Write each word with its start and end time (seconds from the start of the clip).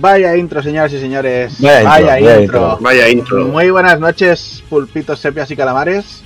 Vaya 0.00 0.36
intro, 0.36 0.62
señoras 0.62 0.92
y 0.92 1.00
señores. 1.00 1.60
Vaya, 1.60 2.40
intro, 2.40 2.78
vaya, 2.80 3.08
intro, 3.08 3.46
Muy 3.46 3.68
buenas 3.70 3.98
noches, 3.98 4.62
pulpitos, 4.68 5.18
sepias 5.18 5.50
y 5.50 5.56
calamares. 5.56 6.22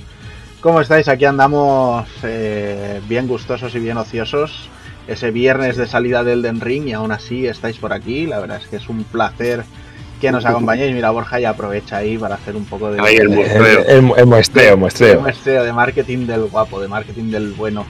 ¿Cómo 0.61 0.79
estáis? 0.79 1.07
Aquí 1.07 1.25
andamos 1.25 2.07
eh, 2.21 3.01
bien 3.07 3.27
gustosos 3.27 3.73
y 3.73 3.79
bien 3.79 3.97
ociosos. 3.97 4.69
Ese 5.07 5.31
viernes 5.31 5.75
de 5.75 5.87
salida 5.87 6.23
del 6.23 6.43
Den 6.43 6.61
Ring 6.61 6.87
y 6.87 6.93
aún 6.93 7.11
así 7.11 7.47
estáis 7.47 7.77
por 7.77 7.93
aquí. 7.93 8.27
La 8.27 8.39
verdad 8.39 8.61
es 8.61 8.67
que 8.67 8.75
es 8.75 8.87
un 8.87 9.03
placer 9.05 9.63
que 10.21 10.31
nos 10.31 10.45
acompañéis. 10.45 10.93
Mira, 10.93 11.09
Borja 11.09 11.39
ya 11.39 11.49
aprovecha 11.49 11.97
ahí 11.97 12.15
para 12.19 12.35
hacer 12.35 12.55
un 12.55 12.65
poco 12.65 12.91
de... 12.91 13.01
Ahí 13.01 13.15
el 13.15 13.29
muestreo. 13.29 13.85
El, 13.87 14.25
muestreo, 14.27 14.77
muestreo. 14.77 15.13
El 15.13 15.19
muestreo 15.19 15.63
de 15.63 15.73
marketing 15.73 16.27
del 16.27 16.45
guapo, 16.45 16.79
de 16.79 16.87
marketing 16.87 17.31
del 17.31 17.53
bueno. 17.53 17.87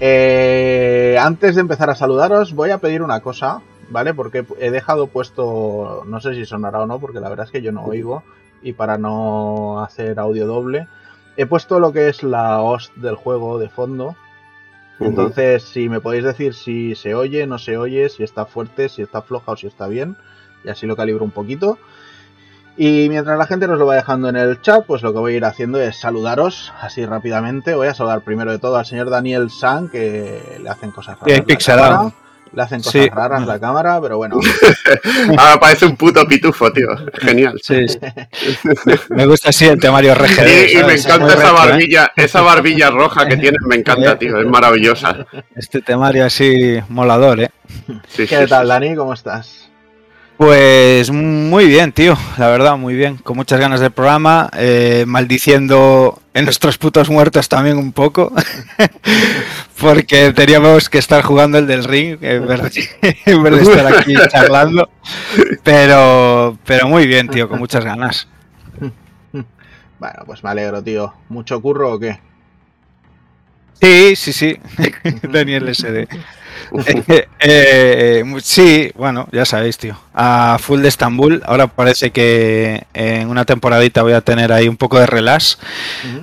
Eh, 0.00 1.16
antes 1.20 1.56
de 1.56 1.60
empezar 1.60 1.90
a 1.90 1.94
saludaros, 1.94 2.54
voy 2.54 2.70
a 2.70 2.78
pedir 2.78 3.02
una 3.02 3.20
cosa, 3.20 3.60
¿vale? 3.90 4.14
Porque 4.14 4.44
he 4.58 4.70
dejado 4.70 5.08
puesto, 5.08 6.02
no 6.06 6.20
sé 6.20 6.34
si 6.34 6.46
sonará 6.46 6.82
o 6.82 6.86
no, 6.86 6.98
porque 6.98 7.20
la 7.20 7.28
verdad 7.28 7.46
es 7.46 7.52
que 7.52 7.62
yo 7.62 7.72
no 7.72 7.84
oigo, 7.84 8.22
y 8.62 8.72
para 8.72 8.98
no 8.98 9.80
hacer 9.82 10.18
audio 10.18 10.46
doble, 10.46 10.88
he 11.36 11.46
puesto 11.46 11.80
lo 11.80 11.92
que 11.92 12.08
es 12.08 12.22
la 12.22 12.60
host 12.62 12.94
del 12.96 13.14
juego 13.16 13.58
de 13.58 13.68
fondo. 13.68 14.16
Entonces, 15.00 15.64
si 15.64 15.88
me 15.88 16.00
podéis 16.00 16.24
decir 16.24 16.54
si 16.54 16.94
se 16.94 17.14
oye, 17.14 17.46
no 17.46 17.58
se 17.58 17.76
oye, 17.76 18.08
si 18.08 18.22
está 18.22 18.46
fuerte, 18.46 18.88
si 18.88 19.02
está 19.02 19.22
floja 19.22 19.52
o 19.52 19.56
si 19.56 19.66
está 19.66 19.88
bien, 19.88 20.16
y 20.64 20.68
así 20.68 20.86
lo 20.86 20.96
calibro 20.96 21.24
un 21.24 21.32
poquito. 21.32 21.78
Y 22.76 23.08
mientras 23.08 23.38
la 23.38 23.46
gente 23.46 23.68
nos 23.68 23.78
lo 23.78 23.86
va 23.86 23.94
dejando 23.94 24.28
en 24.28 24.36
el 24.36 24.60
chat, 24.60 24.84
pues 24.84 25.02
lo 25.02 25.12
que 25.12 25.18
voy 25.20 25.34
a 25.34 25.36
ir 25.36 25.44
haciendo 25.44 25.80
es 25.80 25.96
saludaros 25.96 26.72
así 26.80 27.06
rápidamente. 27.06 27.74
Voy 27.74 27.86
a 27.86 27.94
saludar 27.94 28.22
primero 28.22 28.50
de 28.50 28.58
todo 28.58 28.76
al 28.76 28.86
señor 28.86 29.10
Daniel 29.10 29.50
San, 29.50 29.88
que 29.88 30.58
le 30.60 30.68
hacen 30.68 30.90
cosas 30.90 31.18
raras. 31.20 31.26
Le 32.54 32.62
hacen 32.62 32.82
cosas 32.82 33.06
raras 33.08 33.42
en 33.42 33.48
la 33.48 33.58
cámara, 33.58 34.00
pero 34.00 34.16
bueno. 34.16 34.38
Ahora 35.38 35.58
parece 35.58 35.86
un 35.86 35.96
puto 35.96 36.24
pitufo, 36.26 36.72
tío. 36.72 36.88
Genial. 37.14 37.58
Sí, 37.62 37.84
me 39.10 39.26
gusta 39.26 39.48
así 39.48 39.66
el 39.66 39.80
temario 39.80 40.14
RGD. 40.14 40.70
y 40.72 40.84
me 40.84 40.94
encanta 40.94 41.34
esa 41.34 41.50
¿eh? 41.50 41.52
barbilla, 41.52 42.12
esa 42.16 42.40
barbilla 42.42 42.90
roja 42.90 43.26
que 43.26 43.36
tienes, 43.36 43.60
me 43.66 43.76
encanta, 43.76 44.18
tío. 44.18 44.40
Es 44.40 44.46
maravillosa. 44.46 45.26
Este 45.56 45.80
temario 45.80 46.24
así 46.24 46.78
molador, 46.88 47.40
¿eh? 47.40 47.50
¿Qué 48.16 48.46
tal, 48.46 48.68
Dani? 48.68 48.94
¿Cómo 48.94 49.14
estás? 49.14 49.63
Pues 50.36 51.12
muy 51.12 51.66
bien, 51.66 51.92
tío, 51.92 52.16
la 52.38 52.48
verdad, 52.48 52.76
muy 52.76 52.94
bien. 52.94 53.18
Con 53.18 53.36
muchas 53.36 53.60
ganas 53.60 53.78
del 53.78 53.92
programa, 53.92 54.50
eh, 54.56 55.04
maldiciendo 55.06 56.20
en 56.34 56.44
nuestros 56.44 56.76
putos 56.76 57.08
muertos 57.08 57.48
también 57.48 57.78
un 57.78 57.92
poco, 57.92 58.32
porque 59.80 60.32
teníamos 60.32 60.90
que 60.90 60.98
estar 60.98 61.22
jugando 61.22 61.58
el 61.58 61.68
del 61.68 61.84
ring 61.84 62.18
en 62.20 62.48
vez 62.48 62.62
de, 62.62 63.60
estar 63.62 63.86
aquí 63.86 64.14
charlando. 64.28 64.90
Pero, 65.62 66.58
pero 66.64 66.88
muy 66.88 67.06
bien, 67.06 67.28
tío, 67.28 67.48
con 67.48 67.60
muchas 67.60 67.84
ganas. 67.84 68.26
Bueno, 70.00 70.24
pues 70.26 70.42
me 70.42 70.50
alegro, 70.50 70.82
tío. 70.82 71.14
¿Mucho 71.28 71.62
curro 71.62 71.92
o 71.92 71.98
qué? 72.00 72.18
Sí, 73.80 74.16
sí, 74.16 74.32
sí. 74.32 74.58
Daniel 75.22 75.72
SD. 75.72 76.08
Eh, 77.46 78.22
eh, 78.22 78.24
sí, 78.42 78.90
bueno, 78.94 79.28
ya 79.30 79.44
sabéis, 79.44 79.76
tío. 79.76 79.98
A 80.14 80.56
full 80.58 80.80
de 80.80 80.88
Estambul. 80.88 81.42
Ahora 81.44 81.66
parece 81.66 82.10
que 82.10 82.84
en 82.94 83.28
una 83.28 83.44
temporadita 83.44 84.02
voy 84.02 84.14
a 84.14 84.22
tener 84.22 84.52
ahí 84.52 84.68
un 84.68 84.76
poco 84.76 84.98
de 84.98 85.06
relax. 85.06 85.58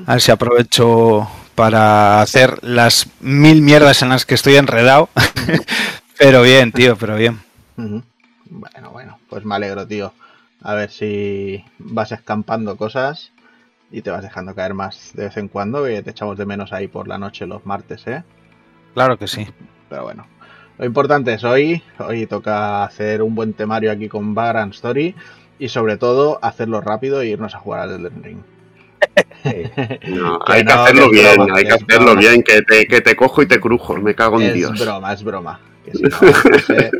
A 0.08 0.14
ver 0.14 0.22
si 0.22 0.32
aprovecho 0.32 1.28
para 1.56 2.22
hacer 2.22 2.58
las 2.64 3.08
mil 3.20 3.62
mierdas 3.62 4.02
en 4.02 4.09
las 4.09 4.26
que 4.26 4.36
estoy 4.36 4.56
enredado. 4.56 5.09
pero 6.18 6.41
bien, 6.41 6.72
tío, 6.72 6.96
pero 6.96 7.16
bien. 7.16 7.40
Bueno, 7.75 8.91
bueno, 8.91 9.20
pues 9.30 9.46
me 9.46 9.56
alegro, 9.56 9.86
tío. 9.88 10.14
A 10.64 10.74
ver 10.74 10.91
si 10.91 11.64
vas 11.78 12.12
escampando 12.12 12.78
cosas 12.78 13.31
y 13.91 14.02
te 14.02 14.12
vas 14.12 14.24
dejando 14.24 14.56
caer 14.56 14.74
más 14.74 15.12
de 15.14 15.25
vez 15.25 15.38
en 15.38 15.47
cuando, 15.47 15.84
que 15.84 16.02
te 16.02 16.12
echamos 16.12 16.38
de 16.38 16.46
menos 16.46 16.72
ahí 16.72 16.88
por 16.88 17.08
la 17.08 17.18
noche 17.18 17.46
los 17.46 17.66
martes, 17.66 18.08
¿eh? 18.08 18.24
Claro 18.94 19.18
que 19.18 19.28
sí. 19.28 19.47
Pero 19.91 20.03
bueno, 20.03 20.25
lo 20.79 20.85
importante 20.85 21.34
es 21.34 21.44
hoy, 21.44 21.84
hoy 22.00 22.25
toca 22.25 22.84
hacer 22.84 23.22
un 23.22 23.35
buen 23.35 23.53
temario 23.53 23.91
aquí 23.91 24.07
con 24.07 24.34
Background 24.34 24.74
Story 24.74 25.13
y 25.59 25.69
sobre 25.69 25.97
todo 25.97 26.40
hacerlo 26.41 26.81
rápido 26.81 27.22
e 27.22 27.28
irnos 27.28 27.53
a 27.53 27.59
jugar 27.59 27.81
al 27.81 27.91
Elden 27.91 28.24
Ring. 28.24 28.38
No, 30.07 30.40
hay 30.47 30.66
que 30.66 30.72
hacerlo 30.72 31.09
bien, 31.09 31.41
hay 31.53 31.66
que 31.66 31.74
hacerlo 31.74 32.16
bien, 32.16 32.41
que 32.41 32.62
te, 32.62 32.88
que 32.88 33.02
te 33.02 33.16
cojo 33.16 33.44
y 33.44 33.47
te 33.47 33.59
crujo, 33.59 33.97
me 33.97 34.16
cago 34.16 34.41
en 34.41 34.53
Dios. 34.53 34.79
Es 34.79 34.85
broma, 34.85 35.13
es 35.13 35.24
broma. 35.24 35.59
Que 35.85 35.91
si 35.91 36.03
no, 36.03 36.18
se, 36.66 36.91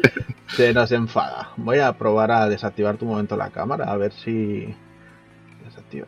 se 0.48 0.74
nos 0.74 0.92
enfada. 0.92 1.52
Voy 1.58 1.80
a 1.80 1.94
probar 1.94 2.32
a 2.32 2.50
desactivar 2.50 2.98
tu 2.98 3.06
momento 3.06 3.38
la 3.38 3.50
cámara, 3.50 3.86
a 3.86 3.96
ver 3.96 4.12
si 4.12 4.76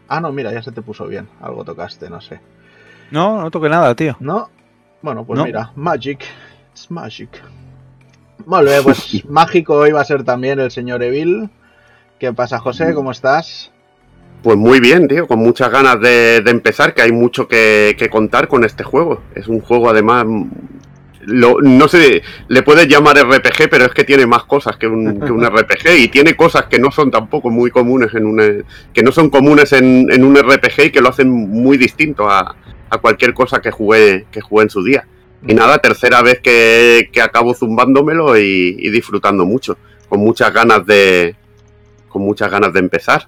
Ah, 0.08 0.20
no, 0.20 0.32
mira, 0.32 0.52
ya 0.52 0.62
se 0.62 0.72
te 0.72 0.82
puso 0.82 1.08
bien. 1.08 1.28
Algo 1.42 1.64
tocaste, 1.64 2.10
no 2.10 2.22
sé. 2.22 2.40
No, 3.12 3.42
no 3.42 3.52
toqué 3.52 3.70
nada, 3.70 3.94
tío. 3.96 4.16
No. 4.20 4.50
Bueno, 5.02 5.26
pues 5.26 5.42
mira, 5.44 5.72
Magic. 5.76 6.24
It's 6.74 6.90
Magic. 6.90 7.30
Vale, 8.46 8.82
pues 8.82 9.24
mágico 9.30 9.76
hoy 9.76 9.92
va 9.92 10.02
a 10.02 10.06
ser 10.06 10.24
también 10.24 10.60
el 10.60 10.72
señor 10.72 11.04
Evil. 11.04 11.50
¿Qué 12.20 12.34
pasa, 12.34 12.58
José? 12.60 12.96
¿Cómo 12.96 13.12
estás? 13.12 13.72
Pues 14.42 14.58
muy 14.58 14.80
bien, 14.80 15.08
tío, 15.08 15.28
con 15.28 15.40
muchas 15.40 15.70
ganas 15.70 16.02
de, 16.02 16.38
empezar, 16.48 16.94
que 16.94 17.04
hay 17.04 17.12
mucho 17.12 17.48
que, 17.48 17.96
contar 18.12 18.48
con 18.48 18.64
este 18.66 18.84
juego. 18.84 19.22
Es 19.36 19.48
un 19.48 19.62
juego 19.62 19.90
además 19.90 20.26
no 21.26 21.88
sé, 21.88 22.22
le 22.50 22.64
puedes 22.64 22.86
llamar 22.86 23.16
RPG, 23.16 23.70
pero 23.70 23.86
es 23.86 23.94
que 23.94 24.04
tiene 24.04 24.26
más 24.26 24.44
cosas 24.44 24.76
que 24.76 24.88
un, 24.88 25.22
RPG 25.22 25.98
y 25.98 26.08
tiene 26.10 26.36
cosas 26.36 26.66
que 26.66 26.80
no 26.80 26.92
son 26.92 27.12
tampoco 27.12 27.50
muy 27.50 27.72
comunes 27.72 28.14
en 28.14 28.26
un 28.26 28.66
que 28.92 29.04
no 29.04 29.14
son 29.14 29.30
comunes 29.30 29.72
en, 29.72 30.22
un 30.22 30.36
RPG 30.36 30.88
y 30.88 30.92
que 30.92 31.00
lo 31.00 31.10
hacen 31.10 31.30
muy 31.30 31.78
distinto 31.78 32.30
a, 32.30 32.56
cualquier 33.02 33.34
cosa 33.34 33.62
que 33.62 33.72
jugué 33.72 34.26
que 34.32 34.42
jugué 34.42 34.64
en 34.64 34.70
su 34.70 34.84
día. 34.84 35.08
Y 35.48 35.54
nada, 35.54 35.78
tercera 35.80 36.22
vez 36.22 36.40
que, 36.42 37.10
acabo 37.22 37.54
zumbándomelo 37.54 38.38
y, 38.38 38.76
y 38.80 38.90
disfrutando 38.90 39.46
mucho, 39.46 39.78
con 40.10 40.20
muchas 40.20 40.54
ganas 40.54 40.86
de 40.86 41.36
con 42.08 42.22
muchas 42.22 42.50
ganas 42.50 42.72
de 42.72 42.80
empezar. 42.80 43.28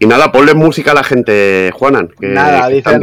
Y 0.00 0.06
nada, 0.06 0.30
ponle 0.30 0.54
música 0.54 0.92
a 0.92 0.94
la 0.94 1.02
gente, 1.02 1.72
Juanan, 1.74 2.08
que, 2.08 2.28
nada, 2.28 2.68
dicen, 2.68 3.00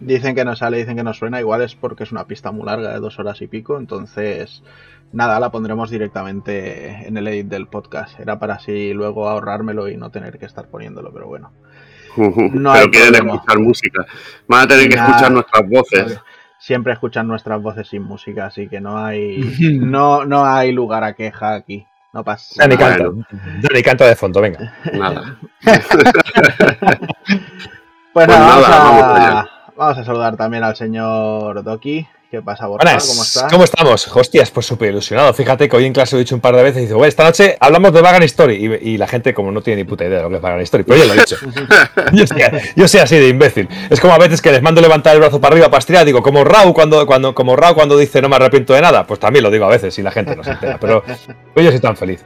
Dicen 0.00 0.34
que 0.34 0.44
no 0.44 0.54
sale, 0.54 0.78
dicen 0.78 0.96
que 0.96 1.02
no 1.02 1.12
suena, 1.12 1.40
igual 1.40 1.62
es 1.62 1.74
porque 1.74 2.04
es 2.04 2.12
una 2.12 2.26
pista 2.26 2.52
muy 2.52 2.66
larga 2.66 2.92
de 2.92 3.00
dos 3.00 3.18
horas 3.18 3.40
y 3.42 3.48
pico, 3.48 3.78
entonces 3.78 4.62
nada, 5.12 5.40
la 5.40 5.50
pondremos 5.50 5.90
directamente 5.90 7.08
en 7.08 7.16
el 7.16 7.26
edit 7.26 7.46
del 7.46 7.66
podcast. 7.66 8.20
Era 8.20 8.38
para 8.38 8.54
así 8.54 8.92
luego 8.92 9.28
ahorrármelo 9.28 9.88
y 9.88 9.96
no 9.96 10.10
tener 10.10 10.38
que 10.38 10.46
estar 10.46 10.68
poniéndolo, 10.68 11.12
pero 11.12 11.26
bueno. 11.26 11.52
No 12.16 12.72
pero 12.72 12.90
quieren 12.90 13.14
escuchar 13.14 13.58
música. 13.58 14.06
Van 14.46 14.62
a 14.62 14.68
tener 14.68 14.88
que 14.88 14.96
escuchar 14.96 15.32
nuestras 15.32 15.68
voces. 15.68 16.20
Siempre 16.58 16.92
escuchan 16.92 17.26
nuestras 17.28 17.60
voces 17.60 17.88
sin 17.88 18.02
música, 18.02 18.46
así 18.46 18.68
que 18.68 18.80
no 18.80 18.98
hay, 18.98 19.38
no, 19.80 20.24
no 20.24 20.46
hay 20.46 20.72
lugar 20.72 21.04
a 21.04 21.14
queja 21.14 21.54
aquí. 21.54 21.86
No 22.12 22.24
pasa 22.24 22.54
Dani 22.56 22.76
canto. 22.78 23.14
Dani 23.60 23.82
canto 23.82 24.04
de 24.04 24.16
fondo, 24.16 24.40
venga. 24.40 24.72
Nada. 24.94 25.36
pues, 28.14 28.26
nada, 28.26 29.46
vamos, 29.76 29.98
a, 29.98 30.04
saludar 30.04 30.34
también 30.36 30.64
al 30.64 30.74
señor 30.76 31.62
Doki. 31.62 32.06
¿Qué 32.28 32.42
pasa, 32.42 32.66
Borja? 32.66 32.98
¿Cómo 32.98 33.22
estás? 33.22 33.46
¿Cómo 33.52 33.62
estamos? 33.62 34.08
Hostias, 34.08 34.50
pues 34.50 34.66
súper 34.66 34.90
ilusionado. 34.90 35.32
Fíjate 35.32 35.68
que 35.68 35.76
hoy 35.76 35.84
en 35.84 35.92
clase 35.92 36.16
lo 36.16 36.18
he 36.18 36.24
dicho 36.24 36.34
un 36.34 36.40
par 36.40 36.56
de 36.56 36.62
veces 36.64 36.78
y 36.78 36.82
dice, 36.82 36.94
bueno, 36.94 37.06
esta 37.06 37.22
noche 37.22 37.56
hablamos 37.60 37.92
de 37.92 38.02
Vagan 38.02 38.24
Story. 38.24 38.78
Y, 38.82 38.98
la 38.98 39.06
gente, 39.06 39.32
como 39.32 39.52
no 39.52 39.62
tiene 39.62 39.82
ni 39.82 39.88
puta 39.88 40.04
idea 40.04 40.18
de 40.18 40.22
lo 40.24 40.30
que 40.30 40.36
es 40.36 40.42
Vagan 40.42 40.60
Story, 40.62 40.82
pero 40.82 40.98
yo 40.98 41.04
lo 41.06 41.14
he 41.14 41.18
dicho. 41.18 41.36
yo, 42.76 42.88
soy, 42.88 43.00
así 43.00 43.16
de 43.16 43.28
imbécil. 43.28 43.68
Es 43.90 44.00
como 44.00 44.12
a 44.14 44.18
veces 44.18 44.42
que 44.42 44.50
les 44.50 44.60
mando 44.60 44.80
levantar 44.80 45.14
el 45.14 45.20
brazo 45.20 45.40
para 45.40 45.52
arriba 45.52 45.68
para 45.68 45.78
estirar. 45.78 46.04
Digo, 46.04 46.20
como 46.20 46.42
Rau 46.42 46.74
cuando, 46.74 47.06
cuando, 47.06 47.32
como 47.32 47.54
Rau 47.54 47.76
cuando 47.76 47.96
dice 47.96 48.20
no 48.20 48.28
me 48.28 48.36
arrepiento 48.36 48.74
de 48.74 48.80
nada. 48.80 49.06
Pues 49.06 49.20
también 49.20 49.44
lo 49.44 49.50
digo 49.52 49.64
a 49.64 49.68
veces 49.68 49.96
y 49.96 50.02
la 50.02 50.10
gente 50.10 50.34
no 50.34 50.42
se 50.42 50.50
entera. 50.50 50.78
Pero 50.80 51.04
yo 51.54 51.70
soy 51.70 51.80
tan 51.80 51.96
feliz. 51.96 52.24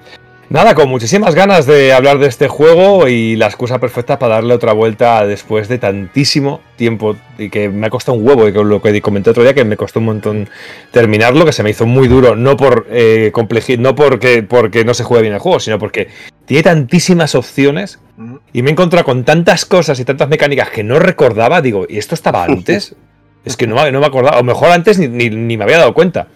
Nada, 0.50 0.74
con 0.74 0.88
muchísimas 0.88 1.36
ganas 1.36 1.64
de 1.64 1.92
hablar 1.92 2.18
de 2.18 2.26
este 2.26 2.48
juego 2.48 3.06
y 3.06 3.36
la 3.36 3.46
excusa 3.46 3.78
perfecta 3.78 4.18
para 4.18 4.34
darle 4.34 4.52
otra 4.52 4.72
vuelta 4.72 5.24
después 5.24 5.68
de 5.68 5.78
tantísimo 5.78 6.60
tiempo 6.74 7.14
y 7.38 7.50
que 7.50 7.68
me 7.68 7.86
ha 7.86 7.90
costado 7.90 8.18
un 8.18 8.26
huevo, 8.26 8.48
y 8.48 8.52
con 8.52 8.68
lo 8.68 8.82
que 8.82 9.00
comenté 9.00 9.30
otro 9.30 9.44
día, 9.44 9.54
que 9.54 9.64
me 9.64 9.76
costó 9.76 10.00
un 10.00 10.06
montón 10.06 10.48
terminarlo, 10.90 11.44
que 11.44 11.52
se 11.52 11.62
me 11.62 11.70
hizo 11.70 11.86
muy 11.86 12.08
duro, 12.08 12.34
no 12.34 12.56
por 12.56 12.88
eh, 12.90 13.30
no 13.78 13.94
porque, 13.94 14.42
porque 14.42 14.84
no 14.84 14.92
se 14.92 15.04
juegue 15.04 15.22
bien 15.22 15.34
el 15.34 15.38
juego, 15.40 15.60
sino 15.60 15.78
porque 15.78 16.08
tiene 16.46 16.64
tantísimas 16.64 17.36
opciones 17.36 18.00
y 18.52 18.62
me 18.62 18.70
he 18.70 18.72
encontrado 18.72 19.04
con 19.04 19.22
tantas 19.22 19.64
cosas 19.64 20.00
y 20.00 20.04
tantas 20.04 20.28
mecánicas 20.28 20.70
que 20.70 20.82
no 20.82 20.98
recordaba, 20.98 21.62
digo, 21.62 21.86
¿y 21.88 21.98
esto 21.98 22.16
estaba 22.16 22.42
antes? 22.42 22.96
es 23.44 23.56
que 23.56 23.68
no, 23.68 23.88
no 23.88 24.00
me 24.00 24.06
acordaba, 24.06 24.40
o 24.40 24.42
mejor 24.42 24.70
antes 24.70 24.98
ni, 24.98 25.30
ni 25.30 25.56
me 25.56 25.62
había 25.62 25.78
dado 25.78 25.94
cuenta. 25.94 26.26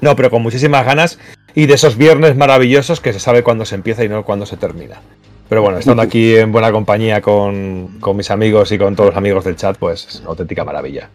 No, 0.00 0.16
pero 0.16 0.30
con 0.30 0.42
muchísimas 0.42 0.86
ganas 0.86 1.18
y 1.54 1.66
de 1.66 1.74
esos 1.74 1.96
viernes 1.96 2.36
maravillosos 2.36 3.00
que 3.00 3.12
se 3.12 3.20
sabe 3.20 3.42
cuándo 3.42 3.64
se 3.64 3.74
empieza 3.74 4.04
y 4.04 4.08
no 4.08 4.24
cuándo 4.24 4.46
se 4.46 4.56
termina. 4.56 5.00
Pero 5.48 5.60
bueno, 5.62 5.78
estando 5.78 6.02
aquí 6.02 6.34
en 6.36 6.50
buena 6.50 6.72
compañía 6.72 7.20
con, 7.20 7.98
mis 8.14 8.30
amigos 8.30 8.72
y 8.72 8.78
con 8.78 8.96
todos 8.96 9.10
los 9.10 9.16
amigos 9.16 9.44
del 9.44 9.56
chat, 9.56 9.76
pues 9.76 10.22
auténtica 10.26 10.64
maravilla. 10.64 11.10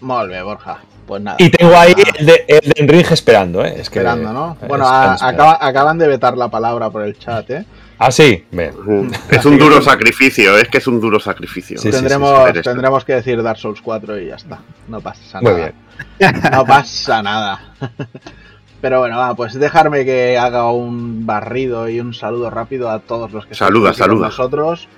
Bé, 0.00 0.42
Borja. 0.42 0.78
Pues 1.08 1.22
nada. 1.22 1.38
Y 1.40 1.50
tengo 1.50 1.74
ahí 1.76 1.94
el 2.18 2.26
de, 2.26 2.44
el 2.46 2.60
de 2.60 2.74
Enrique 2.76 3.14
esperando, 3.14 3.64
¿eh? 3.64 3.74
Es 3.78 3.88
que, 3.88 3.98
Esperando, 4.00 4.32
¿no? 4.32 4.56
es- 4.60 4.68
Bueno, 4.68 4.84
es- 4.84 4.90
a- 4.92 5.14
es- 5.14 5.22
acaba- 5.22 5.58
acaban 5.60 5.98
de 5.98 6.06
vetar 6.06 6.36
la 6.36 6.48
palabra 6.50 6.90
por 6.90 7.02
el 7.02 7.18
chat, 7.18 7.50
¿eh? 7.50 7.64
Ah, 7.98 8.12
sí. 8.12 8.44
Bien. 8.52 8.72
Es 9.30 9.44
un 9.44 9.58
duro 9.58 9.82
sacrificio, 9.82 10.56
es 10.58 10.68
que 10.68 10.78
es 10.78 10.86
un 10.86 11.00
duro 11.00 11.18
sacrificio. 11.18 11.78
Sí, 11.78 11.88
sí, 11.88 11.96
tendremos, 11.96 12.48
esto. 12.50 12.62
tendremos 12.62 13.04
que 13.04 13.14
decir 13.14 13.42
Dark 13.42 13.58
Souls 13.58 13.80
4 13.80 14.20
y 14.20 14.26
ya 14.28 14.36
está. 14.36 14.58
No 14.86 15.00
pasa 15.00 15.40
Muy 15.40 15.52
nada. 15.52 15.72
No 16.52 16.64
pasa 16.64 17.22
nada. 17.22 17.60
Pero 18.80 19.00
bueno, 19.00 19.18
va, 19.18 19.34
pues 19.34 19.54
dejarme 19.54 20.04
que 20.04 20.38
haga 20.38 20.70
un 20.70 21.26
barrido 21.26 21.88
y 21.88 22.00
un 22.00 22.14
saludo 22.14 22.48
rápido 22.48 22.90
a 22.90 23.00
todos 23.00 23.32
los 23.32 23.46
que 23.46 23.54
están 23.54 23.68
Saluda, 23.68 23.90
aquí 23.90 24.00
con 24.00 24.20
nosotros. 24.20 24.88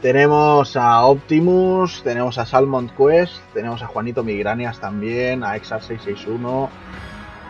Tenemos 0.00 0.76
a 0.76 1.04
Optimus, 1.04 2.02
tenemos 2.02 2.38
a 2.38 2.46
Salmon 2.46 2.90
Quest, 2.96 3.42
tenemos 3.52 3.82
a 3.82 3.86
Juanito 3.86 4.24
Migranias 4.24 4.80
también, 4.80 5.44
a 5.44 5.56
Exar661. 5.56 6.70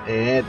Eh. 0.08 0.42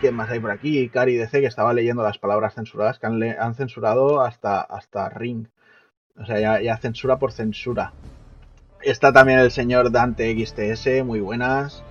¿Quién 0.00 0.14
más 0.14 0.30
hay 0.30 0.40
por 0.40 0.50
aquí? 0.50 0.88
Cari 0.88 1.16
DC, 1.16 1.40
que 1.40 1.46
estaba 1.46 1.74
leyendo 1.74 2.02
las 2.02 2.16
palabras 2.16 2.54
censuradas, 2.54 2.98
que 2.98 3.06
han, 3.06 3.22
han 3.22 3.54
censurado 3.54 4.22
hasta, 4.22 4.62
hasta 4.62 5.10
Ring. 5.10 5.48
O 6.18 6.24
sea, 6.24 6.40
ya, 6.40 6.62
ya 6.62 6.78
censura 6.78 7.18
por 7.18 7.32
censura. 7.32 7.92
Está 8.80 9.12
también 9.12 9.40
el 9.40 9.50
señor 9.50 9.90
Dante 9.90 10.32
XTS, 10.32 11.04
muy 11.04 11.20
buenas. 11.20 11.84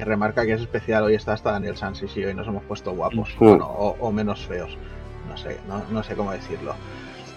Que 0.00 0.06
remarca 0.06 0.46
que 0.46 0.54
es 0.54 0.62
especial. 0.62 1.02
Hoy 1.02 1.14
está 1.14 1.34
hasta 1.34 1.52
Daniel 1.52 1.76
Sanz, 1.76 1.98
sí, 1.98 2.08
sí, 2.08 2.24
hoy 2.24 2.32
nos 2.32 2.48
hemos 2.48 2.62
puesto 2.62 2.92
guapos. 2.92 3.36
Bueno, 3.38 3.66
o, 3.66 3.98
o 4.00 4.10
menos 4.10 4.46
feos. 4.46 4.78
No 5.28 5.36
sé, 5.36 5.58
no, 5.68 5.82
no 5.90 6.02
sé 6.02 6.14
cómo 6.14 6.32
decirlo. 6.32 6.74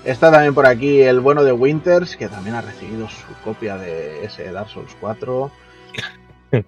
Está 0.05 0.31
también 0.31 0.53
por 0.53 0.65
aquí 0.65 1.01
el 1.01 1.19
bueno 1.19 1.43
de 1.43 1.51
Winters, 1.51 2.15
que 2.15 2.29
también 2.29 2.55
ha 2.55 2.61
recibido 2.61 3.09
su 3.09 3.25
copia 3.43 3.75
de 3.75 4.23
ese 4.23 4.49
Dark 4.53 4.69
Souls 4.69 4.95
4. 5.01 5.51
Qué 6.51 6.63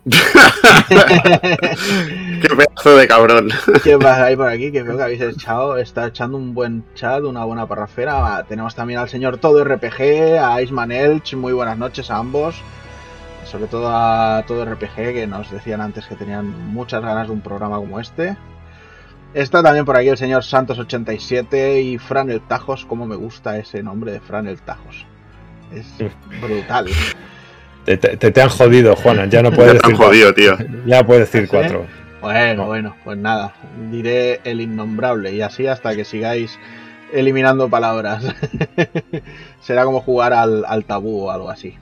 pedazo 2.50 2.97
de 2.97 3.07
cabrón. 3.07 3.50
¿Qué 3.81 3.97
más 3.97 4.19
hay 4.19 4.36
por 4.36 4.50
aquí? 4.50 4.74
Que 4.74 4.83
veo 4.83 4.97
que 4.97 5.03
habéis 5.03 5.21
echado, 5.21 5.77
está 5.77 6.07
echando 6.07 6.36
un 6.36 6.53
buen 6.53 6.83
chat, 6.95 7.24
una 7.24 7.45
buena 7.45 7.68
parrafera. 7.68 8.44
Tenemos 8.50 8.75
también 8.75 9.00
al 9.00 9.07
señor 9.07 9.38
Todo 9.38 9.63
RPG, 9.63 10.39
a 10.44 10.62
Iceman 10.62 10.92
Elch, 10.92 11.36
muy 11.36 11.53
buenas 11.53 11.77
noches 11.77 12.12
a 12.12 12.18
ambos. 12.18 12.62
Sobre 13.45 13.68
todo 13.68 13.88
a 13.89 14.44
Todo 14.47 14.65
RPG, 14.65 14.95
que 15.13 15.27
nos 15.27 15.50
decían 15.51 15.80
antes 15.81 16.06
que 16.07 16.15
tenían 16.15 16.47
muchas 16.74 17.01
ganas 17.01 17.27
de 17.27 17.33
un 17.33 17.42
programa 17.42 17.77
como 17.77 18.00
este. 18.00 18.36
Está 19.33 19.62
también 19.62 19.86
por 19.86 19.95
aquí 19.97 20.07
el 20.09 20.18
señor 20.18 20.44
Santos87 20.44 21.81
y 21.83 21.97
Fran 21.97 22.30
el 22.30 22.42
Tajos, 22.42 22.86
como 22.86 23.06
me 23.06 23.15
gusta 23.15 23.57
ese 23.57 23.83
nombre 23.83 24.12
de 24.13 24.19
Fran 24.19 24.47
el 24.47 24.62
Tajos. 24.62 25.06
Es 25.74 25.86
brutal. 26.42 26.88
Te, 27.86 27.97
te- 27.97 28.18
te- 28.18 28.31
te 28.31 28.42
han 28.42 28.50
jodido, 28.50 28.95
Juana. 28.95 29.25
Ya 29.27 29.42
no 29.44 29.51
Ya 29.51 29.56
puedes 29.56 29.71
te 29.81 29.86
han 29.86 29.92
decir 29.92 30.06
jodido, 30.06 30.33
tío. 30.33 30.57
Ya 30.86 31.06
puedes 31.06 31.31
decir 31.31 31.44
¿Sí? 31.44 31.47
cuatro. 31.51 31.86
Bueno, 32.21 32.63
No. 32.63 32.65
bueno, 32.68 32.95
pues 33.03 33.18
nada, 33.19 33.53
diré 33.92 34.42
el 34.45 34.59
innombrable 34.62 35.31
y 35.33 35.42
así 35.42 35.68
hasta 35.68 35.95
que 35.95 36.03
sigáis 36.06 36.57
eliminando 37.13 37.69
palabras. 37.69 38.24
Será 39.62 39.83
como 39.86 40.01
jugar 40.01 40.33
al, 40.33 40.65
al 40.65 40.86
tabú 40.86 41.25
o 41.27 41.31
algo 41.31 41.50
así. 41.51 41.77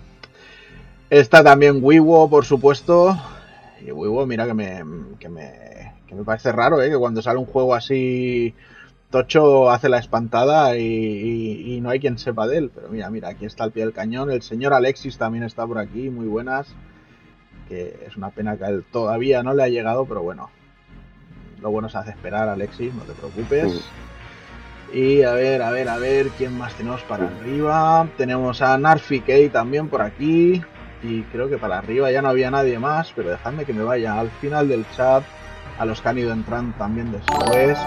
Está 1.14 1.44
también 1.44 1.78
Wiwo, 1.82 2.28
por 2.28 2.44
supuesto. 2.44 3.16
Y 3.86 3.92
Wiwo, 3.92 4.26
mira 4.26 4.48
que 4.48 4.54
me, 4.56 4.84
que 5.20 5.30
me, 5.30 5.94
que 6.08 6.16
me 6.16 6.24
parece 6.24 6.52
raro, 6.52 6.82
¿eh? 6.82 6.90
que 6.90 6.98
cuando 6.98 7.22
sale 7.22 7.38
un 7.38 7.46
juego 7.46 7.76
así 7.76 8.56
tocho 9.12 9.70
hace 9.70 9.90
la 9.90 10.00
espantada 10.00 10.76
y, 10.76 10.82
y- 10.84 11.76
y 11.76 11.82
no 11.82 11.92
hay 11.92 12.00
quien 12.00 12.18
sepa 12.18 12.48
de 12.48 12.58
él. 12.58 12.72
Pero 12.74 12.90
mira, 12.90 13.12
mira, 13.12 13.30
aquí 13.30 13.46
está 13.46 13.64
al 13.64 13.72
pie 13.72 13.84
del 13.84 13.94
cañón. 13.94 14.32
El 14.32 14.42
señor 14.42 14.74
Alexis 14.74 15.18
también 15.20 15.44
está 15.44 15.68
por 15.68 15.78
aquí, 15.78 16.10
muy 16.10 16.26
buenas 16.28 16.74
que 17.70 18.06
es 18.08 18.18
una 18.18 18.30
pena 18.32 18.58
que 18.58 18.66
a 18.66 18.70
él 18.70 18.84
todavía 18.92 19.42
no 19.42 19.54
le 19.54 19.64
ha 19.64 19.68
llegado, 19.70 20.06
pero 20.06 20.22
bueno, 20.22 20.50
lo 21.62 21.72
bueno 21.72 21.88
se 21.90 21.98
hace 21.98 22.10
esperar, 22.10 22.50
Alexis, 22.50 22.94
no 22.94 23.04
te 23.04 23.14
preocupes. 23.14 23.86
Y 24.94 25.22
a 25.24 25.32
ver, 25.34 25.62
a 25.62 25.72
ver, 25.72 25.88
a 25.90 25.98
ver, 25.98 26.28
¿quién 26.38 26.58
más 26.58 26.74
tenemos 26.76 27.02
para 27.04 27.28
arriba? 27.28 28.06
Tenemos 28.18 28.62
a 28.62 28.78
Narfi 28.78 29.22
Kay 29.22 29.50
también 29.50 29.88
por 29.88 30.02
aquí. 30.02 30.62
Y 31.04 31.22
creo 31.24 31.50
que 31.50 31.58
para 31.58 31.78
arriba 31.80 32.10
ya 32.12 32.22
no 32.22 32.30
había 32.30 32.50
nadie 32.50 32.80
más, 32.80 33.12
pero 33.16 33.30
dejadme 33.30 33.66
que 33.66 33.74
me 33.74 33.84
vaya 33.84 34.20
al 34.20 34.30
final 34.42 34.68
del 34.70 34.86
chat, 34.96 35.24
a 35.78 35.86
los 35.86 36.02
que 36.02 36.10
han 36.10 36.18
ido 36.18 36.32
entrando 36.32 36.74
también 36.78 37.12
después. 37.12 37.78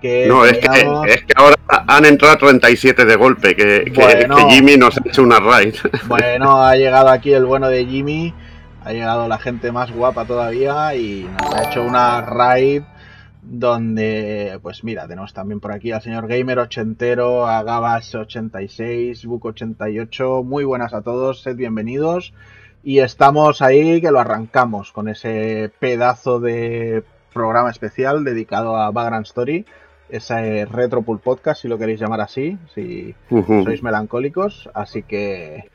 Que 0.00 0.26
No, 0.28 0.44
es 0.44 0.58
que, 0.58 0.66
es 1.08 1.24
que 1.24 1.32
ahora 1.36 1.56
han 1.88 2.04
entrado 2.04 2.36
37 2.38 3.04
de 3.04 3.16
golpe, 3.16 3.54
que, 3.56 3.84
que- 3.84 3.90
Bueno. 4.00 4.36
que 4.36 4.44
Jimmy 4.54 4.76
nos 4.76 4.96
ha 4.96 5.02
hecho 5.04 5.22
una 5.22 5.40
raid. 5.40 5.74
Bueno, 6.08 6.62
ha 6.64 6.74
llegado 6.76 7.08
aquí 7.08 7.32
el 7.32 7.44
bueno 7.44 7.68
de 7.68 7.84
Jimmy, 7.86 8.32
ha 8.84 8.92
llegado 8.92 9.26
la 9.28 9.38
gente 9.38 9.72
más 9.72 9.90
guapa 9.90 10.24
todavía 10.24 10.94
y 10.94 11.28
nos 11.42 11.54
ha 11.54 11.64
hecho 11.70 11.82
una 11.82 12.20
raid 12.22 12.82
donde, 13.48 14.58
pues 14.62 14.82
mira, 14.82 15.06
tenemos 15.06 15.32
también 15.32 15.60
por 15.60 15.72
aquí 15.72 15.92
al 15.92 16.02
señor 16.02 16.26
Gamer 16.26 16.58
ochentero, 16.58 17.46
a 17.46 17.62
Gabas86, 17.62 19.24
Book88, 19.24 20.44
muy 20.44 20.64
buenas 20.64 20.92
a 20.92 21.02
todos, 21.02 21.42
sed 21.42 21.54
bienvenidos 21.56 22.34
y 22.82 22.98
estamos 22.98 23.62
ahí 23.62 24.00
que 24.00 24.10
lo 24.10 24.18
arrancamos 24.18 24.90
con 24.92 25.08
ese 25.08 25.70
pedazo 25.78 26.40
de 26.40 27.04
programa 27.32 27.70
especial 27.70 28.24
dedicado 28.24 28.76
a 28.76 28.90
Background 28.90 29.26
Story, 29.26 29.64
ese 30.08 30.64
Retro 30.66 31.02
Pool 31.02 31.20
Podcast, 31.20 31.62
si 31.62 31.68
lo 31.68 31.78
queréis 31.78 32.00
llamar 32.00 32.20
así, 32.22 32.58
si, 32.74 33.14
sois 33.28 33.82
melancólicos, 33.82 34.68
así 34.74 35.04
que 35.04 35.70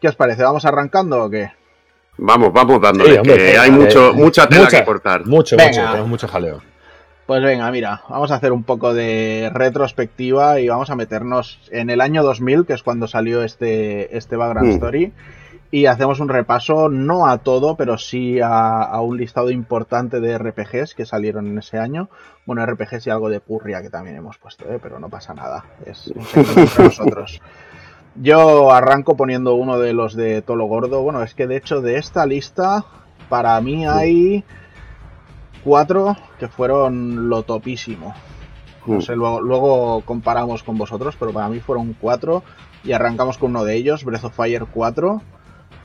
¿qué 0.00 0.08
os 0.08 0.16
parece? 0.16 0.42
¿Vamos 0.42 0.66
arrancando 0.66 1.24
o 1.24 1.30
qué? 1.30 1.52
Vamos, 2.18 2.52
vamos 2.52 2.80
dándole, 2.82 3.12
Sí, 3.12 3.18
hombre, 3.18 3.36
que 3.36 3.58
hay 3.58 3.68
eh, 3.70 3.72
mucho, 3.72 4.12
mucha 4.12 4.46
tela 4.46 4.64
mucha- 4.64 4.78
que 4.80 4.84
cortar. 4.84 5.24
Mucho, 5.26 5.56
Venga. 5.56 5.70
mucho. 5.70 5.86
Tenemos 5.90 6.08
mucho 6.08 6.28
jaleo. 6.28 6.60
Pues 7.28 7.42
venga, 7.42 7.70
mira, 7.70 8.04
vamos 8.08 8.30
a 8.30 8.36
hacer 8.36 8.52
un 8.52 8.62
poco 8.64 8.94
de 8.94 9.50
retrospectiva 9.52 10.60
y 10.60 10.68
vamos 10.70 10.88
a 10.88 10.96
meternos 10.96 11.60
en 11.70 11.90
el 11.90 12.00
año 12.00 12.22
2000, 12.22 12.64
que 12.64 12.72
es 12.72 12.82
cuando 12.82 13.06
salió 13.06 13.42
este, 13.42 14.16
este 14.16 14.36
Background 14.36 14.70
Mm. 14.70 14.72
Story, 14.72 15.12
y 15.70 15.84
hacemos 15.84 16.20
un 16.20 16.30
repaso, 16.30 16.88
no 16.88 17.26
a 17.26 17.36
todo, 17.36 17.76
pero 17.76 17.98
sí 17.98 18.40
a, 18.40 18.80
a 18.80 19.02
un 19.02 19.18
listado 19.18 19.50
importante 19.50 20.20
de 20.20 20.38
RPGs 20.38 20.94
que 20.94 21.04
salieron 21.04 21.46
en 21.48 21.58
ese 21.58 21.76
año. 21.76 22.08
Bueno, 22.46 22.64
RPGs 22.64 23.08
y 23.08 23.10
algo 23.10 23.28
de 23.28 23.40
Purria 23.40 23.82
que 23.82 23.90
también 23.90 24.16
hemos 24.16 24.38
puesto, 24.38 24.64
¿eh? 24.72 24.78
pero 24.82 24.98
no 24.98 25.10
pasa 25.10 25.34
nada, 25.34 25.66
es 25.84 26.06
un 26.06 26.24
entre 26.34 26.84
nosotros. 26.84 27.42
Yo 28.14 28.72
arranco 28.72 29.18
poniendo 29.18 29.54
uno 29.54 29.78
de 29.78 29.92
los 29.92 30.14
de 30.16 30.40
Tolo 30.40 30.64
Gordo. 30.64 31.02
Bueno, 31.02 31.22
es 31.22 31.34
que 31.34 31.46
de 31.46 31.58
hecho 31.58 31.82
de 31.82 31.98
esta 31.98 32.24
lista, 32.24 32.86
para 33.28 33.60
mí 33.60 33.86
hay 33.86 34.44
cuatro 35.62 36.16
que 36.38 36.48
fueron 36.48 37.28
lo 37.28 37.42
topísimo. 37.42 38.14
No 38.86 39.00
sé, 39.02 39.14
luego, 39.16 39.40
luego 39.42 40.00
comparamos 40.02 40.62
con 40.62 40.78
vosotros, 40.78 41.14
pero 41.18 41.32
para 41.32 41.48
mí 41.48 41.60
fueron 41.60 41.94
cuatro. 42.00 42.42
Y 42.84 42.92
arrancamos 42.92 43.36
con 43.36 43.50
uno 43.50 43.64
de 43.64 43.74
ellos, 43.74 44.04
Breath 44.04 44.24
of 44.24 44.34
Fire 44.36 44.64
4. 44.72 45.20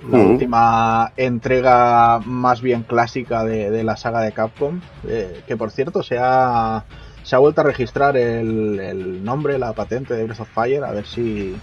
La 0.09 0.19
Ujú. 0.19 0.29
última 0.31 1.11
entrega 1.17 2.19
más 2.25 2.61
bien 2.61 2.83
clásica 2.83 3.43
de, 3.43 3.71
de 3.71 3.83
la 3.83 3.97
saga 3.97 4.21
de 4.21 4.31
Capcom. 4.31 4.79
eh, 5.07 5.41
que 5.47 5.57
por 5.57 5.71
cierto 5.71 6.01
se 6.03 6.17
ha, 6.19 6.83
se 7.23 7.35
ha 7.35 7.39
vuelto 7.39 7.61
a 7.61 7.65
registrar 7.65 8.15
el, 8.15 8.79
el 8.79 9.23
nombre, 9.23 9.57
la 9.59 9.73
patente 9.73 10.13
de 10.13 10.23
Breath 10.25 10.41
of 10.41 10.49
Fire. 10.53 10.83
A 10.83 10.91
ver 10.91 11.05
si, 11.05 11.55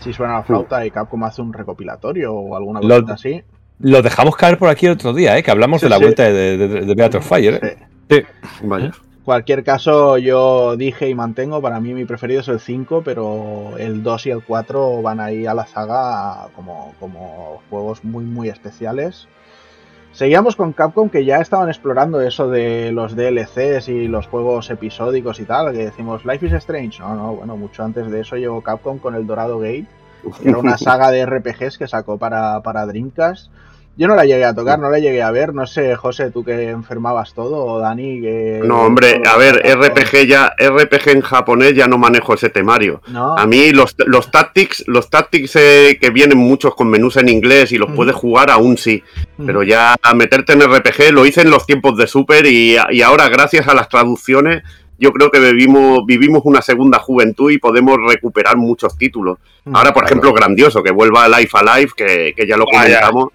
si 0.00 0.12
suena 0.12 0.34
la 0.34 0.42
flauta 0.42 0.84
y 0.84 0.90
Capcom 0.90 1.22
hace 1.24 1.42
un 1.42 1.52
recopilatorio 1.52 2.32
o 2.32 2.56
alguna 2.56 2.80
cosita 2.80 3.14
así. 3.14 3.42
Lo 3.82 4.02
dejamos 4.02 4.36
caer 4.36 4.58
por 4.58 4.68
aquí 4.68 4.88
otro 4.88 5.12
día, 5.12 5.36
¿eh? 5.36 5.42
que 5.42 5.50
hablamos 5.50 5.80
Sí, 5.80 5.86
de 5.86 5.90
la 5.90 5.96
sí. 5.96 6.02
vuelta 6.02 6.22
de, 6.24 6.56
de, 6.56 6.68
de 6.68 6.94
Beat 6.94 7.14
of 7.16 7.26
Fire. 7.28 7.60
¿eh? 7.62 7.76
Sí. 8.10 8.16
Sí. 8.20 8.26
Vaya. 8.66 8.92
Cualquier 9.24 9.62
caso, 9.62 10.18
yo 10.18 10.76
dije 10.76 11.08
y 11.08 11.14
mantengo, 11.14 11.62
para 11.62 11.78
mí 11.78 11.94
mi 11.94 12.04
preferido 12.04 12.40
es 12.40 12.48
el 12.48 12.58
5, 12.58 13.02
pero 13.04 13.76
el 13.78 14.02
2 14.02 14.26
y 14.26 14.30
el 14.30 14.42
4 14.42 15.00
van 15.00 15.20
ahí 15.20 15.46
a 15.46 15.54
la 15.54 15.64
saga 15.66 16.48
como, 16.56 16.94
como 16.98 17.62
juegos 17.70 18.02
muy, 18.02 18.24
muy 18.24 18.48
especiales. 18.48 19.28
Seguíamos 20.12 20.56
con 20.56 20.72
Capcom 20.72 21.08
que 21.08 21.24
ya 21.24 21.36
estaban 21.38 21.68
explorando 21.68 22.20
eso 22.20 22.50
de 22.50 22.90
los 22.92 23.14
DLCs 23.16 23.88
y 23.88 24.08
los 24.08 24.26
juegos 24.26 24.68
episódicos 24.70 25.40
y 25.40 25.44
tal, 25.44 25.72
que 25.72 25.84
decimos 25.84 26.24
Life 26.24 26.44
is 26.46 26.52
Strange. 26.52 26.98
No, 27.00 27.14
no, 27.14 27.34
bueno, 27.36 27.56
mucho 27.56 27.84
antes 27.84 28.10
de 28.10 28.20
eso 28.20 28.36
llegó 28.36 28.60
Capcom 28.60 28.98
con 28.98 29.14
el 29.14 29.26
Dorado 29.26 29.58
Gate, 29.58 29.86
que 30.42 30.48
era 30.48 30.58
una 30.58 30.76
saga 30.78 31.10
de 31.12 31.24
RPGs 31.24 31.78
que 31.78 31.86
sacó 31.88 32.18
para, 32.18 32.60
para 32.62 32.84
Dreamcast. 32.86 33.50
Yo 33.94 34.08
no 34.08 34.14
la 34.14 34.24
llegué 34.24 34.44
a 34.46 34.54
tocar, 34.54 34.78
no 34.78 34.88
la 34.88 34.98
llegué 34.98 35.22
a 35.22 35.30
ver. 35.30 35.52
No 35.54 35.66
sé, 35.66 35.94
José, 35.96 36.30
tú 36.30 36.42
que 36.42 36.70
enfermabas 36.70 37.34
todo, 37.34 37.64
o 37.64 37.78
Dani, 37.78 38.20
que. 38.22 38.60
No, 38.64 38.82
hombre, 38.82 39.20
a 39.30 39.36
ver, 39.36 39.56
RPG 39.64 40.26
ya, 40.26 40.52
RPG 40.58 41.08
en 41.10 41.20
japonés 41.20 41.74
ya 41.74 41.86
no 41.86 41.98
manejo 41.98 42.32
ese 42.32 42.48
temario. 42.48 43.02
No, 43.08 43.36
A 43.36 43.46
mí 43.46 43.70
los, 43.72 43.94
los 44.06 44.30
tactics, 44.30 44.84
los 44.86 45.10
tactics 45.10 45.56
eh, 45.56 45.98
que 46.00 46.08
vienen 46.10 46.38
muchos 46.38 46.74
con 46.74 46.88
menús 46.88 47.18
en 47.18 47.28
inglés 47.28 47.70
y 47.72 47.76
los 47.78 47.88
Ujú. 47.88 47.96
puedes 47.96 48.14
jugar 48.14 48.50
aún 48.50 48.78
sí. 48.78 49.02
Ujú. 49.36 49.46
Pero 49.46 49.62
ya 49.62 49.94
a 50.02 50.14
meterte 50.14 50.54
en 50.54 50.62
RPG 50.62 51.12
lo 51.12 51.26
hice 51.26 51.42
en 51.42 51.50
los 51.50 51.66
tiempos 51.66 51.96
de 51.98 52.06
Super 52.06 52.46
y, 52.46 52.76
y 52.90 53.02
ahora 53.02 53.28
gracias 53.28 53.68
a 53.68 53.74
las 53.74 53.88
traducciones 53.90 54.62
yo 54.98 55.12
creo 55.12 55.32
que 55.32 55.40
vivimos, 55.40 56.06
vivimos 56.06 56.42
una 56.44 56.62
segunda 56.62 56.98
juventud 57.00 57.50
y 57.50 57.58
podemos 57.58 57.96
recuperar 58.08 58.56
muchos 58.56 58.96
títulos. 58.96 59.36
Mm, 59.64 59.74
Ahora, 59.74 59.92
por 59.92 60.04
ejemplo, 60.04 60.32
grandioso, 60.32 60.80
que 60.80 60.92
vuelva 60.92 61.28
Life 61.28 61.58
Alive, 61.58 61.90
que, 61.96 62.34
que 62.36 62.46
ya 62.46 62.56
lo 62.56 62.66
Ah, 62.72 62.86
ya. 62.86 63.00
comentamos. 63.00 63.28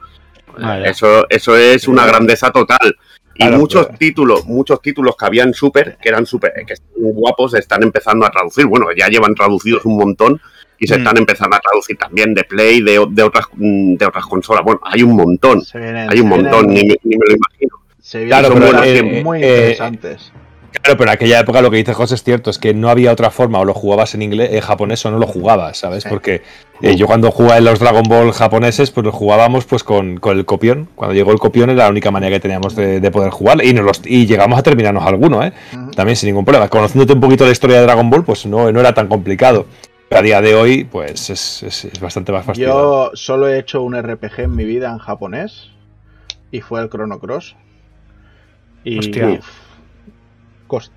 Eso, 0.86 1.26
eso 1.30 1.56
es 1.58 1.88
una 1.88 2.06
grandeza 2.06 2.52
total. 2.52 2.96
Y 3.34 3.40
Claro, 3.40 3.58
muchos 3.60 3.90
títulos, 4.00 4.46
muchos 4.46 4.82
títulos 4.82 5.16
que 5.16 5.26
habían 5.26 5.54
super, 5.54 5.98
que 6.02 6.10
eran 6.10 6.26
super, 6.26 6.54
que 6.66 6.74
están 6.74 6.90
guapos, 6.98 7.52
se 7.52 7.60
están 7.60 7.84
empezando 7.84 8.26
a 8.26 8.32
traducir. 8.32 8.66
Bueno, 8.66 8.88
ya 8.98 9.08
llevan 9.10 9.36
traducidos 9.36 9.86
un 9.86 9.96
montón 9.98 10.42
y 10.80 10.88
se 10.88 10.96
Mm. 10.96 11.00
están 11.00 11.18
empezando 11.18 11.56
a 11.56 11.60
traducir 11.60 11.98
también 11.98 12.34
de 12.34 12.44
Play, 12.44 12.82
de, 12.82 13.06
de 13.12 13.24
otras 13.24 13.46
mm, 13.54 13.96
de 13.96 14.06
otras 14.08 14.26
consolas. 14.26 14.64
Bueno, 14.64 14.82
hay 14.84 15.04
un 15.04 15.16
montón, 15.16 15.62
vienen, 15.74 16.10
hay 16.10 16.20
un 16.20 16.30
montón, 16.30 16.68
ni, 16.68 16.82
vienen- 16.82 16.98
ni 17.04 17.16
me 17.16 17.26
lo 17.28 17.36
imagino. 17.36 17.78
se 18.02 18.18
vienen 18.26 18.40
Claro, 18.40 18.56
pero, 18.56 18.84
eh, 18.84 19.22
muy 19.24 19.44
eh, 19.44 19.48
interesantes. 19.48 20.32
Claro, 20.72 20.98
pero 20.98 21.10
en 21.10 21.16
aquella 21.16 21.40
época 21.40 21.62
lo 21.62 21.72
que 21.72 21.78
dice 21.78 21.94
José 21.94 22.16
es 22.16 22.24
cierto, 22.24 22.50
es 22.50 22.60
que 22.60 22.74
no 22.74 22.90
había 22.90 23.12
otra 23.12 23.30
forma, 23.32 23.60
o 23.60 23.66
lo 23.66 23.74
jugabas 23.74 24.14
en 24.16 24.22
inglés, 24.22 24.50
en 24.54 24.62
japonés 24.62 25.06
o 25.06 25.12
no 25.12 25.18
lo 25.18 25.26
jugabas, 25.28 25.78
¿sabes? 25.80 26.04
Porque 26.06 26.44
eh, 26.82 26.96
yo 26.96 27.08
cuando 27.08 27.32
jugaba 27.32 27.58
en 27.58 27.66
los 27.66 27.80
Dragon 27.80 28.04
Ball 28.04 28.32
japoneses, 28.32 28.92
pues 28.92 29.04
lo 29.06 29.12
jugábamos 29.12 29.66
pues 29.66 29.84
con, 29.84 30.18
con 30.18 30.38
el 30.38 30.46
copión. 30.46 30.88
Cuando 30.96 31.14
llegó 31.16 31.32
el 31.32 31.40
copión 31.40 31.70
era 31.70 31.86
la 31.86 31.90
única 31.90 32.12
manera 32.12 32.36
que 32.36 32.40
teníamos 32.40 32.76
de, 32.76 33.00
de 33.00 33.12
poder 33.12 33.32
jugar 33.32 33.64
y, 33.64 33.74
nos 33.74 33.86
los- 33.86 34.02
y 34.06 34.26
llegamos 34.28 34.60
a 34.60 34.64
terminarnos 34.64 35.04
alguno, 35.06 35.44
¿eh? 35.44 35.52
También 35.96 36.16
sin 36.16 36.28
ningún 36.28 36.46
problema. 36.46 36.68
Conociéndote 36.70 37.14
un 37.14 37.22
poquito 37.22 37.46
la 37.46 37.52
historia 37.52 37.78
de 37.78 37.84
Dragon 37.84 38.10
Ball, 38.10 38.24
pues 38.24 38.46
no, 38.46 38.72
no 38.72 38.80
era 38.80 38.94
tan 38.94 39.08
complicado. 39.08 39.66
Pero 40.10 40.20
a 40.20 40.22
día 40.24 40.42
de 40.42 40.56
hoy, 40.56 40.84
pues 40.86 41.30
es, 41.30 41.64
es- 41.64 41.86
es 41.86 42.00
bastante 42.00 42.32
más 42.32 42.46
fastidioso. 42.46 43.10
Yo 43.12 43.12
solo 43.16 43.48
he 43.50 43.58
hecho 43.60 43.82
un 43.82 43.96
RPG 44.00 44.40
en 44.42 44.56
mi 44.56 44.64
vida 44.66 44.90
en 44.92 45.00
japonés 45.00 45.72
y 46.52 46.62
fue 46.62 46.82
el 46.82 46.90
Chrono 46.90 47.20
Cross. 47.20 47.56
Y 48.84 49.00
Hostia. 49.00 49.28
uf, 49.40 49.46
cos- 50.68 50.92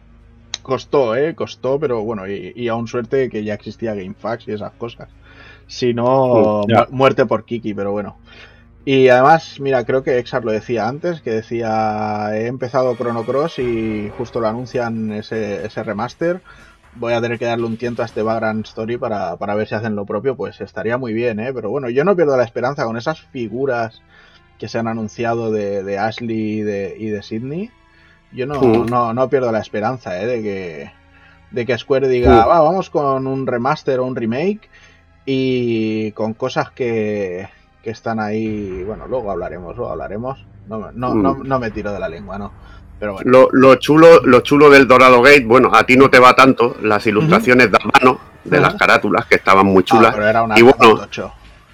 costó, 0.63 1.17
¿eh? 1.17 1.35
Costó, 1.35 1.81
pero 1.81 2.03
bueno, 2.05 2.29
y, 2.29 2.53
y 2.57 2.69
aún 2.69 2.89
suerte 2.89 3.31
que 3.31 3.45
ya 3.45 3.55
existía 3.55 3.95
GameFAQs 3.95 4.49
y 4.49 4.53
esas 4.53 4.75
cosas. 4.75 5.11
Si 5.67 5.95
no, 5.95 6.67
mu- 6.69 6.87
muerte 6.91 7.27
por 7.27 7.45
Kiki, 7.45 7.75
pero 7.75 7.93
bueno. 7.93 8.19
Y 8.85 9.09
además, 9.09 9.61
mira, 9.61 9.85
creo 9.85 10.03
que 10.03 10.19
Exar 10.19 10.45
lo 10.45 10.53
decía 10.53 10.89
antes, 10.89 11.21
que 11.23 11.31
decía, 11.31 12.31
he 12.35 12.47
empezado 12.47 12.97
Chrono 12.97 13.25
Cross 13.27 13.59
y 13.59 14.09
justo 14.11 14.41
lo 14.41 14.49
anuncian 14.49 15.13
ese, 15.13 15.67
ese 15.67 15.83
remaster. 15.85 16.43
Voy 16.93 17.13
a 17.13 17.21
tener 17.21 17.39
que 17.39 17.45
darle 17.45 17.67
un 17.67 17.77
tiento 17.79 18.03
a 18.03 18.07
este 18.07 18.23
Vagrant 18.23 18.67
Story 18.67 18.97
para, 18.99 19.37
para 19.37 19.55
ver 19.55 19.69
si 19.69 19.75
hacen 19.75 19.95
lo 19.97 20.07
propio, 20.07 20.37
pues 20.37 20.61
estaría 20.61 20.99
muy 20.99 21.13
bien, 21.13 21.41
¿eh? 21.41 21.53
Pero 21.55 21.71
bueno, 21.71 21.91
yo 21.91 22.05
no 22.05 22.17
pierdo 22.17 22.37
la 22.37 22.45
esperanza 22.45 22.85
con 22.85 22.97
esas 22.97 23.21
figuras 23.23 24.03
que 24.59 24.69
se 24.69 24.79
han 24.79 24.89
anunciado 24.89 25.51
de, 25.53 25.83
de 25.85 25.99
Ashley 25.99 26.61
y 26.61 26.63
de, 26.63 26.97
y 26.99 27.09
de 27.11 27.23
Sydney. 27.23 27.71
Yo 28.33 28.47
no, 28.47 28.61
Mm. 28.61 28.87
no, 28.87 29.13
no 29.13 29.29
pierdo 29.29 29.51
la 29.53 29.59
esperanza, 29.61 30.21
¿eh? 30.23 30.27
De 30.27 30.43
que, 30.43 30.91
de 31.51 31.67
que 31.67 31.77
Square 31.79 32.09
diga, 32.09 32.31
Mm. 32.45 32.49
"Va, 32.49 32.61
vamos 32.61 32.91
con 32.91 33.27
un 33.27 33.47
remaster 33.47 33.99
o 34.01 34.05
un 34.07 34.15
remake 34.17 34.69
y 35.27 36.13
con 36.13 36.35
cosas 36.35 36.71
que, 36.71 37.49
que 37.83 37.91
están 37.91 38.21
ahí. 38.21 38.85
Bueno, 38.87 39.07
luego 39.09 39.31
hablaremos, 39.31 39.77
luego 39.77 39.91
hablaremos. 39.93 40.45
No, 40.69 40.79
me- 40.79 40.87
no, 40.95 41.15
Mm. 41.15 41.23
no, 41.23 41.35
no 41.43 41.59
me 41.59 41.71
tiro 41.71 41.93
de 41.93 41.99
la 41.99 42.09
lengua, 42.09 42.39
no. 42.39 42.53
Pero 42.99 43.15
bueno. 43.15 43.31
Lo, 43.31 43.49
lo 43.53 43.75
chulo, 43.77 44.21
lo 44.25 44.41
chulo 44.41 44.69
del 44.71 44.87
Dorado 44.87 45.23
Gate, 45.23 45.45
bueno, 45.47 45.71
a 45.75 45.85
ti 45.85 45.97
no 45.97 46.11
te 46.11 46.19
va 46.19 46.35
tanto, 46.35 46.77
las 46.83 47.07
ilustraciones 47.07 47.71
de 47.73 47.79
mano 47.93 48.21
de 48.45 48.61
las 48.61 48.75
carátulas 48.75 49.27
que 49.27 49.37
estaban 49.37 49.67
muy 49.67 49.83
Ah, 49.83 49.87
chulas. 49.87 50.15
pero 50.15 50.27
era 50.29 50.43
una 50.43 50.59
y 50.59 50.63
bueno. 50.63 51.01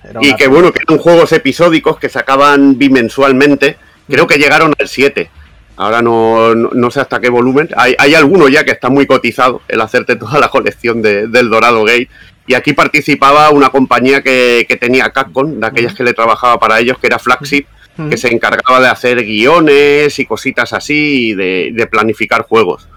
Era 0.05 0.21
y 0.23 0.35
que 0.37 0.47
bueno, 0.47 0.73
que 0.73 0.81
eran 0.87 0.99
juegos 0.99 1.33
episódicos 1.33 1.99
que 1.99 2.09
sacaban 2.09 2.79
bimensualmente. 2.79 3.77
Creo 4.09 4.27
que 4.29 4.39
llegaron 4.39 4.73
al 4.79 4.87
7. 4.87 5.29
Ahora 5.77 6.01
no, 6.03 6.55
no, 6.55 6.71
no 6.73 6.91
sé 6.91 7.01
hasta 7.01 7.21
qué 7.21 7.29
volumen. 7.29 7.69
Hay, 7.77 7.95
hay 7.99 8.15
alguno 8.15 8.49
ya 8.49 8.65
que 8.65 8.71
está 8.73 8.89
muy 8.89 9.07
cotizado, 9.07 9.61
el 9.69 9.81
hacerte 9.81 10.17
toda 10.17 10.39
la 10.41 10.49
colección 10.49 11.03
de- 11.03 11.27
del 11.29 11.51
Dorado 11.51 11.85
Gate. 11.85 12.09
Y 12.47 12.55
aquí 12.55 12.73
participaba 12.73 13.51
una 13.51 13.71
compañía 13.71 14.23
que, 14.23 14.65
que 14.69 14.77
tenía 14.77 15.11
Capcom, 15.11 15.59
de 15.61 15.67
aquellas 15.67 15.95
que 15.95 16.05
le 16.05 16.15
trabajaba 16.15 16.59
para 16.59 16.79
ellos, 16.81 16.97
que 16.99 17.09
era 17.09 17.19
Flagship, 17.19 17.67
que 18.11 18.17
se 18.17 18.29
encargaba 18.33 18.79
de 18.81 18.89
hacer 18.89 19.25
guiones 19.25 20.19
y 20.19 20.27
cositas 20.27 20.73
así, 20.73 21.31
y 21.31 21.35
de, 21.35 21.71
de 21.73 21.87
planificar 21.87 22.43
juegos. 22.43 22.89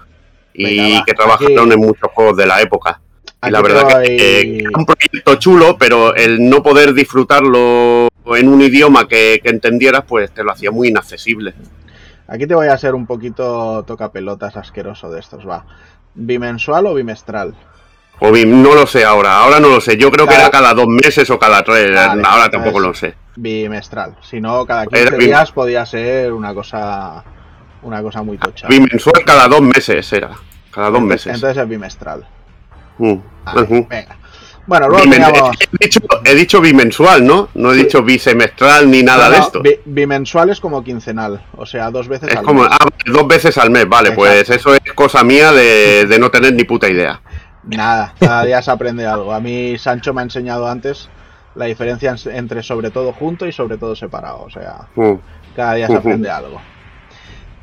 Y 0.54 0.64
Venga, 0.76 1.04
que 1.04 1.14
trabajaron 1.14 1.58
aquí- 1.66 1.72
en 1.74 1.80
muchos 1.80 2.10
juegos 2.12 2.36
de 2.36 2.46
la 2.46 2.60
época. 2.60 3.00
Y 3.42 3.50
la 3.50 3.62
verdad 3.62 4.02
que 4.02 4.40
eh, 4.40 4.64
un 4.76 4.84
proyecto 4.86 5.34
chulo, 5.36 5.76
pero 5.78 6.14
el 6.14 6.48
no 6.48 6.62
poder 6.62 6.92
disfrutarlo 6.92 8.08
en 8.36 8.48
un 8.48 8.60
idioma 8.60 9.08
que, 9.08 9.40
que 9.42 9.48
entendieras, 9.50 10.04
pues 10.06 10.30
te 10.32 10.44
lo 10.44 10.52
hacía 10.52 10.70
muy 10.70 10.88
inaccesible. 10.88 11.54
Aquí 12.30 12.46
te 12.46 12.54
voy 12.54 12.68
a 12.68 12.78
ser 12.78 12.94
un 12.94 13.06
poquito 13.06 13.82
toca 13.84 14.12
pelotas 14.12 14.56
asqueroso 14.56 15.10
de 15.10 15.18
estos, 15.20 15.46
va. 15.46 15.64
¿Bimensual 16.14 16.86
o 16.86 16.94
bimestral? 16.94 17.54
O 18.20 18.30
bien, 18.30 18.62
no 18.62 18.74
lo 18.74 18.86
sé 18.86 19.04
ahora, 19.04 19.38
ahora 19.38 19.60
no 19.60 19.68
lo 19.68 19.80
sé. 19.80 19.96
Yo 19.96 20.10
creo 20.10 20.26
que 20.26 20.34
era 20.34 20.50
cada 20.50 20.72
dos 20.74 20.86
meses 20.86 21.28
o 21.30 21.38
cada 21.38 21.62
tres, 21.64 21.94
Vale, 21.94 22.22
ahora 22.24 22.50
tampoco 22.50 22.78
lo 22.78 22.94
sé. 22.94 23.14
Bimestral. 23.36 24.16
Si 24.22 24.40
no, 24.40 24.64
cada 24.66 24.86
15 24.86 25.02
Era 25.02 25.16
bim- 25.16 25.24
días 25.26 25.50
podía 25.52 25.84
ser 25.86 26.32
una 26.32 26.54
cosa 26.54 27.24
una 27.82 28.02
cosa 28.02 28.22
muy 28.22 28.36
tocha. 28.36 28.68
Bimensual 28.68 29.24
cada 29.24 29.48
dos 29.48 29.62
meses 29.62 30.12
era, 30.12 30.30
cada 30.70 30.90
dos 30.90 31.00
meses. 31.00 31.34
Entonces 31.34 31.62
es 31.62 31.68
bimestral. 31.68 32.26
Mm, 32.98 33.14
Vale. 33.44 33.86
Venga. 33.88 34.16
Bueno, 34.70 34.88
luego 34.88 35.02
teníamos... 35.10 35.50
he, 35.80 35.84
dicho, 35.84 36.00
he 36.24 36.34
dicho 36.36 36.60
bimensual, 36.60 37.26
¿no? 37.26 37.48
No 37.54 37.72
he 37.72 37.74
Sí. 37.74 37.82
dicho 37.82 38.02
bisemestral 38.04 38.88
ni 38.88 39.02
nada 39.02 39.24
No, 39.28 39.30
de 39.34 39.38
esto. 39.40 39.62
bi- 39.62 39.80
bimensual 39.84 40.48
es 40.50 40.60
como 40.60 40.84
quincenal, 40.84 41.44
o 41.56 41.66
sea, 41.66 41.90
dos 41.90 42.06
veces 42.06 42.28
Es 42.30 42.36
al 42.36 42.44
como, 42.44 42.62
mes. 42.62 42.70
ah, 42.72 42.86
dos 43.06 43.26
veces 43.26 43.58
al 43.58 43.70
mes, 43.70 43.88
vale, 43.88 44.12
pues 44.12 44.48
eso 44.48 44.72
es 44.74 44.92
cosa 44.94 45.24
mía 45.24 45.50
de, 45.50 46.06
de 46.08 46.18
no 46.20 46.30
tener 46.30 46.52
ni 46.54 46.62
puta 46.62 46.88
idea. 46.88 47.20
Nada, 47.64 48.14
cada 48.20 48.44
día 48.44 48.62
se 48.62 48.70
aprende 48.70 49.04
algo. 49.06 49.32
A 49.34 49.40
mí 49.40 49.76
Sancho 49.76 50.14
me 50.14 50.20
ha 50.20 50.24
enseñado 50.24 50.68
antes 50.68 51.08
la 51.56 51.64
diferencia 51.64 52.14
en- 52.24 52.36
entre 52.36 52.62
sobre 52.62 52.90
todo 52.92 53.12
junto 53.12 53.46
y 53.48 53.52
sobre 53.52 53.76
todo 53.76 53.96
separado, 53.96 54.42
o 54.44 54.50
sea, 54.50 54.86
Mm. 54.94 55.14
cada 55.56 55.74
día 55.74 55.86
se 55.88 55.94
Ujú. 55.94 56.00
aprende 56.00 56.30
algo. 56.30 56.60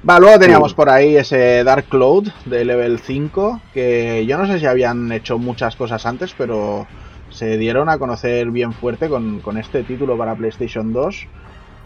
Va, 0.04 0.20
luego 0.20 0.39
teníamos 0.39 0.74
por 0.74 0.89
ahí 0.89 1.16
ese 1.18 1.63
Dark 1.63 1.88
Cloud 1.89 2.30
de 2.46 2.63
level 2.66 3.00
5, 3.00 3.63
que 3.72 4.25
yo 4.25 4.38
no 4.38 4.46
sé 4.46 4.60
si 4.60 4.66
habían 4.66 5.12
hecho 5.12 5.38
muchas 5.39 5.75
cosas 5.75 6.06
antes, 6.06 6.34
pero 6.34 6.88
se 7.30 7.58
dieron 7.58 7.89
a 7.89 7.98
conocer 7.98 8.51
bien 8.51 8.74
fuerte 8.74 9.10
con, 9.10 9.42
con 9.42 9.58
este 9.58 9.84
título 9.84 10.18
para 10.18 10.36
PlayStation 10.36 10.94
2, 10.94 11.27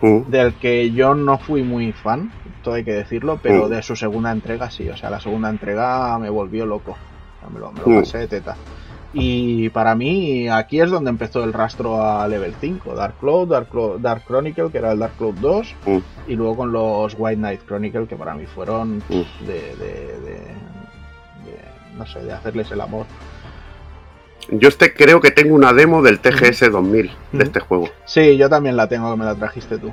Mm. 0.04 0.32
del 0.32 0.58
que 0.58 0.92
yo 0.94 1.14
no 1.14 1.38
fui 1.38 1.62
muy 1.62 1.94
fan, 1.94 2.34
todo 2.64 2.74
hay 2.74 2.84
que 2.84 2.92
decirlo, 2.94 3.38
pero 3.42 3.68
Mm. 3.68 3.70
de 3.70 3.82
su 3.84 3.96
segunda 3.96 4.32
entrega 4.32 4.72
sí, 4.72 4.90
o 4.90 4.98
sea, 4.98 5.12
la 5.12 5.20
segunda 5.20 5.50
entrega 5.50 6.18
me 6.18 6.30
volvió 6.32 6.66
loco, 6.66 6.98
me 7.52 7.60
lo, 7.60 7.72
me 7.72 7.84
lo 7.84 7.90
Mm. 7.90 8.00
pasé 8.00 8.18
de 8.18 8.28
teta. 8.28 8.58
Y 9.14 9.68
para 9.70 9.94
mí 9.94 10.48
aquí 10.48 10.80
es 10.80 10.90
donde 10.90 11.10
empezó 11.10 11.44
el 11.44 11.52
rastro 11.52 12.02
a 12.02 12.26
level 12.30 12.54
5, 12.62 12.96
Dark 12.96 13.16
Cloud, 13.20 13.50
Dark, 13.50 13.68
Clo- 13.70 13.98
Dark 14.00 14.24
Chronicle, 14.26 14.70
que 14.72 14.78
era 14.78 14.94
el 14.94 15.00
Dark 15.00 15.14
Cloud 15.18 15.36
2, 15.42 15.76
Mm. 15.86 15.98
y 16.28 16.36
luego 16.36 16.56
con 16.56 16.72
los 16.72 17.14
White 17.18 17.38
Knight 17.38 17.62
Chronicle, 17.68 18.08
que 18.08 18.16
para 18.16 18.36
mí 18.36 18.46
fueron 18.46 19.00
Mm. 19.10 19.46
de, 19.46 19.54
de- 19.54 20.20
de- 20.24 20.56
de- 21.46 21.98
no 21.98 22.06
sé, 22.06 22.22
de 22.22 22.32
hacerles 22.32 22.72
el 22.72 22.80
amor. 22.80 23.06
Yo 24.50 24.70
este 24.70 24.94
creo 24.94 25.20
que 25.20 25.32
tengo 25.32 25.56
una 25.56 25.74
demo 25.74 26.02
del 26.02 26.20
TGS 26.20 26.70
2000 26.70 27.12
de 27.34 27.44
este 27.44 27.60
juego. 27.60 27.90
Sí, 28.06 28.38
yo 28.38 28.50
también 28.50 28.76
la 28.78 28.88
tengo, 28.88 29.12
que 29.12 29.18
me 29.18 29.26
la 29.26 29.36
trajiste 29.36 29.78
tú. 29.78 29.92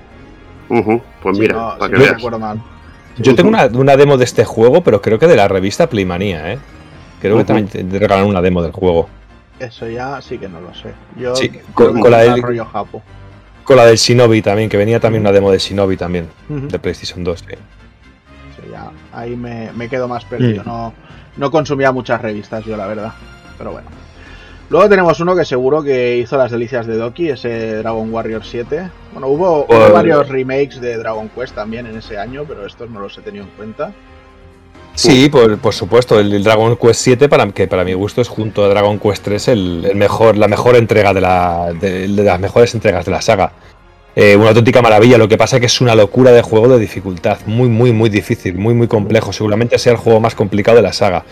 Ujú, 0.68 1.00
Pues 1.22 1.36
Si 1.36 1.42
mira, 1.42 1.54
no- 1.54 1.68
para 1.78 1.86
si 1.86 1.90
que 1.90 1.96
no 1.98 2.04
veas. 2.04 2.14
recuerdo 2.16 2.38
mal. 2.38 2.62
Yo 3.18 3.34
tengo 3.34 3.48
una, 3.48 3.66
una 3.66 3.96
demo 3.96 4.16
de 4.16 4.24
este 4.24 4.44
juego, 4.44 4.82
pero 4.84 5.02
creo 5.02 5.18
que 5.18 5.26
de 5.26 5.34
la 5.36 5.48
revista 5.48 5.88
Playmanía, 5.88 6.52
¿eh? 6.52 6.58
Creo 7.20 7.36
que 7.38 7.44
también 7.44 7.66
te 7.68 7.98
regalaron 7.98 8.28
una 8.28 8.40
demo 8.40 8.62
del 8.62 8.72
juego. 8.72 9.08
Eso 9.58 9.88
ya 9.88 10.20
sí 10.22 10.38
que 10.38 10.48
no 10.48 10.60
lo 10.60 10.72
sé. 10.74 10.92
Yo 11.16 11.34
Sí, 11.34 11.50
con- 11.74 12.00
la 12.10 12.18
del- 12.18 12.42
rollo 12.42 12.64
japo. 12.64 13.02
Con 13.64 13.76
la 13.76 13.84
del 13.86 13.96
Shinobi 13.96 14.40
también, 14.40 14.68
que 14.70 14.76
venía 14.76 14.98
también 15.00 15.22
una 15.22 15.32
demo 15.32 15.50
de 15.50 15.58
Shinobi 15.58 15.96
también, 15.96 16.28
de 16.48 16.78
PlayStation 16.78 17.22
2. 17.24 17.40
sí. 17.40 17.46
Sí, 18.56 18.68
ya, 18.72 18.90
ahí 19.12 19.36
me, 19.36 19.70
me 19.72 19.88
quedo 19.88 20.08
más 20.08 20.24
perdido. 20.24 20.62
No, 20.64 20.94
no 21.36 21.50
consumía 21.50 21.92
muchas 21.92 22.20
revistas 22.22 22.64
yo, 22.64 22.76
la 22.76 22.86
verdad. 22.86 23.12
Pero 23.58 23.72
bueno. 23.72 23.88
Luego 24.70 24.88
tenemos 24.88 25.18
uno 25.20 25.34
que 25.34 25.44
seguro 25.46 25.82
que 25.82 26.18
hizo 26.18 26.36
las 26.36 26.50
delicias 26.50 26.86
de 26.86 26.96
Doki, 26.96 27.30
ese 27.30 27.76
Dragon 27.76 28.12
Warrior 28.12 28.44
7. 28.44 28.90
Bueno, 29.12 29.28
hubo, 29.28 29.58
hubo 29.60 29.66
Pues- 29.66 29.92
varios 29.92 30.28
remakes 30.28 30.80
de 30.80 30.96
Dragon 30.98 31.28
Quest 31.30 31.54
también 31.54 31.86
en 31.86 31.96
ese 31.96 32.18
año, 32.18 32.44
pero 32.46 32.66
estos 32.66 32.88
no 32.90 33.00
los 33.00 33.16
he 33.18 33.22
tenido 33.22 33.44
en 33.44 33.50
cuenta. 33.52 33.92
Sí, 34.98 35.28
por, 35.28 35.58
por 35.58 35.74
supuesto, 35.74 36.18
el, 36.18 36.32
el 36.32 36.42
Dragon 36.42 36.76
Quest 36.76 37.00
7, 37.02 37.28
para, 37.28 37.48
que 37.52 37.66
para 37.68 37.84
mi 37.84 37.92
gusto 37.94 38.20
es 38.20 38.28
junto 38.28 38.64
a 38.64 38.68
Dragon 38.68 38.98
Quest 38.98 39.22
3 39.24 39.48
el, 39.48 39.84
el 39.90 39.96
mejor, 39.96 40.36
la 40.36 40.48
mejor 40.48 40.76
entrega 40.76 41.14
de, 41.14 41.20
la, 41.20 41.72
de, 41.78 42.08
de 42.08 42.22
las 42.24 42.40
mejores 42.40 42.74
entregas 42.74 43.04
de 43.04 43.10
la 43.12 43.20
saga. 43.20 43.52
Eh, 44.16 44.34
una 44.34 44.48
auténtica 44.48 44.82
maravilla, 44.82 45.16
lo 45.16 45.28
que 45.28 45.38
pasa 45.38 45.56
es 45.56 45.60
que 45.60 45.66
es 45.66 45.80
una 45.80 45.94
locura 45.94 46.32
de 46.32 46.42
juego 46.42 46.66
de 46.66 46.80
dificultad, 46.80 47.38
muy, 47.46 47.68
muy, 47.68 47.92
muy 47.92 48.10
difícil, 48.10 48.56
muy, 48.56 48.74
muy 48.74 48.88
complejo, 48.88 49.32
seguramente 49.32 49.78
sea 49.78 49.92
el 49.92 49.98
juego 49.98 50.18
más 50.18 50.34
complicado 50.34 50.76
de 50.78 50.82
la 50.82 50.92
saga. 50.92 51.24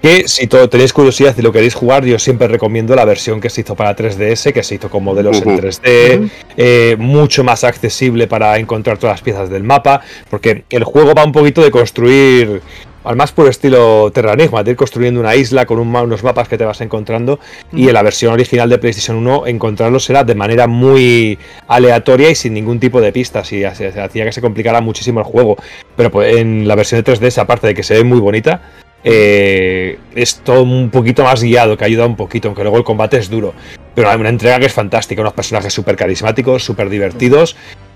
Que 0.00 0.26
si 0.26 0.46
to- 0.46 0.66
tenéis 0.70 0.94
curiosidad 0.94 1.34
y 1.36 1.42
lo 1.42 1.52
queréis 1.52 1.74
jugar, 1.74 2.02
yo 2.06 2.18
siempre 2.18 2.48
recomiendo 2.48 2.94
la 2.94 3.04
versión 3.04 3.42
que 3.42 3.50
se 3.50 3.60
hizo 3.60 3.74
para 3.74 3.94
3DS, 3.94 4.52
que 4.54 4.62
se 4.62 4.76
hizo 4.76 4.88
con 4.88 5.04
modelos 5.04 5.42
en 5.42 5.48
Ujú. 5.48 5.58
3D, 5.60 6.18
Ujú. 6.20 6.30
eh, 6.56 6.96
mucho 6.98 7.44
más 7.44 7.62
accesible 7.64 8.26
para 8.26 8.56
encontrar 8.58 8.96
todas 8.96 9.14
las 9.14 9.20
piezas 9.22 9.50
del 9.50 9.64
mapa, 9.64 10.00
porque 10.30 10.64
el 10.70 10.84
juego 10.84 11.12
va 11.14 11.24
un 11.24 11.32
poquito 11.32 11.60
de 11.60 11.70
construir 11.70 12.62
al 13.04 13.16
más 13.16 13.32
puro 13.32 13.48
estilo 13.48 14.10
Terranigma, 14.12 14.62
de 14.62 14.72
ir 14.72 14.76
construyendo 14.76 15.20
una 15.20 15.36
isla 15.36 15.66
con 15.66 15.78
unos 15.78 16.22
mapas 16.22 16.48
que 16.48 16.58
te 16.58 16.64
vas 16.64 16.80
encontrando. 16.80 17.38
Y 17.72 17.88
en 17.88 17.94
la 17.94 18.02
versión 18.02 18.32
original 18.32 18.68
de 18.68 18.78
PlayStation 18.78 19.16
1, 19.18 19.46
encontrarlos 19.46 20.08
era 20.10 20.24
de 20.24 20.34
manera 20.34 20.66
muy 20.66 21.38
aleatoria 21.68 22.30
y 22.30 22.34
sin 22.34 22.54
ningún 22.54 22.80
tipo 22.80 23.00
de 23.00 23.12
pistas. 23.12 23.52
Y 23.52 23.64
hacía 23.64 24.24
que 24.24 24.32
se 24.32 24.40
complicara 24.40 24.80
muchísimo 24.80 25.20
el 25.20 25.26
juego. 25.26 25.56
Pero 25.96 26.10
pues, 26.10 26.36
en 26.36 26.66
la 26.66 26.74
versión 26.74 27.02
de 27.02 27.12
3DS, 27.12 27.38
aparte 27.38 27.66
de 27.66 27.74
que 27.74 27.82
se 27.82 27.94
ve 27.94 28.04
muy 28.04 28.20
bonita, 28.20 28.62
eh, 29.04 29.98
es 30.14 30.36
todo 30.36 30.62
un 30.62 30.88
poquito 30.90 31.24
más 31.24 31.42
guiado, 31.42 31.76
que 31.76 31.84
ayuda 31.84 32.06
un 32.06 32.16
poquito, 32.16 32.48
aunque 32.48 32.62
luego 32.62 32.78
el 32.78 32.84
combate 32.84 33.18
es 33.18 33.28
duro. 33.28 33.52
Pero 33.94 34.08
hay 34.08 34.18
una 34.18 34.30
entrega 34.30 34.58
que 34.58 34.66
es 34.66 34.72
fantástica, 34.72 35.20
unos 35.20 35.34
personajes 35.34 35.72
súper 35.72 35.94
carismáticos, 35.94 36.64
súper 36.64 36.88
divertidos. 36.88 37.54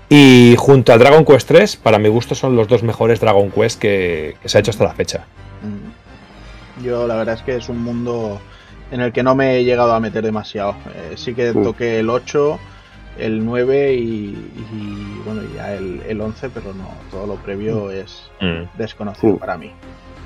Y 0.09 0.55
junto 0.57 0.91
a 0.91 0.97
Dragon 0.97 1.23
Quest 1.23 1.47
3, 1.47 1.75
para 1.77 1.99
mi 1.99 2.09
gusto, 2.09 2.33
son 2.33 2.55
los 2.55 2.67
dos 2.67 2.81
mejores 2.81 3.19
Dragon 3.19 3.51
Quest 3.51 3.79
que, 3.79 4.35
se 4.43 4.57
ha 4.57 4.61
hecho 4.61 4.71
hasta 4.71 4.83
la 4.83 4.93
fecha. 4.93 5.25
Mm. 5.61 6.83
Yo 6.83 7.05
la 7.05 7.15
verdad 7.15 7.35
es 7.35 7.43
que 7.43 7.55
es 7.55 7.69
un 7.69 7.83
mundo 7.83 8.39
en 8.91 9.01
el 9.01 9.11
que 9.11 9.21
no 9.21 9.35
me 9.35 9.57
he 9.57 9.63
llegado 9.63 9.93
a 9.93 9.99
meter 9.99 10.23
demasiado. 10.23 10.75
Eh, 10.95 11.13
sí 11.15 11.35
que 11.35 11.53
mm. 11.53 11.63
toqué 11.63 11.99
el 11.99 12.09
8, 12.09 12.59
el 13.19 13.45
9 13.45 13.93
y, 13.93 14.35
bueno, 15.25 15.41
ya 15.55 15.73
el, 15.75 16.19
11, 16.19 16.49
pero 16.49 16.73
no, 16.73 16.89
todo 17.11 17.27
lo 17.27 17.35
previo 17.35 17.85
mm. 17.85 17.91
es 17.91 18.31
desconocido 18.77 19.37
para 19.37 19.57
mí. 19.57 19.71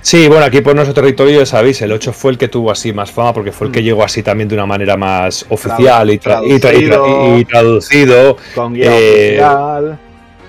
Sí, 0.04 0.28
bueno, 0.28 0.44
aquí 0.44 0.60
por 0.60 0.76
nuestro 0.76 0.94
territorio, 0.94 1.40
ya 1.40 1.46
sabéis, 1.46 1.82
el 1.82 1.94
8 1.94 2.12
fue 2.12 2.34
el 2.34 2.38
que 2.38 2.50
tuvo 2.50 2.72
así 2.72 2.92
más 2.92 3.10
fama 3.10 3.34
porque 3.34 3.54
fue 3.54 3.68
el 3.68 3.74
que 3.74 3.80
mm. 3.80 3.84
llegó 3.84 4.04
así 4.04 4.22
también 4.22 4.50
de 4.50 4.56
una 4.56 4.66
manera 4.66 4.98
más 4.98 5.46
oficial 5.48 6.12
y, 6.12 6.20
traducido. 6.20 8.36
Con 8.54 8.74
guía 8.74 8.92
eh, 8.92 9.42
oficial. 9.42 10.00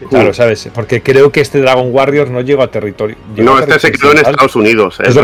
Claro, 0.08 0.34
¿sabes? 0.34 0.68
Porque 0.74 1.02
creo 1.02 1.32
que 1.32 1.40
este 1.40 1.60
Dragon 1.60 1.88
Warriors 1.92 2.30
no 2.30 2.40
llegó 2.40 2.62
a 2.62 2.70
territorio. 2.70 3.16
no, 3.36 3.58
este 3.58 3.78
se 3.78 3.92
quedó 3.92 4.12
en 4.12 4.18
Estados 4.18 4.56
Unidos. 4.56 4.98
Es 5.00 5.14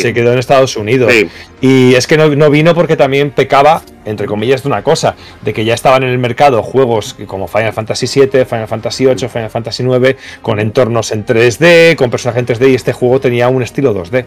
Se 0.00 0.14
quedó 0.14 0.32
en 0.32 0.38
Estados 0.38 0.76
Unidos. 0.76 1.12
Y 1.60 1.94
es 1.94 2.06
que 2.06 2.16
no, 2.16 2.50
vino 2.50 2.74
porque 2.74 2.96
también 2.96 3.30
pecaba, 3.30 3.82
entre 4.04 4.26
comillas, 4.26 4.62
de 4.62 4.68
una 4.68 4.82
cosa: 4.82 5.14
de 5.42 5.52
que 5.52 5.64
ya 5.64 5.74
estaban 5.74 6.02
en 6.02 6.10
el 6.10 6.18
mercado 6.18 6.62
juegos 6.62 7.16
como 7.26 7.48
Final 7.48 7.72
Fantasy 7.72 8.06
VII, 8.20 8.44
Final 8.44 8.68
Fantasy 8.68 9.06
VIII, 9.06 9.28
Final 9.28 9.50
Fantasy 9.50 9.82
IX, 9.82 10.16
con 10.42 10.60
entornos 10.60 11.12
en 11.12 11.26
3D, 11.26 11.96
con 11.96 12.10
personajes 12.10 12.40
en 12.40 12.56
3D, 12.56 12.70
y 12.70 12.74
este 12.74 12.92
juego 12.92 13.20
tenía 13.20 13.48
un 13.48 13.62
estilo 13.62 13.94
2D 13.94 14.24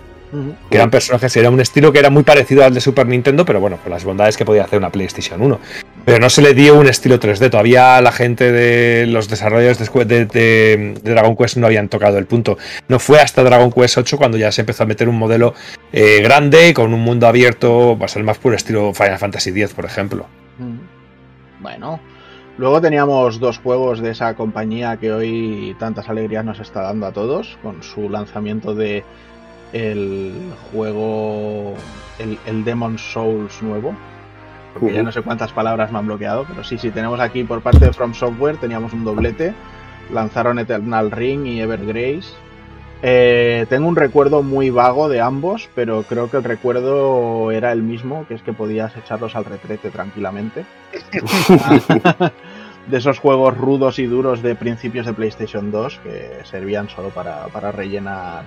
que 0.70 0.78
eran 0.78 0.90
personajes, 0.90 1.36
era 1.38 1.50
un 1.50 1.60
estilo 1.60 1.92
que 1.92 2.00
era 2.00 2.10
muy 2.10 2.24
parecido 2.24 2.64
al 2.64 2.74
de 2.74 2.82
Super 2.82 3.06
Nintendo, 3.08 3.46
pero 3.46 3.60
bueno, 3.60 3.78
con 3.78 3.92
las 3.92 4.04
bondades 4.04 4.38
que 4.38 4.46
podía 4.46 4.64
hacer 4.64 4.80
una 4.80 4.92
PlayStation 4.92 5.42
1. 5.42 5.60
Pero 6.06 6.20
no 6.20 6.30
se 6.30 6.42
le 6.42 6.54
dio 6.54 6.78
un 6.78 6.88
estilo 6.88 7.20
3D, 7.20 7.50
todavía 7.50 8.02
la 8.02 8.12
gente 8.12 8.52
de 8.52 9.06
los 9.08 9.30
desarrolladores 9.30 9.80
de, 9.80 10.94
Dragon 11.04 11.36
Quest 11.36 11.58
no 11.58 11.68
habían 11.68 11.88
tocado 11.88 12.18
el 12.18 12.26
punto. 12.26 12.58
No 12.88 13.00
fue 13.00 13.20
hasta 13.20 13.44
Dragon 13.44 13.72
Quest 13.72 13.98
8 13.98 14.18
cuando 14.18 14.38
ya 14.38 14.52
se 14.52 14.62
empezó 14.62 14.84
a 14.84 14.86
meter 14.86 15.08
un 15.08 15.18
modelo 15.18 15.54
eh, 15.92 16.22
grande, 16.22 16.74
con 16.74 16.94
un 16.94 17.02
mundo 17.02 17.28
abierto, 17.28 17.98
va 17.98 18.06
a 18.06 18.10
ser 18.10 18.24
más 18.24 18.38
puro 18.38 18.56
estilo 18.56 18.94
Final 18.94 19.20
Fantasy 19.20 19.52
X, 19.52 19.74
por 19.74 19.86
ejemplo. 19.86 20.26
Bueno, 21.62 22.00
Luego 22.58 22.82
teníamos 22.82 23.40
dos 23.40 23.58
juegos 23.58 24.00
de 24.00 24.12
esa 24.12 24.36
compañía 24.36 24.98
que 24.98 25.12
hoy 25.12 25.76
tantas 25.80 26.08
alegrías 26.08 26.46
nos 26.46 26.60
está 26.60 26.82
dando 26.84 27.08
a 27.08 27.12
todos, 27.12 27.58
con 27.64 27.82
su 27.82 28.10
lanzamiento 28.10 28.76
de 28.76 29.04
el 29.74 30.34
juego, 30.72 31.74
el, 32.20 32.40
el 32.46 32.64
Demon 32.64 32.98
Souls 32.98 33.62
nuevo. 33.62 33.96
Porque 34.74 34.94
ya 34.94 35.04
no 35.04 35.12
sé 35.12 35.22
cuántas 35.22 35.52
palabras 35.52 35.92
me 35.92 36.00
han 36.00 36.08
bloqueado, 36.08 36.46
pero 36.48 36.64
sí, 36.64 36.80
sí, 36.80 36.90
tenemos 36.90 37.20
aquí 37.20 37.44
por 37.44 37.62
parte 37.62 37.86
de 37.86 37.94
From 37.94 38.14
Software, 38.14 38.58
teníamos 38.58 38.94
un 38.94 39.04
doblete. 39.04 39.54
Lanzaron 40.12 40.58
Eternal 40.58 41.12
Ring 41.12 41.46
y 41.46 41.62
Evergrace. 41.62 42.34
Eh, 43.04 43.66
tengo 43.70 43.88
un 43.88 43.96
recuerdo 43.96 44.42
muy 44.42 44.70
vago 44.70 45.10
de 45.10 45.22
ambos, 45.22 45.70
pero 45.76 46.04
creo 46.04 46.32
que 46.32 46.38
el 46.38 46.44
recuerdo 46.44 47.52
era 47.52 47.72
el 47.72 47.84
mismo, 47.84 48.26
que 48.28 48.34
es 48.34 48.42
que 48.42 48.54
podías 48.54 48.96
echarlos 48.96 49.36
al 49.36 49.46
retrete 49.46 49.92
tranquilamente. 49.92 50.66
de 52.88 52.98
esos 52.98 53.20
juegos 53.20 53.58
rudos 53.58 54.00
y 54.00 54.06
duros 54.06 54.42
de 54.42 54.56
principios 54.56 55.06
de 55.06 55.14
PlayStation 55.14 55.72
2 55.72 56.00
que 56.04 56.40
servían 56.44 56.90
solo 56.90 57.10
para, 57.10 57.48
para 57.48 57.72
rellenar 57.72 58.44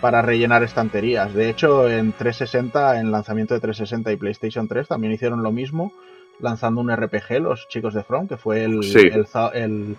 para 0.00 0.22
rellenar 0.22 0.62
estanterías. 0.62 1.34
De 1.34 1.48
hecho, 1.48 1.88
en 1.88 2.12
360, 2.12 3.00
en 3.00 3.10
lanzamiento 3.10 3.54
de 3.54 3.60
360 3.60 4.12
y 4.12 4.16
PlayStation 4.16 4.68
3, 4.68 4.88
también 4.88 5.12
hicieron 5.12 5.42
lo 5.42 5.52
mismo, 5.52 5.92
lanzando 6.40 6.80
un 6.80 6.94
RPG, 6.94 7.40
los 7.40 7.68
chicos 7.68 7.94
de 7.94 8.04
From, 8.04 8.28
que 8.28 8.36
fue 8.36 8.64
el, 8.64 8.80
el, 9.54 9.96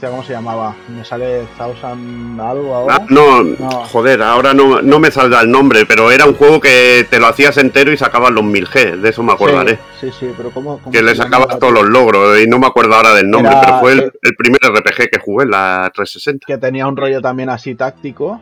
¿Cómo 0.00 0.22
se 0.22 0.32
llamaba? 0.32 0.76
Me 0.96 1.04
sale 1.04 1.44
Thousand 1.56 2.40
algo 2.40 2.72
ahora. 2.72 2.98
Ah, 3.00 3.06
no, 3.08 3.56
joder, 3.86 4.22
ahora 4.22 4.54
no, 4.54 4.80
no, 4.80 5.00
me 5.00 5.10
saldrá 5.10 5.40
el 5.40 5.50
nombre, 5.50 5.86
pero 5.86 6.12
era 6.12 6.24
un 6.24 6.34
juego 6.34 6.60
que 6.60 7.04
te 7.10 7.18
lo 7.18 7.26
hacías 7.26 7.56
entero 7.56 7.92
y 7.92 7.96
sacabas 7.96 8.30
los 8.30 8.44
1000G, 8.44 9.00
de 9.00 9.08
eso 9.08 9.24
me 9.24 9.32
acordaré. 9.32 9.80
Sí, 10.00 10.10
sí, 10.16 10.30
pero 10.36 10.50
¿cómo? 10.50 10.80
que 10.92 11.02
le 11.02 11.16
sacabas 11.16 11.58
todos 11.58 11.72
los 11.72 11.88
logros 11.88 12.40
y 12.40 12.46
no 12.46 12.60
me 12.60 12.68
acuerdo 12.68 12.94
ahora 12.94 13.12
del 13.14 13.28
nombre, 13.28 13.52
pero 13.60 13.80
fue 13.80 13.92
el, 13.92 14.12
el, 14.22 14.36
primer 14.36 14.60
RPG 14.62 15.10
que 15.10 15.18
jugué, 15.18 15.46
la 15.46 15.90
360. 15.92 16.46
Que 16.46 16.58
tenía 16.58 16.86
un 16.86 16.96
rollo 16.96 17.20
también 17.20 17.50
así 17.50 17.74
táctico 17.74 18.40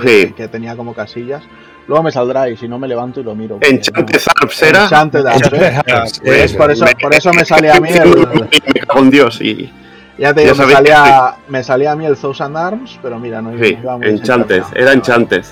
que 0.00 0.48
tenía 0.48 0.76
como 0.76 0.94
casillas. 0.94 1.42
Luego 1.88 2.04
me 2.04 2.12
saldrá 2.12 2.48
y 2.48 2.56
si 2.56 2.68
no 2.68 2.78
me 2.78 2.86
levanto 2.86 3.20
y 3.20 3.24
lo 3.24 3.34
miro. 3.34 3.58
Enchanted 3.60 4.20
Arps 4.40 4.62
era. 4.62 4.84
Enchanted 4.84 5.26
Arps. 5.26 6.20
Es, 6.24 6.54
por, 6.54 6.70
eso, 6.70 6.84
por 7.00 7.14
eso 7.14 7.32
me 7.32 7.44
salía 7.44 7.76
a 7.76 7.80
mí 7.80 7.90
el. 7.90 8.26
Me 8.50 8.80
cago 8.86 9.00
en 9.00 9.10
Dios 9.10 9.40
y. 9.40 9.72
Ya 10.18 10.32
te 10.32 10.42
digo, 10.42 10.54
me 10.54 10.72
salía, 10.72 11.34
me 11.48 11.64
salía 11.64 11.92
a 11.92 11.96
mí 11.96 12.06
el 12.06 12.16
Thousand 12.16 12.56
Arms, 12.56 12.98
pero 13.02 13.18
mira, 13.18 13.42
no 13.42 13.58
sí, 13.58 13.78
iba 13.80 13.96
muy 13.96 14.08
Enchanted, 14.08 14.62
era 14.74 14.92
Enchanted. 14.92 15.44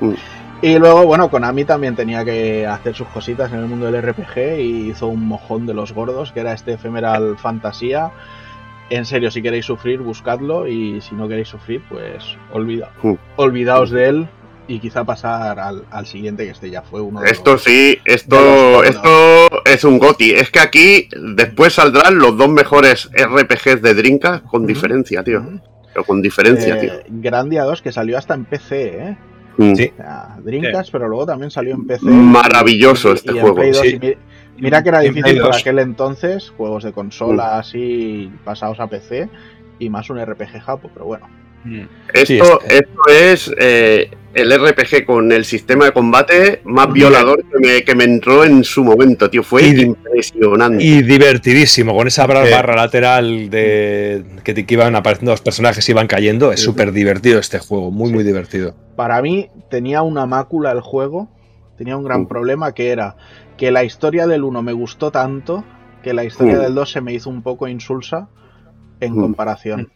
Mm. 0.00 0.12
Y 0.62 0.78
luego, 0.78 1.04
bueno, 1.06 1.28
Konami 1.28 1.64
también 1.64 1.96
tenía 1.96 2.24
que 2.24 2.66
hacer 2.66 2.94
sus 2.94 3.08
cositas 3.08 3.52
en 3.52 3.58
el 3.58 3.66
mundo 3.66 3.90
del 3.90 4.00
RPG 4.02 4.60
y 4.60 4.90
hizo 4.90 5.08
un 5.08 5.26
mojón 5.26 5.66
de 5.66 5.74
los 5.74 5.92
gordos, 5.92 6.30
que 6.32 6.40
era 6.40 6.52
este 6.52 6.74
Ephemeral 6.74 7.36
Fantasía 7.36 8.12
en 8.90 9.04
serio, 9.04 9.30
si 9.30 9.42
queréis 9.42 9.66
sufrir, 9.66 10.00
buscadlo 10.00 10.66
y 10.66 11.00
si 11.00 11.14
no 11.14 11.28
queréis 11.28 11.48
sufrir, 11.48 11.82
pues 11.88 12.36
olvida, 12.52 12.90
mm. 13.02 13.14
olvidaos 13.36 13.90
de 13.90 14.08
él 14.08 14.28
y 14.66 14.78
quizá 14.78 15.04
pasar 15.04 15.58
al, 15.58 16.06
siguiente, 16.06 16.44
que 16.44 16.50
este 16.50 16.70
ya 16.70 16.82
fue 16.82 17.00
uno 17.00 17.20
de 17.20 17.30
Esto 17.30 17.58
sí, 17.58 17.98
esto, 18.04 18.82
esto 18.82 19.48
es 19.64 19.84
un 19.84 19.98
goti. 19.98 20.30
Es 20.30 20.50
que 20.50 20.60
aquí 20.60 21.08
después 21.36 21.74
saldrán 21.74 22.18
los 22.18 22.36
dos 22.36 22.48
mejores 22.48 23.10
RPGs 23.12 23.82
de 23.82 23.94
Dreamcast 23.94 24.44
con 24.44 24.66
diferencia, 24.66 25.22
tío. 25.22 25.44
Pero 25.92 26.04
con 26.04 26.22
diferencia, 26.22 26.76
eh, 26.76 26.80
tío. 26.80 26.92
Grandia 27.20 27.64
2 27.64 27.82
que 27.82 27.92
salió 27.92 28.18
hasta 28.18 28.34
en 28.34 28.46
PC, 28.46 28.86
¿eh? 28.98 29.16
Mm. 29.58 29.74
Sí. 29.74 29.92
Dreamcast, 30.42 30.90
pero 30.90 31.08
luego 31.08 31.26
también 31.26 31.50
salió 31.50 31.74
en 31.74 31.86
PC. 31.86 32.06
Maravilloso 32.06 33.12
este 33.12 33.32
juego. 33.32 33.60
Mira 34.64 34.82
que 34.82 34.88
era 34.88 35.00
difícil 35.00 35.40
por 35.40 35.54
aquel 35.54 35.78
entonces, 35.78 36.50
juegos 36.56 36.84
de 36.84 36.92
consola 36.92 37.58
así 37.58 38.32
pasados 38.44 38.80
a 38.80 38.86
PC 38.86 39.28
y 39.78 39.90
más 39.90 40.08
un 40.08 40.24
RPG 40.24 40.60
japo, 40.60 40.90
pero 40.92 41.06
bueno. 41.06 41.28
Mm. 41.64 41.82
Esto, 42.12 42.60
esto 42.62 43.02
es 43.10 43.50
eh, 43.58 44.10
el 44.34 44.50
RPG 44.50 45.04
con 45.04 45.32
el 45.32 45.44
sistema 45.44 45.86
de 45.86 45.92
combate 45.92 46.60
más 46.64 46.92
violador 46.92 47.44
que 47.84 47.94
me, 47.94 48.04
entró 48.04 48.44
en 48.44 48.64
su 48.64 48.82
momento, 48.82 49.30
tío. 49.30 49.42
Fue 49.42 49.66
impresionante. 49.66 50.82
Y 50.82 51.02
divertidísimo, 51.02 51.94
con 51.94 52.08
esa 52.08 52.26
barra 52.26 52.74
lateral 52.74 53.50
de 53.50 54.24
que, 54.42 54.64
iban 54.68 54.96
apareciendo 54.96 55.30
los 55.30 55.40
personajes 55.40 55.88
y 55.88 55.92
iban 55.92 56.06
cayendo. 56.06 56.52
Es 56.52 56.60
súper 56.60 56.92
divertido 56.92 57.38
este 57.38 57.58
juego, 57.58 57.90
muy, 57.90 58.12
muy 58.12 58.24
divertido. 58.24 58.74
Para 58.96 59.22
mí 59.22 59.48
tenía 59.70 60.02
una 60.02 60.26
mácula 60.26 60.72
el 60.72 60.80
juego, 60.80 61.28
tenía 61.76 61.96
un 61.96 62.04
gran 62.04 62.22
mm. 62.22 62.28
problema 62.28 62.72
que 62.72 62.90
era 62.90 63.16
que 63.56 63.70
la 63.70 63.84
historia 63.84 64.26
del 64.26 64.44
1 64.44 64.62
me 64.62 64.72
gustó 64.72 65.10
tanto 65.10 65.64
que 66.02 66.12
la 66.12 66.24
historia 66.24 66.56
mm. 66.58 66.60
del 66.60 66.74
2 66.74 66.90
se 66.90 67.00
me 67.00 67.12
hizo 67.12 67.30
un 67.30 67.42
poco 67.42 67.68
insulsa 67.68 68.28
en 69.00 69.14
mm. 69.14 69.20
comparación. 69.20 69.90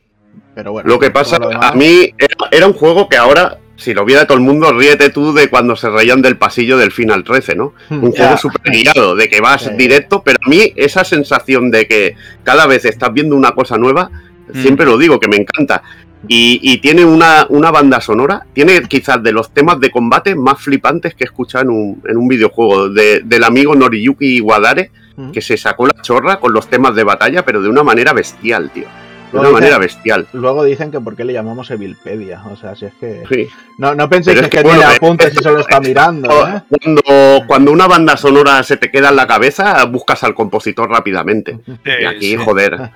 Pero 0.55 0.73
bueno. 0.73 0.88
Lo 0.88 0.99
que 0.99 1.11
pasa, 1.11 1.37
a 1.37 1.73
mí 1.73 2.14
era, 2.51 2.67
un 2.67 2.73
juego 2.73 3.09
que 3.09 3.17
ahora, 3.17 3.59
si 3.77 3.95
lo 3.95 4.05
viera 4.05 4.27
todo 4.27 4.38
el 4.38 4.45
mundo, 4.45 4.73
ríete 4.73 5.11
tú 5.11 5.33
de 5.33 5.49
cuando 5.49 5.77
se 5.77 5.91
reían 5.91 6.23
del 6.23 6.37
pasillo 6.37 6.79
del 6.79 6.93
Final 6.93 7.25
13, 7.25 7.57
¿no? 7.57 7.75
Hmm. 7.88 8.05
Un 8.05 8.12
juego 8.12 8.37
súper 8.37 8.73
guiado, 8.73 9.17
de 9.17 9.29
que 9.29 9.41
vas 9.41 9.77
directo, 9.77 10.23
pero 10.23 10.38
a 10.45 10.49
mí 10.49 10.73
esa 10.77 11.05
sensación 11.05 11.71
de 11.71 11.87
que 11.87 12.14
cada 12.45 12.67
vez 12.67 12.85
estás 12.85 13.12
viendo 13.12 13.37
una 13.37 13.53
cosa 13.53 13.79
nueva, 13.79 14.11
hmm. 14.53 14.62
siempre 14.62 14.87
lo 14.87 14.97
digo, 14.97 15.19
que 15.19 15.29
me 15.29 15.37
encanta. 15.37 15.83
Y, 16.26 16.78
tiene 16.78 17.04
una, 17.04 17.46
banda 17.70 18.00
sonora, 18.00 18.44
tiene 18.52 18.83
quizás 18.83 19.22
de 19.22 19.33
los 19.33 19.52
temas 19.52 19.78
de 19.78 19.90
combate 19.90 20.35
más 20.35 20.61
flipantes 20.61 21.14
que 21.14 21.24
he 21.24 21.26
escuchado 21.26 21.64
en 21.64 21.70
un, 21.70 22.02
en 22.07 22.16
un 22.16 22.26
videojuego, 22.26 22.88
del 22.88 23.44
amigo 23.44 23.74
Noriyuki 23.74 24.40
Wadare, 24.40 24.90
que 25.33 25.40
se 25.40 25.57
sacó 25.57 25.87
la 25.87 26.00
chorra 26.00 26.38
con 26.38 26.52
los 26.52 26.68
temas 26.68 26.94
de 26.94 27.04
batalla, 27.04 27.44
pero 27.44 27.61
de 27.61 27.68
una 27.68 27.83
manera 27.83 28.12
bestial, 28.12 28.70
tío. 28.70 28.87
De 29.33 29.38
una 29.38 29.51
manera 29.51 29.79
bestial. 29.79 30.27
Luego 30.33 30.64
dicen 30.64 30.91
que 30.91 31.01
por 31.01 31.14
qué 31.17 31.25
le 31.25 31.33
llamamos 31.33 31.71
Evilpedia. 31.71 32.43
O 32.51 32.57
sea, 32.57 32.75
si 32.75 32.87
es 32.87 32.95
que. 32.95 33.23
Sí. 33.31 33.49
No, 33.79 33.95
no 33.95 34.09
penséis 34.09 34.38
es 34.41 34.49
que, 34.49 34.62
tiene 34.62 34.77
bueno, 34.79 34.91
apuntes 34.91 35.29
es- 35.29 35.41
y 35.41 35.43
se 35.43 35.51
lo 35.51 35.61
está 35.61 35.81
mirando. 35.81 36.29
¿eh? 36.49 36.62
Cuando, 36.83 37.47
cuando 37.47 37.73
una 37.73 37.87
banda 37.87 38.17
sonora 38.17 38.62
se 38.62 38.77
te 38.77 38.91
queda 38.91 39.11
en 39.11 39.17
la 39.17 39.27
cabeza, 39.27 39.85
buscas 39.85 40.23
al 40.25 40.35
compositor 40.35 40.88
rápidamente. 40.91 41.59
Y 41.85 42.05
aquí, 42.05 42.37
joder. 42.37 42.91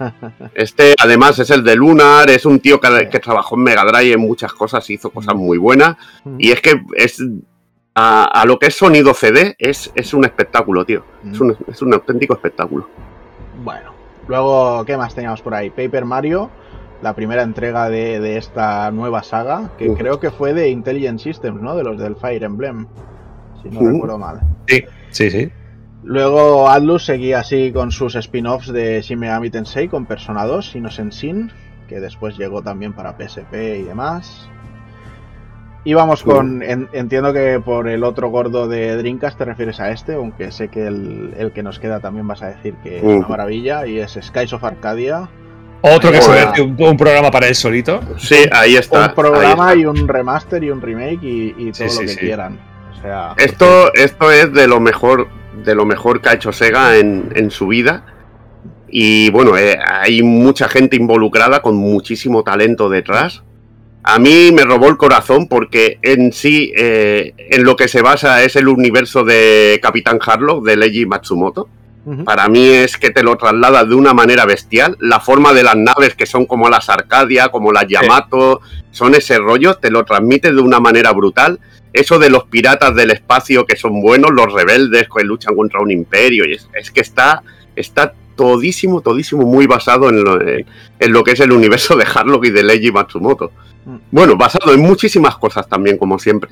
Este, 0.55 0.95
además, 0.99 1.39
es 1.39 1.51
el 1.51 1.63
de 1.65 1.77
Lunar, 1.77 2.29
es 2.31 2.45
un 2.47 2.61
tío 2.61 2.81
que, 2.81 3.09
que 3.11 3.19
trabajó 3.21 3.57
en 3.57 3.63
Mega 3.65 3.85
Drive 3.85 4.13
en 4.15 4.21
muchas 4.21 4.53
cosas, 4.53 4.89
hizo 4.91 5.11
cosas 5.11 5.35
muy 5.35 5.59
buenas. 5.59 5.97
Y 6.39 6.51
es 6.53 6.61
que 6.61 6.83
es 6.97 7.23
a, 7.95 8.25
a 8.25 8.45
lo 8.47 8.59
que 8.59 8.67
es 8.69 8.75
sonido 8.75 9.13
CD, 9.15 9.55
es, 9.59 9.91
es 9.95 10.15
un 10.15 10.25
espectáculo, 10.25 10.85
tío. 10.85 11.05
Es 11.31 11.39
un, 11.41 11.57
es 11.69 11.83
un 11.83 11.93
auténtico 11.95 12.35
espectáculo. 12.35 12.89
Bueno, 13.63 13.92
luego, 14.29 14.85
¿qué 14.85 14.97
más 14.97 15.15
teníamos 15.15 15.43
por 15.43 15.55
ahí? 15.55 15.71
Paper 15.71 16.05
Mario, 16.05 16.51
la 17.03 17.15
primera 17.15 17.43
entrega 17.43 17.89
de, 17.89 18.21
de 18.21 18.37
esta 18.37 18.91
nueva 18.91 19.23
saga, 19.23 19.71
que 19.77 19.93
creo 19.95 20.21
que 20.21 20.31
fue 20.31 20.55
de 20.55 20.71
Intelligent 20.71 21.19
Systems, 21.19 21.61
¿no? 21.61 21.77
De 21.77 21.85
los 21.85 21.99
del 21.99 22.17
Fire 22.17 22.45
Emblem, 22.45 22.87
si 23.63 23.69
no 23.71 23.81
recuerdo 23.81 24.19
mal. 24.19 24.41
Sí, 24.67 24.85
sí, 25.11 25.31
sí. 25.31 25.51
Luego 26.05 26.69
Atlus 26.69 27.05
seguía 27.05 27.41
así 27.41 27.71
con 27.73 27.93
sus 27.93 28.17
spin-offs 28.17 28.73
de 28.73 29.01
Shin 29.03 29.21
Megami 29.21 29.51
Tensei 29.51 29.89
con 29.89 30.07
Persona 30.07 30.45
2, 30.45 30.77
Innocent 30.77 31.13
Sin, 31.13 31.53
que 31.89 32.01
después 32.01 32.37
llegó 32.37 32.63
también 32.63 32.93
para 32.93 33.17
PSP 33.17 33.55
y 33.81 33.83
demás. 33.83 34.49
Y 35.85 35.95
vamos 35.95 36.23
con, 36.23 36.63
en- 36.63 36.89
entiendo 36.93 37.33
que 37.33 37.61
por 37.65 37.89
el 37.89 38.05
otro 38.05 38.29
gordo 38.29 38.69
de 38.69 38.97
Dreamcast 38.97 39.37
te 39.37 39.45
refieres 39.45 39.81
a 39.81 39.91
este, 39.91 40.15
aunque 40.15 40.53
sé 40.53 40.69
que 40.69 40.87
el, 40.87 41.35
el 41.37 41.51
que 41.53 41.65
nos 41.65 41.81
queda 41.81 41.99
también 41.99 42.27
vas 42.29 42.41
a 42.43 42.49
decir 42.49 42.75
que 42.85 42.99
es 42.99 43.03
una 43.03 43.27
maravilla, 43.27 43.85
y 43.87 43.99
es 43.99 44.17
Skies 44.23 44.53
of 44.53 44.63
Arcadia, 44.63 45.29
Otro 45.81 46.13
que 46.13 46.23
se 46.23 46.31
merece 46.31 46.63
un, 46.63 46.77
un 46.81 46.97
programa 46.97 47.33
para 47.33 47.49
él 47.49 47.57
solito. 47.57 48.01
Sí, 48.17 48.37
ahí 48.53 48.77
está. 48.77 49.09
un 49.09 49.15
programa 49.17 49.75
y 49.75 49.85
un 49.85 50.07
remaster 50.07 50.63
y 50.63 50.71
un 50.71 50.81
remake 50.81 51.25
y, 51.25 51.55
y 51.59 51.73
todo 51.73 51.89
Sí, 51.89 51.89
sí, 51.89 51.95
lo 51.97 52.01
que 52.03 52.09
sí. 52.09 52.19
quieran. 52.21 52.61
O 52.97 53.03
sea, 53.03 53.35
Esto, 53.37 53.93
esto 53.95 54.31
es 54.31 54.53
de 54.53 54.69
lo 54.69 54.79
mejor, 54.79 55.27
de 55.65 55.75
lo 55.75 55.85
mejor 55.85 56.21
que 56.21 56.29
ha 56.29 56.35
hecho 56.35 56.53
Sega 56.53 56.97
en, 56.99 57.33
en 57.35 57.51
su 57.51 57.67
vida. 57.67 58.05
Y 58.89 59.31
bueno, 59.31 59.57
eh, 59.59 59.77
hay 59.85 60.23
mucha 60.23 60.69
gente 60.69 60.95
involucrada 60.95 61.61
con 61.61 61.75
muchísimo 61.75 62.45
talento 62.45 62.89
detrás. 62.89 63.43
A 64.05 64.19
mí 64.19 64.51
me 64.53 64.65
robó 64.65 64.89
el 64.89 64.97
corazón 64.97 65.47
porque 65.47 65.99
en 66.03 66.33
sí, 66.33 66.73
eh, 66.77 67.35
en 67.37 67.65
lo 67.65 67.77
que 67.77 67.87
se 67.87 68.03
basa 68.03 68.43
es 68.43 68.57
el 68.57 68.67
universo 68.67 69.25
de 69.25 69.79
Capitán 69.81 70.19
Harlock 70.25 70.65
de 70.65 70.77
Leiji 70.77 71.07
Matsumoto. 71.07 71.69
Para 72.25 72.49
mí 72.49 72.67
es 72.67 72.97
que 72.97 73.11
te 73.11 73.23
lo 73.23 73.37
traslada 73.37 73.85
de 73.85 73.95
una 73.95 74.13
manera 74.13 74.45
bestial. 74.45 74.97
La 74.99 75.21
forma 75.21 75.53
de 75.53 75.63
las 75.63 75.77
naves, 75.77 76.17
que 76.17 76.27
son 76.27 76.47
como 76.47 76.69
las 76.69 76.89
Arcadia, 76.89 77.51
como 77.51 77.71
las 77.71 77.87
Yamato, 77.87 78.61
son 78.91 79.15
ese 79.15 79.39
rollo, 79.39 79.77
te 79.77 79.89
lo 79.89 80.05
transmite 80.05 80.53
de 80.53 80.61
una 80.61 80.81
manera 80.81 81.13
brutal. 81.13 81.61
Eso 81.93 82.19
de 82.19 82.29
los 82.29 82.45
piratas 82.45 82.97
del 82.97 83.13
espacio 83.13 83.67
que 83.67 83.77
son 83.77 84.01
buenos, 84.01 84.33
los 84.33 84.53
rebeldes 84.53 85.07
que 85.15 85.23
luchan 85.23 85.55
contra 85.55 85.81
un 85.81 85.93
imperio, 85.93 86.45
es, 86.45 86.69
es 86.75 86.91
que 86.91 87.03
está, 87.03 87.45
está 87.77 88.15
todísimo, 88.35 89.01
todísimo 89.01 89.43
muy 89.43 89.67
basado 89.67 90.09
en 90.09 90.23
lo, 90.25 90.41
en- 90.41 90.67
en 90.99 91.13
lo 91.13 91.23
que 91.25 91.33
es 91.33 91.41
el 91.41 91.53
universo 91.53 91.97
de 91.97 92.05
Harlock 92.13 92.47
y 92.47 92.51
de 92.51 92.63
Leiji 92.63 92.91
Matsumoto. 92.93 93.51
Mm. 93.85 93.97
Bueno, 94.11 94.37
basado 94.37 94.73
en 94.75 94.81
muchísimas 94.81 95.37
cosas 95.37 95.69
también, 95.69 95.97
como 95.99 96.19
siempre. 96.19 96.51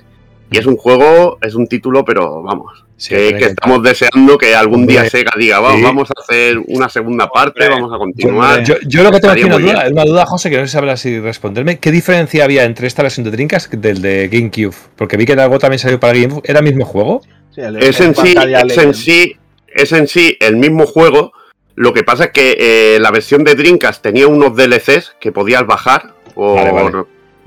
Y 0.53 0.59
es 0.59 0.67
un 0.67 0.77
juego, 0.77 1.39
es 1.43 1.55
un 1.55 1.69
título, 1.69 2.05
pero 2.05 2.43
vamos, 2.43 2.85
Sí, 2.97 3.15
que, 3.15 3.39
estamos 3.47 3.83
deseando 3.83 4.37
que 4.37 4.55
algún 4.55 4.85
día 4.87 4.99
Hombre, 5.03 5.11
Sega 5.11 5.33
diga, 5.39 5.61
"Va, 5.61 5.75
sí. 5.77 5.81
vamos 5.83 6.11
a 6.11 6.21
hacer 6.21 6.59
una 6.67 6.89
segunda 6.89 7.29
parte, 7.31 7.63
Hombre, 7.67 7.81
vamos 7.81 7.95
a 7.95 7.99
continuar. 7.99 8.63
Yo, 8.65 8.75
yo 8.87 9.03
lo 9.05 9.11
que 9.13 9.21
tengo 9.21 9.33
aquí 9.33 9.45
una 9.45 9.59
duda, 9.59 9.83
bien. 9.85 9.93
una 9.95 10.05
duda, 10.05 10.27
José, 10.27 10.51
que 10.51 10.57
no 10.57 10.63
sé 10.65 10.67
si 10.69 10.73
sabrás 10.73 11.01
si 11.01 11.19
responderme. 11.21 11.79
¿Qué 11.79 11.93
diferencia 11.93 12.43
había 12.45 12.65
entre 12.65 12.89
esta 12.89 13.03
versión 13.03 13.25
de 13.25 13.31
Dreamcast 13.31 13.73
del 13.75 14.03
de 14.03 14.29
GameCube? 14.29 14.75
Porque 14.97 15.17
vi 15.17 15.25
que 15.25 15.33
algo 15.33 15.59
también 15.61 15.79
salió 15.79 15.99
para 16.01 16.13
GameCube. 16.15 16.43
¿Era 16.45 16.59
el 16.59 16.65
mismo 16.65 16.85
juego? 16.85 17.23
Sí, 17.55 17.61
el- 17.63 17.77
es 17.83 18.01
el 18.01 18.07
en 18.09 18.15
sí, 18.17 18.35
es 18.37 18.79
en 18.79 18.95
sí, 18.95 19.37
es 19.69 19.93
en 19.93 20.09
sí 20.09 20.37
el 20.41 20.57
mismo 20.57 20.85
juego. 20.85 21.33
Lo 21.81 21.95
que 21.95 22.03
pasa 22.05 22.25
es 22.25 22.31
que 22.33 22.57
eh, 22.61 22.99
la 23.01 23.11
versión 23.11 23.43
de 23.43 23.55
Dreamcast 23.55 24.03
tenía 24.03 24.27
unos 24.29 24.55
DLCs 24.55 25.15
que 25.19 25.33
podías 25.33 25.67
bajar 25.67 26.13
o 26.35 26.55
Vale, 26.57 26.73
vale. 26.73 27.05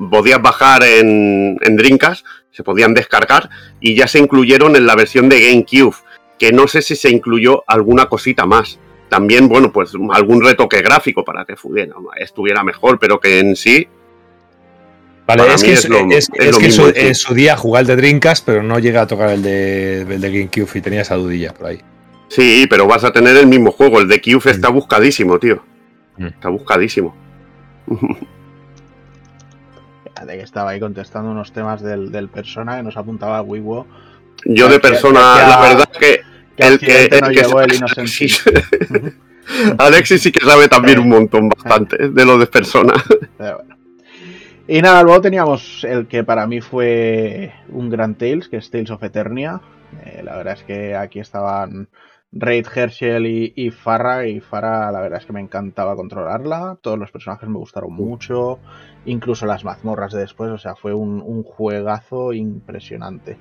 podías 0.09 0.41
bajar 0.41 0.81
en, 0.83 1.59
en 1.61 1.75
Dreamcast, 1.75 2.25
se 2.49 2.63
podían 2.63 2.95
descargar 2.95 3.47
y 3.79 3.93
ya 3.95 4.07
se 4.07 4.17
incluyeron 4.17 4.75
en 4.75 4.87
la 4.87 4.95
versión 4.95 5.29
de 5.29 5.39
GameCube, 5.39 5.95
que 6.39 6.51
no 6.51 6.67
sé 6.67 6.81
si 6.81 6.95
se 6.95 7.11
incluyó 7.11 7.63
alguna 7.67 8.07
cosita 8.07 8.47
más. 8.47 8.79
También, 9.07 9.47
bueno, 9.47 9.71
pues 9.71 9.91
algún 10.11 10.43
retoque 10.43 10.81
gráfico 10.81 11.23
para 11.23 11.45
que 11.45 11.55
fuera- 11.55 11.93
estuviera 12.17 12.63
mejor, 12.63 12.97
pero 12.97 13.19
que 13.19 13.37
en 13.37 13.55
sí 13.55 13.87
Vale, 15.27 15.53
es 15.53 15.63
que, 15.63 15.73
es 15.73 15.87
lo- 15.87 15.99
es- 16.09 16.29
es 16.33 16.45
es 16.47 16.51
lo 16.53 16.57
que 16.57 16.65
mismo, 16.65 16.87
en 16.87 16.93
su, 16.95 16.99
en 16.99 17.15
su 17.15 17.33
día 17.35 17.55
jugué 17.55 17.81
el 17.81 17.85
de 17.87 17.95
Dreamcast, 17.97 18.43
pero 18.45 18.63
no 18.63 18.79
llega 18.79 19.01
a 19.03 19.07
tocar 19.07 19.29
el 19.29 19.43
de, 19.43 20.01
el 20.01 20.19
de 20.19 20.31
GameCube 20.31 20.69
y 20.73 20.81
tenía 20.81 21.01
esa 21.01 21.15
dudilla 21.15 21.53
por 21.53 21.67
ahí. 21.67 21.79
Sí, 22.35 22.65
pero 22.69 22.87
vas 22.87 23.03
a 23.03 23.11
tener 23.13 23.37
el 23.37 23.47
mismo 23.47 23.71
juego. 23.71 23.99
El 23.99 24.07
de 24.07 24.21
Cube 24.21 24.51
está 24.51 24.69
buscadísimo, 24.69 25.37
tío. 25.39 25.63
Mm. 26.17 26.25
Está 26.27 26.49
buscadísimo. 26.49 27.15
Fíjate 30.03 30.37
que 30.37 30.41
estaba 30.43 30.71
ahí 30.71 30.79
contestando 30.79 31.31
unos 31.31 31.51
temas 31.51 31.81
del, 31.81 32.11
del 32.11 32.29
persona 32.29 32.77
que 32.77 32.83
nos 32.83 32.97
apuntaba 32.97 33.41
Wiwo. 33.41 33.85
Yo 34.45 34.67
de 34.67 34.79
persona, 34.79 35.35
que- 35.39 35.47
la 35.49 35.61
verdad 35.61 35.89
que 35.99 36.21
Que 36.57 36.67
el 36.67 36.79
que, 36.79 37.05
el 37.05 37.21
no 37.21 37.29
llegó 37.29 37.61
el 37.61 37.73
Innocent 37.75 38.09
Alexis, 39.77 40.21
sí 40.21 40.31
que 40.31 40.45
sabe 40.45 40.67
también 40.67 40.99
un 40.99 41.09
montón, 41.09 41.49
bastante, 41.49 42.09
de 42.09 42.25
lo 42.25 42.37
de 42.37 42.47
persona. 42.47 42.93
Pero 43.37 43.57
bueno. 43.57 43.77
Y 44.67 44.81
nada, 44.81 45.03
luego 45.03 45.19
teníamos 45.21 45.83
el 45.83 46.07
que 46.07 46.23
para 46.23 46.47
mí 46.47 46.61
fue 46.61 47.51
un 47.67 47.89
gran 47.89 48.15
Tales, 48.15 48.47
que 48.47 48.57
es 48.57 48.69
Tales 48.71 48.91
of 48.91 49.03
Eternia. 49.03 49.59
Eh, 50.05 50.21
la 50.23 50.37
verdad 50.37 50.53
es 50.57 50.63
que 50.63 50.95
aquí 50.95 51.19
estaban 51.19 51.89
Raid 52.35 52.67
Herschel 52.73 53.25
y, 53.27 53.53
y 53.55 53.71
Farah. 53.71 54.27
Y 54.27 54.39
Farah, 54.39 54.91
la 54.91 55.01
verdad 55.01 55.19
es 55.19 55.25
que 55.25 55.33
me 55.33 55.41
encantaba 55.41 55.95
controlarla. 55.95 56.77
Todos 56.81 56.97
los 56.97 57.11
personajes 57.11 57.47
me 57.47 57.57
gustaron 57.57 57.93
mucho. 57.93 58.59
Incluso 59.05 59.45
las 59.45 59.63
mazmorras 59.63 60.13
de 60.13 60.21
después. 60.21 60.49
O 60.51 60.57
sea, 60.57 60.75
fue 60.75 60.93
un, 60.93 61.21
un 61.21 61.43
juegazo 61.43 62.33
impresionante. 62.33 63.37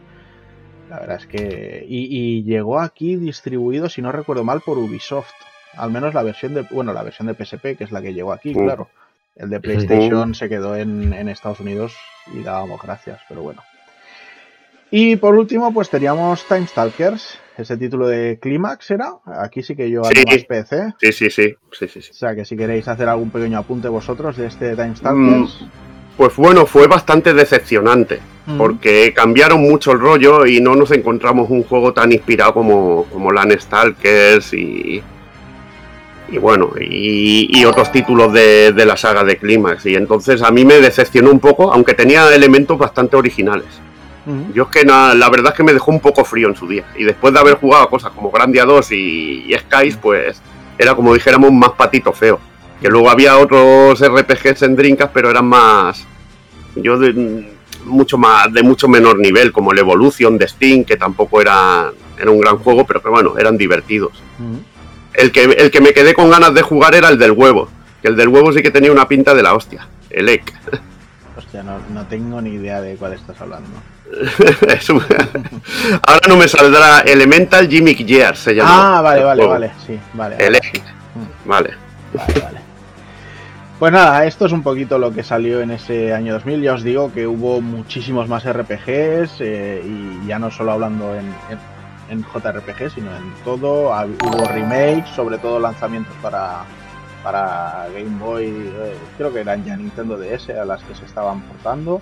La 0.91 1.01
verdad 1.01 1.17
es 1.17 1.27
que. 1.27 1.85
Y, 1.89 2.09
y 2.11 2.43
llegó 2.45 2.81
aquí 2.81 3.17
distribuido, 3.17 3.89
si 3.89 4.03
no 4.03 4.13
recuerdo 4.13 4.45
mal, 4.45 4.61
por 4.61 4.79
Ubisoft. 4.79 5.33
Al 5.75 5.91
menos 5.91 6.13
la 6.13 6.23
versión 6.23 6.55
de. 6.55 6.63
Bueno, 6.71 6.93
la 6.93 7.03
versión 7.03 7.29
de 7.29 7.35
PSP, 7.35 7.77
que 7.79 7.85
es 7.85 7.93
la 7.93 8.03
que 8.03 8.13
llegó 8.13 8.33
aquí, 8.33 8.53
claro. 8.53 8.89
El 9.35 9.49
de 9.49 9.61
PlayStation 9.61 10.35
se 10.35 10.49
quedó 10.49 10.77
en, 10.77 11.15
en 11.15 11.29
Estados 11.29 11.61
Unidos 11.61 11.97
y 12.35 12.43
dábamos 12.43 12.83
gracias, 12.83 13.21
pero 13.29 13.43
bueno. 13.43 13.63
Y 14.91 15.17
por 15.17 15.35
último, 15.35 15.73
pues 15.73 15.89
teníamos 15.89 16.47
Time 16.47 16.67
Stalkers, 16.67 17.39
ese 17.59 17.77
título 17.77 18.09
de 18.09 18.39
Climax 18.41 18.91
era. 18.91 19.13
Aquí 19.41 19.63
sí 19.63 19.77
que 19.77 19.91
yo 19.91 20.03
Sí. 20.05 20.15
hago 20.19 20.31
más 20.37 20.45
PC. 20.45 20.95
Sí, 21.01 21.13
sí, 21.13 21.31
sí, 21.31 21.55
sí, 21.73 21.89
sí, 21.89 22.03
sí. 22.03 22.11
O 22.11 22.15
sea 22.15 22.35
que 22.35 22.45
si 22.45 22.57
queréis 22.57 22.89
hacer 22.89 23.09
algún 23.09 23.31
pequeño 23.31 23.59
apunte 23.59 23.89
vosotros 23.89 24.37
de 24.37 24.47
este 24.47 24.75
Time 24.75 24.97
Stalkers. 24.97 25.65
Pues 26.17 26.37
bueno, 26.37 26.67
fue 26.67 26.87
bastante 26.89 27.33
decepcionante, 27.33 28.21
Mm. 28.47 28.59
porque 28.59 29.13
cambiaron 29.15 29.61
mucho 29.63 29.93
el 29.93 30.01
rollo 30.01 30.45
y 30.47 30.61
no 30.61 30.75
nos 30.77 30.91
encontramos 30.91 31.49
un 31.49 31.63
juego 31.63 31.93
tan 31.93 32.11
inspirado 32.13 32.53
como, 32.55 33.05
como 33.05 33.31
Land 33.33 33.59
Stalkers 33.59 34.53
y, 34.53 35.03
y 36.29 36.39
bueno, 36.39 36.71
y, 36.81 37.49
y 37.59 37.65
otros 37.65 37.91
títulos 37.93 38.33
de, 38.33 38.73
de 38.73 38.85
la 38.87 38.97
saga 38.97 39.25
de 39.25 39.37
Climax. 39.37 39.87
Y 39.87 39.95
entonces 39.95 40.43
a 40.43 40.51
mí 40.51 40.65
me 40.65 40.81
decepcionó 40.81 41.31
un 41.31 41.41
poco, 41.41 41.73
aunque 41.73 41.95
tenía 41.95 42.35
elementos 42.35 42.77
bastante 42.79 43.17
originales. 43.17 43.67
Yo 44.55 44.65
es 44.65 44.69
que 44.69 44.85
na- 44.85 45.15
la 45.15 45.29
verdad 45.31 45.53
es 45.53 45.57
que 45.57 45.65
me 45.65 45.73
dejó 45.73 45.91
un 45.91 46.01
poco 46.01 46.25
frío 46.25 46.49
en 46.49 46.55
su 46.57 46.67
día. 46.69 46.85
Y 46.97 47.05
después 47.05 47.33
de 47.35 47.41
haber 47.41 47.55
jugado 47.57 47.89
cosas 47.89 48.13
como 48.13 48.31
Grandia 48.31 48.65
2 48.65 48.93
y, 48.93 49.47
y 49.49 49.55
Skies, 49.59 49.97
pues 49.97 50.41
era 50.79 50.95
como 50.95 51.13
dijéramos 51.15 51.51
más 51.53 51.71
patito 51.73 52.13
feo. 52.13 52.39
Que 52.81 52.89
luego 52.89 53.11
había 53.11 53.37
otros 53.39 54.01
RPGs 54.01 54.63
en 54.63 54.77
Dreamcast, 54.77 55.13
pero 55.13 55.31
eran 55.31 55.47
más. 55.47 56.05
Yo 56.77 56.99
de 56.99 57.49
mucho 57.85 58.17
más 58.17 58.53
de 58.53 58.63
mucho 58.63 58.87
menor 58.89 59.19
nivel, 59.19 59.51
como 59.53 59.73
el 59.73 59.79
Evolution 59.79 60.39
de 60.39 60.47
Steam, 60.49 60.85
que 60.85 60.97
tampoco 60.97 61.41
era, 61.41 61.91
era 62.19 62.31
un 62.31 62.41
gran 62.41 62.59
juego, 62.59 62.87
pero 62.87 63.03
que 63.03 63.09
bueno, 63.09 63.37
eran 63.39 63.57
divertidos. 63.59 64.23
El 65.15 65.31
que, 65.33 65.45
el 65.45 65.71
que 65.71 65.81
me 65.81 65.93
quedé 65.93 66.15
con 66.15 66.31
ganas 66.31 66.55
de 66.55 66.63
jugar 66.63 66.95
era 66.95 67.09
el 67.09 67.19
del 67.19 67.33
huevo. 67.33 67.69
Que 68.01 68.09
el 68.09 68.17
del 68.17 68.29
huevo 68.29 68.53
sí 68.53 68.63
que 68.63 68.71
tenía 68.71 68.91
una 68.93 69.07
pinta 69.07 69.35
de 69.35 69.43
la 69.43 69.55
hostia. 69.55 69.87
El 70.11 70.29
Ek. 70.29 70.53
Hostia, 71.37 71.63
no, 71.63 71.79
no 71.93 72.07
tengo 72.07 72.41
ni 72.43 72.51
idea 72.51 72.81
de 72.83 72.97
cuál 72.97 73.15
estás 73.15 73.41
hablando. 73.41 73.69
Es 74.69 74.91
un- 74.91 75.01
Ahora 76.07 76.29
no 76.29 76.37
me 76.37 76.49
saldrá 76.49 77.01
Elemental 77.01 77.69
Gimmick 77.69 78.07
Gear, 78.07 78.37
se 78.37 78.55
llama. 78.55 78.99
Ah, 78.99 79.01
vale, 79.01 79.25
vale, 79.25 79.47
vale. 79.47 79.71
Sí, 79.87 79.99
vale. 80.15 80.37
El 80.39 80.55
sí. 80.57 80.79
Mm. 81.15 81.49
Vale. 81.49 81.71
Vale, 82.15 82.41
vale. 82.41 82.59
Pues 83.79 83.93
nada, 83.93 84.25
esto 84.27 84.47
es 84.47 84.53
un 84.53 84.63
poquito 84.63 84.97
lo 84.99 85.13
que 85.13 85.25
salió 85.25 85.61
en 85.61 85.73
ese 85.73 86.15
año 86.15 86.35
2000. 86.35 86.63
Ya 86.63 86.75
os 86.75 86.83
digo 86.85 87.13
que 87.13 87.27
hubo 87.27 87.61
muchísimos 87.61 88.29
más 88.29 88.45
RPGs 88.45 89.41
eh, 89.41 89.83
y 89.85 90.27
ya 90.29 90.39
no 90.39 90.51
solo 90.53 90.73
hablando 90.73 91.15
en, 91.17 91.27
en, 91.51 91.59
en 92.11 92.23
JRPG, 92.25 92.93
sino 92.95 93.11
en 93.17 93.33
todo. 93.45 93.91
Hubo 93.91 94.47
remakes, 94.47 95.09
sobre 95.17 95.39
todo 95.39 95.59
lanzamientos 95.59 96.15
para, 96.23 96.61
para 97.25 97.87
Game 97.93 98.19
Boy, 98.21 98.45
eh, 98.47 98.95
creo 99.19 99.33
que 99.33 99.41
eran 99.41 99.65
ya 99.65 99.77
Nintendo 99.77 100.17
DS 100.17 100.51
a 100.51 100.65
las 100.65 100.81
que 100.85 100.95
se 100.95 101.05
estaban 101.05 101.41
portando. 101.41 102.01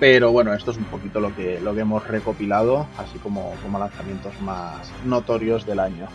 Pero 0.00 0.32
bueno, 0.32 0.52
esto 0.52 0.72
es 0.72 0.76
un 0.76 0.84
poquito 0.84 1.20
lo 1.20 1.34
que, 1.34 1.60
lo 1.60 1.74
que 1.74 1.80
hemos 1.80 2.06
recopilado, 2.06 2.86
así 2.98 3.18
como, 3.18 3.54
como 3.62 3.78
lanzamientos 3.78 4.38
más 4.40 4.90
notorios 5.04 5.64
del 5.66 5.78
año. 5.78 6.08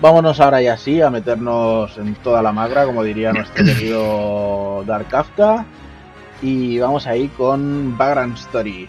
Vámonos 0.00 0.40
ahora 0.40 0.60
y 0.60 0.66
así 0.66 1.00
a 1.00 1.10
meternos 1.10 1.96
en 1.98 2.14
toda 2.16 2.42
la 2.42 2.52
magra, 2.52 2.84
como 2.84 3.02
diría 3.04 3.32
nuestro 3.32 3.64
querido 3.64 4.84
Dark 4.86 5.08
Kafka. 5.08 5.64
Y 6.42 6.78
vamos 6.78 7.06
ahí 7.06 7.28
con 7.28 7.96
Background 7.96 8.36
Story. 8.36 8.88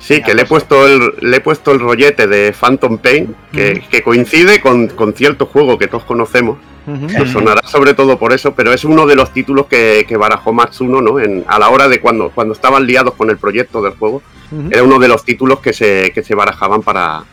Sí, 0.00 0.22
que 0.22 0.34
le 0.34 0.42
he 0.42 0.46
puesto 0.46 0.86
el, 0.86 1.14
le 1.20 1.38
he 1.38 1.40
puesto 1.40 1.72
el 1.72 1.80
rollete 1.80 2.26
de 2.26 2.52
Phantom 2.52 2.98
Pain, 2.98 3.34
que, 3.52 3.82
que 3.88 4.02
coincide 4.02 4.60
con, 4.60 4.88
con, 4.88 5.14
cierto 5.14 5.46
juego 5.46 5.78
que 5.78 5.86
todos 5.86 6.04
conocemos. 6.04 6.58
Uh 6.86 7.26
sonará 7.26 7.62
sobre 7.66 7.94
todo 7.94 8.18
por 8.18 8.32
eso, 8.32 8.54
pero 8.54 8.72
es 8.72 8.84
uno 8.84 9.06
de 9.06 9.16
los 9.16 9.32
títulos 9.32 9.66
que, 9.66 10.04
que 10.06 10.16
barajó 10.16 10.52
Matsuno, 10.52 11.00
¿no? 11.00 11.18
En, 11.18 11.44
a 11.46 11.58
la 11.58 11.70
hora 11.70 11.88
de 11.88 12.00
cuando, 12.00 12.30
cuando 12.30 12.52
estaban 12.54 12.86
liados 12.86 13.14
con 13.14 13.30
el 13.30 13.38
proyecto 13.38 13.80
del 13.80 13.94
juego, 13.94 14.22
uh 14.50 14.56
-huh. 14.56 14.72
era 14.72 14.82
uno 14.82 14.98
de 14.98 15.08
los 15.08 15.24
títulos 15.24 15.60
que 15.60 15.72
se, 15.72 16.12
que 16.12 16.22
se 16.22 16.34
barajaban 16.34 16.82
para, 16.82 17.24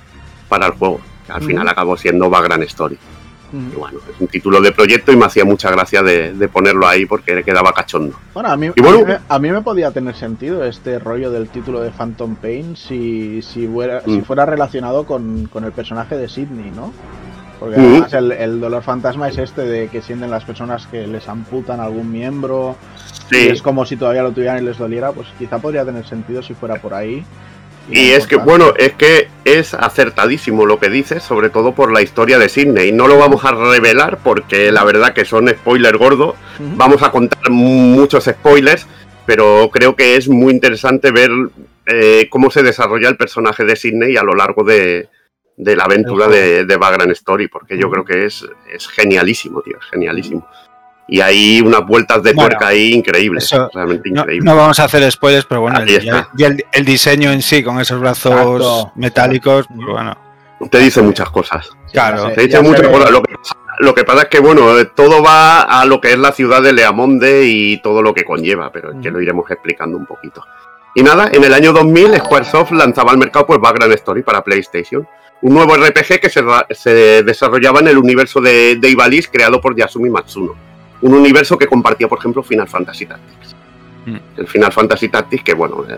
para 0.48 0.68
el 0.68 0.74
juego. 0.74 1.02
Que 1.26 1.34
al 1.34 1.42
uh 1.42 1.44
-huh. 1.44 1.48
final 1.48 1.68
acabó 1.68 1.98
siendo 1.98 2.30
Background 2.30 2.64
Story. 2.64 2.98
Y 3.54 3.76
bueno, 3.76 4.00
es 4.10 4.20
un 4.20 4.28
título 4.28 4.62
de 4.62 4.72
proyecto 4.72 5.12
y 5.12 5.18
me 5.18 5.26
hacía 5.26 5.44
mucha 5.44 5.70
gracia 5.70 6.02
de, 6.02 6.34
de 6.34 6.48
ponerlo 6.48 6.88
ahí 6.88 7.06
porque 7.06 7.44
quedaba 7.44 7.74
cachondo. 7.74 8.18
Bueno, 8.34 8.50
a 8.50 8.56
mí, 8.56 8.70
bueno, 8.78 9.00
a, 9.00 9.06
mí, 9.06 9.14
a 9.28 9.40
mí, 9.40 9.52
me 9.52 9.62
podía 9.62 9.92
tener 9.92 10.16
sentido 10.16 10.64
este 10.64 11.00
rollo 11.00 11.32
del 11.32 11.50
título 11.50 11.82
de 11.82 11.92
Phantom 11.92 12.36
Pain 12.36 12.78
si, 12.78 13.42
si, 13.42 13.68
fuera, 13.68 14.04
mm. 14.06 14.10
si 14.10 14.22
fuera 14.22 14.46
relacionado 14.46 15.06
con, 15.06 15.48
con, 15.48 15.66
el 15.66 15.74
personaje 15.74 16.16
de 16.16 16.30
Sidney, 16.30 16.72
¿no? 16.72 16.94
Porque 17.62 17.76
además 17.76 18.12
el, 18.14 18.32
el, 18.32 18.60
dolor 18.60 18.82
fantasma 18.82 19.30
es 19.30 19.38
este 19.38 19.62
de 19.62 19.88
que 19.88 20.02
sienten 20.02 20.32
las 20.32 20.44
personas 20.44 20.88
que 20.88 21.06
les 21.06 21.30
amputan 21.30 21.80
algún 21.80 22.12
miembro. 22.12 22.76
Sí. 23.30 23.38
Y 23.38 23.48
es 23.50 23.62
como 23.62 23.86
si 23.86 23.98
todavía 23.98 24.24
lo 24.24 24.32
tuvieran 24.32 24.64
y 24.64 24.66
les 24.66 24.80
doliera, 24.80 25.12
pues 25.12 25.28
quizá 25.38 25.60
podría 25.60 25.86
tener 25.86 26.04
sentido 26.08 26.42
si 26.42 26.56
fuera 26.56 26.82
por 26.82 26.96
ahí. 26.96 27.24
Y 27.92 28.14
es 28.14 28.26
que, 28.26 28.38
bueno, 28.38 28.74
es 28.80 28.94
que 28.94 29.28
es 29.46 29.76
acertadísimo 29.76 30.66
lo 30.66 30.80
que 30.80 30.90
dices, 30.90 31.22
sobre 31.22 31.52
todo 31.52 31.76
por 31.76 31.94
la 31.94 32.02
historia 32.02 32.40
de 32.40 32.50
Sidney. 32.50 32.92
No 32.92 33.08
lo 33.08 33.20
vamos 33.20 33.46
a 33.46 33.52
revelar 33.52 34.18
porque 34.24 34.72
la 34.72 34.84
verdad 34.84 35.14
que 35.14 35.24
son 35.24 35.48
spoilers 35.48 36.00
gordos. 36.00 36.34
Uh 36.58 36.64
-huh. 36.64 36.78
Vamos 36.78 37.04
a 37.04 37.12
contar 37.12 37.52
muchos 37.52 38.24
spoilers, 38.24 38.88
pero 39.28 39.70
creo 39.72 39.96
que 39.96 40.16
es 40.16 40.28
muy 40.28 40.52
interesante 40.52 41.12
ver 41.12 41.30
eh, 41.86 42.28
cómo 42.32 42.50
se 42.50 42.64
desarrolla 42.64 43.08
el 43.08 43.18
personaje 43.18 43.66
de 43.66 43.76
Sidney 43.76 44.18
a 44.18 44.24
lo 44.24 44.34
largo 44.34 44.64
de, 44.64 45.10
de 45.58 45.76
la 45.76 45.84
aventura 45.84 46.28
de, 46.28 46.66
de 46.66 47.12
Story, 47.12 47.48
porque 47.48 47.78
yo 47.78 47.90
creo 47.90 48.04
que 48.04 48.26
es, 48.26 48.46
es 48.74 48.88
genialísimo, 48.88 49.62
tío, 49.62 49.78
es 49.80 49.86
genialísimo 49.90 50.48
y 51.12 51.20
hay 51.20 51.60
unas 51.60 51.86
vueltas 51.86 52.24
de 52.24 52.34
tuerca 52.34 52.58
bueno, 52.58 52.68
ahí 52.70 52.94
increíbles, 52.94 53.44
eso, 53.44 53.70
realmente 53.74 54.08
increíbles. 54.08 54.46
No, 54.46 54.52
no, 54.52 54.62
vamos 54.62 54.80
a 54.80 54.86
hacer 54.86 55.12
spoilers, 55.12 55.46
pero 55.46 55.60
bueno, 55.60 55.80
el, 55.80 55.90
y 55.90 56.44
el, 56.44 56.66
el, 56.72 56.86
diseño 56.86 57.34
en 57.34 57.42
sí, 57.42 57.62
con 57.62 57.82
esos 57.82 58.00
brazos 58.00 58.32
Exacto. 58.32 58.92
metálicos, 58.96 59.68
pues 59.68 59.88
bueno. 59.88 60.18
Te 60.70 60.78
dice 60.78 61.02
muchas 61.02 61.30
cosas. 61.30 61.70
Claro. 61.92 62.32
Te 62.32 62.44
dice 62.44 62.62
muchas 62.62 62.88
cosas. 62.88 63.12
Lo 63.12 63.22
que, 63.22 63.36
lo 63.80 63.94
que, 63.94 64.04
pasa 64.06 64.22
es 64.22 64.28
que, 64.30 64.40
bueno, 64.40 64.68
todo 64.96 65.22
va 65.22 65.64
a 65.64 65.84
lo 65.86 66.00
que 66.00 66.14
es 66.14 66.18
la 66.18 66.32
ciudad 66.32 66.62
de 66.62 66.72
Leamonde 66.72 67.44
y 67.46 67.82
todo 67.82 68.02
lo 68.02 68.14
que 68.14 68.24
conlleva, 68.24 68.72
pero 68.72 68.92
es 68.92 68.98
que 69.02 69.12
lo 69.12 69.20
iremos 69.20 69.50
explicando 69.52 69.98
un 69.98 70.06
poquito. 70.06 70.46
Y 70.96 71.04
nada, 71.04 71.30
en 71.34 71.44
el 71.44 71.54
año 71.54 71.74
2000 71.74 72.20
Squaresoft 72.20 72.72
lanzaba 72.72 73.12
al 73.12 73.18
mercado 73.18 73.48
pues 73.48 73.60
Background 73.60 73.94
Story 73.96 74.24
para 74.24 74.44
PlayStation, 74.44 75.06
un 75.42 75.54
nuevo 75.54 75.76
RPG 75.76 76.20
que 76.20 76.30
se, 76.30 76.44
se 76.72 77.24
desarrollaba 77.24 77.80
en 77.80 77.88
el 77.88 77.98
universo 77.98 78.40
de, 78.42 78.76
de 78.76 78.90
Ivalice 78.90 79.30
creado 79.32 79.60
por 79.60 79.76
Yasumi 79.76 80.10
Matsuno 80.10 80.72
un 81.02 81.14
universo 81.14 81.58
que 81.58 81.68
compartía, 81.68 82.08
por 82.08 82.20
ejemplo, 82.20 82.44
Final 82.44 82.68
Fantasy 82.68 83.06
Tactics. 83.06 83.56
Mm. 84.06 84.18
El 84.38 84.48
Final 84.48 84.72
Fantasy 84.72 85.10
Tactics, 85.10 85.44
que 85.44 85.54
bueno, 85.54 85.84
eh, 85.88 85.98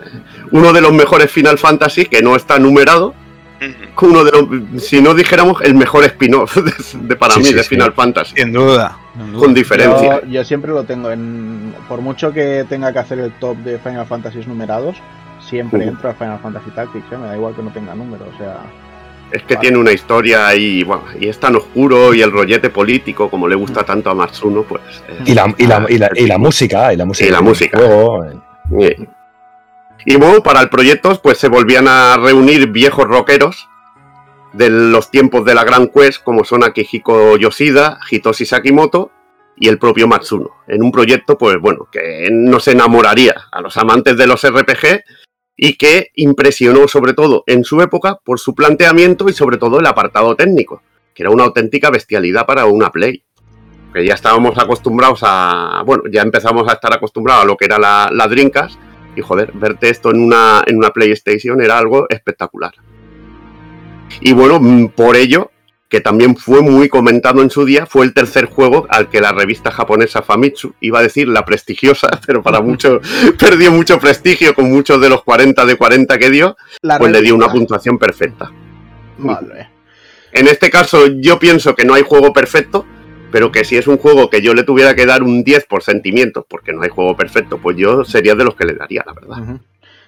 uno 0.50 0.72
de 0.72 0.80
los 0.80 0.92
mejores 0.92 1.30
Final 1.30 1.58
Fantasy 1.58 2.06
que 2.06 2.22
no 2.22 2.36
está 2.36 2.58
numerado, 2.58 3.14
mm. 3.60 4.04
uno 4.04 4.24
de 4.24 4.32
los, 4.32 4.82
si 4.82 5.00
no 5.00 5.14
dijéramos, 5.14 5.60
el 5.62 5.74
mejor 5.74 6.04
spin-off 6.04 6.56
de, 6.56 6.72
de, 7.00 7.16
para 7.16 7.34
sí, 7.34 7.40
mí 7.40 7.46
sí, 7.46 7.54
de 7.54 7.62
sí. 7.62 7.68
Final 7.70 7.92
Fantasy. 7.92 8.34
Sin 8.36 8.52
duda, 8.52 8.98
sin 9.14 9.32
duda. 9.32 9.40
Con 9.40 9.54
diferencia. 9.54 10.20
Yo, 10.22 10.28
yo, 10.28 10.44
siempre 10.44 10.70
lo 10.72 10.84
tengo 10.84 11.10
en. 11.10 11.74
Por 11.88 12.00
mucho 12.00 12.32
que 12.32 12.64
tenga 12.68 12.92
que 12.92 12.98
hacer 12.98 13.18
el 13.18 13.32
top 13.32 13.56
de 13.58 13.78
Final 13.78 14.06
Fantasy 14.06 14.40
numerados, 14.46 14.96
siempre 15.46 15.86
uh. 15.86 15.90
entro 15.90 16.10
a 16.10 16.14
Final 16.14 16.38
Fantasy 16.40 16.70
Tactics, 16.70 17.12
¿eh? 17.12 17.18
me 17.18 17.26
da 17.26 17.36
igual 17.36 17.54
que 17.54 17.62
no 17.62 17.70
tenga 17.70 17.94
número, 17.94 18.26
o 18.34 18.38
sea. 18.38 18.58
Es 19.34 19.42
que 19.42 19.54
vale. 19.54 19.66
tiene 19.66 19.78
una 19.78 19.90
historia 19.90 20.54
y, 20.54 20.84
bueno, 20.84 21.02
y 21.18 21.26
es 21.26 21.40
tan 21.40 21.56
oscuro 21.56 22.14
y 22.14 22.22
el 22.22 22.30
rollete 22.30 22.70
político, 22.70 23.28
como 23.28 23.48
le 23.48 23.56
gusta 23.56 23.82
tanto 23.82 24.08
a 24.08 24.14
Matsuno, 24.14 24.62
pues. 24.62 24.80
y, 25.26 25.34
la, 25.34 25.52
y, 25.58 25.66
la, 25.66 25.84
y, 25.88 25.98
la, 25.98 26.10
y, 26.14 26.26
la, 26.28 26.38
música, 26.38 26.92
y 26.92 26.96
la 26.96 27.04
música. 27.04 27.28
Y 27.28 27.32
la 27.32 27.40
música. 27.40 27.76
Juego, 27.76 28.24
eh. 28.78 28.96
y, 30.06 30.16
bueno, 30.16 30.40
para 30.40 30.60
el 30.60 30.68
proyecto, 30.68 31.20
pues 31.20 31.38
se 31.38 31.48
volvían 31.48 31.88
a 31.88 32.16
reunir 32.16 32.68
viejos 32.68 33.08
rockeros 33.08 33.68
de 34.52 34.70
los 34.70 35.10
tiempos 35.10 35.44
de 35.44 35.56
la 35.56 35.64
Gran 35.64 35.88
Quest, 35.88 36.22
como 36.22 36.44
son 36.44 36.62
Akihiko 36.62 37.36
Yoshida, 37.36 37.98
Hitoshi 38.08 38.46
Sakimoto 38.46 39.10
y 39.56 39.66
el 39.66 39.78
propio 39.78 40.06
Matsuno. 40.06 40.50
En 40.68 40.80
un 40.80 40.92
proyecto, 40.92 41.36
pues 41.36 41.58
bueno, 41.58 41.88
que 41.90 42.28
nos 42.30 42.68
enamoraría 42.68 43.34
a 43.50 43.60
los 43.60 43.76
amantes 43.78 44.16
de 44.16 44.28
los 44.28 44.46
RPG 44.48 45.02
y 45.56 45.76
que 45.76 46.10
impresionó 46.14 46.88
sobre 46.88 47.12
todo 47.12 47.44
en 47.46 47.64
su 47.64 47.80
época 47.80 48.18
por 48.24 48.40
su 48.40 48.54
planteamiento 48.54 49.28
y 49.28 49.32
sobre 49.32 49.56
todo 49.56 49.80
el 49.80 49.86
apartado 49.86 50.34
técnico, 50.34 50.82
que 51.14 51.22
era 51.22 51.30
una 51.30 51.44
auténtica 51.44 51.90
bestialidad 51.90 52.46
para 52.46 52.66
una 52.66 52.90
Play. 52.90 53.22
Que 53.92 54.04
ya 54.04 54.14
estábamos 54.14 54.58
acostumbrados 54.58 55.20
a, 55.22 55.82
bueno, 55.86 56.04
ya 56.10 56.22
empezamos 56.22 56.68
a 56.68 56.72
estar 56.72 56.92
acostumbrados 56.92 57.44
a 57.44 57.46
lo 57.46 57.56
que 57.56 57.66
era 57.66 57.78
la, 57.78 58.10
la 58.12 58.26
y 59.16 59.20
joder, 59.20 59.52
verte 59.52 59.90
esto 59.90 60.10
en 60.10 60.20
una, 60.20 60.64
en 60.66 60.76
una 60.76 60.90
PlayStation 60.90 61.62
era 61.62 61.78
algo 61.78 62.06
espectacular. 62.08 62.72
Y 64.20 64.32
bueno, 64.32 64.60
por 64.94 65.16
ello 65.16 65.50
que 65.88 66.00
también 66.00 66.36
fue 66.36 66.62
muy 66.62 66.88
comentado 66.88 67.42
en 67.42 67.50
su 67.50 67.64
día, 67.64 67.86
fue 67.86 68.04
el 68.04 68.14
tercer 68.14 68.46
juego 68.46 68.86
al 68.88 69.08
que 69.08 69.20
la 69.20 69.32
revista 69.32 69.70
japonesa 69.70 70.22
Famitsu, 70.22 70.74
iba 70.80 70.98
a 70.98 71.02
decir 71.02 71.28
la 71.28 71.44
prestigiosa, 71.44 72.08
pero 72.26 72.42
para 72.42 72.60
mucho 72.60 73.00
perdió 73.38 73.70
mucho 73.70 73.98
prestigio 73.98 74.54
con 74.54 74.70
muchos 74.70 75.00
de 75.00 75.08
los 75.08 75.22
40 75.22 75.64
de 75.66 75.76
40 75.76 76.18
que 76.18 76.30
dio, 76.30 76.56
la 76.82 76.98
pues 76.98 77.08
revista. 77.08 77.20
le 77.20 77.24
dio 77.24 77.34
una 77.34 77.52
puntuación 77.52 77.98
perfecta. 77.98 78.50
Vale. 79.18 79.70
En 80.32 80.48
este 80.48 80.68
caso 80.70 81.06
yo 81.20 81.38
pienso 81.38 81.74
que 81.74 81.84
no 81.84 81.94
hay 81.94 82.02
juego 82.02 82.32
perfecto, 82.32 82.84
pero 83.30 83.52
que 83.52 83.64
si 83.64 83.76
es 83.76 83.86
un 83.86 83.98
juego 83.98 84.30
que 84.30 84.42
yo 84.42 84.54
le 84.54 84.64
tuviera 84.64 84.94
que 84.94 85.06
dar 85.06 85.22
un 85.22 85.44
10 85.44 85.66
por 85.66 85.82
sentimientos, 85.82 86.44
porque 86.48 86.72
no 86.72 86.82
hay 86.82 86.88
juego 86.88 87.16
perfecto, 87.16 87.58
pues 87.58 87.76
yo 87.76 88.04
sería 88.04 88.34
de 88.34 88.44
los 88.44 88.54
que 88.54 88.64
le 88.64 88.74
daría, 88.74 89.04
la 89.06 89.12
verdad. 89.12 89.38
Uh 89.38 89.52
-huh. 89.54 89.60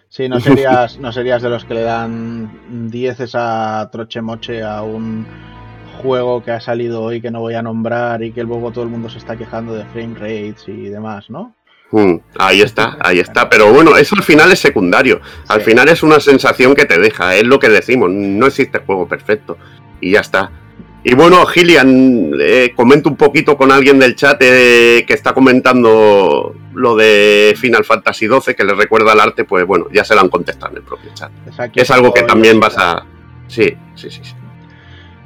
Sí, 0.08 0.28
no 0.28 0.40
serías, 0.40 0.98
no 1.00 1.12
serías 1.12 1.42
de 1.42 1.50
los 1.50 1.64
que 1.64 1.74
le 1.74 1.82
dan 1.82 2.88
10 2.90 3.20
esa 3.20 3.88
troche 3.92 4.20
moche 4.20 4.62
a 4.62 4.82
un 4.82 5.26
juego 5.96 6.42
que 6.42 6.52
ha 6.52 6.61
salido 6.61 7.02
hoy 7.02 7.20
que 7.20 7.30
no 7.30 7.40
voy 7.40 7.54
a 7.54 7.62
nombrar 7.62 8.22
y 8.22 8.32
que 8.32 8.44
luego 8.44 8.70
todo 8.70 8.85
el 8.85 8.90
mundo 8.90 9.09
se 9.09 9.18
está 9.18 9.37
quejando 9.37 9.74
de 9.74 9.85
frame 9.87 10.14
rates 10.14 10.64
y 10.68 10.88
demás, 10.88 11.28
¿no? 11.30 11.54
Mm, 11.90 12.16
ahí 12.38 12.62
está, 12.62 12.96
ahí 13.00 13.20
está. 13.20 13.48
Pero 13.48 13.72
bueno, 13.72 13.96
eso 13.96 14.16
al 14.16 14.22
final 14.22 14.52
es 14.52 14.61
secundario. 14.61 15.20
Al 15.48 15.61
sí. 15.61 15.70
final 15.70 15.88
es 15.88 16.02
una 16.02 16.20
sensación 16.20 16.74
que 16.74 16.85
te 16.85 16.98
deja, 16.98 17.35
es 17.37 17.44
lo 17.44 17.59
que 17.59 17.68
decimos. 17.68 18.11
No 18.11 18.46
existe 18.46 18.80
juego 18.80 19.09
perfecto. 19.09 19.56
Y 20.00 20.12
ya 20.12 20.20
está. 20.20 20.50
Y 21.04 21.14
bueno, 21.14 21.46
Gillian, 21.46 22.32
eh, 22.40 22.72
comento 22.74 23.09
un 23.09 23.16
poquito 23.16 23.56
con 23.56 23.70
alguien 23.70 23.98
del 24.00 24.16
chat 24.16 24.38
eh, 24.40 25.04
que 25.06 25.14
está 25.14 25.32
comentando 25.32 26.52
lo 26.74 26.96
de 26.96 27.54
Final 27.56 27.85
Fantasy 27.85 28.26
XII, 28.26 28.54
que 28.56 28.64
le 28.64 28.74
recuerda 28.74 29.12
al 29.12 29.20
arte, 29.20 29.44
pues 29.44 29.64
bueno, 29.64 29.87
ya 29.92 30.04
se 30.04 30.16
lo 30.16 30.22
han 30.22 30.28
contestado 30.28 30.72
en 30.72 30.78
el 30.78 30.82
propio 30.82 31.12
chat. 31.14 31.30
Es 31.76 31.90
algo 31.92 32.12
que 32.12 32.24
también 32.24 32.59
vas 32.59 32.76
a... 32.76 33.06
Sí, 33.46 33.76
sí, 33.94 34.11
sí. 34.11 34.20
sí. 34.24 34.35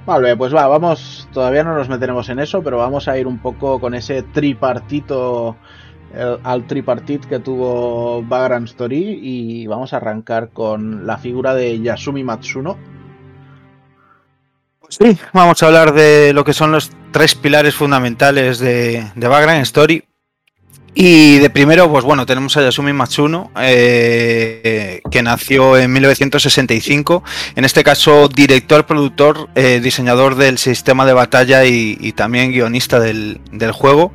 Vale, 0.07 0.37
pues 0.37 0.55
va, 0.55 0.67
vamos, 0.67 1.29
todavía 1.33 1.63
no 1.63 1.77
nos 1.77 1.89
meteremos 1.89 2.29
en 2.31 2.41
eso, 2.41 2.63
pero 2.63 2.79
vamos 2.79 3.07
a 3.07 3.19
ir 3.19 3.27
un 3.27 3.39
poco 3.39 3.79
con 3.79 3.95
ese 3.95 4.23
tripartito, 4.23 5.57
al 6.43 6.67
tripartit 6.67 7.27
que 7.27 7.39
tuvo 7.39 8.23
Background 8.23 8.67
Story 8.69 9.21
y 9.23 9.67
vamos 9.67 9.93
a 9.93 9.99
arrancar 9.99 10.51
con 10.51 11.07
la 11.07 11.19
figura 11.19 11.55
de 11.55 11.81
Yasumi 11.81 12.25
Matsuno. 12.25 12.77
Sí, 14.89 15.17
vamos 15.33 15.63
a 15.63 15.67
hablar 15.67 15.93
de 15.93 16.33
lo 16.33 16.45
que 16.45 16.53
son 16.53 16.73
los 16.73 16.91
tres 17.13 17.37
pilares 17.37 17.77
fundamentales 17.77 18.59
de, 18.59 19.09
de 19.15 19.29
Background 19.29 19.63
Story. 19.63 20.05
Y 20.95 21.39
de 21.39 21.51
primero, 21.51 21.91
pues 21.91 22.05
bueno, 22.05 22.27
tenemos 22.27 22.57
a 22.57 22.63
Yasumi 22.63 22.93
Matsuno, 22.93 23.51
eh, 23.61 25.01
que 25.11 25.23
nació 25.23 25.77
en 25.77 25.93
1965. 25.93 27.23
En 27.55 27.65
este 27.65 27.85
caso, 27.85 28.29
director, 28.29 28.87
productor, 28.87 29.49
eh, 29.55 29.81
diseñador 29.81 30.35
del 30.35 30.59
sistema 30.59 31.07
de 31.07 31.13
batalla 31.13 31.65
y, 31.65 32.13
también 32.13 32.51
guionista 32.51 32.99
del, 32.99 33.41
del 33.53 33.73
juego. 33.73 34.13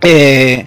Eh, 0.00 0.66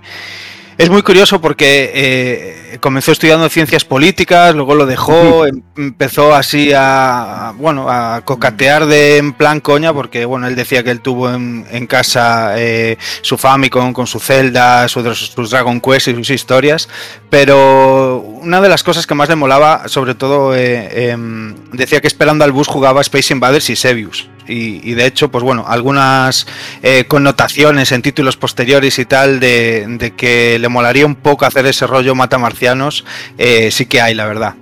Es 0.77 0.91
muy 0.91 1.01
curioso 1.01 1.41
porque 1.41 1.91
eh, 1.95 2.77
comenzó 2.79 3.11
estudiando 3.11 3.49
ciencias 3.49 3.83
políticas, 3.83 4.53
luego 4.53 4.75
lo 4.75 4.85
dejó, 4.85 5.47
em, 5.47 5.63
empezó 5.75 6.35
así 6.35 6.71
a, 6.75 7.51
bueno, 7.57 7.89
a 7.89 8.21
cocatear 8.23 8.85
de 8.85 9.17
en 9.17 9.33
plan 9.33 9.59
coña, 9.59 9.91
porque 9.91 10.25
bueno, 10.25 10.45
él 10.45 10.55
decía 10.55 10.83
que 10.83 10.91
él 10.91 11.01
tuvo 11.01 11.31
en, 11.31 11.87
casa 11.87 12.59
eh, 12.59 12.99
su 13.23 13.39
Famicom 13.39 13.91
con 13.91 14.05
su 14.05 14.19
Zelda, 14.19 14.87
sus, 14.87 15.17
sus 15.17 15.49
Dragon 15.49 15.81
Quest 15.81 16.09
y 16.09 16.13
sus 16.13 16.29
historias, 16.29 16.87
pero 17.31 18.19
una 18.19 18.61
de 18.61 18.69
las 18.69 18.83
cosas 18.83 19.07
que 19.07 19.15
más 19.15 19.29
le 19.29 19.35
molaba, 19.35 19.87
sobre 19.87 20.13
todo, 20.13 20.55
eh, 20.55 21.09
em, 21.09 21.55
decía 21.71 22.01
que 22.01 22.07
esperando 22.07 22.43
al 22.45 22.51
bus 22.51 22.67
jugaba 22.67 23.01
Space 23.01 23.33
Invaders 23.33 23.71
y 23.71 23.75
Sebius 23.75 24.29
y, 24.47 24.93
de 24.93 25.05
hecho, 25.05 25.29
pues 25.29 25.43
bueno, 25.43 25.65
algunas 25.67 26.47
eh, 26.81 27.05
connotaciones 27.07 27.91
en 27.91 28.01
títulos 28.01 28.37
posteriores 28.37 28.97
y 28.99 29.05
tal 29.05 29.39
de, 29.39 30.13
que 30.15 30.57
le 30.59 30.69
molaría 30.69 31.05
un 31.05 31.15
poco 31.15 31.45
hacer 31.45 31.65
ese 31.65 31.87
rollo 31.87 32.15
matamarcianos, 32.15 33.05
eh, 33.37 33.69
sí 33.71 33.85
que 33.85 34.01
hay, 34.01 34.13
la 34.13 34.25
verdad. 34.25 34.55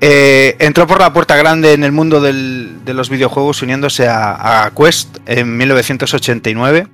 Eh, 0.00 0.56
entró 0.58 0.86
por 0.86 1.00
la 1.00 1.12
puerta 1.12 1.36
grande 1.36 1.72
en 1.72 1.82
el 1.82 1.92
mundo 1.92 2.20
de 2.20 2.94
los 2.94 3.08
videojuegos 3.08 3.62
uniéndose 3.62 4.06
a 4.08 4.70
Quest 4.76 5.18
en 5.26 5.56
1989 5.56 6.88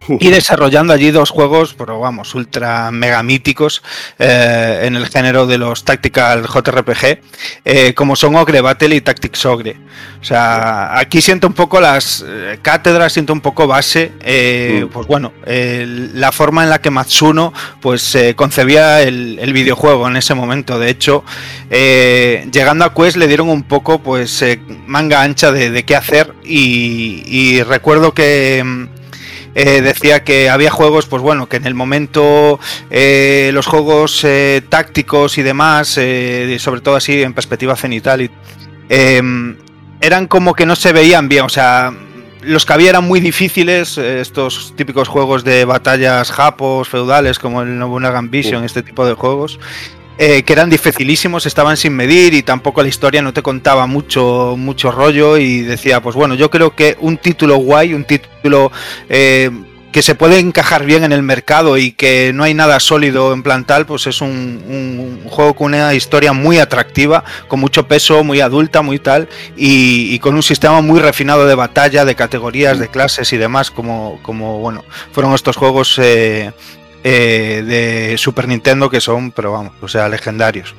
y 0.08 0.30
desarrollando 0.30 0.92
allí 0.92 1.10
dos 1.10 1.30
juegos, 1.30 1.74
pero 1.74 1.98
vamos, 2.00 2.34
ultra 2.34 2.90
mega 2.90 3.22
míticos 3.22 3.82
eh, 4.18 4.82
en 4.84 4.96
el 4.96 5.06
género 5.08 5.46
de 5.46 5.58
los 5.58 5.84
Tactical 5.84 6.46
JRPG, 6.46 7.20
eh, 7.64 7.94
como 7.94 8.16
son 8.16 8.36
Ogre 8.36 8.60
Battle 8.60 8.94
y 8.94 9.00
Tactics 9.00 9.44
Ogre. 9.46 9.76
O 10.20 10.24
sea, 10.24 10.98
aquí 10.98 11.20
siento 11.20 11.46
un 11.46 11.54
poco 11.54 11.80
las 11.80 12.24
eh, 12.26 12.58
cátedras, 12.62 13.12
siento 13.12 13.32
un 13.32 13.40
poco 13.40 13.66
base, 13.66 14.12
mm. 14.20 14.88
pues 14.88 15.06
bueno, 15.06 15.32
la 15.46 16.32
forma 16.32 16.64
en 16.64 16.70
la 16.70 16.80
que 16.80 16.90
Matsuno 16.90 17.52
pues 17.80 18.16
concebía 18.36 19.02
el, 19.02 19.52
videojuego 19.52 20.06
en 20.08 20.16
ese 20.16 20.34
momento. 20.34 20.78
De 20.78 20.90
hecho, 20.90 21.24
llegando 21.70 22.84
a 22.84 22.94
Quest 22.94 23.16
le 23.16 23.28
dieron 23.28 23.48
un 23.48 23.62
poco 23.62 24.00
pues 24.00 24.44
manga 24.86 25.22
ancha 25.22 25.50
de, 25.52 25.84
qué 25.84 25.96
hacer 25.96 26.34
y 26.44 27.62
recuerdo 27.62 28.12
que 28.12 28.62
mm, 28.64 29.05
eh, 29.58 29.80
decía 29.80 30.22
que 30.22 30.50
había 30.50 30.70
juegos, 30.70 31.06
pues 31.06 31.22
bueno, 31.22 31.48
que 31.48 31.56
en 31.56 31.66
el 31.66 31.72
momento 31.72 32.60
eh, 32.90 33.50
los 33.54 33.66
juegos 33.66 34.22
eh, 34.22 34.60
tácticos 34.68 35.38
y 35.38 35.42
demás, 35.42 35.88
sobre 36.58 36.82
todo 36.82 36.94
así 36.94 37.22
en 37.22 37.32
perspectiva 37.32 37.74
cenital, 37.74 38.30
em, 38.90 39.56
eran 40.02 40.26
como 40.26 40.52
que 40.52 40.66
no 40.66 40.76
se 40.76 40.92
veían 40.92 41.30
bien, 41.30 41.44
o 41.44 41.48
sea, 41.48 41.90
los 42.42 42.66
que 42.66 42.72
había 42.74 42.90
eran 42.90 43.04
muy 43.04 43.18
difíciles, 43.18 43.96
estos 43.96 44.74
típicos 44.76 45.08
juegos 45.08 45.42
de 45.42 45.64
batallas 45.64 46.30
japos, 46.32 46.90
feudales, 46.90 47.38
como 47.38 47.62
el 47.62 47.78
Nobunaga 47.78 48.20
Vision, 48.20 48.62
este 48.62 48.82
tipo 48.82 49.06
de 49.06 49.14
juegos. 49.14 49.58
Que 50.18 50.52
eran 50.52 50.70
dificilísimos, 50.70 51.46
estaban 51.46 51.76
sin 51.76 51.94
medir 51.94 52.34
y 52.34 52.42
tampoco 52.42 52.82
la 52.82 52.88
historia 52.88 53.22
no 53.22 53.32
te 53.32 53.42
contaba 53.42 53.86
mucho, 53.86 54.54
mucho 54.56 54.90
rollo 54.90 55.36
y 55.36 55.62
decía, 55.62 56.00
pues 56.00 56.16
bueno, 56.16 56.34
yo 56.34 56.50
creo 56.50 56.74
que 56.74 56.96
un 57.00 57.18
título 57.18 57.56
guay, 57.56 57.94
un 57.94 58.04
título 58.04 58.72
eh, 59.08 59.50
que 59.96 60.02
se 60.02 60.14
puede 60.14 60.38
encajar 60.38 60.84
bien 60.84 61.04
en 61.04 61.12
el 61.12 61.22
mercado 61.22 61.78
y 61.78 61.92
que 61.92 62.32
no 62.34 62.44
hay 62.44 62.52
nada 62.52 62.80
sólido 62.80 63.32
en 63.32 63.42
plantal, 63.42 63.86
pues 63.86 64.06
es 64.06 64.20
un, 64.20 65.22
juego 65.26 65.54
con 65.54 65.72
una 65.72 65.94
historia 65.94 66.34
muy 66.34 66.58
atractiva, 66.58 67.24
con 67.48 67.60
mucho 67.60 67.88
peso, 67.88 68.22
muy 68.22 68.40
adulta, 68.40 68.82
muy 68.82 68.98
tal, 68.98 69.26
y, 69.56 70.18
con 70.18 70.34
un 70.34 70.42
sistema 70.42 70.82
muy 70.82 71.00
refinado 71.00 71.46
de 71.46 71.54
batalla, 71.54 72.04
de 72.04 72.14
categorías, 72.14 72.78
de 72.78 72.88
clases 72.88 73.32
y 73.32 73.38
demás, 73.38 73.70
como, 73.70 74.18
como 74.20 74.58
bueno, 74.58 74.84
fueron 75.12 75.32
estos 75.32 75.56
juegos 75.56 75.98
eh, 75.98 76.52
eh, 77.08 77.62
de 77.62 78.18
Super 78.18 78.48
Nintendo 78.48 78.90
que 78.90 79.00
son, 79.00 79.30
pero 79.30 79.52
vamos, 79.52 79.72
o 79.80 79.86
sea, 79.86 80.08
legendarios. 80.08 80.74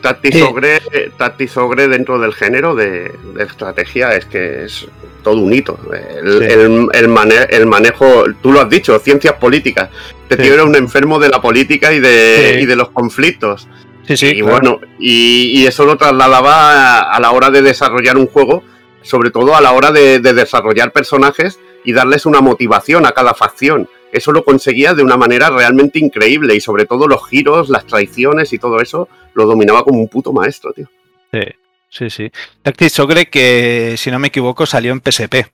Tactics 0.00 1.56
Ogre, 1.56 1.88
dentro 1.88 2.18
del 2.18 2.34
género 2.34 2.74
de, 2.74 3.10
estrategia 3.40 4.14
es 4.14 4.26
que 4.26 4.64
es 4.64 4.86
todo 5.24 5.38
un 5.38 5.52
hito. 5.52 5.78
El, 6.22 6.88
el, 6.92 7.66
manejo, 7.66 8.24
tú 8.42 8.52
lo 8.52 8.60
has 8.60 8.68
dicho, 8.68 8.98
ciencias 8.98 9.34
políticas. 9.34 9.88
Te 10.28 10.36
sí. 10.36 10.48
era 10.48 10.62
un 10.62 10.76
enfermo 10.76 11.18
de 11.18 11.30
la 11.30 11.40
política 11.40 11.92
y 11.92 12.00
de, 12.00 12.60
y 12.60 12.66
de 12.66 12.76
los 12.76 12.90
conflictos. 12.90 13.66
Sí, 14.06 14.16
sí, 14.16 14.26
y 14.26 14.42
bueno, 14.42 14.78
y, 14.98 15.64
eso 15.66 15.86
lo 15.86 15.96
trasladaba 15.96 17.00
a, 17.00 17.18
la 17.18 17.30
hora 17.30 17.50
de 17.50 17.62
desarrollar 17.62 18.18
un 18.18 18.26
juego, 18.26 18.62
sobre 19.00 19.30
todo 19.30 19.56
a 19.56 19.60
la 19.62 19.72
hora 19.72 19.90
de 19.90 20.20
desarrollar 20.20 20.92
personajes 20.92 21.58
y 21.82 21.92
darles 21.92 22.26
una 22.26 22.40
motivación 22.40 23.06
a 23.06 23.12
cada 23.12 23.32
facción 23.34 23.88
eso 24.12 24.30
lo 24.30 24.44
conseguía 24.44 24.94
de 24.94 25.02
una 25.02 25.16
manera 25.16 25.50
realmente 25.50 25.98
increíble 25.98 26.54
y 26.54 26.60
sobre 26.60 26.84
todo 26.84 27.08
los 27.08 27.26
giros, 27.26 27.68
las 27.68 27.86
traiciones 27.86 28.52
y 28.52 28.58
todo 28.58 28.80
eso 28.80 29.08
lo 29.34 29.46
dominaba 29.46 29.82
como 29.82 30.00
un 30.00 30.08
puto 30.08 30.32
maestro, 30.32 30.72
tío. 30.72 30.88
Sí, 31.32 31.40
sí, 31.88 32.10
sí. 32.10 32.32
Tactics 32.62 33.00
Ogre 33.00 33.26
que, 33.26 33.94
si 33.96 34.10
no 34.10 34.18
me 34.18 34.28
equivoco, 34.28 34.66
salió 34.66 34.92
en 34.92 35.00
PSP. 35.00 35.46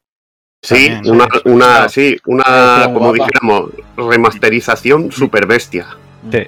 Sí, 0.61 0.91
una, 1.05 1.29
una, 1.45 1.89
sí, 1.89 2.19
una, 2.27 2.91
como 2.93 3.13
dijéramos, 3.13 3.71
remasterización 3.97 5.13
super 5.13 5.47
bestia. 5.47 5.97
Sí, 6.33 6.43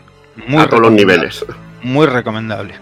muy 0.49 0.63
a 0.63 0.69
todos 0.69 0.83
los 0.83 0.93
niveles. 0.93 1.47
Muy 1.83 2.07
recomendable. 2.07 2.75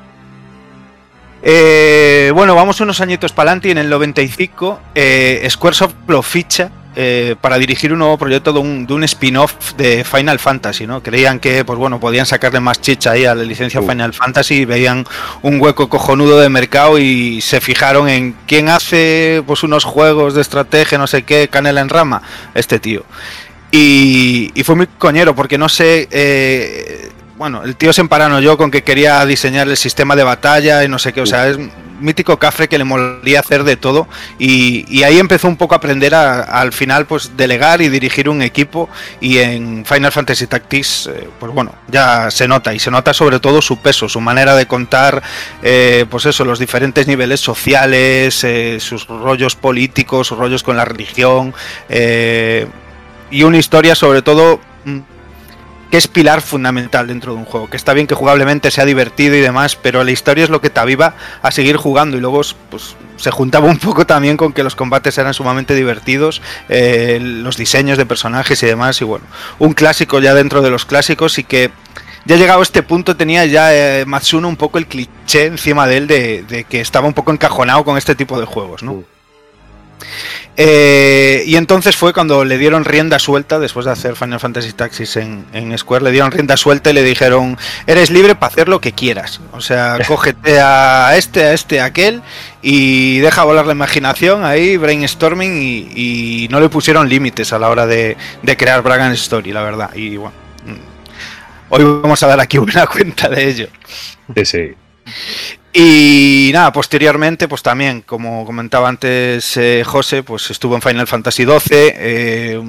Eh, 1.42 2.32
bueno, 2.34 2.54
vamos 2.54 2.80
unos 2.80 3.00
añitos 3.00 3.32
para 3.32 3.50
adelante 3.50 3.68
y 3.68 3.70
en 3.72 3.78
el 3.78 3.90
95 3.90 4.80
eh, 4.94 5.46
Squaresoft 5.48 5.94
lo 6.08 6.22
ficha 6.22 6.72
eh, 7.00 7.36
para 7.40 7.58
dirigir 7.58 7.92
un 7.92 8.00
nuevo 8.00 8.18
proyecto 8.18 8.52
de 8.52 8.58
un, 8.58 9.04
spin-off 9.04 9.74
de 9.76 10.02
Final 10.02 10.40
Fantasy, 10.40 10.84
¿no? 10.84 11.00
Creían 11.00 11.38
que, 11.38 11.64
pues 11.64 11.78
bueno, 11.78 12.00
podían 12.00 12.26
sacarle 12.26 12.58
más 12.58 12.80
chicha 12.80 13.12
ahí 13.12 13.24
a 13.24 13.36
la 13.36 13.44
licencia 13.44 13.80
uh. 13.80 13.88
Final 13.88 14.12
Fantasy, 14.12 14.64
veían 14.64 15.06
un 15.42 15.60
hueco 15.60 15.88
cojonudo 15.88 16.40
de 16.40 16.48
mercado 16.48 16.98
y 16.98 17.40
se 17.40 17.60
fijaron 17.60 18.08
en 18.08 18.34
quién 18.48 18.68
hace 18.68 19.44
pues 19.46 19.62
unos 19.62 19.84
juegos 19.84 20.34
de 20.34 20.40
estrategia, 20.40 20.98
no 20.98 21.06
sé 21.06 21.22
qué, 21.22 21.46
canela 21.46 21.82
en 21.82 21.88
rama, 21.88 22.20
este 22.52 22.80
tío. 22.80 23.04
Y, 23.70 24.50
fue 24.64 24.74
muy 24.74 24.88
coñero 24.88 25.36
porque 25.36 25.56
no 25.56 25.68
sé... 25.68 26.08
Eh, 26.10 27.12
bueno, 27.36 27.62
el 27.62 27.76
tío 27.76 27.92
se 27.92 28.00
emparano 28.00 28.40
yo 28.40 28.58
con 28.58 28.72
que 28.72 28.82
quería 28.82 29.24
diseñar 29.24 29.68
el 29.68 29.76
sistema 29.76 30.16
de 30.16 30.24
batalla 30.24 30.82
y 30.82 30.88
no 30.88 30.98
sé 30.98 31.12
qué, 31.12 31.20
o 31.20 31.26
sea, 31.26 31.48
es 31.48 31.58
mítico 32.00 32.38
cafre 32.38 32.68
que 32.68 32.78
le 32.78 32.84
molaría 32.84 33.40
hacer 33.40 33.64
de 33.64 33.76
todo 33.76 34.08
y, 34.38 35.02
ahí 35.02 35.18
empezó 35.18 35.48
un 35.48 35.56
poco 35.56 35.74
a 35.74 35.78
aprender 35.78 36.14
a, 36.14 36.40
al 36.42 36.72
final 36.72 37.06
pues 37.06 37.36
delegar 37.36 37.80
y 37.80 37.88
dirigir 37.88 38.28
un 38.28 38.42
equipo 38.42 38.88
y 39.20 39.38
en 39.38 39.84
Final 39.86 40.12
Fantasy 40.12 40.46
Tactics 40.46 41.06
eh, 41.06 41.28
pues 41.38 41.52
bueno 41.52 41.74
ya 41.88 42.30
se 42.30 42.46
nota 42.48 42.74
y 42.74 42.78
se 42.78 42.90
nota 42.90 43.14
sobre 43.14 43.40
todo 43.40 43.62
su 43.62 43.78
peso 43.78 44.08
su 44.08 44.20
manera 44.20 44.54
de 44.54 44.66
contar 44.66 45.22
eh, 45.62 46.04
pues 46.10 46.26
eso 46.26 46.44
los 46.44 46.58
diferentes 46.58 47.06
niveles 47.06 47.40
sociales 47.40 48.42
eh, 48.44 48.78
sus 48.80 49.06
rollos 49.06 49.56
políticos 49.56 50.26
sus 50.26 50.38
rollos 50.38 50.62
con 50.62 50.76
la 50.76 50.84
religión 50.84 51.54
y 53.30 53.42
una 53.42 53.58
historia 53.58 53.94
sobre 53.94 54.22
todo 54.22 54.60
mm, 54.84 54.98
que 55.90 55.96
es 55.96 56.08
pilar 56.08 56.40
fundamental 56.40 57.06
dentro 57.06 57.32
de 57.32 57.38
un 57.38 57.44
juego. 57.44 57.70
Que 57.70 57.76
está 57.76 57.94
bien 57.94 58.06
que 58.06 58.14
jugablemente 58.14 58.70
sea 58.70 58.84
divertido 58.84 59.34
y 59.36 59.40
demás, 59.40 59.76
pero 59.76 60.04
la 60.04 60.10
historia 60.10 60.44
es 60.44 60.50
lo 60.50 60.60
que 60.60 60.70
te 60.70 60.80
aviva 60.80 61.14
a 61.42 61.50
seguir 61.50 61.76
jugando 61.76 62.16
y 62.16 62.20
luego 62.20 62.42
pues, 62.70 62.96
se 63.16 63.30
juntaba 63.30 63.66
un 63.66 63.78
poco 63.78 64.06
también 64.06 64.36
con 64.36 64.52
que 64.52 64.62
los 64.62 64.76
combates 64.76 65.18
eran 65.18 65.34
sumamente 65.34 65.74
divertidos, 65.74 66.42
eh, 66.68 67.18
los 67.20 67.56
diseños 67.56 67.98
de 67.98 68.06
personajes 68.06 68.62
y 68.62 68.66
demás. 68.66 69.00
Y 69.00 69.04
bueno, 69.04 69.26
un 69.58 69.72
clásico 69.72 70.20
ya 70.20 70.34
dentro 70.34 70.62
de 70.62 70.70
los 70.70 70.84
clásicos 70.84 71.38
y 71.38 71.44
que 71.44 71.70
ya 72.24 72.36
llegado 72.36 72.60
a 72.60 72.62
este 72.62 72.82
punto 72.82 73.16
tenía 73.16 73.46
ya 73.46 73.74
eh, 73.74 74.04
Matsuno 74.04 74.48
un 74.48 74.56
poco 74.56 74.78
el 74.78 74.86
cliché 74.86 75.46
encima 75.46 75.86
de 75.86 75.96
él 75.96 76.06
de, 76.06 76.66
que 76.68 76.80
estaba 76.80 77.06
un 77.06 77.14
poco 77.14 77.32
encajonado 77.32 77.84
con 77.84 77.96
este 77.96 78.14
tipo 78.14 78.38
de 78.38 78.46
juegos, 78.46 78.82
¿no? 78.82 79.04
Eh, 80.60 81.44
y 81.46 81.54
entonces 81.54 81.96
fue 81.96 82.12
cuando 82.12 82.44
le 82.44 82.58
dieron 82.58 82.84
rienda 82.84 83.20
suelta, 83.20 83.60
después 83.60 83.86
de 83.86 83.92
hacer 83.92 84.16
Final 84.16 84.40
Fantasy 84.40 84.72
Taxis 84.72 85.16
en, 85.16 85.78
Square, 85.78 86.04
le 86.04 86.10
dieron 86.10 86.32
rienda 86.32 86.56
suelta 86.56 86.90
y 86.90 86.94
le 86.94 87.04
dijeron, 87.04 87.56
eres 87.86 88.10
libre 88.10 88.34
para 88.34 88.52
hacer 88.52 88.68
lo 88.68 88.80
que 88.80 88.92
quieras. 88.92 89.40
O 89.52 89.60
sea, 89.60 89.98
cógete 90.08 90.60
a 90.60 91.16
este, 91.16 91.44
a 91.44 91.52
este, 91.52 91.80
a 91.80 91.84
aquel 91.84 92.22
y 92.60 93.18
deja 93.18 93.44
volar 93.44 93.66
la 93.66 93.72
imaginación 93.72 94.44
ahí, 94.44 94.76
brainstorming 94.76 95.92
y, 95.94 96.48
no 96.50 96.60
le 96.60 96.68
pusieron 96.68 97.08
límites 97.08 97.52
a 97.52 97.58
la 97.58 97.68
hora 97.68 97.86
de, 97.86 98.16
crear 98.56 98.82
Bragan 98.82 99.12
Story, 99.12 99.52
la 99.52 99.62
verdad. 99.62 99.94
Y 99.94 100.16
bueno, 100.16 100.34
mm, 100.66 101.72
hoy 101.72 101.84
vamos 102.02 102.20
a 102.22 102.26
dar 102.26 102.40
aquí 102.40 102.58
una 102.58 102.86
cuenta 102.86 103.28
de 103.28 103.48
ello. 103.48 103.68
Sí, 104.34 104.44
sí. 104.44 104.74
Y 105.72 106.50
nada, 106.52 106.72
posteriormente, 106.72 107.46
pues 107.46 107.62
también, 107.62 108.00
como 108.00 108.44
comentaba 108.46 108.88
antes 108.88 109.56
eh, 109.58 109.84
José, 109.84 110.22
pues 110.22 110.50
estuvo 110.50 110.74
en 110.74 110.82
Final 110.82 111.06
Fantasy 111.06 111.44
XII, 111.44 111.58
eh, 111.70 112.60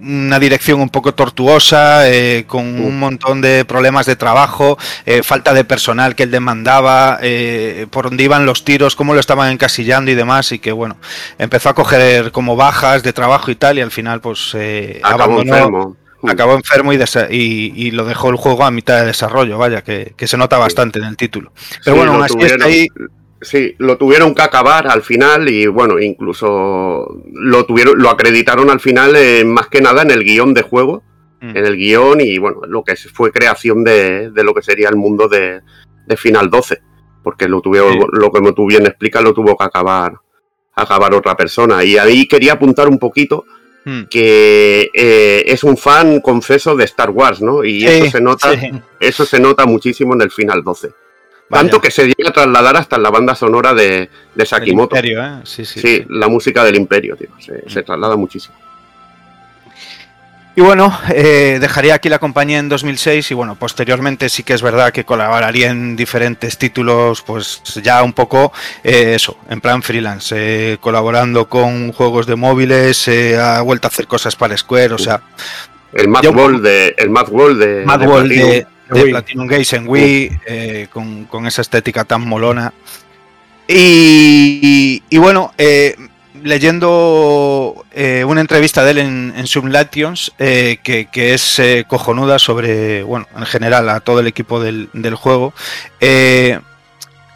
una 0.00 0.38
dirección 0.38 0.80
un 0.80 0.88
poco 0.88 1.12
tortuosa, 1.12 2.10
eh, 2.10 2.46
con 2.46 2.64
un 2.80 2.98
montón 2.98 3.42
de 3.42 3.66
problemas 3.66 4.06
de 4.06 4.16
trabajo, 4.16 4.78
falta 5.22 5.52
de 5.52 5.64
personal 5.64 6.14
que 6.14 6.22
él 6.22 6.30
demandaba, 6.30 7.20
por 7.90 8.06
dónde 8.06 8.24
iban 8.24 8.46
los 8.46 8.64
tiros, 8.64 8.96
cómo 8.96 9.12
lo 9.12 9.20
estaban 9.20 9.52
encasillando 9.52 10.10
y 10.10 10.14
demás, 10.14 10.50
y 10.52 10.58
que 10.58 10.72
bueno, 10.72 10.96
empezó 11.38 11.68
a 11.68 11.74
coger 11.74 12.32
como 12.32 12.56
bajas 12.56 13.02
de 13.02 13.12
trabajo 13.12 13.50
y 13.50 13.56
tal, 13.56 13.76
y 13.76 13.82
al 13.82 13.90
final 13.90 14.22
pues 14.22 14.56
abandonó. 15.02 15.96
Acabó 16.28 16.54
enfermo 16.54 16.92
y, 16.92 16.96
y- 17.30 17.72
y 17.76 17.90
lo 17.92 18.04
dejó 18.04 18.30
el 18.30 18.36
juego 18.36 18.64
a 18.64 18.70
mitad 18.70 19.00
de 19.00 19.06
desarrollo, 19.06 19.56
vaya, 19.58 19.82
que, 19.82 20.12
que 20.16 20.26
se 20.26 20.36
nota 20.36 20.58
bastante 20.58 20.98
en 20.98 21.04
el 21.06 21.16
título. 21.16 21.52
Pero 21.84 21.94
Sí, 21.96 21.98
bueno, 21.98 22.12
aún 22.14 22.22
así 22.22 22.34
está 22.38 22.56
tuvieron- 22.56 22.62
ahí. 22.68 22.86
Sí, 23.42 23.74
lo 23.78 23.96
tuvieron 23.96 24.34
que 24.34 24.42
acabar 24.42 24.86
al 24.86 25.00
final 25.02 25.48
y 25.48 25.66
bueno, 25.66 25.98
incluso 25.98 27.22
lo 27.32 27.64
tuvieron, 27.64 27.98
lo 27.98 28.10
acreditaron 28.10 28.68
al 28.70 28.80
final 28.80 29.14
eh, 29.16 29.44
más 29.46 29.68
que 29.68 29.80
nada 29.80 30.02
en 30.02 30.10
el 30.10 30.24
guion 30.24 30.52
de 30.54 30.62
juego, 30.62 31.02
Mm. 31.40 31.56
en 31.56 31.64
el 31.64 31.76
guion 31.78 32.20
y 32.20 32.36
bueno, 32.36 32.60
lo 32.68 32.84
que 32.84 32.96
fue 32.96 33.32
creación 33.32 33.82
de, 33.82 34.30
de 34.30 34.44
lo 34.44 34.52
que 34.52 34.60
sería 34.60 34.90
el 34.90 34.96
mundo 34.96 35.26
de, 35.26 35.62
de 36.06 36.16
Final 36.18 36.50
12, 36.50 36.82
porque 37.22 37.48
lo 37.48 37.62
tuvieron, 37.62 37.92
Sí. 37.94 37.98
lo 38.12 38.30
que 38.30 38.52
tú 38.52 38.66
bien 38.66 38.84
explicas, 38.84 39.22
lo 39.22 39.32
tuvo 39.32 39.56
que 39.56 39.64
acabar, 39.64 40.12
acabar 40.74 41.14
otra 41.14 41.34
persona. 41.38 41.82
Y 41.82 41.96
ahí 41.96 42.26
quería 42.28 42.52
apuntar 42.52 42.88
un 42.88 42.98
poquito 42.98 43.46
Mm. 43.84 44.02
que 44.10 44.90
eh, 44.92 45.42
es 45.46 45.64
un 45.64 45.76
fan 45.76 46.20
confeso 46.20 46.76
de 46.76 46.84
Star 46.84 47.10
Wars, 47.10 47.40
¿no? 47.40 47.64
Y 47.64 47.86
eso 47.86 48.10
se 48.10 48.20
nota, 48.20 48.58
sí. 48.58 48.70
eso 48.98 49.24
se 49.24 49.40
nota 49.40 49.64
muchísimo 49.64 50.14
en 50.14 50.22
el 50.22 50.30
Final 50.30 50.62
12. 50.62 50.88
Vaya. 51.48 51.62
Tanto 51.62 51.80
que 51.80 51.90
se 51.90 52.06
llega 52.06 52.28
a 52.28 52.32
trasladar 52.32 52.76
hasta 52.76 52.96
en 52.96 53.02
la 53.02 53.10
banda 53.10 53.34
sonora 53.34 53.74
de, 53.74 54.08
Sakimoto. 54.44 54.96
Imperio, 54.96 55.24
¿eh? 55.24 55.40
Sí, 55.44 55.64
sí. 55.64 55.80
Sí, 55.80 56.04
la 56.08 56.28
música 56.28 56.62
del 56.62 56.76
Imperio, 56.76 57.16
tío. 57.16 57.28
Se, 57.38 57.68
se 57.68 57.82
traslada 57.82 58.16
muchísimo. 58.16 58.54
Y 60.56 60.62
bueno, 60.62 60.98
eh, 61.14 61.58
dejaría 61.60 61.94
aquí 61.94 62.08
la 62.08 62.18
compañía 62.18 62.58
en 62.58 62.68
2006 62.68 63.30
y 63.30 63.34
bueno, 63.34 63.54
posteriormente 63.54 64.28
sí 64.28 64.42
que 64.42 64.52
es 64.52 64.62
verdad 64.62 64.92
que 64.92 65.04
colaboraría 65.04 65.70
en 65.70 65.94
diferentes 65.96 66.58
títulos, 66.58 67.22
pues 67.22 67.62
ya 67.82 68.02
un 68.02 68.12
poco 68.12 68.52
eh, 68.82 69.12
eso, 69.14 69.38
en 69.48 69.60
plan 69.60 69.82
freelance, 69.82 70.34
eh, 70.36 70.78
colaborando 70.80 71.48
con 71.48 71.92
juegos 71.92 72.26
de 72.26 72.34
móviles, 72.36 73.06
eh, 73.08 73.38
ha 73.38 73.60
vuelto 73.62 73.86
a 73.86 73.90
hacer 73.90 74.06
cosas 74.08 74.34
para 74.36 74.56
Square, 74.56 74.94
o 74.94 74.98
sea, 74.98 75.22
El 75.92 76.08
Mad 76.08 76.22
Yo- 76.22 76.32
World 76.32 76.62
de. 76.64 76.94
El 76.98 77.10
Mad 77.10 77.28
World 77.30 77.58
de. 77.64 77.84
Mad 77.86 78.00
de 78.00 78.06
World 78.06 78.28
Platinum. 78.28 78.50
de, 78.50 78.66
de 78.90 79.02
Wii. 79.04 79.10
Platinum 79.12 79.46
Games 79.46 79.72
en 79.72 79.88
Wii, 79.88 80.40
eh, 80.46 80.86
con, 80.92 81.24
con 81.26 81.46
esa 81.46 81.62
estética 81.62 82.04
tan 82.04 82.26
molona. 82.26 82.72
Y, 83.68 85.02
y 85.08 85.18
bueno, 85.18 85.52
eh, 85.56 85.94
leyendo 86.42 87.84
eh, 87.92 88.24
una 88.24 88.40
entrevista 88.40 88.84
de 88.84 88.90
él 88.92 88.98
en, 88.98 89.34
en 89.36 89.46
Sublations, 89.46 90.32
eh, 90.38 90.78
que, 90.82 91.06
que 91.06 91.34
es 91.34 91.58
eh, 91.58 91.84
cojonuda 91.86 92.38
sobre, 92.38 93.02
bueno, 93.02 93.26
en 93.36 93.46
general 93.46 93.88
a 93.88 94.00
todo 94.00 94.20
el 94.20 94.26
equipo 94.26 94.60
del, 94.60 94.88
del 94.92 95.14
juego. 95.14 95.52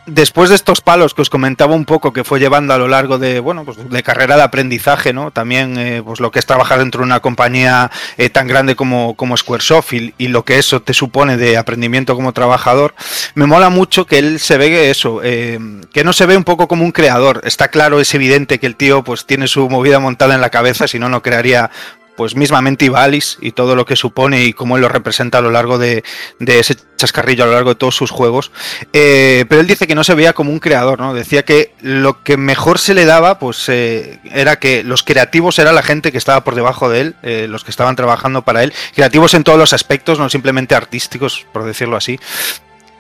Después 0.07 0.51
de 0.51 0.57
estos 0.57 0.83
palos 0.83 1.15
que 1.15 1.23
os 1.23 1.31
comentaba 1.31 1.75
un 1.75 1.87
poco 1.87 2.13
que 2.13 2.25
fue 2.25 2.39
llevando 2.39 2.75
a 2.75 2.79
lo 2.79 2.89
largo 2.89 3.19
de, 3.19 3.41
bueno, 3.41 3.65
pues 3.65 3.89
de 3.89 4.03
carrera 4.03 4.37
de 4.37 4.43
aprendizaje, 4.43 5.15
¿no? 5.15 5.31
También 5.31 5.79
eh, 5.79 6.03
pues 6.05 6.21
lo 6.21 6.31
que 6.31 6.39
es 6.39 6.47
trabajar 6.47 6.79
dentro 6.79 7.01
de 7.01 7.07
una 7.07 7.21
compañía 7.21 7.91
eh, 8.19 8.29
tan 8.29 8.47
grande 8.47 8.77
como, 8.77 9.15
como 9.15 9.35
Squaresoft 9.35 9.95
y, 9.95 10.15
y 10.19 10.29
lo 10.29 10.45
que 10.45 10.59
eso 10.59 10.83
te 10.83 10.93
supone 10.93 11.39
de 11.39 11.57
aprendimiento 11.57 12.17
como 12.17 12.35
trabajador, 12.35 12.95
me 13.35 13.47
mola 13.47 13.71
mucho 13.71 14.07
que 14.07 14.19
él 14.19 14.41
se 14.41 14.59
ve 14.59 14.91
eso, 14.91 15.21
eh, 15.23 15.59
que 15.93 16.05
no 16.05 16.13
se 16.13 16.27
ve 16.27 16.37
un 16.37 16.45
poco 16.45 16.69
como 16.69 16.85
un 16.85 16.93
creador. 16.93 17.41
Está 17.45 17.69
claro, 17.69 17.99
es 17.99 18.15
evidente 18.15 18.59
que 18.59 18.67
el 18.67 18.77
tío 18.77 19.05
pues 19.05 19.25
tiene 19.25 19.49
su 19.49 19.69
movida 19.71 20.01
montada 20.01 20.35
en 20.35 20.41
la 20.41 20.51
cabeza, 20.51 20.87
si 20.87 20.99
no, 20.99 21.09
no 21.09 21.23
crearía 21.23 21.71
pues 22.17 22.37
mismamente 22.37 22.85
Ivalis 22.85 23.39
y 23.41 23.53
todo 23.53 23.77
lo 23.77 23.85
que 23.85 23.97
supone 23.97 24.45
y 24.45 24.53
cómo 24.53 24.77
él 24.77 24.83
lo 24.83 24.89
representa 24.89 25.39
a 25.39 25.41
lo 25.41 25.51
largo 25.51 25.79
de, 25.79 26.05
de 26.39 26.59
ese 26.59 26.77
chascarrillo, 26.97 27.45
a 27.45 27.47
lo 27.47 27.53
largo 27.53 27.71
de 27.71 27.75
todos 27.75 27.97
sus 27.97 28.11
juegos. 28.11 28.53
Eh, 28.93 29.45
pero 29.49 29.61
él 29.61 29.67
dice 29.67 29.87
que 29.87 29.95
no 29.95 30.05
se 30.05 30.15
veía 30.15 30.33
como 30.33 30.51
un 30.51 30.61
creador, 30.61 31.01
¿no? 31.01 31.15
Decía 31.15 31.45
que 31.45 31.75
lo 31.81 32.23
que 32.23 32.37
mejor 32.37 32.79
se 32.79 32.95
le 32.95 33.05
daba, 33.05 33.39
pues 33.39 33.69
eh, 33.69 34.21
era 34.33 34.59
que 34.59 34.85
los 34.85 35.03
creativos 35.03 35.59
era 35.59 35.73
la 35.73 35.83
gente 35.83 36.13
que 36.13 36.19
estaba 36.19 36.45
por 36.45 36.55
debajo 36.55 36.89
de 36.89 37.01
él, 37.01 37.15
eh, 37.23 37.47
los 37.49 37.65
que 37.65 37.71
estaban 37.71 37.97
trabajando 37.97 38.43
para 38.43 38.63
él, 38.63 38.73
creativos 38.95 39.35
en 39.35 39.45
todos 39.45 39.59
los 39.59 39.73
aspectos, 39.73 40.19
no 40.19 40.29
simplemente 40.29 40.75
artísticos, 40.75 41.47
por 41.53 41.65
decirlo 41.65 41.97
así. 41.97 42.19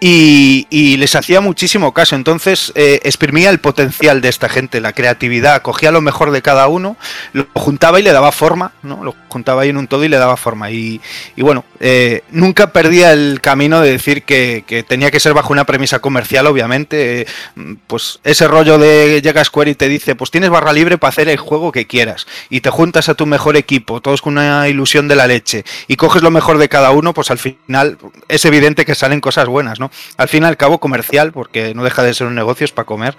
Y, 0.01 0.67
y 0.71 0.97
les 0.97 1.15
hacía 1.17 1.41
muchísimo 1.41 1.95
caso, 1.95 2.15
entonces 2.15 2.73
eh, 2.75 3.01
exprimía 3.05 3.49
el 3.51 3.61
potencial 3.61 4.21
de 4.21 4.29
esta 4.29 4.49
gente, 4.49 4.81
la 4.81 4.93
creatividad, 4.93 5.63
cogía 5.63 5.91
lo 5.93 6.01
mejor 6.01 6.31
de 6.31 6.43
cada 6.43 6.67
uno, 6.69 6.97
lo 7.33 7.47
juntaba 7.55 8.01
y 8.01 8.03
le 8.03 8.13
daba 8.13 8.33
forma, 8.33 8.73
¿no? 8.83 9.03
Lo 9.03 9.15
juntaba 9.35 9.63
ahí 9.63 9.71
en 9.71 9.77
un 9.77 9.89
todo 9.89 10.05
y 10.05 10.09
le 10.09 10.17
daba 10.17 10.37
forma. 10.37 10.71
Y, 10.71 11.01
bueno, 11.37 11.65
eh, 11.81 12.23
nunca 12.31 12.73
perdía 12.73 13.13
el 13.13 13.41
camino 13.41 13.81
de 13.81 13.91
decir 13.91 14.23
que, 14.23 14.85
tenía 14.87 15.11
que 15.11 15.19
ser 15.19 15.35
bajo 15.35 15.53
una 15.53 15.65
premisa 15.65 15.99
comercial, 15.99 16.47
obviamente. 16.47 17.23
eh, 17.23 17.27
pues 17.89 18.21
ese 18.23 18.47
rollo 18.47 18.79
de 18.79 19.21
llega 19.23 19.45
Square 19.45 19.73
y 19.73 19.75
te 19.75 19.89
dice, 19.89 20.15
pues 20.15 20.31
tienes 20.31 20.51
barra 20.51 20.73
libre 20.73 20.99
para 20.99 21.09
hacer 21.09 21.29
el 21.29 21.37
juego 21.37 21.73
que 21.73 21.87
quieras. 21.87 22.27
Y 22.49 22.61
te 22.61 22.71
juntas 22.71 23.09
a 23.09 23.15
tu 23.15 23.27
mejor 23.27 23.57
equipo, 23.57 24.01
todos 24.01 24.23
con 24.23 24.35
una 24.35 24.69
ilusión 24.69 25.09
de 25.09 25.17
la 25.17 25.27
leche, 25.27 25.65
y 25.89 25.97
coges 25.97 26.23
lo 26.23 26.31
mejor 26.31 26.59
de 26.59 26.69
cada 26.69 26.93
uno, 26.93 27.13
pues 27.13 27.31
al 27.33 27.39
final 27.39 27.99
es 28.29 28.45
evidente 28.45 28.85
que 28.85 28.95
salen 28.95 29.21
cosas 29.21 29.49
buenas, 29.49 29.81
¿no? 29.81 29.91
Al 30.17 30.29
fin 30.29 30.45
y 30.45 30.47
al 30.47 30.57
cabo 30.57 30.79
comercial, 30.79 31.33
porque 31.33 31.75
no 31.75 31.83
deja 31.83 32.03
de 32.03 32.15
ser 32.15 32.29
un 32.29 32.35
negocio, 32.37 32.65
es 32.65 32.73
para 32.73 32.87
comer. 32.87 33.17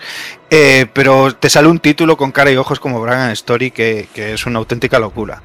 eh, 0.49 0.85
pero 0.93 1.35
te 1.35 1.49
sale 1.49 1.67
un 1.67 1.79
título 1.79 2.15
con 2.15 2.31
cara 2.31 2.51
y 2.51 2.55
ojos 2.55 2.79
como 2.79 3.01
Bragan 3.01 3.31
Story 3.31 3.71
que 3.71 4.07
es 4.15 4.45
una 4.45 4.59
auténtica 4.59 4.97
locura. 4.99 5.41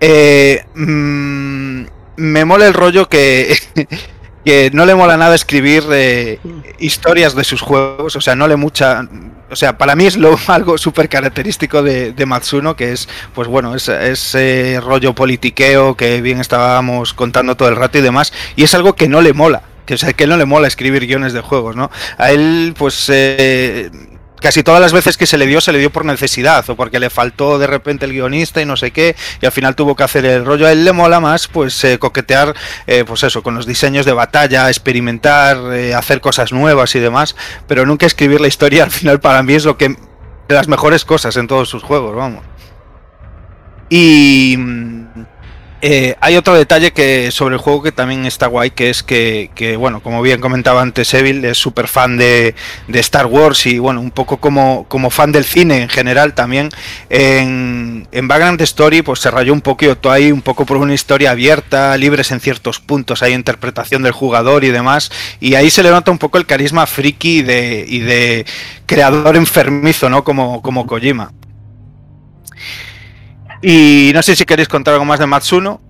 Eh, 0.00 0.64
mm, 0.74 1.84
me 2.16 2.44
mola 2.44 2.66
el 2.66 2.74
rollo 2.74 3.08
que, 3.08 3.56
que 4.44 4.70
no 4.72 4.86
le 4.86 4.94
mola 4.94 5.16
nada 5.16 5.34
escribir 5.34 5.84
eh, 5.92 6.38
historias 6.78 7.34
de 7.34 7.44
sus 7.44 7.60
juegos, 7.62 8.16
o 8.16 8.20
sea, 8.20 8.34
no 8.34 8.46
le 8.48 8.56
mucha... 8.56 9.08
O 9.50 9.56
sea, 9.56 9.78
para 9.78 9.94
mí 9.94 10.06
es 10.06 10.16
lo, 10.16 10.36
algo 10.48 10.78
súper 10.78 11.08
característico 11.08 11.82
de, 11.82 12.12
de 12.12 12.26
Matsuno, 12.26 12.76
que 12.76 12.92
es, 12.92 13.08
pues 13.34 13.46
bueno, 13.48 13.74
es- 13.74 13.88
ese 13.88 14.80
rollo 14.82 15.14
politiqueo 15.14 15.96
que 15.96 16.20
bien 16.20 16.40
estábamos 16.40 17.14
contando 17.14 17.56
todo 17.56 17.68
el 17.68 17.76
rato 17.76 17.98
y 17.98 18.02
demás, 18.02 18.32
y 18.56 18.64
es 18.64 18.74
algo 18.74 18.94
que 18.94 19.08
no 19.08 19.20
le 19.22 19.32
mola, 19.32 19.62
que, 19.86 19.94
o 19.94 19.98
sea, 19.98 20.12
que 20.12 20.26
no 20.26 20.36
le 20.36 20.44
mola 20.44 20.66
escribir 20.66 21.06
guiones 21.06 21.32
de 21.32 21.40
juegos, 21.40 21.76
¿no? 21.76 21.90
A 22.18 22.30
él, 22.32 22.74
pues... 22.76 23.06
eh, 23.10 23.90
casi 24.44 24.62
todas 24.62 24.82
las 24.82 24.92
veces 24.92 25.16
que 25.16 25.26
se 25.26 25.38
le 25.38 25.46
dio, 25.46 25.62
se 25.62 25.72
le 25.72 25.78
dio 25.78 25.90
por 25.90 26.04
necesidad 26.04 26.68
o 26.68 26.76
porque 26.76 27.00
le 27.00 27.08
faltó 27.08 27.58
de 27.58 27.66
repente 27.66 28.04
el 28.04 28.12
guionista 28.12 28.60
y 28.60 28.66
no 28.66 28.76
sé 28.76 28.90
qué, 28.90 29.16
y 29.40 29.46
al 29.46 29.52
final 29.52 29.74
tuvo 29.74 29.96
que 29.96 30.02
hacer 30.02 30.26
el 30.26 30.44
rollo. 30.44 30.66
A 30.66 30.72
él 30.72 30.84
le 30.84 30.92
mola 30.92 31.18
más, 31.18 31.48
pues, 31.48 31.82
eh, 31.82 31.98
coquetear, 31.98 32.54
eh, 32.86 33.04
pues 33.06 33.22
eso, 33.22 33.42
con 33.42 33.54
los 33.54 33.64
diseños 33.64 34.04
de 34.04 34.12
batalla, 34.12 34.68
experimentar, 34.68 35.56
eh, 35.72 35.94
hacer 35.94 36.20
cosas 36.20 36.52
nuevas 36.52 36.94
y 36.94 36.98
demás, 37.00 37.36
pero 37.66 37.86
nunca 37.86 38.04
escribir 38.04 38.38
la 38.42 38.48
historia. 38.48 38.84
Al 38.84 38.90
final, 38.90 39.18
para 39.18 39.42
mí 39.42 39.54
es 39.54 39.64
lo 39.64 39.78
que 39.78 39.88
de 39.88 40.54
las 40.54 40.68
mejores 40.68 41.06
cosas 41.06 41.38
en 41.38 41.46
todos 41.46 41.70
sus 41.70 41.82
juegos, 41.82 42.14
vamos. 42.14 42.44
Y 43.88 44.56
mm, 44.58 45.03
eh, 45.86 46.16
hay 46.22 46.38
otro 46.38 46.54
detalle 46.54 46.94
que 46.94 47.30
sobre 47.30 47.56
el 47.56 47.60
juego 47.60 47.82
que 47.82 47.92
también 47.92 48.24
está 48.24 48.46
guay, 48.46 48.70
que 48.70 48.88
es 48.88 49.02
que, 49.02 49.76
bueno, 49.78 50.02
como 50.02 50.22
bien 50.22 50.40
comentaba 50.40 50.80
antes 50.80 51.12
Evil, 51.12 51.44
es 51.44 51.58
súper 51.58 51.88
fan 51.88 52.16
de, 52.16 52.54
Star 52.88 53.26
Wars 53.26 53.66
y 53.66 53.78
bueno, 53.78 54.00
un 54.00 54.10
poco 54.10 54.38
como, 54.38 55.10
fan 55.10 55.30
del 55.30 55.44
cine 55.44 55.82
en 55.82 55.90
general 55.90 56.32
también. 56.32 56.70
En, 57.10 58.08
en 58.12 58.28
Background 58.28 58.62
Story 58.62 59.02
pues 59.02 59.20
se 59.20 59.30
rayó 59.30 59.52
un 59.52 59.60
poquito 59.60 60.10
ahí, 60.10 60.32
un 60.32 60.40
poco 60.40 60.64
por 60.64 60.78
una 60.78 60.94
historia 60.94 61.32
abierta, 61.32 61.94
libres 61.98 62.30
en 62.32 62.40
ciertos 62.40 62.80
puntos, 62.80 63.22
hay 63.22 63.34
interpretación 63.34 64.02
del 64.02 64.12
jugador 64.12 64.64
y 64.64 64.70
demás, 64.70 65.10
y 65.38 65.54
ahí 65.54 65.68
se 65.68 65.82
le 65.82 65.90
nota 65.90 66.10
un 66.10 66.16
poco 66.16 66.38
el 66.38 66.46
carisma 66.46 66.86
friki 66.86 67.42
de, 67.42 67.84
y 67.86 67.98
de 67.98 68.46
creador 68.86 69.36
enfermizo, 69.36 70.08
¿no? 70.08 70.24
Como, 70.24 70.62
como 70.62 70.86
Kojima. 70.86 71.30
Y 73.66 74.12
no 74.12 74.22
sé 74.22 74.36
si 74.36 74.44
queréis 74.44 74.68
contar 74.68 74.94
algo 74.94 75.04
más 75.06 75.18
de 75.18 75.26
Matsuno. 75.26 75.80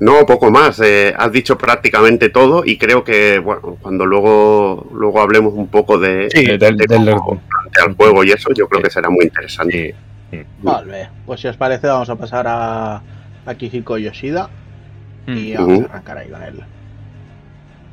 No, 0.00 0.26
poco 0.26 0.50
más. 0.50 0.80
eh, 0.80 1.14
has 1.16 1.30
dicho 1.30 1.56
prácticamente 1.56 2.28
todo 2.30 2.64
y 2.64 2.78
creo 2.78 3.04
que, 3.04 3.38
bueno, 3.38 3.76
cuando 3.80 4.04
luego, 4.06 4.86
luego 4.92 5.20
hablemos 5.20 5.52
un 5.54 5.68
poco 5.68 5.98
de, 5.98 6.28
Sí, 6.34 6.44
del- 6.46 6.58
de 6.58 6.86
del- 6.88 7.14
cómo 7.16 7.40
plantea 7.48 7.84
el 7.88 7.94
juego 7.94 8.24
y 8.24 8.30
eso, 8.32 8.48
yo 8.54 8.66
creo 8.68 8.82
que 8.82 8.90
será 8.90 9.08
muy 9.10 9.24
interesante. 9.24 9.94
sí. 10.30 10.38
Vale, 10.62 11.10
pues 11.26 11.40
si 11.40 11.46
os 11.48 11.56
parece 11.56 11.86
vamos 11.86 12.10
a 12.10 12.16
pasar 12.16 12.44
a, 12.48 13.00
a 13.46 13.54
Kihiko 13.54 13.96
Yoshida 13.98 14.48
y 15.28 15.52
Mm. 15.52 15.56
vamos 15.58 15.80
a 15.82 15.84
arrancar 15.92 16.18
ahí 16.18 16.28
con 16.28 16.42
él. 16.42 16.60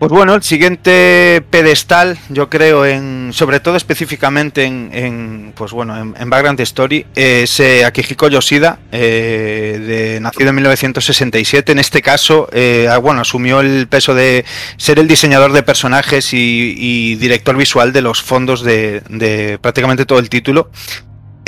Pues 0.02 0.12
bueno, 0.12 0.34
el 0.34 0.42
siguiente 0.42 1.44
pedestal, 1.52 2.18
yo 2.30 2.50
creo, 2.50 2.88
en, 2.88 3.30
sobre 3.34 3.60
todo 3.60 3.76
específicamente 3.76 4.64
en, 4.64 5.54
pues 5.56 5.74
bueno, 5.74 5.96
en, 5.96 6.16
en 6.20 6.28
Background 6.28 6.60
Story, 6.62 7.06
es 7.14 7.60
eh, 7.60 7.86
Akihiko 7.86 8.28
Yoshida, 8.28 8.80
eh, 8.92 9.80
de, 9.80 10.20
nacido 10.20 10.50
en 10.50 10.56
1967. 10.56 11.72
En 11.72 11.78
este 11.78 12.02
caso, 12.02 12.50
eh, 12.52 12.88
ah, 12.90 12.98
bueno, 12.98 13.22
asumió 13.22 13.60
el 13.60 13.88
peso 13.88 14.16
de 14.16 14.44
ser 14.76 14.98
el 14.98 15.08
diseñador 15.08 15.52
de 15.52 15.62
personajes 15.62 16.34
y, 16.34 17.14
director 17.18 17.56
visual 17.56 17.94
de 17.94 18.02
los 18.02 18.24
fondos 18.24 18.64
de 18.64 19.60
prácticamente 19.62 20.08
todo 20.08 20.18
el 20.18 20.30
título. 20.30 20.72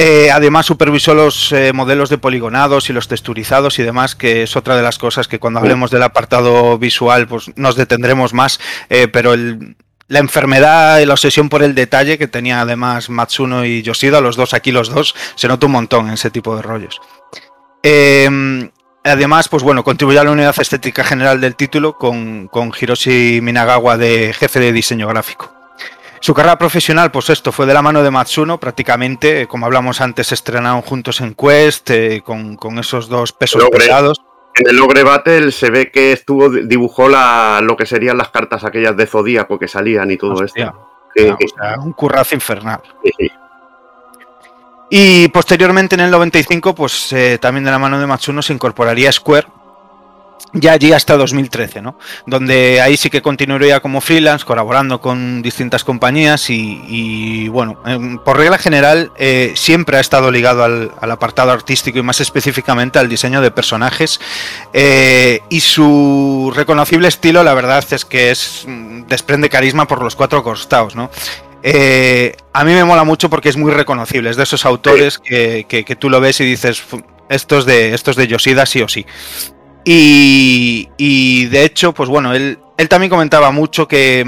Eh, 0.05 0.29
además 0.31 0.65
supervisó 0.65 1.13
los 1.13 1.53
eh, 1.53 1.71
modelos 1.71 2.09
de 2.09 2.17
poligonados 2.17 2.89
y 2.89 2.93
los 2.93 3.07
texturizados 3.07 3.79
y 3.79 3.83
demás, 3.83 4.15
que 4.15 4.43
es 4.43 4.57
otra 4.57 4.75
de 4.75 4.81
las 4.83 4.97
cosas 4.97 5.29
que 5.29 5.39
cuando 5.39 5.61
hablemos 5.61 5.91
del 5.91 6.03
apartado 6.03 6.77
visual 6.77 7.25
pues 7.25 7.51
nos 7.55 7.77
detendremos 7.77 8.33
más, 8.33 8.59
eh, 8.89 9.07
pero 9.07 9.31
el- 9.31 9.77
la 10.09 10.19
enfermedad 10.19 10.99
y 10.99 11.05
la 11.05 11.13
obsesión 11.13 11.47
por 11.47 11.63
el 11.63 11.73
detalle 11.73 12.17
que 12.17 12.27
tenía 12.27 12.59
además 12.59 13.09
Matsuno 13.09 13.63
y 13.63 13.81
Yoshida, 13.81 14.19
los 14.19 14.35
dos 14.35 14.53
aquí 14.53 14.73
los 14.73 14.89
dos, 14.89 15.15
se 15.35 15.47
nota 15.47 15.67
un 15.67 15.71
montón 15.71 16.07
en 16.09 16.15
ese 16.15 16.29
tipo 16.29 16.53
de 16.57 16.61
rollos. 16.63 16.99
Eh, 17.81 18.69
además, 19.05 19.47
pues 19.47 19.63
bueno, 19.63 19.85
contribuye 19.85 20.19
a 20.19 20.25
la 20.25 20.31
unidad 20.31 20.53
estética 20.59 21.05
general 21.05 21.39
del 21.39 21.55
título 21.55 21.97
con, 21.97 22.49
con 22.49 22.73
Hiroshi 22.77 23.39
Minagawa 23.41 23.95
de 23.97 24.33
jefe 24.33 24.59
de 24.59 24.73
diseño 24.73 25.07
gráfico. 25.07 25.52
Su 26.23 26.33
carrera 26.33 26.57
profesional, 26.57 27.11
pues 27.11 27.29
esto, 27.29 27.51
fue 27.51 27.65
de 27.65 27.73
la 27.73 27.81
mano 27.81 28.01
de 28.01 28.09
Matsuno, 28.09 28.57
prácticamente, 28.57 29.45
como 29.45 29.65
hablamos 29.65 29.99
antes, 29.99 30.31
estrenaron 30.31 30.81
juntos 30.81 31.19
en 31.19 31.33
Quest, 31.33 31.89
eh, 31.89 32.21
con, 32.23 32.55
con, 32.55 32.79
esos 32.79 33.09
dos 33.09 33.33
pesos 33.33 33.61
Logre. 33.61 33.79
pesados. 33.79 34.21
En 34.55 34.69
el 34.69 34.79
Ogre 34.79 35.03
Battle 35.03 35.51
se 35.51 35.69
ve 35.69 35.91
que 35.91 36.13
estuvo 36.13 36.49
dibujó 36.49 37.09
la, 37.09 37.59
lo 37.61 37.75
que 37.75 37.85
serían 37.85 38.17
las 38.17 38.29
cartas 38.29 38.63
aquellas 38.63 38.95
de 38.95 39.05
Zodíaco 39.05 39.59
que 39.59 39.67
salían 39.67 40.11
y 40.11 40.15
todo 40.15 40.35
Hostia, 40.35 40.73
esto. 41.13 41.35
o 41.35 41.61
sea, 41.61 41.79
un 41.81 41.91
currazo 41.91 42.35
infernal. 42.35 42.79
Y 44.89 45.27
posteriormente 45.27 45.95
en 45.95 46.01
el 46.01 46.11
95, 46.11 46.73
pues 46.73 47.11
eh, 47.11 47.37
también 47.37 47.65
de 47.65 47.71
la 47.71 47.79
mano 47.79 47.99
de 47.99 48.07
Matsuno 48.07 48.41
se 48.41 48.53
incorporaría 48.53 49.11
Square, 49.11 49.47
ya 50.53 50.73
allí 50.73 50.93
hasta 50.93 51.17
2013, 51.17 51.81
¿no? 51.81 51.97
Donde 52.25 52.81
ahí 52.81 52.97
sí 52.97 53.09
que 53.09 53.21
continuaría 53.21 53.79
como 53.79 54.01
freelance, 54.01 54.45
colaborando 54.45 55.01
con 55.01 55.41
distintas 55.41 55.83
compañías 55.83 56.49
y, 56.49 56.81
y 56.87 57.47
bueno, 57.47 57.81
eh, 57.85 58.17
por 58.23 58.37
regla 58.37 58.57
general 58.57 59.11
eh, 59.17 59.53
siempre 59.55 59.97
ha 59.97 59.99
estado 59.99 60.29
ligado 60.31 60.63
al, 60.63 60.91
al, 60.99 61.11
apartado 61.11 61.51
artístico 61.51 61.97
y 61.99 62.03
más 62.03 62.21
específicamente 62.21 62.99
al 62.99 63.09
diseño 63.09 63.41
de 63.41 63.51
personajes 63.51 64.19
eh, 64.73 65.41
y 65.49 65.59
su 65.61 66.51
reconocible 66.55 67.07
estilo, 67.07 67.43
la 67.43 67.53
verdad 67.53 67.83
es 67.91 68.05
que 68.05 68.31
es 68.31 68.65
mm, 68.67 69.03
desprende 69.07 69.49
carisma 69.49 69.87
por 69.87 70.03
los 70.03 70.15
cuatro 70.15 70.43
costados, 70.43 70.95
¿no? 70.95 71.09
Eh, 71.65 72.35
a 72.51 72.65
mí 72.65 72.73
me 72.73 72.83
mola 72.83 73.05
mucho 73.05 73.29
porque 73.29 73.47
es 73.47 73.55
muy 73.55 73.71
reconocible, 73.71 74.29
es 74.29 74.35
de 74.35 74.43
esos 74.43 74.65
autores 74.65 75.17
que, 75.17 75.65
que, 75.67 75.85
que 75.85 75.95
tú 75.95 76.09
lo 76.09 76.19
ves 76.19 76.41
y 76.41 76.45
dices, 76.45 76.83
estos 77.29 77.65
de, 77.65 77.93
estos 77.93 78.15
de 78.15 78.27
Yoshida 78.27 78.65
sí 78.65 78.81
o 78.81 78.87
sí. 78.87 79.05
Y, 79.85 80.89
y, 80.97 81.45
de 81.45 81.65
hecho, 81.65 81.93
pues 81.93 82.09
bueno, 82.09 82.33
él, 82.33 82.57
él 82.77 82.89
también 82.89 83.09
comentaba 83.09 83.51
mucho 83.51 83.87
que 83.87 84.23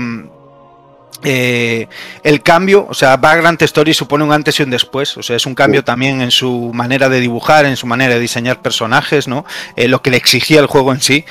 eh, 1.24 1.88
el 2.24 2.44
cambio, 2.44 2.86
o 2.88 2.94
sea, 2.94 3.18
Vagrant 3.18 3.60
Story 3.64 3.96
supone 3.96 4.24
un 4.24 4.32
antes 4.32 4.60
y 4.60 4.64
un 4.64 4.70
después, 4.70 5.18
o 5.18 5.24
sea, 5.24 5.36
es 5.36 5.46
un 5.48 5.56
cambio 5.56 5.84
también 5.84 6.22
en 6.22 6.30
su 6.30 6.72
manera 6.72 7.10
de 7.10 7.20
dibujar, 7.20 7.66
en 7.66 7.78
su 7.78 7.88
manera 7.88 8.14
de 8.14 8.20
diseñar 8.20 8.62
personajes, 8.62 9.28
¿no? 9.28 9.44
Eh, 9.76 9.88
lo 9.88 10.04
que 10.04 10.12
le 10.12 10.18
exigía 10.18 10.60
el 10.60 10.68
juego 10.68 10.92
en 10.92 11.02
sí. 11.02 11.26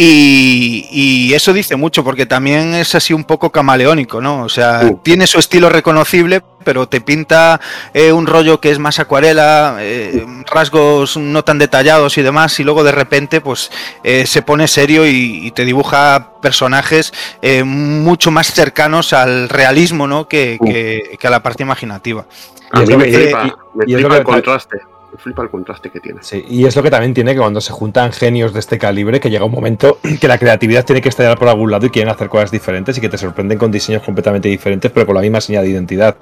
Y, 0.00 0.86
y, 0.92 1.34
eso 1.34 1.52
dice 1.52 1.74
mucho 1.74 2.04
porque 2.04 2.24
también 2.24 2.72
es 2.72 2.94
así 2.94 3.12
un 3.12 3.24
poco 3.24 3.50
camaleónico, 3.50 4.20
¿no? 4.20 4.44
O 4.44 4.48
sea, 4.48 4.82
uh. 4.84 5.00
tiene 5.02 5.26
su 5.26 5.40
estilo 5.40 5.70
reconocible, 5.70 6.40
pero 6.62 6.88
te 6.88 7.00
pinta 7.00 7.60
eh, 7.92 8.12
un 8.12 8.28
rollo 8.28 8.60
que 8.60 8.70
es 8.70 8.78
más 8.78 9.00
acuarela, 9.00 9.78
eh, 9.80 10.24
rasgos 10.48 11.16
no 11.16 11.42
tan 11.42 11.58
detallados 11.58 12.16
y 12.16 12.22
demás, 12.22 12.60
y 12.60 12.62
luego 12.62 12.84
de 12.84 12.92
repente 12.92 13.40
pues 13.40 13.72
eh, 14.04 14.24
se 14.24 14.40
pone 14.42 14.68
serio 14.68 15.04
y, 15.04 15.44
y 15.44 15.50
te 15.50 15.64
dibuja 15.64 16.34
personajes 16.40 17.12
eh, 17.42 17.64
mucho 17.64 18.30
más 18.30 18.52
cercanos 18.52 19.12
al 19.12 19.48
realismo, 19.48 20.06
¿no? 20.06 20.28
Que, 20.28 20.58
uh. 20.60 20.64
que, 20.64 21.16
que 21.18 21.26
a 21.26 21.30
la 21.30 21.42
parte 21.42 21.64
imaginativa. 21.64 22.24
A 22.70 22.82
mí 22.82 22.96
me 22.96 23.12
flipa, 23.12 23.56
me 23.74 23.84
flipa 23.84 24.16
el 24.18 24.22
contraste 24.22 24.78
flipa 25.16 25.42
el 25.42 25.50
contraste 25.50 25.90
que 25.90 26.00
tiene. 26.00 26.20
Sí, 26.22 26.44
y 26.48 26.66
es 26.66 26.76
lo 26.76 26.82
que 26.82 26.90
también 26.90 27.14
tiene 27.14 27.32
que 27.32 27.40
cuando 27.40 27.60
se 27.60 27.72
juntan 27.72 28.12
genios 28.12 28.52
de 28.52 28.60
este 28.60 28.78
calibre, 28.78 29.20
que 29.20 29.30
llega 29.30 29.44
un 29.44 29.52
momento 29.52 29.98
que 30.20 30.28
la 30.28 30.38
creatividad 30.38 30.84
tiene 30.84 31.00
que 31.00 31.08
estallar 31.08 31.38
por 31.38 31.48
algún 31.48 31.70
lado 31.70 31.86
y 31.86 31.90
quieren 31.90 32.10
hacer 32.10 32.28
cosas 32.28 32.50
diferentes 32.50 32.98
y 32.98 33.00
que 33.00 33.08
te 33.08 33.18
sorprenden 33.18 33.58
con 33.58 33.70
diseños 33.70 34.02
completamente 34.02 34.48
diferentes, 34.48 34.90
pero 34.90 35.06
con 35.06 35.14
la 35.14 35.22
misma 35.22 35.40
señal 35.40 35.64
de 35.64 35.70
identidad. 35.70 36.16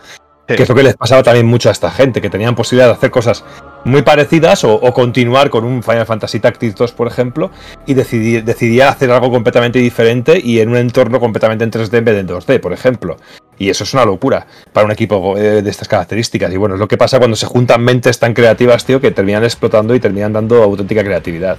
Sí. 0.49 0.55
Que 0.55 0.63
es 0.63 0.69
lo 0.69 0.77
que 0.77 0.85
les 0.85 0.97
pasaba 0.97 1.25
también 1.25 1.47
mucho 1.47 1.69
a 1.69 1.73
esta 1.73 1.91
gente, 1.91 2.23
que 2.23 2.31
tenían 2.31 2.55
posibilidad 2.55 2.87
de 2.87 2.95
hacer 2.95 3.11
cosas 3.11 3.45
muy 3.85 4.03
parecidas 4.03 4.63
o, 4.63 4.75
o 4.75 4.93
continuar 4.93 5.51
con 5.51 5.65
un 5.65 5.83
Final 5.83 6.07
Fantasy 6.07 6.39
Tactics 6.39 6.77
2, 6.77 6.93
por 6.93 7.09
ejemplo, 7.09 7.51
y 7.85 7.95
decidir, 7.95 8.45
decidía 8.45 8.89
hacer 8.89 9.11
algo 9.11 9.31
completamente 9.31 9.81
diferente 9.81 10.41
y 10.41 10.61
en 10.61 10.69
un 10.69 10.77
entorno 10.77 11.19
completamente 11.19 11.65
en 11.65 11.73
3D 11.73 11.99
en 11.99 12.05
vez 12.05 12.15
de 12.15 12.21
en 12.21 12.29
2D, 12.29 12.61
por 12.61 12.73
ejemplo. 12.73 13.17
Y 13.59 13.71
eso 13.71 13.85
es 13.85 13.95
una 13.95 14.05
locura 14.05 14.47
para 14.73 14.85
un 14.85 14.93
equipo 14.93 15.37
eh, 15.37 15.63
de 15.63 15.71
estas 15.71 15.89
características. 15.89 16.53
Y 16.53 16.57
bueno, 16.57 16.75
es 16.75 16.79
lo 16.79 16.89
que 16.89 16.99
pasa 16.99 17.19
cuando 17.19 17.37
se 17.37 17.47
juntan 17.47 17.83
mentes 17.83 18.19
tan 18.19 18.35
creativas, 18.35 18.85
tío, 18.85 19.01
que 19.01 19.11
terminan 19.11 19.45
explotando 19.45 19.95
y 19.95 20.01
terminan 20.01 20.33
dando 20.33 20.63
auténtica 20.63 21.03
creatividad. 21.03 21.57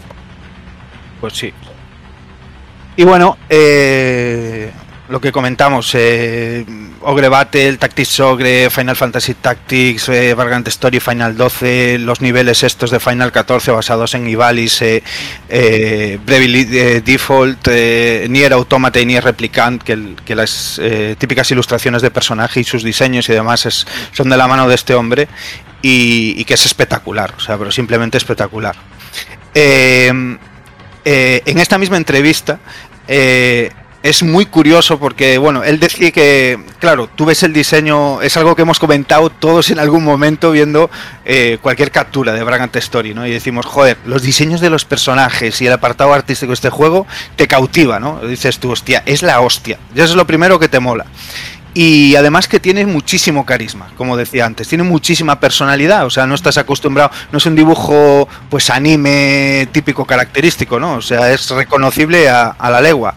Pues 1.20 1.34
sí. 1.34 1.54
Y 2.96 3.04
bueno, 3.04 3.38
eh, 3.50 4.72
lo 5.10 5.22
que 5.22 5.32
comentamos, 5.32 5.96
eh, 5.96 6.66
Ogre 7.02 7.30
Battle, 7.30 7.78
Tactics 7.78 8.20
Ogre, 8.20 8.70
Final 8.70 8.96
Fantasy 8.96 9.36
Tactics, 9.36 10.10
eh, 10.10 10.34
Vargant 10.34 10.68
Story, 10.68 11.00
Final 11.00 11.38
12, 11.38 12.00
los 12.00 12.20
niveles 12.22 12.64
estos 12.64 12.92
de 12.92 13.00
Final 13.00 13.32
14 13.32 13.72
basados 13.72 14.14
en 14.16 14.28
Ivalice, 14.28 14.98
eh, 14.98 15.04
eh, 15.50 16.20
Brevely 16.26 16.66
Default, 17.02 17.68
Nier 17.68 18.52
Automata 18.54 19.00
y 19.00 19.06
Nier 19.06 19.24
Replicant, 19.24 19.82
que, 19.82 20.16
que 20.26 20.36
las 20.36 20.82
típicas 21.18 21.50
ilustraciones 21.52 22.02
de 22.02 22.12
personaje 22.12 22.60
y 22.60 22.64
sus 22.64 22.84
diseños 22.84 23.30
y 23.30 23.34
demás 23.34 23.66
es, 23.66 23.88
son 24.12 24.30
de 24.30 24.38
la 24.38 24.48
mano 24.48 24.68
de 24.68 24.76
este 24.76 24.94
hombre 24.94 25.30
y, 25.82 26.34
y, 26.38 26.44
que 26.44 26.56
es 26.56 26.66
espectacular, 26.66 27.34
o 27.38 27.40
sea, 27.40 27.58
pero 27.58 27.72
simplemente 27.72 28.18
espectacular. 28.18 28.76
en 29.54 30.40
esta 31.06 31.78
misma 31.78 31.98
entrevista, 31.98 32.60
es 34.08 34.24
muy 34.24 34.46
curioso 34.46 35.00
porque, 35.00 35.38
bueno, 35.38 35.66
él 35.66 35.82
decía 35.82 36.12
que, 36.12 36.58
claro, 36.80 37.10
tú 37.14 37.26
ves 37.26 37.44
el 37.44 37.52
diseño, 37.52 38.22
es 38.22 38.38
algo 38.38 38.56
que 38.56 38.62
hemos 38.62 38.80
comentado 38.80 39.30
todos 39.30 39.70
en 39.70 39.80
algún 39.80 40.06
momento 40.06 40.52
viendo 40.52 40.90
eh, 41.26 41.58
cualquier 41.62 41.92
captura 41.92 42.32
de 42.32 42.42
Bragant 42.42 42.74
Story, 42.78 43.14
¿no? 43.14 43.28
Y 43.28 43.32
decimos, 43.32 43.66
joder, 43.66 43.98
los 44.06 44.22
diseños 44.22 44.62
de 44.62 44.70
los 44.70 44.86
personajes 44.86 45.62
y 45.62 45.68
el 45.68 45.74
apartado 45.74 46.14
artístico 46.14 46.52
de 46.52 46.54
este 46.54 46.70
juego 46.70 47.06
te 47.36 47.50
cautiva, 47.50 48.00
¿no? 48.00 48.22
Dices 48.22 48.60
tú, 48.60 48.72
hostia, 48.72 49.04
es 49.06 49.24
la 49.24 49.42
hostia. 49.42 49.78
Y 49.94 50.00
eso 50.00 50.12
es 50.12 50.16
lo 50.16 50.26
primero 50.26 50.58
que 50.58 50.70
te 50.70 50.80
mola. 50.80 51.06
Y 51.74 52.16
además 52.16 52.48
que 52.48 52.62
tiene 52.62 52.86
muchísimo 52.86 53.46
carisma, 53.46 53.90
como 53.98 54.16
decía 54.16 54.46
antes, 54.46 54.70
tiene 54.70 54.84
muchísima 54.86 55.40
personalidad, 55.40 56.06
o 56.06 56.10
sea, 56.10 56.26
no 56.26 56.34
estás 56.34 56.58
acostumbrado, 56.58 57.12
no 57.32 57.38
es 57.38 57.46
un 57.46 57.56
dibujo 57.56 58.28
pues 58.50 58.70
anime 58.70 59.68
típico 59.74 60.06
característico, 60.06 60.80
¿no? 60.80 60.96
O 60.96 61.02
sea, 61.02 61.32
es 61.32 61.50
reconocible 61.52 62.30
a, 62.30 62.56
a 62.58 62.72
la 62.72 62.82
legua. 62.82 63.14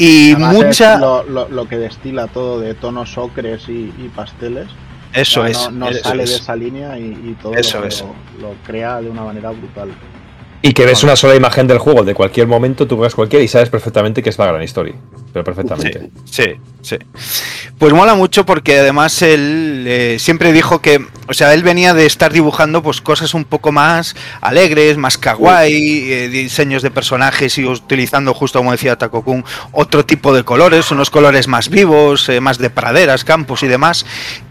Y 0.00 0.32
Además 0.32 0.54
mucha. 0.54 0.98
Lo, 0.98 1.22
lo, 1.24 1.46
lo, 1.50 1.68
que 1.68 1.76
destila 1.76 2.26
todo 2.26 2.58
de 2.58 2.72
tonos 2.72 3.18
ocres 3.18 3.68
y, 3.68 3.92
y 3.98 4.10
pasteles. 4.16 4.66
Eso 5.12 5.42
o 5.42 5.42
sea, 5.42 5.50
es. 5.50 5.72
No, 5.72 5.80
no 5.80 5.88
eso 5.90 6.02
sale 6.02 6.22
es. 6.22 6.30
de 6.30 6.36
esa 6.36 6.56
línea 6.56 6.98
y, 6.98 7.02
y 7.02 7.36
todo 7.40 7.52
Eso 7.52 7.80
lo, 7.80 7.86
es. 7.86 8.02
lo, 8.40 8.54
crea 8.64 9.02
de 9.02 9.10
una 9.10 9.24
manera 9.24 9.50
brutal. 9.50 9.90
Y 10.62 10.72
que 10.74 10.84
ves 10.84 11.02
una 11.04 11.16
sola 11.16 11.34
imagen 11.34 11.66
del 11.66 11.78
juego 11.78 12.04
de 12.04 12.14
cualquier 12.14 12.46
momento, 12.46 12.86
tú 12.86 12.98
ves 12.98 13.14
cualquiera 13.14 13.42
y 13.42 13.48
sabes 13.48 13.70
perfectamente 13.70 14.22
que 14.22 14.28
es 14.28 14.38
la 14.38 14.46
gran 14.46 14.62
historia. 14.62 14.94
Pero 15.32 15.44
perfectamente. 15.44 16.10
Sí, 16.24 16.42
sí, 16.82 16.96
sí. 16.98 16.98
Pues 17.78 17.94
mola 17.94 18.14
mucho 18.14 18.44
porque 18.44 18.80
además 18.80 19.22
él 19.22 19.84
eh, 19.86 20.16
siempre 20.18 20.52
dijo 20.52 20.82
que, 20.82 21.06
o 21.28 21.32
sea, 21.32 21.54
él 21.54 21.62
venía 21.62 21.94
de 21.94 22.04
estar 22.04 22.32
dibujando 22.32 22.82
pues 22.82 23.00
cosas 23.00 23.32
un 23.32 23.44
poco 23.44 23.72
más 23.72 24.16
alegres, 24.40 24.98
más 24.98 25.16
kawaii, 25.16 26.12
eh, 26.12 26.28
diseños 26.28 26.82
de 26.82 26.90
personajes 26.90 27.56
y 27.58 27.64
utilizando, 27.64 28.34
justo 28.34 28.58
como 28.58 28.72
decía 28.72 28.98
Takokun, 28.98 29.44
otro 29.72 30.04
tipo 30.04 30.34
de 30.34 30.42
colores, 30.42 30.90
unos 30.90 31.10
colores 31.10 31.48
más 31.48 31.70
vivos, 31.70 32.28
eh, 32.28 32.40
más 32.40 32.58
de 32.58 32.68
praderas, 32.68 33.24
campos 33.24 33.62
y 33.62 33.68
demás. 33.68 34.04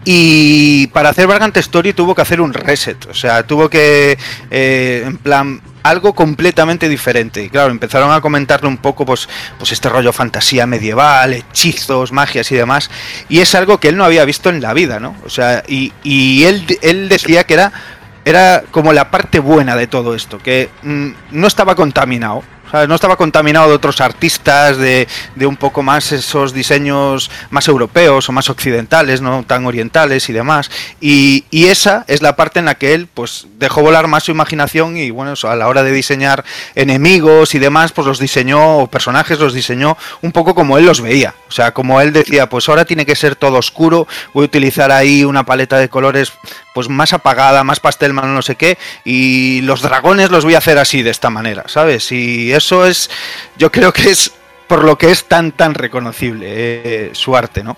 Y 0.04 0.88
para 0.88 1.10
hacer 1.10 1.26
Vargant 1.26 1.56
Story 1.58 1.92
tuvo 1.92 2.14
que 2.14 2.22
hacer 2.22 2.40
un 2.40 2.54
reset, 2.54 3.06
o 3.06 3.14
sea, 3.14 3.46
tuvo 3.46 3.68
que, 3.68 4.18
en 4.50 5.18
plan, 5.18 5.60
algo 5.82 6.14
completamente 6.14 6.88
diferente. 6.88 7.44
Y 7.44 7.50
claro, 7.50 7.70
empezaron 7.70 8.12
a 8.12 8.20
comentarle 8.20 8.68
un 8.68 8.78
poco, 8.78 9.04
pues, 9.04 9.28
pues 9.58 9.72
este 9.72 9.88
rollo 9.88 10.12
fantasía 10.12 10.66
medieval, 10.66 11.32
hechizos, 11.32 12.12
magias 12.12 12.50
y 12.52 12.56
demás. 12.56 12.90
Y 13.28 13.40
es 13.40 13.54
algo 13.54 13.78
que 13.78 13.88
él 13.88 13.96
no 13.96 14.04
había 14.04 14.24
visto 14.24 14.50
en 14.50 14.60
la 14.60 14.72
vida, 14.72 15.00
¿no? 15.00 15.16
O 15.24 15.30
sea, 15.30 15.62
y, 15.66 15.92
y 16.02 16.44
él, 16.44 16.78
él 16.82 17.08
decía 17.08 17.44
que 17.44 17.54
era, 17.54 17.72
era 18.24 18.62
como 18.70 18.92
la 18.92 19.10
parte 19.10 19.38
buena 19.38 19.76
de 19.76 19.86
todo 19.86 20.14
esto, 20.14 20.38
que 20.38 20.70
mm, 20.82 21.10
no 21.32 21.46
estaba 21.46 21.74
contaminado. 21.74 22.42
No 22.72 22.94
estaba 22.94 23.16
contaminado 23.16 23.68
de 23.68 23.74
otros 23.74 24.00
artistas, 24.00 24.76
de, 24.76 25.08
de, 25.34 25.46
un 25.46 25.56
poco 25.56 25.82
más 25.82 26.12
esos 26.12 26.52
diseños 26.52 27.30
más 27.50 27.68
europeos 27.68 28.28
o 28.28 28.32
más 28.32 28.48
occidentales, 28.50 29.20
no 29.20 29.44
tan 29.46 29.66
orientales 29.66 30.28
y 30.28 30.32
demás. 30.32 30.70
Y, 31.00 31.44
esa 31.70 32.04
es 32.08 32.20
la 32.20 32.34
parte 32.34 32.58
en 32.58 32.64
la 32.64 32.74
que 32.74 32.94
él 32.94 33.06
pues 33.12 33.46
dejó 33.58 33.82
volar 33.82 34.08
más 34.08 34.24
su 34.24 34.32
imaginación 34.32 34.96
y 34.96 35.10
bueno, 35.10 35.34
a 35.40 35.54
la 35.54 35.68
hora 35.68 35.84
de 35.84 35.92
diseñar 35.92 36.44
enemigos 36.74 37.54
y 37.54 37.60
demás, 37.60 37.92
pues 37.92 38.08
los 38.08 38.18
diseñó, 38.18 38.78
o 38.78 38.86
personajes 38.88 39.38
los 39.38 39.54
diseñó 39.54 39.96
un 40.22 40.32
poco 40.32 40.54
como 40.54 40.78
él 40.78 40.86
los 40.86 41.00
veía. 41.00 41.34
O 41.48 41.52
sea, 41.52 41.72
como 41.72 42.00
él 42.00 42.12
decía, 42.12 42.48
pues 42.48 42.68
ahora 42.68 42.84
tiene 42.84 43.06
que 43.06 43.14
ser 43.14 43.36
todo 43.36 43.58
oscuro, 43.58 44.08
voy 44.34 44.44
a 44.44 44.46
utilizar 44.46 44.90
ahí 44.90 45.24
una 45.24 45.44
paleta 45.44 45.78
de 45.78 45.88
colores 45.88 46.32
pues 46.74 46.88
más 46.88 47.12
apagada, 47.12 47.64
más 47.64 47.80
pastel, 47.80 48.12
más 48.12 48.26
no 48.26 48.42
sé 48.42 48.54
qué, 48.56 48.78
y 49.04 49.60
los 49.62 49.82
dragones 49.82 50.30
los 50.30 50.44
voy 50.44 50.54
a 50.54 50.58
hacer 50.58 50.78
así, 50.78 51.02
de 51.02 51.10
esta 51.10 51.30
manera, 51.30 51.64
¿sabes? 51.66 52.10
Y 52.12 52.52
eso 52.60 52.86
es, 52.86 53.10
yo 53.56 53.72
creo 53.72 53.92
que 53.92 54.10
es 54.10 54.32
por 54.68 54.84
lo 54.84 54.96
que 54.96 55.10
es 55.10 55.24
tan, 55.24 55.52
tan 55.52 55.74
reconocible 55.74 56.46
eh, 56.48 57.10
su 57.12 57.34
arte, 57.34 57.64
¿no? 57.64 57.76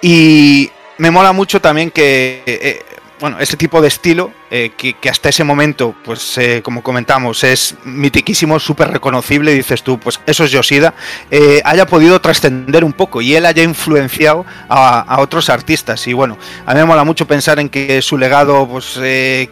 Y 0.00 0.70
me 0.96 1.10
mola 1.10 1.32
mucho 1.32 1.60
también 1.60 1.90
que 1.90 2.42
eh, 2.46 2.82
bueno, 3.20 3.38
ese 3.38 3.56
tipo 3.56 3.82
de 3.82 3.88
estilo, 3.88 4.32
eh, 4.50 4.72
que, 4.76 5.08
hasta 5.08 5.28
ese 5.28 5.44
momento, 5.44 5.94
pues 6.04 6.38
eh, 6.38 6.62
como 6.62 6.82
comentamos, 6.82 7.44
es 7.44 7.74
mitiquísimo, 7.84 8.58
súper 8.58 8.90
reconocible, 8.90 9.52
dices 9.52 9.82
tú, 9.82 10.00
pues 10.00 10.20
eso 10.26 10.44
es 10.44 10.50
Yoshida, 10.50 10.94
eh, 11.30 11.60
haya 11.64 11.86
podido 11.86 12.20
trascender 12.20 12.82
un 12.82 12.94
poco 12.94 13.20
y 13.20 13.34
él 13.34 13.44
haya 13.44 13.62
influenciado 13.62 14.46
a, 14.68 15.20
otros 15.20 15.50
artistas. 15.50 16.06
Y 16.06 16.14
bueno, 16.14 16.38
a 16.64 16.72
mí 16.72 16.80
me 16.80 16.86
mola 16.86 17.04
mucho 17.04 17.26
pensar 17.26 17.60
en 17.60 17.68
que 17.68 18.00
su 18.00 18.16
legado 18.16 18.66
pues 18.66 18.94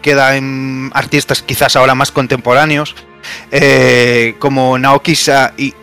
queda 0.01 0.37
en 0.37 0.91
artistas 0.95 1.43
quizás 1.43 1.77
ahora 1.77 1.95
más 1.95 2.11
contemporáneos, 2.11 2.95
eh, 3.51 4.35
como 4.39 4.79
Naoki 4.79 5.15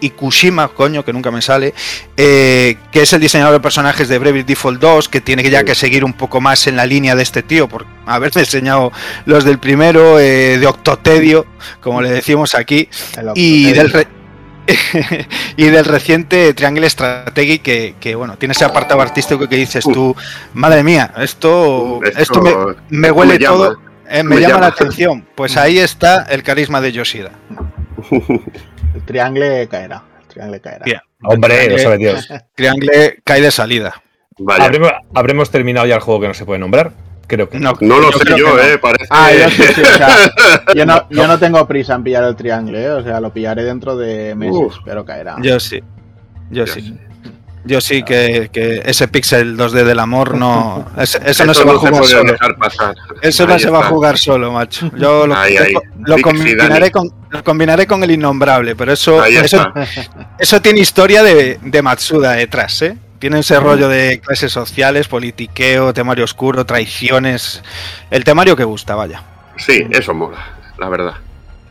Ikushima, 0.02 0.70
coño, 0.70 1.04
que 1.04 1.14
nunca 1.14 1.32
me 1.32 1.42
sale, 1.42 1.74
eh, 2.18 2.78
que 2.92 3.02
es 3.02 3.14
el 3.14 3.22
diseñador 3.22 3.54
de 3.54 3.60
personajes 3.60 4.08
de 4.08 4.20
Brave 4.20 4.44
Default 4.44 4.80
2, 4.80 5.10
que 5.10 5.22
tiene 5.22 5.50
ya 5.50 5.64
que 5.64 5.76
seguir 5.76 6.04
un 6.04 6.14
poco 6.14 6.42
más 6.42 6.68
en 6.68 6.76
la 6.76 6.86
línea 6.86 7.16
de 7.16 7.24
este 7.24 7.44
tío, 7.44 7.68
por 7.68 7.86
haberme 8.06 8.42
enseñado 8.42 8.92
los 9.26 9.44
del 9.44 9.60
primero, 9.60 10.20
eh, 10.20 10.58
de 10.58 10.68
Octotedio, 10.68 11.46
como 11.82 12.02
le 12.02 12.10
decimos 12.10 12.56
aquí, 12.56 12.90
y 13.36 13.72
del, 13.72 14.08
y 15.58 15.66
del 15.66 15.86
reciente 15.86 16.54
Triangle 16.54 16.90
Strategy 16.90 17.60
que, 17.60 18.16
bueno, 18.16 18.38
tiene 18.38 18.54
ese 18.54 18.66
apartado 18.66 19.02
artístico 19.02 19.48
que 19.48 19.58
dices 19.58 19.84
tú, 19.84 20.16
madre 20.54 20.84
mía, 20.84 21.14
esto, 21.18 22.00
esto, 22.04 22.42
me, 22.90 23.12
huele 23.12 23.40
todo 23.40 23.78
eh, 24.10 24.24
me, 24.24 24.40
llama, 24.40 24.60
la 24.62 24.68
atención. 24.68 25.26
Pues 25.36 25.58
ahí 25.58 25.80
está 25.80 26.24
el 26.24 26.44
carisma 26.44 26.82
de 26.82 26.92
Yoshida. 26.92 27.32
el 28.12 29.04
triángulo 29.06 29.46
caerá. 29.70 30.04
El 30.22 30.28
triángulo 30.28 30.62
caerá. 30.62 31.04
Hombre, 31.24 31.70
lo 31.70 31.78
sabe 31.78 31.98
Dios. 31.98 32.28
Triángulo 32.56 32.92
cae 33.24 33.42
de 33.42 33.52
salida. 33.52 34.02
¿Habremos, 35.14 35.50
terminado 35.50 35.88
ya 35.88 35.96
el 35.96 36.02
juego 36.02 36.22
que 36.22 36.28
no 36.28 36.34
se 36.34 36.46
puede 36.46 36.60
nombrar? 36.60 36.92
Creo 37.28 37.50
que 37.50 37.60
no. 37.60 37.74
No 37.82 38.00
lo 38.00 38.12
sé 38.12 38.38
yo, 38.38 38.60
eh. 38.60 38.78
Parece... 38.78 39.08
Ah, 39.10 39.32
yo, 39.34 39.50
sí, 39.50 39.64
sí, 39.74 39.82
o 39.82 39.86
sea, 39.86 40.32
yo, 40.76 40.86
no, 40.86 41.08
yo 41.10 41.26
no 41.26 41.40
tengo 41.40 41.66
prisa 41.68 41.96
en 41.96 42.04
pillar 42.04 42.24
el 42.26 42.36
triángulo, 42.36 42.78
eh. 42.78 42.92
O 42.92 43.04
sea, 43.04 43.20
lo 43.20 43.34
pillaré 43.34 43.64
dentro 43.64 43.98
de 43.98 44.36
meses, 44.36 44.80
pero 44.84 45.06
caerá. 45.06 45.38
Yo 45.42 45.60
sí. 45.60 45.82
Yo, 46.52 46.68
sí. 46.68 46.96
Yo 47.66 47.82
sí 47.82 48.04
que, 48.04 48.50
ese 48.86 49.08
pixel 49.08 49.58
2D 49.58 49.84
del 49.84 50.00
amor 50.00 50.36
no. 50.36 50.86
eso, 50.98 51.46
no 51.46 51.54
se 51.54 51.64
va 51.64 51.74
a 51.74 51.78
jugar 51.78 52.06
solo. 52.06 52.36
Eso 53.22 53.48
no 53.48 53.60
se 53.60 53.70
va 53.70 53.80
a 53.80 53.84
jugar 53.90 54.18
solo, 54.18 54.52
macho. 54.52 54.92
Yo 54.96 55.26
lo, 55.26 55.36
combinaré, 56.22 56.92
con, 56.92 57.12
combinaré, 57.44 57.88
con, 57.88 58.04
el 58.04 58.12
innombrable, 58.12 58.76
pero 58.76 58.94
eso, 58.94 59.24
eso, 60.40 60.62
tiene 60.62 60.80
historia 60.80 61.24
de, 61.24 61.82
Matsuda 61.82 62.34
detrás, 62.34 62.82
¿eh? 62.84 62.98
Tiene 63.18 63.40
ese 63.40 63.60
rollo 63.60 63.88
de 63.90 64.20
clases 64.20 64.52
sociales, 64.52 65.08
politiqueo, 65.08 65.94
temario 65.94 66.26
oscuro, 66.26 66.66
traiciones. 66.66 67.64
El 68.12 68.24
temario 68.24 68.56
que 68.56 68.64
gusta, 68.64 68.94
vaya. 68.94 69.24
Sí, 69.58 69.88
eso 69.90 70.14
mola, 70.14 70.46
la 70.78 70.90
verdad. 70.90 71.14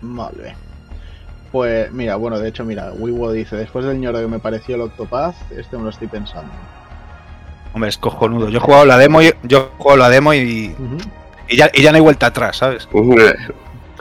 Vale. 0.00 0.63
Pues 1.54 1.92
mira, 1.92 2.16
bueno, 2.16 2.40
de 2.40 2.48
hecho, 2.48 2.64
mira, 2.64 2.90
Wiwo 2.98 3.30
dice, 3.30 3.54
después 3.54 3.84
del 3.84 4.00
ñoro 4.00 4.18
que 4.18 4.26
me 4.26 4.40
pareció 4.40 4.74
el 4.74 4.80
Octopath, 4.80 5.36
este 5.56 5.76
me 5.76 5.84
lo 5.84 5.90
estoy 5.90 6.08
pensando. 6.08 6.50
Hombre, 7.72 7.90
es 7.90 7.96
cojonudo. 7.96 8.48
Yo 8.48 8.58
he 8.58 8.60
jugado 8.60 8.84
la 8.84 8.98
demo 8.98 9.22
y, 9.22 9.32
yo 9.44 9.58
he 9.58 9.80
jugado 9.80 9.98
la 9.98 10.10
demo 10.10 10.34
y, 10.34 10.74
y, 11.48 11.56
ya, 11.56 11.70
no 11.92 11.94
hay 11.94 12.00
vuelta 12.00 12.26
atrás, 12.26 12.56
¿sabes? 12.56 12.88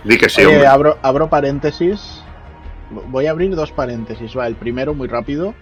Di 0.03 0.17
que 0.17 0.29
sí, 0.29 0.41
abro, 0.67 0.97
abro 1.03 1.29
paréntesis. 1.29 2.23
Voy 2.89 3.27
a 3.27 3.29
abrir 3.29 3.55
dos 3.55 3.71
paréntesis. 3.71 4.35
Va, 4.35 4.47
el 4.47 4.55
primero 4.55 4.95
muy 4.95 5.07
rápido. 5.07 5.53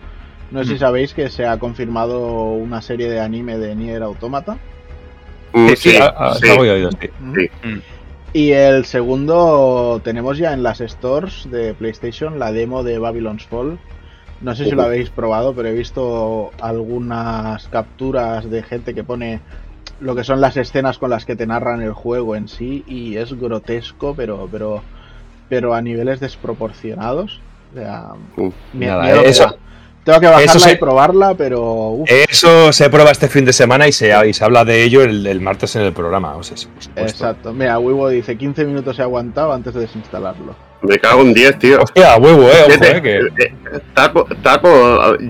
No 0.50 0.64
sé 0.64 0.70
si 0.70 0.78
sabéis 0.78 1.14
que 1.14 1.30
se 1.30 1.46
ha 1.46 1.60
confirmado 1.60 2.54
una 2.54 2.82
serie 2.82 3.10
de 3.10 3.20
anime 3.20 3.58
de 3.58 3.76
Nier 3.76 4.02
Automata. 4.02 4.58
Mm, 5.52 5.68
sí, 5.68 5.76
sí, 5.76 6.00
sí, 6.40 6.50
oído, 6.52 6.90
sí. 6.92 7.10
Y 8.34 8.52
el 8.52 8.86
segundo 8.86 10.00
tenemos 10.04 10.38
ya 10.38 10.54
en 10.54 10.64
las 10.64 10.80
stores 10.80 11.50
de 11.52 11.74
PlayStation 11.74 12.40
la 12.40 12.52
demo 12.52 12.84
de 12.84 12.98
Babylon's 12.98 13.46
Fall. 13.46 13.78
No 14.40 14.56
sé 14.56 14.66
si 14.66 14.72
lo 14.72 14.84
habéis 14.84 15.10
probado, 15.10 15.54
pero 15.54 15.68
he 15.68 15.74
visto 15.74 16.52
algunas 16.62 17.68
capturas 17.68 18.50
de 18.50 18.64
gente 18.64 18.96
que 18.96 19.04
pone 19.04 19.42
lo 20.00 20.16
que 20.16 20.24
son 20.24 20.42
las 20.42 20.58
escenas 20.58 20.98
con 20.98 21.12
las 21.12 21.26
que 21.26 21.36
te 21.36 21.46
narran 21.46 21.82
el 21.82 21.94
juego 21.94 22.36
en 22.36 22.48
sí 22.48 22.84
y 22.88 23.18
es 23.18 23.34
grotesco, 23.40 24.16
pero 24.16 24.48
pero 24.52 24.82
pero 25.48 25.74
a 25.74 25.82
niveles 25.82 26.20
desproporcionados. 26.20 27.40
O 27.72 27.76
sea, 27.76 28.14
eso, 29.24 29.58
tengo 30.04 30.20
que 30.20 30.28
bajarla 30.28 30.72
y 30.72 30.76
probarla, 30.78 31.34
pero. 31.36 32.04
Eso 32.08 32.74
se 32.74 32.90
prueba 32.90 33.12
este 33.12 33.28
fin 33.28 33.46
de 33.46 33.54
semana 33.54 33.88
y 33.88 33.92
se, 33.92 34.34
se 34.34 34.44
habla 34.44 34.66
de 34.66 34.84
ello 34.84 35.04
el, 35.04 35.42
martes 35.42 35.76
en 35.76 35.84
el 35.84 35.94
programa. 35.94 36.36
Exacto. 36.96 37.54
Mira, 37.54 37.78
Wiwo 37.80 38.10
dice: 38.10 38.38
15 38.38 38.66
minutos 38.66 38.98
he 39.00 39.02
aguantado 39.04 39.54
antes 39.54 39.74
de 39.74 39.82
desinstalarlo. 39.82 40.56
Me 40.82 40.98
cago 40.98 41.22
en 41.22 41.34
10, 41.34 41.60
tío. 41.60 41.80
Hostia, 41.84 42.16
huevo, 42.18 42.50
eh. 42.50 42.64
Ojo, 42.66 42.84
eh 42.84 43.02
que... 43.04 43.18
Eh, 43.44 43.54
tapo, 43.94 44.28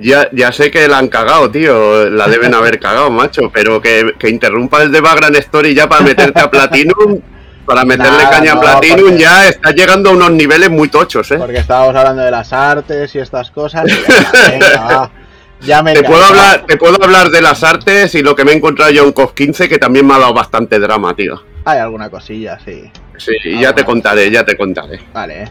ya, 0.02 0.30
ya 0.32 0.52
sé 0.54 0.72
que 0.72 0.88
la 0.88 1.00
han 1.00 1.10
cagado, 1.10 1.52
tío. 1.52 2.10
La 2.10 2.30
deben 2.30 2.54
haber 2.54 2.80
cagado, 2.80 3.12
macho. 3.12 3.52
Pero 3.54 3.82
que, 3.82 4.14
que 4.18 4.30
interrumpa 4.30 4.82
el 4.82 4.94
de 4.94 5.02
Background 5.02 5.36
Story 5.38 5.76
ya 5.76 5.90
para 5.90 6.06
meterte 6.06 6.40
a 6.40 6.50
Platinum. 6.50 7.20
Para 7.72 7.86
meterle 7.86 8.24
caña 8.30 8.52
a 8.52 8.60
Platinum 8.60 9.16
ya 9.16 9.48
está 9.48 9.72
llegando 9.72 10.10
a 10.10 10.12
unos 10.12 10.32
niveles 10.32 10.70
muy 10.70 10.90
tochos, 10.90 11.32
¿eh? 11.32 11.38
Porque 11.38 11.60
estábamos 11.60 11.96
hablando 11.96 12.22
de 12.22 12.30
las 12.30 12.52
artes 12.52 13.16
y 13.16 13.20
estas 13.20 13.50
cosas. 13.50 13.86
ya, 15.62 15.82
me 15.82 15.94
te, 15.94 16.04
puedo 16.04 16.22
hablar, 16.22 16.66
te 16.68 16.76
puedo 16.76 17.02
hablar 17.02 17.30
de 17.30 17.42
las 17.42 17.64
artes 17.64 18.14
y 18.16 18.24
lo 18.24 18.36
que 18.36 18.44
me 18.44 18.52
he 18.52 18.56
encontrado 18.56 18.92
yo 18.92 19.06
en 19.06 19.14
COF 19.14 19.32
15, 19.32 19.70
que 19.70 19.78
también 19.78 20.06
me 20.06 20.16
ha 20.16 20.20
dado 20.20 20.34
bastante 20.34 20.80
drama, 20.80 21.16
tío. 21.16 21.42
Hay 21.64 21.80
alguna 21.80 22.10
cosilla, 22.10 22.60
sí. 22.60 22.92
Sí, 23.16 23.38
ya 23.58 23.74
te 23.74 23.86
contaré, 23.86 24.30
ya 24.30 24.44
te 24.44 24.58
contaré. 24.58 25.00
Vale. 25.14 25.50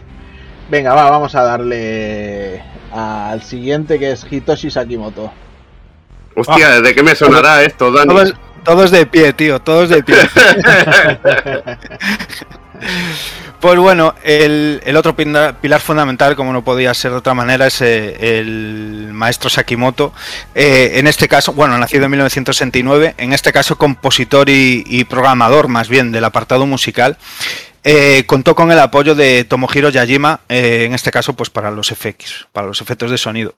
Venga, 0.69 0.93
va, 0.93 1.09
vamos 1.09 1.33
a 1.33 1.41
darle 1.41 2.61
al 2.93 3.41
siguiente 3.41 3.97
que 3.97 4.11
es 4.11 4.27
Hitoshi 4.29 4.69
Sakimoto. 4.69 5.31
Hostia, 6.35 6.75
ah. 6.75 6.81
¿de 6.81 6.93
qué 6.93 7.01
me 7.01 7.15
sonará 7.15 7.63
esto, 7.63 7.91
Dani? 7.91 8.13
Todos 8.63 8.91
de 8.91 9.05
pie, 9.05 9.33
tío, 9.33 9.59
todos 9.59 9.89
de 9.89 10.03
pie. 10.03 10.17
pues 13.59 13.79
bueno, 13.79 14.13
el, 14.23 14.95
otro 14.95 15.15
pilar 15.15 15.81
fundamental, 15.81 16.35
como 16.35 16.53
no 16.53 16.63
podía 16.63 16.93
ser 16.93 17.11
de 17.11 17.17
otra 17.17 17.33
manera, 17.33 17.67
es 17.67 17.81
eh, 17.81 18.39
el 18.39 19.09
maestro 19.13 19.49
Sakimoto. 19.49 20.13
Eh, 20.53 20.91
en 20.95 21.07
este 21.07 21.27
caso, 21.27 21.53
bueno, 21.53 21.77
nacido 21.77 22.05
en 22.05 22.11
1969, 22.11 23.15
en 23.17 23.33
este 23.33 23.51
caso 23.51 23.77
compositor 23.77 24.47
y, 24.49 25.03
programador 25.05 25.67
más 25.67 25.89
bien 25.89 26.11
del 26.11 26.23
apartado 26.23 26.65
musical. 26.67 27.17
Eh, 27.83 28.25
contó 28.27 28.53
con 28.53 28.71
el 28.71 28.77
apoyo 28.77 29.15
de 29.15 29.43
Tomohiro 29.43 29.89
Yajima, 29.89 30.41
en 30.49 30.93
este 30.93 31.09
caso, 31.09 31.33
pues 31.33 31.49
para 31.49 31.71
los 31.71 31.89
FX, 31.89 32.47
para 32.51 32.67
los 32.67 32.79
efectos 32.79 33.09
de 33.09 33.17
sonido. 33.17 33.55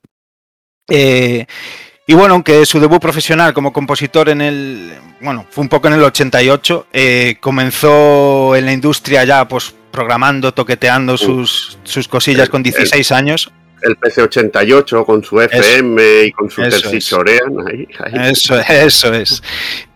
Y 2.05 2.15
bueno, 2.15 2.33
aunque 2.33 2.65
su 2.65 2.79
debut 2.79 3.01
profesional 3.01 3.53
como 3.53 3.71
compositor 3.71 4.27
en 4.27 4.41
el, 4.41 4.93
bueno, 5.21 5.45
fue 5.49 5.61
un 5.61 5.69
poco 5.69 5.87
en 5.87 5.93
el 5.93 6.03
88, 6.03 6.87
eh, 6.91 7.37
comenzó 7.39 8.55
en 8.55 8.65
la 8.65 8.73
industria 8.73 9.23
ya 9.23 9.47
pues 9.47 9.73
programando, 9.89 10.53
toqueteando 10.53 11.17
sus, 11.17 11.77
sus 11.83 12.07
cosillas 12.09 12.49
con 12.49 12.61
16 12.61 13.11
años. 13.13 13.51
El 13.81 13.97
PC88 13.99 15.05
con 15.05 15.23
su 15.23 15.39
FM 15.41 16.23
y 16.23 16.31
con 16.31 16.49
su 16.49 16.61
Tersisorean. 16.61 17.53
Ahí, 17.67 17.87
Eso, 18.31 18.57
eso 18.59 19.13
es. 19.13 19.43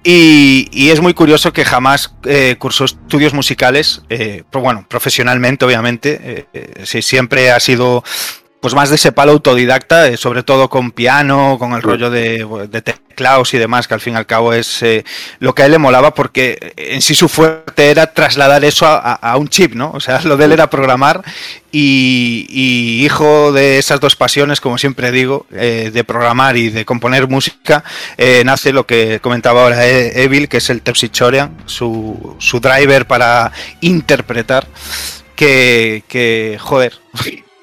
Y, 0.03 0.89
es 0.89 1.01
muy 1.01 1.13
curioso 1.13 1.51
que 1.51 1.65
jamás 1.65 2.13
eh, 2.23 2.55
cursó 2.59 2.85
estudios 2.85 3.33
musicales, 3.33 4.01
eh, 4.09 4.43
pues 4.49 4.63
bueno, 4.63 4.85
profesionalmente, 4.87 5.65
obviamente. 5.65 6.47
sí, 6.83 7.01
siempre 7.01 7.51
ha 7.51 7.59
sido 7.59 8.03
pues 8.59 8.73
más 8.73 8.89
de 8.89 8.95
ese 8.95 9.11
palo 9.11 9.33
autodidacta, 9.33 10.07
eh, 10.07 10.17
sobre 10.17 10.43
todo 10.43 10.69
con 10.69 10.91
piano, 10.91 11.57
con 11.59 11.73
el 11.73 11.81
rollo 11.81 12.09
de, 12.09 12.45
teclados 12.83 13.53
y 13.53 13.57
demás, 13.57 13.87
que 13.87 13.93
al 13.93 14.01
fin 14.01 14.13
y 14.13 14.17
al 14.17 14.25
cabo 14.25 14.51
es 14.51 14.81
eh, 14.81 15.05
lo 15.39 15.53
que 15.53 15.61
a 15.61 15.65
él 15.65 15.71
le 15.71 15.77
molaba, 15.77 16.13
porque 16.13 16.73
en 16.75 17.01
sí 17.01 17.13
su 17.13 17.29
fuerte 17.29 17.91
era 17.91 18.13
trasladar 18.13 18.65
eso 18.65 18.85
a, 18.87 19.37
un 19.37 19.47
chip, 19.47 19.75
¿no? 19.75 19.91
O 19.93 19.99
sea, 19.99 20.21
lo 20.23 20.37
de 20.37 20.45
él 20.45 20.51
era 20.53 20.69
programar 20.69 21.23
y, 21.71 23.03
hijo 23.05 23.51
de 23.51 23.77
esas 23.77 23.99
dos 23.99 24.15
pasiones, 24.15 24.59
como 24.59 24.77
siempre 24.79 25.11
digo, 25.11 25.45
eh, 25.51 25.91
de 25.93 26.03
programar 26.03 26.57
y 26.57 26.69
de 26.69 26.83
componer 26.83 27.27
música, 27.27 27.83
nace 28.43 28.73
lo 28.73 28.87
que 28.87 29.19
comentaba 29.21 29.63
ahora 29.63 29.85
Evil, 29.85 30.49
que 30.49 30.57
es 30.57 30.69
el 30.71 30.81
Terpsichorean, 30.81 31.55
su, 31.67 32.35
su 32.39 32.59
driver 32.59 33.05
para 33.05 33.51
interpretar, 33.81 34.67
que, 35.35 36.03
que 36.07 36.57
joder 36.59 36.93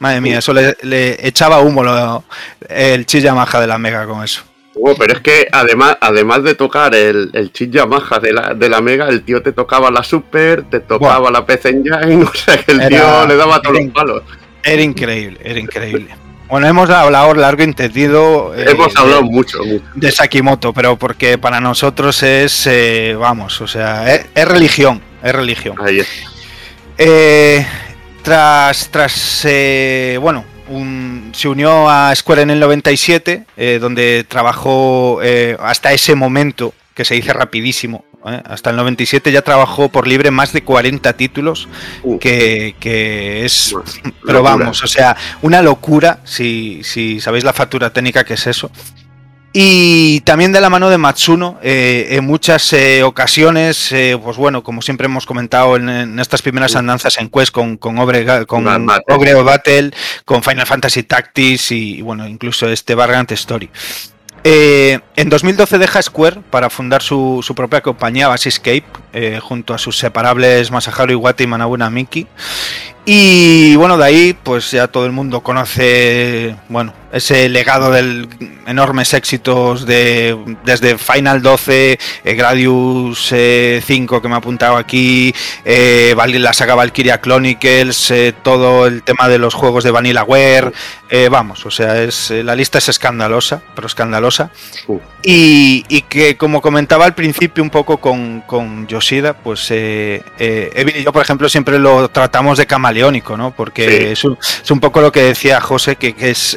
Madre 0.04 0.20
mía, 0.20 0.40
eso 0.40 0.52
le, 0.52 1.26
echaba 1.26 1.60
humo 1.60 2.22
el 2.68 3.06
chis 3.06 3.22
Yamaha 3.22 3.58
de 3.58 3.66
la 3.66 3.78
Mega 3.78 4.04
con 4.04 4.22
eso. 4.22 4.42
pero 4.98 5.14
es 5.14 5.20
que 5.20 5.48
además, 5.50 5.96
además 5.98 6.42
de 6.42 6.54
tocar 6.54 6.94
el, 6.94 7.30
el 7.32 7.50
chip 7.54 7.72
Yamaha 7.72 8.18
de 8.18 8.34
la, 8.34 8.52
de 8.52 8.68
la 8.68 8.82
Mega, 8.82 9.08
el 9.08 9.22
tío 9.24 9.42
te 9.42 9.52
tocaba 9.52 9.90
la 9.90 10.04
Super, 10.04 10.64
te 10.64 10.80
tocaba 10.80 11.30
la 11.30 11.46
PC 11.46 11.70
Engine, 11.70 12.22
o 12.30 12.34
sea 12.34 12.58
que 12.58 12.72
el 12.72 12.86
tío 12.86 13.26
le 13.26 13.34
daba 13.34 13.62
todos 13.62 13.78
los 13.82 13.92
palos. 13.94 14.22
Era 14.62 14.82
increíble, 14.82 15.40
era 15.42 15.58
increíble. 15.58 16.08
Bueno, 16.50 16.66
hemos 16.66 16.90
hablado 16.90 17.32
largo 17.32 17.62
y 17.62 17.64
entendido. 17.64 18.54
eh, 18.54 18.66
hemos 18.68 18.94
hablado 18.96 19.22
mucho, 19.22 19.60
De 19.94 20.12
Sakimoto, 20.12 20.74
pero 20.74 20.98
porque 20.98 21.38
para 21.38 21.62
nosotros 21.62 22.22
es, 22.22 22.66
eh, 22.66 23.16
vamos, 23.18 23.58
o 23.62 23.66
sea, 23.66 24.14
es, 24.14 24.26
es, 24.34 24.46
religión, 24.46 25.00
es 25.22 25.32
religión. 25.34 25.76
Ahí 25.82 26.00
es. 26.00 26.08
Eh, 26.98 27.66
tras, 28.24 28.88
tras 28.90 29.46
bueno, 30.20 30.44
un, 30.68 31.30
se 31.32 31.48
unió 31.48 31.88
a 31.88 32.12
Square 32.14 32.42
en 32.42 32.50
el 32.50 32.60
97, 32.60 33.44
donde 33.80 34.24
trabajó 34.26 35.20
hasta 35.60 35.92
ese 35.92 36.16
momento, 36.16 36.74
que 36.94 37.04
se 37.04 37.14
dice 37.14 37.32
rapidísimo, 37.32 38.04
¿eh? 38.26 38.42
Hasta 38.44 38.70
el 38.70 38.76
97 38.76 39.30
ya 39.32 39.42
trabajó 39.42 39.88
por 39.88 40.06
libre 40.06 40.30
más 40.30 40.52
de 40.52 40.62
40 40.62 41.12
títulos, 41.14 41.68
uh. 42.02 42.18
que, 42.18 42.74
que, 42.80 43.44
es... 43.44 43.74
Pero 44.26 44.42
vamos, 44.42 44.82
o 44.82 44.86
sea, 44.86 45.16
una 45.42 45.62
locura, 45.62 46.20
si, 46.24 46.82
si 46.82 47.20
sabéis 47.20 47.44
la 47.44 47.52
factura 47.52 47.92
técnica 47.92 48.24
que 48.24 48.34
es 48.34 48.46
eso. 48.46 48.70
Y 49.56 50.20
también 50.22 50.50
de 50.50 50.60
la 50.60 50.68
mano 50.68 50.90
de 50.90 50.98
Matsuno, 50.98 51.60
eh, 51.62 52.08
en 52.10 52.24
muchas 52.24 52.72
eh, 52.72 53.04
ocasiones, 53.04 53.92
eh, 53.92 54.18
pues 54.20 54.36
bueno, 54.36 54.64
como 54.64 54.82
siempre 54.82 55.04
hemos 55.04 55.26
comentado 55.26 55.76
en, 55.76 55.88
en 55.88 56.18
estas 56.18 56.42
primeras 56.42 56.74
andanzas 56.74 57.18
en 57.18 57.30
Quest 57.30 57.52
con, 57.52 57.76
con, 57.76 57.96
Ogre 58.00 58.24
Battle, 58.24 59.92
con 60.24 60.42
Final 60.42 60.66
Fantasy 60.66 61.04
Tactics 61.04 61.70
y, 61.70 62.02
bueno, 62.02 62.26
incluso 62.26 62.68
este 62.68 62.96
Bargant 62.96 63.30
Story. 63.30 63.70
En 64.42 65.28
2012 65.30 65.78
deja 65.78 66.02
Square 66.02 66.40
para 66.50 66.68
fundar 66.68 67.00
su, 67.00 67.40
su 67.40 67.54
propia 67.54 67.80
compañía 67.80 68.26
Basiscape 68.26 68.82
eh, 69.14 69.38
junto 69.40 69.72
a 69.72 69.78
sus 69.78 69.96
separables 69.96 70.70
Masaharu 70.70 71.12
Iwata 71.12 71.42
y 71.42 71.46
Manabuna 71.46 71.88
Miki. 71.88 72.26
Y 73.06 73.76
bueno, 73.76 73.98
de 73.98 74.04
ahí 74.04 74.36
pues 74.42 74.70
ya 74.70 74.88
todo 74.88 75.04
el 75.04 75.12
mundo 75.12 75.42
conoce, 75.42 76.56
bueno, 76.70 76.94
ese 77.12 77.50
legado 77.50 77.90
de 77.90 78.26
enormes 78.66 79.12
éxitos 79.12 79.84
de 79.84 80.36
desde 80.64 80.96
Final 80.96 81.42
12, 81.42 81.98
eh, 82.24 82.34
Gradius 82.34 83.30
eh, 83.32 83.82
5 83.84 84.22
que 84.22 84.28
me 84.28 84.34
ha 84.34 84.38
apuntado 84.38 84.76
aquí, 84.76 85.34
eh, 85.66 86.16
la 86.16 86.54
saga 86.54 86.74
Valkyria 86.74 87.20
Chronicles, 87.20 88.12
todo 88.42 88.86
el 88.86 89.02
tema 89.02 89.28
de 89.28 89.38
los 89.38 89.52
juegos 89.52 89.84
de 89.84 89.90
Vanillaware, 89.90 90.72
eh, 91.10 91.28
vamos, 91.28 91.64
o 91.66 91.70
sea, 91.70 92.02
es 92.02 92.30
la 92.30 92.56
lista 92.56 92.78
es 92.78 92.88
escandalosa, 92.88 93.62
pero 93.74 93.86
escandalosa. 93.86 94.50
Uh. 94.86 94.98
Y, 95.22 95.84
y, 95.88 96.02
que 96.02 96.36
como 96.36 96.60
comentaba 96.60 97.04
al 97.04 97.14
principio 97.14 97.62
un 97.62 97.70
poco 97.70 97.98
con, 97.98 98.42
con 98.46 98.86
Yoshida, 99.04 99.34
pues 99.34 99.70
Evil 99.70 100.96
y 100.96 101.04
yo, 101.04 101.12
por 101.12 101.22
ejemplo, 101.22 101.48
siempre 101.48 101.78
lo 101.78 102.08
tratamos 102.08 102.58
de 102.58 102.66
camaleónico, 102.66 103.36
¿no? 103.36 103.50
Porque 103.50 103.88
sí. 103.88 104.04
es, 104.12 104.24
un, 104.24 104.38
es, 104.40 104.70
un, 104.70 104.80
poco 104.80 105.00
lo 105.00 105.12
que 105.12 105.22
decía 105.22 105.60
José, 105.60 105.96
que, 105.96 106.14
que 106.14 106.30
es 106.30 106.56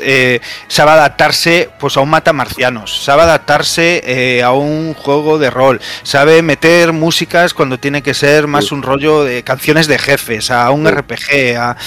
sabe 0.68 0.92
adaptarse 0.92 1.70
pues 1.80 1.98
a 1.98 2.02
un 2.02 2.10
matamarcianos, 2.10 3.04
sabe 3.04 3.24
adaptarse 3.24 4.02
eh, 4.06 4.44
a 4.44 4.52
un 4.52 4.94
juego 4.94 5.38
de 5.38 5.50
rol, 5.50 5.82
sabe 6.04 6.42
meter 6.42 6.94
músicas 6.94 7.54
cuando 7.54 7.80
tiene 7.80 8.02
que 8.02 8.14
ser 8.14 8.48
más 8.48 8.72
un 8.72 8.84
rollo 8.84 9.24
de 9.24 9.44
canciones 9.44 9.88
de 9.88 9.98
jefes, 9.98 10.52
a 10.52 10.70
un 10.72 10.88
RPG, 10.88 11.58
a, 11.58 11.78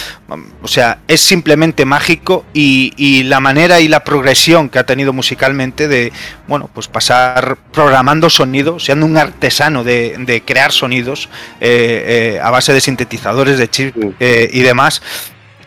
o 0.62 0.68
sea, 0.68 0.98
es 1.08 1.20
simplemente 1.20 1.84
mágico 1.84 2.44
y, 2.52 2.92
y, 2.96 3.24
la 3.24 3.40
manera 3.40 3.80
y 3.80 3.88
la 3.88 4.04
progresión 4.04 4.68
que 4.68 4.78
ha 4.78 4.86
tenido 4.86 5.12
musicalmente 5.12 5.88
de, 5.88 6.12
bueno, 6.46 6.70
pues 6.72 6.88
pasar 6.88 7.58
programando 7.72 8.30
sonidos, 8.30 8.84
siendo 8.84 9.06
un 9.06 9.16
artesano 9.16 9.84
de, 9.84 10.16
de 10.18 10.42
crear 10.50 10.72
sonidos 10.72 11.28
eh, 11.60 12.34
eh, 12.34 12.40
a 12.42 12.50
base 12.50 12.72
de 12.72 12.80
sintetizadores, 12.80 13.56
de 13.56 13.68
chip 13.68 13.94
y 14.18 14.60
demás. 14.62 15.00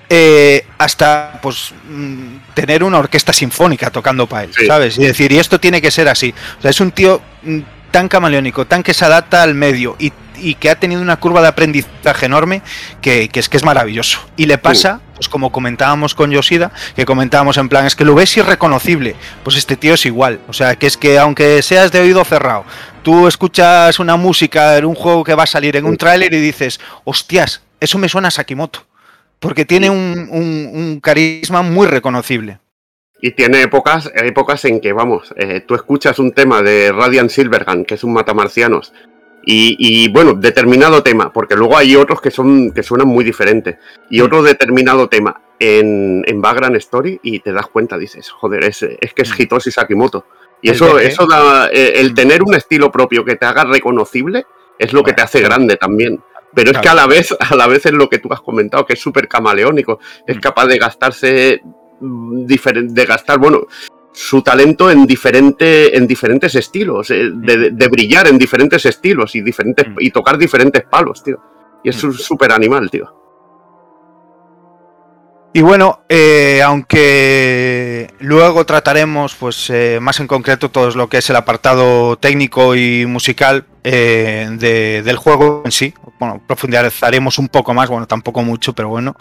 Eh, 0.09 0.65
hasta 0.77 1.39
pues 1.41 1.73
mm, 1.89 2.53
tener 2.53 2.83
una 2.83 2.99
orquesta 2.99 3.31
sinfónica 3.31 3.89
tocando 3.89 4.27
para 4.27 4.43
él, 4.43 4.51
sí. 4.55 4.67
¿sabes? 4.67 4.97
Y 4.97 5.05
decir, 5.05 5.31
y 5.31 5.39
esto 5.39 5.59
tiene 5.59 5.81
que 5.81 5.89
ser 5.89 6.07
así. 6.09 6.33
O 6.59 6.61
sea, 6.61 6.69
es 6.69 6.79
un 6.81 6.91
tío 6.91 7.21
mm, 7.41 7.59
tan 7.89 8.09
camaleónico, 8.09 8.65
tan 8.65 8.83
que 8.83 8.93
se 8.93 9.05
adapta 9.05 9.41
al 9.41 9.55
medio 9.55 9.95
y, 9.99 10.11
y 10.37 10.55
que 10.55 10.69
ha 10.69 10.75
tenido 10.75 11.01
una 11.01 11.15
curva 11.15 11.41
de 11.41 11.47
aprendizaje 11.47 12.25
enorme 12.25 12.61
que, 13.01 13.29
que, 13.29 13.39
es 13.39 13.49
que 13.49 13.57
es 13.57 13.63
maravilloso. 13.63 14.19
Y 14.35 14.45
le 14.45 14.57
pasa, 14.57 14.99
pues 15.15 15.29
como 15.29 15.51
comentábamos 15.51 16.13
con 16.13 16.31
Yoshida, 16.31 16.71
que 16.95 17.05
comentábamos 17.05 17.57
en 17.57 17.69
plan, 17.69 17.85
es 17.85 17.95
que 17.95 18.05
lo 18.05 18.13
ves 18.13 18.35
irreconocible. 18.37 19.15
Pues 19.43 19.55
este 19.55 19.77
tío 19.77 19.93
es 19.93 20.05
igual. 20.05 20.41
O 20.47 20.53
sea, 20.53 20.75
que 20.75 20.85
es 20.85 20.97
que 20.97 21.17
aunque 21.17 21.61
seas 21.61 21.91
de 21.91 22.01
oído 22.01 22.23
cerrado, 22.25 22.65
tú 23.03 23.27
escuchas 23.27 23.99
una 23.99 24.15
música 24.15 24.77
en 24.77 24.85
un 24.85 24.95
juego 24.95 25.23
que 25.23 25.35
va 25.35 25.43
a 25.43 25.47
salir 25.47 25.75
en 25.75 25.85
un 25.85 25.97
tráiler 25.97 26.33
y 26.33 26.39
dices, 26.39 26.79
hostias, 27.03 27.61
eso 27.79 27.97
me 27.97 28.09
suena 28.09 28.29
a 28.29 28.31
Sakimoto 28.31 28.85
porque 29.43 29.65
tiene 29.65 29.89
un, 29.89 30.29
un, 30.31 30.69
un, 30.73 30.99
carisma 31.01 31.61
muy 31.63 31.85
reconocible. 31.85 32.59
Y 33.21 33.31
tiene 33.31 33.61
épocas, 33.61 34.09
épocas 34.15 34.63
en 34.63 34.79
que, 34.79 34.93
vamos, 34.93 35.33
eh, 35.35 35.61
tú 35.67 35.75
escuchas 35.75 36.17
un 36.17 36.31
tema 36.31 36.61
de 36.61 36.93
Radiant 36.93 37.29
Silvergun, 37.29 37.83
que 37.83 37.95
es 37.95 38.05
un 38.05 38.13
matamarcianos, 38.13 38.93
y, 39.45 39.75
y, 39.77 40.09
bueno, 40.09 40.33
determinado 40.33 41.03
tema, 41.03 41.33
porque 41.33 41.57
luego 41.57 41.75
hay 41.75 41.97
otros 41.97 42.21
que 42.21 42.31
son 42.31 42.71
que 42.71 42.83
suenan 42.83 43.09
muy 43.09 43.25
diferentes, 43.25 43.75
y 44.09 44.21
otro 44.21 44.41
determinado 44.43 45.09
tema 45.09 45.41
en, 45.59 46.23
en 46.25 46.41
Background 46.41 46.77
Story, 46.77 47.19
y 47.21 47.41
te 47.41 47.51
das 47.51 47.67
cuenta, 47.67 47.97
dices, 47.97 48.29
joder, 48.29 48.63
es, 48.63 48.81
es 48.81 49.13
que 49.13 49.23
es 49.23 49.37
Hitoshi 49.37 49.71
Sakimoto. 49.71 50.25
Y 50.63 50.69
eso, 50.69 50.97
eso 50.97 51.27
da, 51.27 51.67
eh, 51.67 51.93
el 51.97 52.13
tener 52.13 52.41
un 52.41 52.55
estilo 52.55 52.89
propio 52.89 53.25
que 53.25 53.35
te 53.35 53.45
haga 53.45 53.65
reconocible, 53.65 54.45
es 54.79 54.93
lo 54.93 55.03
que 55.03 55.11
te 55.11 55.21
hace 55.21 55.41
grande 55.41 55.75
también. 55.75 56.23
Pero 56.55 56.71
es 56.71 56.77
que 56.77 56.87
a 56.87 56.95
la 56.95 57.05
vez, 57.05 57.35
a 57.39 57.55
la 57.55 57.67
vez 57.67 57.85
es 57.85 57.91
lo 57.91 58.09
que 58.09 58.19
tú 58.19 58.29
has 58.31 58.41
comentado, 58.41 58.85
que 58.85 58.93
es 58.93 59.01
súper 59.01 59.27
camaleónico. 59.27 59.99
Es 60.25 60.39
capaz 60.39 60.67
de 60.67 60.77
gastarse 60.77 61.61
de 61.99 63.05
gastar, 63.05 63.39
bueno, 63.39 63.67
su 64.13 64.41
talento 64.41 64.89
en, 64.89 65.05
diferente, 65.05 65.97
en 65.97 66.07
diferentes 66.07 66.55
estilos, 66.55 67.09
eh, 67.11 67.29
de, 67.33 67.71
de, 67.71 67.87
brillar 67.87 68.27
en 68.27 68.37
diferentes 68.37 68.85
estilos 68.85 69.35
y, 69.35 69.41
diferentes, 69.41 69.85
y 69.99 70.11
tocar 70.11 70.37
diferentes 70.37 70.83
palos, 70.83 71.23
tío. 71.23 71.41
Y 71.83 71.89
es 71.89 72.03
un 72.03 72.13
súper 72.13 72.51
animal, 72.51 72.89
tío. 72.89 73.22
Y 75.55 75.61
bueno, 75.61 76.03
eh, 76.09 76.63
aunque 76.65 78.11
luego 78.17 78.65
trataremos, 78.65 79.35
pues 79.35 79.69
eh, 79.69 79.99
más 80.01 80.19
en 80.19 80.25
concreto, 80.25 80.71
todo 80.71 80.89
lo 80.89 81.07
que 81.07 81.19
es 81.19 81.29
el 81.29 81.35
apartado 81.35 82.17
técnico 82.17 82.75
y 82.75 83.05
musical 83.05 83.63
eh, 83.83 84.49
de, 84.53 85.03
del 85.03 85.17
juego 85.17 85.61
en 85.63 85.71
sí. 85.71 85.93
Bueno, 86.19 86.41
profundizaremos 86.47 87.37
un 87.37 87.49
poco 87.49 87.71
más, 87.75 87.87
bueno, 87.87 88.07
tampoco 88.07 88.41
mucho, 88.41 88.73
pero 88.73 88.89
bueno. 88.89 89.15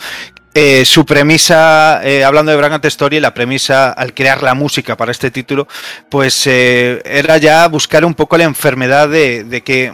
Eh, 0.55 0.87
su 0.87 1.05
premisa, 1.05 2.01
hablando 2.24 2.51
de 2.51 2.57
Bragant 2.57 2.85
Story, 2.87 3.20
la 3.20 3.35
premisa 3.35 3.91
al 3.91 4.14
crear 4.14 4.43
la 4.43 4.55
música 4.55 4.97
para 4.97 5.12
este 5.12 5.30
título, 5.30 5.68
pues 6.09 6.47
era 6.47 7.37
ya 7.37 7.68
buscar 7.68 8.07
un 8.07 8.14
poco 8.14 8.39
la 8.39 8.45
enfermedad 8.45 9.11
de, 9.11 9.62
que 9.62 9.93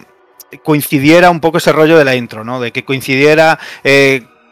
coincidiera 0.63 1.31
un 1.31 1.41
poco 1.41 1.59
ese 1.59 1.73
rollo 1.73 1.99
de 1.99 2.05
la 2.05 2.15
intro, 2.15 2.45
¿no? 2.45 2.61
De 2.61 2.71
que 2.71 2.85
coincidiera 2.85 3.59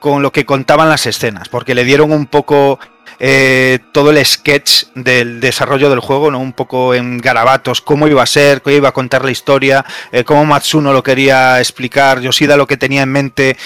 con 0.01 0.23
lo 0.23 0.33
que 0.33 0.45
contaban 0.45 0.89
las 0.89 1.07
escenas, 1.07 1.49
porque 1.49 1.75
le 1.75 1.85
dieron 1.85 2.13
un 2.13 2.27
poco 2.27 2.79
eh, 3.19 3.79
todo 3.93 4.11
el 4.11 4.25
sketch 4.25 4.85
del 4.95 5.41
desarrollo 5.41 5.89
del 5.89 6.01
juego, 6.01 6.31
¿no? 6.31 6.39
Un 6.39 6.53
poco 6.53 6.95
en 6.95 7.19
garabatos, 7.19 7.81
cómo 7.81 8.09
iba 8.09 8.23
a 8.23 8.27
ser, 8.27 8.61
cómo 8.61 8.77
iba 8.77 8.91
a 8.91 8.93
contar 8.93 9.25
la 9.25 9.31
historia, 9.31 9.85
eh, 10.13 10.25
cómo 10.25 10.45
Matsuno 10.45 10.93
lo 10.93 11.03
quería 11.03 11.59
explicar, 11.59 12.21
Yoshida 12.21 12.57
lo 12.57 12.67
que 12.67 12.77
tenía 12.77 13.03
en 13.03 13.13
mente 13.13 13.57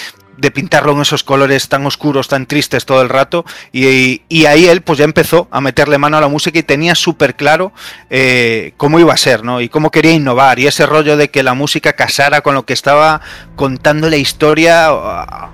de 0.41 0.49
pintarlo 0.49 0.91
en 0.93 1.01
esos 1.01 1.23
colores 1.23 1.69
tan 1.69 1.85
oscuros, 1.85 2.27
tan 2.27 2.47
tristes 2.47 2.85
todo 2.85 3.01
el 3.01 3.09
rato. 3.09 3.45
Y, 3.71 4.23
y 4.27 4.45
ahí 4.47 4.65
él 4.65 4.81
pues 4.81 4.97
ya 4.97 5.05
empezó 5.05 5.47
a 5.51 5.61
meterle 5.61 5.99
mano 5.99 6.17
a 6.17 6.21
la 6.21 6.27
música 6.27 6.57
y 6.57 6.63
tenía 6.63 6.95
súper 6.95 7.35
claro 7.35 7.71
eh, 8.09 8.73
cómo 8.77 8.99
iba 8.99 9.13
a 9.13 9.17
ser, 9.17 9.43
¿no? 9.43 9.61
Y 9.61 9.69
cómo 9.69 9.91
quería 9.91 10.11
innovar. 10.11 10.59
Y 10.59 10.65
ese 10.65 10.87
rollo 10.87 11.15
de 11.15 11.29
que 11.29 11.43
la 11.43 11.53
música 11.53 11.93
casara 11.93 12.41
con 12.41 12.55
lo 12.55 12.65
que 12.65 12.73
estaba 12.73 13.21
contando 13.55 14.09
la 14.09 14.17
historia, 14.17 14.87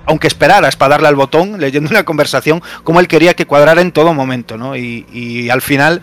aunque 0.06 0.26
esperaras 0.26 0.76
para 0.76 0.94
darle 0.94 1.08
al 1.08 1.16
botón, 1.16 1.60
leyendo 1.60 1.90
una 1.90 2.04
conversación, 2.04 2.62
como 2.82 3.00
él 3.00 3.08
quería 3.08 3.34
que 3.34 3.46
cuadrara 3.46 3.82
en 3.82 3.92
todo 3.92 4.14
momento, 4.14 4.56
¿no? 4.56 4.74
Y, 4.74 5.06
y 5.12 5.50
al 5.50 5.60
final 5.60 6.00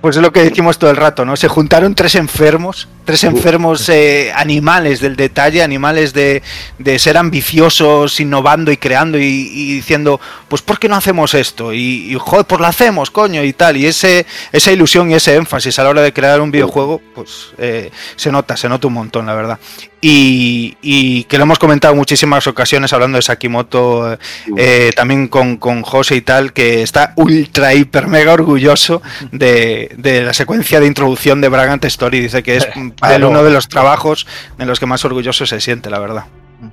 pues 0.00 0.16
es 0.16 0.22
lo 0.22 0.32
que 0.32 0.44
decimos 0.44 0.78
todo 0.78 0.90
el 0.90 0.96
rato, 0.96 1.24
¿no? 1.24 1.34
Se 1.34 1.48
juntaron 1.48 1.94
tres 1.94 2.14
enfermos, 2.14 2.88
tres 3.04 3.24
enfermos 3.24 3.88
eh, 3.88 4.32
animales 4.34 5.00
del 5.00 5.16
detalle, 5.16 5.62
animales 5.62 6.12
de, 6.12 6.42
de, 6.78 6.98
ser 6.98 7.16
ambiciosos, 7.16 8.18
innovando 8.20 8.72
y 8.72 8.76
creando 8.76 9.18
y, 9.18 9.22
y, 9.22 9.74
diciendo, 9.74 10.20
pues 10.48 10.62
¿por 10.62 10.78
qué 10.78 10.88
no 10.88 10.96
hacemos 10.96 11.34
esto? 11.34 11.72
Y, 11.72 12.12
y, 12.12 12.16
joder, 12.18 12.46
pues 12.46 12.60
lo 12.60 12.66
hacemos, 12.66 13.10
coño, 13.10 13.42
y 13.44 13.52
tal. 13.52 13.76
Y 13.76 13.86
ese, 13.86 14.26
esa 14.52 14.72
ilusión 14.72 15.10
y 15.10 15.14
ese 15.14 15.34
énfasis 15.34 15.78
a 15.78 15.84
la 15.84 15.90
hora 15.90 16.02
de 16.02 16.12
crear 16.12 16.40
un 16.40 16.50
videojuego, 16.50 17.00
pues 17.14 17.48
eh, 17.58 17.90
se 18.16 18.32
nota, 18.32 18.56
se 18.56 18.68
nota 18.68 18.86
un 18.86 18.94
montón, 18.94 19.26
la 19.26 19.34
verdad. 19.34 19.58
Y, 20.06 20.76
y, 20.82 21.24
que 21.24 21.38
lo 21.38 21.44
hemos 21.44 21.58
comentado 21.58 21.92
en 21.94 21.98
muchísimas 21.98 22.46
ocasiones 22.46 22.92
hablando 22.92 23.16
de 23.16 23.22
Sakimoto, 23.22 24.18
eh, 24.54 24.90
también 24.94 25.28
con, 25.28 25.56
con 25.56 25.80
José 25.80 26.16
y 26.16 26.20
tal, 26.20 26.52
que 26.52 26.82
está 26.82 27.14
ultra, 27.16 27.72
hiper, 27.72 28.06
mega 28.06 28.34
orgulloso 28.34 29.00
de, 29.32 29.94
de 29.96 30.22
la 30.22 30.34
secuencia 30.34 30.78
de 30.78 30.88
introducción 30.88 31.40
de 31.40 31.48
Bragant 31.48 31.82
Story. 31.86 32.20
Dice 32.20 32.42
que 32.42 32.58
es 32.58 32.68
para 33.00 33.16
él 33.16 33.24
uno 33.24 33.42
de 33.42 33.50
los 33.50 33.68
trabajos 33.68 34.26
en 34.58 34.68
los 34.68 34.80
que 34.80 34.86
más 34.86 35.04
orgulloso 35.04 35.46
se 35.46 35.60
siente, 35.60 35.90
la 35.90 35.98
verdad. 35.98 36.24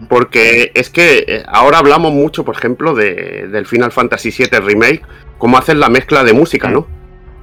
Porque 0.08 0.72
es 0.74 0.90
que 0.90 1.26
eh, 1.28 1.44
ahora 1.48 1.80
hablamos 1.80 2.14
mucho, 2.14 2.46
por 2.46 2.56
ejemplo, 2.56 2.94
de, 2.94 3.48
del 3.52 3.66
Final 3.66 3.92
Fantasy 3.92 4.32
VII 4.32 4.60
Remake, 4.60 5.02
cómo 5.38 5.58
hacen 5.58 5.80
la 5.80 5.90
mezcla 5.90 6.24
de 6.24 6.34
música, 6.34 6.70
¿no? 6.70 6.88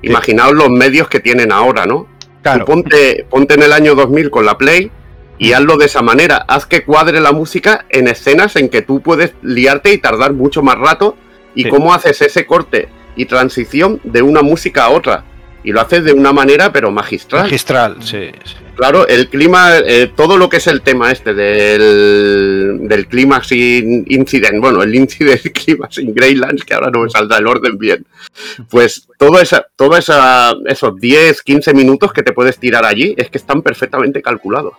Imaginaos 0.02 0.54
los 0.54 0.70
medios 0.70 1.08
que 1.08 1.20
tienen 1.20 1.52
ahora, 1.52 1.84
¿no? 1.84 2.06
Claro. 2.42 2.64
ponte, 2.64 3.26
ponte 3.28 3.54
en 3.54 3.62
el 3.64 3.72
año 3.72 3.94
2000 3.94 4.30
con 4.30 4.46
la 4.46 4.56
Play 4.56 4.90
y 5.38 5.52
hazlo 5.52 5.76
de 5.76 5.86
esa 5.86 6.02
manera. 6.02 6.44
Haz 6.48 6.66
que 6.66 6.84
cuadre 6.84 7.20
la 7.20 7.32
música 7.32 7.84
en 7.90 8.08
escenas 8.08 8.56
en 8.56 8.68
que 8.68 8.80
tú 8.80 9.02
puedes 9.02 9.34
liarte 9.42 9.92
y 9.92 9.98
tardar 9.98 10.32
mucho 10.32 10.62
más 10.62 10.78
rato. 10.78 11.16
Y 11.54 11.64
Sí. 11.64 11.70
cómo 11.70 11.92
haces 11.92 12.22
ese 12.22 12.46
corte 12.46 12.88
y 13.16 13.24
transición 13.24 14.00
de 14.04 14.22
una 14.22 14.42
música 14.42 14.84
a 14.84 14.90
otra. 14.90 15.24
Y 15.64 15.72
lo 15.72 15.80
haces 15.80 16.04
de 16.04 16.12
una 16.12 16.32
manera, 16.32 16.72
pero 16.72 16.92
magistral. 16.92 17.42
Magistral, 17.42 17.96
sí. 18.00 18.30
sí. 18.44 18.54
Claro, 18.78 19.08
el 19.08 19.28
clima, 19.28 19.78
eh, 19.84 20.12
todo 20.14 20.36
lo 20.38 20.48
que 20.48 20.58
es 20.58 20.68
el 20.68 20.82
tema 20.82 21.10
este 21.10 21.34
del, 21.34 22.78
del 22.82 23.08
clímax 23.08 23.50
in- 23.50 24.04
incident, 24.08 24.60
bueno, 24.60 24.84
el 24.84 24.94
incident 24.94 25.40
clímax 25.52 25.98
in 25.98 26.14
Greylands, 26.14 26.62
que 26.64 26.74
ahora 26.74 26.88
no 26.88 27.00
me 27.02 27.10
saldrá 27.10 27.38
el 27.38 27.48
orden 27.48 27.76
bien, 27.76 28.06
pues 28.70 29.08
todo 29.18 29.40
esa, 29.40 29.66
todo 29.74 29.96
esa, 29.96 30.54
esos 30.66 30.94
10, 30.94 31.42
15 31.42 31.74
minutos 31.74 32.12
que 32.12 32.22
te 32.22 32.32
puedes 32.32 32.56
tirar 32.58 32.84
allí 32.84 33.16
es 33.18 33.28
que 33.30 33.38
están 33.38 33.62
perfectamente 33.62 34.22
calculados. 34.22 34.74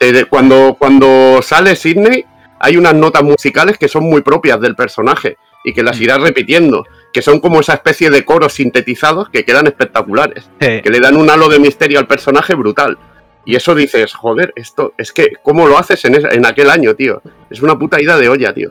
Eh, 0.00 0.24
cuando, 0.30 0.74
cuando 0.78 1.40
sale 1.42 1.76
Sidney, 1.76 2.24
hay 2.58 2.78
unas 2.78 2.94
notas 2.94 3.22
musicales 3.22 3.76
que 3.76 3.88
son 3.88 4.04
muy 4.04 4.22
propias 4.22 4.58
del 4.62 4.74
personaje 4.76 5.36
y 5.62 5.74
que 5.74 5.82
las 5.82 6.00
irás 6.00 6.22
repitiendo, 6.22 6.86
que 7.14 7.22
son 7.22 7.40
como 7.40 7.60
esa 7.60 7.72
especie 7.74 8.10
de 8.10 8.24
coros 8.26 8.52
sintetizados 8.54 9.30
que 9.30 9.44
quedan 9.46 9.66
espectaculares 9.66 10.50
Sí. 10.60 10.82
que 10.82 10.90
le 10.90 11.00
dan 11.00 11.16
un 11.16 11.30
halo 11.30 11.48
de 11.48 11.58
misterio 11.60 11.98
al 12.00 12.06
personaje 12.06 12.54
brutal. 12.54 12.98
Y 13.46 13.56
eso 13.56 13.74
dices, 13.74 14.12
joder, 14.14 14.52
esto 14.56 14.92
es 14.98 15.12
que, 15.12 15.34
¿cómo 15.42 15.66
lo 15.68 15.78
haces 15.78 16.04
en, 16.06 16.16
esa- 16.16 16.30
en 16.30 16.44
aquel 16.44 16.68
año, 16.70 16.94
tío? 16.94 17.22
Es 17.50 17.62
una 17.62 17.78
puta 17.78 18.00
ida 18.00 18.18
de 18.18 18.28
olla, 18.28 18.52
tío. 18.52 18.70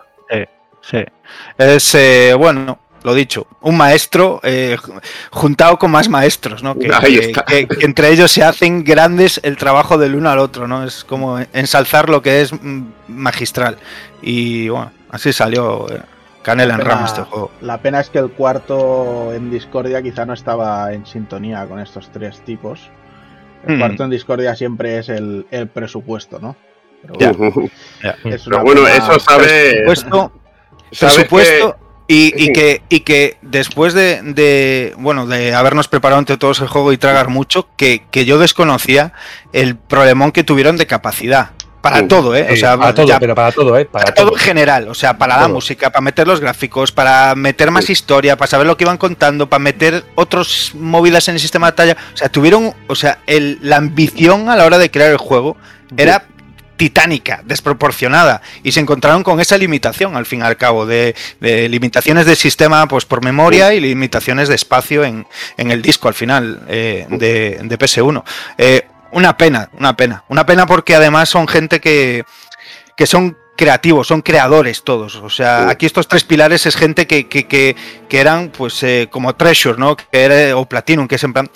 Sí. 0.82 0.98
Es, 1.58 1.96
eh, 1.96 2.34
bueno, 2.38 2.78
lo 3.04 3.14
dicho, 3.14 3.48
un 3.62 3.78
maestro 3.78 4.42
eh, 4.44 4.76
ju- 4.78 5.02
juntado 5.32 5.78
con 5.80 5.92
más 5.92 6.10
maestros, 6.10 6.62
¿no? 6.64 6.78
Que, 6.78 6.92
Ahí 6.94 7.18
que- 7.20 7.26
está. 7.28 7.44
que- 7.46 7.68
entre 7.80 8.10
ellos 8.10 8.30
se 8.32 8.44
hacen 8.44 8.84
grandes 8.84 9.40
el 9.44 9.56
trabajo 9.56 9.98
del 9.98 10.16
uno 10.16 10.30
al 10.30 10.40
otro, 10.40 10.68
¿no? 10.68 10.84
Es 10.84 11.06
como 11.06 11.40
ensalzar 11.54 12.10
lo 12.10 12.22
que 12.22 12.42
es 12.42 12.52
mm, 12.52 12.82
magistral. 13.08 13.78
Y 14.22 14.68
bueno, 14.68 14.92
así 15.10 15.32
salió 15.32 15.88
Canela 16.44 16.74
en 16.76 16.80
La 16.80 16.84
rama 16.86 16.96
pena- 16.98 17.08
este 17.08 17.22
juego. 17.24 17.52
La 17.62 17.78
pena 17.80 18.00
es 18.00 18.10
que 18.10 18.20
el 18.20 18.30
cuarto 18.32 19.34
en 19.34 19.50
Discordia 19.50 20.02
quizá 20.04 20.26
no 20.26 20.34
estaba 20.34 20.94
en 20.94 21.06
sintonía 21.06 21.66
con 21.66 21.80
estos 21.80 22.10
tres 22.12 22.42
tipos. 22.46 22.90
El 23.68 23.78
Mm. 23.78 23.80
cuarto 23.80 24.04
en 24.04 24.10
Discordia 24.10 24.56
siempre 24.56 25.00
es 25.00 25.10
el, 25.10 25.48
el 25.50 25.68
presupuesto, 25.70 26.38
¿no? 26.40 26.56
Pero 27.02 27.14
Ya. 27.20 27.32
bueno, 27.32 27.70
Ya. 28.04 28.16
es 28.26 28.44
Pero 28.44 28.62
bueno, 28.62 28.82
pena- 28.84 28.96
eso 28.98 29.20
sabe. 29.20 29.84
Presupuesto, 29.86 31.78
y, 32.08 32.54
que, 32.54 32.82
y 32.90 33.00
que 33.00 33.38
después 33.42 33.94
de, 33.94 34.22
de, 34.22 34.94
bueno 34.98 35.26
de 35.26 35.54
habernos 35.56 35.88
preparado 35.88 36.20
entre 36.20 36.38
todos 36.38 36.60
el 36.62 36.68
juego 36.68 36.92
y 36.94 36.98
tragar 36.98 37.30
mucho, 37.30 37.68
que, 37.78 38.04
que 38.12 38.26
yo 38.26 38.38
desconocía 38.38 39.14
el 39.54 39.76
problemón 39.78 40.32
que 40.32 40.44
tuvieron 40.44 40.78
de 40.78 40.86
capacidad. 40.86 41.52
Para 41.84 42.08
todo, 42.08 42.34
¿eh? 42.34 42.48
O 42.52 42.56
sea, 42.56 42.78
para 42.78 42.94
todo, 42.96 43.06
ya- 43.08 43.20
pero 43.20 43.36
para 43.36 43.52
todo, 43.52 43.78
¿eh? 43.78 43.84
Para, 43.84 44.06
para 44.06 44.16
todo 44.16 44.28
todo. 44.30 44.38
en 44.38 44.44
general, 44.44 44.88
o 44.88 44.94
sea, 44.94 45.18
para 45.18 45.36
la 45.42 45.48
música, 45.50 45.90
para 45.90 46.02
meter 46.02 46.26
los 46.26 46.40
gráficos, 46.40 46.94
para 46.94 47.36
meter 47.36 47.72
más 47.72 47.90
historia, 47.90 48.38
para 48.38 48.50
saber 48.50 48.66
lo 48.66 48.78
que 48.78 48.86
iban 48.86 48.98
contando, 48.98 49.50
para 49.50 49.60
meter 49.60 50.04
otras 50.16 50.72
movidas 50.76 51.28
en 51.28 51.36
el 51.36 51.42
sistema 51.42 51.68
de 51.68 51.72
batalla. 51.72 51.98
O 52.14 52.18
sea, 52.18 52.30
tuvieron, 52.30 52.74
o 52.88 52.96
sea, 52.96 53.20
el- 53.28 53.60
la 53.62 53.76
ambición 53.76 54.48
a 54.50 54.56
la 54.56 54.66
hora 54.66 54.78
de 54.78 54.90
crear 54.90 55.12
el 55.12 55.18
juego 55.18 55.58
era 55.98 56.24
titánica, 56.78 57.42
desproporcionada, 57.46 58.42
y 58.64 58.72
se 58.72 58.80
encontraron 58.80 59.22
con 59.24 59.40
esa 59.40 59.58
limitación 59.58 60.16
al 60.16 60.26
fin 60.26 60.40
y 60.40 60.44
al 60.44 60.58
cabo, 60.58 60.86
de, 60.86 61.16
de 61.40 61.68
limitaciones 61.70 62.26
del 62.26 62.36
sistema 62.36 62.88
pues 62.88 63.06
por 63.06 63.24
memoria 63.24 63.74
y 63.74 63.80
limitaciones 63.80 64.48
de 64.48 64.56
espacio 64.56 65.04
en, 65.04 65.28
en 65.58 65.70
el 65.72 65.82
disco 65.82 66.08
al 66.08 66.14
final 66.14 66.62
eh, 66.68 67.06
de, 67.10 67.60
de 67.62 67.78
PS1. 67.80 68.24
Eh, 68.58 68.88
una 69.14 69.38
pena, 69.38 69.70
una 69.78 69.96
pena, 69.96 70.24
una 70.28 70.46
pena 70.46 70.66
porque 70.66 70.96
además 70.96 71.30
son 71.30 71.48
gente 71.48 71.80
que, 71.80 72.24
que 72.98 73.06
son 73.08 73.38
creativos, 73.56 74.08
son 74.08 74.22
creadores 74.22 74.84
todos. 74.84 75.16
O 75.16 75.30
sea, 75.30 75.70
aquí 75.70 75.86
estos 75.86 76.08
tres 76.08 76.24
pilares 76.24 76.66
es 76.66 76.76
gente 76.76 77.08
que, 77.08 77.28
que, 77.28 77.48
que, 77.48 77.76
que 78.10 78.20
eran 78.20 78.50
pues 78.50 78.82
eh, 78.84 79.08
como 79.12 79.36
Treasure, 79.36 79.78
¿no? 79.78 79.96
Que 79.96 80.08
era, 80.12 80.58
o 80.58 80.66
Platinum, 80.68 81.08
que 81.08 81.16
es 81.16 81.24
en 81.24 81.34
plan, 81.34 81.50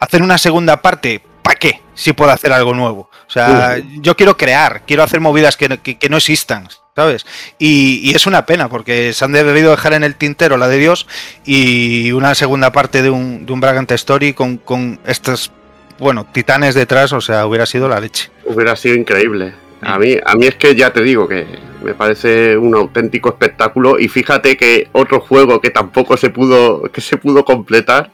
hacer 0.00 0.22
una 0.22 0.38
segunda 0.38 0.82
parte, 0.82 1.22
¿para 1.42 1.58
qué? 1.58 1.80
Si 1.94 2.12
puedo 2.12 2.30
hacer 2.30 2.52
algo 2.52 2.74
nuevo. 2.74 3.10
O 3.26 3.30
sea, 3.30 3.76
yo 4.00 4.16
quiero 4.16 4.36
crear, 4.36 4.82
quiero 4.86 5.02
hacer 5.02 5.20
movidas 5.20 5.56
que, 5.56 5.68
no- 5.68 5.82
que- 5.82 5.96
que 5.98 6.08
no 6.08 6.16
existan, 6.18 6.68
¿sabes? 6.94 7.24
Y, 7.58 8.00
y 8.10 8.14
es 8.14 8.26
una 8.26 8.44
pena, 8.44 8.68
porque 8.68 9.12
se 9.12 9.24
han 9.24 9.32
debido 9.32 9.70
dejar 9.70 9.94
en 9.94 10.04
el 10.04 10.16
tintero 10.16 10.56
la 10.56 10.68
de 10.68 10.78
Dios 10.78 11.06
y 11.44 12.12
una 12.12 12.34
segunda 12.34 12.70
parte 12.72 13.02
de 13.02 13.10
un, 13.10 13.46
de 13.46 13.52
un 13.52 13.60
Bragant 13.60 13.90
Story 13.92 14.34
con, 14.34 14.58
con 14.58 15.00
estos, 15.06 15.52
bueno, 15.98 16.26
titanes 16.32 16.74
detrás, 16.74 17.12
o 17.12 17.20
sea, 17.20 17.46
hubiera 17.46 17.66
sido 17.66 17.88
la 17.88 18.00
leche. 18.00 18.30
Hubiera 18.44 18.76
sido 18.76 18.96
increíble. 18.96 19.54
A 19.82 19.98
mí, 19.98 20.16
a 20.24 20.34
mí 20.34 20.46
es 20.46 20.54
que 20.54 20.74
ya 20.74 20.92
te 20.92 21.02
digo 21.02 21.28
que 21.28 21.46
me 21.82 21.94
parece 21.94 22.56
un 22.56 22.74
auténtico 22.74 23.28
espectáculo. 23.28 23.98
Y 23.98 24.08
fíjate 24.08 24.56
que 24.56 24.88
otro 24.92 25.20
juego 25.20 25.60
que 25.60 25.70
tampoco 25.70 26.16
se 26.16 26.30
pudo, 26.30 26.82
que 26.84 27.00
se 27.00 27.16
pudo 27.18 27.44
completar 27.44 28.10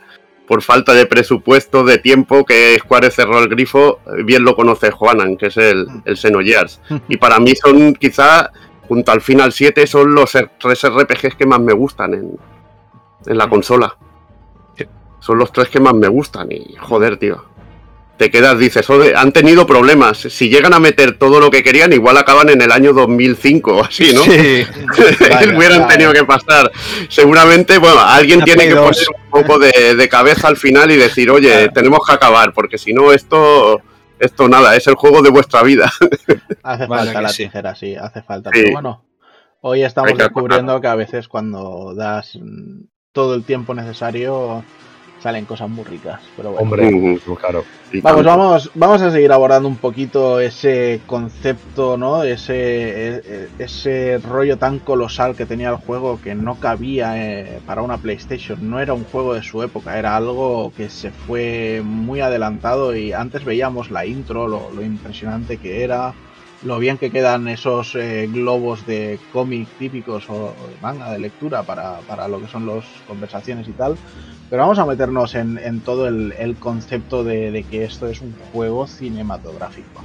por 0.48 0.62
falta 0.62 0.92
de 0.94 1.06
presupuesto, 1.06 1.84
de 1.84 1.98
tiempo, 1.98 2.44
que 2.44 2.76
Square 2.80 3.12
cerró 3.12 3.38
el 3.38 3.48
grifo, 3.48 4.00
bien 4.24 4.42
lo 4.42 4.56
conoce 4.56 4.90
Juanan, 4.90 5.36
que 5.36 5.46
es 5.46 5.56
el, 5.56 5.86
el 6.04 6.16
Xenogears. 6.16 6.80
Y 7.08 7.16
para 7.18 7.38
mí 7.38 7.54
son 7.54 7.94
quizá, 7.94 8.50
junto 8.88 9.12
al 9.12 9.20
Final 9.20 9.52
7, 9.52 9.86
son 9.86 10.12
los 10.12 10.34
R- 10.34 10.50
tres 10.58 10.82
RPGs 10.84 11.36
que 11.36 11.46
más 11.46 11.60
me 11.60 11.72
gustan 11.72 12.14
en, 12.14 12.32
en 13.26 13.38
la 13.38 13.48
consola. 13.48 13.96
Sí. 14.76 14.84
Son 15.20 15.38
los 15.38 15.52
tres 15.52 15.68
que 15.68 15.78
más 15.78 15.94
me 15.94 16.08
gustan 16.08 16.50
y 16.50 16.74
joder, 16.80 17.16
tío. 17.16 17.44
Te 18.20 18.30
quedas, 18.30 18.58
dices, 18.58 18.84
"Joder, 18.86 19.16
han 19.16 19.32
tenido 19.32 19.66
problemas. 19.66 20.18
Si 20.18 20.50
llegan 20.50 20.74
a 20.74 20.78
meter 20.78 21.16
todo 21.16 21.40
lo 21.40 21.50
que 21.50 21.62
querían, 21.62 21.90
igual 21.94 22.18
acaban 22.18 22.50
en 22.50 22.60
el 22.60 22.70
año 22.70 22.92
2005 22.92 23.76
o 23.76 23.82
así, 23.84 24.12
¿no? 24.12 24.22
Sí. 24.24 24.30
Hubieran 25.56 25.88
tenido 25.88 26.12
que 26.12 26.24
pasar. 26.24 26.70
Seguramente, 27.08 27.78
bueno, 27.78 27.98
alguien 27.98 28.42
tiene 28.42 28.64
que 28.64 28.74
2. 28.74 28.80
poner 28.84 29.06
un 29.24 29.30
poco 29.30 29.58
de, 29.58 29.94
de 29.94 30.08
cabeza 30.10 30.48
al 30.48 30.58
final 30.58 30.90
y 30.90 30.96
decir, 30.96 31.30
oye, 31.30 31.48
Claro. 31.50 31.72
tenemos 31.72 32.00
que 32.06 32.12
acabar, 32.12 32.52
porque 32.52 32.76
si 32.76 32.92
no, 32.92 33.10
esto, 33.10 33.80
esto 34.18 34.48
nada, 34.50 34.76
es 34.76 34.86
el 34.86 34.96
juego 34.96 35.22
de 35.22 35.30
vuestra 35.30 35.62
vida. 35.62 35.90
Hace 36.62 36.86
Vale 36.86 37.04
falta 37.06 37.22
la 37.22 37.28
sí. 37.30 37.44
tijera, 37.44 37.74
sí, 37.74 37.96
hace 37.96 38.20
falta. 38.22 38.50
Sí. 38.52 38.60
Pero 38.64 38.72
bueno, 38.74 39.04
hoy 39.62 39.82
estamos 39.82 40.12
descubriendo 40.18 40.78
que 40.78 40.88
a 40.88 40.94
veces 40.94 41.26
cuando 41.26 41.94
das 41.96 42.32
mm, 42.38 42.82
todo 43.12 43.34
el 43.34 43.44
tiempo 43.44 43.74
necesario 43.74 44.62
salen 45.22 45.44
cosas 45.44 45.68
muy 45.68 45.84
ricas. 45.84 46.20
Pero 46.36 46.52
bueno. 46.52 46.64
Hombre, 46.64 47.18
claro. 47.38 47.64
Vamos, 48.02 48.24
vamos, 48.24 48.70
vamos 48.74 49.02
a 49.02 49.10
seguir 49.10 49.32
abordando 49.32 49.68
un 49.68 49.76
poquito 49.76 50.38
ese 50.40 51.00
concepto, 51.06 51.96
¿no? 51.96 52.22
Ese, 52.22 52.54
e- 52.54 53.22
e- 53.24 53.48
ese 53.58 54.18
rollo 54.18 54.56
tan 54.58 54.78
colosal 54.78 55.34
que 55.34 55.44
tenía 55.44 55.70
el 55.70 55.76
juego 55.76 56.20
que 56.22 56.34
no 56.34 56.54
cabía 56.54 57.14
eh, 57.16 57.60
para 57.66 57.82
una 57.82 57.98
PlayStation. 57.98 58.70
No 58.70 58.80
era 58.80 58.94
un 58.94 59.04
juego 59.04 59.34
de 59.34 59.42
su 59.42 59.62
época, 59.62 59.98
era 59.98 60.16
algo 60.16 60.72
que 60.76 60.88
se 60.88 61.10
fue 61.10 61.82
muy 61.84 62.20
adelantado 62.20 62.94
y 62.94 63.12
antes 63.12 63.44
veíamos 63.44 63.90
la 63.90 64.06
intro, 64.06 64.46
lo, 64.46 64.70
lo 64.70 64.82
impresionante 64.82 65.56
que 65.56 65.82
era, 65.82 66.14
lo 66.62 66.78
bien 66.78 66.96
que 66.96 67.10
quedan 67.10 67.48
esos 67.48 67.94
eh, 67.96 68.28
globos 68.32 68.86
de 68.86 69.18
cómic 69.32 69.68
típicos 69.78 70.30
o, 70.30 70.34
o 70.34 70.68
de 70.68 70.80
manga 70.80 71.10
de 71.10 71.18
lectura 71.18 71.64
para, 71.64 71.98
para 72.06 72.28
lo 72.28 72.40
que 72.40 72.48
son 72.48 72.66
las 72.66 72.84
conversaciones 73.08 73.66
y 73.66 73.72
tal. 73.72 73.96
Pero 74.50 74.62
vamos 74.62 74.80
a 74.80 74.84
meternos 74.84 75.36
en, 75.36 75.80
todo 75.82 76.08
el, 76.08 76.56
concepto 76.58 77.22
de 77.22 77.64
que 77.70 77.84
esto 77.84 78.08
es 78.08 78.20
un 78.20 78.34
juego 78.34 78.88
cinematográfico. 78.88 80.02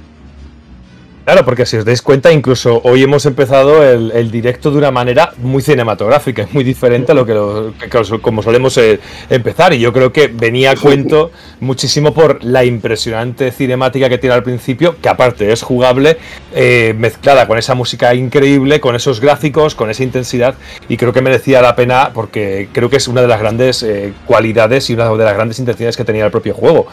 Claro, 1.26 1.44
porque 1.44 1.66
si 1.66 1.76
os 1.76 1.84
dais 1.84 2.02
cuenta, 2.02 2.30
incluso 2.30 2.80
hoy 2.84 3.02
hemos 3.02 3.26
empezado 3.26 3.82
el, 3.82 4.12
el 4.12 4.30
directo 4.30 4.70
de 4.70 4.78
una 4.78 4.92
manera 4.92 5.32
muy 5.38 5.60
cinematográfica, 5.60 6.42
es 6.42 6.54
muy 6.54 6.62
diferente 6.62 7.10
a 7.10 7.16
lo 7.16 7.26
que, 7.26 7.34
lo- 7.34 7.74
que 7.76 7.88
como 8.22 8.44
solemos 8.44 8.78
eh, 8.78 9.00
empezar. 9.28 9.72
Y 9.72 9.80
yo 9.80 9.92
creo 9.92 10.12
que 10.12 10.28
venía 10.28 10.70
a 10.70 10.76
cuento 10.76 11.32
muchísimo 11.58 12.14
por 12.14 12.44
la 12.44 12.64
impresionante 12.64 13.50
cinemática 13.50 14.08
que 14.08 14.18
tiene 14.18 14.36
al 14.36 14.44
principio, 14.44 14.94
que 15.02 15.08
aparte 15.08 15.50
es 15.50 15.62
jugable, 15.64 16.16
eh, 16.54 16.94
mezclada 16.96 17.48
con 17.48 17.58
esa 17.58 17.74
música 17.74 18.14
increíble, 18.14 18.78
con 18.78 18.94
esos 18.94 19.18
gráficos, 19.20 19.74
con 19.74 19.90
esa 19.90 20.04
intensidad. 20.04 20.54
Y 20.88 20.96
creo 20.96 21.12
que 21.12 21.22
merecía 21.22 21.60
la 21.60 21.74
pena 21.74 22.12
porque 22.14 22.68
creo 22.70 22.88
que 22.88 22.98
es 22.98 23.08
una 23.08 23.20
de 23.22 23.26
las 23.26 23.40
grandes 23.40 23.82
eh, 23.82 24.12
cualidades 24.26 24.88
y 24.90 24.94
una 24.94 25.08
de 25.10 25.24
las 25.24 25.34
grandes 25.34 25.58
intenciones 25.58 25.96
que 25.96 26.04
tenía 26.04 26.24
el 26.24 26.30
propio 26.30 26.54
juego. 26.54 26.86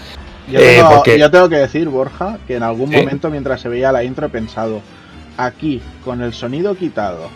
Yo, 0.48 0.60
Eh, 0.60 0.76
tengo, 0.78 0.90
porque- 0.96 1.20
yo 1.20 1.32
tengo 1.32 1.50
que 1.50 1.58
decir, 1.58 1.88
Borja, 1.90 2.38
que 2.48 2.56
en 2.56 2.64
algún 2.64 2.90
¿Sí? 2.90 2.98
momento 2.98 3.30
mientras 3.30 3.62
se 3.62 3.70
veía 3.70 3.92
la 3.92 4.04
intro 4.04 4.28
he 4.28 4.30
pensado, 4.30 4.82
aquí, 5.38 5.82
con 6.04 6.22
el 6.22 6.34
sonido 6.34 6.76
quitado, 6.76 7.30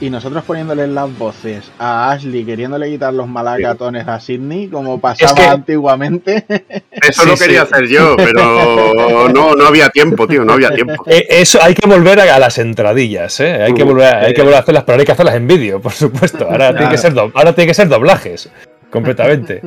y 0.00 0.08
nosotros 0.08 0.42
poniéndole 0.44 0.86
las 0.86 1.16
voces 1.18 1.70
a 1.78 2.10
Ashley 2.10 2.44
queriéndole 2.44 2.90
quitar 2.90 3.12
los 3.12 3.28
malacatones 3.28 4.08
a 4.08 4.18
Sidney, 4.18 4.68
como 4.68 4.98
pasaba 4.98 5.50
antiguamente. 5.50 6.44
Eso 6.90 7.26
lo 7.26 7.36
quería 7.36 7.62
hacer 7.62 7.86
yo, 7.86 8.16
pero 8.16 9.28
no, 9.28 9.54
no 9.54 9.66
había 9.66 9.90
tiempo, 9.90 10.26
tío, 10.26 10.42
no 10.44 10.54
había 10.54 10.70
tiempo. 10.70 11.04
Eh, 11.06 11.26
eso 11.28 11.58
hay 11.62 11.74
que 11.74 11.86
volver 11.86 12.20
a, 12.20 12.38
las 12.38 12.58
entradillas, 12.58 13.40
¿eh? 13.40 13.62
Hay 13.62 13.74
que 13.74 13.84
volver, 13.84 14.14
hay 14.14 14.34
que 14.34 14.40
volver 14.40 14.56
a 14.56 14.60
hacerlas, 14.60 14.84
pero 14.84 14.98
hay 14.98 15.04
que 15.04 15.12
hacerlas 15.12 15.34
en 15.34 15.46
vídeo, 15.46 15.80
por 15.80 15.92
supuesto. 15.92 16.46
Ahora, 16.50 16.74
tiene 16.74 16.90
que 16.90 16.98
ser 16.98 17.14
ahora 17.18 17.54
tiene 17.54 17.68
que 17.68 17.74
ser 17.74 17.88
doblajes 17.88 18.50
completamente. 18.90 19.62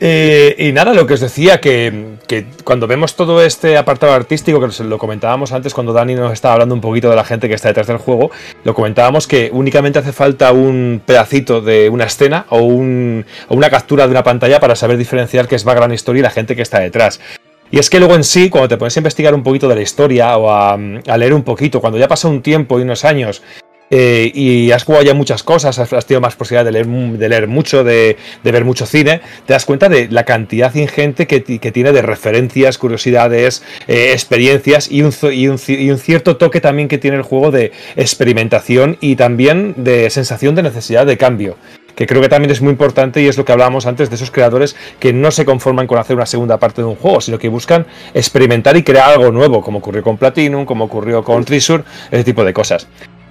Eh, 0.00 0.56
y 0.58 0.72
nada, 0.72 0.92
lo 0.92 1.06
que 1.06 1.14
os 1.14 1.20
decía, 1.20 1.60
que, 1.60 2.16
cuando 2.64 2.88
vemos 2.88 3.14
todo 3.14 3.40
este 3.42 3.76
apartado 3.76 4.12
artístico, 4.12 4.60
que 4.60 4.82
lo 4.82 4.98
comentábamos 4.98 5.52
antes 5.52 5.74
cuando 5.74 5.92
Dani 5.92 6.16
nos 6.16 6.32
estaba 6.32 6.54
hablando 6.54 6.74
un 6.74 6.80
poquito 6.80 7.08
de 7.08 7.14
la 7.14 7.22
gente 7.22 7.48
que 7.48 7.54
está 7.54 7.68
detrás 7.68 7.86
del 7.86 7.98
juego, 7.98 8.32
lo 8.64 8.74
comentábamos 8.74 9.28
que 9.28 9.48
únicamente 9.52 10.00
hace 10.00 10.12
falta 10.12 10.50
un 10.50 11.00
pedacito 11.06 11.60
de 11.60 11.88
una 11.88 12.04
escena 12.04 12.46
o, 12.50 12.62
una 12.62 13.70
captura 13.70 14.06
de 14.06 14.10
una 14.10 14.24
pantalla 14.24 14.58
para 14.58 14.74
saber 14.74 14.96
diferenciar 14.96 15.46
qué 15.46 15.54
es 15.54 15.62
background 15.62 15.94
story 15.94 16.18
y 16.18 16.22
la 16.22 16.30
gente 16.30 16.56
que 16.56 16.62
está 16.62 16.80
detrás. 16.80 17.20
Y 17.70 17.78
es 17.78 17.88
que 17.88 17.98
luego 17.98 18.14
en 18.14 18.24
sí, 18.24 18.50
cuando 18.50 18.68
te 18.68 18.76
pones 18.76 18.96
a 18.96 19.00
investigar 19.00 19.34
un 19.34 19.42
poquito 19.42 19.68
de 19.68 19.74
la 19.74 19.82
historia 19.82 20.36
o 20.36 20.50
a, 20.50 20.74
a, 20.74 21.16
leer 21.16 21.34
un 21.34 21.42
poquito, 21.42 21.80
cuando 21.80 21.98
ya 21.98 22.08
pasa 22.08 22.28
un 22.28 22.42
tiempo 22.42 22.78
y 22.78 22.82
unos 22.82 23.04
años 23.04 23.42
eh, 23.90 24.30
y 24.34 24.72
has 24.72 24.84
jugado 24.84 25.04
ya 25.04 25.14
muchas 25.14 25.42
cosas, 25.42 25.78
has, 25.78 26.06
tenido 26.06 26.20
más 26.20 26.34
posibilidad 26.34 26.64
de 26.64 26.72
leer, 26.72 27.46
mucho, 27.46 27.84
de, 27.84 28.16
ver 28.42 28.64
mucho 28.64 28.86
cine, 28.86 29.20
te 29.46 29.52
das 29.52 29.64
cuenta 29.64 29.88
de 29.88 30.08
la 30.10 30.24
cantidad 30.24 30.74
ingente 30.74 31.26
que, 31.26 31.40
tiene 31.40 31.92
de 31.92 32.02
referencias, 32.02 32.78
curiosidades, 32.78 33.62
eh, 33.86 34.12
experiencias 34.12 34.90
y 34.90 35.02
un, 35.02 35.12
cierto 35.98 36.36
toque 36.36 36.60
también 36.60 36.88
que 36.88 36.98
tiene 36.98 37.16
el 37.16 37.22
juego 37.22 37.50
de 37.50 37.72
experimentación 37.96 38.96
y 39.00 39.16
también 39.16 39.74
de 39.76 40.10
sensación 40.10 40.54
de 40.54 40.62
necesidad 40.62 41.06
de 41.06 41.16
cambio 41.16 41.56
que 41.94 42.06
creo 42.06 42.20
que 42.20 42.28
también 42.28 42.50
es 42.50 42.60
muy 42.60 42.72
importante 42.72 43.22
y 43.22 43.26
es 43.26 43.38
lo 43.38 43.46
que 43.46 43.52
hablábamos 43.52 43.86
antes 43.86 44.10
de 44.10 44.16
esos 44.16 44.30
creadores 44.30 44.76
que 45.00 45.14
no 45.14 45.30
se 45.30 45.46
conforman 45.46 45.86
con 45.86 45.96
hacer 45.98 46.14
una 46.14 46.26
segunda 46.26 46.58
parte 46.58 46.82
de 46.82 46.88
un 46.88 46.94
juego, 46.94 47.22
sino 47.22 47.38
que 47.38 47.48
buscan 47.48 47.86
experimentar 48.12 48.76
y 48.76 48.82
crear 48.82 49.12
algo 49.12 49.32
nuevo, 49.32 49.62
como 49.62 49.78
ocurrió 49.78 50.02
con 50.02 50.18
Platinum, 50.18 50.66
como 50.66 50.84
ocurrió 50.84 51.24
con 51.24 51.42
Treasure, 51.46 51.84
ese 52.10 52.22
tipo 52.22 52.44
de 52.44 52.52
cosas. 52.52 52.86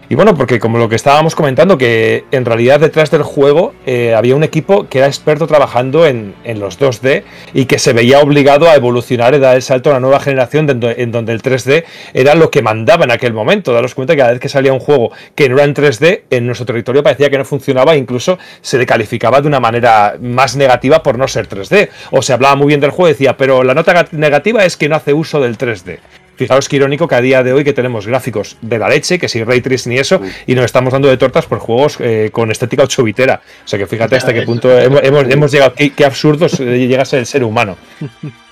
Y 0.08 0.16
bueno, 0.16 0.36
porque 0.36 0.60
como 0.60 0.78
lo 0.78 0.88
que 0.88 0.96
estábamos 0.96 1.34
comentando, 1.34 1.78
que 1.78 2.26
en 2.32 2.46
realidad 2.46 2.80
detrás 2.80 3.10
del 3.10 3.24
juego 3.24 3.74
eh, 3.88 4.14
había 4.14 4.36
un 4.36 4.44
equipo 4.44 4.88
que 4.88 5.00
era 5.00 5.08
experto 5.08 5.48
trabajando 5.48 6.06
en, 6.06 6.36
los 6.60 6.80
2D 6.80 7.24
y 7.54 7.66
que 7.66 7.80
se 7.80 7.92
veía 7.94 8.20
obligado 8.20 8.70
a 8.70 8.76
evolucionar 8.76 9.34
y 9.34 9.40
dar 9.40 9.56
el 9.56 9.62
salto 9.62 9.90
a 9.90 9.94
una 9.94 10.00
nueva 10.00 10.20
generación 10.20 10.70
en 10.70 11.12
donde 11.12 11.32
el 11.34 11.42
3D 11.42 11.86
era 12.14 12.36
lo 12.36 12.52
que 12.52 12.62
mandaba 12.62 13.06
en 13.06 13.12
aquel 13.12 13.34
momento. 13.34 13.74
Daros 13.74 13.96
cuenta 13.96 14.14
que 14.14 14.20
cada 14.20 14.32
vez 14.32 14.40
que 14.40 14.50
salía 14.50 14.74
un 14.74 14.80
juego 14.80 15.12
que 15.34 15.50
no 15.50 15.56
era 15.56 15.66
en 15.66 15.74
3D, 15.74 16.22
en 16.30 16.46
nuestro 16.46 16.66
territorio 16.66 17.02
parecía 17.02 17.30
que 17.30 17.38
no 17.38 17.46
funcionaba, 17.46 17.96
incluso 17.96 18.38
se 18.62 18.78
le 18.78 18.86
calificaba 18.86 19.42
de 19.42 19.48
una 19.48 19.60
manera 19.60 20.18
más 20.22 20.56
negativa 20.56 21.02
por 21.02 21.18
no 21.18 21.28
ser 21.28 21.50
3D. 21.50 21.90
O 22.12 22.22
se 22.22 22.34
hablaba 22.34 22.56
muy 22.56 22.68
bien 22.68 22.80
del 22.80 22.92
juego 22.92 23.10
y 23.10 23.14
decía, 23.14 23.38
pero 23.38 23.64
la 23.64 23.74
nota 23.74 24.08
negativa 24.12 24.66
es 24.66 24.78
que 24.78 24.88
no 24.88 24.96
hace 24.96 25.14
uso 25.14 25.42
del 25.42 25.58
3D. 25.58 26.00
Fijaos 26.36 26.70
qué 26.70 26.78
irónico 26.78 27.08
que 27.08 27.16
a 27.16 27.22
día 27.22 27.44
de 27.44 27.54
hoy 27.54 27.64
que 27.64 27.74
tenemos 27.74 28.08
gráficos 28.08 28.58
de 28.62 28.80
la 28.80 28.90
leche, 28.90 29.20
que 29.20 29.30
si 29.30 29.44
Ray 29.44 29.62
Tracing 29.62 29.94
ni 29.94 30.00
eso, 30.00 30.22
y 30.48 30.56
nos 30.56 30.66
estamos 30.66 30.92
dando 30.92 31.08
de 31.08 31.18
tortas 31.18 31.46
por 31.46 31.60
juegos 31.60 31.98
eh, 32.00 32.30
con 32.32 32.52
estética 32.52 32.84
8 32.84 33.04
bitera. 33.04 33.42
O 33.64 33.68
sea 33.68 33.80
que 33.80 33.88
fíjate 33.88 34.16
hasta 34.16 34.34
qué 34.34 34.42
punto 34.44 34.72
hemos, 34.78 35.52
llegado, 35.52 35.74
qué, 35.74 35.92
qué 35.92 36.06
absurdos 36.06 36.60
llega 36.60 37.04
a 37.04 37.06
ser 37.06 37.20
el 37.20 37.26
ser 37.26 37.44
humano. 37.44 37.78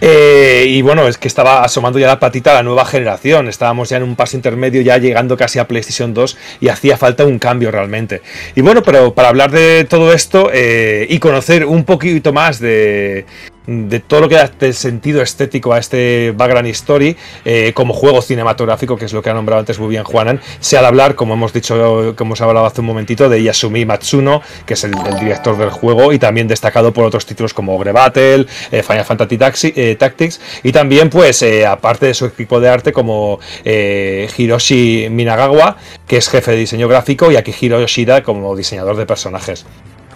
Eh, 0.00 0.66
y 0.68 0.82
bueno, 0.82 1.06
es 1.08 1.18
que 1.18 1.28
estaba 1.28 1.62
asomando 1.62 1.98
ya 1.98 2.06
la 2.06 2.18
patita 2.18 2.50
a 2.50 2.54
la 2.54 2.62
nueva 2.62 2.84
generación. 2.84 3.48
Estábamos 3.48 3.88
ya 3.88 3.96
en 3.96 4.02
un 4.02 4.16
paso 4.16 4.36
intermedio, 4.36 4.82
ya 4.82 4.98
llegando 4.98 5.36
casi 5.36 5.58
a 5.58 5.68
PlayStation 5.68 6.12
2 6.12 6.36
y 6.60 6.68
hacía 6.68 6.96
falta 6.96 7.24
un 7.24 7.38
cambio 7.38 7.70
realmente. 7.70 8.22
Y 8.54 8.60
bueno, 8.60 8.82
pero 8.82 9.14
para 9.14 9.28
hablar 9.28 9.50
de 9.50 9.84
todo 9.84 10.12
esto 10.12 10.50
eh, 10.52 11.06
y 11.08 11.18
conocer 11.18 11.64
un 11.64 11.84
poquito 11.84 12.32
más 12.32 12.58
de, 12.58 13.24
de 13.66 14.00
todo 14.00 14.20
lo 14.20 14.28
que 14.28 14.34
da 14.34 14.44
este 14.44 14.72
sentido 14.72 15.22
estético 15.22 15.72
a 15.72 15.78
este 15.78 16.32
background 16.36 16.68
story 16.68 17.16
eh, 17.44 17.72
como 17.74 17.94
juego 17.94 18.20
cinematográfico, 18.20 18.96
que 18.96 19.06
es 19.06 19.12
lo 19.12 19.22
que 19.22 19.30
ha 19.30 19.34
nombrado 19.34 19.60
antes 19.60 19.78
muy 19.78 19.88
bien 19.88 20.04
Juanan, 20.04 20.40
se 20.60 20.76
ha 20.76 20.80
de 20.80 20.86
hablar, 20.86 21.14
como 21.14 21.34
hemos 21.34 21.52
dicho, 21.52 22.14
como 22.16 22.30
hemos 22.30 22.40
hablado 22.40 22.66
hace 22.66 22.80
un 22.80 22.86
momentito, 22.86 23.28
de 23.28 23.42
Yasumi 23.42 23.84
Matsuno, 23.84 24.42
que 24.66 24.74
es 24.74 24.84
el, 24.84 24.92
director 25.20 25.56
del 25.56 25.70
juego 25.70 26.12
y 26.12 26.18
también 26.18 26.48
destacado 26.48 26.92
por 26.92 27.04
otros 27.04 27.24
títulos 27.24 27.54
como 27.54 27.74
Ogre 27.74 27.92
Battle, 27.92 28.46
eh, 28.70 28.82
Final 28.82 29.04
Fantasy 29.04 29.72
eh, 29.76 29.96
Tactics 29.98 30.40
y 30.62 30.72
también, 30.72 31.08
pues, 31.08 31.44
aparte 31.66 32.06
de 32.06 32.14
su 32.14 32.26
equipo 32.26 32.60
de 32.60 32.68
arte, 32.68 32.92
como 32.92 33.38
Hiroshi 33.64 35.08
Minagawa, 35.10 35.76
que 36.06 36.18
es 36.18 36.28
jefe 36.28 36.52
de 36.52 36.58
diseño 36.58 36.88
gráfico, 36.88 37.30
y 37.30 37.36
Akihiro 37.36 37.80
Yoshida 37.80 38.22
como 38.22 38.54
diseñador 38.56 38.96
de 38.96 39.06
personajes. 39.06 39.64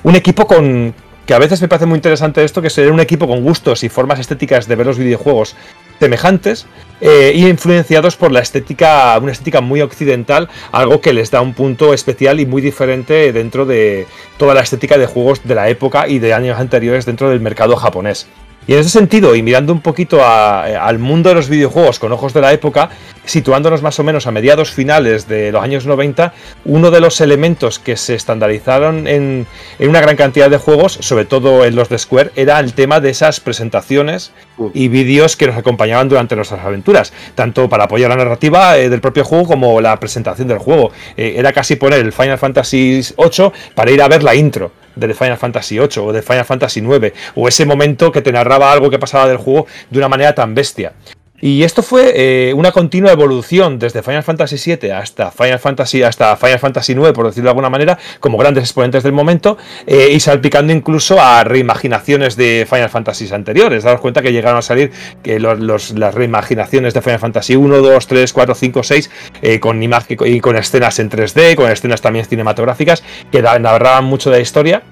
Un 0.03 0.17
equipo 0.17 0.47
con, 0.47 0.95
que 1.29 1.35
a 1.35 1.39
veces 1.39 1.61
me 1.61 1.69
parece 1.69 1.85
muy 1.85 1.97
interesante 1.97 2.43
esto, 2.43 2.63
que 2.63 2.71
ser 2.71 2.91
un 2.91 3.01
equipo 3.01 3.29
con 3.29 3.45
gustos 3.45 3.85
y 3.85 3.91
formas 3.91 4.19
estéticas 4.19 4.67
de 4.67 4.77
ver 4.77 4.87
los 4.87 4.97
videojuegos 4.97 5.57
semejantes 6.01 6.65
eh, 7.03 7.33
y 7.35 7.47
influenciados 7.47 8.17
por 8.17 8.33
la 8.33 8.41
estética, 8.41 9.19
una 9.21 9.33
estética 9.33 9.61
muy 9.61 9.83
occidental, 9.83 10.49
algo 10.73 11.03
que 11.03 11.13
les 11.13 11.31
da 11.31 11.43
un 11.43 11.53
punto 11.53 11.93
especial 11.93 12.41
y 12.41 12.47
muy 12.47 12.63
diferente 12.63 13.31
dentro 13.35 13.67
de 13.67 14.07
toda 14.39 14.55
la 14.55 14.63
estética 14.63 14.97
de 14.97 15.05
juegos 15.05 15.43
de 15.45 15.55
la 15.55 15.69
época 15.69 16.09
y 16.09 16.19
de 16.19 16.33
años 16.33 16.59
anteriores 16.59 17.05
dentro 17.05 17.29
del 17.29 17.41
mercado 17.41 17.77
japonés. 17.77 18.27
Y 18.69 18.75
en 18.75 18.81
ese 18.81 18.91
sentido, 18.91 19.35
y 19.35 19.43
mirando 19.43 19.73
un 19.73 19.81
poquito 19.81 20.23
al 20.23 20.99
mundo 20.99 21.31
de 21.31 21.35
los 21.35 21.49
videojuegos 21.49 21.99
con 21.99 22.13
ojos 22.13 22.35
de 22.35 22.43
la 22.43 22.53
época, 22.53 22.91
situándonos 23.25 23.81
más 23.81 23.99
o 23.99 24.05
menos 24.05 24.27
a 24.27 24.31
mediados 24.31 24.73
finales 24.73 25.27
de 25.27 25.51
los 25.53 25.63
años 25.63 25.87
90, 25.87 26.35
uno 26.67 26.91
de 26.91 27.01
los 27.01 27.23
elementos 27.23 27.79
que 27.79 27.97
se 27.97 28.15
estandarizaron 28.15 29.07
en, 29.07 29.47
una 29.79 30.03
gran 30.03 30.17
cantidad 30.17 30.51
de 30.51 30.59
juegos, 30.59 30.99
sobre 31.01 31.25
todo 31.25 31.65
en 31.65 31.77
los 31.77 31.89
de 31.89 31.99
Square, 31.99 32.33
era 32.37 32.61
el 32.61 32.75
tema 32.75 33.01
de 33.01 33.09
esas 33.09 33.41
presentaciones 33.41 34.33
y 34.75 34.89
vídeos 34.89 35.37
que 35.37 35.47
nos 35.47 35.57
acompañaban 35.57 36.11
durante 36.11 36.37
nuestras 36.37 36.61
aventuras, 36.61 37.15
tanto 37.35 37.71
para 37.71 37.85
apoyar 37.85 38.11
la 38.11 38.17
narrativa 38.17 38.77
eh, 38.77 38.91
del 38.91 39.01
propio 39.01 39.25
juego 39.25 39.47
como 39.47 39.81
la 39.81 39.99
presentación 39.99 40.47
del 40.47 40.59
juego. 40.59 40.93
Eh, 41.17 41.37
era 41.39 41.55
casi 41.55 41.77
poner 41.77 42.01
el 42.01 42.13
Final 42.13 42.37
Fantasy 42.37 43.01
VIII 43.17 43.51
para 43.75 43.91
ir 43.91 44.03
a 44.03 44.09
ver 44.09 44.23
la 44.23 44.35
intro 44.35 44.73
de 45.07 45.15
Final 45.15 45.39
Fantasy 45.39 45.79
VIII 45.79 45.99
o 45.99 46.13
de 46.13 46.23
Final 46.23 46.45
Fantasy 46.45 46.81
IX, 46.81 47.13
o 47.35 47.49
ese 47.49 47.65
momento 47.65 48.11
que 48.13 48.23
te 48.23 48.33
narraba 48.33 48.73
algo 48.73 48.91
que 48.91 48.99
pasaba 48.99 49.29
del 49.29 49.39
juego 49.39 49.67
de 49.91 49.99
una 49.99 50.09
manera 50.09 50.35
tan 50.35 50.55
bestia. 50.55 50.93
Y 51.41 51.63
esto 51.63 51.83
fue 51.83 52.13
eh, 52.17 52.55
una 52.55 52.73
continua 52.73 53.13
evolución 53.13 53.79
desde 53.79 54.03
Final 54.03 54.25
Fantasy 54.25 54.57
VII 54.77 54.91
hasta 54.91 55.31
Final 55.31 55.59
Fantasy, 55.59 56.03
hasta 56.03 56.37
Final 56.37 56.59
Fantasy 56.59 56.93
IX, 56.93 57.13
por 57.13 57.27
decirlo 57.27 57.45
de 57.45 57.51
alguna 57.51 57.71
manera, 57.71 57.99
como 58.19 58.39
grandes 58.39 58.65
exponentes 58.65 59.05
del 59.05 59.13
momento, 59.13 59.57
eh, 59.87 60.09
y 60.13 60.19
salpicando 60.21 60.73
incluso 60.73 61.21
a 61.21 61.45
reimaginaciones 61.45 62.37
de 62.37 62.67
Final 62.69 62.91
Fantasy 62.91 63.33
anteriores. 63.33 63.85
Daros 63.85 64.01
cuenta 64.01 64.21
que 64.23 64.33
llegaron 64.33 64.59
a 64.59 64.63
salir 64.63 64.91
que 65.23 65.39
los, 65.39 65.91
las 65.91 66.15
reimaginaciones 66.15 66.95
de 66.95 67.03
Final 67.03 67.21
Fantasy 67.21 67.55
1, 67.55 67.79
2, 67.79 68.07
3, 68.07 68.33
4, 68.33 68.55
5, 68.55 68.83
6, 68.83 69.11
con 69.61 69.83
y 69.83 70.41
con 70.41 70.57
escenas 70.57 70.99
en 70.99 71.11
3D, 71.11 71.55
con 71.55 71.71
escenas 71.71 72.01
también 72.01 72.25
cinematográficas, 72.25 73.05
que 73.31 73.43
narraban 73.43 74.05
mucho 74.05 74.31
de 74.31 74.37
la 74.39 74.43
historia 74.43 74.83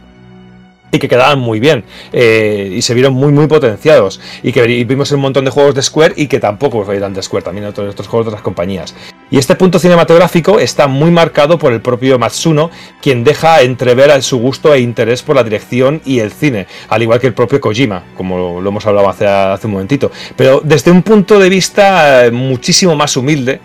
y 0.93 0.99
que 0.99 1.09
quedaban 1.09 1.39
muy 1.39 1.61
bien 1.61 1.85
eh, 2.13 2.73
y 2.73 2.83
se 2.83 2.95
vieron 2.95 3.13
muy 3.13 3.33
muy 3.33 3.47
potenciados 3.47 4.21
y 4.43 4.53
que 4.53 4.63
vimos 4.85 5.11
un 5.13 5.21
montón 5.21 5.45
de 5.45 5.51
juegos 5.51 5.75
de 5.75 5.83
Square 5.83 6.15
y 6.17 6.29
que 6.29 6.39
tampoco 6.39 6.91
eran 6.93 7.13
de 7.13 7.23
Square, 7.23 7.45
también 7.45 7.67
otros, 7.67 7.91
otros 7.91 8.09
juegos 8.09 8.27
de 8.27 8.29
otras 8.31 8.43
compañías. 8.43 8.95
Y 9.31 9.39
este 9.39 9.57
punto 9.57 9.79
cinematográfico 9.79 10.61
está 10.61 10.87
muy 10.87 11.11
marcado 11.11 11.59
por 11.59 11.73
el 11.73 11.81
propio 11.81 12.19
Matsuno, 12.19 12.71
quien 13.03 13.25
deja 13.25 13.63
entrever 13.63 14.23
su 14.23 14.39
gusto 14.39 14.73
e 14.73 14.81
interés 14.81 15.23
por 15.23 15.35
la 15.37 15.43
dirección 15.43 16.01
y 16.05 16.21
el 16.21 16.31
cine, 16.31 16.67
al 16.89 17.03
igual 17.03 17.19
que 17.19 17.27
el 17.27 17.35
propio 17.35 17.61
Kojima, 17.61 18.05
como 18.17 18.61
lo 18.61 18.69
hemos 18.69 18.87
hablado 18.87 19.09
hace, 19.09 19.27
hace 19.27 19.67
un 19.67 19.75
momentito. 19.75 20.13
Pero 20.37 20.61
desde 20.63 20.91
un 20.91 21.03
punto 21.03 21.39
de 21.39 21.49
vista 21.49 22.27
eh, 22.27 22.31
muchísimo 22.31 22.95
más 22.95 23.17
humilde, 23.17 23.61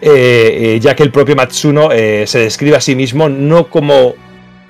eh, 0.00 0.78
ya 0.80 0.94
que 0.94 1.02
el 1.02 1.10
propio 1.10 1.34
Matsuno 1.36 1.90
se 1.90 2.38
describe 2.38 2.76
a 2.76 2.80
sí 2.80 2.94
mismo 2.94 3.28
no 3.28 3.68
como 3.68 4.14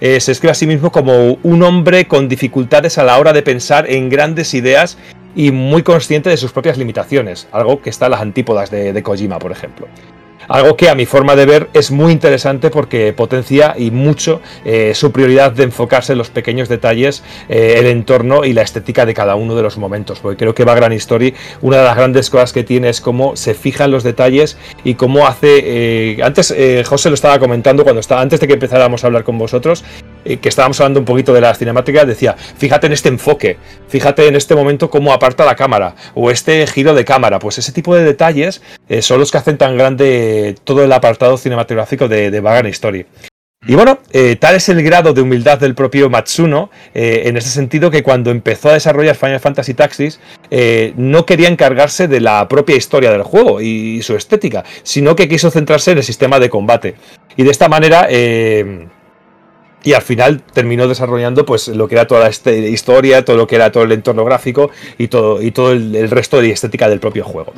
eh, 0.00 0.20
se 0.20 0.32
escribe 0.32 0.52
a 0.52 0.54
sí 0.54 0.66
mismo 0.66 0.90
como 0.90 1.38
un 1.42 1.62
hombre 1.62 2.06
con 2.06 2.28
dificultades 2.28 2.98
a 2.98 3.04
la 3.04 3.18
hora 3.18 3.32
de 3.32 3.42
pensar 3.42 3.90
en 3.90 4.08
grandes 4.08 4.54
ideas 4.54 4.98
y 5.34 5.52
muy 5.52 5.82
consciente 5.82 6.30
de 6.30 6.36
sus 6.36 6.52
propias 6.52 6.78
limitaciones, 6.78 7.48
algo 7.52 7.80
que 7.82 7.90
está 7.90 8.06
en 8.06 8.12
las 8.12 8.20
antípodas 8.20 8.70
de 8.70 9.02
Kojima, 9.02 9.38
por 9.38 9.52
ejemplo. 9.52 9.86
Algo 10.48 10.76
que 10.76 10.88
a 10.88 10.94
mi 10.94 11.06
forma 11.06 11.36
de 11.36 11.46
ver 11.46 11.68
es 11.72 11.90
muy 11.90 12.12
interesante 12.12 12.70
porque 12.70 13.12
potencia 13.12 13.74
y 13.76 13.90
mucho 13.90 14.40
eh, 14.64 14.92
su 14.94 15.12
prioridad 15.12 15.52
de 15.52 15.64
enfocarse 15.64 16.12
en 16.12 16.18
los 16.18 16.30
pequeños 16.30 16.68
detalles, 16.68 17.22
eh, 17.48 17.74
el 17.78 17.86
entorno 17.86 18.44
y 18.44 18.52
la 18.52 18.62
estética 18.62 19.06
de 19.06 19.14
cada 19.14 19.34
uno 19.34 19.54
de 19.54 19.62
los 19.62 19.78
momentos. 19.78 20.20
Porque 20.20 20.38
creo 20.38 20.54
que 20.54 20.64
va 20.64 20.74
Gran 20.74 20.92
History, 20.92 21.34
una 21.60 21.78
de 21.78 21.84
las 21.84 21.96
grandes 21.96 22.30
cosas 22.30 22.52
que 22.52 22.64
tiene 22.64 22.88
es 22.88 23.00
cómo 23.00 23.36
se 23.36 23.54
fijan 23.54 23.90
los 23.90 24.02
detalles 24.02 24.56
y 24.84 24.94
cómo 24.94 25.26
hace. 25.26 25.60
Eh, 25.62 26.22
antes 26.22 26.54
José 26.86 27.10
lo 27.10 27.14
estaba 27.14 27.38
comentando 27.38 27.84
cuando 27.84 28.00
estaba, 28.00 28.20
antes 28.20 28.40
de 28.40 28.46
que 28.46 28.54
empezáramos 28.54 29.04
a 29.04 29.06
hablar 29.06 29.24
con 29.24 29.38
vosotros, 29.38 29.84
que 30.24 30.48
estábamos 30.48 30.80
hablando 30.80 31.00
un 31.00 31.06
poquito 31.06 31.32
de 31.32 31.40
las 31.40 31.58
cinemáticas, 31.58 32.06
decía, 32.06 32.34
fíjate 32.34 32.86
en 32.86 32.92
este 32.92 33.08
enfoque, 33.08 33.56
fíjate 33.88 34.26
en 34.26 34.36
este 34.36 34.54
momento 34.54 34.90
cómo 34.90 35.12
aparta 35.12 35.44
la 35.44 35.56
cámara, 35.56 35.94
o 36.14 36.30
este 36.30 36.66
giro 36.66 36.94
de 36.94 37.04
cámara, 37.04 37.38
pues 37.38 37.58
ese 37.58 37.72
tipo 37.72 37.94
de 37.94 38.04
detalles 38.04 38.62
eh, 38.88 39.02
son 39.02 39.20
los 39.20 39.30
que 39.30 39.38
hacen 39.38 39.58
tan 39.58 39.76
grande 39.76 40.54
todo 40.64 40.84
el 40.84 40.92
apartado 40.92 41.36
cinematográfico 41.36 42.08
de, 42.08 42.30
de 42.30 42.40
Bagan 42.40 42.66
Story. 42.66 43.06
Y 43.66 43.74
bueno, 43.74 43.98
eh, 44.12 44.36
tal 44.40 44.54
es 44.54 44.70
el 44.70 44.82
grado 44.82 45.12
de 45.12 45.20
humildad 45.20 45.58
del 45.58 45.74
propio 45.74 46.08
Matsuno, 46.08 46.70
eh, 46.94 47.24
en 47.26 47.36
ese 47.36 47.50
sentido 47.50 47.90
que 47.90 48.02
cuando 48.02 48.30
empezó 48.30 48.70
a 48.70 48.72
desarrollar 48.72 49.16
Final 49.16 49.38
Fantasy 49.38 49.74
Taxis, 49.74 50.18
eh, 50.50 50.94
no 50.96 51.26
quería 51.26 51.48
encargarse 51.48 52.08
de 52.08 52.20
la 52.20 52.48
propia 52.48 52.76
historia 52.76 53.12
del 53.12 53.22
juego 53.22 53.60
y 53.60 54.00
su 54.02 54.16
estética, 54.16 54.64
sino 54.82 55.14
que 55.14 55.28
quiso 55.28 55.50
centrarse 55.50 55.90
en 55.90 55.98
el 55.98 56.04
sistema 56.04 56.38
de 56.38 56.48
combate. 56.48 56.94
Y 57.36 57.42
de 57.42 57.50
esta 57.50 57.68
manera... 57.68 58.08
y 59.82 59.94
al 59.94 60.02
final 60.02 60.42
terminó 60.52 60.86
desarrollando 60.86 61.44
pues 61.44 61.68
lo 61.68 61.88
que 61.88 61.94
era 61.94 62.06
toda 62.06 62.28
esta 62.28 62.52
historia, 62.52 63.24
todo 63.24 63.36
lo 63.36 63.46
que 63.46 63.56
era 63.56 63.72
todo 63.72 63.84
el 63.84 63.92
entorno 63.92 64.24
gráfico 64.24 64.70
y 64.98 65.08
todo, 65.08 65.40
y 65.42 65.50
todo 65.50 65.72
el, 65.72 66.10
resto 66.10 66.40
de 66.40 66.50
estética 66.50 66.88
del 66.88 67.00
propio 67.00 67.24
juego. 67.24 67.52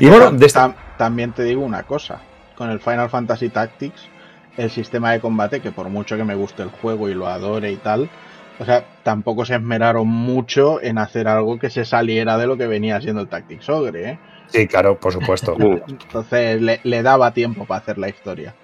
y 0.00 0.06
bueno, 0.06 0.30
de 0.32 0.46
esta... 0.46 0.74
también 0.96 1.32
te 1.32 1.42
digo 1.42 1.62
una 1.62 1.82
cosa, 1.82 2.20
con 2.56 2.70
el 2.70 2.80
Final 2.80 3.10
Fantasy 3.10 3.48
Tactics 3.48 4.08
el 4.56 4.70
sistema 4.70 5.12
de 5.12 5.20
combate, 5.20 5.60
que 5.60 5.70
por 5.70 5.88
mucho 5.88 6.16
que 6.16 6.24
me 6.24 6.34
guste 6.34 6.64
el 6.64 6.70
juego 6.70 7.08
y 7.08 7.14
lo 7.14 7.28
adore 7.28 7.70
y 7.70 7.76
tal, 7.76 8.10
o 8.58 8.64
sea, 8.64 8.84
tampoco 9.04 9.44
se 9.44 9.54
esmeraron 9.54 10.08
mucho 10.08 10.82
en 10.82 10.98
hacer 10.98 11.28
algo 11.28 11.60
que 11.60 11.70
se 11.70 11.84
saliera 11.84 12.36
de 12.36 12.48
lo 12.48 12.56
que 12.56 12.66
venía 12.66 13.00
siendo 13.00 13.22
el 13.22 13.28
Tactics 13.28 13.68
Ogre, 13.68 14.10
¿eh? 14.10 14.18
Sí, 14.48 14.66
claro, 14.66 14.98
por 14.98 15.12
supuesto. 15.12 15.56
Entonces 15.88 16.60
le, 16.60 16.80
le 16.82 17.02
daba 17.02 17.32
tiempo 17.32 17.66
para 17.66 17.80
hacer 17.80 17.98
la 17.98 18.08
historia. 18.08 18.54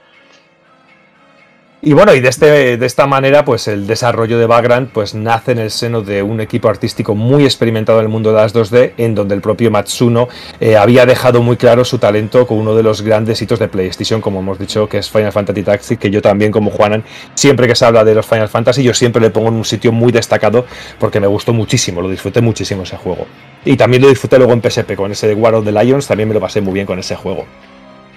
Y 1.87 1.93
bueno, 1.93 2.15
y 2.15 2.21
de, 2.21 2.31
este, 2.31 2.79
de 2.79 2.87
esta 2.87 3.07
manera, 3.07 3.45
pues 3.45 3.69
el 3.69 3.87
desarrollo 3.87 4.39
de 4.39 4.47
Vagrant 4.47 4.91
pues, 4.91 5.15
nace 5.15 5.53
en 5.53 5.59
el 5.59 5.71
seno 5.71 6.01
de 6.01 6.23
un 6.23 6.41
equipo 6.41 6.71
artístico 6.71 7.15
muy 7.15 7.45
experimentado 7.45 7.99
en 7.99 8.07
el 8.07 8.09
mundo 8.09 8.31
de 8.31 8.37
las 8.37 8.55
2D, 8.55 8.95
en 8.97 9.15
donde 9.15 9.35
el 9.35 9.43
propio 9.43 9.71
Matsuno 9.71 10.29
eh, 10.61 10.79
había 10.79 11.05
dejado 11.05 11.43
muy 11.43 11.59
claro 11.59 11.85
su 11.85 11.99
talento 11.99 12.47
con 12.47 12.57
uno 12.57 12.75
de 12.75 12.83
los 12.83 13.03
grandes 13.03 13.43
hitos 13.43 13.59
de 13.59 13.69
PlayStation, 13.69 14.23
como 14.23 14.41
hemos 14.41 14.59
dicho, 14.59 14.89
que 14.89 14.97
es 14.97 15.11
Final 15.11 15.31
Fantasy 15.31 15.63
Tactics, 15.63 16.01
que 16.01 16.11
yo 16.11 16.23
también, 16.23 16.51
como 16.51 16.71
Juanan, 16.71 17.05
siempre 17.35 17.69
que 17.69 17.75
se 17.75 17.85
habla 17.85 18.03
de 18.03 18.15
los 18.15 18.25
Final 18.25 18.49
Fantasy, 18.49 18.83
yo 18.83 18.95
siempre 18.95 19.21
le 19.21 19.29
pongo 19.29 19.49
en 19.49 19.55
un 19.55 19.65
sitio 19.67 19.93
muy 19.93 20.11
destacado 20.11 20.65
porque 20.99 21.21
me 21.21 21.27
gustó 21.27 21.53
muchísimo, 21.53 22.01
lo 22.01 22.09
disfruté 22.09 22.41
muchísimo 22.41 22.85
ese 22.85 22.97
juego. 22.97 23.27
Y 23.67 23.77
también 23.77 24.01
lo 24.01 24.09
disfruté 24.09 24.39
luego 24.39 24.55
en 24.55 24.63
PSP 24.63 24.95
con 24.97 25.13
ese 25.13 25.29
de 25.29 25.35
War 25.35 25.55
of 25.55 25.67
the 25.67 25.73
Lions, 25.73 26.07
también 26.07 26.31
me 26.31 26.35
lo 26.35 26.41
pasé 26.41 26.63
muy 26.63 26.73
bien 26.73 26.87
con 26.87 26.99
ese 26.99 27.15
juego. 27.15 27.45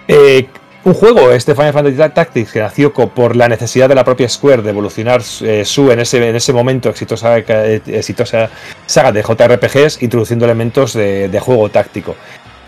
Eh, 0.07 0.47
un 0.87 0.93
juego, 0.93 1.33
este 1.33 1.53
Final 1.53 1.73
Fantasy 1.73 2.13
Tactics, 2.13 2.53
que 2.53 2.59
nació 2.61 2.93
por 2.93 3.35
la 3.35 3.49
necesidad 3.49 3.89
de 3.89 3.95
la 3.95 4.05
propia 4.05 4.29
Square 4.29 4.61
de 4.61 4.69
evolucionar 4.69 5.21
eh, 5.41 5.65
su 5.65 5.91
en 5.91 5.99
ese, 5.99 6.29
en 6.29 6.35
ese 6.35 6.53
momento 6.53 6.87
exitosa, 6.89 7.37
eh, 7.39 7.81
exitosa 7.87 8.49
saga 8.85 9.11
de 9.11 9.21
JRPGs, 9.21 10.01
introduciendo 10.01 10.45
elementos 10.45 10.93
de 10.93 11.39
juego 11.41 11.69
táctico. 11.69 12.15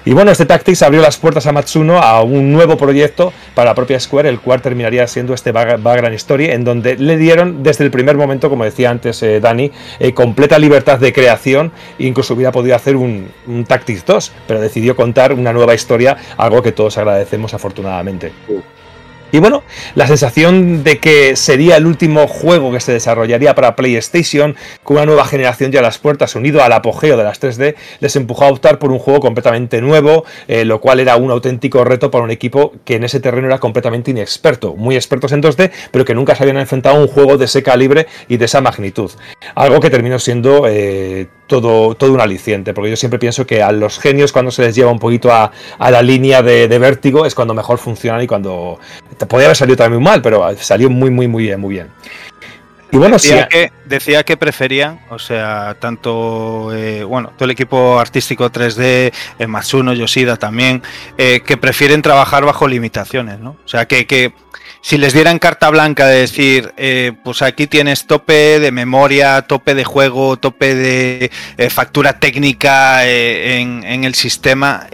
Y 0.09 0.13
bueno, 0.13 0.31
este 0.31 0.47
Tactics 0.47 0.81
abrió 0.81 1.03
las 1.03 1.17
puertas 1.17 1.45
a 1.45 1.51
Matsuno 1.51 1.99
a 1.99 2.23
un 2.23 2.51
nuevo 2.51 2.77
proyecto 2.77 3.31
para 3.53 3.69
la 3.69 3.75
propia 3.75 3.99
Square, 3.99 4.27
el 4.27 4.39
cual 4.39 4.59
terminaría 4.59 5.05
siendo 5.05 5.35
este 5.35 5.51
Background 5.51 6.15
Story, 6.15 6.45
en 6.45 6.63
donde 6.63 6.97
le 6.97 7.15
dieron 7.15 7.61
desde 7.61 7.83
el 7.83 7.91
primer 7.91 8.17
momento, 8.17 8.49
como 8.49 8.63
decía 8.63 8.89
antes 8.89 9.21
eh, 9.21 9.39
Dani, 9.39 9.71
eh, 9.99 10.15
completa 10.15 10.57
libertad 10.57 10.97
de 10.97 11.13
creación, 11.13 11.71
incluso 11.99 12.33
hubiera 12.33 12.51
podido 12.51 12.75
hacer 12.75 12.95
un, 12.95 13.29
un, 13.45 13.65
Tactics 13.65 14.03
2, 14.03 14.31
pero 14.47 14.59
decidió 14.59 14.95
contar 14.95 15.31
una 15.31 15.53
nueva 15.53 15.75
historia, 15.75 16.17
algo 16.37 16.63
que 16.63 16.71
todos 16.71 16.97
agradecemos 16.97 17.53
afortunadamente. 17.53 18.31
Y 19.31 19.39
bueno, 19.39 19.63
la 19.93 20.07
sensación 20.07 20.83
de 20.83 20.99
que 20.99 21.35
sería 21.35 21.77
el 21.77 21.85
último 21.85 22.27
juego 22.27 22.71
que 22.71 22.79
se 22.79 22.91
desarrollaría 22.91 23.53
para 23.53 23.75
PlayStation, 23.75 24.55
con 24.83 24.97
una 24.97 25.05
nueva 25.05 25.25
generación 25.25 25.71
ya 25.71 25.79
a 25.79 25.83
las 25.83 25.99
puertas, 25.99 26.35
unido 26.35 26.63
al 26.63 26.71
apogeo 26.73 27.15
de 27.15 27.23
las 27.23 27.39
3D, 27.39 27.75
les 27.99 28.15
empujó 28.15 28.45
a 28.45 28.49
optar 28.49 28.79
por 28.79 28.91
un 28.91 28.97
juego 28.97 29.19
completamente 29.19 29.81
nuevo, 29.81 30.25
eh, 30.47 30.65
lo 30.65 30.81
cual 30.81 30.99
era 30.99 31.15
un 31.15 31.29
auténtico 31.29 31.83
reto 31.83 32.09
para 32.09 32.23
un 32.23 32.31
equipo 32.31 32.73
que 32.85 32.95
en 32.95 33.03
ese 33.03 33.19
terreno 33.19 33.47
era 33.47 33.59
completamente 33.59 34.11
inexperto, 34.11 34.75
muy 34.75 34.95
expertos 34.95 35.31
en 35.31 35.43
2D, 35.43 35.71
pero 35.91 36.05
que 36.05 36.15
nunca 36.15 36.35
se 36.35 36.43
habían 36.43 36.57
enfrentado 36.57 36.97
a 36.97 36.99
un 36.99 37.07
juego 37.07 37.37
de 37.37 37.45
ese 37.45 37.61
calibre 37.61 38.07
y 38.27 38.37
de 38.37 38.45
esa 38.45 38.61
magnitud. 38.61 39.11
Algo 39.53 39.79
que 39.79 39.91
terminó 39.91 40.17
siendo 40.17 40.63
eh, 40.67 41.27
todo, 41.49 41.95
todo 41.95 42.13
un 42.13 42.21
aliciente, 42.21 42.73
porque 42.73 42.91
yo 42.91 42.95
siempre 42.95 43.19
pienso 43.19 43.45
que 43.45 43.61
a 43.61 43.73
los 43.73 43.99
genios 43.99 44.31
cuando 44.31 44.51
se 44.51 44.61
les 44.61 44.75
lleva 44.75 44.91
un 44.91 44.99
poquito 44.99 45.33
a, 45.33 45.51
la 45.79 46.01
línea 46.01 46.41
de, 46.41 46.67
vértigo 46.79 47.25
es 47.25 47.35
cuando 47.35 47.53
mejor 47.53 47.79
funcionan 47.79 48.21
y 48.21 48.27
cuando 48.27 48.79
podía 49.27 49.47
haber 49.47 49.57
salido 49.57 49.77
también 49.77 50.01
mal, 50.01 50.21
pero 50.21 50.55
salió 50.57 50.89
muy, 50.89 51.09
muy, 51.09 51.27
muy 51.27 51.43
bien, 51.43 51.59
muy 51.59 51.75
bien. 51.75 51.87
Y 52.91 52.97
bueno, 52.97 53.17
decía, 53.17 53.47
que, 53.47 53.71
decía 53.85 54.23
que 54.23 54.35
preferían, 54.35 54.99
o 55.11 55.19
sea, 55.19 55.75
tanto, 55.79 56.71
eh, 56.73 57.03
bueno, 57.03 57.31
todo 57.37 57.45
el 57.45 57.51
equipo 57.51 57.99
artístico 57.99 58.51
3D, 58.51 59.13
eh, 59.37 59.47
Matsuno, 59.47 59.93
Yoshida 59.93 60.37
también, 60.37 60.81
eh, 61.17 61.41
que 61.45 61.55
prefieren 61.57 62.01
trabajar 62.01 62.45
bajo 62.45 62.67
limitaciones, 62.67 63.39
¿no? 63.39 63.51
O 63.63 63.67
sea, 63.67 63.87
que, 63.87 64.07
que 64.07 64.33
si 64.81 64.97
les 64.97 65.13
dieran 65.13 65.37
carta 65.37 65.69
blanca 65.69 66.07
de 66.07 66.21
decir, 66.21 66.73
eh, 66.77 67.11
pues 67.23 67.43
aquí 67.43 67.67
tienes 67.67 68.07
tope 68.07 68.59
de 68.59 68.71
memoria, 68.71 69.43
tope 69.43 69.75
de 69.75 69.83
juego, 69.83 70.37
tope 70.37 70.73
de 70.73 71.29
factura 71.69 72.19
técnica 72.19 73.05
en, 73.05 74.03
el 74.03 74.15
sistema, 74.15 74.87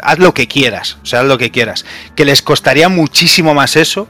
haz 0.00 0.18
lo 0.18 0.32
que 0.32 0.46
quieras, 0.46 0.98
o 1.02 1.06
sea, 1.06 1.20
haz 1.20 1.26
lo 1.26 1.36
que 1.36 1.50
quieras. 1.50 1.84
Que 2.14 2.24
les 2.24 2.40
costaría 2.40 2.88
muchísimo 2.88 3.54
más 3.54 3.76
eso 3.76 4.08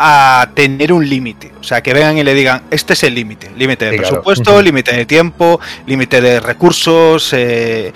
a 0.00 0.50
tener 0.54 0.92
un 0.92 1.08
límite. 1.08 1.52
O 1.60 1.62
sea, 1.62 1.82
que 1.82 1.92
vengan 1.92 2.16
y 2.16 2.24
le 2.24 2.34
digan, 2.34 2.62
este 2.70 2.94
es 2.94 3.02
el 3.04 3.14
límite. 3.14 3.50
Límite 3.56 3.90
de 3.90 3.98
presupuesto, 3.98 4.62
límite 4.62 4.96
de 4.96 5.04
tiempo, 5.04 5.60
límite 5.86 6.20
de 6.20 6.40
recursos 6.40 7.34
y, 7.34 7.92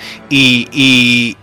y 0.70 1.36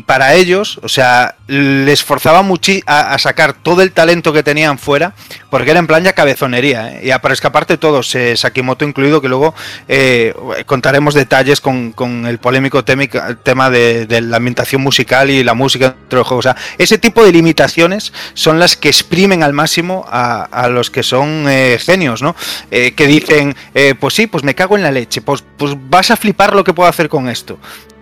para 0.00 0.34
ellos, 0.34 0.80
o 0.82 0.88
sea, 0.88 1.36
les 1.46 2.02
forzaba 2.02 2.44
a, 2.86 3.18
sacar 3.18 3.52
todo 3.54 3.82
el 3.82 3.92
talento 3.92 4.32
que 4.32 4.42
tenían 4.42 4.76
fuera, 4.78 5.14
porque 5.50 5.70
era 5.70 5.78
en 5.78 5.86
plan 5.86 6.02
ya 6.02 6.12
cabezonería, 6.12 6.94
¿eh? 6.94 7.00
y 7.04 7.18
para 7.20 7.32
escaparte 7.32 7.78
todos, 7.78 8.12
eh, 8.16 8.36
Sakimoto 8.36 8.84
incluido, 8.84 9.20
que 9.20 9.28
luego 9.28 9.54
eh, 9.86 10.34
contaremos 10.66 11.14
detalles 11.14 11.60
con, 11.60 11.94
el 12.26 12.38
polémico 12.38 12.84
tema 12.84 13.70
de, 13.70 14.20
la 14.20 14.38
ambientación 14.38 14.82
musical 14.82 15.30
y 15.30 15.44
la 15.44 15.54
música 15.54 15.90
dentro 15.90 16.18
del 16.18 16.24
juego. 16.24 16.40
O 16.40 16.42
sea, 16.42 16.56
ese 16.76 16.98
tipo 16.98 17.24
de 17.24 17.32
limitaciones 17.32 18.12
son 18.34 18.58
las 18.58 18.76
que 18.76 18.88
exprimen 18.88 19.42
al 19.42 19.52
máximo 19.52 20.04
a, 20.08 20.68
los 20.68 20.90
que 20.90 21.02
son 21.04 21.46
eh, 21.48 21.78
genios, 21.80 22.20
¿no? 22.20 22.34
que 22.70 23.06
dicen, 23.06 23.56
pues 24.00 24.14
sí, 24.14 24.26
pues 24.26 24.42
me 24.42 24.54
cago 24.54 24.76
en 24.76 24.82
la 24.82 24.90
leche, 24.90 25.20
pues, 25.20 25.44
pues 25.56 25.74
vas 25.88 26.10
a 26.10 26.16
flipar 26.16 26.54
lo 26.54 26.64
que 26.64 26.74
puedo 26.74 26.88
hacer 26.88 27.08
con 27.08 27.28
esto. 27.28 27.58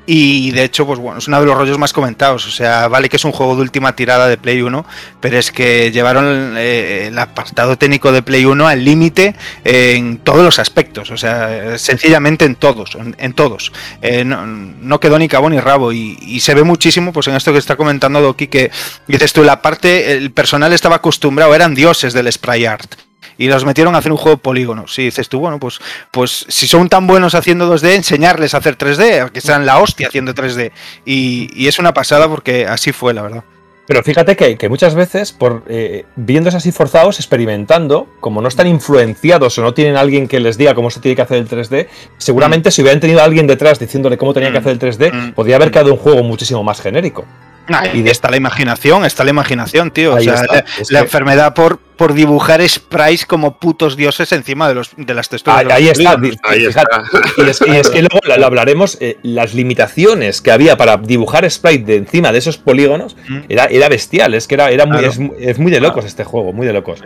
Y 0.06 0.52
de 0.52 0.64
hecho, 0.64 0.86
pues 0.86 1.00
bueno, 1.00 1.18
es 1.18 1.26
uno 1.26 1.40
de 1.40 1.46
los 1.46 1.56
rollos 1.56 1.78
más 1.78 1.92
comentados. 1.92 2.46
O 2.46 2.50
sea, 2.50 2.86
vale 2.88 3.08
que 3.08 3.16
es 3.16 3.24
un 3.24 3.32
juego 3.32 3.56
de 3.56 3.62
última 3.62 3.96
tirada 3.96 4.28
de 4.28 4.36
Play 4.38 4.62
1, 4.62 4.86
pero 5.20 5.38
es 5.38 5.50
que 5.50 5.90
llevaron 5.90 6.54
eh, 6.56 7.08
el 7.08 7.18
apartado 7.18 7.76
técnico 7.76 8.12
de 8.12 8.22
Play 8.22 8.44
1 8.44 8.66
al 8.66 8.84
límite 8.84 9.34
en 9.64 10.18
todos 10.18 10.44
los 10.44 10.58
aspectos. 10.60 11.10
O 11.10 11.16
sea, 11.16 11.76
sencillamente 11.76 12.44
en 12.44 12.54
todos, 12.54 12.96
en, 13.18 13.32
todos. 13.32 13.72
Eh, 14.00 14.24
no, 14.24 15.00
quedó 15.00 15.18
ni 15.18 15.28
cabo 15.28 15.50
ni 15.50 15.58
rabo. 15.58 15.92
Y, 15.92 16.40
se 16.40 16.54
ve 16.54 16.62
muchísimo, 16.62 17.12
pues 17.12 17.26
en 17.26 17.34
esto 17.34 17.52
que 17.52 17.58
está 17.58 17.76
comentando 17.76 18.20
Doki, 18.20 18.46
que 18.46 18.70
dices 19.08 19.32
tú, 19.32 19.42
la 19.42 19.62
parte, 19.62 20.12
el 20.12 20.30
personal 20.30 20.72
estaba 20.72 20.96
acostumbrado, 20.96 21.54
eran 21.54 21.74
dioses 21.74 22.12
del 22.12 22.30
spray 22.30 22.66
art 22.66 23.05
y 23.38 23.48
los 23.48 23.64
metieron 23.64 23.94
a 23.94 23.98
hacer 23.98 24.12
un 24.12 24.18
juego 24.18 24.36
de 24.36 24.42
polígonos. 24.42 24.98
Y 24.98 25.04
dices 25.04 25.28
tú, 25.28 25.40
bueno, 25.40 25.58
pues, 25.58 25.80
pues 26.10 26.46
si 26.48 26.66
son 26.66 26.88
tan 26.88 27.06
buenos 27.06 27.34
haciendo 27.34 27.72
2D, 27.72 27.94
enseñarles 27.94 28.54
a 28.54 28.58
hacer 28.58 28.76
3D, 28.78 29.30
que 29.30 29.40
sean 29.40 29.66
la 29.66 29.78
hostia 29.78 30.08
haciendo 30.08 30.34
3D. 30.34 30.72
Y, 31.04 31.66
es 31.66 31.78
una 31.78 31.92
pasada 31.92 32.28
porque 32.28 32.66
así 32.66 32.92
fue, 32.92 33.12
la 33.12 33.22
verdad. 33.22 33.44
Pero 33.88 34.02
fíjate 34.02 34.36
que, 34.36 34.68
muchas 34.68 34.94
veces, 34.94 35.32
por 35.32 35.62
eh, 35.68 36.04
viéndose 36.16 36.56
así 36.56 36.72
forzados, 36.72 37.18
experimentando, 37.18 38.08
como 38.20 38.40
no 38.40 38.48
están 38.48 38.66
influenciados 38.66 39.58
o 39.58 39.62
no 39.62 39.74
tienen 39.74 39.96
alguien 39.96 40.26
que 40.26 40.40
les 40.40 40.58
diga 40.58 40.74
cómo 40.74 40.90
se 40.90 41.00
tiene 41.00 41.14
que 41.14 41.22
hacer 41.22 41.38
el 41.38 41.48
3D, 41.48 41.86
seguramente 42.18 42.68
mm. 42.68 42.72
si 42.72 42.82
hubieran 42.82 43.00
tenido 43.00 43.20
a 43.20 43.24
alguien 43.24 43.46
detrás 43.46 43.78
diciéndole 43.78 44.16
cómo 44.16 44.34
tenían 44.34 44.52
que 44.52 44.58
mm. 44.58 44.62
hacer 44.62 44.72
el 44.72 44.78
3D, 44.80 45.12
mm. 45.12 45.32
podría 45.34 45.56
haber 45.56 45.70
quedado 45.70 45.92
un 45.92 45.98
juego 45.98 46.22
muchísimo 46.24 46.64
más 46.64 46.80
genérico 46.80 47.24
y 47.92 48.02
de... 48.02 48.10
está 48.10 48.30
la 48.30 48.36
imaginación, 48.36 49.04
está 49.04 49.24
la 49.24 49.30
imaginación, 49.30 49.90
tío. 49.90 50.14
o 50.14 50.20
sea, 50.20 50.42
la, 50.90 51.00
enfermedad 51.00 51.54
por, 51.54 51.78
por 51.78 52.14
dibujar 52.14 52.66
sprites 52.68 53.26
como 53.26 53.58
putos 53.58 53.96
dioses 53.96 54.32
encima 54.32 54.68
de, 54.68 54.74
los, 54.74 54.90
de 54.96 55.14
las 55.14 55.28
texturas. 55.28 55.64
Ahí, 55.70 55.88
está, 55.88 56.18
Y, 56.22 57.76
es, 57.76 57.90
que 57.90 58.00
luego 58.00 58.20
lo, 58.24 58.46
hablaremos, 58.46 58.98
eh, 59.00 59.18
las 59.22 59.54
limitaciones 59.54 60.40
que 60.40 60.50
había 60.50 60.76
para 60.76 60.96
dibujar 60.96 61.48
sprites 61.50 61.86
de 61.86 61.96
encima 61.96 62.32
de 62.32 62.38
esos 62.38 62.58
polígonos 62.58 63.16
mm. 63.28 63.38
era, 63.48 63.64
era 63.64 63.88
bestial, 63.88 64.34
es 64.34 64.46
que 64.46 64.54
era, 64.54 64.70
era 64.70 64.86
muy, 64.86 65.04
es, 65.38 65.58
muy 65.58 65.70
de 65.70 65.80
locos 65.80 66.04
este 66.04 66.24
juego, 66.24 66.52
muy 66.52 66.66
de 66.66 66.72
locos. 66.72 67.02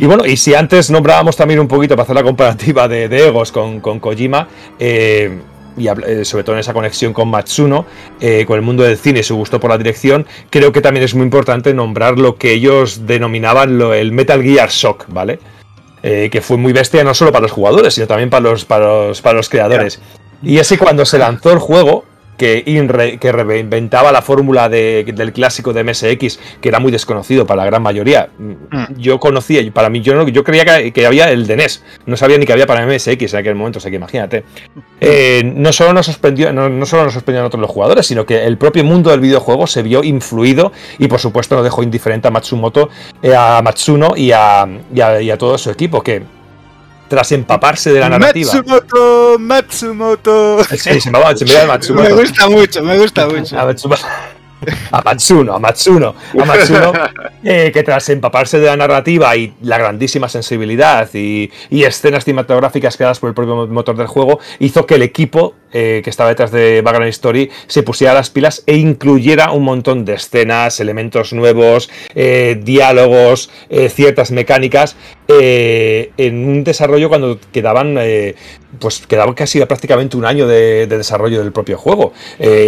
Y 0.00 0.06
bueno, 0.06 0.24
y 0.24 0.36
si 0.36 0.54
antes 0.54 0.90
nombrábamos 0.90 1.36
también 1.36 1.58
un 1.58 1.66
poquito 1.66 1.96
para 1.96 2.04
hacer 2.04 2.14
la 2.14 2.22
comparativa 2.22 2.86
de, 2.86 3.04
egos 3.06 3.50
con, 3.50 3.80
con 3.80 3.98
Kojima, 3.98 4.46
eh, 4.78 5.40
y 5.78 5.88
eh, 5.88 6.24
sobre 6.24 6.44
todo 6.44 6.56
en 6.56 6.60
esa 6.60 6.72
conexión 6.72 7.12
con 7.12 7.28
Matsuno, 7.28 7.86
eh, 8.20 8.44
con 8.46 8.56
el 8.56 8.62
mundo 8.62 8.82
del 8.82 8.96
cine 8.96 9.20
y 9.20 9.22
su 9.22 9.36
gusto 9.36 9.60
por 9.60 9.70
la 9.70 9.78
dirección, 9.78 10.26
creo 10.50 10.72
que 10.72 10.80
también 10.80 11.04
es 11.04 11.14
muy 11.14 11.24
importante 11.24 11.74
nombrar 11.74 12.18
lo 12.18 12.36
que 12.36 12.52
ellos 12.52 13.06
denominaban 13.06 13.78
lo, 13.78 13.94
el 13.94 14.12
Metal 14.12 14.42
Gear 14.42 14.70
Shock, 14.70 15.06
¿vale? 15.08 15.38
eh, 16.02 16.28
que 16.30 16.40
fue 16.40 16.56
muy 16.56 16.72
bestia 16.72 17.02
no 17.04 17.14
solo 17.14 17.32
para 17.32 17.42
los 17.42 17.52
jugadores, 17.52 17.94
sino 17.94 18.06
también 18.06 18.30
para 18.30 18.40
los, 18.40 18.64
para 18.64 18.86
los, 18.86 19.22
para 19.22 19.36
los 19.36 19.48
creadores. 19.48 20.00
Y 20.42 20.58
ese 20.58 20.78
cuando 20.78 21.04
se 21.04 21.18
lanzó 21.18 21.52
el 21.52 21.58
juego, 21.58 22.04
que, 22.38 23.18
que 23.20 23.32
reinventaba 23.32 24.12
la 24.12 24.22
fórmula 24.22 24.70
del 24.70 25.32
clásico 25.34 25.74
de 25.74 25.84
MSX, 25.84 26.38
que 26.60 26.68
era 26.68 26.78
muy 26.78 26.90
desconocido 26.90 27.46
para 27.46 27.64
la 27.64 27.66
gran 27.66 27.82
mayoría. 27.82 28.30
Mm. 28.38 28.94
Yo 28.96 29.18
conocía, 29.20 29.60
para 29.72 29.90
mí, 29.90 30.00
yo, 30.00 30.14
no, 30.14 30.26
yo 30.28 30.44
creía 30.44 30.92
que, 30.92 31.06
había 31.06 31.30
el 31.30 31.46
de 31.46 31.56
NES, 31.56 31.82
no 32.06 32.16
sabía 32.16 32.38
ni 32.38 32.46
que 32.46 32.52
había 32.52 32.66
para 32.66 32.86
MSX 32.86 33.34
en 33.34 33.40
aquel 33.40 33.54
momento, 33.56 33.78
o 33.78 33.80
sea 33.80 33.90
que 33.90 33.96
imagínate. 33.96 34.44
Eh, 35.00 35.42
no, 35.44 35.72
solo 35.72 35.92
nos 35.92 36.06
sorprendió, 36.06 36.52
no, 36.52 36.84
solo 36.84 37.04
nos 37.04 37.12
sorprendieron 37.12 37.46
otros 37.46 37.60
los 37.60 37.70
jugadores, 37.70 38.04
sino 38.04 38.26
que 38.26 38.44
el 38.44 38.58
propio 38.58 38.82
mundo 38.82 39.10
del 39.10 39.20
videojuego 39.20 39.68
se 39.68 39.82
vio 39.82 40.02
influido 40.02 40.72
y 40.98 41.06
por 41.06 41.20
supuesto 41.20 41.54
no 41.54 41.62
dejó 41.62 41.84
indiferente 41.84 42.26
a 42.26 42.32
Matsumoto, 42.32 42.88
eh, 43.22 43.32
a 43.32 43.62
Matsuno 43.62 44.16
y 44.16 44.32
a, 44.32 44.66
y 44.92 45.30
a 45.30 45.38
todo 45.38 45.56
su 45.56 45.70
equipo, 45.70 46.02
que 46.02 46.24
tras 47.08 47.32
empaparse 47.32 47.92
de 47.92 48.00
la 48.00 48.08
narrativa. 48.08 48.52
Matsumoto, 48.52 49.36
Matsumoto. 49.38 50.64
Sí, 50.64 51.00
se 51.00 51.10
me 51.10 51.18
va, 51.18 51.36
se 51.36 51.44
me 51.44 51.54
va 51.54 51.66
Matsumoto. 51.66 52.08
Me 52.08 52.14
gusta 52.14 52.48
mucho, 52.48 52.82
me 52.82 52.98
gusta 52.98 53.26
mucho. 53.26 53.58
A 53.58 53.64
Matsumoto 53.64 54.06
a 54.90 55.02
Matsuno, 55.02 55.54
a 55.54 55.58
Matsuno, 55.58 56.14
a 56.40 56.44
Matsuno, 56.44 56.92
eh, 57.44 57.70
que 57.72 57.82
tras 57.82 58.08
empaparse 58.08 58.58
de 58.58 58.66
la 58.66 58.76
narrativa 58.76 59.34
y 59.36 59.54
la 59.62 59.78
grandísima 59.78 60.28
sensibilidad 60.28 61.08
y, 61.14 61.50
escenas 61.70 62.24
cinematográficas 62.24 62.96
creadas 62.96 63.18
por 63.18 63.28
el 63.28 63.34
propio 63.34 63.66
motor 63.66 63.96
del 63.96 64.06
juego, 64.06 64.40
hizo 64.58 64.86
que 64.86 64.96
el 64.96 65.02
equipo 65.02 65.54
eh, 65.72 66.00
que 66.02 66.10
estaba 66.10 66.30
detrás 66.30 66.50
de 66.50 66.82
Background 66.82 67.10
Story 67.10 67.50
se 67.66 67.82
pusiera 67.82 68.14
las 68.14 68.30
pilas 68.30 68.62
e 68.66 68.76
incluyera 68.76 69.52
un 69.52 69.64
montón 69.64 70.04
de 70.04 70.14
escenas, 70.14 70.80
elementos 70.80 71.32
nuevos, 71.32 71.90
eh, 72.14 72.60
diálogos, 72.62 73.50
ciertas 73.90 74.30
mecánicas 74.30 74.96
en 75.28 76.48
un 76.48 76.64
desarrollo 76.64 77.08
cuando 77.08 77.38
quedaban 77.52 77.98
pues 78.78 79.06
quedaba 79.06 79.34
casi 79.34 79.60
prácticamente 79.66 80.16
un 80.16 80.24
año 80.24 80.46
de, 80.46 80.86
desarrollo 80.86 81.40
del 81.40 81.52
propio 81.52 81.76
juego. 81.76 82.12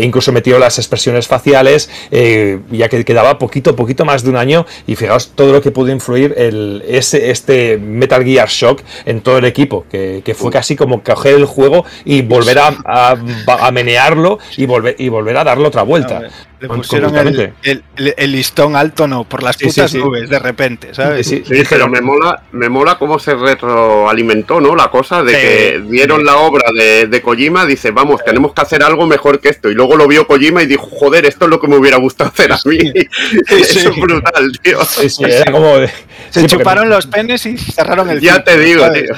incluso 0.02 0.32
metió 0.32 0.58
las 0.58 0.78
expresiones 0.78 1.26
faciales 1.26 1.90
eh, 2.10 2.60
ya 2.70 2.88
que 2.88 3.04
quedaba 3.04 3.38
poquito, 3.38 3.76
poquito 3.76 4.04
más 4.04 4.22
de 4.22 4.30
un 4.30 4.36
año, 4.36 4.66
y 4.86 4.96
fijaos 4.96 5.32
todo 5.34 5.52
lo 5.52 5.60
que 5.60 5.70
pudo 5.70 5.90
influir 5.90 6.34
el, 6.36 6.82
ese, 6.86 7.30
este 7.30 7.78
Metal 7.78 8.24
Gear 8.24 8.48
Shock 8.48 8.82
en 9.04 9.20
todo 9.20 9.38
el 9.38 9.44
equipo, 9.44 9.84
que, 9.90 10.22
fue 10.36 10.50
casi 10.50 10.76
como 10.76 11.02
coger 11.02 11.34
el 11.34 11.44
juego 11.44 11.84
y 12.04 12.22
volver 12.22 12.58
a, 12.58 12.76
a, 12.90 13.70
menearlo 13.72 14.38
y 14.56 14.66
volver, 14.66 14.96
y 14.98 15.08
volver 15.08 15.36
a 15.36 15.44
darle 15.44 15.66
otra 15.66 15.82
vuelta. 15.82 16.22
Le 16.60 16.68
pusieron 16.68 17.16
el, 17.16 18.32
listón 18.32 18.76
alto, 18.76 19.08
no, 19.08 19.24
por 19.24 19.42
las 19.42 19.56
putas 19.56 19.94
nubes, 19.94 20.28
de 20.28 20.38
repente, 20.38 20.94
¿sabes? 20.94 21.26
Sí, 21.26 21.42
pero 21.68 21.88
me 21.88 22.02
mola, 22.02 22.42
me 22.52 22.68
mola 22.68 22.98
cómo 22.98 23.18
se 23.18 23.34
retroalimentó, 23.34 24.60
¿no? 24.60 24.76
La 24.76 24.90
cosa 24.90 25.22
de 25.22 25.32
que 25.32 25.82
vieron 25.86 26.24
la 26.24 26.36
obra 26.36 26.70
de, 26.74 27.06
de, 27.06 27.22
Kojima, 27.22 27.64
dice, 27.64 27.92
vamos, 27.92 28.22
tenemos 28.24 28.52
que 28.52 28.60
hacer 28.60 28.82
algo 28.82 29.06
mejor 29.06 29.40
que 29.40 29.48
esto. 29.48 29.70
Y 29.70 29.74
luego 29.74 29.96
lo 29.96 30.06
vio 30.06 30.26
Kojima 30.26 30.62
y 30.62 30.66
dijo, 30.66 30.86
joder, 30.86 31.24
esto 31.24 31.46
es 31.46 31.50
lo 31.50 31.60
que 31.60 31.68
me 31.68 31.76
hubiera 31.76 31.96
gustado 31.96 32.30
hacer 32.30 32.52
a 32.52 32.58
mí. 32.66 32.78
Eso 33.48 33.90
es 33.90 33.96
brutal, 33.96 34.52
tío. 34.62 34.78
Se 34.84 36.46
chuparon 36.46 36.88
los 36.88 37.06
penes 37.06 37.44
y 37.46 37.56
cerraron 37.56 38.10
el 38.10 38.20
Ya 38.20 38.44
te 38.44 38.58
digo, 38.58 38.84
tío. 38.92 39.14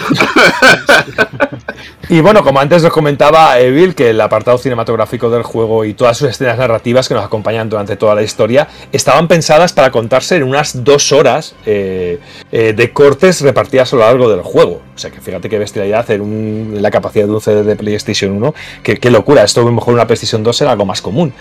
y 2.09 2.21
bueno, 2.21 2.43
como 2.43 2.61
antes 2.61 2.83
nos 2.83 2.93
comentaba 2.93 3.59
Evil, 3.59 3.95
que 3.95 4.11
el 4.11 4.21
apartado 4.21 4.59
cinematográfico 4.59 5.29
del 5.31 5.43
juego 5.43 5.85
y 5.85 5.95
todas 5.95 6.17
sus 6.19 6.31
escenas 6.31 6.59
narrativas 6.59 7.09
que 7.09 7.15
nos 7.15 7.25
acompañan 7.33 7.71
durante 7.71 7.97
toda 7.97 8.15
la 8.15 8.23
historia 8.23 8.69
estaban 8.93 9.27
pensadas 9.27 9.73
para 9.73 9.91
contarse 9.91 10.37
en 10.37 10.43
unas 10.43 10.85
dos 10.85 11.13
horas 11.13 11.55
eh, 11.65 12.19
eh, 12.51 12.75
de 12.75 12.93
cortes 12.93 13.41
repartidas 13.41 13.93
a 13.93 13.97
lo 13.97 14.03
largo 14.03 14.31
del 14.31 14.43
juego. 14.43 14.83
O 14.95 14.99
sea 14.99 15.11
que 15.11 15.21
fíjate 15.21 15.49
qué 15.49 15.59
bestialidad 15.59 16.11
en, 16.11 16.83
la 16.83 16.91
capacidad 16.91 17.25
de 17.25 17.33
un 17.33 17.41
CD 17.41 17.63
de 17.63 17.75
PlayStation 17.75 18.33
1. 18.33 18.55
Qué, 18.83 18.99
qué 18.99 19.11
locura, 19.11 19.45
esto 19.45 19.63
a 19.63 19.65
lo 19.65 19.73
mejor 19.73 19.95
una 19.95 20.07
PlayStation 20.07 20.43
2 20.43 20.61
era 20.61 20.73
algo 20.73 20.85
más 20.85 21.01
común. 21.01 21.33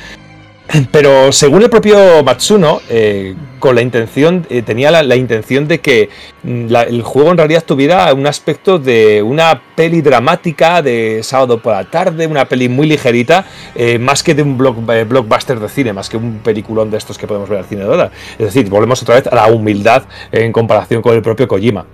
Pero 0.91 1.31
según 1.31 1.63
el 1.63 1.69
propio 1.69 2.23
Matsuno, 2.23 2.81
eh, 2.89 3.35
con 3.59 3.75
la 3.75 3.81
intención, 3.81 4.45
eh, 4.49 4.61
tenía 4.61 4.89
la, 4.91 5.15
intención 5.15 5.67
de 5.67 5.79
que 5.79 6.09
mm, 6.43 6.73
el 6.75 7.01
juego 7.01 7.31
en 7.31 7.37
realidad 7.37 7.63
tuviera 7.65 8.13
un 8.13 8.25
aspecto 8.25 8.79
de 8.79 9.21
una 9.21 9.61
peli 9.75 10.01
dramática 10.01 10.81
de 10.81 11.21
sábado 11.23 11.61
por 11.61 11.73
la 11.73 11.83
tarde, 11.85 12.27
una 12.27 12.45
peli 12.45 12.69
muy 12.69 12.87
ligerita, 12.87 13.45
eh, 13.75 13.99
más 13.99 14.23
que 14.23 14.33
de 14.33 14.43
un 14.43 14.57
blockbuster 14.57 15.59
de 15.59 15.69
cine, 15.69 15.93
más 15.93 16.09
que 16.09 16.17
un 16.17 16.39
peliculón 16.39 16.89
de 16.89 16.97
estos 16.97 17.17
que 17.17 17.27
podemos 17.27 17.49
ver 17.49 17.59
al 17.59 17.65
cine 17.65 17.81
de 17.81 17.87
ahora. 17.87 18.11
Es 18.33 18.45
decir, 18.45 18.69
volvemos 18.69 19.01
otra 19.01 19.15
vez 19.15 19.27
a 19.27 19.35
la 19.35 19.47
humildad 19.47 20.03
en 20.31 20.51
comparación 20.51 21.01
con 21.01 21.15
el 21.15 21.21
propio 21.21 21.47
Kojima. 21.47 21.85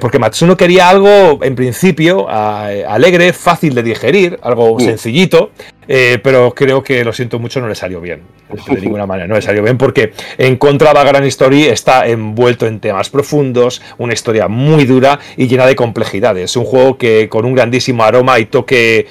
Porque 0.00 0.18
Matsuno 0.18 0.56
quería 0.56 0.88
algo, 0.88 1.42
en 1.42 1.54
principio, 1.54 2.28
alegre, 2.28 3.32
fácil 3.32 3.74
de 3.74 3.82
digerir, 3.82 4.38
algo 4.42 4.78
sencillito, 4.80 5.50
eh, 5.88 6.18
pero 6.22 6.52
creo 6.54 6.82
que 6.82 7.04
lo 7.04 7.12
siento 7.12 7.38
mucho, 7.38 7.60
no 7.60 7.68
le 7.68 7.74
salió 7.74 8.00
bien. 8.00 8.22
De 8.68 8.80
ninguna 8.80 9.06
manera, 9.06 9.26
no 9.26 9.34
le 9.34 9.42
salió 9.42 9.62
bien 9.62 9.78
porque 9.78 10.12
en 10.38 10.56
contra 10.56 10.92
de 10.92 11.04
Gran 11.04 11.24
Story 11.24 11.64
está 11.64 12.06
envuelto 12.06 12.66
en 12.66 12.80
temas 12.80 13.10
profundos, 13.10 13.82
una 13.98 14.12
historia 14.12 14.48
muy 14.48 14.84
dura 14.84 15.18
y 15.36 15.46
llena 15.46 15.66
de 15.66 15.76
complejidades. 15.76 16.56
Un 16.56 16.64
juego 16.64 16.98
que 16.98 17.28
con 17.28 17.44
un 17.44 17.54
grandísimo 17.54 18.04
aroma 18.04 18.38
y 18.38 18.46
toque 18.46 19.06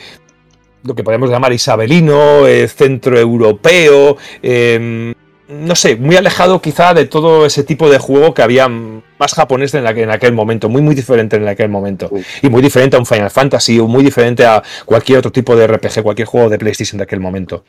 lo 0.84 0.94
que 0.94 1.04
podemos 1.04 1.30
llamar 1.30 1.52
isabelino, 1.52 2.46
eh, 2.46 2.68
centroeuropeo, 2.68 4.18
em, 4.44 5.14
no 5.48 5.76
sé, 5.76 5.96
muy 5.96 6.16
alejado 6.16 6.62
quizá 6.62 6.94
de 6.94 7.06
todo 7.06 7.46
ese 7.46 7.64
tipo 7.64 7.90
de 7.90 8.00
juego 8.00 8.34
que 8.34 8.42
había 8.42 8.68
más 8.68 9.34
japonés 9.34 9.74
en, 9.74 9.86
en 9.86 10.10
aquel 10.10 10.34
momento, 10.34 10.70
muy 10.70 10.82
muy 10.82 10.96
diferente 10.96 11.36
en 11.36 11.48
aquel 11.48 11.70
momento. 11.70 12.10
Y 12.42 12.50
muy 12.50 12.62
diferente 12.62 12.96
a 12.96 13.00
un 13.00 13.06
Final 13.06 13.30
Fantasy 13.30 13.80
o 13.80 13.88
muy 13.88 14.04
diferente 14.04 14.46
a 14.46 14.64
cualquier 14.86 15.20
otro 15.20 15.32
tipo 15.32 15.56
de 15.56 15.68
RPG, 15.68 16.04
cualquier 16.04 16.28
juego 16.28 16.50
de 16.50 16.58
PlayStation 16.58 16.98
de 16.98 17.04
aquel 17.04 17.20
momento. 17.20 17.64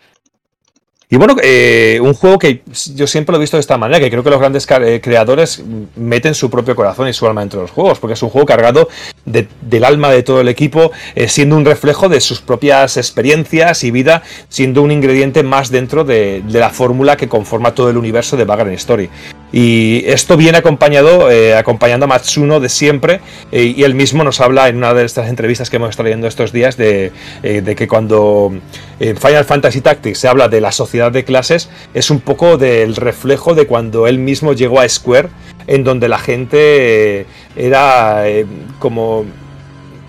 Y 1.09 1.15
bueno, 1.15 1.37
eh, 1.41 2.01
un 2.03 2.15
juego 2.15 2.37
que 2.37 2.63
yo 2.97 3.07
siempre 3.07 3.33
lo 3.33 3.37
he 3.37 3.41
visto 3.41 3.57
de 3.57 3.61
esta 3.61 3.79
manera, 3.79 4.01
que 4.01 4.11
creo 4.11 4.25
que 4.25 4.31
los 4.31 4.41
grandes 4.41 4.67
eh, 4.69 5.01
creadores 5.01 5.63
meten 5.95 6.35
su 6.35 6.51
propio 6.51 6.75
corazón 6.75 7.07
y 7.07 7.13
su 7.13 7.25
alma 7.29 7.43
dentro 7.43 7.61
de 7.61 7.67
los 7.67 7.71
juegos, 7.71 8.01
porque 8.01 8.15
es 8.15 8.23
un 8.25 8.29
juego 8.29 8.45
cargado 8.45 8.89
del 9.25 9.85
alma 9.85 10.11
de 10.11 10.25
todo 10.25 10.41
el 10.41 10.49
equipo, 10.49 10.91
eh, 11.15 11.29
siendo 11.29 11.57
un 11.57 11.65
reflejo 11.65 12.09
de 12.09 12.21
sus 12.21 12.41
propias 12.41 12.97
experiencias 12.97 13.85
y 13.85 13.93
vida, 13.93 14.25
siendo 14.49 14.83
un 14.83 14.91
ingrediente 14.91 15.45
más 15.45 15.71
dentro 15.71 16.03
de, 16.03 16.43
la 16.49 16.71
fórmula 16.71 17.17
que 17.17 17.29
conforma 17.29 17.73
todo 17.73 17.89
el 17.89 17.99
universo 17.99 18.37
de 18.37 18.45
Bagan 18.45 18.73
Story. 18.73 19.09
Y 19.53 20.03
esto 20.07 20.37
viene 20.37 20.59
acompañado, 20.59 21.29
acompañando 21.57 22.05
a 22.05 22.09
Matsuno 22.09 22.61
de 22.61 22.69
siempre, 22.69 23.21
y 23.53 23.83
él 23.85 23.95
mismo 23.95 24.25
nos 24.25 24.41
habla 24.41 24.69
en 24.69 24.77
una 24.77 24.93
de 24.93 25.05
estas 25.05 25.29
entrevistas 25.29 25.71
que 25.71 25.77
hemos 25.77 25.91
estado 25.91 26.05
leyendo 26.05 26.27
estos 26.27 26.53
días 26.53 26.77
de, 26.77 27.13
de 27.43 27.77
que 27.77 27.87
cuando 27.87 28.53
en 28.99 29.17
Final 29.17 29.45
Fantasy 29.45 29.81
Tactics 29.81 30.19
se 30.19 30.29
habla 30.29 30.49
de 30.49 30.61
la 30.61 30.73
sociedad 30.73 31.13
de 31.13 31.25
clases 31.25 31.69
es 31.95 32.11
un 32.11 32.21
poco 32.21 32.57
del 32.57 32.97
reflejo 32.97 33.55
de 33.55 33.67
cuando 33.67 34.07
él 34.07 34.19
mismo 34.19 34.53
llegó 34.53 34.81
a 34.81 34.89
Square, 34.89 35.29
en 35.67 35.85
donde 35.85 36.09
la 36.09 36.19
gente 36.19 37.21
eh, 37.21 37.27
era 37.57 38.29
eh, 38.29 38.47
como 38.79 39.25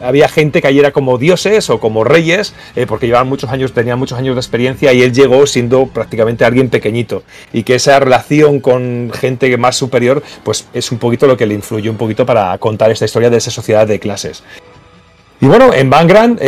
había 0.01 0.27
gente 0.27 0.61
que 0.61 0.67
allí 0.67 0.79
era 0.79 0.91
como 0.91 1.17
dioses 1.17 1.69
o 1.69 1.79
como 1.79 2.03
reyes, 2.03 2.53
eh, 2.75 2.85
porque 2.87 3.07
llevaban 3.07 3.27
muchos 3.27 3.49
años, 3.49 3.73
tenían 3.73 3.99
muchos 3.99 4.17
años 4.17 4.35
de 4.35 4.39
experiencia 4.39 4.93
y 4.93 5.01
él 5.01 5.13
llegó 5.13 5.45
siendo 5.47 5.87
prácticamente 5.87 6.45
alguien 6.45 6.69
pequeñito. 6.69 7.23
Y 7.53 7.63
que 7.63 7.75
esa 7.75 7.99
relación 7.99 8.59
con 8.59 9.11
gente 9.13 9.55
más 9.57 9.75
superior, 9.75 10.23
pues 10.43 10.67
es 10.73 10.91
un 10.91 10.97
poquito 10.97 11.27
lo 11.27 11.37
que 11.37 11.45
le 11.45 11.53
influyó 11.53 11.91
un 11.91 11.97
poquito 11.97 12.25
para 12.25 12.57
contar 12.57 12.91
esta 12.91 13.05
historia 13.05 13.29
de 13.29 13.37
esa 13.37 13.51
sociedad 13.51 13.87
de 13.87 13.99
clases. 13.99 14.43
Y 15.39 15.45
bueno, 15.45 15.73
en 15.73 15.89
Vanguard, 15.89 16.39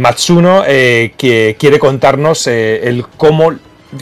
Matsuno 0.00 0.64
que 0.64 1.56
quiere 1.58 1.78
contarnos 1.78 2.48
el 2.48 3.06
cómo 3.16 3.52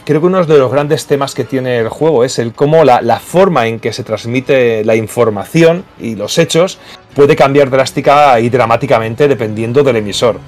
creo 0.05 0.21
que 0.21 0.27
uno 0.27 0.45
de 0.45 0.57
los 0.57 0.71
grandes 0.71 1.05
temas 1.05 1.35
que 1.35 1.43
tiene 1.43 1.79
el 1.79 1.89
juego 1.89 2.23
es 2.23 2.39
el 2.39 2.53
cómo 2.53 2.83
la, 2.83 3.01
la, 3.01 3.19
forma 3.19 3.67
en 3.67 3.79
que 3.79 3.93
se 3.93 4.03
transmite 4.03 4.83
la 4.85 4.95
información 4.95 5.83
y 5.99 6.15
los 6.15 6.37
hechos 6.37 6.79
puede 7.13 7.35
cambiar 7.35 7.69
drástica 7.69 8.39
y 8.39 8.49
dramáticamente 8.49 9.27
dependiendo 9.27 9.83
del 9.83 9.97
emisor. 9.97 10.39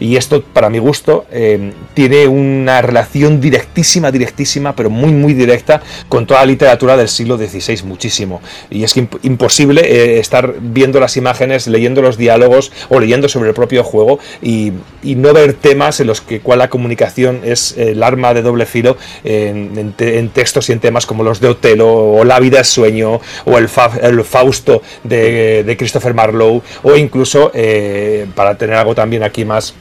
Y 0.00 0.16
esto, 0.16 0.42
para 0.42 0.70
mi 0.70 0.78
gusto, 0.78 1.26
eh, 1.30 1.72
tiene 1.94 2.26
una 2.26 2.80
relación 2.82 3.40
directísima, 3.40 4.10
directísima, 4.10 4.74
pero 4.74 4.88
muy, 4.90 5.12
muy 5.12 5.34
directa 5.34 5.82
con 6.08 6.26
toda 6.26 6.40
la 6.40 6.46
literatura 6.46 6.96
del 6.96 7.08
siglo 7.08 7.36
XVI, 7.36 7.82
muchísimo. 7.84 8.40
Y 8.70 8.82
es 8.82 8.96
imposible 8.96 9.82
eh, 9.84 10.18
estar 10.18 10.54
viendo 10.60 10.98
las 10.98 11.16
imágenes, 11.16 11.66
leyendo 11.66 12.00
los 12.00 12.16
diálogos 12.16 12.72
o 12.88 12.98
leyendo 12.98 13.28
sobre 13.28 13.50
el 13.50 13.54
propio 13.54 13.84
juego 13.84 14.18
y, 14.42 14.72
no 15.20 15.34
ver 15.34 15.52
temas 15.54 16.00
en 16.00 16.06
los 16.06 16.22
que 16.22 16.40
cual 16.40 16.60
la 16.60 16.70
comunicación 16.70 17.40
es 17.44 17.76
el 17.76 18.02
arma 18.02 18.32
de 18.32 18.40
doble 18.40 18.64
filo 18.64 18.96
en, 19.22 19.92
textos 20.32 20.70
y 20.70 20.72
en 20.72 20.80
temas 20.80 21.04
como 21.04 21.22
los 21.22 21.40
de 21.40 21.48
Otelo 21.48 21.88
o 21.88 22.24
La 22.24 22.40
vida 22.40 22.60
es 22.60 22.68
sueño 22.68 23.20
o 23.44 23.58
el, 23.58 23.68
el 24.02 24.24
Fausto 24.24 24.82
de, 25.04 25.76
Christopher 25.78 26.14
Marlowe 26.14 26.62
o 26.82 26.96
incluso, 26.96 27.50
eh, 27.54 28.26
para 28.34 28.56
tener 28.56 28.76
algo 28.76 28.94
también 28.94 29.22
aquí 29.22 29.44
más 29.44 29.74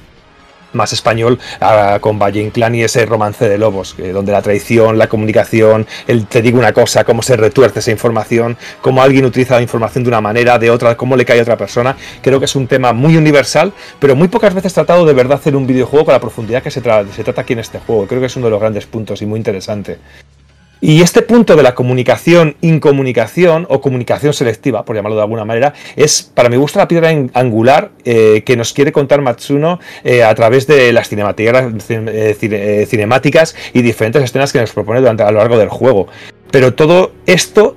más 0.74 0.94
español 0.94 1.40
con 2.02 2.20
Valle 2.20 2.42
Inclán 2.42 2.76
y 2.76 2.84
ese 2.84 3.06
romance 3.06 3.48
de 3.48 3.58
lobos, 3.58 3.96
donde 3.98 4.32
la 4.32 4.42
traición, 4.42 4.98
la 4.98 5.08
comunicación, 5.08 5.88
el 6.08 6.26
te 6.28 6.42
digo 6.42 6.58
una 6.60 6.74
cosa, 6.74 7.04
cómo 7.04 7.22
se 7.22 7.38
retuerce 7.38 7.80
esa 7.80 7.92
información, 7.92 8.58
cómo 8.82 9.02
alguien 9.02 9.26
utiliza 9.26 9.56
la 9.56 9.62
información 9.62 10.04
de 10.04 10.10
una 10.10 10.22
manera, 10.22 10.60
de 10.60 10.70
otra, 10.70 10.96
cómo 10.96 11.16
le 11.16 11.26
cae 11.26 11.40
a 11.40 11.42
otra 11.42 11.58
persona. 11.58 11.96
Creo 12.22 12.40
que 12.40 12.46
es 12.46 12.56
un 12.56 12.68
tema 12.68 12.94
muy 12.94 13.18
universal, 13.18 13.74
pero 14.00 14.16
muy 14.16 14.28
pocas 14.28 14.54
veces 14.54 14.74
tratado 14.74 15.06
de 15.06 15.14
verdad 15.14 15.38
hacer 15.38 15.56
un 15.56 15.68
videojuego 15.68 16.06
con 16.06 16.14
la 16.14 16.20
profundidad 16.20 16.64
que 16.64 16.72
se, 16.72 16.82
se 16.82 17.24
trata 17.24 17.42
aquí 17.42 17.54
en 17.54 17.60
este 17.60 17.80
juego. 17.80 18.08
Creo 18.08 18.20
que 18.20 18.28
es 18.28 18.36
uno 18.36 18.46
de 18.46 18.52
los 18.52 18.60
grandes 18.60 18.86
puntos 18.86 19.22
y 19.22 19.26
muy 19.26 19.38
interesante. 19.38 19.98
Y 20.82 21.02
este 21.02 21.22
punto 21.22 21.58
de 21.58 21.64
la 21.64 21.76
comunicación, 21.76 22.56
incomunicación 22.62 23.68
o 23.70 23.82
comunicación 23.82 24.34
selectiva, 24.34 24.86
por 24.86 24.96
llamarlo 24.96 25.18
de 25.18 25.24
alguna 25.24 25.44
manera, 25.44 25.74
es 25.98 26.24
para 26.24 26.48
mi 26.48 26.56
gusto 26.56 26.80
la 26.80 26.88
piedra 26.88 27.10
angular 27.34 27.92
eh, 28.06 28.44
que 28.46 28.56
nos 28.56 28.72
quiere 28.72 28.94
contar 28.94 29.22
Matsuno 29.22 29.80
eh, 30.06 30.24
a 30.24 30.34
través 30.36 30.68
de 30.68 30.94
las 30.94 31.12
eh, 31.12 32.86
cinemáticas 32.88 33.56
y 33.74 33.82
diferentes 33.82 34.24
escenas 34.24 34.54
que 34.54 34.62
nos 34.62 34.72
propone 34.72 35.02
durante, 35.02 35.24
a 35.24 35.32
lo 35.32 35.40
largo 35.40 35.58
del 35.58 35.70
juego. 35.70 36.08
Pero 36.50 36.74
todo 36.74 37.12
esto 37.26 37.76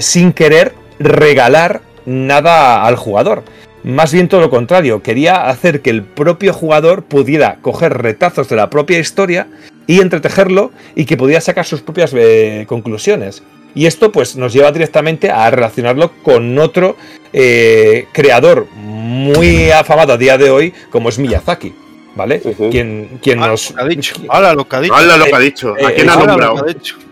sin 0.00 0.32
querer 0.32 0.72
regalar 1.00 1.80
nada 2.06 2.84
al 2.84 2.96
jugador. 2.96 3.42
Más 3.82 4.12
bien 4.12 4.28
todo 4.28 4.40
lo 4.40 4.48
contrario, 4.48 5.02
quería 5.02 5.48
hacer 5.48 5.82
que 5.82 5.90
el 5.90 6.02
propio 6.02 6.54
jugador 6.54 7.02
pudiera 7.04 7.58
coger 7.60 7.98
retazos 7.98 8.48
de 8.48 8.56
la 8.56 8.70
propia 8.70 8.98
historia 8.98 9.48
y 9.86 10.00
entretejerlo 10.00 10.72
y 10.94 11.04
que 11.04 11.16
pudiera 11.16 11.40
sacar 11.40 11.66
sus 11.66 11.82
propias 11.82 12.12
eh, 12.14 12.64
conclusiones. 12.68 13.42
Y 13.74 13.86
esto 13.86 14.12
pues 14.12 14.36
nos 14.36 14.52
lleva 14.52 14.70
directamente 14.70 15.30
a 15.30 15.50
relacionarlo 15.50 16.12
con 16.22 16.58
otro 16.58 16.96
eh, 17.32 18.06
creador 18.12 18.68
muy 18.76 19.70
afamado 19.70 20.12
a 20.12 20.16
día 20.16 20.38
de 20.38 20.50
hoy 20.50 20.72
como 20.90 21.08
es 21.08 21.18
Miyazaki. 21.18 21.83
¿Vale? 22.14 22.40
quien, 22.70 23.18
quien 23.22 23.40
nos. 23.40 23.74
ha 23.76 23.84
dicho. 23.84 24.14
Habla 24.28 24.54
lo 24.54 24.68
que 24.68 24.76
ha 24.76 24.80
dicho. 24.80 24.94
Habla 24.96 25.16
lo 25.16 25.24
que 25.24 25.34
ha 25.34 25.40
dicho. 25.40 25.74
¿A 25.84 25.90
quién 25.90 26.08
ha 26.08 26.16
nombrado? 26.16 26.64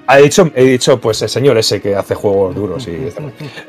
Ha 0.05 0.17
dicho, 0.17 0.51
he 0.55 0.65
dicho, 0.65 1.01
pues 1.01 1.23
el 1.23 1.29
señor 1.29 1.57
ese 1.59 1.81
que 1.81 1.95
hace 1.95 2.17
juegos 2.17 2.55
duros 2.57 2.89
y 2.89 3.09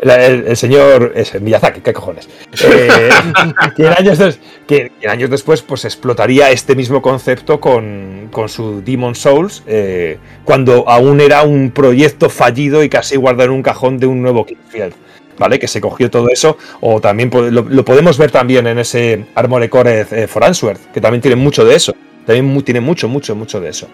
el, 0.02 0.58
señor 0.58 1.14
ese, 1.16 1.40
Miyazaki, 1.40 1.82
¿qué 1.82 1.94
cojones? 1.94 2.28
Eh, 2.66 3.10
que, 4.68 4.92
años 5.08 5.30
después 5.30 5.62
pues 5.62 5.86
explotaría 5.86 6.50
este 6.50 6.76
mismo 6.76 7.04
concepto 7.04 7.60
con, 7.60 8.30
su 8.48 8.82
Demon 8.84 9.14
Souls, 9.14 9.64
eh, 9.68 10.18
cuando 10.44 10.90
aún 10.90 11.22
era 11.22 11.44
un 11.44 11.70
proyecto 11.70 12.30
fallido 12.30 12.84
y 12.84 12.90
casi 12.90 13.16
guardado 13.16 13.46
en 13.46 13.56
un 13.56 13.64
cajón 13.64 14.00
de 14.00 14.08
un 14.08 14.22
nuevo 14.22 14.46
Kingfield. 14.46 14.96
¿Vale? 15.38 15.60
Que 15.60 15.68
se 15.68 15.82
cogió 15.82 16.12
todo 16.12 16.30
eso, 16.30 16.58
o 16.82 17.02
también 17.02 17.32
lo, 17.32 17.86
podemos 17.86 18.18
ver 18.18 18.32
también 18.32 18.68
en 18.68 18.78
ese 18.80 19.26
Armored 19.36 19.70
Core 19.70 20.06
eh, 20.12 20.28
for 20.28 20.44
Answer, 20.44 20.78
que 20.94 21.02
también 21.02 21.22
tiene 21.22 21.36
mucho 21.36 21.66
de 21.66 21.76
eso. 21.76 21.96
También 22.26 22.62
tiene 22.62 22.82
mucho, 22.82 23.08
mucho, 23.08 23.36
mucho 23.36 23.60
de 23.60 23.70
eso. 23.70 23.88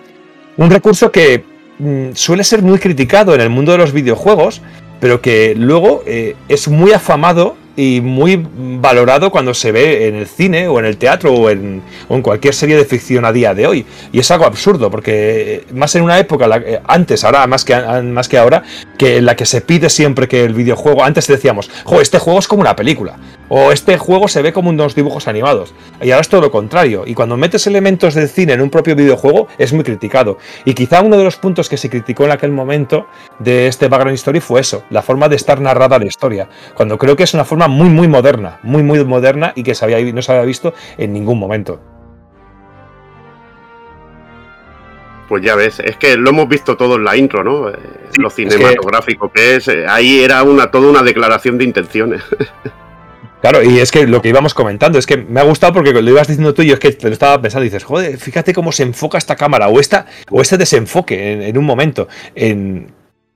Un 0.58 0.70
recurso 0.70 1.12
que 1.12 1.44
Mm, 1.80 2.12
suele 2.14 2.44
ser 2.44 2.62
muy 2.62 2.78
criticado 2.78 3.34
en 3.34 3.40
el 3.40 3.50
mundo 3.50 3.72
de 3.72 3.78
los 3.78 3.94
videojuegos, 3.94 4.62
pero 5.00 5.22
que 5.22 5.56
luego 5.56 6.04
eh, 6.06 6.36
es 6.50 6.68
muy 6.68 6.92
afamado 6.92 7.56
y 7.80 8.02
muy 8.02 8.46
valorado 8.82 9.32
cuando 9.32 9.54
se 9.54 9.72
ve 9.72 10.10
en 10.10 10.16
el 10.16 10.28
cine 10.28 10.68
o 10.68 10.80
en 10.80 10.86
el 10.86 10.98
teatro 10.98 11.34
o 11.34 11.50
en, 11.50 11.82
cualquier 12.22 12.54
serie 12.54 12.76
de 12.76 12.84
ficción 12.84 13.24
a 13.24 13.32
día 13.32 13.54
de 13.54 13.68
hoy. 13.68 13.86
Y 14.12 14.20
es 14.20 14.30
algo 14.32 14.44
absurdo, 14.44 14.92
porque 14.92 15.54
eh, 15.54 15.66
más 15.74 15.96
en 15.96 16.04
una 16.04 16.20
época, 16.20 16.46
eh, 16.58 16.82
antes, 16.86 17.24
ahora 17.24 17.48
más 17.48 17.64
que, 17.64 17.74
más 18.04 18.28
que 18.28 18.38
ahora, 18.38 18.64
que 18.98 19.18
en 19.18 19.26
la 19.26 19.38
que 19.38 19.46
se 19.46 19.62
pide 19.62 19.90
siempre 19.90 20.28
que 20.28 20.44
el 20.44 20.54
videojuego, 20.54 21.06
antes 21.06 21.26
decíamos, 21.28 21.72
jo, 21.86 22.02
este 22.02 22.20
juego 22.20 22.40
es 22.40 22.50
como 22.50 22.60
una 22.60 22.76
película, 22.76 23.16
o 23.48 23.72
este 23.72 23.98
juego 23.98 24.28
se 24.28 24.42
ve 24.42 24.52
como 24.52 24.72
unos 24.72 24.94
dibujos 24.94 25.30
animados, 25.30 25.74
y 26.02 26.12
ahora 26.12 26.22
es 26.22 26.28
todo 26.28 26.42
lo 26.42 26.52
contrario, 26.52 27.04
y 27.06 27.14
cuando 27.14 27.38
metes 27.38 27.66
elementos 27.66 28.14
del 28.14 28.28
cine 28.28 28.54
en 28.54 28.62
un 28.62 28.70
propio 28.70 28.94
videojuego 28.94 29.48
es 29.58 29.72
muy 29.72 29.86
criticado. 29.86 30.38
Y 30.66 30.74
quizá 30.74 31.02
uno 31.02 31.16
de 31.16 31.24
los 31.24 31.38
puntos 31.38 31.70
que 31.70 31.78
se 31.78 31.90
criticó 31.90 32.26
en 32.26 32.32
aquel 32.32 32.52
momento 32.52 33.08
de 33.40 33.68
este 33.68 33.88
background 33.88 34.16
story 34.16 34.42
fue 34.42 34.60
eso, 34.60 34.84
la 34.90 35.02
forma 35.02 35.30
de 35.30 35.38
estar 35.38 35.62
narrada 35.62 35.98
la 35.98 36.06
historia, 36.06 36.50
cuando 36.76 36.98
creo 36.98 37.16
que 37.16 37.24
es 37.24 37.34
una 37.34 37.46
forma 37.46 37.69
muy, 37.70 37.90
muy 37.90 38.08
moderna, 38.08 38.60
muy, 38.64 38.84
muy 38.84 39.04
moderna 39.06 39.54
y 39.56 39.64
que 39.64 39.76
se 39.76 39.86
había, 39.86 40.00
no 40.14 40.22
se 40.22 40.32
había 40.32 40.46
visto 40.46 40.74
en 40.98 41.14
ningún 41.14 41.40
momento. 41.40 41.80
Pues 45.28 45.44
ya 45.44 45.56
ves, 45.56 45.80
es 45.80 45.96
que 45.98 46.18
lo 46.18 46.32
hemos 46.32 46.50
visto 46.50 46.76
todo 46.76 46.96
en 46.96 47.04
la 47.04 47.16
intro, 47.16 47.44
¿no? 47.44 47.70
Eh, 47.70 47.76
lo 48.18 48.32
cinematográfico 48.32 49.32
que... 49.32 49.58
es, 49.58 49.68
eh, 49.68 49.86
ahí 49.88 50.24
era 50.24 50.42
una 50.42 50.72
toda 50.72 50.90
una 50.90 51.04
declaración 51.04 51.58
de 51.58 51.66
intenciones. 51.66 52.24
Claro, 53.42 53.64
y 53.64 53.80
es 53.80 53.90
que 53.90 54.06
lo 54.06 54.22
que 54.22 54.28
íbamos 54.28 54.54
comentando, 54.54 55.00
es 55.00 55.06
que 55.06 55.16
me 55.16 55.40
ha 55.40 55.44
gustado 55.44 55.72
porque 55.72 55.94
lo 55.94 56.10
ibas 56.10 56.28
diciendo 56.28 56.54
tú 56.54 56.62
y 56.62 56.72
es 56.72 56.80
que 56.80 56.92
te 56.92 57.08
lo 57.08 57.14
estaba 57.14 57.42
pensando 57.42 57.64
y 57.64 57.70
dices, 57.70 57.86
joder, 57.86 58.18
fíjate 58.18 58.54
cómo 58.54 58.74
se 58.74 58.84
enfoca 58.84 59.18
esta 59.18 59.38
cámara 59.38 59.70
o, 59.70 59.80
esta, 59.80 60.08
o 60.30 60.42
este 60.42 60.58
desenfoque 60.58 61.32
en, 61.32 61.44
en 61.44 61.58
un 61.58 61.64
momento. 61.64 62.10
En, 62.36 62.92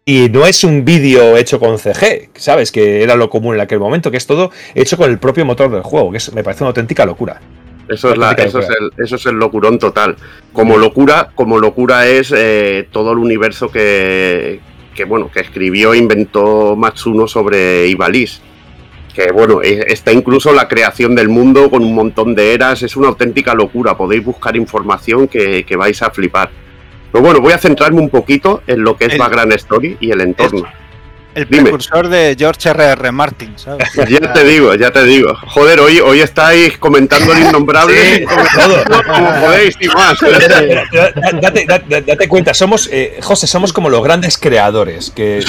y 0.05 0.30
no 0.30 0.45
es 0.45 0.63
un 0.63 0.84
vídeo 0.84 1.38
hecho 1.38 1.59
con 1.59 1.77
CG, 1.77 2.30
¿sabes? 2.35 2.71
Que 2.71 3.03
era 3.03 3.15
lo 3.15 3.30
común 3.30 3.55
en 3.55 3.61
aquel 3.61 3.80
momento, 3.80 4.11
que 4.11 4.17
es 4.17 4.27
todo 4.27 4.51
hecho 4.75 4.97
con 4.97 5.09
el 5.09 5.17
propio 5.17 5.45
motor 5.45 5.71
del 5.71 5.81
juego, 5.81 6.11
que 6.11 6.19
me 6.34 6.43
parece 6.43 6.63
una 6.63 6.69
auténtica 6.69 7.05
locura. 7.05 7.39
Eso 7.88 8.13
es, 8.13 8.19
eso, 8.39 8.59
es 8.59 8.69
el, 8.69 9.03
eso 9.03 9.15
es 9.15 9.25
el 9.25 9.35
locurón 9.35 9.77
total. 9.77 10.15
Como 10.51 10.77
locura, 10.77 11.30
como 11.35 11.59
locura 11.59 12.07
es 12.07 12.34
eh, 12.35 12.88
todo 12.91 13.11
el 13.11 13.17
universo 13.17 13.69
que, 13.69 14.61
que, 14.95 15.03
bueno, 15.03 15.30
que 15.31 15.41
escribió 15.41 15.93
e 15.93 15.97
inventó 15.97 16.75
Matsuno 16.75 17.27
sobre 17.27 17.88
Ivalice. 17.88 18.41
Que 19.13 19.31
bueno, 19.31 19.61
está 19.61 20.11
incluso 20.11 20.53
la 20.53 20.67
creación 20.67 21.13
del 21.13 21.30
mundo 21.30 21.69
con 21.69 21.84
un 21.84 21.93
montón 21.93 22.34
de 22.34 22.53
eras, 22.53 22.81
es 22.81 22.95
una 22.95 23.09
auténtica 23.09 23.53
locura. 23.53 23.95
Podéis 23.95 24.23
buscar 24.23 24.55
información 24.55 25.27
que, 25.27 25.63
que 25.65 25.75
vais 25.75 26.01
a 26.01 26.09
flipar. 26.09 26.49
Pero 27.14 27.23
bueno, 27.23 27.41
voy 27.41 27.53
a 27.53 27.60
centrarme 27.60 28.02
un 28.02 28.10
poquito 28.10 28.64
en 28.65 28.81
lo 28.81 28.98
que 28.98 29.06
es 29.06 29.18
la 29.19 29.30
gran 29.30 29.52
story 29.52 29.98
y 29.99 30.10
el 30.10 30.22
entorno. 30.22 30.64
El 31.35 31.48
precursor 31.48 32.07
de 32.07 32.35
George 32.38 32.69
R.R. 32.69 33.11
Martin, 33.11 33.53
¿sabes? 33.56 33.88
Ya 34.10 34.34
te 34.34 34.44
digo, 34.44 34.73
ya 34.73 34.91
te 34.91 35.03
digo. 35.03 35.35
Joder, 35.48 35.80
hoy, 35.80 35.99
hoy 35.99 36.22
estáis 36.22 36.80
comentando 36.80 37.34
el 37.34 37.44
innombrable. 37.44 38.26
como 38.26 39.34
podéis 39.41 39.77
y 39.80 39.88
más. 39.90 40.18
Date, 42.06 42.27
cuenta, 42.27 42.56
somos, 42.56 42.90
eh, 42.91 43.19
José, 43.22 43.45
somos 43.45 43.73
como 43.73 43.91
los 43.91 44.03
grandes 44.03 44.40
creadores. 44.40 45.11
Que 45.11 45.44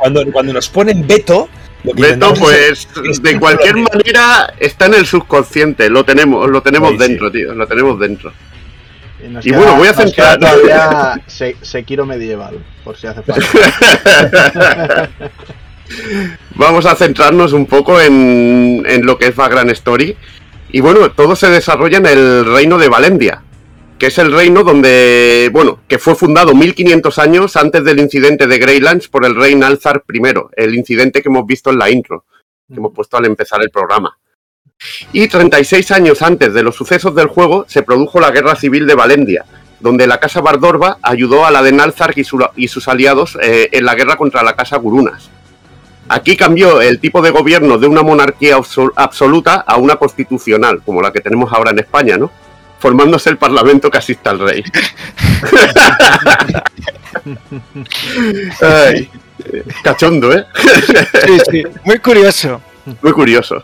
cuando, 0.00 0.24
cuando, 0.32 0.52
nos 0.52 0.68
ponen 0.68 1.06
veto. 1.06 1.48
Beto, 1.84 2.34
pues 2.34 2.88
de 3.22 3.38
cualquier 3.38 3.76
manera 3.76 4.54
está 4.58 4.86
en 4.86 4.94
el 4.94 5.06
subconsciente, 5.06 5.90
lo 5.90 6.02
tenemos, 6.02 6.48
lo 6.48 6.62
tenemos 6.62 6.98
dentro, 6.98 7.30
tío, 7.30 7.54
lo 7.54 7.66
tenemos 7.66 8.00
dentro. 8.00 8.32
Y, 9.42 9.52
bueno, 9.52 9.76
voy 9.76 9.88
a 9.88 9.94
centrar. 9.94 10.38
todavía 10.38 11.20
Sekiro 11.26 12.04
medieval, 12.04 12.64
por 12.84 12.96
si 12.96 13.06
hace 13.06 13.22
falta. 13.22 15.10
Vamos 16.56 16.86
a 16.86 16.94
centrarnos 16.94 17.52
un 17.52 17.66
poco 17.66 18.00
en, 18.00 18.84
en 18.86 19.06
lo 19.06 19.18
que 19.18 19.28
es 19.28 19.36
Vagrant 19.36 19.70
Story. 19.70 20.16
Y 20.70 20.80
bueno, 20.80 21.10
todo 21.12 21.36
se 21.36 21.48
desarrolla 21.50 21.98
en 21.98 22.06
el 22.06 22.44
reino 22.46 22.78
de 22.78 22.88
Valendia, 22.88 23.42
que 23.98 24.06
es 24.06 24.18
el 24.18 24.32
reino 24.32 24.64
donde, 24.64 25.48
bueno, 25.52 25.80
que 25.86 25.98
fue 25.98 26.14
fundado 26.14 26.54
1500 26.54 27.18
años 27.18 27.56
antes 27.56 27.84
del 27.84 28.00
incidente 28.00 28.46
de 28.46 28.58
Greylands 28.58 29.08
por 29.08 29.24
el 29.24 29.36
rey 29.36 29.54
Nalzar 29.54 30.02
I, 30.12 30.20
el 30.56 30.74
incidente 30.74 31.22
que 31.22 31.28
hemos 31.28 31.46
visto 31.46 31.70
en 31.70 31.78
la 31.78 31.90
intro, 31.90 32.24
que 32.68 32.74
hemos 32.74 32.92
puesto 32.92 33.16
al 33.16 33.26
empezar 33.26 33.62
el 33.62 33.70
programa. 33.70 34.18
Y 35.12 35.28
36 35.28 35.90
años 35.90 36.22
antes 36.22 36.52
de 36.52 36.62
los 36.62 36.74
sucesos 36.74 37.14
del 37.14 37.28
juego 37.28 37.64
se 37.68 37.82
produjo 37.82 38.20
la 38.20 38.30
Guerra 38.30 38.56
Civil 38.56 38.86
de 38.86 38.94
Valendia, 38.94 39.44
donde 39.80 40.06
la 40.06 40.18
Casa 40.18 40.40
Bardorba 40.40 40.98
ayudó 41.02 41.46
a 41.46 41.50
la 41.50 41.62
de 41.62 41.72
Nalzar 41.72 42.14
y, 42.16 42.68
sus 42.68 42.88
aliados 42.88 43.38
eh, 43.42 43.68
en 43.72 43.84
la 43.84 43.94
guerra 43.94 44.16
contra 44.16 44.42
la 44.42 44.54
Casa 44.54 44.76
Gurunas. 44.76 45.30
Aquí 46.08 46.36
cambió 46.36 46.82
el 46.82 47.00
tipo 47.00 47.22
de 47.22 47.30
gobierno 47.30 47.78
de 47.78 47.86
una 47.86 48.02
monarquía 48.02 48.58
absoluta 48.96 49.64
a 49.66 49.78
una 49.78 49.96
constitucional, 49.96 50.82
como 50.84 51.00
la 51.00 51.12
que 51.12 51.20
tenemos 51.20 51.50
ahora 51.52 51.70
en 51.70 51.78
España, 51.78 52.18
¿no? 52.18 52.30
Formándose 52.78 53.30
el 53.30 53.38
parlamento 53.38 53.90
que 53.90 53.98
asista 53.98 54.30
al 54.30 54.40
rey. 54.40 54.62
cachondo, 59.82 60.34
¿eh? 60.34 60.44
sí, 61.26 61.38
sí, 61.50 61.62
muy 61.84 61.98
curioso. 61.98 62.60
Muy 63.00 63.12
curioso. 63.12 63.62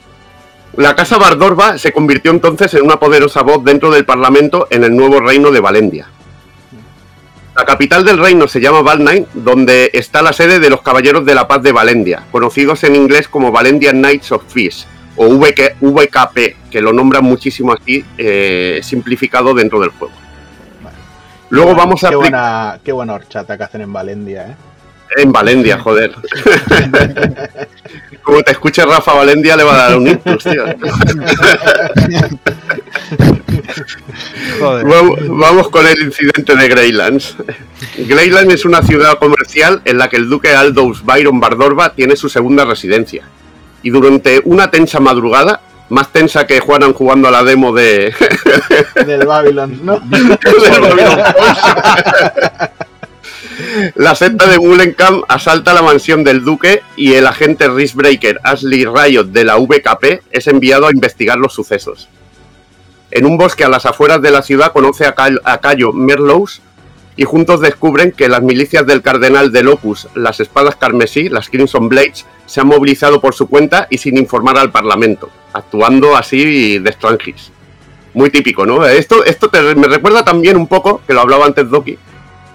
La 0.77 0.95
Casa 0.95 1.19
Bardorba 1.19 1.79
se 1.79 1.93
convirtió 1.93 2.31
entonces 2.31 2.73
en 2.75 2.83
una 2.83 2.99
poderosa 2.99 3.43
voz 3.43 3.65
dentro 3.65 3.91
del 3.91 4.05
Parlamento 4.05 4.69
en 4.71 4.85
el 4.85 4.97
nuevo 4.97 5.21
reino 5.21 5.51
de 5.51 5.61
Valendia. 5.61 6.09
La 7.57 7.65
capital 7.65 8.05
del 8.05 8.19
reino 8.19 8.47
se 8.47 8.61
llama 8.61 8.81
Valnain, 8.81 9.27
donde 9.35 9.91
está 9.93 10.23
la 10.23 10.33
sede 10.33 10.61
de 10.61 10.71
los 10.71 10.83
Caballeros 10.83 11.27
de 11.27 11.35
la 11.35 11.49
Paz 11.49 11.63
de 11.63 11.73
Valendia, 11.73 12.25
conocidos 12.31 12.85
en 12.85 12.95
inglés 12.95 13.29
como 13.29 13.51
Valendian 13.51 13.99
Knights 13.99 14.33
of 14.33 14.45
Peace, 14.55 14.87
o 15.17 15.29
VKP, 15.29 16.71
que 16.71 16.81
lo 16.81 16.93
nombran 16.93 17.25
muchísimo 17.25 17.73
aquí, 17.73 18.05
eh, 18.17 18.81
simplificado 18.83 19.53
dentro 19.53 19.81
del 19.81 19.91
juego. 19.91 20.15
Luego 21.51 21.75
vamos 21.75 22.05
a... 22.05 22.11
Qué 22.11 22.17
buena, 22.17 22.79
qué 22.85 22.93
buena 22.93 23.15
horchata 23.15 23.59
que 23.59 23.65
hacen 23.65 23.81
en 23.81 23.93
Valendia, 23.93 24.47
¿eh? 24.47 24.57
En 25.17 25.33
Valendia, 25.33 25.81
joder. 25.81 26.15
Como 28.23 28.43
te 28.43 28.53
escuche 28.53 28.85
Rafa 28.85 29.15
Valendia, 29.15 29.57
le 29.57 29.65
va 29.65 29.75
a 29.75 29.89
dar 29.89 29.99
un 29.99 30.09
ictus, 30.09 30.45
tío. 30.45 30.65
Joder. 34.59 34.87
Vamos, 34.87 35.19
vamos, 35.29 35.69
con 35.71 35.87
el 35.87 36.03
incidente 36.03 36.55
de 36.55 36.69
Greylands. 36.69 37.37
Greylands 37.97 38.55
es 38.55 38.65
una 38.65 38.83
ciudad 38.83 39.19
comercial 39.19 39.83
en 39.85 39.99
la 39.99 40.09
que 40.09 40.17
el 40.17 40.29
duque 40.29 40.55
Aldous 40.55 41.05
Byron 41.05 41.41
Bardorba 41.41 41.95
tiene 41.95 42.17
su 42.17 42.29
segunda 42.29 42.65
residencia. 42.65 43.25
Y 43.83 43.91
durante 43.91 44.41
una 44.45 44.71
tensa 44.71 45.01
madrugada, 45.01 45.61
más 45.89 46.13
tensa 46.13 46.47
que 46.47 46.61
Juanan 46.61 46.93
jugando 46.93 47.29
a 47.29 47.31
la 47.31 47.43
demo 47.43 47.73
de... 47.73 48.15
Del 49.07 49.27
Babylon, 49.27 49.81
¿no? 49.83 50.01
La 53.95 54.15
secta 54.15 54.47
de 54.47 54.59
Mullenkamp 54.59 55.25
asalta 55.29 55.75
la 55.75 55.83
mansión 55.83 56.25
del 56.25 56.45
duque 56.45 56.83
y 56.97 57.15
el 57.15 57.27
agente 57.27 57.69
Breaker 57.69 58.41
Ashley 58.43 58.85
Riot 58.85 59.25
de 59.25 59.45
la 59.45 59.57
VKP 59.57 60.23
es 60.31 60.47
enviado 60.47 60.87
a 60.87 60.93
investigar 60.93 61.39
los 61.39 61.55
sucesos. 61.55 62.09
En 63.11 63.27
un 63.27 63.39
bosque 63.39 63.65
a 63.65 63.69
las 63.69 63.87
afueras 63.87 64.23
de 64.23 64.31
la 64.31 64.43
ciudad 64.43 64.73
conoce 64.73 65.05
a, 65.07 65.15
Cayo 65.61 65.93
Merlows 65.93 66.61
y 67.17 67.25
juntos 67.25 67.61
descubren 67.61 68.13
que 68.13 68.29
las 68.29 68.43
milicias 68.43 68.87
del 68.87 69.03
cardenal 69.03 69.51
de 69.53 69.63
Locus, 69.65 70.09
las 70.15 70.39
espadas 70.41 70.77
carmesí, 70.77 71.29
las 71.29 71.49
Crimson 71.49 71.89
Blades, 71.89 72.27
se 72.47 72.61
han 72.61 72.69
movilizado 72.69 73.21
por 73.21 73.35
su 73.35 73.49
cuenta 73.49 73.89
y 73.91 73.99
sin 73.99 74.17
informar 74.17 74.59
al 74.59 74.71
Parlamento, 74.71 75.29
actuando 75.53 76.17
así 76.17 76.79
de 76.79 76.93
strangis. 76.93 77.51
Muy 78.15 78.31
típico, 78.31 78.65
¿no? 78.65 78.87
Esto, 78.87 79.25
esto 79.25 79.51
me 79.77 79.89
recuerda 79.89 80.25
también 80.25 80.57
un 80.57 80.67
poco, 80.67 81.03
que 81.07 81.15
lo 81.15 81.21
hablaba 81.21 81.47
antes 81.47 81.69
Doki, 81.69 81.99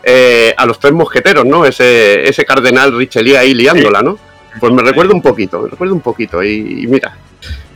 eh, 0.07 0.53
a 0.55 0.67
los 0.67 0.79
tres 0.79 0.93
mosqueteros, 0.93 1.45
¿no? 1.45 1.65
Ese, 1.65 2.29
ese 2.29 2.45
cardenal 2.45 2.95
Richelieu 2.95 3.39
ahí 3.39 3.55
liándola, 3.55 4.03
¿no? 4.03 4.19
Pues 4.59 4.71
me 4.71 4.83
recuerda 4.83 5.15
un 5.15 5.21
poquito, 5.21 5.61
me 5.61 5.69
recuerda 5.69 5.95
un 5.95 6.01
poquito. 6.01 6.43
Y, 6.43 6.85
mira, 6.87 7.17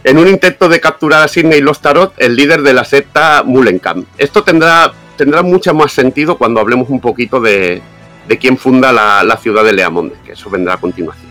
en 0.03 0.17
un 0.19 0.27
intento 0.27 0.69
de 0.69 0.79
capturar 0.79 1.23
a 1.23 1.27
Sidney 1.27 1.59
Los 1.59 1.81
Tarot, 1.81 2.13
el 2.17 2.35
líder 2.35 2.61
de 2.61 2.73
la 2.73 2.85
secta 2.85 3.41
Mullenkamp. 3.43 4.05
Esto 4.19 4.43
tendrá, 4.43 4.93
tendrá 5.17 5.41
mucho 5.41 5.73
más 5.73 5.91
sentido 5.91 6.37
cuando 6.37 6.59
hablemos 6.59 6.89
un 6.89 7.01
poquito 7.01 7.41
de, 7.41 7.81
de 8.27 8.37
quién 8.37 8.59
funda 8.59 8.93
la, 8.93 9.37
ciudad 9.37 9.63
de 9.63 9.73
Leamonde, 9.73 10.15
que 10.23 10.33
eso 10.33 10.51
vendrá 10.51 10.75
a 10.75 10.77
continuación. 10.77 11.27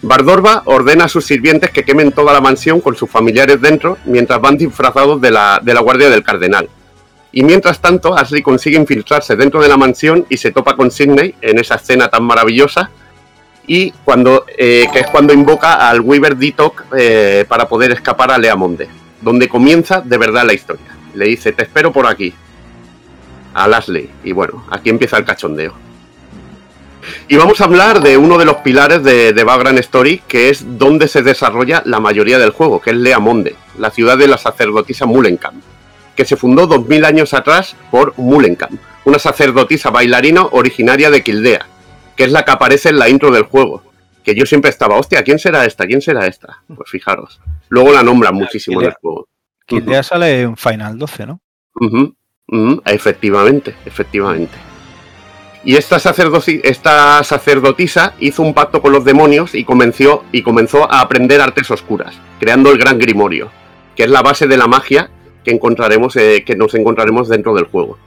Bardorba 0.00 0.62
ordena 0.64 1.04
a 1.04 1.08
sus 1.08 1.26
sirvientes 1.26 1.68
que 1.70 1.84
quemen 1.84 2.12
toda 2.12 2.32
la 2.32 2.40
mansión 2.40 2.80
con 2.80 2.96
sus 2.96 3.10
familiares 3.10 3.60
dentro, 3.60 3.98
mientras 4.06 4.40
van 4.40 4.56
disfrazados 4.56 5.20
de 5.20 5.30
la, 5.30 5.60
de 5.62 5.74
la 5.74 5.80
guardia 5.80 6.08
del 6.08 6.22
cardenal. 6.22 6.70
Y 7.32 7.44
mientras 7.44 7.80
tanto, 7.80 8.16
Ashley 8.16 8.42
consigue 8.42 8.76
infiltrarse 8.76 9.36
dentro 9.36 9.62
de 9.62 9.68
la 9.68 9.76
mansión 9.76 10.26
y 10.28 10.36
se 10.36 10.50
topa 10.50 10.74
con 10.74 10.90
Sidney 10.90 11.34
en 11.40 11.58
esa 11.58 11.76
escena 11.76 12.08
tan 12.08 12.24
maravillosa. 12.24 12.90
Y 13.66 13.92
cuando, 14.04 14.46
eh, 14.58 14.88
que 14.92 15.00
es 15.00 15.06
cuando 15.06 15.32
invoca 15.32 15.88
al 15.88 16.00
Weaver 16.00 16.36
Detox 16.36 16.82
eh, 16.96 17.44
para 17.48 17.68
poder 17.68 17.92
escapar 17.92 18.32
a 18.32 18.38
Leamonde, 18.38 18.88
donde 19.20 19.48
comienza 19.48 20.00
de 20.00 20.18
verdad 20.18 20.44
la 20.44 20.54
historia. 20.54 20.86
Le 21.14 21.26
dice, 21.26 21.52
te 21.52 21.62
espero 21.62 21.92
por 21.92 22.06
aquí. 22.06 22.34
A 23.54 23.64
Ashley. 23.64 24.10
Y 24.24 24.32
bueno, 24.32 24.64
aquí 24.70 24.90
empieza 24.90 25.16
el 25.16 25.24
cachondeo. 25.24 25.74
Y 27.28 27.36
vamos 27.36 27.60
a 27.60 27.64
hablar 27.64 28.00
de 28.00 28.16
uno 28.16 28.38
de 28.38 28.44
los 28.44 28.56
pilares 28.56 29.02
de, 29.04 29.32
de 29.32 29.80
Story, 29.80 30.22
que 30.26 30.50
es 30.50 30.78
donde 30.78 31.06
se 31.06 31.22
desarrolla 31.22 31.82
la 31.86 32.00
mayoría 32.00 32.38
del 32.38 32.50
juego, 32.50 32.80
que 32.80 32.90
es 32.90 32.96
Leamonde, 32.96 33.54
la 33.78 33.90
ciudad 33.90 34.18
de 34.18 34.26
la 34.26 34.36
sacerdotisa 34.36 35.06
Mullenkamp 35.06 35.62
que 36.20 36.26
se 36.26 36.36
fundó 36.36 36.66
2000 36.66 37.06
años 37.06 37.32
atrás 37.32 37.74
por 37.90 38.12
Mullenkamp, 38.18 38.78
una 39.06 39.18
sacerdotisa 39.18 39.88
bailarina 39.88 40.44
originaria 40.44 41.10
de 41.10 41.22
Kildea, 41.22 41.64
que 42.14 42.24
es 42.24 42.30
la 42.30 42.44
que 42.44 42.50
aparece 42.50 42.90
en 42.90 42.98
la 42.98 43.08
intro 43.08 43.30
del 43.30 43.44
juego. 43.44 43.82
Que 44.22 44.34
yo 44.34 44.44
siempre 44.44 44.68
estaba, 44.68 44.98
hostia, 44.98 45.22
¿quién 45.22 45.38
será 45.38 45.64
esta? 45.64 45.86
¿Quién 45.86 46.02
será 46.02 46.26
esta? 46.26 46.62
Pues 46.66 46.90
fijaros. 46.90 47.40
Luego 47.70 47.94
la 47.94 48.02
nombran 48.02 48.34
muchísimo 48.34 48.82
en 48.82 48.88
el 48.88 48.94
juego. 49.00 49.28
Kildea 49.64 50.02
sale 50.02 50.42
en 50.42 50.58
Final 50.58 50.98
12, 50.98 51.26
¿no? 51.26 51.40
Efectivamente, 52.84 53.74
efectivamente. 53.86 54.58
Y 55.64 55.76
esta, 55.76 55.96
esta 55.96 57.24
sacerdotisa 57.24 58.12
hizo 58.20 58.42
un 58.42 58.52
pacto 58.52 58.82
con 58.82 58.92
los 58.92 59.06
demonios 59.06 59.54
y 59.54 59.64
comenzó, 59.64 60.26
y 60.32 60.42
comenzó 60.42 60.92
a 60.92 61.00
aprender 61.00 61.40
artes 61.40 61.70
oscuras, 61.70 62.14
creando 62.38 62.70
el 62.70 62.76
Gran 62.76 62.98
Grimorio, 62.98 63.50
que 63.96 64.02
es 64.02 64.10
la 64.10 64.20
base 64.20 64.46
de 64.46 64.58
la 64.58 64.66
magia 64.66 65.08
que 65.44 65.50
encontraremos, 65.50 66.16
eh, 66.16 66.44
que 66.44 66.56
nos 66.56 66.74
encontraremos 66.74 67.28
dentro 67.28 67.54
del 67.54 67.64
juego. 67.64 67.98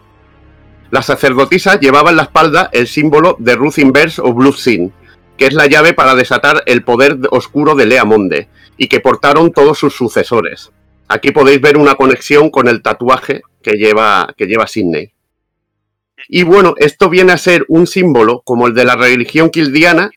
La 0.91 1.01
sacerdotisa 1.01 1.79
llevaba 1.79 2.11
en 2.11 2.17
la 2.17 2.23
espalda 2.23 2.69
el 2.71 2.87
símbolo 2.87 3.35
de 3.39 3.55
Ruth 3.55 3.79
Inverse 3.79 4.21
o 4.21 4.33
Blue 4.33 4.53
Sin, 4.53 4.93
que 5.37 5.47
es 5.47 5.53
la 5.53 5.65
llave 5.65 5.93
para 5.93 6.13
desatar 6.13 6.61
el 6.67 6.83
poder 6.83 7.17
oscuro 7.31 7.73
de 7.75 7.87
Leamonde, 7.87 8.47
y 8.77 8.87
que 8.87 8.99
portaron 8.99 9.51
todos 9.51 9.79
sus 9.79 9.95
sucesores. 9.95 10.71
Aquí 11.07 11.31
podéis 11.31 11.61
ver 11.61 11.77
una 11.77 11.95
conexión 11.95 12.49
con 12.49 12.67
el 12.67 12.81
tatuaje 12.81 13.41
que 13.61 13.73
lleva, 13.73 14.33
que 14.37 14.45
lleva 14.45 14.67
Sidney. 14.67 15.11
Y 16.27 16.43
bueno, 16.43 16.75
esto 16.77 17.09
viene 17.09 17.33
a 17.33 17.37
ser 17.37 17.65
un 17.67 17.87
símbolo 17.87 18.41
como 18.45 18.67
el 18.67 18.73
de 18.73 18.85
la 18.85 18.95
religión 18.95 19.49
kildiana, 19.49 20.11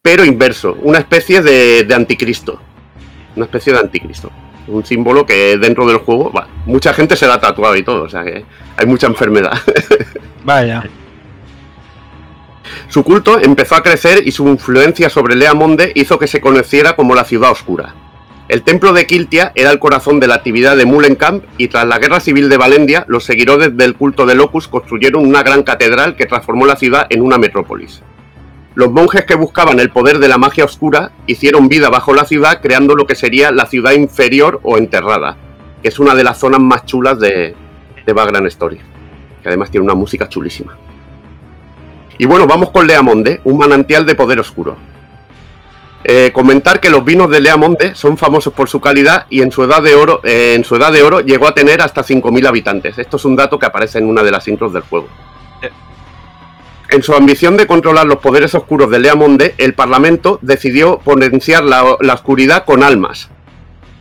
pero 0.00 0.24
inverso, 0.24 0.78
una 0.82 0.98
especie 0.98 1.42
de 1.42 1.94
anticristo. 1.94 2.60
Una 3.36 3.46
especie 3.46 3.72
de 3.72 3.80
anticristo 3.80 4.30
un 4.66 4.84
símbolo 4.84 5.26
que 5.26 5.56
dentro 5.58 5.86
del 5.86 5.98
juego, 5.98 6.32
mucha 6.66 6.94
gente 6.94 7.16
se 7.16 7.26
la 7.26 7.34
ha 7.34 7.40
tatuado 7.40 7.76
y 7.76 7.82
todo, 7.82 8.04
o 8.04 8.08
sea 8.08 8.24
que 8.24 8.44
hay 8.76 8.86
mucha 8.86 9.06
enfermedad. 9.06 9.52
Vaya. 10.44 10.84
Su 12.88 13.02
culto 13.04 13.38
empezó 13.40 13.74
a 13.74 13.82
crecer 13.82 14.26
y 14.26 14.32
su 14.32 14.48
influencia 14.48 15.10
sobre 15.10 15.36
Leamonde 15.36 15.92
hizo 15.94 16.18
que 16.18 16.26
se 16.26 16.40
conociera 16.40 16.96
como 16.96 17.14
la 17.14 17.24
ciudad 17.24 17.50
oscura. 17.50 17.94
El 18.48 18.62
templo 18.62 18.92
de 18.92 19.06
Kiltia 19.06 19.52
era 19.54 19.70
el 19.70 19.78
corazón 19.78 20.20
de 20.20 20.26
la 20.26 20.34
actividad 20.34 20.76
de 20.76 20.84
Mullenkamp 20.84 21.44
y 21.56 21.68
tras 21.68 21.86
la 21.86 21.98
guerra 21.98 22.20
civil 22.20 22.50
de 22.50 22.58
Valendia, 22.58 23.04
los 23.08 23.24
seguidores 23.24 23.74
del 23.74 23.94
culto 23.94 24.26
de 24.26 24.34
Locus 24.34 24.68
construyeron 24.68 25.26
una 25.26 25.42
gran 25.42 25.62
catedral 25.62 26.14
que 26.14 26.26
transformó 26.26 26.66
la 26.66 26.76
ciudad 26.76 27.06
en 27.08 27.22
una 27.22 27.38
metrópolis. 27.38 28.02
Los 28.74 28.90
monjes 28.90 29.24
que 29.24 29.36
buscaban 29.36 29.78
el 29.78 29.90
poder 29.90 30.18
de 30.18 30.26
la 30.26 30.36
magia 30.36 30.64
oscura 30.64 31.12
hicieron 31.26 31.68
vida 31.68 31.90
bajo 31.90 32.12
la 32.12 32.24
ciudad 32.24 32.60
creando 32.60 32.96
lo 32.96 33.06
que 33.06 33.14
sería 33.14 33.52
la 33.52 33.66
ciudad 33.66 33.92
inferior 33.92 34.60
o 34.64 34.78
enterrada, 34.78 35.36
que 35.80 35.88
es 35.88 35.98
una 36.00 36.14
de 36.14 36.24
las 36.24 36.38
zonas 36.38 36.60
más 36.60 36.84
chulas 36.84 37.20
de, 37.20 37.54
de 38.04 38.12
Background 38.12 38.48
Story, 38.48 38.78
que 39.42 39.48
además 39.48 39.70
tiene 39.70 39.84
una 39.84 39.94
música 39.94 40.28
chulísima. 40.28 40.76
Y 42.18 42.26
bueno, 42.26 42.46
vamos 42.48 42.70
con 42.70 42.86
Leamonde, 42.86 43.40
un 43.44 43.58
manantial 43.58 44.04
de 44.06 44.16
poder 44.16 44.40
oscuro. 44.40 44.76
Eh, 46.02 46.32
comentar 46.34 46.80
que 46.80 46.90
los 46.90 47.04
vinos 47.04 47.30
de 47.30 47.40
Leamonde 47.40 47.94
son 47.94 48.18
famosos 48.18 48.52
por 48.52 48.68
su 48.68 48.80
calidad 48.80 49.26
y 49.30 49.40
en 49.40 49.50
su 49.50 49.62
edad 49.62 49.82
de 49.82 49.94
oro, 49.94 50.20
eh, 50.22 50.54
en 50.54 50.64
su 50.64 50.76
edad 50.76 50.92
de 50.92 51.02
oro 51.02 51.20
llegó 51.20 51.46
a 51.46 51.54
tener 51.54 51.80
hasta 51.80 52.02
5.000 52.02 52.46
habitantes. 52.46 52.98
Esto 52.98 53.16
es 53.16 53.24
un 53.24 53.36
dato 53.36 53.58
que 53.58 53.66
aparece 53.66 53.98
en 53.98 54.08
una 54.08 54.22
de 54.22 54.30
las 54.30 54.46
intros 54.48 54.72
del 54.72 54.82
juego. 54.82 55.08
En 56.90 57.02
su 57.02 57.14
ambición 57.14 57.56
de 57.56 57.66
controlar 57.66 58.06
los 58.06 58.18
poderes 58.18 58.54
oscuros 58.54 58.90
de 58.90 58.98
Leamonde, 58.98 59.54
el 59.58 59.74
Parlamento 59.74 60.38
decidió 60.42 60.98
potenciar 60.98 61.64
la, 61.64 61.82
oscuridad 61.84 62.64
con 62.64 62.82
almas. 62.82 63.30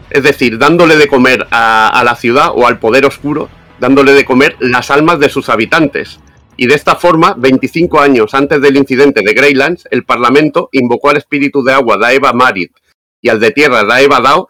Es 0.10 0.24
decir, 0.24 0.58
dándole 0.58 0.98
de 0.98 1.08
comer 1.08 1.48
a, 1.52 2.02
la 2.06 2.16
ciudad 2.16 2.52
o 2.54 2.68
al 2.68 2.80
poder 2.80 3.06
oscuro, 3.06 3.50
dándole 3.80 4.12
de 4.14 4.26
comer 4.26 4.58
las 4.60 4.92
almas 4.92 5.20
de 5.20 5.30
sus 5.30 5.50
habitantes. 5.50 6.20
Y 6.56 6.68
de 6.68 6.76
esta 6.76 6.96
forma, 6.96 7.34
25 7.38 8.00
años 8.00 8.34
antes 8.34 8.62
del 8.62 8.78
incidente 8.78 9.22
de 9.26 9.34
Greylands, 9.34 9.88
el 9.90 10.04
Parlamento 10.04 10.70
invocó 10.72 11.10
al 11.10 11.18
espíritu 11.18 11.64
de 11.64 11.74
agua 11.74 11.98
Daeva 11.98 12.34
Marit 12.34 12.74
y 13.22 13.30
al 13.30 13.40
de 13.40 13.52
tierra 13.52 13.86
Daeva 13.86 14.20
Dao 14.20 14.50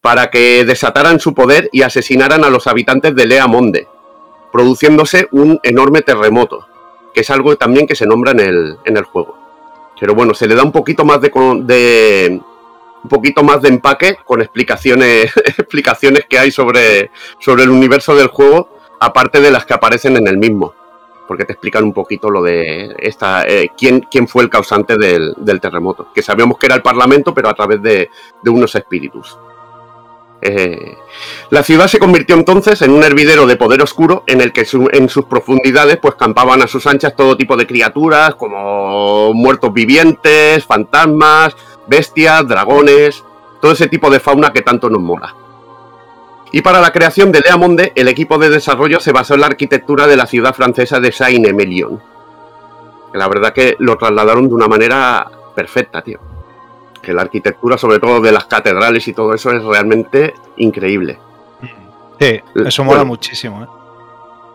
para 0.00 0.30
que 0.30 0.64
desataran 0.64 1.20
su 1.20 1.34
poder 1.34 1.68
y 1.72 1.82
asesinaran 1.82 2.42
a 2.42 2.50
los 2.50 2.66
habitantes 2.66 3.14
de 3.14 3.26
Leamonde, 3.26 3.86
produciéndose 4.50 5.28
un 5.30 5.60
enorme 5.62 6.02
terremoto 6.02 6.66
que 7.16 7.22
es 7.22 7.30
algo 7.30 7.56
también 7.56 7.86
que 7.86 7.94
se 7.94 8.06
nombra 8.06 8.32
en 8.32 8.40
el, 8.40 8.76
en 8.84 8.98
el 8.98 9.04
juego. 9.04 9.38
Pero 9.98 10.14
bueno, 10.14 10.34
se 10.34 10.46
le 10.46 10.54
da 10.54 10.62
un 10.62 10.70
poquito 10.70 11.02
más 11.02 11.18
de, 11.18 11.30
de 11.64 12.42
un 13.02 13.08
poquito 13.08 13.42
más 13.42 13.62
de 13.62 13.70
empaque 13.70 14.18
con 14.22 14.42
explicaciones, 14.42 15.34
explicaciones 15.36 16.26
que 16.28 16.38
hay 16.38 16.50
sobre, 16.50 17.10
sobre 17.38 17.62
el 17.62 17.70
universo 17.70 18.14
del 18.14 18.26
juego, 18.26 18.68
aparte 19.00 19.40
de 19.40 19.50
las 19.50 19.64
que 19.64 19.72
aparecen 19.72 20.18
en 20.18 20.28
el 20.28 20.36
mismo. 20.36 20.74
Porque 21.26 21.46
te 21.46 21.54
explican 21.54 21.84
un 21.84 21.94
poquito 21.94 22.28
lo 22.28 22.42
de 22.42 22.94
esta 22.98 23.44
eh, 23.48 23.70
quién, 23.74 24.00
quién 24.10 24.28
fue 24.28 24.42
el 24.42 24.50
causante 24.50 24.98
del, 24.98 25.34
terremoto. 25.58 26.08
Que 26.14 26.20
sabíamos 26.20 26.58
que 26.58 26.66
era 26.66 26.74
el 26.74 26.82
Parlamento, 26.82 27.32
pero 27.32 27.48
a 27.48 27.54
través 27.54 27.80
de 27.80 28.10
unos 28.44 28.74
espíritus. 28.74 29.38
Eh, 30.48 30.96
la 31.50 31.64
ciudad 31.64 31.88
se 31.88 31.98
convirtió 31.98 32.36
entonces 32.36 32.80
en 32.82 32.92
un 32.92 33.02
hervidero 33.02 33.46
de 33.46 33.56
poder 33.56 33.82
oscuro 33.82 34.22
en 34.28 34.40
el 34.40 34.52
que 34.52 34.64
en 34.92 35.08
sus 35.08 35.24
profundidades 35.24 35.96
pues 35.96 36.14
campaban 36.14 36.62
a 36.62 36.68
sus 36.68 36.86
anchas 36.86 37.16
todo 37.16 37.36
tipo 37.36 37.56
de 37.56 37.66
criaturas 37.66 38.36
como 38.36 39.32
muertos 39.34 39.72
vivientes, 39.72 40.64
fantasmas, 40.64 41.56
bestias, 41.88 42.46
dragones, 42.46 43.24
todo 43.60 43.72
ese 43.72 43.88
tipo 43.88 44.08
de 44.08 44.20
fauna 44.20 44.52
que 44.52 44.62
tanto 44.62 44.88
nos 44.88 45.02
mola. 45.02 45.34
Y 46.52 46.62
para 46.62 46.80
la 46.80 46.92
creación 46.92 47.32
de 47.32 47.40
Leamonde, 47.40 47.92
el 47.96 48.06
equipo 48.06 48.38
de 48.38 48.48
desarrollo 48.48 49.00
se 49.00 49.10
basó 49.10 49.34
en 49.34 49.40
la 49.40 49.48
arquitectura 49.48 50.06
de 50.06 50.16
la 50.16 50.26
ciudad 50.26 50.54
francesa 50.54 51.00
de 51.00 51.10
Saint-Emilion. 51.10 52.00
La 53.14 53.26
verdad 53.26 53.52
que 53.52 53.74
lo 53.80 53.96
trasladaron 53.96 54.48
de 54.48 54.54
una 54.54 54.68
manera 54.68 55.28
perfecta, 55.56 56.02
tío 56.02 56.35
que 57.06 57.14
la 57.14 57.22
arquitectura, 57.22 57.78
sobre 57.78 58.00
todo 58.00 58.20
de 58.20 58.32
las 58.32 58.46
catedrales 58.46 59.06
y 59.06 59.12
todo 59.12 59.32
eso, 59.32 59.52
es 59.52 59.62
realmente 59.62 60.34
increíble. 60.56 61.20
Sí, 62.20 62.40
eso 62.66 62.82
mola 62.82 63.04
muchísimo, 63.04 63.62
¿eh? 63.62 63.68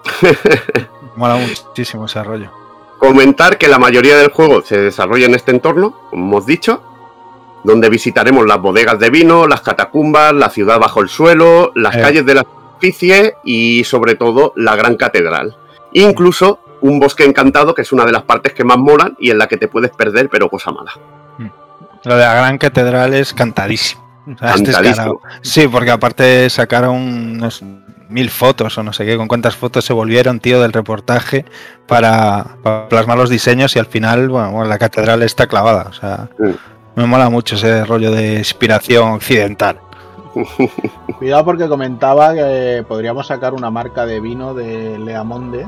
mola 1.15 1.35
muchísimo 1.37 2.05
ese 2.05 2.21
rollo. 2.23 2.49
Comentar 2.97 3.57
que 3.57 3.69
la 3.69 3.79
mayoría 3.79 4.17
del 4.17 4.31
juego 4.31 4.61
se 4.61 4.77
desarrolla 4.77 5.27
en 5.27 5.35
este 5.35 5.51
entorno, 5.51 5.95
como 6.09 6.25
hemos 6.25 6.45
dicho, 6.45 6.83
donde 7.63 7.89
visitaremos 7.89 8.45
las 8.45 8.59
bodegas 8.59 8.99
de 8.99 9.09
vino, 9.09 9.47
las 9.47 9.61
catacumbas, 9.61 10.33
la 10.33 10.49
ciudad 10.49 10.77
bajo 10.79 10.99
el 10.99 11.07
suelo, 11.07 11.71
las 11.75 11.95
Eh. 11.95 12.01
calles 12.01 12.25
de 12.25 12.33
la 12.35 12.41
superficie 12.41 13.35
y 13.45 13.83
sobre 13.85 14.15
todo 14.15 14.51
la 14.57 14.75
gran 14.75 14.97
catedral. 14.97 15.55
Incluso 15.93 16.59
un 16.81 16.99
bosque 16.99 17.23
encantado, 17.23 17.73
que 17.73 17.83
es 17.83 17.91
una 17.93 18.05
de 18.05 18.11
las 18.11 18.23
partes 18.23 18.53
que 18.53 18.63
más 18.65 18.77
molan 18.77 19.15
y 19.19 19.29
en 19.31 19.37
la 19.37 19.47
que 19.47 19.57
te 19.57 19.67
puedes 19.69 19.91
perder, 19.91 20.29
pero 20.29 20.49
cosa 20.49 20.71
mala. 20.71 20.91
Lo 22.03 22.15
de 22.15 22.21
la 22.23 22.33
gran 22.33 22.57
catedral 22.57 23.13
es 23.13 23.33
cantadísimo. 23.33 24.01
O 24.27 24.37
sea, 24.37 24.53
es 24.53 24.61
Cantadísimo. 24.61 25.19
Sí, 25.41 25.67
porque 25.67 25.89
aparte 25.91 26.47
sacaron 26.51 26.95
unos 26.95 27.63
mil 28.07 28.29
fotos 28.29 28.77
o 28.77 28.83
no 28.83 28.93
sé 28.93 29.03
qué, 29.05 29.17
con 29.17 29.27
cuántas 29.27 29.55
fotos 29.55 29.83
se 29.83 29.93
volvieron, 29.93 30.39
tío, 30.39 30.61
del 30.61 30.73
reportaje 30.73 31.43
para, 31.87 32.57
para 32.61 32.87
plasmar 32.87 33.17
los 33.17 33.29
diseños 33.31 33.75
y 33.75 33.79
al 33.79 33.87
final, 33.87 34.29
bueno, 34.29 34.51
bueno, 34.51 34.69
la 34.69 34.77
catedral 34.77 35.23
está 35.23 35.47
clavada. 35.47 35.87
O 35.89 35.93
sea, 35.93 36.29
me 36.95 37.07
mola 37.07 37.29
mucho 37.31 37.55
ese 37.55 37.83
rollo 37.83 38.11
de 38.11 38.35
inspiración 38.35 39.11
occidental. 39.13 39.79
Cuidado 41.17 41.43
porque 41.45 41.67
comentaba 41.67 42.33
que 42.33 42.85
podríamos 42.87 43.27
sacar 43.27 43.53
una 43.53 43.69
marca 43.71 44.05
de 44.05 44.19
vino 44.19 44.53
de 44.53 44.97
Leamonde. 44.99 45.65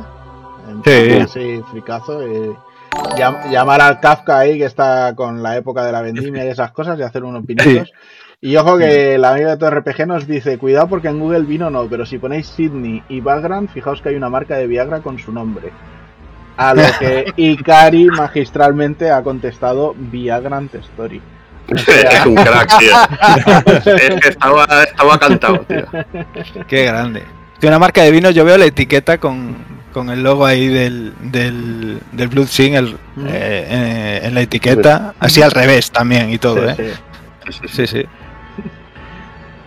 En 0.69 0.83
Sí. 0.83 1.19
así, 1.21 1.61
fricazo. 1.71 2.21
llam- 2.21 2.55
llamar 3.49 3.81
al 3.81 3.99
Kafka 3.99 4.39
ahí 4.39 4.57
que 4.57 4.65
está 4.65 5.13
con 5.15 5.43
la 5.43 5.57
época 5.57 5.85
de 5.85 5.91
la 5.91 6.01
vendimia 6.01 6.45
y 6.45 6.49
esas 6.49 6.71
cosas 6.71 6.99
y 6.99 7.03
hacer 7.03 7.23
unos 7.23 7.45
pinitos. 7.45 7.91
Y 8.41 8.57
ojo 8.57 8.77
que 8.77 9.15
el 9.15 9.23
amigo 9.23 9.49
de 9.49 9.57
TRPG 9.57 10.05
nos 10.05 10.27
dice, 10.27 10.57
cuidado 10.57 10.89
porque 10.89 11.07
en 11.07 11.19
Google 11.19 11.43
vino 11.43 11.69
no, 11.69 11.87
pero 11.87 12.05
si 12.05 12.17
ponéis 12.17 12.47
Sydney 12.47 13.01
y 13.07 13.21
Background, 13.21 13.69
fijaos 13.69 14.01
que 14.01 14.09
hay 14.09 14.15
una 14.15 14.29
marca 14.29 14.57
de 14.57 14.67
Viagra 14.67 14.99
con 14.99 15.17
su 15.17 15.31
nombre. 15.31 15.71
A 16.57 16.73
lo 16.73 16.83
que 16.99 17.31
Ikari 17.37 18.07
magistralmente 18.07 19.11
ha 19.11 19.23
contestado 19.23 19.95
Viagrant 19.97 20.75
Story. 20.75 21.21
O 21.73 21.77
sea, 21.77 22.01
es 22.01 22.25
un 22.25 22.35
crack, 22.35 22.77
tío. 22.79 23.95
es 23.95 24.21
que 24.21 24.29
estaba, 24.29 24.65
estaba 24.83 25.17
cantado, 25.17 25.59
tío. 25.59 25.85
Qué 26.67 26.83
grande. 26.83 27.23
Tiene 27.59 27.77
una 27.77 27.79
marca 27.79 28.03
de 28.03 28.11
vino, 28.11 28.29
yo 28.29 28.43
veo 28.43 28.57
la 28.57 28.65
etiqueta 28.65 29.19
con, 29.19 29.55
con 29.93 30.09
el 30.09 30.23
logo 30.23 30.45
ahí 30.45 30.67
del, 30.67 31.13
del, 31.21 31.99
del 32.11 32.27
Blood 32.27 32.47
Sing 32.47 32.73
el- 32.75 32.97
Mm. 33.15 33.27
eh, 33.27 33.31
eh, 33.33 34.21
en 34.23 34.33
la 34.33 34.41
etiqueta, 34.41 35.13
así 35.19 35.41
al 35.43 35.51
revés 35.51 35.91
también 35.91 36.31
y 36.31 36.39
todo, 36.39 36.57
sí, 36.75 36.81
¿eh? 36.81 36.93
sí. 37.49 37.67
Sí, 37.67 37.87
sí. 37.87 38.05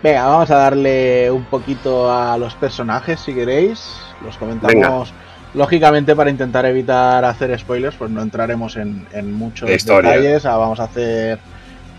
Venga, 0.03 0.27
vamos 0.27 0.51
a 0.51 0.57
darle 0.57 1.31
un 1.31 1.45
poquito 1.45 2.13
a 2.13 2.37
los 2.39 2.55
personajes 2.55 3.21
si 3.21 3.33
queréis. 3.35 3.89
Los 4.25 4.37
comentamos 4.37 5.13
lógicamente 5.55 6.15
para 6.15 6.31
intentar 6.31 6.65
evitar 6.67 7.25
hacer 7.25 7.59
spoilers, 7.59 7.97
pues 7.97 8.11
no 8.11 8.23
entraremos 8.23 8.77
en, 8.77 9.07
en 9.13 9.33
muchos 9.33 9.69
detalles. 9.69 10.45
Ah, 10.47 10.57
vamos 10.57 10.81
a 10.81 10.85
hacer 10.85 11.39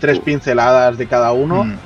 tres 0.00 0.20
pinceladas 0.20 0.96
de 0.96 1.06
cada 1.06 1.32
uno. 1.32 1.64
Mm. 1.64 1.76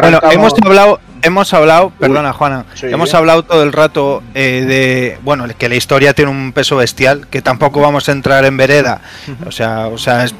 Bueno, 0.00 0.20
hemos 0.30 0.52
hablado, 0.64 1.00
hemos 1.22 1.52
hablado, 1.54 1.90
perdona 1.98 2.32
Juana, 2.32 2.64
Sí. 2.74 2.86
hemos 2.86 3.12
hablado 3.14 3.42
todo 3.44 3.62
el 3.62 3.72
rato 3.72 4.22
eh, 4.34 4.64
de, 4.66 5.18
bueno, 5.22 5.46
que 5.58 5.68
la 5.68 5.74
historia 5.76 6.14
tiene 6.14 6.30
un 6.30 6.52
peso 6.52 6.76
bestial, 6.76 7.26
que 7.28 7.42
tampoco 7.42 7.80
vamos 7.80 8.08
a 8.08 8.12
entrar 8.12 8.44
en 8.44 8.56
vereda, 8.56 9.00
o 9.46 9.50
sea, 9.52 9.86
o 9.88 9.98
sea, 9.98 10.24
es 10.24 10.34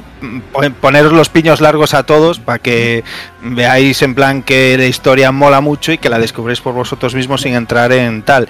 pon- 0.51 0.73
poneros 0.79 1.11
los 1.13 1.29
piños 1.29 1.61
largos 1.61 1.93
a 1.93 2.03
todos 2.03 2.39
para 2.39 2.59
que 2.59 3.03
veáis 3.41 4.01
en 4.01 4.15
plan 4.15 4.41
que 4.43 4.77
la 4.77 4.85
historia 4.85 5.31
mola 5.31 5.61
mucho 5.61 5.91
y 5.91 5.97
que 5.97 6.09
la 6.09 6.19
descubréis 6.19 6.61
por 6.61 6.73
vosotros 6.73 7.15
mismos 7.15 7.41
sin 7.41 7.53
entrar 7.55 7.91
en 7.91 8.21
tal. 8.23 8.47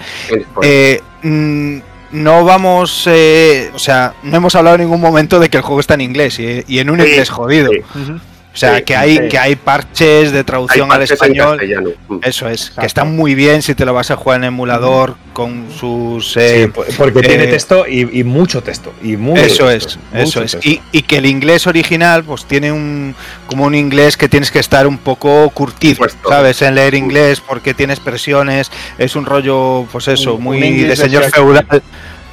Eh, 0.62 1.00
mm, 1.22 1.78
no 2.12 2.44
vamos, 2.44 3.04
eh, 3.06 3.70
o 3.72 3.78
sea, 3.78 4.14
no 4.24 4.36
hemos 4.36 4.54
hablado 4.56 4.74
en 4.76 4.82
ningún 4.82 5.00
momento 5.00 5.38
de 5.38 5.48
que 5.48 5.58
el 5.58 5.62
juego 5.62 5.78
está 5.78 5.94
en 5.94 6.00
inglés 6.00 6.40
y, 6.40 6.64
y 6.66 6.80
en 6.80 6.90
un 6.90 7.00
Sí, 7.00 7.06
inglés 7.08 7.30
jodido. 7.30 7.70
sí. 7.70 8.12
O 8.52 8.56
sea, 8.56 8.78
Sí, 8.78 8.82
que 8.82 8.96
hay 8.96 9.16
sí. 9.16 9.28
que 9.28 9.38
hay 9.38 9.54
parches 9.54 10.32
de 10.32 10.38
Hay 10.38 10.44
traducción 10.44 10.90
al 10.90 11.02
español. 11.02 11.60
Mm. 12.08 12.16
Eso 12.24 12.48
es, 12.48 12.62
Exacto. 12.62 12.80
que 12.80 12.86
están 12.88 13.14
muy 13.14 13.36
bien 13.36 13.62
si 13.62 13.76
te 13.76 13.84
lo 13.84 13.94
vas 13.94 14.10
a 14.10 14.16
jugar 14.16 14.38
en 14.40 14.44
emulador 14.44 15.14
con 15.32 15.68
sus 15.70 16.36
eh, 16.36 16.64
Sí, 16.64 16.66
po- 16.72 16.84
porque 16.98 17.20
tiene 17.20 17.44
eh, 17.44 17.46
texto 17.46 17.86
y, 17.86 18.18
y 18.20 18.24
mucho 18.24 18.60
texto. 18.60 18.92
Y 19.02 19.16
muy 19.16 19.38
eso 19.38 19.70
es, 19.70 19.98
eso 20.12 20.42
es. 20.42 20.58
Y, 20.64 20.80
y 20.90 21.02
que 21.02 21.18
el 21.18 21.26
inglés 21.26 21.68
original, 21.68 22.24
pues 22.24 22.44
tiene 22.44 22.72
un 22.72 23.14
como 23.46 23.64
un 23.66 23.74
inglés 23.76 24.16
que 24.16 24.28
tienes 24.28 24.50
que 24.50 24.58
estar 24.58 24.86
un 24.88 24.98
poco 24.98 25.48
curtido, 25.50 25.98
Puesto. 25.98 26.28
¿sabes? 26.28 26.60
En 26.62 26.74
leer 26.74 26.94
inglés, 26.94 27.40
porque 27.40 27.72
tiene 27.72 27.92
expresiones, 27.92 28.70
es 28.98 29.14
un 29.14 29.26
rollo, 29.26 29.86
pues 29.92 30.08
eso, 30.08 30.34
Un- 30.34 30.42
muy 30.42 30.82
un 30.82 30.88
de 30.88 30.96
señor 30.96 31.24
feudal. 31.30 31.82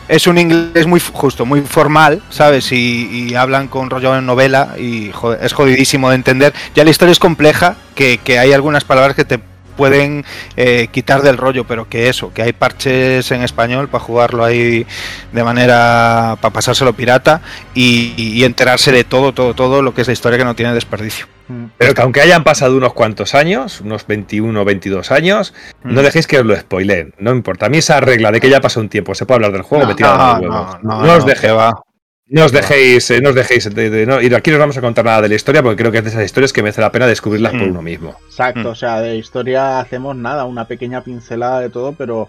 Es 0.07 0.25
un 0.25 0.37
inglés 0.37 0.87
muy 0.87 1.01
justo, 1.01 1.45
muy 1.45 1.61
formal, 1.61 2.21
¿sabes? 2.29 2.71
Y, 2.71 3.27
y 3.29 3.35
hablan 3.35 3.67
con 3.67 3.89
rollo 3.89 4.13
de 4.13 4.21
novela 4.21 4.75
y 4.77 5.11
es 5.41 5.53
jodidísimo 5.53 6.09
de 6.09 6.15
entender. 6.15 6.53
Ya 6.75 6.85
la 6.85 6.91
historia 6.91 7.11
es 7.11 7.19
compleja, 7.19 7.75
que, 7.93 8.17
que 8.19 8.39
hay 8.39 8.53
algunas 8.53 8.85
palabras 8.85 9.15
que 9.15 9.25
te 9.25 9.39
pueden 9.77 10.25
eh, 10.57 10.89
quitar 10.91 11.21
del 11.21 11.37
rollo, 11.37 11.63
pero 11.65 11.87
que 11.87 12.09
eso, 12.09 12.33
que 12.33 12.41
hay 12.41 12.51
parches 12.51 13.31
en 13.31 13.43
español 13.43 13.87
para 13.87 14.03
jugarlo 14.03 14.43
ahí 14.43 14.85
de 15.31 15.43
manera, 15.43 16.37
para 16.41 16.51
pasárselo 16.53 16.91
pirata 16.93 17.41
y, 17.73 18.13
y 18.17 18.43
enterarse 18.43 18.91
de 18.91 19.03
todo, 19.05 19.31
todo, 19.33 19.53
todo 19.53 19.81
lo 19.81 19.93
que 19.93 20.01
es 20.01 20.07
la 20.07 20.13
historia 20.13 20.37
que 20.37 20.43
no 20.45 20.55
tiene 20.55 20.73
desperdicio. 20.73 21.27
Mm. 21.47 21.65
Pero 21.77 21.93
que 21.93 22.01
aunque 22.01 22.19
hayan 22.21 22.43
pasado 22.43 22.75
unos 22.75 22.91
cuantos 22.93 23.33
años, 23.35 23.79
unos 23.79 24.05
21 24.05 24.61
o 24.61 24.65
22 24.65 25.11
años, 25.11 25.53
no 25.83 26.01
Mm. 26.01 26.03
dejéis 26.03 26.27
que 26.27 26.39
os 26.39 26.45
lo 26.45 26.55
spoileen. 26.57 27.13
No 27.19 27.31
importa. 27.31 27.67
A 27.67 27.69
mí 27.69 27.77
esa 27.77 28.01
regla 28.01 28.31
de 28.31 28.41
que 28.41 28.49
ya 28.49 28.59
pasó 28.59 28.81
un 28.81 28.89
tiempo, 28.89 29.15
se 29.15 29.25
puede 29.25 29.37
hablar 29.37 29.51
del 29.53 29.61
juego, 29.61 29.83
No, 29.83 29.89
me 29.89 29.95
tira 29.95 30.11
de 30.11 30.17
no, 30.17 30.27
los 30.27 30.41
huevos. 30.41 30.77
no, 30.83 30.89
No, 30.97 31.03
no, 31.05 31.13
os 31.13 31.19
no, 31.19 31.25
deje- 31.25 31.51
va. 31.51 31.81
No 32.29 32.45
os 32.45 32.51
dejéis, 32.51 33.09
eh, 33.11 33.21
no 33.21 33.29
os 33.29 33.35
dejéis 33.35 33.73
de, 33.73 33.89
de- 33.89 34.05
no- 34.05 34.21
y 34.21 34.33
aquí 34.33 34.49
no 34.49 34.57
os 34.57 34.59
vamos 34.59 34.77
a 34.77 34.81
contar 34.81 35.05
nada 35.05 35.21
de 35.21 35.29
la 35.29 35.35
historia 35.35 35.63
porque 35.63 35.77
creo 35.77 35.91
que 35.91 35.99
es 35.99 36.03
de 36.03 36.09
esas 36.09 36.25
historias 36.25 36.51
que 36.53 36.61
merece 36.61 36.81
la 36.81 36.91
pena 36.91 37.07
descubrirlas 37.07 37.53
por 37.53 37.61
Mm. 37.67 37.69
uno 37.71 37.81
mismo. 37.81 38.15
Exacto, 38.27 38.59
Mm. 38.59 38.67
o 38.67 38.75
sea, 38.75 38.99
de 39.01 39.15
historia 39.15 39.79
hacemos 39.79 40.15
nada, 40.15 40.43
una 40.45 40.65
pequeña 40.65 41.01
pincelada 41.01 41.61
de 41.61 41.69
todo, 41.69 41.93
pero 41.93 42.27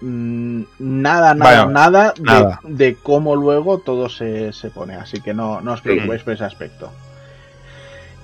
mm, 0.00 0.62
nada, 0.78 1.34
nada, 1.34 1.64
Bueno, 1.64 1.70
nada, 1.72 2.14
de, 2.16 2.22
nada. 2.22 2.60
de 2.64 2.96
cómo 3.02 3.36
luego 3.36 3.78
todo 3.78 4.08
se, 4.08 4.52
se 4.52 4.70
pone, 4.70 4.94
así 4.94 5.20
que 5.20 5.34
no, 5.34 5.60
no 5.60 5.74
os 5.74 5.80
preocupéis 5.82 6.22
por 6.22 6.32
ese 6.32 6.44
aspecto. 6.44 6.90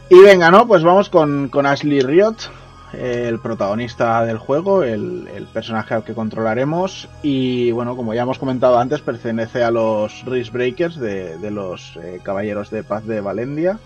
Y 0.09 0.19
venga, 0.21 0.51
¿no? 0.51 0.67
Pues 0.67 0.83
vamos 0.83 1.09
con, 1.11 1.49
con 1.49 1.67
Ashley 1.67 2.01
Riot, 2.01 2.37
el 2.99 3.39
protagonista 3.41 4.25
del 4.25 4.39
juego, 4.39 4.83
el, 4.83 5.29
el 5.35 5.45
personaje 5.47 5.95
al 5.95 6.05
que 6.05 6.15
controlaremos. 6.15 7.09
Y 7.23 7.71
bueno, 7.73 7.97
como 7.97 8.15
ya 8.15 8.23
hemos 8.23 8.39
comentado 8.39 8.79
antes, 8.79 9.01
pertenece 9.01 9.63
a 9.63 9.71
los 9.71 10.25
Risk 10.25 10.53
Breakers 10.53 10.99
de, 10.99 11.39
de 11.39 11.51
los 11.51 11.97
eh, 12.03 12.21
Caballeros 12.23 12.71
de 12.71 12.83
Paz 12.83 13.07
de 13.07 13.21
Valendia. 13.21 13.79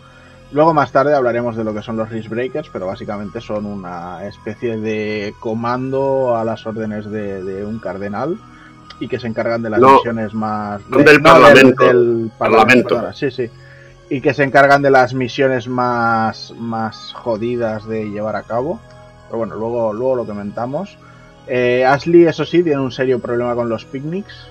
Luego 0.52 0.74
más 0.74 0.90
tarde 0.90 1.14
hablaremos 1.14 1.56
de 1.56 1.62
lo 1.62 1.72
que 1.72 1.82
son 1.82 1.96
los 1.96 2.08
Risk 2.10 2.28
Breakers, 2.28 2.68
pero 2.72 2.86
básicamente 2.86 3.40
son 3.40 3.66
una 3.66 4.26
especie 4.26 4.78
de 4.78 5.32
comando 5.38 6.36
a 6.36 6.44
las 6.44 6.66
órdenes 6.66 7.08
de, 7.10 7.42
de 7.44 7.64
un 7.64 7.78
cardenal 7.78 8.36
y 8.98 9.06
que 9.08 9.20
se 9.20 9.28
encargan 9.28 9.62
de 9.62 9.70
las 9.70 9.80
No, 9.80 9.94
misiones 9.94 10.34
más... 10.34 10.82
son 10.90 11.04
del 11.04 11.22
Parlamento. 11.22 11.84
del 11.84 12.30
Parlamento. 12.36 12.88
perdona, 12.96 13.12
sí, 13.12 13.30
sí. 13.30 13.48
Y 14.10 14.20
que 14.20 14.34
se 14.34 14.42
encargan 14.42 14.82
de 14.82 14.90
las 14.90 15.14
misiones 15.14 15.68
más, 15.68 16.52
más 16.58 17.12
jodidas 17.12 17.86
de 17.86 18.10
llevar 18.10 18.34
a 18.34 18.42
cabo. 18.42 18.80
Pero 19.30 19.38
bueno, 19.38 19.54
luego, 19.56 19.92
luego 19.92 20.16
lo 20.16 20.26
comentamos. 20.26 20.98
Eh, 21.46 21.84
Ashley, 21.86 22.24
eso 22.26 22.44
sí, 22.44 22.62
tiene 22.62 22.80
un 22.80 22.90
serio 22.92 23.20
problema 23.20 23.54
con 23.54 23.68
los 23.68 23.84
picnics. 23.84 24.48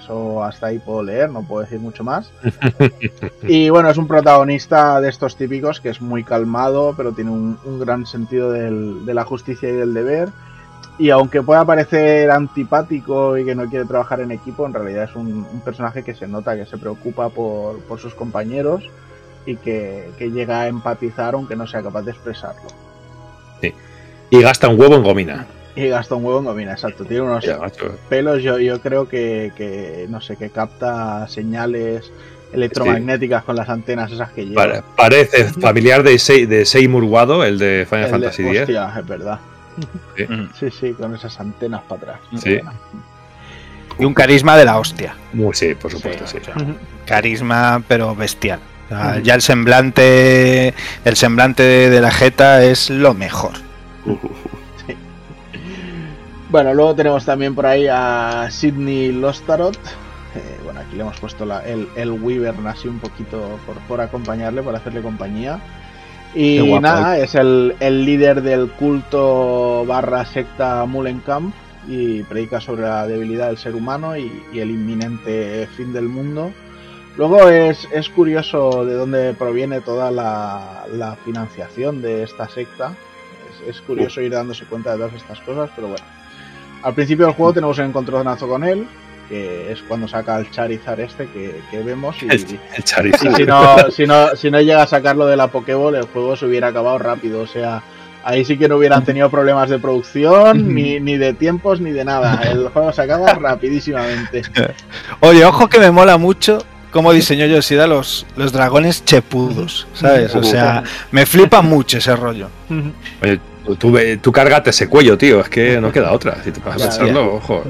Eso 0.00 0.42
hasta 0.44 0.66
ahí 0.68 0.78
puedo 0.78 1.02
leer, 1.02 1.30
no 1.30 1.42
puedo 1.42 1.62
decir 1.62 1.80
mucho 1.80 2.04
más. 2.04 2.30
Y 3.42 3.70
bueno, 3.70 3.88
es 3.90 3.96
un 3.98 4.06
protagonista 4.08 5.00
de 5.00 5.08
estos 5.08 5.36
típicos 5.36 5.80
que 5.80 5.88
es 5.90 6.00
muy 6.00 6.24
calmado, 6.24 6.94
pero 6.96 7.12
tiene 7.12 7.30
un, 7.30 7.58
un 7.64 7.78
gran 7.80 8.04
sentido 8.06 8.50
del- 8.52 9.04
de 9.06 9.14
la 9.14 9.24
justicia 9.24 9.68
y 9.68 9.72
del 9.72 9.94
deber. 9.94 10.28
Y 10.98 11.10
aunque 11.10 11.42
pueda 11.42 11.64
parecer 11.64 12.30
antipático 12.30 13.38
y 13.38 13.44
que 13.44 13.54
no 13.54 13.66
quiere 13.68 13.84
trabajar 13.84 14.20
en 14.20 14.32
equipo, 14.32 14.66
en 14.66 14.74
realidad 14.74 15.04
es 15.04 15.14
un, 15.16 15.46
un 15.52 15.60
personaje 15.60 16.02
que 16.02 16.14
se 16.14 16.26
nota 16.26 16.56
que 16.56 16.66
se 16.66 16.76
preocupa 16.76 17.28
por, 17.28 17.78
por 17.80 17.98
sus 18.00 18.14
compañeros 18.14 18.84
y 19.46 19.56
que, 19.56 20.10
que 20.18 20.30
llega 20.30 20.62
a 20.62 20.66
empatizar 20.68 21.34
aunque 21.34 21.54
no 21.56 21.66
sea 21.66 21.82
capaz 21.82 22.02
de 22.02 22.10
expresarlo. 22.10 22.68
Y 24.30 24.40
gasta 24.42 24.68
un 24.68 24.78
huevo 24.80 24.94
en 24.96 25.02
gomina. 25.02 25.46
Y 25.76 25.88
gasta 25.88 26.14
un 26.16 26.24
huevo 26.24 26.38
en 26.40 26.44
gomina, 26.46 26.72
exacto. 26.72 27.04
Tiene 27.04 27.22
unos 27.22 27.44
Ya, 27.44 27.58
pelos, 28.08 28.42
yo, 28.42 28.58
yo 28.58 28.80
creo 28.80 29.08
que, 29.08 29.52
que, 29.56 30.06
no 30.08 30.20
sé, 30.20 30.36
que 30.36 30.50
capta 30.50 31.26
señales 31.28 32.10
electromagnéticas 32.52 33.44
con 33.44 33.56
las 33.56 33.68
antenas 33.68 34.10
esas 34.10 34.30
que 34.32 34.46
lleva. 34.46 34.62
Pare- 34.66 34.82
parece 34.96 35.44
familiar 35.44 36.02
de, 36.02 36.14
Sei- 36.14 36.46
de 36.46 36.64
Seymour 36.64 37.04
Wado, 37.04 37.44
el 37.44 37.58
de 37.58 37.86
Final 37.88 38.04
El 38.06 38.10
Fantasy 38.10 38.46
X. 38.48 38.60
Hostia, 38.62 38.92
es 38.98 39.06
verdad. 39.06 39.38
Sí. 40.16 40.26
Sí, 40.58 40.70
sí, 40.70 40.92
con 40.94 41.14
esas 41.14 41.38
antenas 41.38 41.82
para 41.88 42.00
atrás. 42.14 42.20
Sí. 42.42 42.58
Y 44.00 44.04
un 44.04 44.14
carisma 44.14 44.56
de 44.56 44.64
la 44.64 44.78
hostia. 44.78 45.14
Muy, 45.32 45.54
sí, 45.54 45.74
por 45.74 45.90
supuesto, 45.92 46.26
sí. 46.26 46.38
Carisma, 47.06 47.82
pero 47.86 48.14
bestial. 48.14 48.60
O 48.86 48.88
sea, 48.88 49.10
Ujú. 49.12 49.20
ya 49.22 49.34
el 49.34 49.42
semblante, 49.42 50.74
el 51.04 51.16
semblante 51.16 51.62
de 51.62 52.00
la 52.00 52.10
jeta 52.10 52.64
es 52.64 52.90
lo 52.90 53.14
mejor. 53.14 53.52
Bueno, 56.50 56.72
luego 56.72 56.94
tenemos 56.94 57.26
también 57.26 57.54
por 57.54 57.66
ahí 57.66 57.86
a 57.90 58.48
Sidney 58.50 59.12
Lostarot. 59.12 59.76
Eh, 60.34 60.58
bueno, 60.64 60.80
aquí 60.80 60.96
le 60.96 61.02
hemos 61.02 61.18
puesto 61.20 61.44
la- 61.44 61.60
el, 61.66 61.88
el 61.94 62.10
Wyvern 62.10 62.66
así 62.66 62.88
un 62.88 63.00
poquito 63.00 63.58
por, 63.66 63.76
por 63.80 64.00
acompañarle, 64.00 64.62
por 64.62 64.74
hacerle 64.74 65.02
compañía. 65.02 65.60
Y 66.34 66.58
guapo, 66.60 66.80
nada, 66.82 67.18
es 67.18 67.34
el, 67.34 67.74
el 67.80 68.04
líder 68.04 68.40
del 68.42 68.70
culto 68.70 69.84
barra 69.86 70.24
secta 70.24 70.84
Mullenkamp 70.86 71.54
y 71.86 72.22
predica 72.22 72.60
sobre 72.60 72.82
la 72.82 73.06
debilidad 73.06 73.48
del 73.48 73.58
ser 73.58 73.74
humano 73.74 74.16
y, 74.16 74.30
y 74.52 74.60
el 74.60 74.70
inminente 74.70 75.68
fin 75.76 75.92
del 75.92 76.08
mundo. 76.08 76.50
Luego 77.18 77.48
es, 77.48 77.86
es 77.92 78.08
curioso 78.08 78.84
de 78.86 78.94
dónde 78.94 79.34
proviene 79.34 79.80
toda 79.82 80.10
la, 80.10 80.84
la 80.94 81.16
financiación 81.16 82.00
de 82.00 82.22
esta 82.22 82.48
secta. 82.48 82.92
Es, 83.66 83.80
curioso 83.80 84.20
ir 84.20 84.32
dándose 84.32 84.64
cuenta 84.64 84.92
de 84.92 84.98
todas 84.98 85.14
estas 85.14 85.40
cosas, 85.40 85.70
pero 85.74 85.88
bueno. 85.88 86.04
Al 86.82 86.94
principio 86.94 87.26
del 87.26 87.34
juego 87.34 87.52
tenemos 87.52 87.78
un 87.78 87.86
encontronazo 87.86 88.46
con 88.46 88.64
él, 88.64 88.86
que 89.28 89.72
es 89.72 89.82
cuando 89.82 90.06
saca 90.06 90.38
el 90.38 90.50
Charizard 90.50 91.00
este 91.00 91.26
que, 91.28 91.60
que 91.70 91.82
vemos. 91.82 92.22
Y, 92.22 92.26
El, 92.26 92.60
el 92.76 92.84
Charizard. 92.84 93.32
y 93.32 93.34
si, 93.34 93.44
no, 93.44 93.90
si, 93.90 94.06
no, 94.06 94.36
si 94.36 94.50
no 94.50 94.60
llega 94.60 94.82
a 94.82 94.86
sacarlo 94.86 95.26
de 95.26 95.36
la 95.36 95.48
Pokéball, 95.48 95.96
el 95.96 96.06
juego 96.06 96.36
se 96.36 96.46
hubiera 96.46 96.68
acabado 96.68 96.98
rápido. 96.98 97.40
O 97.40 97.46
sea, 97.46 97.82
ahí 98.24 98.44
sí 98.44 98.56
que 98.56 98.68
no 98.68 98.76
hubieran 98.76 99.04
tenido 99.04 99.28
problemas 99.30 99.70
de 99.70 99.78
producción, 99.78 100.74
ni, 100.74 101.00
ni 101.00 101.16
de 101.16 101.34
tiempos, 101.34 101.80
ni 101.80 101.90
de 101.90 102.04
nada. 102.04 102.42
El 102.42 102.68
juego 102.68 102.92
se 102.92 103.02
acaba 103.02 103.34
rapidísimamente. 103.34 104.42
Oye, 105.20 105.44
ojo 105.44 105.68
que 105.68 105.78
me 105.78 105.90
mola 105.90 106.16
mucho 106.16 106.58
cómo 106.90 107.12
diseñó 107.12 107.46
Yoshida 107.46 107.86
los, 107.86 108.26
los 108.36 108.52
dragones 108.52 109.04
chepudos, 109.04 109.86
¿sabes? 109.94 110.34
O 110.34 110.42
sea, 110.42 110.82
me 111.10 111.26
flipa 111.26 111.62
mucho 111.62 111.98
ese 111.98 112.14
rollo. 112.16 112.48
Oye, 113.22 113.40
tú, 113.78 113.92
tú, 114.20 114.32
cárgate 114.32 114.70
ese 114.70 114.88
cuello, 114.88 115.16
tío. 115.18 115.40
Es 115.40 115.48
que 115.48 115.80
no 115.80 115.92
queda 115.92 116.12
otra. 116.12 116.42
Si 116.42 116.50
te 116.52 116.60
vas 116.60 116.76
a 116.76 116.78
Ya, 116.78 116.84
pensarlo, 116.86 117.34
ojo. 117.36 117.62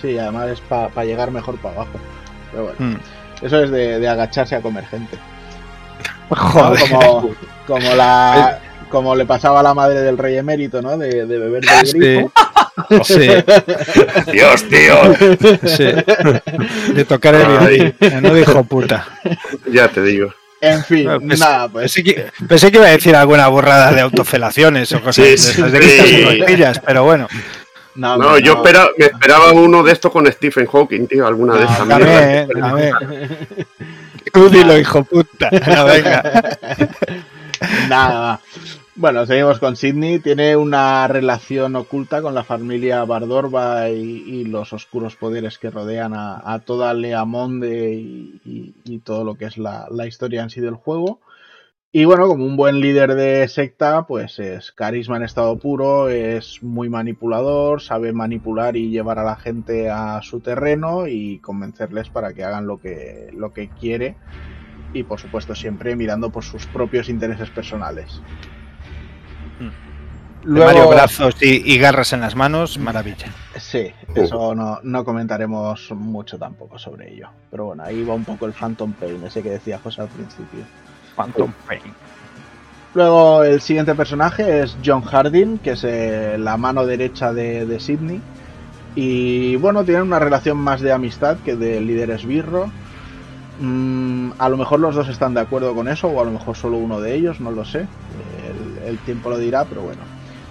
Sí, 0.00 0.18
además 0.18 0.48
es 0.48 0.60
para 0.60 1.04
llegar 1.04 1.30
mejor 1.30 1.56
para 1.58 1.74
abajo. 1.74 1.92
Pero 2.50 2.64
bueno, 2.64 2.78
Mm. 2.78 3.44
eso 3.46 3.62
es 3.62 3.70
de, 3.70 3.98
de 4.00 4.08
agacharse 4.08 4.56
a 4.56 4.60
comer 4.60 4.86
gente. 4.86 5.16
¿no? 6.30 6.36
Joder. 6.36 6.90
Como, 6.90 7.30
como 7.66 7.94
la 7.94 8.58
como 8.90 9.14
le 9.16 9.24
pasaba 9.24 9.60
a 9.60 9.62
la 9.62 9.72
madre 9.74 10.02
del 10.02 10.18
rey 10.18 10.36
emérito, 10.36 10.82
¿no? 10.82 10.98
De, 10.98 11.24
de 11.26 11.38
beber 11.38 11.62
del 11.64 11.86
Sí. 11.86 11.98
grifo. 11.98 12.32
Sí, 13.04 13.28
Dios, 14.32 14.64
tío. 14.68 15.14
sí. 15.66 15.92
De 16.94 17.04
tocar 17.04 17.34
el 17.34 17.46
violín. 17.46 17.94
No 18.22 18.34
dijo 18.34 18.64
puta. 18.64 19.06
Ya 19.70 19.88
te 19.88 20.02
digo. 20.02 20.32
En 20.62 20.84
fin, 20.84 21.08
Pues- 21.26 21.40
nada, 21.40 21.68
pues 21.68 21.94
Pensé 21.94 22.02
que, 22.04 22.26
pensé 22.46 22.70
que 22.70 22.76
iba 22.78 22.86
a 22.86 22.90
decir 22.90 23.16
alguna 23.16 23.48
burrada 23.48 23.92
de 23.92 24.00
autofelaciones 24.02 24.92
o 24.92 25.00
cosas 25.00 25.24
Sí, 25.24 25.30
de 25.30 25.38
sí, 25.38 25.50
esas, 25.52 25.72
de 25.72 26.80
pero 26.86 27.04
bueno. 27.04 27.28
no, 27.94 28.16
No, 28.18 28.38
yo 28.38 28.54
espera- 28.54 28.88
me 28.98 29.06
esperaba 29.06 29.52
uno 29.52 29.82
de 29.82 29.92
estos 29.92 30.12
con 30.12 30.30
Stephen 30.30 30.66
Hawking, 30.66 31.06
tío, 31.06 31.26
alguna 31.26 31.54
de 31.54 31.64
No, 31.64 31.70
estas 31.70 31.88
dame. 31.88 32.04
Dame, 32.04 32.60
dame. 32.60 32.92
Tú 34.32 34.48
dilo, 34.50 34.78
hijo 34.78 35.02
puta. 35.04 35.48
No, 35.50 35.84
venga. 35.86 36.22
Nada. 37.88 38.40
Bueno, 38.96 39.26
seguimos 39.26 39.58
con 39.58 39.76
Sidney. 39.76 40.18
Tiene 40.20 40.56
una 40.56 41.06
relación 41.08 41.76
oculta 41.76 42.22
con 42.22 42.34
la 42.34 42.44
familia 42.44 43.04
Bardorba 43.04 43.90
y, 43.90 44.44
los 44.44 44.72
oscuros 44.72 45.16
poderes 45.16 45.58
que 45.58 45.70
rodean 45.70 46.12
a, 46.14 46.62
toda 46.64 46.94
Leamonde 46.94 47.94
y, 47.94 48.40
y- 48.44 48.74
y 48.84 48.98
todo 49.00 49.24
lo 49.24 49.34
que 49.36 49.44
es 49.46 49.58
la, 49.58 49.86
la 49.90 50.06
historia 50.06 50.42
en 50.42 50.50
sí 50.50 50.60
del 50.60 50.74
juego. 50.74 51.20
Y 51.92 52.04
bueno, 52.04 52.28
como 52.28 52.44
un 52.46 52.56
buen 52.56 52.80
líder 52.80 53.14
de 53.16 53.48
secta, 53.48 54.06
pues 54.06 54.38
es 54.38 54.72
carisma 54.72 55.16
en 55.16 55.24
estado 55.24 55.58
puro, 55.58 56.08
es 56.08 56.62
muy 56.62 56.88
manipulador, 56.88 57.82
sabe 57.82 58.12
manipular 58.12 58.76
y 58.76 58.90
llevar 58.90 59.18
a 59.18 59.24
la 59.24 59.36
gente 59.36 59.90
a 59.90 60.20
su 60.22 60.40
terreno 60.40 61.08
y 61.08 61.40
convencerles 61.40 62.10
para 62.10 62.32
que 62.32 62.44
hagan 62.44 62.66
lo 62.66 62.78
que, 62.80 63.30
lo 63.34 63.52
que 63.52 63.72
quiere 63.72 64.18
y 64.92 65.02
por 65.02 65.20
supuesto 65.20 65.54
siempre 65.54 65.96
mirando 65.96 66.30
por 66.30 66.44
sus 66.44 66.66
propios 66.66 67.08
intereses 67.08 67.50
personales. 67.50 68.20
De 70.44 70.64
Mario 70.64 70.88
brazos 70.88 71.36
y, 71.42 71.70
y 71.70 71.76
garras 71.76 72.14
en 72.14 72.20
las 72.20 72.34
manos, 72.34 72.78
maravilla. 72.78 73.26
Sí, 73.58 73.92
eso 74.14 74.54
no, 74.54 74.80
no 74.82 75.04
comentaremos 75.04 75.90
mucho 75.90 76.38
tampoco 76.38 76.78
sobre 76.78 77.12
ello. 77.12 77.28
Pero 77.50 77.66
bueno, 77.66 77.82
ahí 77.82 78.02
va 78.04 78.14
un 78.14 78.24
poco 78.24 78.46
el 78.46 78.54
Phantom 78.54 78.94
Pain, 78.94 79.22
ese 79.24 79.42
que 79.42 79.50
decía 79.50 79.78
José 79.82 80.00
al 80.00 80.08
principio. 80.08 80.60
Phantom 81.14 81.52
Pain. 81.66 81.82
Luego 82.94 83.44
el 83.44 83.60
siguiente 83.60 83.94
personaje 83.94 84.62
es 84.62 84.78
John 84.82 85.02
Harding, 85.02 85.58
que 85.58 85.72
es 85.72 85.84
eh, 85.84 86.36
la 86.38 86.56
mano 86.56 86.86
derecha 86.86 87.34
de, 87.34 87.66
de 87.66 87.78
Sidney. 87.78 88.22
Y 88.94 89.56
bueno, 89.56 89.84
tienen 89.84 90.04
una 90.04 90.18
relación 90.18 90.56
más 90.56 90.80
de 90.80 90.90
amistad 90.90 91.36
que 91.44 91.54
de 91.54 91.82
líder 91.82 92.10
esbirro. 92.10 92.72
Mm, 93.60 94.32
a 94.38 94.48
lo 94.48 94.56
mejor 94.56 94.80
los 94.80 94.94
dos 94.94 95.08
están 95.08 95.34
de 95.34 95.40
acuerdo 95.40 95.74
con 95.74 95.86
eso, 95.86 96.08
o 96.08 96.20
a 96.20 96.24
lo 96.24 96.30
mejor 96.30 96.56
solo 96.56 96.78
uno 96.78 97.00
de 97.00 97.14
ellos, 97.14 97.40
no 97.40 97.50
lo 97.50 97.64
sé. 97.64 97.86
El, 98.80 98.88
el 98.88 98.98
tiempo 98.98 99.30
lo 99.30 99.38
dirá, 99.38 99.64
pero 99.64 99.82
bueno. 99.82 100.00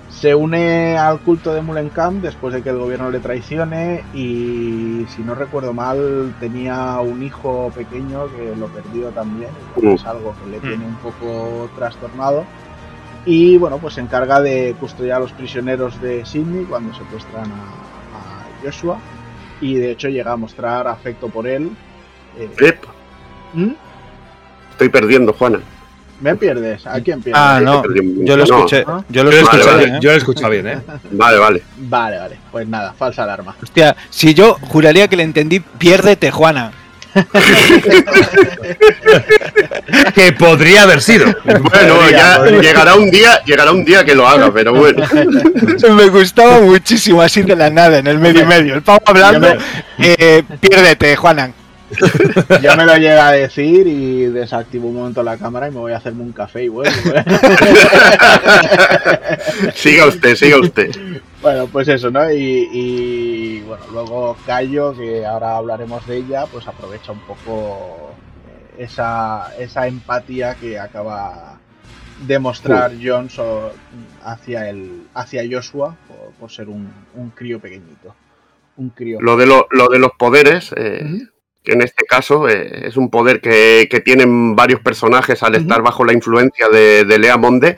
Se 0.09 0.35
une 0.35 0.97
al 0.97 1.19
culto 1.19 1.53
de 1.53 1.61
Mullenkamp 1.61 2.21
después 2.21 2.53
de 2.53 2.61
que 2.61 2.69
el 2.69 2.77
gobierno 2.77 3.09
le 3.09 3.19
traicione 3.19 4.03
y 4.13 5.05
si 5.07 5.21
no 5.23 5.33
recuerdo 5.35 5.71
mal 5.71 6.33
tenía 6.39 6.99
un 6.99 7.23
hijo 7.23 7.71
pequeño 7.75 8.25
que 8.35 8.55
lo 8.55 8.67
perdió 8.67 9.09
también. 9.09 9.49
y 9.77 9.81
bueno, 9.81 9.95
es 9.95 10.05
algo 10.05 10.35
que 10.43 10.49
le 10.51 10.59
tiene 10.59 10.85
un 10.85 10.95
poco 10.95 11.69
trastornado. 11.75 12.43
Y 13.25 13.57
bueno, 13.57 13.77
pues 13.77 13.93
se 13.95 14.01
encarga 14.01 14.41
de 14.41 14.75
custodiar 14.79 15.17
a 15.17 15.19
los 15.21 15.31
prisioneros 15.31 16.01
de 16.01 16.25
Sidney 16.25 16.65
cuando 16.65 16.93
secuestran 16.95 17.45
a, 17.51 17.55
a 18.17 18.63
Joshua. 18.63 18.97
Y 19.61 19.75
de 19.75 19.91
hecho 19.91 20.09
llega 20.09 20.33
a 20.33 20.37
mostrar 20.37 20.87
afecto 20.87 21.29
por 21.29 21.47
él. 21.47 21.69
Eh, 22.37 22.49
¿Mm? 23.53 23.71
estoy 24.71 24.89
perdiendo, 24.89 25.33
Juana. 25.33 25.59
¿Me 26.21 26.35
pierdes? 26.35 26.85
¿A 26.85 26.99
quién 27.01 27.21
pierdes? 27.21 27.41
Ah, 27.41 27.61
no. 27.61 27.81
Yo 28.25 28.35
lo 28.35 28.43
escuché. 28.43 28.83
¿no? 28.85 29.05
Yo 29.09 29.23
lo 29.23 29.31
Vale, 29.31 29.63
vale. 29.65 29.85
bien, 29.85 30.01
yo 30.01 30.09
lo 30.09 30.15
he 30.15 30.17
escuchado 30.17 30.49
bien, 30.49 30.67
¿eh? 30.67 30.79
Vale, 31.11 31.37
vale. 31.37 31.63
Vale, 31.77 32.17
vale. 32.17 32.37
Pues 32.51 32.67
nada, 32.67 32.93
falsa 32.93 33.23
alarma. 33.23 33.55
Hostia, 33.61 33.95
si 34.09 34.33
yo 34.33 34.57
juraría 34.69 35.07
que 35.07 35.15
le 35.15 35.23
entendí, 35.23 35.59
piérdete, 35.59 36.31
Juana. 36.31 36.71
Que 40.13 40.31
podría 40.33 40.83
haber 40.83 41.01
sido. 41.01 41.25
Bueno, 41.43 42.09
ya 42.11 42.37
podría. 42.37 42.61
llegará 42.61 42.95
un 42.95 43.09
día, 43.09 43.43
llegará 43.45 43.71
un 43.71 43.83
día 43.83 44.05
que 44.05 44.13
lo 44.15 44.27
haga, 44.27 44.51
pero 44.53 44.73
bueno. 44.73 45.03
Me 45.95 46.09
gustaba 46.09 46.59
muchísimo 46.59 47.21
así 47.21 47.41
de 47.41 47.55
la 47.55 47.69
nada, 47.69 47.97
en 47.99 48.07
el 48.07 48.19
medio 48.19 48.43
y 48.43 48.45
medio. 48.45 48.75
El 48.75 48.81
pavo 48.83 49.01
hablando, 49.05 49.47
eh, 49.97 50.43
piérdete, 50.59 51.15
Juana. 51.15 51.51
Yo 52.61 52.75
me 52.77 52.85
lo 52.85 52.95
llega 52.97 53.27
a 53.27 53.31
decir 53.31 53.87
y 53.87 54.25
desactivo 54.25 54.87
un 54.89 54.95
momento 54.95 55.23
la 55.23 55.37
cámara 55.37 55.67
y 55.67 55.71
me 55.71 55.79
voy 55.79 55.91
a 55.93 55.97
hacerme 55.97 56.23
un 56.23 56.31
café 56.31 56.63
y 56.63 56.67
vuelvo. 56.67 56.91
Siga 59.73 60.05
usted, 60.07 60.35
siga 60.35 60.59
usted. 60.59 60.91
bueno, 61.41 61.67
pues 61.67 61.87
eso, 61.87 62.09
¿no? 62.11 62.29
Y, 62.31 62.69
y, 62.71 63.61
bueno, 63.61 63.83
luego 63.91 64.37
Cayo, 64.45 64.93
que 64.95 65.25
ahora 65.25 65.57
hablaremos 65.57 66.05
de 66.07 66.17
ella, 66.17 66.45
pues 66.45 66.67
aprovecha 66.67 67.11
un 67.11 67.19
poco 67.21 68.11
esa, 68.77 69.53
esa 69.57 69.87
empatía 69.87 70.55
que 70.55 70.77
acaba 70.79 71.57
de 72.25 72.37
mostrar 72.39 72.91
John 73.01 73.29
so- 73.29 73.71
hacia, 74.23 74.69
el, 74.69 75.03
hacia 75.13 75.43
Joshua 75.49 75.95
por, 76.07 76.31
por 76.39 76.51
ser 76.51 76.67
un, 76.69 76.91
un 77.15 77.29
crío 77.31 77.59
pequeñito. 77.59 78.13
Un 78.77 78.89
crío. 78.89 79.19
Lo 79.21 79.37
de, 79.37 79.45
lo, 79.45 79.67
lo 79.71 79.87
de 79.89 79.99
los 79.99 80.11
poderes, 80.17 80.73
eh, 80.75 81.27
en 81.73 81.81
este 81.81 82.05
caso 82.05 82.47
eh, 82.49 82.87
es 82.87 82.97
un 82.97 83.09
poder 83.09 83.41
que, 83.41 83.87
que 83.89 83.99
tienen 83.99 84.55
varios 84.55 84.79
personajes 84.81 85.41
al 85.43 85.55
estar 85.55 85.81
bajo 85.81 86.03
la 86.05 86.13
influencia 86.13 86.67
de, 86.69 87.05
de 87.05 87.19
Lea 87.19 87.37
Monde. 87.37 87.77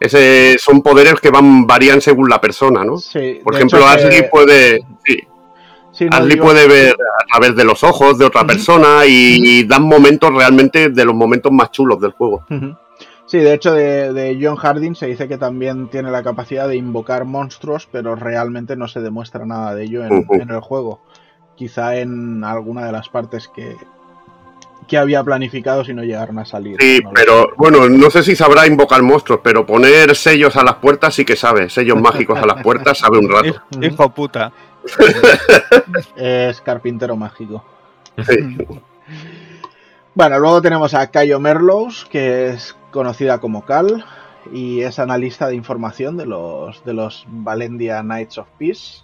Ese, 0.00 0.56
son 0.58 0.82
poderes 0.82 1.14
que 1.20 1.30
van 1.30 1.66
varían 1.66 2.00
según 2.00 2.28
la 2.28 2.40
persona, 2.40 2.84
¿no? 2.84 2.98
Sí, 2.98 3.40
Por 3.42 3.54
ejemplo, 3.54 3.78
hecho, 3.78 3.88
Ashley 3.88 4.28
puede, 4.30 4.80
sí, 5.04 5.18
sí, 5.92 6.04
no, 6.06 6.16
Ashley 6.16 6.34
digo- 6.34 6.44
puede 6.44 6.68
ver 6.68 6.94
a 6.94 7.24
través 7.32 7.56
de 7.56 7.64
los 7.64 7.82
ojos 7.82 8.18
de 8.18 8.24
otra 8.26 8.46
persona 8.46 9.06
y, 9.06 9.40
y 9.42 9.64
dan 9.64 9.82
momentos 9.84 10.32
realmente 10.32 10.90
de 10.90 11.04
los 11.04 11.14
momentos 11.14 11.50
más 11.52 11.70
chulos 11.70 12.00
del 12.00 12.12
juego. 12.12 12.44
Sí, 13.28 13.38
de 13.38 13.54
hecho 13.54 13.72
de, 13.72 14.12
de 14.12 14.38
John 14.40 14.54
Harding 14.54 14.94
se 14.94 15.06
dice 15.06 15.26
que 15.26 15.36
también 15.36 15.88
tiene 15.88 16.12
la 16.12 16.22
capacidad 16.22 16.68
de 16.68 16.76
invocar 16.76 17.24
monstruos, 17.24 17.88
pero 17.90 18.14
realmente 18.14 18.76
no 18.76 18.86
se 18.86 19.00
demuestra 19.00 19.44
nada 19.44 19.74
de 19.74 19.82
ello 19.84 20.04
en 20.04 20.50
el 20.50 20.60
juego. 20.60 21.00
Quizá 21.56 21.96
en 21.96 22.44
alguna 22.44 22.84
de 22.86 22.92
las 22.92 23.08
partes 23.08 23.48
que, 23.48 23.76
que 24.86 24.98
había 24.98 25.24
planificado 25.24 25.84
si 25.84 25.94
no 25.94 26.02
llegaron 26.02 26.38
a 26.38 26.44
salir. 26.44 26.76
Sí, 26.80 27.00
no 27.02 27.10
pero 27.14 27.48
bueno, 27.56 27.88
no 27.88 28.10
sé 28.10 28.22
si 28.22 28.36
sabrá 28.36 28.66
invocar 28.66 29.02
monstruos, 29.02 29.40
pero 29.42 29.66
poner 29.66 30.14
sellos 30.14 30.56
a 30.56 30.62
las 30.62 30.76
puertas 30.76 31.14
sí 31.14 31.24
que 31.24 31.36
sabe. 31.36 31.68
Sellos 31.68 32.00
mágicos 32.00 32.38
a 32.38 32.46
las 32.46 32.62
puertas 32.62 32.98
sabe 32.98 33.18
un 33.18 33.30
rato. 33.30 33.48
Hijo, 33.48 33.62
hijo 33.82 34.10
puta. 34.10 34.52
Es 36.14 36.60
carpintero 36.60 37.16
mágico. 37.16 37.64
Sí. 38.24 38.56
Bueno, 40.14 40.38
luego 40.38 40.62
tenemos 40.62 40.94
a 40.94 41.10
Cayo 41.10 41.40
Merlows, 41.40 42.06
que 42.06 42.48
es 42.48 42.76
conocida 42.90 43.38
como 43.38 43.66
Cal. 43.66 44.04
y 44.52 44.80
es 44.80 44.98
analista 44.98 45.48
de 45.48 45.56
información 45.56 46.16
de 46.16 46.24
los, 46.24 46.84
de 46.84 46.94
los 46.94 47.26
Valendia 47.28 48.00
Knights 48.00 48.38
of 48.38 48.46
Peace. 48.58 49.02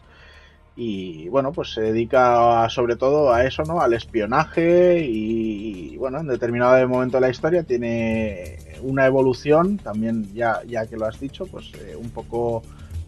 Y 0.75 1.29
bueno, 1.29 1.53
pues 1.53 1.75
se 1.75 1.83
dedica 1.83 2.67
sobre 2.71 2.97
todo 2.97 3.33
a 3.33 3.45
eso, 3.45 3.63
¿no? 3.65 3.81
Al 3.81 3.93
espionaje 3.93 5.05
y, 5.07 5.97
bueno, 5.99 6.21
en 6.21 6.27
determinado 6.27 6.89
momento 6.89 7.19
de 7.19 7.21
la 7.21 7.29
historia 7.29 7.63
tiene 7.63 8.59
una 8.81 9.07
evolución, 9.07 9.77
también 9.77 10.33
ya, 10.33 10.63
ya 10.67 10.87
que 10.87 10.97
lo 10.97 11.07
has 11.07 11.21
dicho, 11.21 11.47
pues 11.47 11.73
eh, 11.75 11.95
un 11.95 12.11
poco 12.11 12.63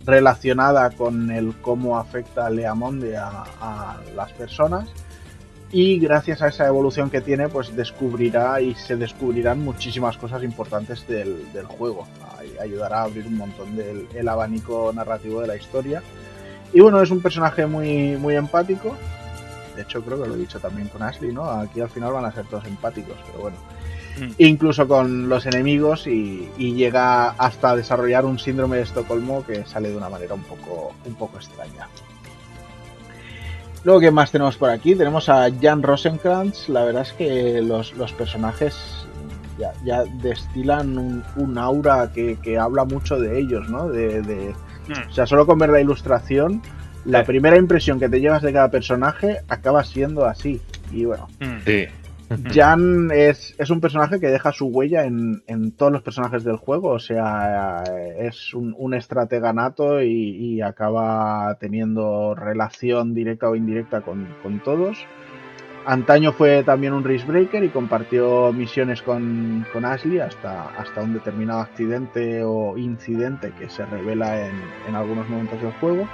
relacionada 0.04 0.90
con 0.90 1.30
el 1.30 1.54
cómo 1.62 1.98
afecta 1.98 2.50
Leamonde 2.50 3.16
a, 3.16 3.44
a 3.60 3.96
las 4.14 4.30
personas. 4.32 4.86
Y 5.72 5.98
gracias 5.98 6.42
a 6.42 6.48
esa 6.48 6.68
evolución 6.68 7.10
que 7.10 7.20
tiene 7.20 7.48
pues 7.48 7.74
descubrirá 7.74 8.60
y 8.60 8.74
se 8.74 8.94
descubrirán 8.94 9.64
muchísimas 9.64 10.16
cosas 10.18 10.44
importantes 10.44 11.04
del, 11.08 11.50
del 11.52 11.64
juego. 11.64 12.06
Ayudará 12.60 13.00
a 13.00 13.04
abrir 13.04 13.26
un 13.26 13.38
montón 13.38 13.74
del 13.74 14.06
el 14.14 14.28
abanico 14.28 14.92
narrativo 14.94 15.40
de 15.40 15.48
la 15.48 15.56
historia 15.56 16.00
y 16.74 16.80
bueno 16.80 17.00
es 17.00 17.10
un 17.10 17.20
personaje 17.20 17.66
muy 17.66 18.16
muy 18.16 18.34
empático 18.34 18.94
de 19.76 19.82
hecho 19.82 20.02
creo 20.02 20.22
que 20.22 20.28
lo 20.28 20.34
he 20.34 20.38
dicho 20.38 20.60
también 20.60 20.88
con 20.88 21.02
Ashley 21.02 21.32
no 21.32 21.48
aquí 21.48 21.80
al 21.80 21.88
final 21.88 22.12
van 22.12 22.26
a 22.26 22.32
ser 22.32 22.44
todos 22.46 22.66
empáticos 22.66 23.16
pero 23.26 23.42
bueno 23.42 23.56
mm. 24.18 24.32
incluso 24.38 24.86
con 24.86 25.28
los 25.28 25.46
enemigos 25.46 26.06
y, 26.06 26.50
y, 26.58 26.74
llega 26.74 27.30
hasta 27.30 27.74
desarrollar 27.74 28.24
un 28.24 28.38
síndrome 28.38 28.76
de 28.76 28.82
Estocolmo 28.82 29.44
que 29.46 29.64
sale 29.64 29.90
de 29.90 29.96
una 29.96 30.08
manera 30.08 30.34
un 30.34 30.42
poco 30.42 30.92
un 31.06 31.14
poco 31.14 31.38
extraña 31.38 31.88
Luego, 33.84 34.00
¿qué 34.00 34.10
más 34.10 34.32
tenemos 34.32 34.56
por 34.56 34.70
aquí? 34.70 34.94
Tenemos 34.94 35.28
a 35.28 35.46
Jan 35.60 35.82
Rosenkrantz. 35.82 36.70
La 36.70 36.84
verdad 36.84 37.02
es 37.02 37.12
que 37.12 37.60
los, 37.60 37.92
los 37.92 38.14
personajes 38.14 38.74
ya, 39.58 39.74
ya 39.84 40.04
destilan 40.04 40.96
un, 40.96 41.22
un 41.36 41.58
aura 41.58 42.10
que, 42.10 42.38
que, 42.42 42.58
habla 42.58 42.86
mucho 42.86 43.20
de 43.20 43.38
ellos, 43.38 43.68
¿no? 43.68 43.88
De, 43.90 44.22
de 44.22 44.54
mm. 44.88 45.10
O 45.10 45.12
sea, 45.12 45.26
solo 45.26 45.46
con 45.46 45.58
ver 45.58 45.70
la 45.70 45.80
ilustración, 45.80 46.62
la 47.04 47.20
sí. 47.20 47.26
primera 47.26 47.56
impresión 47.56 47.98
que 47.98 48.08
te 48.08 48.20
llevas 48.20 48.42
de 48.42 48.52
cada 48.52 48.70
personaje 48.70 49.38
acaba 49.48 49.84
siendo 49.84 50.24
así. 50.24 50.60
Y 50.92 51.04
bueno. 51.04 51.28
Sí. 51.64 51.86
Jan 52.52 53.10
es, 53.12 53.54
es, 53.58 53.70
un 53.70 53.80
personaje 53.80 54.18
que 54.18 54.28
deja 54.28 54.52
su 54.52 54.66
huella 54.66 55.04
en, 55.04 55.42
en, 55.46 55.72
todos 55.72 55.92
los 55.92 56.02
personajes 56.02 56.42
del 56.44 56.56
juego, 56.56 56.90
o 56.90 56.98
sea, 56.98 57.84
es 58.18 58.54
un, 58.54 58.74
un 58.78 58.94
estratega 58.94 59.52
nato 59.52 60.02
y, 60.02 60.30
y, 60.36 60.60
acaba 60.62 61.56
teniendo 61.60 62.34
relación 62.34 63.14
directa 63.14 63.50
o 63.50 63.56
indirecta 63.56 64.00
con, 64.00 64.28
con, 64.42 64.62
todos. 64.62 64.98
Antaño 65.86 66.32
fue 66.32 66.62
también 66.62 66.94
un 66.94 67.02
Breaker 67.02 67.62
y 67.62 67.68
compartió 67.68 68.52
misiones 68.52 69.02
con, 69.02 69.66
con 69.72 69.84
Ashley 69.84 70.18
hasta, 70.18 70.70
hasta, 70.78 71.02
un 71.02 71.12
determinado 71.12 71.60
accidente 71.60 72.42
o 72.42 72.78
incidente 72.78 73.52
que 73.58 73.68
se 73.68 73.84
revela 73.84 74.48
en, 74.48 74.54
en 74.88 74.94
algunos 74.94 75.28
momentos 75.28 75.60
del 75.60 75.72
juego 75.72 76.08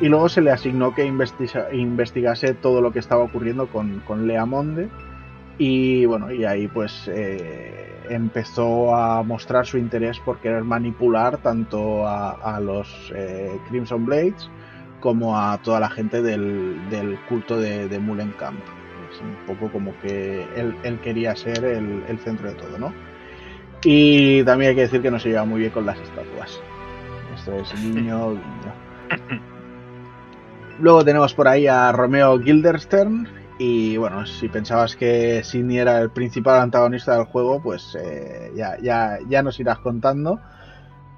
y 0.00 0.08
luego 0.08 0.28
se 0.28 0.40
le 0.40 0.50
asignó 0.50 0.94
que 0.94 1.04
investiga, 1.04 1.72
investigase 1.72 2.54
todo 2.54 2.80
lo 2.80 2.92
que 2.92 2.98
estaba 2.98 3.22
ocurriendo 3.22 3.68
con, 3.68 4.00
con 4.00 4.26
Leamonde 4.26 4.88
y 5.56 6.06
bueno, 6.06 6.32
y 6.32 6.44
ahí 6.44 6.68
pues 6.68 7.08
eh, 7.08 8.02
empezó 8.08 8.94
a 8.94 9.22
mostrar 9.22 9.66
su 9.66 9.78
interés 9.78 10.18
por 10.20 10.38
querer 10.40 10.64
manipular 10.64 11.38
tanto 11.38 12.06
a, 12.06 12.32
a 12.32 12.60
los 12.60 13.12
eh, 13.14 13.50
Crimson 13.68 14.06
Blades 14.06 14.50
como 15.00 15.38
a 15.38 15.58
toda 15.58 15.80
la 15.80 15.90
gente 15.90 16.22
del, 16.22 16.78
del 16.90 17.18
culto 17.28 17.58
de, 17.58 17.88
de 17.88 17.98
Mullenkamp. 17.98 18.60
Un 19.22 19.46
poco 19.46 19.70
como 19.70 19.98
que 20.00 20.46
él, 20.56 20.74
él 20.82 20.98
quería 21.00 21.36
ser 21.36 21.64
el, 21.64 22.02
el, 22.08 22.18
centro 22.18 22.48
de 22.48 22.54
todo, 22.54 22.78
¿no? 22.78 22.92
Y 23.82 24.42
también 24.44 24.70
hay 24.70 24.74
que 24.74 24.82
decir 24.82 25.02
que 25.02 25.10
no 25.10 25.18
se 25.18 25.30
lleva 25.30 25.44
muy 25.44 25.60
bien 25.60 25.72
con 25.72 25.86
las 25.86 25.98
estatuas. 26.00 26.60
Esto 27.34 27.54
es 27.56 27.74
niño. 27.82 28.30
guiño. 28.30 28.40
Luego 30.80 31.04
tenemos 31.04 31.34
por 31.34 31.48
ahí 31.48 31.66
a 31.66 31.92
Romeo 31.92 32.38
Gilderstern, 32.40 33.28
y 33.62 33.98
bueno, 33.98 34.24
si 34.24 34.48
pensabas 34.48 34.96
que 34.96 35.44
Sidney 35.44 35.76
era 35.76 36.00
el 36.00 36.08
principal 36.08 36.62
antagonista 36.62 37.14
del 37.14 37.26
juego, 37.26 37.60
pues 37.62 37.94
eh, 37.94 38.50
ya, 38.56 38.78
ya, 38.80 39.18
ya, 39.28 39.42
nos 39.42 39.60
irás 39.60 39.78
contando. 39.80 40.40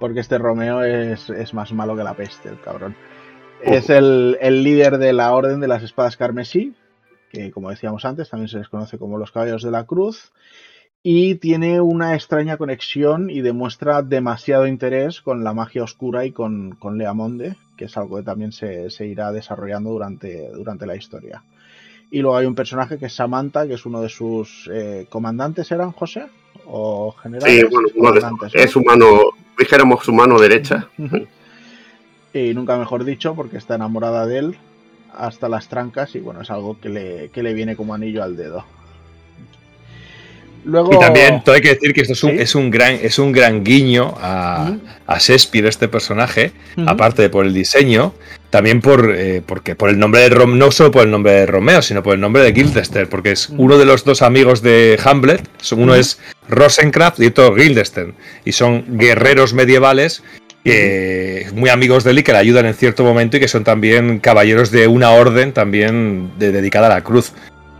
Porque 0.00 0.18
este 0.18 0.38
Romeo 0.38 0.82
es, 0.82 1.30
es, 1.30 1.54
más 1.54 1.72
malo 1.72 1.94
que 1.94 2.02
la 2.02 2.14
peste, 2.14 2.48
el 2.48 2.60
cabrón. 2.60 2.96
Es 3.62 3.88
el, 3.90 4.36
el, 4.40 4.64
líder 4.64 4.98
de 4.98 5.12
la 5.12 5.32
Orden 5.32 5.60
de 5.60 5.68
las 5.68 5.84
Espadas 5.84 6.16
Carmesí, 6.16 6.74
que 7.32 7.50
como 7.50 7.70
decíamos 7.70 8.04
antes, 8.04 8.28
también 8.28 8.48
se 8.48 8.58
les 8.58 8.68
conoce 8.68 8.98
como 8.98 9.18
los 9.18 9.32
Caballos 9.32 9.62
de 9.62 9.70
la 9.70 9.84
Cruz. 9.84 10.32
Y 11.02 11.36
tiene 11.36 11.80
una 11.80 12.14
extraña 12.14 12.58
conexión 12.58 13.28
y 13.28 13.40
demuestra 13.40 14.02
demasiado 14.02 14.68
interés 14.68 15.20
con 15.20 15.42
la 15.42 15.52
magia 15.52 15.82
oscura 15.82 16.24
y 16.26 16.30
con, 16.30 16.76
con 16.76 16.96
Leamonde, 16.96 17.56
que 17.76 17.86
es 17.86 17.96
algo 17.96 18.18
que 18.18 18.22
también 18.22 18.52
se, 18.52 18.88
se 18.90 19.06
irá 19.06 19.32
desarrollando 19.32 19.90
durante, 19.90 20.50
durante 20.50 20.86
la 20.86 20.94
historia. 20.94 21.42
Y 22.12 22.20
luego 22.20 22.36
hay 22.36 22.46
un 22.46 22.54
personaje 22.54 22.98
que 22.98 23.06
es 23.06 23.14
Samantha, 23.14 23.66
que 23.66 23.74
es 23.74 23.86
uno 23.86 24.00
de 24.00 24.10
sus 24.10 24.70
eh, 24.72 25.06
comandantes, 25.08 25.72
¿eran 25.72 25.90
José? 25.90 26.26
¿O 26.66 27.10
generales? 27.12 27.60
Sí, 27.60 27.66
bueno, 27.68 27.88
uno 27.96 28.12
de, 28.12 28.62
es 28.62 28.70
su 28.70 28.82
mano, 28.84 29.06
dijéramos 29.58 30.04
su 30.04 30.12
mano 30.12 30.38
derecha. 30.38 30.88
y 32.34 32.54
nunca 32.54 32.76
mejor 32.76 33.04
dicho, 33.04 33.34
porque 33.34 33.56
está 33.56 33.74
enamorada 33.74 34.26
de 34.26 34.38
él 34.38 34.56
hasta 35.16 35.48
las 35.48 35.68
trancas 35.68 36.14
y 36.14 36.20
bueno, 36.20 36.42
es 36.42 36.50
algo 36.50 36.78
que 36.80 36.88
le, 36.88 37.30
que 37.30 37.42
le 37.42 37.54
viene 37.54 37.76
como 37.76 37.94
anillo 37.94 38.22
al 38.22 38.36
dedo. 38.36 38.64
Luego... 40.64 40.94
Y 40.94 40.98
también 40.98 41.42
todo 41.42 41.56
hay 41.56 41.60
que 41.60 41.70
decir 41.74 41.92
que 41.92 42.02
esto 42.02 42.12
es 42.12 42.22
un, 42.22 42.30
¿Sí? 42.30 42.36
es 42.38 42.54
un, 42.54 42.70
gran, 42.70 42.94
es 43.02 43.18
un 43.18 43.32
gran 43.32 43.64
guiño 43.64 44.14
a, 44.20 44.68
uh 44.68 44.74
-huh. 44.74 44.80
a 45.06 45.18
Shakespeare, 45.18 45.66
este 45.66 45.88
personaje, 45.88 46.52
uh 46.76 46.82
-huh. 46.82 46.90
aparte 46.90 47.22
de 47.22 47.30
por 47.30 47.44
el 47.44 47.52
diseño, 47.52 48.14
también 48.50 48.80
por, 48.80 49.12
eh, 49.16 49.42
porque 49.44 49.74
por 49.74 49.88
el 49.88 49.98
nombre 49.98 50.20
de 50.20 50.28
Rom 50.28 50.58
no 50.58 50.70
solo 50.70 50.90
por 50.92 51.02
el 51.02 51.10
nombre 51.10 51.32
de 51.32 51.46
Romeo, 51.46 51.82
sino 51.82 52.02
por 52.02 52.14
el 52.14 52.20
nombre 52.20 52.42
de 52.42 52.52
Guildester, 52.52 53.08
porque 53.08 53.32
es 53.32 53.48
uno 53.48 53.76
de 53.76 53.86
los 53.86 54.04
dos 54.04 54.22
amigos 54.22 54.62
de 54.62 55.00
Hamlet, 55.02 55.48
uno 55.74 55.94
es 55.94 56.20
Rosencraft 56.48 57.18
y 57.20 57.26
otro 57.26 57.54
Guildester, 57.54 58.14
y 58.44 58.52
son 58.52 58.84
guerreros 58.98 59.54
medievales 59.54 60.22
que 60.64 61.48
muy 61.54 61.70
amigos 61.70 62.04
de 62.04 62.12
él 62.12 62.18
y 62.20 62.22
que 62.22 62.32
le 62.32 62.38
ayudan 62.38 62.66
en 62.66 62.74
cierto 62.74 63.04
momento 63.04 63.36
y 63.36 63.40
que 63.40 63.48
son 63.48 63.64
también 63.64 64.18
caballeros 64.20 64.70
de 64.70 64.86
una 64.86 65.10
orden 65.10 65.52
también 65.52 66.30
de, 66.38 66.52
dedicada 66.52 66.86
a 66.86 66.90
la 66.90 67.00
cruz. 67.02 67.32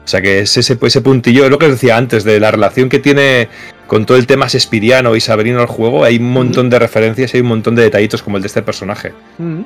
O 0.04 0.08
sea 0.08 0.20
que 0.20 0.40
es 0.40 0.56
ese, 0.56 0.76
ese 0.80 1.00
puntillo, 1.00 1.44
es 1.44 1.50
lo 1.50 1.58
que 1.58 1.66
os 1.66 1.72
decía 1.72 1.96
antes, 1.96 2.24
de 2.24 2.40
la 2.40 2.50
relación 2.50 2.88
que 2.88 2.98
tiene 2.98 3.48
con 3.86 4.04
todo 4.04 4.18
el 4.18 4.26
tema 4.26 4.48
sespiriano 4.48 5.14
y 5.14 5.20
saberino 5.20 5.60
al 5.60 5.66
juego, 5.66 6.02
hay 6.02 6.16
un 6.16 6.32
montón 6.32 6.70
de 6.70 6.78
referencias 6.78 7.32
y 7.32 7.36
hay 7.36 7.42
un 7.42 7.48
montón 7.48 7.76
de 7.76 7.82
detallitos 7.82 8.22
como 8.22 8.36
el 8.36 8.42
de 8.42 8.46
este 8.48 8.62
personaje. 8.62 9.12
Mm 9.38 9.60
-hmm. 9.60 9.64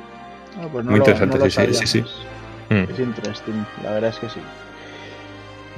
ah, 0.59 0.67
pues 0.71 0.85
no 0.85 0.91
Muy 0.91 0.99
lo, 0.99 1.05
interesante, 1.05 1.39
no 1.39 1.49
sí, 1.49 1.61
sí, 1.67 1.73
sí, 1.73 1.87
sí. 1.87 2.03
Es, 2.69 2.89
es 2.89 2.99
interesting, 2.99 3.65
la 3.83 3.91
verdad 3.93 4.09
es 4.11 4.17
que 4.17 4.29
sí. 4.29 4.39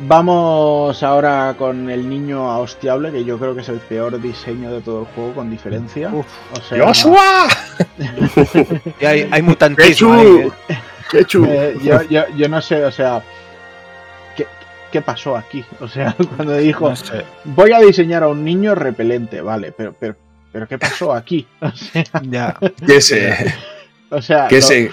Vamos 0.01 1.03
ahora 1.03 1.55
con 1.57 1.89
el 1.89 2.09
niño 2.09 2.59
hostiable, 2.59 3.11
que 3.11 3.25
yo 3.25 3.37
creo 3.37 3.53
que 3.53 3.61
es 3.61 3.69
el 3.69 3.79
peor 3.79 4.19
diseño 4.21 4.71
de 4.71 4.81
todo 4.81 5.01
el 5.01 5.05
juego, 5.07 5.33
con 5.33 5.49
diferencia. 5.49 6.09
Uf, 6.13 6.25
o 6.53 6.61
sea, 6.61 6.85
¡Joshua! 6.85 7.47
hay, 9.05 9.27
hay 9.29 9.41
mutantismo. 9.41 10.13
Ahí, 10.13 10.49
eh. 10.69 10.79
¡Qué 11.11 11.25
chulo! 11.25 11.51
Eh, 11.51 11.77
yo, 11.83 12.01
yo, 12.03 12.23
yo, 12.37 12.47
no 12.47 12.61
sé, 12.61 12.85
o 12.85 12.91
sea, 12.91 13.21
¿qué, 14.37 14.47
¿qué, 14.91 15.01
pasó 15.01 15.35
aquí? 15.35 15.65
O 15.81 15.87
sea, 15.87 16.15
cuando 16.35 16.55
dijo, 16.55 16.89
no 16.89 16.95
sé. 16.95 17.25
voy 17.43 17.73
a 17.73 17.79
diseñar 17.79 18.23
a 18.23 18.29
un 18.29 18.45
niño 18.45 18.75
repelente, 18.75 19.41
vale, 19.41 19.73
pero, 19.73 19.93
pero, 19.99 20.15
pero 20.51 20.67
¿qué 20.67 20.77
pasó 20.77 21.13
aquí? 21.13 21.45
O 21.61 21.71
sea, 21.71 22.05
ya. 22.21 22.57
¿Qué 22.85 23.01
sé? 23.01 23.53
O 24.11 24.21
sea, 24.21 24.47
¿Qué 24.47 24.61
sé? 24.61 24.91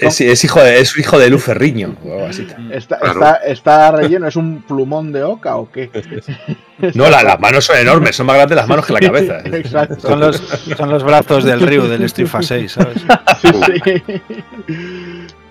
Es, 0.00 0.20
es, 0.20 0.44
hijo 0.44 0.60
de, 0.62 0.80
es 0.80 0.96
hijo 0.96 1.18
de 1.18 1.30
Luferriño. 1.30 1.96
Así. 2.28 2.46
Está, 2.72 2.98
claro. 2.98 3.20
está, 3.20 3.34
está, 3.36 3.90
relleno, 3.92 4.26
¿es 4.26 4.36
un 4.36 4.62
plumón 4.62 5.12
de 5.12 5.22
oca 5.22 5.56
o 5.56 5.70
qué? 5.70 5.90
No, 6.94 7.10
la, 7.10 7.22
las 7.22 7.38
manos 7.38 7.66
son 7.66 7.76
enormes, 7.76 8.16
son 8.16 8.24
más 8.24 8.36
grandes 8.36 8.56
las 8.56 8.66
manos 8.66 8.86
que 8.86 8.94
la 8.94 9.00
cabeza. 9.00 9.40
Exacto. 9.44 10.00
Son 10.00 10.18
los, 10.18 10.36
son 10.76 10.88
los 10.88 11.04
brazos 11.04 11.44
del 11.44 11.60
río 11.60 11.86
del 11.86 12.04
Street 12.04 12.30
6, 12.40 12.72
¿sabes? 12.72 13.02
Sí, 13.42 13.48
sí. 14.06 14.22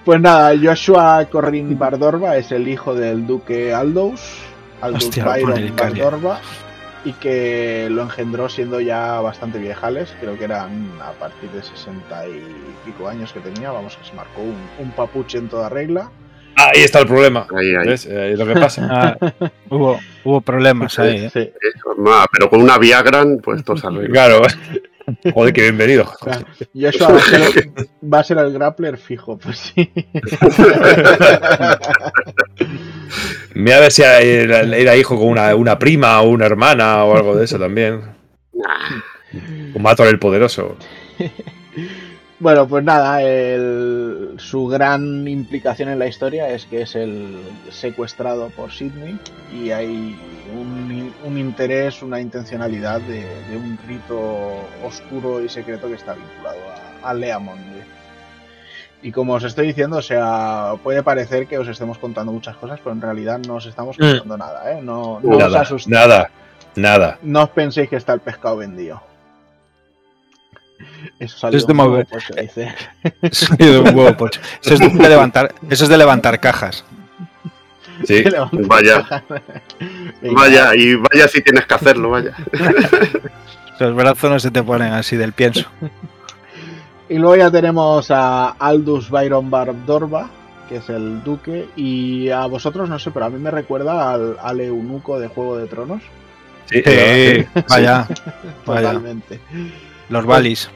Pues 0.04 0.22
nada, 0.22 0.54
Joshua 0.60 1.28
Corrin 1.30 1.78
Bardorba 1.78 2.36
es 2.38 2.52
el 2.52 2.68
hijo 2.68 2.96
del 2.96 3.28
duque 3.28 3.74
Aldous, 3.74 4.40
Aldous 4.82 5.04
Hostia, 5.04 5.26
Byron 5.26 5.76
Bardorba, 5.76 6.42
y 7.06 7.14
que 7.14 7.88
lo 7.90 8.04
engendró 8.04 8.50
siendo 8.50 8.82
ya 8.82 9.22
bastante 9.22 9.58
viejales, 9.60 10.16
creo 10.20 10.38
que 10.38 10.44
eran 10.44 10.90
a 11.02 11.12
partir 11.12 11.50
de 11.52 11.64
60 11.64 12.28
y 12.28 12.44
pico 12.86 13.08
años 13.08 13.32
que 13.32 13.40
tenía, 13.40 13.72
vamos, 13.72 13.96
que 13.96 14.06
se 14.06 14.14
marcó 14.14 14.42
un, 14.42 14.58
un 14.80 14.92
papuche 14.92 15.38
en 15.38 15.50
toda 15.50 15.70
regla. 15.70 16.12
Ahí 16.56 16.82
está 16.82 17.00
el 17.00 17.08
problema. 17.08 17.48
Ahí, 17.58 17.74
ahí. 17.74 17.88
¿Ves? 17.88 18.06
Ahí 18.06 18.34
es 18.34 18.40
lo 18.40 18.46
que 18.46 18.54
pasa. 18.54 18.88
Ah, 18.92 19.18
hubo, 19.70 20.00
hubo 20.24 20.42
problemas 20.42 21.00
ahí. 21.00 21.26
¿eh? 21.26 21.30
Sí. 21.32 21.40
Eso, 21.40 21.96
pero 22.32 22.50
con 22.50 22.62
una 22.62 22.78
Viagran, 22.78 23.38
pues 23.38 23.64
todo 23.64 23.78
sale. 23.78 24.10
Claro. 24.12 24.42
Joder, 25.34 25.54
qué 25.54 25.62
bienvenido. 25.64 26.06
Claro. 26.22 26.46
Y 26.74 26.86
eso 26.86 27.08
va 27.12 27.18
a, 27.18 27.22
ser, 27.22 27.72
va 28.02 28.20
a 28.20 28.24
ser 28.24 28.38
el 28.38 28.54
grappler 28.54 28.98
fijo, 28.98 29.38
pues 29.38 29.58
sí. 29.58 29.92
Mira 33.56 33.78
a 33.78 33.80
ver 33.82 33.92
si 33.92 34.04
era, 34.04 34.62
era 34.62 34.96
hijo 34.96 35.18
con 35.18 35.28
una, 35.28 35.56
una, 35.56 35.80
prima 35.80 36.22
o 36.22 36.30
una 36.30 36.46
hermana 36.46 37.04
o 37.04 37.16
algo 37.16 37.36
de 37.36 37.46
eso 37.46 37.58
también. 37.60 38.02
Un 39.74 39.82
Mator 39.82 40.08
el 40.08 40.20
poderoso. 40.20 40.78
Bueno, 42.40 42.68
pues 42.70 42.86
nada, 42.86 43.22
el- 43.22 44.36
su 44.38 44.68
gran 44.68 45.28
implicación 45.28 45.90
en 45.90 46.00
la 46.00 46.08
historia 46.08 46.48
es 46.50 46.66
que 46.66 46.84
es 46.84 46.96
el 46.96 47.38
secuestrado 47.70 48.48
por 48.50 48.72
Sidney 48.72 49.20
y 49.54 49.72
hay 49.72 50.18
un, 50.58 51.14
un 51.26 51.38
interés, 51.38 52.02
una 52.02 52.22
intencionalidad 52.22 53.02
de, 53.02 53.26
de 53.50 53.58
un 53.58 53.78
rito 53.86 54.20
oscuro 54.86 55.42
y 55.44 55.50
secreto 55.50 55.88
que 55.90 55.96
está 55.96 56.14
vinculado 56.14 56.60
a, 57.04 57.10
a 57.10 57.14
Leamonde. 57.14 57.84
Y 59.02 59.12
como 59.12 59.34
os 59.34 59.44
estoy 59.44 59.68
diciendo, 59.68 59.98
o 59.98 60.02
sea, 60.02 60.74
puede 60.82 61.04
parecer 61.04 61.46
que 61.48 61.58
os 61.58 61.68
estemos 61.68 61.98
contando 61.98 62.32
muchas 62.32 62.56
cosas, 62.56 62.80
pero 62.82 62.94
en 62.94 63.02
realidad 63.02 63.40
no 63.46 63.56
os 63.56 63.66
estamos 63.66 63.98
contando 64.12 64.38
nada, 64.38 64.72
¿eh? 64.72 64.82
No, 64.82 65.20
no 65.22 65.38
os 65.38 65.44
asustéis. 65.62 65.94
nada, 65.98 66.30
nada. 66.76 67.18
No 67.22 67.44
os 67.44 67.50
penséis 67.50 67.90
que 67.90 67.96
está 67.98 68.14
el 68.14 68.20
pescado 68.22 68.58
vendido. 68.58 69.02
Eso 71.20 71.38
salió 71.38 71.58
Es 71.58 71.68
de 71.68 71.74
un 71.74 71.78
mover. 71.78 72.08
pues, 72.08 72.26
dice. 72.42 72.74
De 73.58 73.80
un 73.80 73.96
huevo 73.96 74.16
pocho. 74.18 74.40
Eso 74.64 74.76
es 74.76 74.80
de 74.80 74.90
levantar, 75.10 75.54
eso 75.70 75.84
es 75.84 75.90
de 75.90 75.98
levantar 75.98 76.40
cajas. 76.40 76.86
Sí. 78.06 78.24
Vaya. 78.52 79.24
Venga, 80.22 80.42
Vaya, 80.42 80.76
y 80.76 80.96
vaya 80.96 81.28
si 81.28 81.42
tienes 81.42 81.66
que 81.66 81.74
hacerlo, 81.74 82.12
vaya. 82.12 82.34
Los 83.80 83.94
brazos 83.96 84.30
no 84.32 84.40
se 84.40 84.52
te 84.52 84.64
ponen 84.64 84.94
así 84.94 85.18
del 85.18 85.34
pienso. 85.34 85.68
Y 87.10 87.18
luego 87.18 87.36
ya 87.36 87.52
tenemos 87.52 88.10
a 88.12 88.50
Aldous 88.52 89.10
Byron 89.10 89.50
Bardorba, 89.50 90.30
que 90.70 90.78
es 90.78 90.90
el 90.90 91.24
duque, 91.24 91.68
y 91.76 92.30
a 92.30 92.46
vosotros 92.46 92.88
no 92.88 93.00
sé, 93.00 93.12
pero 93.12 93.26
a 93.26 93.30
mí 93.30 93.40
me 93.40 93.52
recuerda 93.52 94.14
al, 94.14 94.38
al 94.42 94.62
eunuco 94.62 95.20
de 95.20 95.28
Juego 95.28 95.58
de 95.58 95.68
Tronos. 95.68 96.02
Sí, 96.70 96.82
Sí, 96.86 97.46
vaya, 97.68 98.08
vaya. 98.66 98.88
Totalmente. 98.92 99.40
Los 100.10 100.26
balis. 100.26 100.70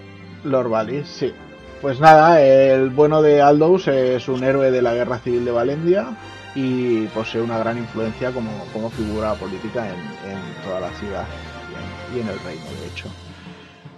Lord 0.43 0.69
Valis, 0.69 1.07
sí. 1.07 1.33
Pues 1.81 1.99
nada, 1.99 2.41
el 2.41 2.89
bueno 2.89 3.21
de 3.21 3.41
Aldous 3.41 3.87
es 3.89 4.27
un 4.27 4.43
héroe 4.43 4.71
de 4.71 4.81
la 4.81 4.93
Guerra 4.93 5.19
Civil 5.19 5.43
de 5.43 5.51
Valencia 5.51 6.07
y 6.55 7.07
posee 7.07 7.41
una 7.41 7.57
gran 7.57 7.77
influencia 7.77 8.31
como, 8.31 8.51
como 8.71 8.89
figura 8.89 9.33
política 9.33 9.87
en, 9.87 9.95
en 10.31 10.39
toda 10.63 10.79
la 10.79 10.89
ciudad 10.91 11.25
y 12.11 12.15
en, 12.15 12.17
y 12.17 12.21
en 12.21 12.29
el 12.29 12.39
reino, 12.39 12.63
de 12.81 12.87
hecho. 12.87 13.09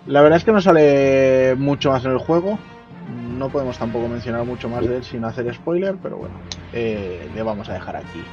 La 0.07 0.21
verdad 0.21 0.37
es 0.37 0.43
que 0.43 0.51
no 0.51 0.61
sale 0.61 1.55
mucho 1.57 1.91
más 1.91 2.05
en 2.05 2.11
el 2.11 2.17
juego. 2.17 2.57
No 3.37 3.49
podemos 3.49 3.77
tampoco 3.77 4.07
mencionar 4.07 4.45
mucho 4.45 4.69
más 4.69 4.87
de 4.87 4.97
él 4.97 5.03
sin 5.03 5.23
hacer 5.25 5.53
spoiler, 5.53 5.95
pero 6.01 6.17
bueno, 6.17 6.35
eh, 6.73 7.29
le 7.35 7.43
vamos 7.43 7.69
a 7.69 7.73
dejar 7.73 7.97
aquí. 7.97 8.23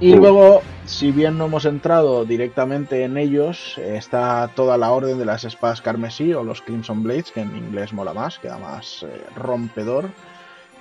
Y 0.00 0.14
luego, 0.16 0.62
si 0.84 1.12
bien 1.12 1.38
no 1.38 1.46
hemos 1.46 1.64
entrado 1.64 2.24
directamente 2.24 3.04
en 3.04 3.16
ellos, 3.16 3.78
está 3.78 4.50
toda 4.54 4.76
la 4.76 4.90
orden 4.90 5.18
de 5.18 5.24
las 5.24 5.44
espadas 5.44 5.80
carmesí 5.80 6.34
o 6.34 6.42
los 6.42 6.60
Crimson 6.62 7.02
Blades, 7.02 7.30
que 7.30 7.40
en 7.40 7.56
inglés 7.56 7.92
mola 7.92 8.12
más, 8.12 8.38
queda 8.38 8.58
más 8.58 9.04
eh, 9.04 9.22
rompedor. 9.36 10.10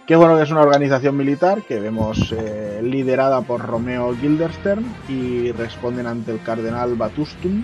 Que 0.08 0.18
bueno 0.18 0.36
que 0.36 0.44
es 0.44 0.52
una 0.52 0.62
organización 0.62 1.16
militar 1.16 1.62
que 1.62 1.80
vemos 1.80 2.34
eh, 2.38 2.82
liderada 2.84 3.42
por 3.42 3.62
Romeo 3.62 4.14
Gilderstern 4.18 4.84
y 5.08 5.52
responden 5.54 6.08
ante 6.08 6.32
el 6.32 6.42
cardenal 6.42 6.96
Batustum. 6.96 7.64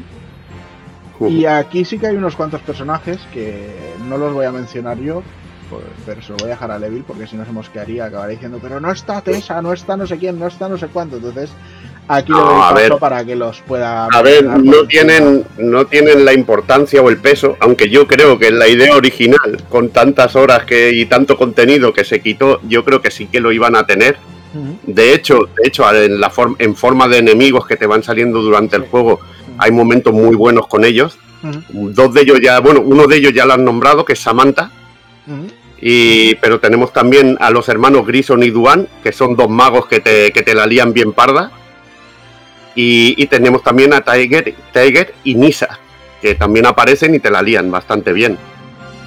Y 1.27 1.43
aquí 1.45 1.83
sí 1.83 1.99
que 1.99 2.07
hay 2.07 2.15
unos 2.15 2.37
cuantos 2.37 2.61
personajes 2.61 3.19
que 3.33 3.93
no 4.07 4.17
los 4.17 4.33
voy 4.33 4.45
a 4.45 4.53
mencionar 4.53 4.97
yo, 4.99 5.21
pues, 5.69 5.83
pero 6.05 6.21
se 6.21 6.29
lo 6.29 6.37
voy 6.37 6.47
a 6.47 6.49
dejar 6.51 6.71
a 6.71 6.79
Levil 6.79 7.03
porque 7.07 7.27
si 7.27 7.35
no 7.35 7.45
se 7.45 7.51
mosquearía 7.51 8.05
acabaré 8.05 8.33
diciendo, 8.33 8.59
pero 8.61 8.79
no 8.79 8.91
está 8.91 9.21
Tessa, 9.21 9.61
no 9.61 9.73
está 9.73 9.95
no 9.95 10.07
sé 10.07 10.17
quién, 10.17 10.39
no 10.39 10.47
está 10.47 10.67
no 10.67 10.77
sé 10.77 10.87
cuánto. 10.87 11.17
Entonces 11.17 11.49
aquí 12.07 12.31
No, 12.31 12.63
a 12.63 12.69
paso 12.73 12.75
ver. 12.75 12.97
para 12.97 13.23
que 13.23 13.35
los 13.35 13.61
pueda. 13.61 14.05
A 14.05 14.21
ver, 14.21 14.43
no 14.45 14.85
tienen, 14.87 15.45
no 15.57 15.85
tienen 15.85 16.25
la 16.25 16.33
importancia 16.33 17.01
o 17.01 17.09
el 17.09 17.17
peso, 17.17 17.55
aunque 17.59 17.89
yo 17.89 18.07
creo 18.07 18.37
que 18.39 18.47
en 18.47 18.59
la 18.59 18.67
idea 18.67 18.95
original, 18.95 19.63
con 19.69 19.89
tantas 19.89 20.35
horas 20.35 20.63
que, 20.65 20.91
y 20.91 21.05
tanto 21.05 21.37
contenido 21.37 21.93
que 21.93 22.03
se 22.03 22.19
quitó, 22.21 22.59
yo 22.67 22.83
creo 22.83 23.01
que 23.01 23.11
sí 23.11 23.27
que 23.27 23.39
lo 23.39 23.51
iban 23.51 23.75
a 23.75 23.85
tener. 23.85 24.17
De 24.87 25.13
hecho, 25.13 25.41
de 25.61 25.67
hecho 25.67 25.83
en, 25.93 26.19
la 26.19 26.31
form- 26.31 26.55
en 26.57 26.75
forma 26.75 27.07
de 27.07 27.19
enemigos 27.19 27.67
que 27.67 27.77
te 27.77 27.85
van 27.85 28.01
saliendo 28.01 28.41
durante 28.41 28.75
el 28.77 28.87
juego, 28.87 29.19
hay 29.59 29.71
momentos 29.71 30.11
muy 30.11 30.35
buenos 30.35 30.65
con 30.67 30.83
ellos. 30.83 31.19
Dos 31.69 32.13
de 32.15 32.21
ellos 32.21 32.39
ya, 32.43 32.59
bueno, 32.59 32.81
uno 32.81 33.05
de 33.05 33.17
ellos 33.17 33.31
ya 33.33 33.45
lo 33.45 33.53
han 33.53 33.63
nombrado, 33.63 34.03
que 34.03 34.13
es 34.13 34.19
Samantha. 34.19 34.71
Y, 35.81 36.35
pero 36.35 36.59
tenemos 36.59 36.91
también 36.91 37.37
a 37.39 37.49
los 37.51 37.69
hermanos 37.69 38.05
Grison 38.05 38.43
y 38.43 38.49
Duan, 38.49 38.87
que 39.01 39.11
son 39.11 39.35
dos 39.35 39.49
magos 39.49 39.87
que 39.87 39.99
te, 40.01 40.31
que 40.31 40.41
te 40.43 40.53
la 40.53 40.65
lían 40.65 40.91
bien 40.93 41.13
parda. 41.13 41.51
Y, 42.75 43.15
y 43.21 43.27
tenemos 43.27 43.63
también 43.63 43.93
a 43.93 44.01
Tiger, 44.01 44.53
Tiger 44.73 45.13
y 45.23 45.35
Nisa, 45.35 45.79
que 46.21 46.35
también 46.35 46.65
aparecen 46.65 47.15
y 47.15 47.19
te 47.19 47.29
la 47.31 47.41
lían 47.41 47.71
bastante 47.71 48.13
bien. 48.13 48.37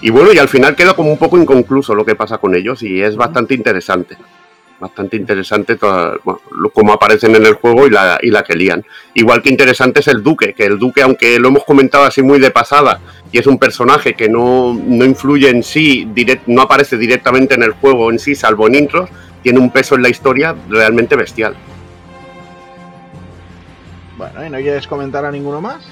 Y 0.01 0.11
bueno, 0.11 0.32
y 0.32 0.39
al 0.39 0.49
final 0.49 0.74
queda 0.74 0.94
como 0.94 1.11
un 1.12 1.19
poco 1.19 1.39
inconcluso 1.39 1.94
lo 1.94 2.05
que 2.05 2.16
pasa 2.16 2.39
con 2.39 2.55
ellos 2.55 2.82
y 2.82 3.01
es 3.03 3.16
bastante 3.16 3.55
interesante. 3.55 4.16
Bastante 4.81 5.16
interesante 5.16 5.77
toda- 5.77 6.16
bueno, 6.24 6.40
cómo 6.74 6.93
aparecen 6.93 7.36
en 7.36 7.47
el 7.47 7.55
juego 7.55 7.86
y 7.86 7.90
la, 7.90 8.19
y 8.20 8.31
la 8.31 8.43
que 8.43 8.55
lían. 8.57 8.85
Igual 9.15 9.40
que 9.40 9.49
interesante 9.51 10.01
es 10.01 10.09
el 10.09 10.23
Duque, 10.24 10.55
que 10.55 10.65
el 10.66 10.77
Duque, 10.78 11.03
aunque 11.03 11.39
lo 11.39 11.49
hemos 11.49 11.65
comentado 11.65 12.03
así 12.05 12.20
muy 12.20 12.40
de 12.40 12.51
pasada, 12.51 12.99
y 13.33 13.39
es 13.39 13.47
un 13.47 13.59
personaje 13.59 14.15
que 14.15 14.29
no, 14.29 14.75
no 14.87 15.05
influye 15.05 15.49
en 15.49 15.63
sí, 15.63 16.07
direct- 16.15 16.43
no 16.47 16.63
aparece 16.63 16.97
directamente 16.99 17.55
en 17.55 17.63
el 17.63 17.73
juego 17.73 18.11
en 18.11 18.19
sí, 18.19 18.35
salvo 18.35 18.67
en 18.69 18.75
intros, 18.77 19.09
tiene 19.43 19.59
un 19.59 19.71
peso 19.71 19.95
en 19.97 20.03
la 20.03 20.09
historia 20.11 20.55
realmente 20.69 21.17
bestial. 21.17 21.55
Bueno, 24.17 24.45
¿y 24.47 24.51
no 24.51 24.59
quieres 24.59 24.87
comentar 24.87 25.25
a 25.25 25.31
ninguno 25.31 25.61
más? 25.61 25.83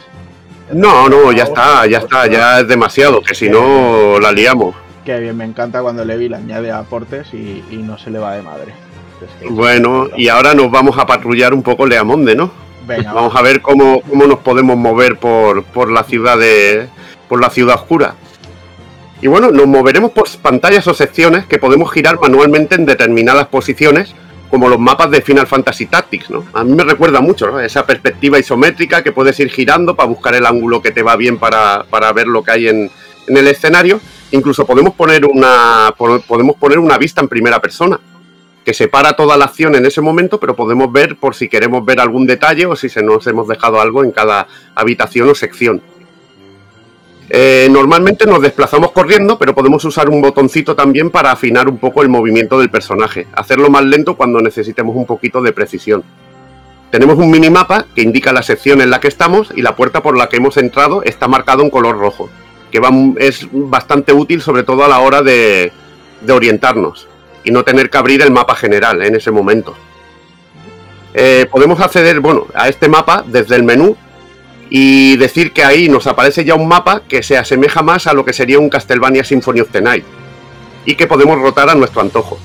No, 0.72 1.08
no, 1.08 1.32
ya 1.32 1.44
está, 1.44 1.86
ya 1.86 1.98
está, 1.98 2.26
ya 2.28 2.60
es 2.60 2.68
demasiado, 2.68 3.22
que 3.22 3.34
si 3.34 3.48
no 3.48 4.20
la 4.20 4.30
liamos. 4.30 4.74
Que 5.04 5.18
bien, 5.18 5.36
me 5.36 5.44
encanta 5.44 5.82
cuando 5.82 6.04
Levi 6.04 6.28
le 6.28 6.36
añade 6.36 6.70
aportes 6.70 7.32
y, 7.32 7.64
y 7.70 7.76
no 7.78 7.98
se 7.98 8.10
le 8.10 8.18
va 8.18 8.34
de 8.36 8.42
madre. 8.42 8.72
Es 9.20 9.28
que- 9.40 9.48
Bueno, 9.52 10.08
y 10.16 10.28
ahora 10.28 10.54
nos 10.54 10.70
vamos 10.70 10.96
a 10.98 11.06
patrullar 11.06 11.54
un 11.54 11.62
poco 11.62 11.86
Leamonde, 11.86 12.36
¿no? 12.36 12.52
Venga, 12.86 13.12
Vamos 13.12 13.34
a 13.34 13.42
ver 13.42 13.60
cómo, 13.62 14.00
cómo 14.02 14.26
nos 14.26 14.38
podemos 14.40 14.76
mover 14.76 15.16
por, 15.18 15.64
por 15.64 15.90
la 15.90 16.02
ciudad 16.04 16.38
de. 16.38 16.88
Por 17.30 17.40
la 17.40 17.48
ciudad 17.48 17.76
oscura. 17.76 18.16
Y 19.22 19.28
bueno, 19.28 19.50
nos 19.50 19.66
moveremos 19.66 20.10
por 20.10 20.28
pantallas 20.42 20.86
o 20.88 20.94
secciones 20.94 21.46
que 21.46 21.58
podemos 21.58 21.92
girar 21.92 22.18
manualmente 22.20 22.74
en 22.74 22.84
determinadas 22.84 23.46
posiciones, 23.46 24.14
como 24.50 24.68
los 24.68 24.80
mapas 24.80 25.10
de 25.12 25.22
Final 25.22 25.46
Fantasy 25.46 25.86
Tactics, 25.86 26.28
¿no? 26.28 26.44
A 26.52 26.64
mí 26.64 26.74
me 26.74 26.82
recuerda 26.82 27.20
mucho, 27.20 27.46
¿no? 27.46 27.60
Esa 27.60 27.86
perspectiva 27.86 28.38
isométrica 28.38 29.02
que 29.04 29.12
puedes 29.12 29.38
ir 29.38 29.48
girando 29.48 29.94
para 29.94 30.08
buscar 30.08 30.34
el 30.34 30.44
ángulo 30.44 30.82
que 30.82 30.90
te 30.90 31.04
va 31.04 31.14
bien 31.16 31.38
para, 31.38 31.84
para 31.88 32.12
ver 32.12 32.26
lo 32.26 32.42
que 32.42 32.50
hay 32.50 32.68
en, 32.68 32.90
en 33.28 33.36
el 33.36 33.46
escenario. 33.46 34.00
Incluso 34.32 34.66
podemos 34.66 34.94
poner 34.94 35.24
una. 35.24 35.94
po- 35.96 36.20
podemos 36.22 36.56
poner 36.56 36.78
una 36.80 36.98
vista 36.98 37.20
en 37.20 37.28
primera 37.28 37.60
persona 37.60 38.00
que 38.64 38.74
separa 38.74 39.14
toda 39.14 39.36
la 39.36 39.46
acción 39.46 39.74
en 39.74 39.86
ese 39.86 40.00
momento, 40.00 40.38
pero 40.40 40.54
podemos 40.56 40.92
ver 40.92 41.16
por 41.16 41.34
si 41.34 41.48
queremos 41.48 41.84
ver 41.84 42.00
algún 42.00 42.26
detalle 42.26 42.66
o 42.66 42.74
si 42.76 42.88
se 42.88 43.02
nos 43.02 43.26
hemos 43.26 43.48
dejado 43.48 43.80
algo 43.80 44.02
en 44.04 44.10
cada 44.10 44.46
habitación 44.74 45.28
o 45.30 45.34
sección. 45.34 45.80
Eh, 47.32 47.68
normalmente 47.70 48.26
nos 48.26 48.42
desplazamos 48.42 48.90
corriendo, 48.90 49.38
pero 49.38 49.54
podemos 49.54 49.84
usar 49.84 50.08
un 50.08 50.20
botoncito 50.20 50.74
también 50.74 51.10
para 51.10 51.30
afinar 51.30 51.68
un 51.68 51.78
poco 51.78 52.02
el 52.02 52.08
movimiento 52.08 52.58
del 52.58 52.70
personaje, 52.70 53.28
hacerlo 53.34 53.70
más 53.70 53.84
lento 53.84 54.16
cuando 54.16 54.40
necesitemos 54.40 54.96
un 54.96 55.06
poquito 55.06 55.40
de 55.40 55.52
precisión. 55.52 56.02
Tenemos 56.90 57.18
un 57.18 57.30
minimapa 57.30 57.86
que 57.94 58.02
indica 58.02 58.32
la 58.32 58.42
sección 58.42 58.80
en 58.80 58.90
la 58.90 58.98
que 58.98 59.06
estamos 59.06 59.52
y 59.54 59.62
la 59.62 59.76
puerta 59.76 60.02
por 60.02 60.18
la 60.18 60.28
que 60.28 60.38
hemos 60.38 60.56
entrado 60.56 61.04
está 61.04 61.28
marcado 61.28 61.62
en 61.62 61.70
color 61.70 61.98
rojo, 61.98 62.28
que 62.72 62.80
es 63.18 63.46
bastante 63.52 64.12
útil 64.12 64.42
sobre 64.42 64.64
todo 64.64 64.84
a 64.84 64.88
la 64.88 64.98
hora 64.98 65.22
de, 65.22 65.70
de 66.22 66.32
orientarnos 66.32 67.06
y 67.44 67.52
no 67.52 67.62
tener 67.62 67.90
que 67.90 67.98
abrir 67.98 68.22
el 68.22 68.32
mapa 68.32 68.56
general 68.56 69.02
en 69.02 69.14
ese 69.14 69.30
momento. 69.30 69.76
Eh, 71.14 71.46
podemos 71.48 71.80
acceder 71.80 72.18
bueno, 72.18 72.46
a 72.54 72.68
este 72.68 72.88
mapa 72.88 73.24
desde 73.24 73.54
el 73.54 73.62
menú 73.62 73.96
y 74.70 75.16
decir 75.16 75.52
que 75.52 75.64
ahí 75.64 75.88
nos 75.88 76.06
aparece 76.06 76.44
ya 76.44 76.54
un 76.54 76.68
mapa 76.68 77.02
que 77.06 77.24
se 77.24 77.36
asemeja 77.36 77.82
más 77.82 78.06
a 78.06 78.14
lo 78.14 78.24
que 78.24 78.32
sería 78.32 78.60
un 78.60 78.70
Castlevania 78.70 79.24
Symphony 79.24 79.60
of 79.60 79.70
the 79.72 79.82
Night 79.82 80.04
y 80.86 80.94
que 80.94 81.08
podemos 81.08 81.38
rotar 81.40 81.68
a 81.68 81.74
nuestro 81.74 82.00
antojo. 82.00 82.38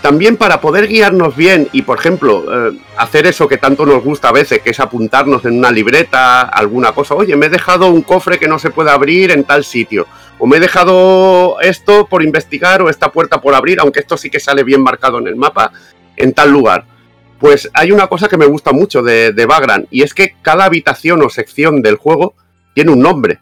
También 0.00 0.36
para 0.36 0.60
poder 0.60 0.86
guiarnos 0.86 1.34
bien 1.34 1.68
y, 1.72 1.82
por 1.82 1.98
ejemplo, 1.98 2.44
eh, 2.48 2.78
hacer 2.96 3.26
eso 3.26 3.48
que 3.48 3.58
tanto 3.58 3.84
nos 3.84 4.04
gusta 4.04 4.28
a 4.28 4.32
veces, 4.32 4.62
que 4.62 4.70
es 4.70 4.78
apuntarnos 4.78 5.44
en 5.44 5.58
una 5.58 5.72
libreta, 5.72 6.42
alguna 6.42 6.92
cosa. 6.92 7.16
Oye, 7.16 7.34
me 7.34 7.46
he 7.46 7.50
dejado 7.50 7.88
un 7.88 8.02
cofre 8.02 8.38
que 8.38 8.46
no 8.46 8.60
se 8.60 8.70
puede 8.70 8.90
abrir 8.90 9.32
en 9.32 9.42
tal 9.42 9.64
sitio. 9.64 10.06
O 10.38 10.46
me 10.46 10.58
he 10.58 10.60
dejado 10.60 11.60
esto 11.60 12.06
por 12.06 12.22
investigar 12.22 12.82
o 12.82 12.88
esta 12.88 13.10
puerta 13.10 13.40
por 13.40 13.54
abrir, 13.54 13.80
aunque 13.80 14.00
esto 14.00 14.16
sí 14.16 14.30
que 14.30 14.38
sale 14.38 14.62
bien 14.62 14.80
marcado 14.80 15.18
en 15.18 15.26
el 15.26 15.34
mapa, 15.34 15.72
en 16.16 16.32
tal 16.32 16.52
lugar. 16.52 16.84
Pues 17.38 17.70
hay 17.74 17.92
una 17.92 18.06
cosa 18.06 18.28
que 18.28 18.36
me 18.38 18.46
gusta 18.46 18.72
mucho 18.72 19.02
de, 19.02 19.32
de 19.32 19.46
Vagrant, 19.46 19.86
y 19.90 20.02
es 20.02 20.14
que 20.14 20.34
cada 20.42 20.64
habitación 20.64 21.22
o 21.22 21.28
sección 21.28 21.82
del 21.82 21.96
juego 21.96 22.34
tiene 22.74 22.90
un 22.92 23.00
nombre. 23.00 23.38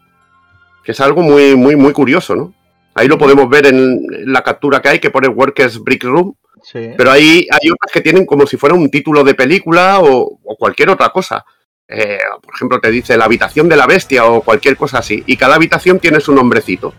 Que 0.84 0.92
es 0.92 1.00
algo 1.00 1.22
muy, 1.22 1.54
muy, 1.56 1.76
muy 1.76 1.92
curioso, 1.92 2.34
¿no? 2.34 2.52
Ahí 2.94 3.08
lo 3.08 3.18
podemos 3.18 3.48
ver 3.48 3.66
en 3.66 4.00
la 4.32 4.42
captura 4.42 4.80
que 4.82 4.88
hay, 4.88 4.98
que 4.98 5.10
pone 5.10 5.28
Workers 5.28 5.82
Brick 5.82 6.04
Room, 6.04 6.34
Sí. 6.62 6.78
pero 6.96 7.10
hay, 7.10 7.46
hay 7.50 7.70
otras 7.70 7.92
que 7.92 8.00
tienen 8.00 8.24
como 8.24 8.46
si 8.46 8.56
fuera 8.56 8.74
un 8.74 8.90
título 8.90 9.22
de 9.22 9.34
película 9.34 10.00
o, 10.00 10.38
o 10.42 10.56
cualquier 10.56 10.88
otra 10.90 11.10
cosa. 11.10 11.44
eh, 11.86 12.16
por 12.42 12.54
ejemplo, 12.54 12.80
te 12.80 12.90
dice 12.90 13.18
la 13.18 13.26
habitación 13.26 13.68
de 13.68 13.76
la 13.76 13.86
bestia 13.86 14.24
o 14.24 14.40
cualquier 14.40 14.74
cosa 14.76 14.98
así, 14.98 15.22
y 15.26 15.36
cada 15.36 15.56
habitación 15.56 15.98
tiene 16.00 16.20
su 16.20 16.34
nombrecito. 16.34 16.94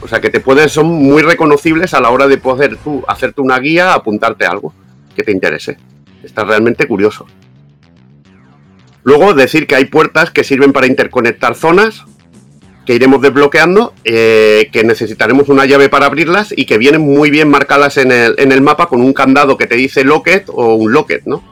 O 0.00 0.06
sea 0.06 0.20
que 0.20 0.30
te 0.30 0.38
puedes, 0.38 0.70
son 0.70 0.86
muy 0.86 1.22
reconocibles 1.22 1.92
a 1.94 2.00
la 2.00 2.10
hora 2.10 2.28
de 2.28 2.38
poder 2.38 2.76
tú 2.76 3.02
hacerte 3.08 3.40
una 3.40 3.58
guía, 3.58 3.92
apuntarte 3.94 4.46
algo 4.46 4.72
que 5.16 5.24
te 5.24 5.32
interese. 5.32 5.76
Está 6.28 6.44
realmente 6.44 6.86
curioso. 6.86 7.24
Luego 9.02 9.32
decir 9.32 9.66
que 9.66 9.74
hay 9.74 9.86
puertas 9.86 10.30
que 10.30 10.44
sirven 10.44 10.74
para 10.74 10.86
interconectar 10.86 11.54
zonas 11.54 12.04
que 12.84 12.94
iremos 12.94 13.22
desbloqueando, 13.22 13.94
eh, 14.04 14.68
que 14.70 14.84
necesitaremos 14.84 15.48
una 15.48 15.64
llave 15.64 15.88
para 15.88 16.04
abrirlas 16.04 16.52
y 16.54 16.66
que 16.66 16.76
vienen 16.76 17.00
muy 17.00 17.30
bien 17.30 17.48
marcadas 17.48 17.96
en 17.96 18.12
el, 18.12 18.34
en 18.36 18.52
el 18.52 18.60
mapa 18.60 18.86
con 18.86 19.00
un 19.00 19.14
candado 19.14 19.56
que 19.56 19.66
te 19.66 19.76
dice 19.76 20.04
locket 20.04 20.44
o 20.48 20.74
un 20.74 20.92
locket, 20.92 21.22
¿no? 21.24 21.42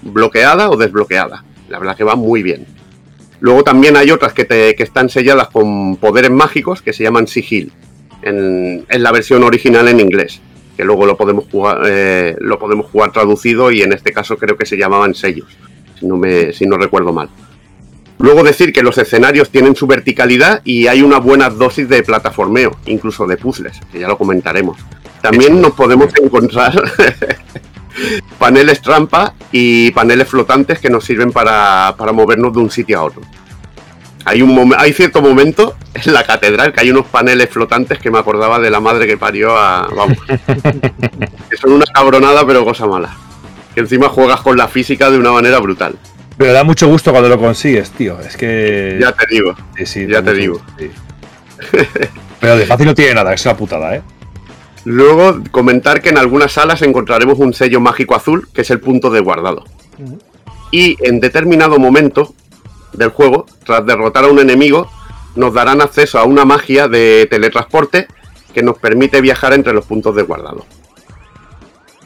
Bloqueada 0.00 0.70
o 0.70 0.78
desbloqueada. 0.78 1.44
La 1.68 1.78
verdad 1.78 1.94
que 1.94 2.04
va 2.04 2.16
muy 2.16 2.42
bien. 2.42 2.66
Luego 3.40 3.64
también 3.64 3.98
hay 3.98 4.10
otras 4.10 4.32
que, 4.32 4.46
te, 4.46 4.74
que 4.74 4.82
están 4.82 5.10
selladas 5.10 5.48
con 5.48 5.96
poderes 5.96 6.30
mágicos 6.30 6.80
que 6.80 6.94
se 6.94 7.02
llaman 7.02 7.26
sigil 7.26 7.72
en, 8.22 8.86
en 8.88 9.02
la 9.02 9.12
versión 9.12 9.44
original 9.44 9.88
en 9.88 10.00
inglés. 10.00 10.40
Luego 10.84 11.06
lo 11.06 11.16
podemos 11.16 11.44
jugar, 11.50 11.82
eh, 11.86 12.36
lo 12.40 12.58
podemos 12.58 12.86
jugar 12.86 13.12
traducido 13.12 13.70
y 13.70 13.82
en 13.82 13.92
este 13.92 14.12
caso 14.12 14.36
creo 14.36 14.56
que 14.56 14.66
se 14.66 14.76
llamaban 14.76 15.14
sellos, 15.14 15.48
si 15.98 16.06
no, 16.06 16.16
me, 16.16 16.52
si 16.52 16.66
no 16.66 16.76
recuerdo 16.76 17.12
mal. 17.12 17.28
Luego 18.18 18.44
decir 18.44 18.72
que 18.72 18.82
los 18.82 18.98
escenarios 18.98 19.50
tienen 19.50 19.74
su 19.74 19.86
verticalidad 19.86 20.62
y 20.64 20.86
hay 20.86 21.02
una 21.02 21.18
buena 21.18 21.50
dosis 21.50 21.88
de 21.88 22.02
plataformeo, 22.02 22.76
incluso 22.86 23.26
de 23.26 23.36
puzzles, 23.36 23.80
que 23.90 23.98
ya 23.98 24.06
lo 24.06 24.16
comentaremos. 24.16 24.78
También 25.20 25.60
nos 25.60 25.72
podemos 25.72 26.12
encontrar 26.20 26.72
paneles 28.38 28.80
trampa 28.80 29.34
y 29.50 29.90
paneles 29.90 30.28
flotantes 30.28 30.78
que 30.78 30.90
nos 30.90 31.04
sirven 31.04 31.32
para, 31.32 31.94
para 31.98 32.12
movernos 32.12 32.52
de 32.52 32.60
un 32.60 32.70
sitio 32.70 33.00
a 33.00 33.04
otro. 33.04 33.22
Hay, 34.24 34.42
un 34.42 34.54
momen- 34.56 34.76
hay 34.78 34.92
cierto 34.92 35.20
momento 35.20 35.74
en 35.94 36.12
la 36.12 36.24
catedral 36.24 36.72
que 36.72 36.80
hay 36.80 36.90
unos 36.90 37.06
paneles 37.06 37.48
flotantes 37.50 37.98
que 37.98 38.10
me 38.10 38.18
acordaba 38.18 38.58
de 38.60 38.70
la 38.70 38.80
madre 38.80 39.06
que 39.06 39.16
parió 39.16 39.56
a... 39.56 39.88
Vamos. 39.94 40.18
que 41.50 41.56
son 41.56 41.72
una 41.72 41.84
cabronada 41.86 42.46
pero 42.46 42.64
cosa 42.64 42.86
mala. 42.86 43.16
Que 43.74 43.80
encima 43.80 44.08
juegas 44.08 44.40
con 44.40 44.56
la 44.56 44.68
física 44.68 45.10
de 45.10 45.18
una 45.18 45.32
manera 45.32 45.58
brutal. 45.58 45.96
Pero 46.36 46.52
da 46.52 46.64
mucho 46.64 46.88
gusto 46.88 47.10
cuando 47.10 47.28
lo 47.28 47.38
consigues, 47.38 47.90
tío. 47.90 48.18
Es 48.20 48.36
que. 48.36 48.98
Ya 49.00 49.12
te 49.12 49.26
digo. 49.30 49.54
Sí, 49.76 49.86
sí, 49.86 50.06
ya 50.06 50.22
te 50.22 50.34
digo. 50.34 50.60
gusto, 50.78 50.90
sí. 51.70 51.78
Pero 52.40 52.56
de 52.56 52.66
fácil 52.66 52.86
no 52.86 52.94
tiene 52.94 53.14
nada, 53.14 53.32
es 53.32 53.44
una 53.44 53.56
putada, 53.56 53.94
¿eh? 53.96 54.02
Luego 54.84 55.40
comentar 55.50 56.02
que 56.02 56.08
en 56.08 56.18
algunas 56.18 56.52
salas 56.52 56.82
encontraremos 56.82 57.38
un 57.38 57.54
sello 57.54 57.80
mágico 57.80 58.16
azul 58.16 58.48
que 58.52 58.62
es 58.62 58.70
el 58.70 58.80
punto 58.80 59.10
de 59.10 59.20
guardado. 59.20 59.64
Y 60.70 60.96
en 61.06 61.20
determinado 61.20 61.78
momento 61.78 62.34
del 62.92 63.10
juego, 63.10 63.46
tras 63.64 63.84
derrotar 63.86 64.24
a 64.24 64.28
un 64.28 64.38
enemigo, 64.38 64.90
nos 65.34 65.54
darán 65.54 65.80
acceso 65.80 66.18
a 66.18 66.24
una 66.24 66.44
magia 66.44 66.88
de 66.88 67.26
teletransporte 67.30 68.06
que 68.52 68.62
nos 68.62 68.78
permite 68.78 69.20
viajar 69.20 69.52
entre 69.52 69.72
los 69.72 69.86
puntos 69.86 70.14
de 70.14 70.22
guardado. 70.22 70.66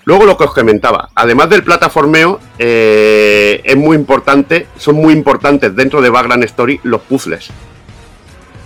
Luego 0.05 0.25
lo 0.25 0.37
que 0.37 0.45
os 0.45 0.55
comentaba, 0.55 1.09
además 1.17 1.51
del 1.51 1.65
plataformeo, 1.65 2.39
eh, 2.59 3.61
es 3.65 3.77
muy 3.77 3.97
importante, 3.97 4.69
son 4.79 4.97
muy 4.97 5.13
importantes 5.13 5.75
dentro 5.75 6.01
de 6.01 6.11
Background 6.11 6.45
Story 6.45 6.81
los 6.85 7.01
puzzles. 7.03 7.49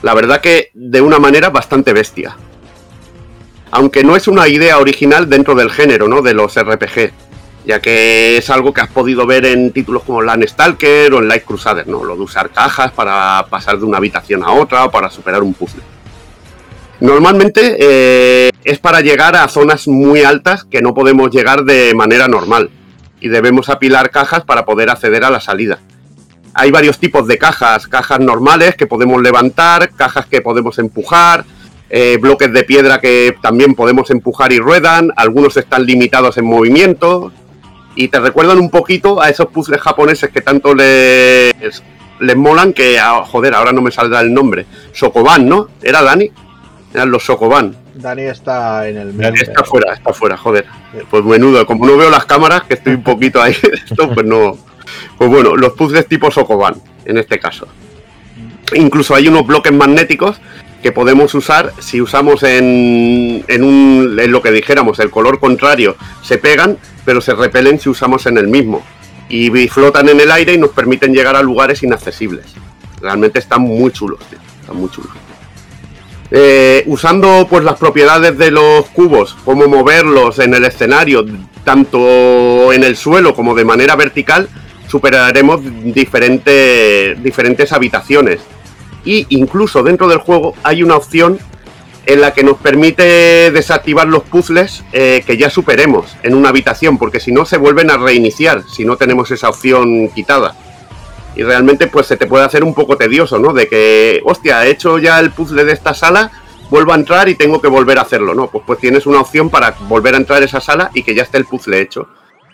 La 0.02 0.12
verdad 0.12 0.40
que 0.40 0.70
de 0.74 1.00
una 1.00 1.18
manera 1.18 1.48
bastante 1.48 1.92
bestia 1.94 2.36
aunque 3.70 4.02
no 4.02 4.16
es 4.16 4.28
una 4.28 4.48
idea 4.48 4.78
original 4.78 5.28
dentro 5.28 5.54
del 5.54 5.70
género, 5.70 6.08
¿no? 6.08 6.22
De 6.22 6.34
los 6.34 6.58
RPG, 6.58 7.12
ya 7.64 7.80
que 7.80 8.38
es 8.38 8.50
algo 8.50 8.72
que 8.72 8.80
has 8.80 8.90
podido 8.90 9.26
ver 9.26 9.44
en 9.44 9.72
títulos 9.72 10.02
como 10.04 10.22
Landstalker 10.22 11.12
o 11.12 11.18
en 11.18 11.28
Light 11.28 11.44
Crusader, 11.44 11.86
¿no? 11.86 12.04
Lo 12.04 12.16
de 12.16 12.22
usar 12.22 12.50
cajas 12.50 12.92
para 12.92 13.46
pasar 13.50 13.78
de 13.78 13.84
una 13.84 13.98
habitación 13.98 14.42
a 14.42 14.52
otra 14.52 14.84
o 14.86 14.90
para 14.90 15.10
superar 15.10 15.42
un 15.42 15.54
puzzle. 15.54 15.82
Normalmente 17.00 17.76
eh, 17.78 18.50
es 18.64 18.78
para 18.78 19.00
llegar 19.00 19.36
a 19.36 19.48
zonas 19.48 19.88
muy 19.88 20.22
altas 20.22 20.64
que 20.64 20.82
no 20.82 20.94
podemos 20.94 21.30
llegar 21.30 21.64
de 21.64 21.94
manera 21.94 22.28
normal 22.28 22.70
y 23.20 23.28
debemos 23.28 23.68
apilar 23.68 24.10
cajas 24.10 24.44
para 24.44 24.64
poder 24.64 24.90
acceder 24.90 25.24
a 25.24 25.30
la 25.30 25.40
salida. 25.40 25.78
Hay 26.52 26.70
varios 26.70 26.98
tipos 26.98 27.26
de 27.26 27.38
cajas, 27.38 27.86
cajas 27.86 28.20
normales 28.20 28.74
que 28.74 28.86
podemos 28.86 29.22
levantar, 29.22 29.90
cajas 29.90 30.26
que 30.26 30.40
podemos 30.40 30.78
empujar, 30.78 31.44
eh, 31.88 32.18
bloques 32.20 32.52
de 32.52 32.64
piedra 32.64 33.00
que 33.00 33.36
también 33.40 33.74
podemos 33.74 34.10
empujar 34.10 34.52
y 34.52 34.58
ruedan, 34.58 35.10
algunos 35.16 35.56
están 35.56 35.84
limitados 35.86 36.36
en 36.38 36.44
movimiento 36.44 37.32
y 37.94 38.08
te 38.08 38.20
recuerdan 38.20 38.58
un 38.58 38.70
poquito 38.70 39.20
a 39.20 39.28
esos 39.28 39.46
puzzles 39.46 39.80
japoneses 39.80 40.30
que 40.30 40.40
tanto 40.40 40.74
les, 40.74 41.82
les 42.20 42.36
molan 42.36 42.72
que, 42.72 42.98
ah, 42.98 43.22
joder, 43.24 43.54
ahora 43.54 43.72
no 43.72 43.82
me 43.82 43.90
saldrá 43.90 44.20
el 44.20 44.32
nombre. 44.32 44.66
Sokoban, 44.92 45.48
¿no? 45.48 45.68
¿Era 45.82 46.02
Dani? 46.02 46.30
Eran 46.94 47.10
los 47.10 47.24
Sokoban. 47.24 47.76
Dani 47.94 48.22
está 48.22 48.88
en 48.88 48.96
el 48.96 49.16
Dani 49.16 49.40
Está 49.40 49.64
fuera, 49.64 49.92
está 49.94 50.12
fuera, 50.12 50.36
joder. 50.36 50.66
Pues 51.10 51.24
menudo, 51.24 51.66
como 51.66 51.86
no 51.86 51.96
veo 51.96 52.10
las 52.10 52.26
cámaras, 52.26 52.62
que 52.62 52.74
estoy 52.74 52.94
un 52.94 53.02
poquito 53.02 53.42
ahí, 53.42 53.56
esto, 53.72 54.12
pues 54.12 54.26
no. 54.26 54.56
Pues 55.18 55.30
bueno, 55.30 55.56
los 55.56 55.72
puzzles 55.72 56.06
tipo 56.06 56.30
Sokoban, 56.30 56.74
en 57.04 57.18
este 57.18 57.38
caso. 57.38 57.66
Incluso 58.74 59.14
hay 59.14 59.28
unos 59.28 59.46
bloques 59.46 59.72
magnéticos 59.72 60.40
que 60.82 60.92
podemos 60.92 61.34
usar 61.34 61.72
si 61.78 62.00
usamos 62.00 62.42
en, 62.42 63.44
en, 63.46 63.64
un, 63.64 64.18
en 64.18 64.32
lo 64.32 64.42
que 64.42 64.50
dijéramos, 64.50 64.98
el 64.98 65.10
color 65.10 65.38
contrario, 65.38 65.96
se 66.22 66.38
pegan, 66.38 66.78
pero 67.04 67.20
se 67.20 67.34
repelen 67.34 67.78
si 67.78 67.88
usamos 67.88 68.26
en 68.26 68.38
el 68.38 68.48
mismo. 68.48 68.82
Y 69.28 69.50
flotan 69.68 70.08
en 70.08 70.20
el 70.20 70.30
aire 70.30 70.54
y 70.54 70.58
nos 70.58 70.70
permiten 70.70 71.14
llegar 71.14 71.36
a 71.36 71.42
lugares 71.42 71.82
inaccesibles. 71.82 72.46
Realmente 73.00 73.38
están 73.38 73.62
muy 73.62 73.92
chulos, 73.92 74.20
están 74.60 74.76
muy 74.76 74.90
chulos. 74.90 75.12
Eh, 76.32 76.84
usando 76.86 77.46
pues 77.50 77.64
las 77.64 77.76
propiedades 77.76 78.38
de 78.38 78.50
los 78.52 78.86
cubos, 78.86 79.36
cómo 79.44 79.66
moverlos 79.66 80.38
en 80.38 80.54
el 80.54 80.64
escenario, 80.64 81.24
tanto 81.64 82.72
en 82.72 82.84
el 82.84 82.96
suelo 82.96 83.34
como 83.34 83.54
de 83.54 83.64
manera 83.64 83.96
vertical, 83.96 84.48
superaremos 84.86 85.60
diferentes, 85.92 87.20
diferentes 87.22 87.72
habitaciones. 87.72 88.40
Y 89.04 89.26
incluso 89.30 89.82
dentro 89.82 90.08
del 90.08 90.18
juego 90.18 90.54
hay 90.62 90.82
una 90.82 90.96
opción 90.96 91.38
en 92.06 92.20
la 92.20 92.32
que 92.32 92.42
nos 92.42 92.56
permite 92.56 93.50
desactivar 93.50 94.08
los 94.08 94.22
puzzles 94.24 94.84
eh, 94.92 95.22
que 95.26 95.36
ya 95.36 95.50
superemos 95.50 96.16
en 96.22 96.34
una 96.34 96.48
habitación, 96.48 96.98
porque 96.98 97.20
si 97.20 97.30
no 97.30 97.44
se 97.44 97.56
vuelven 97.56 97.90
a 97.90 97.96
reiniciar, 97.96 98.64
si 98.68 98.84
no 98.84 98.96
tenemos 98.96 99.30
esa 99.30 99.48
opción 99.48 100.08
quitada. 100.08 100.56
Y 101.36 101.42
realmente 101.42 101.86
pues 101.86 102.06
se 102.06 102.16
te 102.16 102.26
puede 102.26 102.44
hacer 102.44 102.64
un 102.64 102.74
poco 102.74 102.96
tedioso, 102.96 103.38
¿no? 103.38 103.52
De 103.52 103.68
que, 103.68 104.20
hostia, 104.24 104.66
he 104.66 104.70
hecho 104.70 104.98
ya 104.98 105.20
el 105.20 105.30
puzzle 105.30 105.64
de 105.64 105.72
esta 105.72 105.94
sala, 105.94 106.32
vuelvo 106.70 106.92
a 106.92 106.96
entrar 106.96 107.28
y 107.28 107.34
tengo 107.34 107.60
que 107.60 107.68
volver 107.68 107.98
a 107.98 108.02
hacerlo, 108.02 108.34
¿no? 108.34 108.48
Pues, 108.50 108.64
pues 108.66 108.80
tienes 108.80 109.06
una 109.06 109.20
opción 109.20 109.50
para 109.50 109.72
volver 109.88 110.14
a 110.14 110.18
entrar 110.18 110.42
a 110.42 110.44
esa 110.44 110.60
sala 110.60 110.90
y 110.94 111.02
que 111.02 111.14
ya 111.14 111.22
esté 111.22 111.38
el 111.38 111.44
puzzle 111.44 111.80
hecho. 111.80 112.08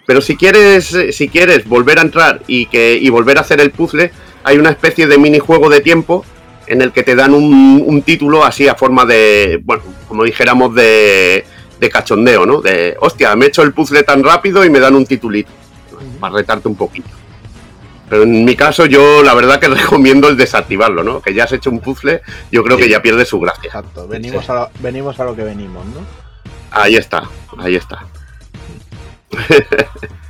Pero 0.07 0.21
si 0.21 0.37
quieres, 0.37 0.97
si 1.13 1.29
quieres 1.29 1.67
volver 1.67 1.99
a 1.99 2.03
entrar 2.03 2.43
y, 2.47 2.67
que, 2.67 2.99
y 3.01 3.09
volver 3.09 3.39
a 3.39 3.41
hacer 3.41 3.61
el 3.61 3.71
puzzle, 3.71 4.13
hay 4.45 4.59
una 4.59 4.71
especie 4.71 5.07
de 5.07 5.19
minijuego 5.19 5.69
de 5.69 5.81
tiempo 5.81 6.25
en 6.67 6.83
el 6.83 6.93
que 6.93 7.03
te 7.03 7.15
dan 7.15 7.35
un, 7.35 7.83
un 7.85 8.03
título 8.03 8.45
así 8.45 8.69
a 8.69 8.75
forma 8.75 9.05
de, 9.05 9.61
bueno, 9.63 9.83
como 10.09 10.25
dijéramos, 10.25 10.75
de, 10.75 11.45
de 11.79 11.91
cachondeo, 11.91 12.47
¿no? 12.47 12.61
De, 12.61 12.97
hostia, 13.01 13.35
me 13.37 13.47
he 13.47 13.49
hecho 13.49 13.63
el 13.63 13.73
puzzle 13.73 14.03
tan 14.03 14.23
rápido 14.23 14.65
y 14.65 14.71
me 14.71 14.81
dan 14.81 14.95
un 14.95 15.07
titulito, 15.07 15.51
para 16.21 16.35
retarte 16.35 16.69
un 16.69 16.77
poquito. 16.77 17.09
Pero 18.09 18.23
en 18.23 18.45
mi 18.45 18.55
caso 18.55 18.87
yo 18.87 19.23
la 19.23 19.35
verdad 19.35 19.59
que 19.59 19.69
recomiendo 19.75 20.29
el 20.29 20.37
desactivarlo, 20.37 21.03
¿no? 21.03 21.21
Que 21.21 21.35
ya 21.35 21.45
has 21.45 21.53
hecho 21.53 21.71
un 21.71 21.81
puzzle, 21.81 22.23
yo 22.51 22.63
creo 22.63 22.77
que 22.77 22.89
ya 22.89 23.03
pierde 23.03 23.25
su 23.25 23.41
gracia. 23.41 23.67
Exacto, 23.67 24.07
venimos, 24.07 24.49
a 24.51 24.55
lo, 24.55 24.71
venimos 24.81 25.19
a 25.21 25.25
lo 25.25 25.35
que 25.35 25.43
venimos, 25.43 25.85
¿no? 25.87 26.01
Ahí 26.71 26.97
está, 26.97 27.29
ahí 27.59 27.77
está. 27.77 28.07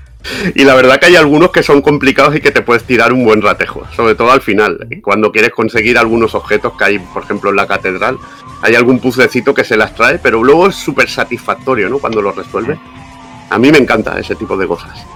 y 0.54 0.64
la 0.64 0.74
verdad 0.74 0.98
que 0.98 1.06
hay 1.06 1.16
algunos 1.16 1.50
que 1.50 1.62
son 1.62 1.82
complicados 1.82 2.34
y 2.36 2.40
que 2.40 2.50
te 2.50 2.62
puedes 2.62 2.84
tirar 2.84 3.12
un 3.12 3.24
buen 3.24 3.42
ratejo, 3.42 3.84
sobre 3.94 4.14
todo 4.14 4.30
al 4.30 4.40
final, 4.40 4.86
cuando 5.02 5.32
quieres 5.32 5.50
conseguir 5.50 5.98
algunos 5.98 6.34
objetos 6.34 6.72
que 6.78 6.84
hay, 6.84 6.98
por 6.98 7.22
ejemplo, 7.22 7.50
en 7.50 7.56
la 7.56 7.66
catedral, 7.66 8.18
hay 8.62 8.74
algún 8.74 8.98
puzzlecito 8.98 9.54
que 9.54 9.64
se 9.64 9.76
las 9.76 9.94
trae, 9.94 10.18
pero 10.18 10.42
luego 10.42 10.68
es 10.68 10.76
súper 10.76 11.08
satisfactorio, 11.08 11.88
¿no? 11.88 11.98
Cuando 11.98 12.22
lo 12.22 12.32
resuelve. 12.32 12.78
A 13.50 13.58
mí 13.58 13.70
me 13.70 13.78
encanta 13.78 14.18
ese 14.18 14.34
tipo 14.34 14.56
de 14.56 14.66
cosas. 14.66 15.06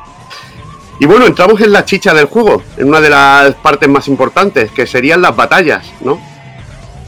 Y 1.01 1.07
bueno, 1.07 1.27
entramos 1.27 1.61
en 1.63 1.73
la 1.73 1.85
chicha 1.85 2.13
del 2.13 2.27
juego, 2.27 2.63
en 2.77 2.89
una 2.89 3.01
de 3.01 3.09
las 3.09 3.55
partes 3.57 3.89
más 3.89 4.07
importantes, 4.07 4.71
que 4.71 4.87
serían 4.87 5.23
las 5.23 5.35
batallas, 5.35 5.91
¿no? 6.03 6.21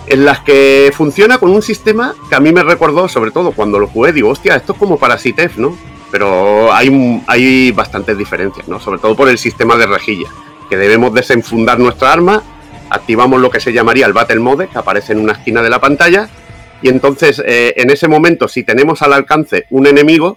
En 0.06 0.24
las 0.24 0.40
que 0.40 0.90
funciona 0.94 1.38
con 1.38 1.50
un 1.50 1.62
sistema 1.62 2.14
que 2.28 2.34
a 2.34 2.40
mí 2.40 2.52
me 2.52 2.62
recordó, 2.62 3.08
sobre 3.08 3.30
todo 3.30 3.52
cuando 3.52 3.78
lo 3.78 3.86
jugué, 3.86 4.12
digo, 4.12 4.30
hostia, 4.30 4.56
esto 4.56 4.72
es 4.72 4.78
como 4.78 4.98
para 4.98 5.18
Citef, 5.18 5.58
¿no? 5.58 5.76
Pero 6.12 6.72
hay, 6.72 7.22
hay 7.26 7.72
bastantes 7.72 8.16
diferencias, 8.16 8.68
¿no? 8.68 8.78
Sobre 8.78 9.00
todo 9.00 9.16
por 9.16 9.28
el 9.28 9.38
sistema 9.38 9.76
de 9.76 9.86
rejilla, 9.86 10.28
que 10.70 10.76
debemos 10.76 11.12
desenfundar 11.12 11.80
nuestra 11.80 12.12
arma, 12.12 12.42
activamos 12.90 13.40
lo 13.40 13.50
que 13.50 13.58
se 13.58 13.72
llamaría 13.72 14.06
el 14.06 14.12
Battle 14.12 14.38
Mode, 14.38 14.68
que 14.68 14.78
aparece 14.78 15.14
en 15.14 15.20
una 15.20 15.32
esquina 15.32 15.62
de 15.62 15.70
la 15.70 15.80
pantalla, 15.80 16.28
y 16.82 16.88
entonces 16.88 17.42
eh, 17.44 17.74
en 17.76 17.90
ese 17.90 18.08
momento, 18.08 18.46
si 18.46 18.62
tenemos 18.62 19.02
al 19.02 19.14
alcance 19.14 19.64
un 19.70 19.86
enemigo, 19.86 20.36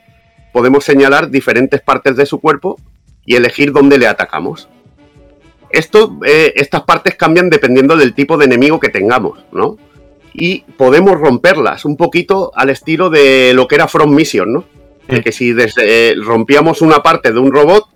podemos 0.53 0.85
señalar 0.85 1.29
diferentes 1.29 1.81
partes 1.81 2.15
de 2.15 2.25
su 2.25 2.39
cuerpo 2.39 2.79
y 3.25 3.35
elegir 3.35 3.73
dónde 3.73 3.97
le 3.97 4.07
atacamos. 4.07 4.69
esto, 5.71 6.17
eh, 6.25 6.53
estas 6.55 6.83
partes 6.83 7.15
cambian 7.15 7.49
dependiendo 7.49 7.97
del 7.97 8.13
tipo 8.13 8.37
de 8.37 8.45
enemigo 8.45 8.79
que 8.79 8.87
tengamos, 8.89 9.43
¿no? 9.51 9.77
Y 10.33 10.59
podemos 10.77 11.19
romperlas 11.19 11.83
un 11.83 11.97
poquito 11.97 12.51
al 12.55 12.69
estilo 12.69 13.09
de 13.09 13.53
lo 13.53 13.67
que 13.67 13.75
era 13.75 13.87
From 13.89 14.13
Mission, 14.13 14.53
¿no? 14.53 14.63
Que 15.07 15.31
si 15.31 15.53
desde, 15.53 16.15
rompíamos 16.15 16.81
una 16.81 17.01
parte 17.03 17.31
de 17.31 17.39
un 17.39 17.51
robot, 17.51 17.87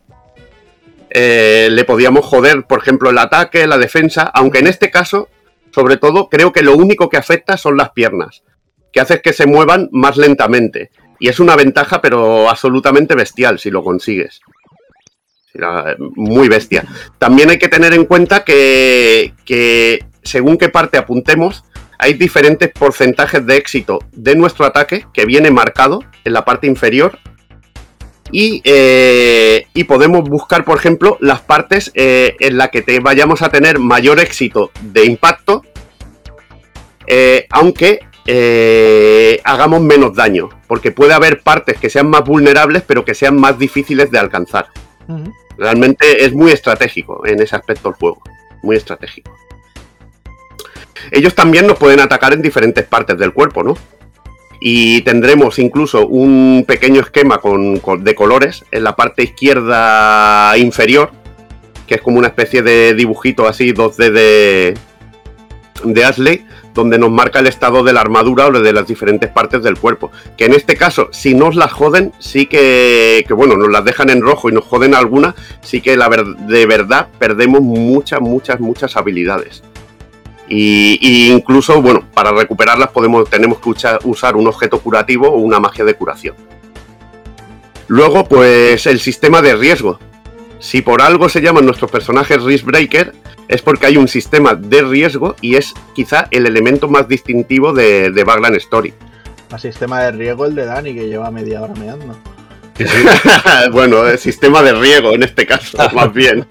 eh, 1.10 1.70
le 1.72 1.84
podíamos 1.86 2.26
joder, 2.26 2.66
por 2.66 2.80
ejemplo, 2.80 3.10
el 3.10 3.18
ataque, 3.18 3.66
la 3.68 3.78
defensa, 3.78 4.30
aunque 4.34 4.60
en 4.60 4.68
este 4.68 4.92
caso, 4.92 5.28
sobre 5.72 5.98
todo, 5.98 6.30
creo 6.30 6.52
que 6.52 6.62
lo 6.62 6.76
único 6.76 7.10
que 7.10 7.18
afecta 7.18 7.58
son 7.58 7.78
las 7.78 7.92
piernas, 7.92 8.44
que 8.92 9.00
hace 9.00 9.22
que 9.22 9.34
se 9.34 9.48
muevan 9.48 9.90
más 9.92 10.18
lentamente. 10.18 10.92
Y 11.20 11.28
es 11.28 11.40
una 11.40 11.56
ventaja, 11.56 12.02
pero 12.02 12.50
absolutamente 12.50 13.16
bestial 13.16 13.60
si 13.60 13.72
lo 13.72 13.84
consigues. 13.84 14.42
Muy 16.16 16.48
bestia. 16.48 16.86
También 17.18 17.50
hay 17.50 17.58
que 17.58 17.68
tener 17.68 17.94
en 17.94 18.06
cuenta 18.06 18.46
que, 18.46 19.34
que 19.46 20.06
según 20.24 20.58
qué 20.58 20.70
parte 20.70 20.98
apuntemos, 20.98 21.66
hay 22.00 22.14
diferentes 22.14 22.70
porcentajes 22.70 23.46
de 23.46 23.58
éxito 23.58 24.00
de 24.14 24.34
nuestro 24.34 24.66
ataque 24.66 25.06
que 25.14 25.26
viene 25.26 25.52
marcado 25.52 26.00
en 26.24 26.34
la 26.34 26.46
parte 26.46 26.66
inferior 26.66 27.20
eh, 28.32 29.66
y, 29.74 29.84
podemos 29.84 30.24
buscar, 30.30 30.64
por 30.64 30.78
ejemplo, 30.78 31.18
las 31.20 31.42
partes 31.42 31.92
eh, 31.96 32.36
en 32.40 32.58
las 32.58 32.70
que 32.70 32.82
te 32.82 33.00
vayamos 33.00 33.42
a 33.42 33.50
tener 33.50 33.80
mayor 33.80 34.20
éxito 34.20 34.72
de 34.82 35.06
impacto, 35.06 35.64
eh, 37.08 37.48
aunque 37.50 38.00
hagamos 39.44 39.82
menos 39.82 40.16
daño, 40.16 40.50
porque 40.68 40.92
puede 40.92 41.14
haber 41.14 41.42
partes 41.42 41.80
que 41.80 41.90
sean 41.90 42.08
más 42.08 42.24
vulnerables, 42.24 42.84
pero 42.86 43.04
que 43.04 43.16
sean 43.16 43.36
más 43.36 43.58
difíciles 43.58 44.12
de 44.12 44.20
alcanzar. 44.20 44.68
Realmente 45.58 46.24
es 46.24 46.32
muy 46.32 46.52
estratégico 46.52 47.26
en 47.26 47.42
ese 47.42 47.56
aspecto 47.56 47.90
el 47.90 47.96
juego, 47.96 48.22
muy 48.62 48.76
estratégico. 48.76 49.36
Ellos 51.12 51.36
también 51.36 51.68
nos 51.68 51.78
pueden 51.78 52.00
atacar 52.00 52.34
en 52.34 52.42
diferentes 52.42 52.86
partes 52.86 53.18
del 53.18 53.34
cuerpo, 53.34 53.64
¿no? 53.64 53.76
y 54.60 55.02
tendremos 55.02 55.58
incluso 55.60 56.06
un 56.08 56.66
pequeño 56.68 57.02
esquema 57.02 57.40
con, 57.40 57.82
de 58.04 58.16
colores 58.16 58.66
en 58.72 58.84
la 58.84 58.96
parte 58.96 59.24
izquierda 59.24 60.58
inferior, 60.58 61.12
que 61.88 61.96
es 61.96 62.02
como 62.02 62.18
una 62.18 62.28
especie 62.28 62.62
de 62.62 62.94
dibujito 62.94 63.48
así 63.48 63.72
2D 63.72 64.12
de, 64.12 64.78
de 65.86 66.06
Ashley, 66.06 66.46
donde 66.74 67.00
nos 67.00 67.10
marca 67.10 67.40
el 67.40 67.48
estado 67.48 67.84
de 67.84 67.94
la 67.94 68.02
armadura 68.02 68.48
o 68.48 68.52
de 68.52 68.74
las 68.74 68.86
diferentes 68.86 69.30
partes 69.30 69.64
del 69.64 69.78
cuerpo. 69.78 70.12
Que 70.38 70.46
en 70.46 70.54
este 70.54 70.76
caso, 70.76 71.08
si 71.12 71.34
nos 71.34 71.56
las 71.56 71.72
joden, 71.72 72.14
sí 72.20 72.46
que, 72.46 73.24
que 73.28 73.34
bueno, 73.34 73.56
nos 73.56 73.70
las 73.70 73.86
dejan 73.86 74.10
en 74.10 74.22
rojo 74.22 74.50
y 74.50 74.54
nos 74.54 74.66
joden 74.66 74.94
alguna, 74.94 75.36
sí 75.62 75.82
que 75.82 75.98
la 75.98 76.10
de 76.10 76.66
verdad 76.66 77.08
perdemos 77.18 77.62
muchas, 77.62 78.22
muchas, 78.22 78.60
muchas 78.60 78.96
habilidades. 78.98 79.64
Y, 80.50 81.32
incluso, 81.32 81.82
bueno, 81.82 82.04
para 82.14 82.32
recuperarlas 82.32 82.90
podemos, 82.90 83.30
tenemos 83.30 83.60
que 83.60 83.70
usar 84.04 84.36
un 84.36 84.48
objeto 84.48 84.80
curativo 84.80 85.28
o 85.30 85.38
una 85.38 85.60
magia 85.60 85.86
de 85.86 85.94
curación. 85.94 86.36
Luego, 87.88 88.26
pues 88.26 88.86
el 88.88 89.00
sistema 89.00 89.42
de 89.42 89.56
riesgo. 89.56 90.00
Si 90.60 90.82
por 90.82 91.02
algo 91.02 91.30
se 91.30 91.42
llaman 91.42 91.66
nuestros 91.66 91.90
personajes 91.90 92.42
Risk 92.44 92.66
Breaker, 92.66 93.14
es 93.48 93.62
porque 93.62 93.86
hay 93.86 93.98
un 93.98 94.08
sistema 94.08 94.54
de 94.54 94.82
riesgo 94.82 95.36
y 95.42 95.56
es 95.56 95.74
quizá 95.96 96.28
el 96.32 96.46
elemento 96.46 96.88
más 96.88 97.08
distintivo 97.08 97.74
de, 97.74 98.12
de 98.12 98.24
Bagland 98.24 98.58
Story. 98.58 98.94
El 99.52 99.60
sistema 99.60 100.02
de 100.02 100.12
riesgo 100.12 100.46
el 100.46 100.56
de 100.56 100.66
Dani, 100.66 100.94
que 100.94 101.08
lleva 101.08 101.32
media 101.32 101.62
hora 101.62 101.74
meando. 101.74 102.16
bueno, 103.72 104.08
el 104.08 104.18
sistema 104.18 104.62
de 104.62 104.74
riego 104.74 105.14
en 105.14 105.24
este 105.24 105.46
caso, 105.46 105.78
más 105.94 106.14
bien. 106.14 106.46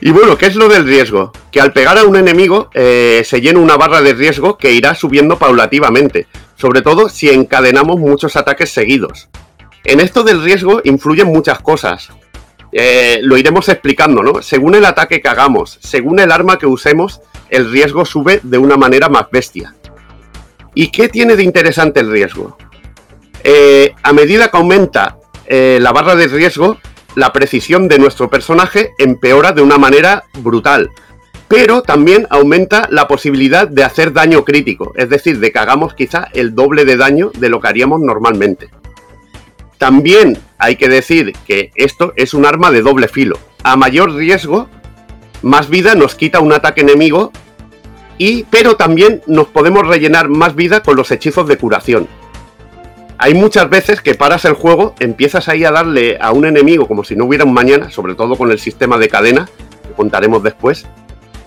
Y 0.00 0.10
bueno, 0.10 0.38
¿qué 0.38 0.46
es 0.46 0.54
lo 0.54 0.68
del 0.68 0.84
riesgo? 0.84 1.32
Que 1.50 1.60
al 1.60 1.72
pegar 1.72 1.98
a 1.98 2.04
un 2.04 2.16
enemigo 2.16 2.70
eh, 2.74 3.22
se 3.24 3.40
llena 3.40 3.58
una 3.58 3.76
barra 3.76 4.00
de 4.00 4.14
riesgo 4.14 4.56
que 4.56 4.72
irá 4.72 4.94
subiendo 4.94 5.38
paulativamente, 5.38 6.26
sobre 6.56 6.82
todo 6.82 7.08
si 7.08 7.30
encadenamos 7.30 7.98
muchos 7.98 8.36
ataques 8.36 8.70
seguidos. 8.70 9.28
En 9.84 10.00
esto 10.00 10.22
del 10.22 10.42
riesgo 10.42 10.80
influyen 10.84 11.26
muchas 11.28 11.60
cosas. 11.60 12.10
Eh, 12.70 13.18
lo 13.22 13.36
iremos 13.36 13.68
explicando, 13.68 14.22
¿no? 14.22 14.42
Según 14.42 14.74
el 14.74 14.84
ataque 14.84 15.20
que 15.20 15.28
hagamos, 15.28 15.78
según 15.80 16.20
el 16.20 16.30
arma 16.30 16.58
que 16.58 16.66
usemos, 16.66 17.20
el 17.48 17.70
riesgo 17.70 18.04
sube 18.04 18.40
de 18.42 18.58
una 18.58 18.76
manera 18.76 19.08
más 19.08 19.26
bestia. 19.32 19.74
¿Y 20.74 20.90
qué 20.90 21.08
tiene 21.08 21.34
de 21.34 21.42
interesante 21.42 22.00
el 22.00 22.10
riesgo? 22.10 22.56
Eh, 23.42 23.94
a 24.02 24.12
medida 24.12 24.48
que 24.48 24.56
aumenta 24.56 25.16
la 25.50 25.92
barra 25.92 26.14
de 26.14 26.28
riesgo, 26.28 26.76
la 27.18 27.32
precisión 27.32 27.88
de 27.88 27.98
nuestro 27.98 28.30
personaje 28.30 28.94
empeora 28.96 29.50
de 29.50 29.60
una 29.60 29.76
manera 29.76 30.24
brutal. 30.38 30.90
Pero 31.48 31.82
también 31.82 32.28
aumenta 32.30 32.86
la 32.90 33.08
posibilidad 33.08 33.66
de 33.66 33.82
hacer 33.82 34.12
daño 34.12 34.44
crítico, 34.44 34.92
es 34.94 35.08
decir, 35.08 35.40
de 35.40 35.50
que 35.50 35.58
hagamos 35.58 35.94
quizá 35.94 36.28
el 36.32 36.54
doble 36.54 36.84
de 36.84 36.96
daño 36.96 37.32
de 37.36 37.48
lo 37.48 37.60
que 37.60 37.66
haríamos 37.66 38.00
normalmente. 38.00 38.68
También 39.78 40.38
hay 40.58 40.76
que 40.76 40.88
decir 40.88 41.32
que 41.44 41.72
esto 41.74 42.12
es 42.14 42.34
un 42.34 42.46
arma 42.46 42.70
de 42.70 42.82
doble 42.82 43.08
filo. 43.08 43.36
A 43.64 43.76
mayor 43.76 44.14
riesgo, 44.14 44.68
más 45.42 45.68
vida 45.68 45.96
nos 45.96 46.14
quita 46.14 46.38
un 46.38 46.52
ataque 46.52 46.82
enemigo 46.82 47.32
y 48.16 48.44
pero 48.44 48.76
también 48.76 49.22
nos 49.26 49.48
podemos 49.48 49.84
rellenar 49.88 50.28
más 50.28 50.54
vida 50.54 50.84
con 50.84 50.96
los 50.96 51.10
hechizos 51.10 51.48
de 51.48 51.58
curación 51.58 52.06
hay 53.18 53.34
muchas 53.34 53.68
veces 53.68 54.00
que 54.00 54.14
paras 54.14 54.44
el 54.44 54.52
juego, 54.52 54.94
empiezas 55.00 55.48
ahí 55.48 55.64
a 55.64 55.72
darle 55.72 56.18
a 56.20 56.32
un 56.32 56.46
enemigo 56.46 56.86
como 56.86 57.02
si 57.02 57.16
no 57.16 57.24
hubiera 57.24 57.44
un 57.44 57.52
mañana, 57.52 57.90
sobre 57.90 58.14
todo 58.14 58.36
con 58.36 58.52
el 58.52 58.60
sistema 58.60 58.96
de 58.96 59.08
cadena, 59.08 59.48
que 59.82 59.92
contaremos 59.94 60.42
después, 60.44 60.86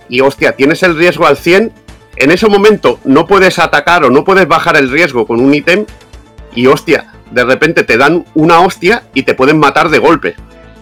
y 0.08 0.20
hostia, 0.20 0.52
tienes 0.52 0.82
el 0.82 0.96
riesgo 0.96 1.26
al 1.26 1.38
100, 1.38 1.72
en 2.16 2.30
ese 2.30 2.46
momento 2.46 2.98
no 3.04 3.26
puedes 3.26 3.58
atacar 3.58 4.04
o 4.04 4.10
no 4.10 4.22
puedes 4.22 4.46
bajar 4.46 4.76
el 4.76 4.90
riesgo 4.90 5.26
con 5.26 5.40
un 5.40 5.54
ítem, 5.54 5.86
y 6.54 6.66
hostia, 6.66 7.14
de 7.30 7.44
repente 7.44 7.84
te 7.84 7.96
dan 7.96 8.26
una 8.34 8.60
hostia 8.60 9.04
y 9.14 9.22
te 9.22 9.34
pueden 9.34 9.58
matar 9.58 9.88
de 9.88 9.98
golpe. 9.98 10.34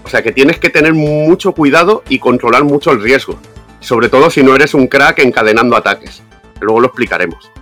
O 0.04 0.08
sea 0.08 0.22
que 0.22 0.32
tienes 0.32 0.58
que 0.58 0.70
tener 0.70 0.92
mucho 0.92 1.52
cuidado 1.52 2.02
y 2.08 2.18
controlar 2.18 2.64
mucho 2.64 2.90
el 2.90 3.00
riesgo, 3.00 3.38
sobre 3.78 4.08
todo 4.08 4.28
si 4.28 4.42
no 4.42 4.56
eres 4.56 4.74
un 4.74 4.88
crack 4.88 5.20
encadenando 5.20 5.76
ataques. 5.76 6.24
Luego 6.60 6.80
lo 6.80 6.88
explicaremos. 6.88 7.52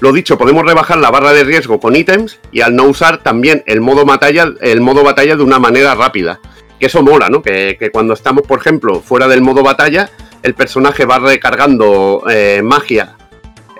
Lo 0.00 0.12
dicho, 0.12 0.38
podemos 0.38 0.64
rebajar 0.64 0.98
la 0.98 1.10
barra 1.10 1.32
de 1.32 1.42
riesgo 1.42 1.80
con 1.80 1.96
ítems 1.96 2.38
y 2.52 2.60
al 2.60 2.76
no 2.76 2.84
usar 2.84 3.22
también 3.22 3.64
el 3.66 3.80
modo 3.80 4.04
batalla, 4.04 4.52
el 4.60 4.80
modo 4.80 5.02
batalla 5.02 5.36
de 5.36 5.42
una 5.42 5.58
manera 5.58 5.94
rápida. 5.94 6.40
Que 6.78 6.86
eso 6.86 7.02
mola, 7.02 7.28
¿no? 7.28 7.42
Que, 7.42 7.90
cuando 7.92 8.14
estamos, 8.14 8.46
por 8.46 8.60
ejemplo, 8.60 9.00
fuera 9.00 9.26
del 9.26 9.42
modo 9.42 9.64
batalla, 9.64 10.08
el 10.44 10.54
personaje 10.54 11.04
va 11.04 11.18
recargando 11.18 12.22
eh, 12.30 12.60
magia 12.62 13.16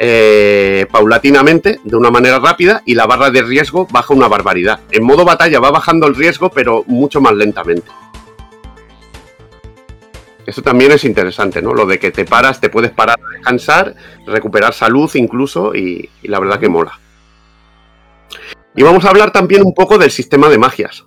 eh, 0.00 0.86
paulatinamente, 0.90 1.78
de 1.84 1.96
una 1.96 2.10
manera 2.10 2.40
rápida, 2.40 2.82
y 2.84 2.96
la 2.96 3.06
barra 3.06 3.30
de 3.30 3.42
riesgo 3.42 3.86
baja 3.90 4.12
una 4.12 4.26
barbaridad. 4.26 4.80
En 4.90 5.04
modo 5.04 5.24
batalla 5.24 5.60
va 5.60 5.70
bajando 5.70 6.08
el 6.08 6.16
riesgo, 6.16 6.50
pero 6.50 6.82
mucho 6.88 7.20
más 7.20 7.34
lentamente. 7.34 7.88
Eso 10.48 10.62
también 10.62 10.92
es 10.92 11.04
interesante, 11.04 11.60
¿no? 11.60 11.74
Lo 11.74 11.84
de 11.84 11.98
que 11.98 12.10
te 12.10 12.24
paras, 12.24 12.58
te 12.58 12.70
puedes 12.70 12.90
parar 12.90 13.18
a 13.22 13.30
descansar, 13.32 13.94
recuperar 14.26 14.72
salud 14.72 15.10
incluso, 15.12 15.74
y, 15.74 16.08
la 16.22 16.40
verdad 16.40 16.58
que 16.58 16.70
mola. 16.70 16.98
Y 18.74 18.82
vamos 18.82 19.04
a 19.04 19.10
hablar 19.10 19.30
también 19.30 19.60
un 19.62 19.74
poco 19.74 19.98
del 19.98 20.10
sistema 20.10 20.48
de 20.48 20.56
magias, 20.56 21.04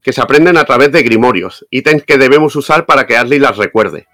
que 0.00 0.12
se 0.12 0.20
aprenden 0.20 0.56
a 0.56 0.64
través 0.64 0.92
de 0.92 1.02
grimorios, 1.02 1.66
ítems 1.72 2.04
que 2.04 2.18
debemos 2.18 2.54
usar 2.54 2.86
para 2.86 3.04
que 3.04 3.16
Ashley 3.16 3.40
las 3.40 3.56
recuerde. 3.56 4.06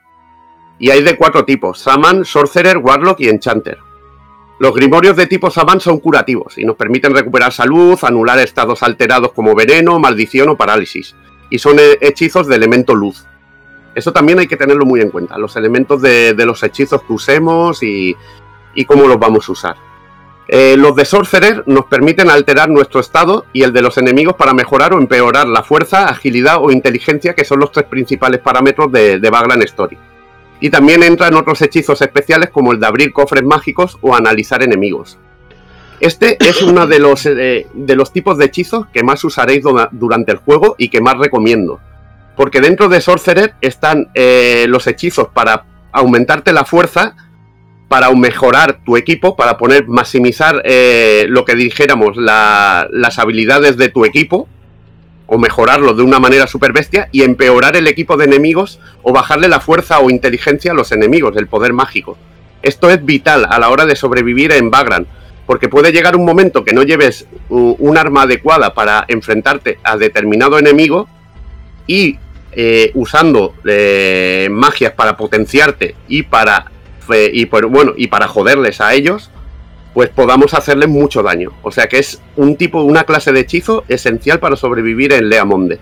Y 0.79 0.89
hay 0.89 1.03
de 1.03 1.19
cuatro 1.19 1.45
tipos, 1.45 1.81
Saman, 1.81 2.25
Sorcerer, 2.25 2.79
Warlock 2.79 3.21
y 3.21 3.29
Enchanter. 3.29 3.77
Los 4.59 4.75
grimorios 4.75 5.15
de 5.15 5.27
tipo 5.27 5.51
Saman 5.51 5.81
son 5.81 6.01
curativos 6.01 6.57
y 6.57 6.65
nos 6.65 6.77
permiten 6.77 7.15
recuperar 7.15 7.53
salud, 7.53 7.99
anular 8.01 8.39
estados 8.39 8.83
alterados 8.83 9.33
como 9.33 9.55
veneno, 9.55 9.99
maldición 9.99 10.49
o 10.49 10.57
parálisis, 10.57 11.15
y 11.51 11.59
son 11.59 11.77
hechizos 12.01 12.47
de 12.47 12.57
elemento 12.57 12.95
luz. 12.95 13.27
Eso 13.95 14.13
también 14.13 14.39
hay 14.39 14.47
que 14.47 14.57
tenerlo 14.57 14.85
muy 14.85 15.01
en 15.01 15.11
cuenta, 15.11 15.39
los 15.39 15.57
elementos 15.57 16.03
de, 16.03 16.35
los 16.45 16.63
hechizos 16.63 17.03
que 17.03 17.13
usemos 17.13 17.83
y, 17.83 18.17
cómo 18.87 19.07
los 19.07 19.19
vamos 19.19 19.49
a 19.49 19.53
usar. 19.53 19.77
Eh, 20.47 20.77
los 20.77 20.95
de 20.95 21.07
Sorcerer 21.07 21.63
nos 21.67 21.87
permiten 21.87 22.29
alterar 22.29 22.69
nuestro 22.69 23.01
estado 23.01 23.47
y 23.55 23.63
el 23.63 23.73
de 23.73 23.81
los 23.81 23.97
enemigos 23.97 24.35
para 24.35 24.53
mejorar 24.53 24.93
o 24.93 24.99
empeorar 24.99 25.47
la 25.47 25.63
fuerza, 25.63 26.09
agilidad 26.09 26.59
o 26.61 26.71
inteligencia, 26.71 27.35
que 27.35 27.47
son 27.47 27.61
los 27.61 27.73
tres 27.73 27.87
principales 27.87 28.41
parámetros 28.41 28.93
de, 28.93 29.19
de 29.21 29.31
Baglan 29.31 29.63
Story. 29.63 29.97
Y 30.61 30.71
también 30.71 31.03
entran 31.03 31.35
otros 31.35 31.63
hechizos 31.63 32.03
especiales 32.03 32.51
como 32.51 32.73
el 32.73 32.81
de 32.81 32.87
abrir 32.87 33.13
cofres 33.13 33.43
mágicos 33.43 33.97
o 34.03 34.15
analizar 34.15 34.63
enemigos. 34.63 35.19
Este 36.01 36.37
es 36.41 36.61
uno 36.61 36.87
de 36.87 36.99
los, 36.99 37.25
eh, 37.25 37.67
de 37.73 37.97
los 37.97 38.13
tipos 38.13 38.37
de 38.37 38.47
hechizos 38.47 38.87
que 38.93 39.03
más 39.03 39.25
usaréis 39.25 39.65
durante 39.93 40.33
el 40.33 40.39
juego 40.39 40.75
y 40.77 40.89
que 40.89 41.01
más 41.01 41.17
recomiendo 41.17 41.81
porque 42.37 42.61
dentro 42.61 42.89
de 42.89 43.01
Sorcerer 43.01 43.55
están 43.61 44.09
eh, 44.15 44.67
los 44.69 44.87
hechizos 44.87 45.29
para 45.29 45.65
aumentarte 45.93 46.53
la 46.53 46.65
fuerza, 46.65 47.15
para 47.89 48.11
mejorar 48.13 48.81
tu 48.85 48.97
equipo, 48.97 49.37
para 49.37 49.57
poner, 49.57 49.87
maximizar 49.87 50.63
eh, 50.65 51.27
lo 51.29 51.45
que 51.45 51.55
dijéramos, 51.55 52.17
las 52.17 53.19
habilidades 53.19 53.77
de 53.77 53.89
tu 53.89 54.05
equipo. 54.05 54.49
o 55.27 55.39
mejorarlo 55.39 55.95
de 55.95 56.03
una 56.03 56.19
manera 56.19 56.47
super 56.47 56.75
bestia 56.75 57.09
y 57.11 57.23
empeorar 57.23 57.77
el 57.77 57.87
equipo 57.87 58.19
de 58.19 58.27
enemigos 58.27 58.79
o 59.03 59.11
bajarle 59.11 59.49
la 59.49 59.59
fuerza 59.59 59.99
o 60.01 60.11
inteligencia 60.11 60.73
a 60.73 60.75
los 60.75 60.93
enemigos, 60.93 61.35
el 61.39 61.47
poder 61.47 61.73
mágico. 61.73 62.19
Esto 62.63 62.91
es 62.91 63.03
vital 63.03 63.47
a 63.49 63.59
la 63.59 63.71
hora 63.71 63.87
de 63.87 63.97
sobrevivir 63.97 64.53
en 64.53 64.71
Bagrant, 64.71 65.09
porque 65.47 65.71
puede 65.71 65.93
llegar 65.93 66.15
un 66.15 66.27
momento 66.27 66.63
que 66.63 66.75
no 66.75 66.83
lleves 66.83 67.27
un 67.49 67.97
arma 67.97 68.23
adecuada 68.23 68.75
para 68.75 69.07
enfrentarte 69.09 69.79
a 69.83 69.97
determinado 69.97 70.59
enemigo 70.59 71.09
y 71.87 72.19
eh, 72.57 72.91
usando 72.95 73.55
eh, 73.67 74.49
magias 74.51 74.93
para 74.93 75.17
potenciarte 75.17 75.95
y 76.09 76.23
para 76.25 76.71
y 77.33 77.45
bueno 77.45 77.93
y 77.99 78.07
para 78.07 78.27
joderles 78.29 78.81
a 78.81 78.95
ellos 78.95 79.31
pues 79.95 80.11
podamos 80.11 80.53
hacerles 80.55 80.89
mucho 80.89 81.23
daño. 81.23 81.53
O 81.63 81.71
sea 81.71 81.87
que 81.87 81.99
es 81.99 82.21
un 82.37 82.57
tipo, 82.57 82.83
una 82.83 83.05
clase 83.05 83.33
de 83.33 83.41
hechizo 83.41 83.85
esencial 83.89 84.41
para 84.41 84.57
sobrevivir 84.57 85.13
en 85.13 85.29
Leamonde. 85.29 85.79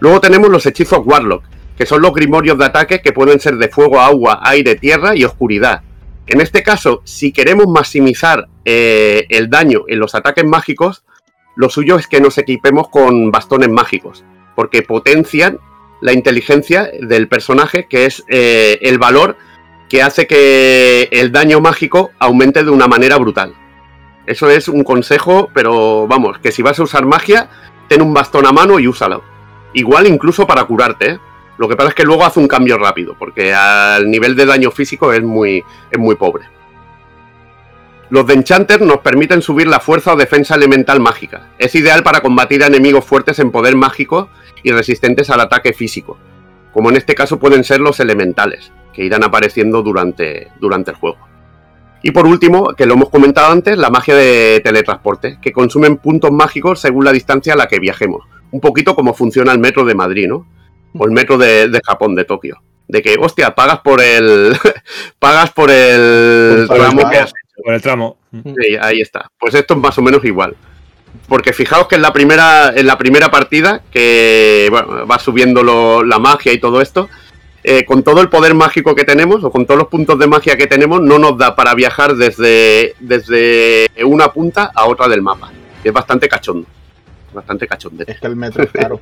Luego 0.00 0.20
tenemos 0.20 0.48
los 0.48 0.64
hechizos 0.64 1.00
Warlock, 1.04 1.44
que 1.76 1.86
son 1.86 2.00
los 2.00 2.14
grimorios 2.14 2.58
de 2.58 2.64
ataque 2.64 3.02
que 3.02 3.12
pueden 3.12 3.38
ser 3.38 3.56
de 3.56 3.68
fuego, 3.68 4.00
agua, 4.00 4.40
aire, 4.42 4.74
tierra 4.74 5.14
y 5.14 5.24
oscuridad. 5.24 5.82
En 6.26 6.40
este 6.40 6.62
caso, 6.62 7.02
si 7.04 7.30
queremos 7.30 7.66
maximizar 7.68 8.48
eh, 8.64 9.26
el 9.28 9.48
daño 9.48 9.84
en 9.86 10.00
los 10.00 10.14
ataques 10.14 10.44
mágicos, 10.44 11.04
lo 11.56 11.68
suyo 11.68 11.96
es 11.96 12.06
que 12.06 12.20
nos 12.20 12.38
equipemos 12.38 12.88
con 12.88 13.30
bastones 13.30 13.68
mágicos, 13.68 14.24
porque 14.56 14.82
potencian 14.82 15.58
la 16.00 16.12
inteligencia 16.12 16.90
del 17.00 17.28
personaje, 17.28 17.86
que 17.86 18.06
es 18.06 18.24
eh, 18.28 18.78
el 18.82 18.98
valor 18.98 19.36
que 19.88 20.02
hace 20.02 20.26
que 20.26 21.08
el 21.12 21.32
daño 21.32 21.60
mágico 21.60 22.10
aumente 22.18 22.64
de 22.64 22.70
una 22.70 22.88
manera 22.88 23.16
brutal. 23.16 23.54
Eso 24.26 24.50
es 24.50 24.68
un 24.68 24.82
consejo, 24.82 25.50
pero 25.54 26.06
vamos, 26.08 26.38
que 26.38 26.50
si 26.50 26.62
vas 26.62 26.78
a 26.80 26.82
usar 26.82 27.06
magia, 27.06 27.48
ten 27.88 28.02
un 28.02 28.12
bastón 28.12 28.46
a 28.46 28.52
mano 28.52 28.80
y 28.80 28.88
úsalo. 28.88 29.22
Igual 29.72 30.06
incluso 30.06 30.46
para 30.46 30.64
curarte, 30.64 31.10
¿eh? 31.10 31.18
Lo 31.58 31.68
que 31.68 31.76
pasa 31.76 31.90
es 31.90 31.94
que 31.94 32.04
luego 32.04 32.24
hace 32.24 32.40
un 32.40 32.48
cambio 32.48 32.76
rápido, 32.76 33.14
porque 33.18 33.54
al 33.54 34.10
nivel 34.10 34.36
de 34.36 34.44
daño 34.44 34.70
físico 34.70 35.12
es 35.12 35.22
muy, 35.22 35.64
es 35.90 35.98
muy 35.98 36.16
pobre. 36.16 36.55
Los 38.08 38.26
de 38.26 38.34
Enchanter 38.34 38.82
nos 38.82 38.98
permiten 38.98 39.42
subir 39.42 39.66
la 39.66 39.80
fuerza 39.80 40.12
o 40.12 40.16
defensa 40.16 40.54
elemental 40.54 41.00
mágica. 41.00 41.48
Es 41.58 41.74
ideal 41.74 42.04
para 42.04 42.20
combatir 42.20 42.62
a 42.62 42.68
enemigos 42.68 43.04
fuertes 43.04 43.40
en 43.40 43.50
poder 43.50 43.74
mágico 43.74 44.28
y 44.62 44.70
resistentes 44.70 45.28
al 45.30 45.40
ataque 45.40 45.72
físico, 45.72 46.16
como 46.72 46.90
en 46.90 46.96
este 46.96 47.16
caso 47.16 47.38
pueden 47.38 47.64
ser 47.64 47.80
los 47.80 47.98
elementales 47.98 48.70
que 48.92 49.04
irán 49.04 49.24
apareciendo 49.24 49.82
durante, 49.82 50.48
durante 50.60 50.92
el 50.92 50.96
juego. 50.96 51.18
Y 52.02 52.12
por 52.12 52.26
último, 52.26 52.74
que 52.76 52.86
lo 52.86 52.94
hemos 52.94 53.10
comentado 53.10 53.52
antes, 53.52 53.76
la 53.76 53.90
magia 53.90 54.14
de 54.14 54.60
teletransporte, 54.62 55.38
que 55.42 55.52
consumen 55.52 55.96
puntos 55.96 56.30
mágicos 56.30 56.80
según 56.80 57.04
la 57.04 57.12
distancia 57.12 57.54
a 57.54 57.56
la 57.56 57.66
que 57.66 57.80
viajemos. 57.80 58.24
Un 58.52 58.60
poquito 58.60 58.94
como 58.94 59.14
funciona 59.14 59.50
el 59.50 59.58
metro 59.58 59.84
de 59.84 59.96
Madrid, 59.96 60.28
¿no? 60.28 60.46
O 60.96 61.04
el 61.04 61.10
metro 61.10 61.36
de, 61.36 61.80
Japón, 61.84 62.14
de 62.14 62.24
Tokio. 62.24 62.62
De 62.86 63.02
que, 63.02 63.16
hostia, 63.18 63.56
pagas 63.56 63.80
por 63.80 64.00
el. 64.00 64.56
pagas 65.18 65.50
por 65.50 65.70
el 65.70 66.68
tramo 66.68 67.10
que 67.10 67.18
has. 67.18 67.32
Por 67.66 67.74
el 67.74 67.82
tramo. 67.82 68.16
Sí, 68.30 68.76
ahí 68.80 69.00
está. 69.00 69.28
Pues 69.40 69.52
esto 69.54 69.74
es 69.74 69.80
más 69.80 69.98
o 69.98 70.02
menos 70.02 70.24
igual. 70.24 70.54
Porque 71.26 71.52
fijaos 71.52 71.88
que 71.88 71.96
en 71.96 72.02
la 72.02 72.12
primera, 72.12 72.72
en 72.72 72.86
la 72.86 72.96
primera 72.96 73.28
partida, 73.28 73.82
que 73.90 74.70
va 74.70 75.18
subiendo 75.18 76.04
la 76.04 76.18
magia 76.20 76.52
y 76.52 76.60
todo 76.60 76.80
esto, 76.80 77.08
eh, 77.64 77.84
con 77.84 78.04
todo 78.04 78.20
el 78.20 78.28
poder 78.28 78.54
mágico 78.54 78.94
que 78.94 79.02
tenemos, 79.02 79.42
o 79.42 79.50
con 79.50 79.66
todos 79.66 79.78
los 79.78 79.88
puntos 79.88 80.16
de 80.16 80.28
magia 80.28 80.56
que 80.56 80.68
tenemos, 80.68 81.00
no 81.02 81.18
nos 81.18 81.36
da 81.36 81.56
para 81.56 81.74
viajar 81.74 82.14
desde, 82.14 82.94
desde 83.00 83.90
una 84.04 84.32
punta 84.32 84.70
a 84.72 84.86
otra 84.86 85.08
del 85.08 85.22
mapa. 85.22 85.50
Es 85.82 85.92
bastante 85.92 86.28
cachondo. 86.28 86.68
Bastante 87.34 87.66
cachondo. 87.66 88.04
Es 88.06 88.20
que 88.20 88.28
el 88.28 88.36
metro 88.36 88.62
es 88.62 88.70
caro. 88.70 89.00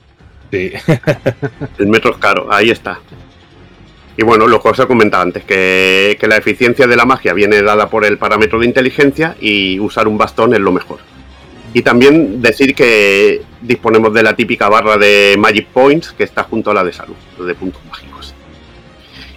sí. 0.50 0.70
el 1.78 1.86
metro 1.86 2.10
es 2.10 2.18
caro, 2.18 2.52
ahí 2.52 2.68
está. 2.68 3.00
Y 4.16 4.24
bueno, 4.24 4.46
lo 4.46 4.60
que 4.60 4.68
os 4.68 4.78
he 4.78 4.86
comentado 4.86 5.22
antes, 5.22 5.44
que, 5.44 6.18
la 6.22 6.36
eficiencia 6.36 6.86
de 6.86 6.96
la 6.96 7.06
magia 7.06 7.32
viene 7.32 7.62
dada 7.62 7.88
por 7.88 8.04
el 8.04 8.18
parámetro 8.18 8.58
de 8.58 8.66
inteligencia 8.66 9.36
y 9.40 9.80
usar 9.80 10.06
un 10.06 10.18
bastón 10.18 10.54
es 10.54 10.60
lo 10.60 10.72
mejor. 10.72 10.98
Y 11.74 11.80
también 11.80 12.42
decir 12.42 12.74
que 12.74 13.42
disponemos 13.62 14.12
de 14.12 14.22
la 14.22 14.36
típica 14.36 14.68
barra 14.68 14.98
de 14.98 15.36
Magic 15.38 15.68
Points 15.68 16.12
que 16.12 16.24
está 16.24 16.44
junto 16.44 16.70
a 16.70 16.74
la 16.74 16.84
de 16.84 16.92
salud, 16.92 17.16
de 17.38 17.54
puntos 17.54 17.80
mágicos. 17.88 18.34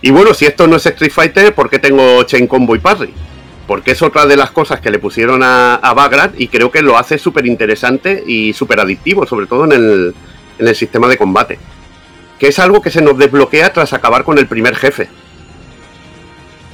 Y 0.01 0.11
bueno, 0.11 0.33
si 0.33 0.45
esto 0.45 0.67
no 0.67 0.75
es 0.75 0.85
Street 0.85 1.11
Fighter, 1.11 1.55
¿por 1.55 1.69
qué 1.69 1.79
tengo 1.79 2.23
Chain 2.23 2.45
Combo 2.45 2.75
y 2.75 2.79
Parry? 2.79 3.13
Porque 3.65 3.91
es 3.91 4.01
otra 4.01 4.25
de 4.25 4.35
las 4.35 4.51
cosas 4.51 4.81
que 4.81 4.91
le 4.91 4.99
pusieron 4.99 5.41
a, 5.41 5.75
a 5.75 6.31
y 6.37 6.49
creo 6.49 6.69
que 6.69 6.81
lo 6.81 6.97
hace 6.97 7.17
súper 7.17 7.45
interesante 7.45 8.21
y 8.27 8.51
súper 8.53 8.81
adictivo, 8.81 9.25
sobre 9.25 9.47
todo 9.47 9.63
en 9.63 9.71
el, 9.71 10.15
en 10.59 10.67
el 10.67 10.75
sistema 10.75 11.07
de 11.07 11.17
combate. 11.17 11.57
Que 12.39 12.47
es 12.47 12.59
algo 12.59 12.81
que 12.81 12.91
se 12.91 13.01
nos 13.01 13.17
desbloquea 13.17 13.71
tras 13.71 13.93
acabar 13.93 14.23
con 14.23 14.37
el 14.37 14.47
primer 14.47 14.75
jefe. 14.75 15.09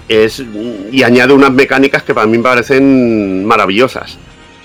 Es, 0.08 0.44
y 0.92 1.04
añade 1.04 1.34
unas 1.34 1.52
mecánicas 1.52 2.04
que 2.04 2.14
para 2.14 2.28
mí 2.28 2.38
me 2.38 2.44
parecen 2.44 3.46
maravillosas. 3.46 4.18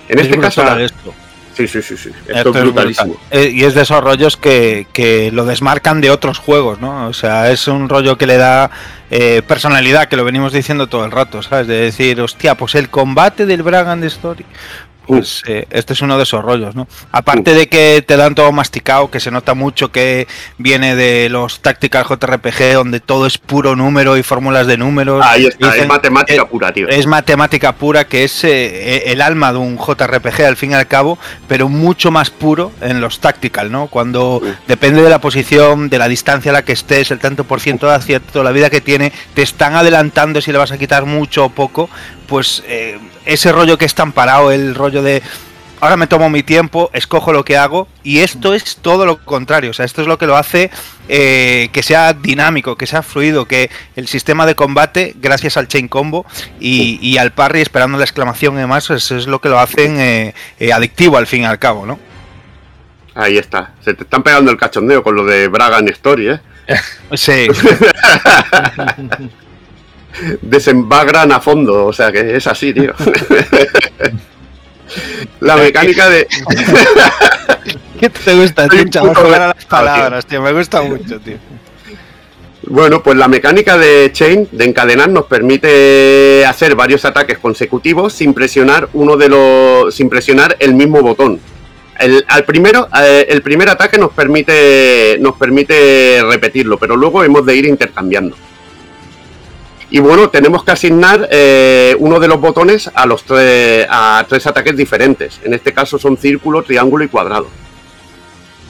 En 0.09 0.19
este 0.19 0.39
caso, 0.39 0.79
esto. 0.79 1.15
Sí, 1.57 1.67
sí, 1.67 1.81
sí, 1.81 1.97
sí. 1.97 2.11
Esto, 2.29 2.51
es 2.51 2.61
brutalísimo. 2.61 3.17
Eh, 3.31 3.51
y 3.55 3.65
es 3.65 3.75
de 3.75 3.81
esos 3.81 4.05
rollos 4.05 4.37
que, 4.37 5.31
lo 5.33 5.47
desmarcan 5.47 6.03
de 6.03 6.11
otros 6.11 6.39
juegos, 6.39 6.81
¿no? 6.81 7.07
O 7.09 7.15
sea, 7.15 7.51
es 7.51 7.67
un 7.67 7.89
rollo 7.89 8.19
que 8.19 8.27
le 8.27 8.37
da 8.37 8.71
eh, 9.11 9.41
personalidad, 9.47 10.09
que 10.09 10.17
lo 10.17 10.25
venimos 10.25 10.53
diciendo 10.53 10.87
todo 10.87 11.07
el 11.07 11.13
rato, 11.13 11.43
¿sabes? 11.43 11.67
De 11.67 11.77
decir, 11.77 12.21
hostia, 12.21 12.57
pues 12.57 12.75
el 12.75 12.91
combate 12.91 13.47
del 13.47 13.63
Bragand 13.63 14.05
Story. 14.05 14.45
Pues 15.07 15.43
eh, 15.47 15.67
este 15.71 15.93
es 15.93 16.03
uno 16.03 16.17
de 16.17 16.25
esos 16.25 16.45
rollos, 16.45 16.75
¿no? 16.75 16.89
Aparte 17.13 17.55
de 17.55 17.69
que 17.69 18.03
te 18.07 18.17
dan 18.17 18.35
todo 18.35 18.51
masticado, 18.53 19.11
que 19.11 19.21
se 19.21 19.31
nota 19.31 19.55
mucho 19.55 19.93
que 19.93 20.27
viene 20.59 20.97
de 20.97 21.29
los 21.29 21.61
Tactical 21.61 22.05
JRPG, 22.09 22.75
donde 22.75 23.01
todo 23.01 23.27
es 23.27 23.39
puro 23.39 23.77
número 23.77 24.17
y 24.17 24.23
fórmulas 24.23 24.67
de 24.67 24.77
números. 24.77 25.25
Ahí 25.25 25.47
está, 25.47 25.77
es 25.77 25.87
matemática 25.87 26.43
eh, 26.43 26.47
pura, 26.51 26.73
tío. 26.73 26.89
Es 26.89 27.07
matemática 27.07 27.73
pura, 27.73 28.07
que 28.07 28.25
es 28.25 28.45
eh, 28.45 29.13
el 29.13 29.21
alma 29.21 29.53
de 29.53 29.59
un 29.59 29.79
JRPG 29.79 30.43
al 30.45 30.57
fin 30.57 30.73
y 30.73 30.75
al 30.75 30.87
cabo, 30.87 31.19
pero 31.47 31.69
mucho 31.69 32.11
más 32.11 32.31
puro 32.31 32.73
en 32.81 33.01
los 33.01 33.21
Tactical, 33.21 33.71
¿no? 33.71 33.87
Cuando 33.87 34.43
depende 34.67 35.03
de 35.03 35.11
la 35.11 35.21
posición, 35.21 35.89
de 35.89 35.99
la 35.99 36.09
distancia 36.09 36.51
a 36.51 36.55
la 36.55 36.65
que 36.65 36.73
estés, 36.73 37.11
el 37.11 37.19
tanto 37.19 37.45
por 37.45 37.61
ciento 37.61 37.87
de 37.87 37.95
acierto, 37.95 38.43
la 38.43 38.53
vida 38.53 38.71
que 38.71 38.81
tiene, 38.81 39.13
te 39.35 39.43
están 39.43 39.75
adelantando 39.77 40.41
si 40.41 40.53
le 40.53 40.59
vas 40.59 40.73
a 40.73 40.79
quitar 40.79 41.07
mucho 41.07 41.45
o 41.45 41.49
poco, 41.51 41.89
pues 42.27 42.63
ese 43.27 43.53
rollo 43.53 43.77
que 43.77 43.85
es 43.85 43.95
tan 43.95 44.13
parado, 44.13 44.51
el 44.51 44.75
rollo 44.75 45.03
de 45.03 45.23
ahora 45.81 45.97
me 45.97 46.07
tomo 46.07 46.31
mi 46.31 46.43
tiempo, 46.43 46.91
escojo 46.93 47.33
lo 47.33 47.45
que 47.45 47.57
hago 47.57 47.89
y 48.03 48.21
esto 48.21 48.55
es 48.55 48.77
todo 48.77 49.07
lo 49.07 49.19
contrario, 49.25 49.71
o 49.71 49.75
sea, 49.75 49.85
esto 49.85 50.03
es 50.03 50.09
lo 50.09 50.19
que 50.19 50.27
lo 50.27 50.37
hace 50.37 50.71
eh, 51.09 51.69
que 51.73 51.83
sea 51.83 52.13
dinámico, 52.13 52.77
que 52.77 52.87
sea 52.87 53.03
fluido, 53.03 53.47
que 53.47 53.71
el 53.95 54.09
sistema 54.09 54.47
de 54.47 54.55
combate, 54.55 55.15
gracias 55.17 55.57
al 55.57 55.69
chain 55.69 55.89
combo 55.89 56.27
y, 56.61 57.17
al 57.19 57.33
parry 57.33 57.61
esperando 57.61 57.99
la 57.99 58.05
exclamación 58.05 58.55
y 58.55 58.59
demás, 58.59 58.91
eso 58.91 59.17
es 59.17 59.27
lo 59.27 59.41
que 59.41 59.49
lo 59.49 59.59
hacen 59.59 59.99
eh, 59.99 60.35
eh, 60.59 60.73
adictivo 60.73 61.17
al 61.17 61.27
fin 61.27 61.43
y 61.43 61.47
al 61.47 61.59
cabo, 61.59 61.87
¿no? 61.87 61.99
Ahí 63.15 63.39
está, 63.39 63.73
se 63.83 63.95
te 63.95 64.05
están 64.05 64.23
pegando 64.23 64.51
el 64.51 64.59
cachondeo 64.59 65.03
con 65.03 65.15
lo 65.15 65.25
de 65.25 65.49
Braga 65.49 65.79
en 65.79 65.89
Story, 65.89 66.29
¿eh? 66.31 66.41
sí. 67.15 67.49
desembagran 70.43 71.33
a 71.33 71.41
fondo, 71.41 71.87
o 71.87 71.93
sea 71.93 72.13
que 72.13 72.37
es 72.37 72.47
así, 72.47 72.73
tío. 72.73 72.93
la 75.41 75.57
mecánica 75.57 76.09
de. 76.09 76.27
¿Qué 78.01 78.11
te 78.11 78.35
gusta, 78.35 78.69
tío? 78.69 79.15
Jugar 79.15 79.43
a 79.43 79.47
las 79.49 79.65
palabras, 79.65 80.27
tío. 80.27 80.43
Me 80.43 80.53
gusta 80.53 80.83
mucho, 80.83 81.19
tío. 81.21 81.39
Bueno, 82.69 83.03
pues 83.03 83.17
la 83.17 83.29
mecánica 83.29 83.79
de 83.79 84.11
Chain, 84.13 84.49
de 84.51 84.65
encadenar, 84.65 85.09
nos 85.09 85.27
permite 85.27 86.45
hacer 86.45 86.75
varios 86.75 87.05
ataques 87.05 87.39
consecutivos 87.39 88.13
sin 88.13 88.35
presionar 88.35 88.89
uno 88.93 89.17
de 89.17 89.29
los. 89.29 89.95
sin 89.95 90.09
presionar 90.09 90.57
el 90.59 90.75
mismo 90.75 91.01
botón. 91.01 91.41
El, 91.99 92.25
al 92.29 92.45
primero, 92.45 92.89
eh, 93.01 93.27
el 93.29 93.41
primer 93.41 93.71
ataque 93.71 93.99
nos 93.99 94.13
permite. 94.13 95.17
nos 95.21 95.37
permite 95.37 96.23
repetirlo, 96.29 96.77
pero 96.77 96.97
luego 96.97 97.23
hemos 97.23 97.47
de 97.47 97.55
ir 97.55 97.67
intercambiando. 97.67 98.37
Y 99.97 99.99
bueno, 99.99 100.29
tenemos 100.29 100.63
que 100.63 100.73
asignar 100.73 101.27
eh, 101.31 101.97
uno 101.99 102.21
de 102.21 102.29
los 102.29 102.39
botones 102.39 102.91
a 102.95 103.07
los 103.07 103.25
tres, 103.25 103.87
a 103.89 104.27
tres 104.29 104.47
ataques 104.47 104.77
diferentes. 104.77 105.41
En 105.43 105.55
este 105.55 105.73
caso 105.73 105.99
son 105.99 106.19
círculo, 106.19 106.63
triángulo 106.63 107.03
y 107.03 107.09
cuadrado. 107.09 107.47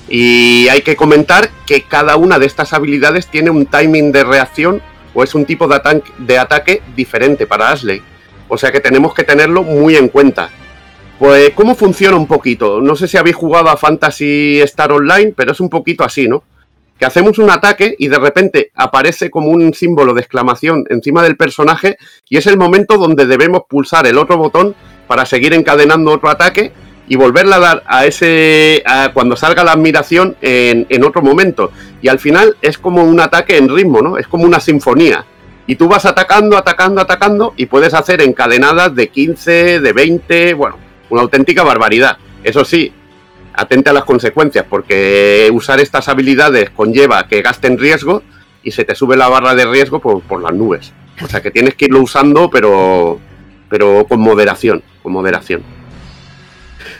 Y 0.08 0.68
hay 0.68 0.82
que 0.82 0.94
comentar 0.94 1.50
que 1.66 1.82
cada 1.82 2.14
una 2.14 2.38
de 2.38 2.46
estas 2.46 2.72
habilidades 2.72 3.26
tiene 3.26 3.50
un 3.50 3.66
timing 3.66 4.12
de 4.12 4.22
reacción 4.22 4.80
o 5.14 5.24
es 5.24 5.34
un 5.34 5.46
tipo 5.46 5.66
de, 5.66 5.74
ataque, 5.74 6.12
de 6.16 6.38
ataque 6.38 6.82
diferente 6.94 7.44
para 7.44 7.72
Ashley. 7.72 8.00
O 8.46 8.56
sea 8.56 8.70
que 8.70 8.78
tenemos 8.78 9.12
que 9.12 9.24
tenerlo 9.24 9.64
muy 9.64 9.96
en 9.96 10.06
cuenta. 10.06 10.50
Pues, 11.18 11.50
¿cómo 11.56 11.74
funciona 11.74 12.16
un 12.16 12.28
poquito? 12.28 12.80
No 12.80 12.94
sé 12.94 13.08
si 13.08 13.16
habéis 13.16 13.34
jugado 13.34 13.68
a 13.68 13.76
Fantasy 13.76 14.60
Star 14.60 14.92
Online, 14.92 15.34
pero 15.36 15.50
es 15.50 15.58
un 15.58 15.70
poquito 15.70 16.04
así, 16.04 16.28
¿no? 16.28 16.44
Que 16.98 17.04
hacemos 17.04 17.38
un 17.38 17.50
ataque 17.50 17.94
y 17.98 18.08
de 18.08 18.18
repente 18.18 18.70
aparece 18.74 19.30
como 19.30 19.50
un 19.50 19.74
símbolo 19.74 20.14
de 20.14 20.20
exclamación 20.20 20.84
encima 20.88 21.22
del 21.22 21.36
personaje 21.36 21.98
y 22.28 22.38
es 22.38 22.46
el 22.46 22.56
momento 22.56 22.96
donde 22.96 23.26
debemos 23.26 23.62
pulsar 23.68 24.06
el 24.06 24.18
otro 24.18 24.38
botón 24.38 24.74
para 25.06 25.26
seguir 25.26 25.52
encadenando 25.52 26.10
otro 26.10 26.30
ataque 26.30 26.72
y 27.08 27.16
volverla 27.16 27.56
a 27.56 27.60
dar 27.60 27.82
a 27.86 28.06
ese 28.06 28.82
a 28.84 29.12
cuando 29.12 29.36
salga 29.36 29.62
la 29.62 29.72
admiración 29.72 30.36
en, 30.40 30.86
en, 30.88 31.04
otro 31.04 31.22
momento. 31.22 31.70
Y 32.02 32.08
al 32.08 32.18
final 32.18 32.56
es 32.62 32.78
como 32.78 33.04
un 33.04 33.20
ataque 33.20 33.56
en 33.56 33.68
ritmo, 33.68 34.02
¿no? 34.02 34.18
Es 34.18 34.26
como 34.26 34.44
una 34.44 34.58
sinfonía. 34.58 35.24
Y 35.68 35.76
tú 35.76 35.88
vas 35.88 36.04
atacando, 36.04 36.56
atacando, 36.56 37.00
atacando 37.00 37.54
y 37.56 37.66
puedes 37.66 37.94
hacer 37.94 38.20
encadenadas 38.22 38.94
de 38.94 39.08
15, 39.08 39.80
de 39.80 39.92
20, 39.92 40.54
bueno, 40.54 40.78
una 41.10 41.22
auténtica 41.22 41.62
barbaridad. 41.62 42.18
Eso 42.42 42.64
sí, 42.64 42.92
atente 43.56 43.90
a 43.90 43.92
las 43.92 44.04
consecuencias, 44.04 44.64
porque 44.68 45.50
usar 45.52 45.80
estas 45.80 46.08
habilidades 46.08 46.70
conlleva 46.70 47.26
que 47.28 47.42
gasten 47.42 47.78
riesgo 47.78 48.22
y 48.62 48.72
se 48.72 48.84
te 48.84 48.94
sube 48.94 49.16
la 49.16 49.28
barra 49.28 49.54
de 49.54 49.64
riesgo 49.64 50.00
por, 50.00 50.22
por 50.22 50.42
las 50.42 50.52
nubes. 50.52 50.92
O 51.22 51.28
sea 51.28 51.40
que 51.40 51.50
tienes 51.50 51.74
que 51.74 51.86
irlo 51.86 52.00
usando, 52.00 52.50
pero, 52.50 53.18
pero 53.68 54.06
con 54.08 54.20
moderación, 54.20 54.82
con 55.02 55.12
moderación. 55.12 55.62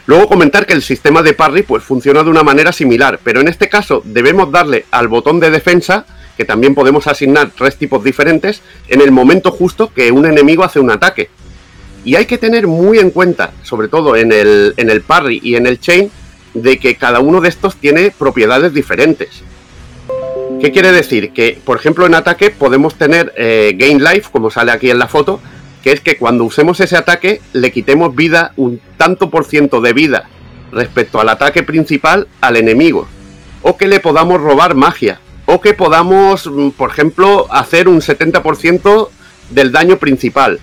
Luego 0.05 0.27
comentar 0.27 0.65
que 0.65 0.73
el 0.73 0.81
sistema 0.81 1.21
de 1.21 1.33
parry 1.33 1.63
pues, 1.63 1.83
funciona 1.83 2.23
de 2.23 2.29
una 2.29 2.43
manera 2.43 2.71
similar, 2.71 3.19
pero 3.23 3.41
en 3.41 3.47
este 3.47 3.69
caso 3.69 4.01
debemos 4.05 4.51
darle 4.51 4.85
al 4.91 5.07
botón 5.07 5.39
de 5.39 5.51
defensa, 5.51 6.05
que 6.37 6.45
también 6.45 6.75
podemos 6.75 7.07
asignar 7.07 7.51
tres 7.55 7.77
tipos 7.77 8.03
diferentes, 8.03 8.61
en 8.87 9.01
el 9.01 9.11
momento 9.11 9.51
justo 9.51 9.93
que 9.93 10.11
un 10.11 10.25
enemigo 10.25 10.63
hace 10.63 10.79
un 10.79 10.91
ataque. 10.91 11.29
Y 12.05 12.15
hay 12.15 12.25
que 12.25 12.37
tener 12.37 12.67
muy 12.67 12.99
en 12.99 13.11
cuenta, 13.11 13.51
sobre 13.63 13.89
todo 13.89 14.15
en 14.15 14.31
el, 14.31 14.73
en 14.77 14.89
el 14.89 15.01
parry 15.01 15.41
y 15.43 15.55
en 15.55 15.67
el 15.67 15.79
chain, 15.79 16.09
de 16.63 16.79
que 16.79 16.95
cada 16.95 17.19
uno 17.19 17.41
de 17.41 17.49
estos 17.49 17.75
tiene 17.75 18.11
propiedades 18.11 18.73
diferentes. 18.73 19.43
¿Qué 20.59 20.71
quiere 20.71 20.91
decir? 20.91 21.33
Que, 21.33 21.59
por 21.63 21.77
ejemplo, 21.77 22.05
en 22.05 22.15
ataque 22.15 22.49
podemos 22.49 22.95
tener 22.95 23.33
eh, 23.37 23.75
Gain 23.77 24.03
Life, 24.03 24.29
como 24.31 24.49
sale 24.49 24.71
aquí 24.71 24.89
en 24.89 24.97
la 24.97 25.07
foto, 25.07 25.39
que 25.83 25.91
es 25.91 26.01
que 26.01 26.17
cuando 26.17 26.43
usemos 26.43 26.79
ese 26.79 26.97
ataque 26.97 27.41
le 27.53 27.71
quitemos 27.71 28.15
vida, 28.15 28.53
un 28.57 28.81
tanto 28.97 29.29
por 29.29 29.45
ciento 29.45 29.81
de 29.81 29.93
vida 29.93 30.29
respecto 30.71 31.21
al 31.21 31.29
ataque 31.29 31.63
principal 31.63 32.27
al 32.41 32.57
enemigo. 32.57 33.07
O 33.61 33.77
que 33.77 33.87
le 33.87 33.99
podamos 33.99 34.41
robar 34.41 34.75
magia. 34.75 35.19
O 35.45 35.61
que 35.61 35.73
podamos, 35.73 36.47
mm, 36.47 36.71
por 36.71 36.89
ejemplo, 36.89 37.47
hacer 37.51 37.87
un 37.87 38.01
70% 38.01 39.11
del 39.49 39.71
daño 39.71 39.97
principal. 39.97 40.59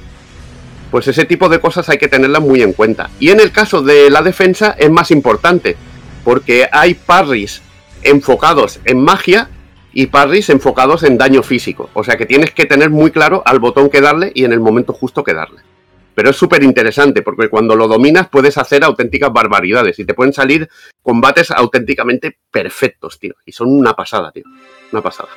Pues 0.95 1.09
ese 1.09 1.25
tipo 1.25 1.49
de 1.49 1.59
cosas 1.59 1.89
hay 1.89 1.99
que 1.99 2.07
tenerlas 2.07 2.41
muy 2.41 2.63
en 2.63 2.73
cuenta. 2.73 3.11
Y 3.19 3.31
en 3.31 3.41
el 3.41 3.51
caso 3.51 3.83
de 3.83 4.11
la 4.11 4.23
defensa 4.23 4.77
es 4.79 4.89
más 4.93 5.11
importante, 5.11 5.77
porque 6.23 6.69
hay 6.71 6.95
parries 6.95 7.63
enfocados 8.05 8.79
en 8.85 9.03
magia 9.03 9.51
y 9.93 10.07
parries 10.07 10.51
enfocados 10.51 11.03
en 11.03 11.19
daño 11.19 11.43
físico. 11.43 11.91
O 11.95 12.05
sea 12.05 12.17
que 12.17 12.27
tienes 12.27 12.53
que 12.53 12.67
tener 12.67 12.91
muy 12.91 13.11
claro 13.11 13.43
al 13.45 13.59
botón 13.59 13.91
que 13.91 14.01
darle 14.01 14.31
y 14.37 14.45
en 14.45 14.53
el 14.53 14.61
momento 14.61 14.93
justo 14.93 15.25
que 15.25 15.35
darle. 15.35 15.63
Pero 16.15 16.31
es 16.31 16.37
súper 16.37 16.63
interesante 16.63 17.23
porque 17.23 17.49
cuando 17.49 17.75
lo 17.75 17.89
dominas 17.89 18.29
puedes 18.29 18.57
hacer 18.57 18.85
auténticas 18.85 19.33
barbaridades 19.33 19.99
y 19.99 20.05
te 20.05 20.15
pueden 20.15 20.33
salir 20.33 20.69
combates 21.03 21.51
auténticamente 21.51 22.39
perfectos, 22.53 23.19
tío. 23.19 23.35
Y 23.45 23.51
son 23.51 23.69
una 23.69 23.95
pasada, 23.95 24.31
tío. 24.31 24.45
Una 24.93 25.03
pasada. 25.03 25.31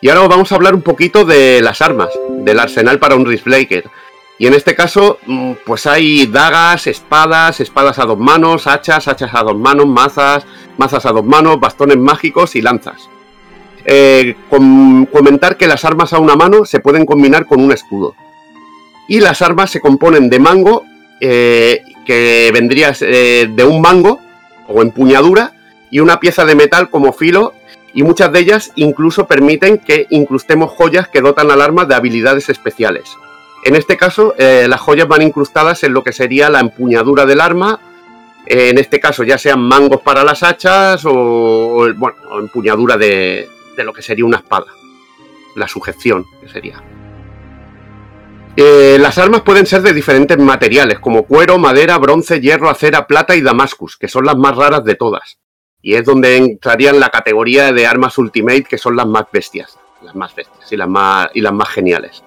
Y 0.00 0.10
ahora 0.10 0.28
vamos 0.28 0.52
a 0.52 0.54
hablar 0.54 0.76
un 0.76 0.82
poquito 0.82 1.24
de 1.24 1.60
las 1.60 1.82
armas, 1.82 2.10
del 2.28 2.60
arsenal 2.60 3.00
para 3.00 3.16
un 3.16 3.24
Breaker. 3.24 3.82
Y 4.38 4.46
en 4.46 4.54
este 4.54 4.74
caso, 4.74 5.18
mm, 5.26 5.52
pues 5.66 5.86
hay 5.86 6.26
dagas, 6.26 6.86
espadas, 6.86 7.60
espadas 7.60 7.98
a 7.98 8.04
dos 8.04 8.18
manos, 8.18 8.68
hachas, 8.68 9.08
hachas 9.08 9.34
a 9.34 9.42
dos 9.42 9.56
manos, 9.56 9.86
mazas, 9.86 10.46
mazas 10.76 11.04
a 11.06 11.12
dos 11.12 11.24
manos, 11.24 11.58
bastones 11.58 11.96
mágicos 11.96 12.54
y 12.54 12.62
lanzas. 12.62 13.08
Eh, 13.84 14.36
comentar 14.48 15.56
que 15.56 15.66
las 15.66 15.84
armas 15.84 16.12
a 16.12 16.18
una 16.18 16.36
mano 16.36 16.64
se 16.64 16.78
pueden 16.78 17.04
combinar 17.04 17.46
con 17.46 17.60
un 17.60 17.72
escudo. 17.72 18.14
Y 19.08 19.20
las 19.20 19.42
armas 19.42 19.70
se 19.70 19.80
componen 19.80 20.30
de 20.30 20.38
mango, 20.38 20.84
eh, 21.20 21.82
que 22.06 22.50
vendría 22.52 22.92
eh, 23.00 23.48
de 23.50 23.64
un 23.64 23.80
mango 23.80 24.20
o 24.68 24.82
empuñadura, 24.82 25.54
y 25.90 26.00
una 26.00 26.20
pieza 26.20 26.44
de 26.44 26.54
metal 26.54 26.90
como 26.90 27.12
filo, 27.12 27.54
y 27.94 28.02
muchas 28.02 28.30
de 28.30 28.40
ellas 28.40 28.72
incluso 28.76 29.26
permiten 29.26 29.78
que 29.78 30.06
incrustemos 30.10 30.70
joyas 30.70 31.08
que 31.08 31.22
dotan 31.22 31.50
al 31.50 31.62
arma 31.62 31.86
de 31.86 31.94
habilidades 31.94 32.50
especiales. 32.50 33.08
En 33.64 33.74
este 33.74 33.96
caso, 33.96 34.34
las 34.38 34.80
joyas 34.80 35.08
van 35.08 35.22
incrustadas 35.22 35.82
en 35.84 35.92
lo 35.92 36.02
que 36.02 36.12
sería 36.12 36.48
la 36.48 36.60
empuñadura 36.60 37.26
del 37.26 37.40
arma, 37.40 37.80
en 38.50 38.78
este 38.78 38.98
caso 38.98 39.24
ya 39.24 39.36
sean 39.36 39.60
mangos 39.60 40.00
para 40.00 40.24
las 40.24 40.42
hachas 40.42 41.02
o, 41.04 41.86
empuñadura 42.40 42.96
de, 42.96 43.46
lo 43.76 43.92
que 43.92 44.00
sería 44.00 44.24
una 44.24 44.38
espada. 44.38 44.66
La 45.54 45.68
sujeción, 45.68 46.24
que 46.40 46.48
sería. 46.48 46.82
Eh, 48.56 48.96
las 48.98 49.18
armas 49.18 49.42
pueden 49.42 49.66
ser 49.66 49.82
de 49.82 49.92
diferentes 49.92 50.38
materiales, 50.38 50.98
como 50.98 51.24
cuero, 51.24 51.58
madera, 51.58 51.98
bronce, 51.98 52.40
hierro, 52.40 52.70
acera, 52.70 53.06
plata 53.06 53.36
y 53.36 53.42
damascus, 53.42 53.98
que 53.98 54.08
son 54.08 54.24
las 54.24 54.36
más 54.36 54.56
raras 54.56 54.82
de 54.82 54.94
todas. 54.94 55.38
Y 55.82 55.94
es 55.94 56.04
donde 56.04 56.36
entrarían 56.36 56.98
la 56.98 57.10
categoría 57.10 57.70
de 57.70 57.86
armas 57.86 58.16
Ultimate, 58.16 58.64
que 58.64 58.78
son 58.78 58.96
las 58.96 59.06
más 59.06 59.24
bestias. 59.30 59.78
Las 60.02 60.14
más 60.14 60.34
bestias 60.34 60.72
y 60.72 60.76
las 60.76 61.52
más 61.52 61.68
geniales. 61.68 62.22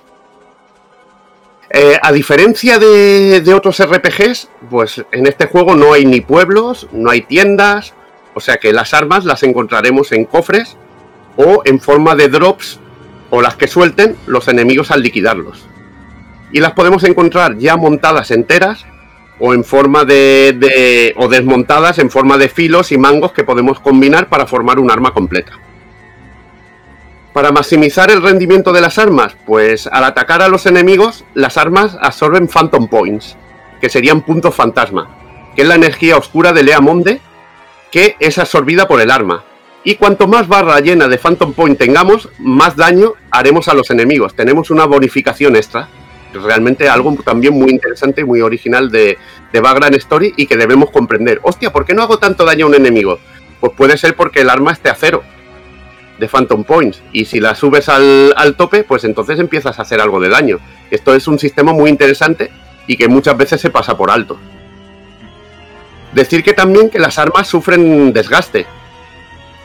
Eh, 1.73 1.97
a 2.01 2.11
diferencia 2.11 2.79
de, 2.79 3.53
otros 3.55 3.81
RPGs, 3.81 4.49
pues 4.69 5.05
en 5.11 5.25
este 5.25 5.45
juego 5.45 5.75
no 5.75 5.93
hay 5.93 6.05
ni 6.05 6.19
pueblos, 6.19 6.89
no 6.91 7.09
hay 7.09 7.21
tiendas, 7.21 7.93
o 8.33 8.41
sea 8.41 8.57
que 8.57 8.73
las 8.73 8.93
armas 8.93 9.23
las 9.23 9.43
encontraremos 9.43 10.11
en 10.11 10.25
cofres 10.25 10.75
o 11.37 11.61
en 11.63 11.79
forma 11.79 12.15
de 12.15 12.27
drops 12.27 12.79
o 13.29 13.41
las 13.41 13.55
que 13.55 13.69
suelten 13.69 14.17
los 14.27 14.49
enemigos 14.49 14.91
al 14.91 15.01
liquidarlos. 15.01 15.65
Y 16.51 16.59
las 16.59 16.73
podemos 16.73 17.05
encontrar 17.05 17.57
ya 17.57 17.77
montadas 17.77 18.31
enteras 18.31 18.85
o 19.39 19.53
en 19.53 19.63
forma 19.63 20.03
de, 20.03 21.13
o 21.15 21.29
desmontadas 21.29 21.99
en 21.99 22.09
forma 22.09 22.37
de 22.37 22.49
filos 22.49 22.91
y 22.91 22.97
mangos 22.97 23.31
que 23.31 23.45
podemos 23.45 23.79
combinar 23.79 24.27
para 24.27 24.45
formar 24.45 24.77
un 24.77 24.91
arma 24.91 25.13
completa. 25.13 25.53
Para 27.33 27.53
maximizar 27.53 28.11
el 28.11 28.21
rendimiento 28.21 28.73
de 28.73 28.81
las 28.81 28.97
armas, 28.97 29.37
pues 29.45 29.87
al 29.87 30.03
atacar 30.03 30.41
a 30.41 30.49
los 30.49 30.65
enemigos, 30.65 31.23
las 31.33 31.57
armas 31.57 31.97
absorben 32.01 32.49
Phantom 32.49 32.89
Points, 32.89 33.37
que 33.79 33.89
serían 33.89 34.21
puntos 34.21 34.53
fantasma, 34.53 35.07
que 35.55 35.61
es 35.61 35.67
la 35.67 35.75
energía 35.75 36.17
oscura 36.17 36.51
de 36.51 36.63
Lea 36.63 36.81
Monde, 36.81 37.21
que 37.89 38.17
es 38.19 38.37
absorbida 38.37 38.85
por 38.85 38.99
el 38.99 39.11
arma, 39.11 39.45
y 39.85 39.95
cuanto 39.95 40.27
más 40.27 40.49
barra 40.49 40.79
llena 40.81 41.07
de 41.07 41.17
Phantom 41.17 41.53
Point 41.53 41.79
tengamos, 41.79 42.27
más 42.37 42.75
daño 42.75 43.13
haremos 43.31 43.69
a 43.69 43.73
los 43.73 43.89
enemigos. 43.89 44.35
Tenemos 44.35 44.69
una 44.69 44.85
bonificación 44.85 45.55
extra. 45.55 45.87
Realmente 46.33 46.87
algo 46.87 47.17
también 47.25 47.53
muy 47.53 47.71
interesante 47.71 48.21
y 48.21 48.23
muy 48.23 48.41
original 48.41 48.91
de, 48.91 49.17
de 49.51 49.59
Background 49.59 49.95
Story 49.95 50.33
y 50.37 50.45
que 50.45 50.55
debemos 50.55 50.91
comprender. 50.91 51.39
Hostia, 51.43 51.73
¿por 51.73 51.85
qué 51.85 51.93
no 51.93 52.03
hago 52.03 52.19
tanto 52.19 52.45
daño 52.45 52.65
a 52.65 52.69
un 52.69 52.75
enemigo? 52.75 53.19
Pues 53.59 53.71
puede 53.75 53.97
ser 53.97 54.15
porque 54.15 54.41
el 54.41 54.49
arma 54.49 54.71
esté 54.71 54.89
a 54.89 54.95
cero 54.95 55.23
de 56.21 56.27
Phantom 56.27 56.63
Points. 56.63 57.01
Y 57.11 57.25
si 57.25 57.39
la 57.41 57.55
subes 57.55 57.89
al, 57.89 58.33
al 58.37 58.55
tope, 58.55 58.83
pues 58.83 59.03
entonces 59.03 59.39
empiezas 59.39 59.77
a 59.77 59.81
hacer 59.81 59.99
algo 59.99 60.21
de 60.21 60.29
daño. 60.29 60.59
Esto 60.91 61.15
es 61.15 61.27
un 61.27 61.39
sistema 61.39 61.73
muy 61.73 61.89
interesante 61.89 62.51
y 62.85 62.95
que 62.95 63.09
muchas 63.09 63.35
veces 63.35 63.59
se 63.59 63.71
pasa 63.71 63.97
por 63.97 64.11
alto. 64.11 64.37
Decir 66.13 66.43
que 66.43 66.53
también 66.53 66.89
que 66.89 66.99
las 66.99 67.17
armas 67.17 67.47
sufren 67.47 68.13
desgaste 68.13 68.67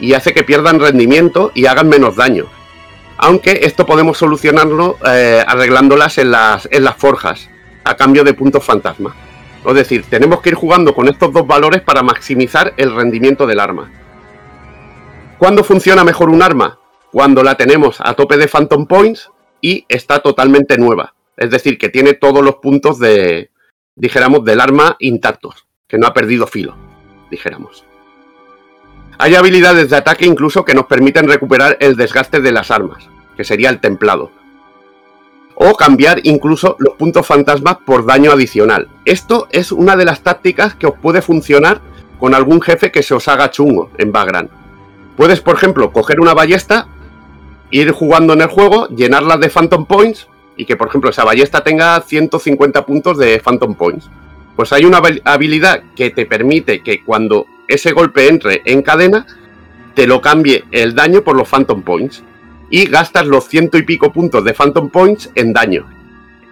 y 0.01 0.15
hace 0.15 0.33
que 0.33 0.45
pierdan 0.45 0.81
rendimiento 0.81 1.53
y 1.55 1.67
hagan 1.67 1.89
menos 1.89 2.17
daño. 2.17 2.47
Aunque 3.19 3.61
esto 3.63 3.85
podemos 3.85 4.17
solucionarlo 4.17 4.97
eh, 5.07 5.45
arreglándolas 5.47 6.17
en 6.19 6.31
las, 6.31 6.69
en 6.71 6.85
las 6.85 6.97
forjas, 6.97 7.51
a 7.85 7.97
cambio 7.97 8.25
de 8.25 8.33
puntos 8.33 8.65
fantasma. 8.65 9.15
Es 9.67 9.75
decir, 9.75 10.05
tenemos 10.09 10.41
que 10.41 10.51
ir 10.51 10.55
jugando 10.55 10.95
con 10.95 11.09
estos 11.09 11.33
dos 11.33 11.47
valores 11.47 11.83
para 11.83 12.03
maximizar 12.03 12.73
el 12.79 12.95
rendimiento 12.95 13.47
del 13.47 13.61
arma. 13.61 13.91
¿Cuándo 15.39 15.63
funciona 15.65 16.03
mejor 16.03 16.31
un 16.31 16.43
arma? 16.43 16.79
Cuando 17.13 17.43
la 17.43 17.57
tenemos 17.57 17.99
a 18.01 18.15
tope 18.15 18.39
de 18.39 18.49
Phantom 18.49 18.87
Points 18.87 19.31
y 19.61 19.85
está 19.87 20.21
totalmente 20.21 20.79
nueva. 20.79 21.15
Es 21.37 21.51
decir, 21.51 21.77
que 21.77 21.91
tiene 21.91 22.15
todos 22.15 22.43
los 22.43 22.57
puntos 22.57 22.99
de, 22.99 23.51
dijéramos, 23.95 24.47
del 24.47 24.63
arma 24.63 24.97
intactos, 24.99 25.67
que 25.87 25.99
no 25.99 26.07
ha 26.07 26.15
perdido 26.15 26.47
filo, 26.47 26.75
dijéramos. 27.31 27.85
Hay 29.19 29.35
habilidades 29.35 29.91
de 29.91 29.97
ataque 29.97 30.25
incluso 30.25 30.65
que 30.65 30.75
nos 30.75 30.87
permiten 30.87 31.29
recuperar 31.29 31.77
el 31.81 31.97
desgaste 31.97 32.41
de 32.41 32.53
las 32.53 32.71
armas, 32.71 33.07
que 33.37 33.45
sería 33.45 33.69
el 33.69 33.81
templado. 33.81 34.31
O 35.55 35.75
cambiar 35.75 36.21
incluso 36.23 36.77
los 36.79 36.95
puntos 36.95 37.27
fantasmas 37.27 37.77
por 37.85 38.07
daño 38.07 38.33
adicional. 38.33 38.89
Esto 39.05 39.49
es 39.51 39.71
una 39.71 39.97
de 39.97 40.07
las 40.07 40.23
tácticas 40.23 40.75
que 40.75 40.87
os 40.87 40.99
puede 40.99 41.21
funcionar 41.21 41.83
con 42.19 42.35
algún 42.35 42.63
jefe 42.63 42.91
que 42.91 43.03
se 43.03 43.13
os 43.13 43.29
haga 43.29 43.51
chungo 43.51 43.91
en 43.99 44.13
Background. 44.13 44.66
Puedes, 45.17 45.41
por 45.41 45.55
ejemplo, 45.57 45.93
coger 45.93 46.21
una 46.21 46.35
ballesta, 46.35 46.89
ir 47.71 47.91
jugando 47.91 48.35
en 48.35 48.43
el 48.43 48.49
juego, 48.49 48.89
llenarla 48.89 49.39
de 49.39 49.49
Phantom 49.49 49.87
Points 49.87 50.29
y 50.57 50.67
que, 50.67 50.77
por 50.77 50.89
ejemplo, 50.89 51.11
esa 51.11 51.25
ballesta 51.25 51.65
tenga 51.65 52.01
150 52.01 52.85
puntos 52.85 53.17
de 53.19 53.41
Phantom 53.41 53.75
Points. 53.75 54.11
Pues 54.57 54.73
hay 54.73 54.85
una 54.85 55.01
habilidad 55.25 55.83
que 55.95 56.11
te 56.11 56.27
permite 56.27 56.83
que 56.83 57.03
cuando 57.03 57.47
ese 57.67 57.93
golpe 57.93 58.29
entre 58.29 58.63
en 58.67 58.83
cadena, 58.83 59.27
te 59.95 60.07
lo 60.07 60.21
cambie 60.21 60.65
el 60.71 60.95
daño 60.95 61.23
por 61.23 61.37
los 61.37 61.49
Phantom 61.49 61.83
Points. 61.83 62.23
Y 62.69 62.87
gastas 62.87 63.27
los 63.27 63.49
ciento 63.49 63.79
y 63.79 63.83
pico 63.83 64.13
puntos 64.13 64.45
de 64.45 64.53
Phantom 64.53 64.91
Points 64.91 65.31
en 65.35 65.53
daño. 65.53 65.87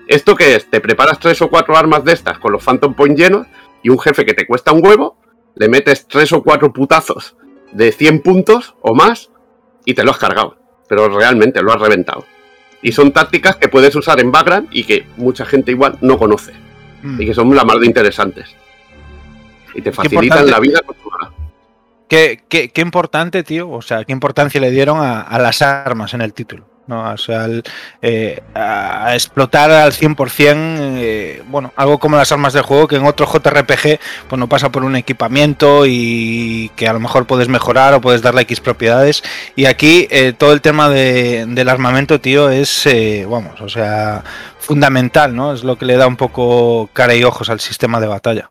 ¿Esto 0.07 0.37
qué 0.37 0.55
es? 0.55 0.71
Te 0.71 0.81
preparas 0.81 1.19
tres 1.19 1.43
o 1.43 1.51
cuatro 1.51 1.77
armas 1.77 2.05
de 2.05 2.13
estas 2.13 2.39
con 2.39 2.53
los 2.53 2.63
Phantom 2.63 2.95
Point 2.95 3.19
llenos 3.19 3.47
y 3.83 3.89
un 3.89 3.99
jefe 3.99 4.25
que 4.25 4.35
te 4.35 4.47
cuesta 4.47 4.73
un 4.73 4.85
huevo, 4.85 5.17
le 5.57 5.69
metes 5.69 6.07
tres 6.07 6.33
o 6.33 6.43
cuatro 6.43 6.73
putazos 6.73 7.37
de 7.75 7.93
100 7.93 8.23
puntos 8.23 8.75
o 8.81 8.95
más 8.95 9.31
y 9.85 9.93
te 9.95 10.03
lo 10.05 10.11
has 10.13 10.19
cargado. 10.19 10.57
Pero 10.89 11.09
realmente 11.09 11.63
lo 11.63 11.73
has 11.73 11.81
reventado. 11.81 12.25
Y 12.83 12.93
son 12.93 13.13
tácticas 13.13 13.57
que 13.57 13.69
puedes 13.69 13.95
usar 13.97 14.21
en 14.21 14.31
background 14.33 14.69
y 14.71 14.85
que 14.85 15.07
mucha 15.17 15.45
gente 15.47 15.71
igual 15.71 15.99
no 16.01 16.19
conoce. 16.19 16.53
Mm. 17.03 17.21
Y 17.21 17.27
que 17.27 17.35
son 17.35 17.55
la 17.55 17.65
más 17.65 17.81
de 17.81 17.87
interesantes. 17.87 18.55
Y 19.75 19.83
te 19.83 19.91
facilitan 19.93 20.51
la 20.51 20.61
vida 20.61 20.81
con 20.87 20.95
tu. 20.97 21.11
Qué, 22.09 22.43
qué- 22.49 22.69
qué 22.69 22.81
importante, 22.83 23.43
tío. 23.43 23.71
O 23.71 23.83
sea, 23.83 24.05
qué 24.05 24.13
importancia 24.13 24.61
le 24.61 24.71
dieron 24.71 24.99
a, 24.99 25.21
a 25.23 25.39
las 25.39 25.63
armas 25.63 26.13
en 26.15 26.21
el 26.21 26.33
título. 26.35 26.67
¿No? 26.87 27.13
O 27.13 27.17
sea, 27.17 27.47
eh, 28.03 28.41
a 28.55 29.11
explotar 29.15 29.71
al 29.71 29.93
100%, 29.93 30.97
eh, 30.99 31.43
bueno, 31.47 31.73
algo 31.77 31.99
como 31.99 32.17
las 32.17 32.31
armas 32.33 32.53
del 32.53 32.63
juego, 32.63 32.87
que 32.89 32.97
en 32.97 33.07
otro 33.07 33.27
JRPG 33.27 33.99
pues 34.29 34.39
no 34.39 34.49
pasa 34.49 34.71
por 34.71 34.85
un 34.85 34.97
equipamiento 34.97 35.85
y 35.87 36.71
que 36.77 36.87
a 36.89 36.93
lo 36.93 37.01
mejor 37.01 37.27
puedes 37.27 37.49
mejorar 37.49 37.95
o 37.95 38.01
puedes 38.01 38.23
darle 38.23 38.43
X 38.43 38.61
propiedades. 38.61 39.23
Y 39.57 39.65
aquí 39.67 40.07
eh, 40.11 40.33
todo 40.37 40.53
el 40.53 40.61
tema 40.61 40.89
de- 40.91 41.47
del 41.49 41.69
armamento, 41.69 42.21
tío, 42.21 42.51
es, 42.51 42.87
eh, 42.87 43.27
vamos, 43.29 43.61
o 43.61 43.69
sea, 43.69 44.23
fundamental, 44.59 45.35
¿no? 45.35 45.53
Es 45.53 45.65
lo 45.65 45.77
que 45.77 45.85
le 45.87 45.97
da 45.97 46.07
un 46.07 46.17
poco 46.17 46.89
cara 46.93 47.15
y 47.15 47.25
ojos 47.25 47.51
al 47.51 47.61
sistema 47.61 48.01
de 48.01 48.07
batalla. 48.07 48.51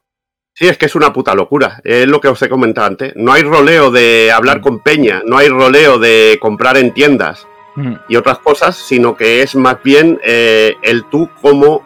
Sí, 0.55 0.67
es 0.67 0.77
que 0.77 0.85
es 0.85 0.93
una 0.93 1.11
puta 1.11 1.33
locura. 1.33 1.81
Es 1.83 2.05
lo 2.07 2.21
que 2.21 2.27
os 2.27 2.39
he 2.43 2.47
comentado 2.49 2.85
antes. 2.85 3.13
No 3.15 3.33
hay 3.33 3.41
roleo 3.41 3.89
de 3.89 4.31
hablar 4.31 4.61
con 4.61 4.81
peña, 4.81 5.23
no 5.25 5.37
hay 5.39 5.49
roleo 5.49 5.97
de 5.97 6.37
comprar 6.39 6.77
en 6.77 6.93
tiendas 6.93 7.47
Mm. 7.75 7.93
y 8.07 8.15
otras 8.17 8.37
cosas, 8.39 8.75
sino 8.77 9.15
que 9.15 9.41
es 9.41 9.55
más 9.55 9.77
bien 9.83 10.19
eh, 10.23 10.75
el 10.83 11.05
tú 11.05 11.29
cómo, 11.41 11.83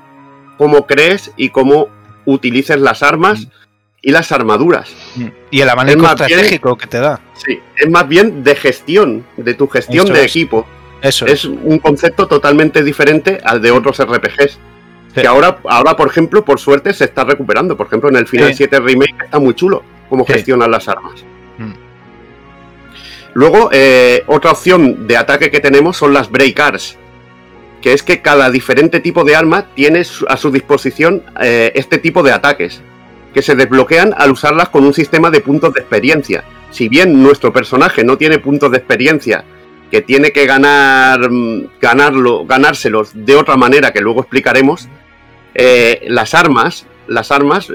cómo 0.58 0.86
crees 0.86 1.32
y 1.38 1.50
cómo 1.50 1.88
utilices 2.26 2.80
las 2.80 3.04
armas 3.04 3.48
y 4.02 4.12
las 4.12 4.32
armaduras. 4.32 4.90
Mm. 5.16 5.28
Y 5.52 5.62
el 5.62 5.70
abanico 5.70 5.98
Es 5.98 6.04
más 6.04 6.16
bien- 6.18 6.30
estratégico 6.32 6.78
que 6.78 6.88
te 6.88 7.00
da. 7.00 7.20
Sí, 7.34 7.60
es 7.76 7.90
más 7.90 8.08
bien 8.08 8.44
de 8.44 8.56
gestión, 8.56 9.26
de 9.38 9.54
tu 9.54 9.68
gestión 9.68 10.06
Eso 10.06 10.14
de 10.14 10.20
es. 10.26 10.32
equipo. 10.32 10.66
Eso 11.02 11.26
Es 11.28 11.46
un 11.46 11.78
concepto 11.80 12.28
totalmente 12.28 12.84
diferente 12.84 13.40
al 13.44 13.62
de 13.62 13.72
otros 13.72 14.00
RPGs. 14.00 14.54
Sí. 15.14 15.22
Que 15.22 15.28
ahora, 15.28 15.58
ahora, 15.70 15.96
por 15.96 16.08
ejemplo, 16.10 16.44
por 16.44 16.60
suerte 16.60 16.92
se 16.94 17.06
está 17.06 17.24
recuperando. 17.24 17.78
Por 17.78 17.88
ejemplo, 17.88 18.10
en 18.10 18.18
el 18.18 18.28
Final 18.28 18.50
Sí. 18.50 18.56
7 18.58 18.80
Remake 18.80 19.16
está 19.24 19.40
muy 19.40 19.54
chulo 19.54 19.84
cómo 20.10 20.26
Sí. 20.26 20.34
gestionan 20.34 20.70
las 20.72 20.88
armas. 20.88 21.24
Luego, 23.38 23.70
eh, 23.72 24.24
otra 24.26 24.50
opción 24.50 25.06
de 25.06 25.16
ataque 25.16 25.52
que 25.52 25.60
tenemos 25.60 25.96
son 25.96 26.12
las 26.12 26.32
Breakars. 26.32 26.98
Que 27.84 27.94
es 27.94 28.02
que 28.02 28.24
cada 28.24 28.50
diferente 28.50 29.00
tipo 29.00 29.24
de 29.24 29.36
arma 29.36 29.68
tiene 29.76 30.02
a 30.28 30.38
su 30.38 30.50
disposición 30.50 31.22
eh, 31.40 31.72
este 31.76 32.00
tipo 32.00 32.24
de 32.24 32.32
ataques. 32.32 32.82
Que 33.36 33.44
se 33.44 33.56
desbloquean 33.56 34.16
al 34.18 34.32
usarlas 34.32 34.70
con 34.70 34.84
un 34.86 34.94
sistema 34.96 35.30
de 35.30 35.42
puntos 35.42 35.72
de 35.76 35.82
experiencia. 35.82 36.46
Si 36.72 36.90
bien 36.90 37.22
nuestro 37.22 37.54
personaje 37.54 38.04
no 38.04 38.18
tiene 38.18 38.40
puntos 38.40 38.72
de 38.72 38.80
experiencia 38.80 39.44
que 39.92 40.02
tiene 40.02 40.32
que 40.32 40.48
ganar 40.48 41.30
mm, 41.30 41.74
ganarlo, 41.80 42.44
ganárselos 42.48 43.12
de 43.14 43.36
otra 43.36 43.56
manera 43.56 43.94
que 43.94 44.02
luego 44.02 44.22
explicaremos. 44.22 44.90
eh, 45.54 46.06
las 46.08 46.34
armas, 46.34 46.88
las 47.06 47.32
armas 47.32 47.68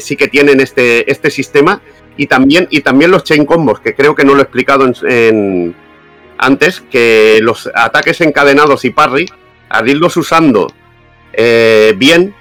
sí 0.00 0.16
que 0.16 0.28
tienen 0.28 0.60
este, 0.60 1.10
este 1.10 1.30
sistema 1.32 1.82
y 2.18 2.26
también, 2.26 2.66
y 2.68 2.82
también 2.82 3.10
los 3.10 3.24
chain 3.24 3.46
combos, 3.46 3.80
que 3.80 3.94
creo 3.94 4.14
que 4.14 4.24
no 4.24 4.34
lo 4.34 4.40
he 4.40 4.42
explicado 4.42 4.90
en, 5.08 5.74
antes, 6.36 6.82
que 6.90 7.38
los 7.40 7.70
ataques 7.74 8.20
encadenados 8.20 8.84
y 8.84 8.90
parry, 8.90 9.26
al 9.70 9.88
irlos 9.88 10.16
usando 10.16 10.66
eh, 11.32 11.94
bien, 11.96 12.34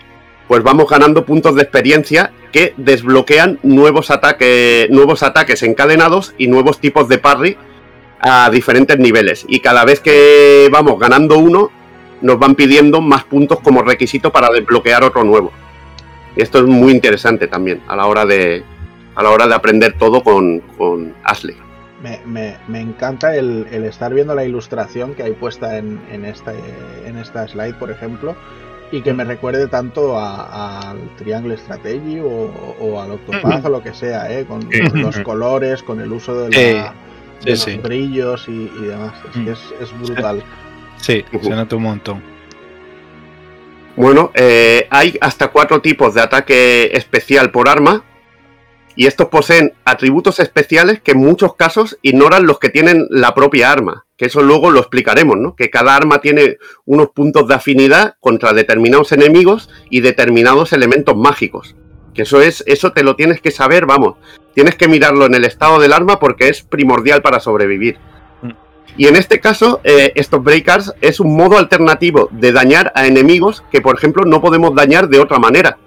pues 0.47 0.63
vamos 0.63 0.89
ganando 0.89 1.25
puntos 1.25 1.55
de 1.55 1.61
experiencia 1.61 2.31
que 2.51 2.73
desbloquean 2.77 3.59
nuevos, 3.61 4.09
ataques 4.09 4.89
nuevos 4.89 5.21
ataques 5.21 5.61
encadenados 5.61 6.33
y 6.37 6.47
nuevos 6.47 6.79
tipos 6.79 7.07
de 7.07 7.19
parry 7.19 7.57
a 8.19 8.49
diferentes 8.49 8.97
niveles. 8.97 9.45
Y 9.47 9.59
cada 9.59 9.85
vez 9.85 9.99
que 9.99 10.69
vamos 10.71 10.97
ganando 10.99 11.37
uno, 11.37 11.69
nos 12.21 12.39
van 12.39 12.55
pidiendo 12.55 12.99
más 12.99 13.25
puntos 13.25 13.59
como 13.59 13.83
requisito 13.83 14.31
para 14.31 14.49
desbloquear 14.49 15.03
otro 15.03 15.23
nuevo. 15.23 15.51
Esto 16.35 16.59
es 16.59 16.65
muy 16.65 16.93
interesante 16.93 17.47
también 17.47 17.81
a 17.87 17.95
la 17.95 18.07
hora 18.07 18.25
de, 18.25 18.63
a 19.17 19.23
la 19.23 19.31
hora 19.31 19.47
de 19.47 19.55
aprender 19.55 19.93
todo 19.97 20.23
con, 20.23 20.59
con 20.77 21.13
Ashley. 21.23 21.57
Me, 22.01 22.19
me- 22.25 22.55
me 22.67 22.79
encanta 22.79 23.35
el, 23.35 23.67
el 23.71 23.83
estar 23.85 24.13
viendo 24.13 24.35
la 24.35 24.45
ilustración 24.45 25.15
que 25.15 25.23
hay 25.23 25.31
puesta 25.33 25.77
en, 25.77 25.99
en, 26.11 26.23
esta, 26.25 26.53
en 27.05 27.17
esta 27.17 27.47
slide, 27.47 27.73
por 27.75 27.89
ejemplo, 27.89 28.35
y 28.91 29.01
que 29.01 29.13
me 29.13 29.23
recuerde 29.23 29.67
tanto 29.67 30.17
a- 30.17 30.91
al 30.91 30.99
Triangle 31.17 31.57
Strategy 31.57 32.19
o, 32.19 32.27
o 32.79 33.01
al 33.01 33.11
Octopath 33.13 33.65
o 33.65 33.69
lo 33.69 33.81
que 33.81 33.93
sea, 33.95 34.31
¿eh? 34.31 34.45
con, 34.45 34.61
con 34.61 35.01
los 35.01 35.17
colores, 35.21 35.81
con 35.81 35.99
el 35.99 36.13
uso 36.13 36.35
de, 36.43 36.49
la- 36.51 36.93
Sí, 37.39 37.45
de 37.49 37.55
sí, 37.55 37.71
los 37.71 37.75
sí. 37.75 37.77
brillos 37.77 38.47
y, 38.47 38.51
y 38.79 38.85
demás. 38.85 39.13
Es, 39.35 39.43
que 39.43 39.51
es, 39.51 39.59
es 39.81 39.99
brutal. 39.99 40.43
Sí, 40.97 41.25
Ujú. 41.33 41.43
se 41.45 41.49
nota 41.51 41.75
un 41.75 41.83
montón. 41.83 42.21
Bueno, 43.95 44.31
eh, 44.35 44.85
hay 44.91 45.17
hasta 45.21 45.47
cuatro 45.47 45.81
tipos 45.81 46.13
de 46.13 46.21
ataque 46.21 46.91
especial 46.93 47.49
por 47.49 47.67
arma. 47.67 48.03
Y 48.97 49.05
estos 49.05 49.27
poseen 49.27 49.73
atributos 49.85 50.39
especiales 50.39 50.99
que 51.01 51.11
en 51.11 51.19
muchos 51.19 51.55
casos 51.55 51.99
ignoran 52.01 52.47
los 52.47 52.57
que 52.57 52.69
tienen 52.69 53.05
la 53.11 53.35
propia 53.35 53.71
arma. 53.71 54.07
Que 54.17 54.25
eso 54.25 54.41
luego 54.41 54.71
lo 54.71 54.79
explicaremos, 54.79 55.37
¿no? 55.37 55.55
Que 55.55 55.69
cada 55.69 55.95
arma 55.95 56.19
tiene 56.19 56.57
unos 56.83 57.09
puntos 57.11 57.47
de 57.47 57.53
afinidad 57.53 58.15
contra 58.19 58.53
determinados 58.53 59.11
enemigos 59.11 59.69
y 59.91 60.01
determinados 60.01 60.73
elementos 60.73 61.15
mágicos. 61.15 61.75
Que 62.15 62.23
eso 62.23 62.41
es, 62.41 62.63
eso 62.65 62.91
te 62.91 63.03
lo 63.03 63.15
tienes 63.15 63.39
que 63.39 63.51
saber, 63.51 63.85
vamos. 63.85 64.15
Tienes 64.55 64.73
que 64.73 64.87
mirarlo 64.87 65.27
en 65.27 65.35
el 65.35 65.45
estado 65.45 65.79
del 65.79 65.93
arma 65.93 66.17
porque 66.19 66.49
es 66.49 66.63
primordial 66.63 67.21
para 67.21 67.39
sobrevivir. 67.39 67.99
Mm. 68.41 68.51
Y 68.97 69.05
en 69.05 69.15
este 69.15 69.39
caso, 69.39 69.79
eh, 69.83 70.11
estos 70.15 70.43
breakers 70.43 70.95
es 71.01 71.19
un 71.19 71.37
modo 71.37 71.59
alternativo 71.59 72.29
de 72.31 72.51
dañar 72.51 72.91
a 72.95 73.05
enemigos 73.05 73.63
que, 73.71 73.81
por 73.81 73.95
ejemplo, 73.95 74.25
no 74.25 74.41
podemos 74.41 74.73
dañar 74.73 75.07
de 75.07 75.19
otra 75.19 75.37
manera. 75.37 75.77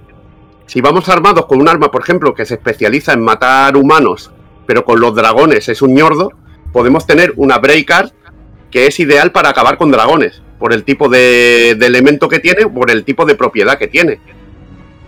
Si 0.71 0.81
vamos 0.81 1.09
armados 1.09 1.47
con 1.47 1.61
un 1.61 1.69
arma, 1.69 1.91
por 1.91 2.03
ejemplo, 2.03 2.33
que 2.33 2.47
se 2.47 2.55
especializa 2.55 3.13
en 3.13 3.23
matar 3.23 3.77
humanos, 3.77 4.31
pero 4.67 4.85
con 4.85 5.01
los 5.01 5.13
dragones 5.17 5.69
es 5.69 5.83
un 5.83 5.95
ñordo, 5.95 6.31
podemos 6.73 7.09
tener 7.09 7.33
una 7.35 7.59
breaker 7.59 8.13
que 8.71 8.87
es 8.87 9.01
ideal 9.01 9.33
para 9.33 9.49
acabar 9.49 9.77
con 9.77 9.91
dragones, 9.91 10.43
por 10.61 10.73
el 10.73 10.85
tipo 10.85 11.09
de, 11.09 11.75
de 11.77 11.87
elemento 11.87 12.29
que 12.29 12.39
tiene, 12.39 12.69
por 12.69 12.89
el 12.93 13.03
tipo 13.03 13.25
de 13.25 13.35
propiedad 13.35 13.79
que 13.79 13.89
tiene. 13.89 14.21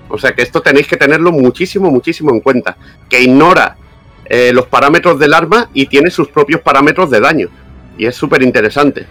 O 0.09 0.19
sea 0.19 0.35
que 0.35 0.43
esto 0.43 0.63
tenéis 0.63 0.89
que 0.89 0.97
tenerlo 0.97 1.31
muchísimo, 1.31 1.93
muchísimo 1.93 2.33
en 2.33 2.41
cuenta. 2.41 2.77
Que 3.09 3.23
ignora 3.23 3.77
eh, 4.25 4.51
los 4.53 4.67
parámetros 4.67 5.21
del 5.21 5.33
arma 5.33 5.71
y 5.73 5.87
tiene 5.87 6.11
sus 6.11 6.27
propios 6.27 6.61
parámetros 6.61 7.09
de 7.09 7.21
daño. 7.21 7.51
Y 7.97 8.07
es 8.07 8.17
súper 8.17 8.43
interesante. 8.43 9.07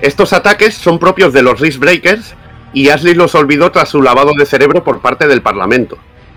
Estos 0.00 0.32
ataques 0.32 0.74
son 0.74 1.00
propios 1.00 1.32
de 1.32 1.42
los 1.42 1.58
Risk 1.58 1.80
Breakers 1.80 2.36
y 2.74 2.88
Ashley 2.88 3.14
los 3.14 3.34
olvidó 3.34 3.70
tras 3.70 3.88
su 3.88 4.02
lavado 4.02 4.32
de 4.36 4.44
cerebro 4.44 4.84
por 4.84 5.00
parte 5.00 5.26
del 5.26 5.42
Parlamento. 5.42 5.96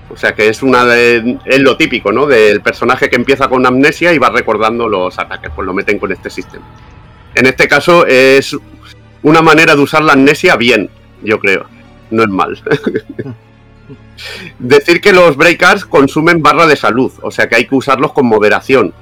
O 0.10 0.16
sea 0.16 0.34
que 0.34 0.48
es 0.48 0.64
una 0.64 0.86
de, 0.86 1.38
es 1.46 1.60
lo 1.60 1.76
típico, 1.76 2.12
¿no? 2.12 2.26
Del 2.26 2.62
personaje 2.62 3.10
que 3.10 3.18
empieza 3.18 3.50
con 3.50 3.66
amnesia 3.66 4.14
y 4.14 4.20
va 4.20 4.30
recordando 4.30 4.88
los 4.88 5.20
ataques, 5.20 5.52
pues 5.54 5.66
lo 5.66 5.74
meten 5.74 6.00
con 6.00 6.12
este 6.12 6.30
sistema. 6.30 6.66
En 7.36 7.46
este 7.46 7.68
caso 7.68 8.06
es 8.06 8.56
una 9.24 9.42
manera 9.42 9.76
de 9.76 9.82
usar 9.82 10.04
la 10.04 10.14
amnesia 10.14 10.56
bien, 10.56 10.90
yo 11.24 11.40
creo. 11.40 11.66
No 12.10 12.24
es 12.24 12.30
mal. 12.30 12.58
Decir 14.60 15.02
que 15.02 15.12
los 15.12 15.36
breakers 15.36 15.86
consumen 15.86 16.42
barra 16.42 16.66
de 16.68 16.76
salud, 16.76 17.12
o 17.22 17.32
sea 17.32 17.50
que 17.50 17.56
hay 17.56 17.66
que 17.66 17.76
usarlos 17.76 18.14
con 18.14 18.28
moderación. 18.28 18.94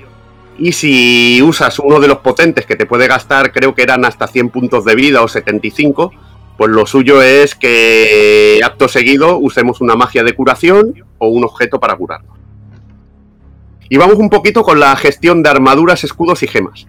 Y 0.58 0.72
si 0.72 1.42
usas 1.42 1.80
uno 1.80 2.00
de 2.00 2.08
los 2.08 2.20
potentes 2.20 2.66
que 2.66 2.76
te 2.76 2.86
puede 2.86 3.08
gastar, 3.08 3.52
creo 3.52 3.76
que 3.76 3.84
eran 3.84 4.06
hasta 4.06 4.28
100 4.28 4.50
puntos 4.50 4.86
de 4.86 4.96
vida 4.96 5.22
o 5.22 5.28
75, 5.28 6.12
pues 6.58 6.72
lo 6.72 6.86
suyo 6.86 7.22
es 7.22 7.56
que 7.56 8.62
acto 8.64 8.88
seguido 8.88 9.38
usemos 9.38 9.82
una 9.82 9.96
magia 9.96 10.24
de 10.24 10.34
curación 10.34 11.04
o 11.18 11.28
un 11.28 11.44
objeto 11.44 11.80
para 11.80 11.96
curarnos. 11.96 12.38
Y 13.90 13.98
vamos 13.98 14.16
un 14.16 14.30
poquito 14.30 14.64
con 14.64 14.80
la 14.80 14.96
gestión 14.96 15.44
de 15.44 15.50
armaduras, 15.50 16.04
escudos 16.04 16.42
y 16.44 16.48
gemas. 16.48 16.88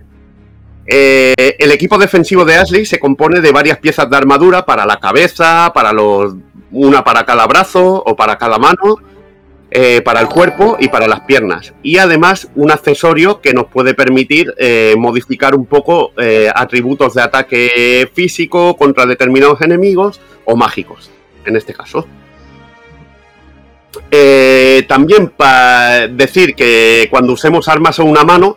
Eh, 0.87 1.57
el 1.59 1.73
equipo 1.73 1.99
defensivo 1.99 2.45
de 2.45 2.55
Ashley 2.55 2.87
se 2.87 3.01
compone 3.01 3.41
de 3.41 3.51
varias 3.51 3.79
piezas 3.79 4.09
de 4.09 4.17
armadura 4.17 4.65
para 4.65 4.87
la 4.87 4.99
cabeza, 4.99 5.73
para 5.75 5.93
los, 5.93 6.37
una 6.71 7.03
para 7.03 7.27
cada 7.27 7.47
brazo 7.47 8.03
o 8.07 8.15
para 8.15 8.39
cada 8.39 8.59
mano, 8.59 8.97
eh, 9.79 10.01
para 10.01 10.21
el 10.21 10.29
cuerpo 10.31 10.79
y 10.81 10.89
para 10.89 11.07
las 11.07 11.21
piernas. 11.21 11.75
Y 11.83 11.99
además 11.99 12.49
un 12.55 12.71
accesorio 12.71 13.43
que 13.43 13.53
nos 13.53 13.67
puede 13.67 13.93
permitir 13.93 14.55
eh, 14.57 14.95
modificar 14.97 15.55
un 15.55 15.67
poco 15.67 16.13
eh, 16.17 16.49
atributos 16.55 17.13
de 17.13 17.21
ataque 17.21 18.11
físico 18.15 18.75
contra 18.79 19.05
determinados 19.05 19.61
enemigos 19.61 20.19
o 20.47 20.57
mágicos, 20.57 21.11
en 21.45 21.57
este 21.57 21.75
caso. 21.75 22.07
También 24.89 25.29
para 25.29 26.09
decir 26.09 26.55
que 26.55 27.09
cuando 27.11 27.35
usemos 27.35 27.69
armas 27.69 27.99
a 27.99 28.03
una 28.03 28.25
mano, 28.25 28.57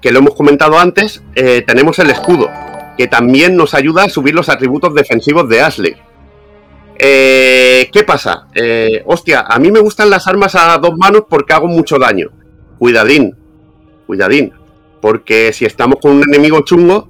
que 0.00 0.12
lo 0.12 0.20
hemos 0.20 0.36
comentado 0.36 0.78
antes, 0.78 1.24
tenemos 1.66 1.98
el 1.98 2.10
escudo, 2.10 2.48
que 2.96 3.08
también 3.08 3.56
nos 3.56 3.74
ayuda 3.74 4.04
a 4.04 4.08
subir 4.08 4.34
los 4.36 4.48
atributos 4.48 4.94
defensivos 4.94 5.48
de 5.48 5.60
Ashley. 5.60 5.96
Eh, 7.04 7.90
¿Qué 7.92 8.04
pasa? 8.04 8.46
Eh, 8.54 9.02
hostia, 9.06 9.40
a 9.40 9.58
mí 9.58 9.72
me 9.72 9.80
gustan 9.80 10.08
las 10.08 10.28
armas 10.28 10.54
a 10.54 10.78
dos 10.78 10.96
manos 10.96 11.24
porque 11.28 11.52
hago 11.52 11.66
mucho 11.66 11.98
daño. 11.98 12.30
Cuidadín, 12.78 13.36
cuidadín. 14.06 14.52
Porque 15.00 15.52
si 15.52 15.64
estamos 15.64 15.96
con 16.00 16.12
un 16.12 16.22
enemigo 16.22 16.60
chungo, 16.60 17.08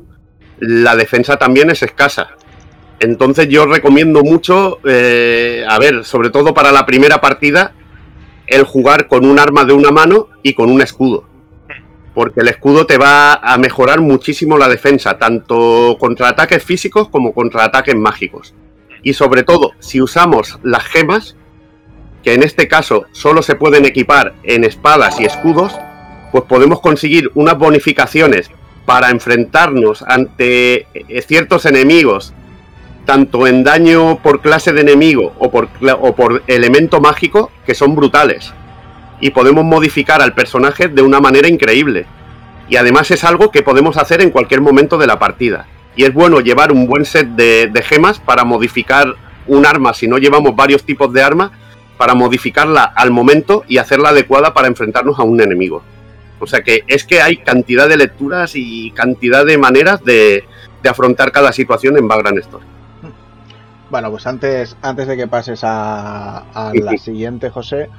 la 0.61 0.97
defensa 0.97 1.37
también 1.37 1.69
es 1.69 1.83
escasa. 1.83 2.29
Entonces 3.01 3.49
yo 3.51 3.67
recomiendo 3.67 4.23
mucho, 4.23 4.79
eh, 4.83 5.63
a 5.69 5.79
ver, 5.79 6.07
sobre 6.07 6.31
todo 6.31 6.55
para 6.55 6.73
la 6.73 6.87
primera 6.87 7.21
partida, 7.21 7.75
el 8.47 8.65
jugar 8.65 9.09
con 9.09 9.27
un 9.27 9.39
arma 9.39 9.67
de 9.67 9.75
una 9.75 9.91
mano 9.91 10.29
y 10.43 10.55
con 10.55 10.71
un 10.71 10.81
escudo. 10.81 11.25
Porque 12.15 12.41
el 12.41 12.49
escudo 12.49 12.87
te 12.87 12.97
va 12.97 13.35
a 13.35 13.59
mejorar 13.59 14.01
muchísimo 14.01 14.57
la 14.57 14.69
defensa, 14.69 15.19
tanto 15.19 15.99
contra 16.01 16.29
ataques 16.29 16.65
físicos 16.65 17.11
como 17.11 17.35
contra 17.35 17.65
ataques 17.65 17.95
mágicos. 17.95 18.55
Y 19.03 19.15
sobre 19.15 19.43
todo, 19.43 19.73
si 19.81 20.01
usamos 20.01 20.59
las 20.63 20.85
gemas, 20.85 21.37
que 22.23 22.35
en 22.35 22.43
este 22.43 22.69
caso 22.69 23.07
solo 23.13 23.43
se 23.43 23.57
pueden 23.57 23.85
equipar 23.85 24.35
en 24.45 24.65
espadas 24.65 25.21
y 25.21 25.25
escudos, 25.25 25.77
pues 26.31 26.45
podemos 26.45 26.81
conseguir 26.81 27.31
unas 27.35 27.59
bonificaciones 27.59 28.51
para 28.87 29.11
enfrentarnos 29.11 30.03
ante 30.03 30.87
eh, 30.95 31.23
ciertos 31.23 31.67
enemigos, 31.67 32.33
tanto 33.05 33.47
en 33.47 33.65
daño 33.65 34.19
por 34.23 34.41
clase 34.41 34.73
de 34.73 34.81
enemigo 34.81 35.35
o 35.39 35.51
por, 35.51 35.69
o 36.01 36.15
por 36.15 36.43
elemento 36.47 37.01
mágico, 37.01 37.51
que 37.67 37.75
son 37.75 37.95
brutales. 37.95 38.53
Y 39.21 39.31
podemos 39.31 39.65
modificar 39.65 40.23
al 40.23 40.35
personaje 40.35 40.89
de 40.89 41.03
una 41.03 41.21
manera 41.21 41.49
increíble. 41.49 42.07
Y 42.69 42.77
además 42.77 43.11
es 43.11 43.25
algo 43.25 43.51
que 43.51 43.63
podemos 43.63 43.97
hacer 43.97 44.23
en 44.23 44.31
cualquier 44.31 44.61
momento 44.61 44.99
de 44.99 45.07
la 45.07 45.19
partida. 45.19 45.67
Y 45.97 46.05
es 46.05 46.15
bueno 46.15 46.41
llevar 46.41 46.73
un 46.73 46.87
buen 46.87 47.05
set 47.05 47.29
de, 47.29 47.83
gemas 47.85 48.19
para 48.19 48.45
modificar 48.45 49.15
un 49.47 49.67
arma, 49.67 49.93
si 49.93 50.09
no 50.09 50.19
llevamos 50.19 50.57
varios 50.57 50.85
tipos 50.85 51.13
de 51.13 51.23
arma, 51.23 51.53
para 51.99 52.15
modificarla 52.15 52.85
al 52.85 53.11
momento 53.11 53.65
y 53.69 53.79
hacerla 53.79 54.11
adecuada 54.11 54.55
para 54.55 54.69
enfrentarnos 54.69 55.19
a 55.19 55.23
un 55.23 55.41
enemigo. 55.41 55.83
O 56.41 56.47
sea 56.47 56.63
que 56.63 56.83
es 56.89 57.05
que 57.05 57.21
hay 57.21 57.37
cantidad 57.37 57.89
de 57.89 57.97
lecturas 57.97 58.53
y 58.57 58.91
cantidad 58.93 59.45
de 59.45 59.59
maneras 59.59 60.03
de, 60.05 60.45
afrontar 60.89 61.31
cada 61.31 61.53
situación 61.53 61.97
en 61.97 62.09
Background 62.09 62.39
Story. 62.39 62.65
Bueno, 63.91 64.11
pues 64.11 64.27
antes, 64.27 64.77
antes 64.81 65.07
de 65.07 65.17
que 65.17 65.29
pases 65.29 65.61
a, 65.63 66.73
la 66.73 66.97
siguiente, 66.97 67.51
José, 67.51 67.91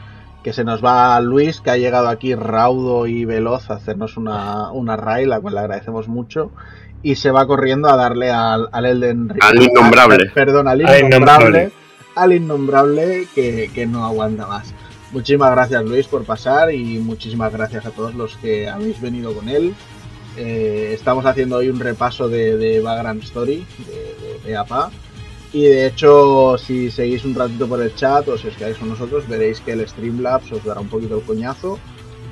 que 0.43 0.51
se 0.51 0.63
nos 0.63 0.83
va 0.83 1.17
Luis, 1.21 1.61
que 1.61 1.69
ha 1.69 1.77
llegado 1.77 2.09
aquí 2.09 2.35
raudo 2.35 3.07
y 3.07 3.23
veloz 3.23 3.69
a 3.69 3.75
hacernos 3.75 4.17
una, 4.17 4.71
una 4.71 4.97
raid, 4.97 5.27
la 5.27 5.39
cual 5.39 5.53
le 5.53 5.59
agradecemos 5.61 6.07
mucho 6.07 6.51
y 7.03 7.15
se 7.15 7.29
va 7.29 7.45
corriendo 7.45 7.89
a 7.89 7.97
darle 7.97 8.31
al, 8.31 8.69
al 8.71 8.85
Elden 8.85 9.29
Ring. 9.29 9.43
Al 9.43 9.61
innombrable. 9.61 10.31
perdón, 10.33 10.69
al 10.69 10.81
innombrable. 10.81 11.71
Al 12.15 12.33
innombrable 12.33 13.27
que, 13.35 13.85
no 13.87 14.05
aguanta 14.05 14.47
más. 14.47 14.73
Muchísimas 15.11 15.51
gracias 15.51 15.83
Luis 15.83 16.07
por 16.07 16.23
pasar 16.23 16.73
y 16.73 16.97
muchísimas 16.97 17.51
gracias 17.51 17.85
a 17.85 17.91
todos 17.91 18.15
los 18.15 18.35
que 18.37 18.69
habéis 18.69 18.99
venido 19.01 19.33
con 19.33 19.49
él. 19.49 19.75
Eh, 20.37 20.91
estamos 20.93 21.25
haciendo 21.25 21.57
hoy 21.57 21.69
un 21.69 21.79
repaso 21.79 22.27
de, 22.27 22.57
de 22.57 22.79
Background 22.79 23.21
Story 23.23 23.65
de, 23.85 24.49
de, 24.49 24.57
APA. 24.57 24.89
Y 25.51 25.63
de 25.65 25.85
hecho, 25.85 26.57
si 26.57 26.89
seguís 26.89 27.25
un 27.25 27.35
ratito 27.35 27.67
por 27.67 27.79
el 27.79 27.93
chat 27.93 28.27
o 28.27 28.37
si 28.39 28.47
os 28.47 28.55
quedáis 28.55 28.77
con 28.77 28.89
nosotros, 28.89 29.27
veréis 29.27 29.59
que 29.59 29.73
el 29.73 29.87
Streamlabs 29.87 30.51
os 30.51 30.63
dará 30.63 30.79
un 30.79 30.87
poquito 30.87 31.17
el 31.17 31.23
coñazo 31.23 31.77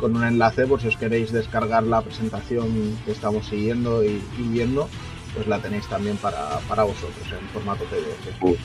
con 0.02 0.18
un 0.18 0.24
enlace 0.24 0.66
por 0.66 0.82
si 0.82 0.88
os 0.88 0.98
queréis 0.98 1.32
descargar 1.32 1.84
la 1.84 2.02
presentación 2.02 2.98
que 3.06 3.12
estamos 3.12 3.46
siguiendo 3.46 4.04
y, 4.04 4.22
viendo, 4.38 4.90
pues 5.36 5.48
la 5.48 5.60
tenéis 5.60 5.88
también 5.88 6.18
para, 6.18 6.60
vosotros 6.84 7.26
en 7.32 7.48
formato 7.50 7.86
PDF. 7.86 8.58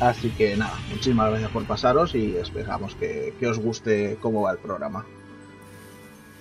Así 0.00 0.30
que 0.30 0.56
nada, 0.56 0.74
muchísimas 0.90 1.30
gracias 1.30 1.50
por 1.50 1.64
pasaros 1.64 2.14
y 2.14 2.36
esperamos 2.36 2.94
que, 2.94 3.34
os 3.46 3.58
guste 3.58 4.16
cómo 4.20 4.42
va 4.42 4.52
el 4.52 4.58
programa. 4.58 5.04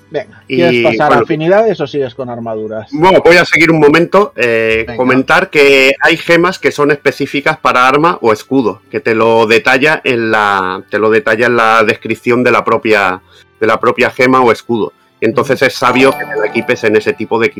Venga, 0.09 0.43
¿quieres 0.45 0.83
pasar 0.83 1.13
a 1.13 1.19
afinidades 1.19 1.79
o 1.79 1.87
sigues 1.87 2.13
con 2.13 2.29
armaduras? 2.29 2.89
Bueno, 2.91 3.21
voy 3.23 3.37
a 3.37 3.45
seguir 3.45 3.71
un 3.71 3.79
momento. 3.79 4.33
Eh, 4.35 4.85
comentar 4.97 5.49
que 5.49 5.93
hay 6.01 6.17
gemas 6.17 6.59
que 6.59 6.71
son 6.73 6.91
específicas 6.91 7.57
para 7.57 7.87
arma 7.87 8.17
o 8.21 8.33
escudo, 8.33 8.81
que 8.91 8.99
te 8.99 9.15
lo 9.15 9.47
detalla 9.47 10.01
en 10.03 10.31
la, 10.31 10.83
te 10.89 10.99
lo 10.99 11.09
detalla 11.09 11.45
en 11.47 11.55
la 11.55 11.83
descripción 11.85 12.43
de 12.43 12.51
la 12.51 12.65
propia 12.65 13.21
de 13.61 13.67
la 13.67 13.79
propia 13.79 14.09
gema 14.09 14.41
o 14.41 14.51
escudo. 14.51 14.91
entonces 15.21 15.61
es 15.61 15.75
sabio 15.75 16.11
que 16.11 16.25
te 16.25 16.35
lo 16.35 16.43
equipes 16.43 16.83
en 16.83 16.95
ese 16.95 17.13
tipo 17.13 17.39
de, 17.39 17.53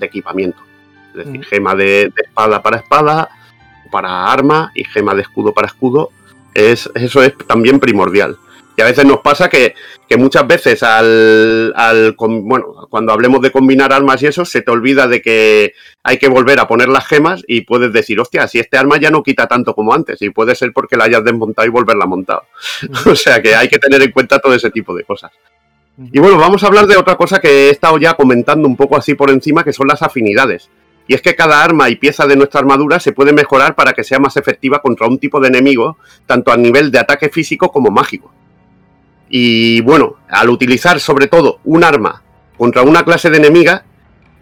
equipamiento. 0.00 0.58
Es 1.08 1.24
decir, 1.24 1.44
gema 1.46 1.74
de, 1.74 2.12
espada 2.14 2.62
para 2.62 2.76
espada, 2.76 3.28
para 3.90 4.30
arma 4.30 4.70
y 4.74 4.84
gema 4.84 5.14
de 5.14 5.22
escudo 5.22 5.52
para 5.52 5.68
escudo. 5.68 6.10
Es, 6.52 6.88
eso 6.94 7.22
es 7.22 7.34
también 7.46 7.80
primordial. 7.80 8.36
Y 8.76 8.80
a 8.80 8.86
veces 8.86 9.04
nos 9.04 9.20
pasa 9.20 9.48
que, 9.48 9.74
muchas 10.18 10.46
veces 10.46 10.82
al, 10.82 11.72
al, 11.76 12.14
bueno, 12.18 12.86
cuando 12.88 13.12
hablemos 13.12 13.40
de 13.42 13.50
combinar 13.50 13.92
armas 13.92 14.22
y 14.22 14.26
eso, 14.26 14.44
se 14.44 14.62
te 14.62 14.70
olvida 14.70 15.06
de 15.06 15.20
que 15.20 15.74
hay 16.02 16.18
que 16.18 16.28
volver 16.28 16.58
a 16.60 16.68
poner 16.68 16.88
las 16.88 17.06
gemas 17.06 17.42
y 17.46 17.62
puedes 17.62 17.92
decir, 17.92 18.18
hostia, 18.20 18.48
si 18.48 18.58
este 18.58 18.76
arma 18.76 18.98
ya 18.98 19.10
no 19.10 19.22
quita 19.22 19.46
tanto 19.46 19.74
como 19.74 19.92
antes, 19.94 20.20
y 20.22 20.30
puede 20.30 20.54
ser 20.54 20.72
porque 20.72 20.96
la 20.96 21.04
hayas 21.04 21.24
desmontado 21.24 21.66
y 21.66 21.70
volverla 21.70 22.04
a 22.04 22.08
montar. 22.08 22.42
o 23.06 23.14
sea 23.14 23.42
que 23.42 23.54
hay 23.54 23.68
que 23.68 23.78
tener 23.78 24.02
en 24.02 24.10
cuenta 24.10 24.38
todo 24.38 24.54
ese 24.54 24.70
tipo 24.70 24.94
de 24.94 25.04
cosas. 25.04 25.32
Y 26.10 26.18
bueno, 26.18 26.38
vamos 26.38 26.64
a 26.64 26.66
hablar 26.66 26.86
de 26.86 26.96
otra 26.96 27.16
cosa 27.16 27.40
que 27.40 27.68
he 27.68 27.70
estado 27.70 27.98
ya 27.98 28.14
comentando 28.14 28.66
un 28.66 28.76
poco 28.76 28.96
así 28.96 29.14
por 29.14 29.30
encima, 29.30 29.62
que 29.62 29.72
son 29.72 29.86
las 29.86 30.02
afinidades. 30.02 30.70
Y 31.06 31.14
es 31.14 31.20
que 31.20 31.34
cada 31.34 31.62
arma 31.62 31.90
y 31.90 31.96
pieza 31.96 32.26
de 32.26 32.36
nuestra 32.36 32.60
armadura 32.60 33.00
se 33.00 33.12
puede 33.12 33.32
mejorar 33.32 33.74
para 33.74 33.92
que 33.92 34.04
sea 34.04 34.18
más 34.18 34.36
efectiva 34.36 34.80
contra 34.80 35.06
un 35.06 35.18
tipo 35.18 35.40
de 35.40 35.48
enemigo, 35.48 35.98
tanto 36.26 36.52
a 36.52 36.56
nivel 36.56 36.90
de 36.90 36.98
ataque 36.98 37.28
físico 37.28 37.70
como 37.70 37.90
mágico. 37.90 38.32
Y 39.34 39.80
bueno, 39.80 40.16
al 40.28 40.50
utilizar 40.50 41.00
sobre 41.00 41.26
todo 41.26 41.58
un 41.64 41.84
arma 41.84 42.22
contra 42.58 42.82
una 42.82 43.02
clase 43.02 43.30
de 43.30 43.38
enemiga, 43.38 43.86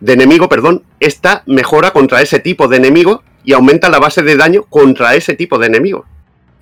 de 0.00 0.14
enemigo, 0.14 0.48
perdón, 0.48 0.82
esta 0.98 1.44
mejora 1.46 1.92
contra 1.92 2.22
ese 2.22 2.40
tipo 2.40 2.66
de 2.66 2.78
enemigo 2.78 3.22
y 3.44 3.52
aumenta 3.52 3.88
la 3.88 4.00
base 4.00 4.24
de 4.24 4.36
daño 4.36 4.64
contra 4.64 5.14
ese 5.14 5.34
tipo 5.34 5.60
de 5.60 5.68
enemigo. 5.68 6.06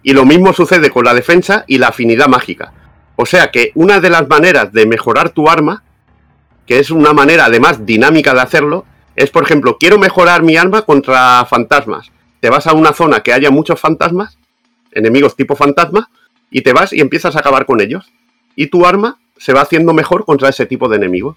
Y 0.02 0.12
lo 0.12 0.26
mismo 0.26 0.52
sucede 0.52 0.90
con 0.90 1.06
la 1.06 1.14
defensa 1.14 1.64
y 1.66 1.78
la 1.78 1.88
afinidad 1.88 2.28
mágica. 2.28 2.74
O 3.16 3.24
sea 3.24 3.50
que 3.50 3.72
una 3.74 3.98
de 3.98 4.10
las 4.10 4.28
maneras 4.28 4.74
de 4.74 4.84
mejorar 4.84 5.30
tu 5.30 5.48
arma, 5.48 5.82
que 6.66 6.80
es 6.80 6.90
una 6.90 7.14
manera 7.14 7.46
además 7.46 7.86
dinámica 7.86 8.34
de 8.34 8.42
hacerlo, 8.42 8.84
es 9.16 9.30
por 9.30 9.42
ejemplo, 9.42 9.78
quiero 9.80 9.98
mejorar 9.98 10.42
mi 10.42 10.58
arma 10.58 10.82
contra 10.82 11.46
fantasmas. 11.46 12.12
Te 12.40 12.50
vas 12.50 12.66
a 12.66 12.74
una 12.74 12.92
zona 12.92 13.20
que 13.20 13.32
haya 13.32 13.50
muchos 13.50 13.80
fantasmas, 13.80 14.36
enemigos 14.92 15.34
tipo 15.34 15.56
fantasma, 15.56 16.10
y 16.50 16.62
te 16.62 16.72
vas 16.72 16.92
y 16.92 17.00
empiezas 17.00 17.36
a 17.36 17.40
acabar 17.40 17.66
con 17.66 17.80
ellos 17.80 18.12
y 18.56 18.68
tu 18.68 18.86
arma 18.86 19.18
se 19.36 19.52
va 19.52 19.60
haciendo 19.60 19.92
mejor 19.92 20.24
contra 20.24 20.48
ese 20.48 20.66
tipo 20.66 20.88
de 20.88 20.96
enemigos. 20.96 21.36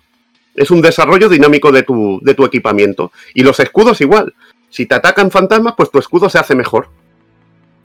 Es 0.56 0.72
un 0.72 0.82
desarrollo 0.82 1.30
dinámico 1.30 1.72
de 1.72 1.84
tu, 1.84 2.20
de 2.24 2.34
tu 2.34 2.44
equipamiento. 2.44 3.12
Y 3.34 3.44
los 3.44 3.60
escudos 3.60 4.02
igual. 4.02 4.34
Si 4.70 4.86
te 4.86 4.96
atacan 4.96 5.32
fantasmas, 5.32 5.76
pues 5.78 5.92
tu 5.92 6.00
escudo 6.00 6.30
se 6.30 6.40
hace 6.40 6.56
mejor. 6.56 6.90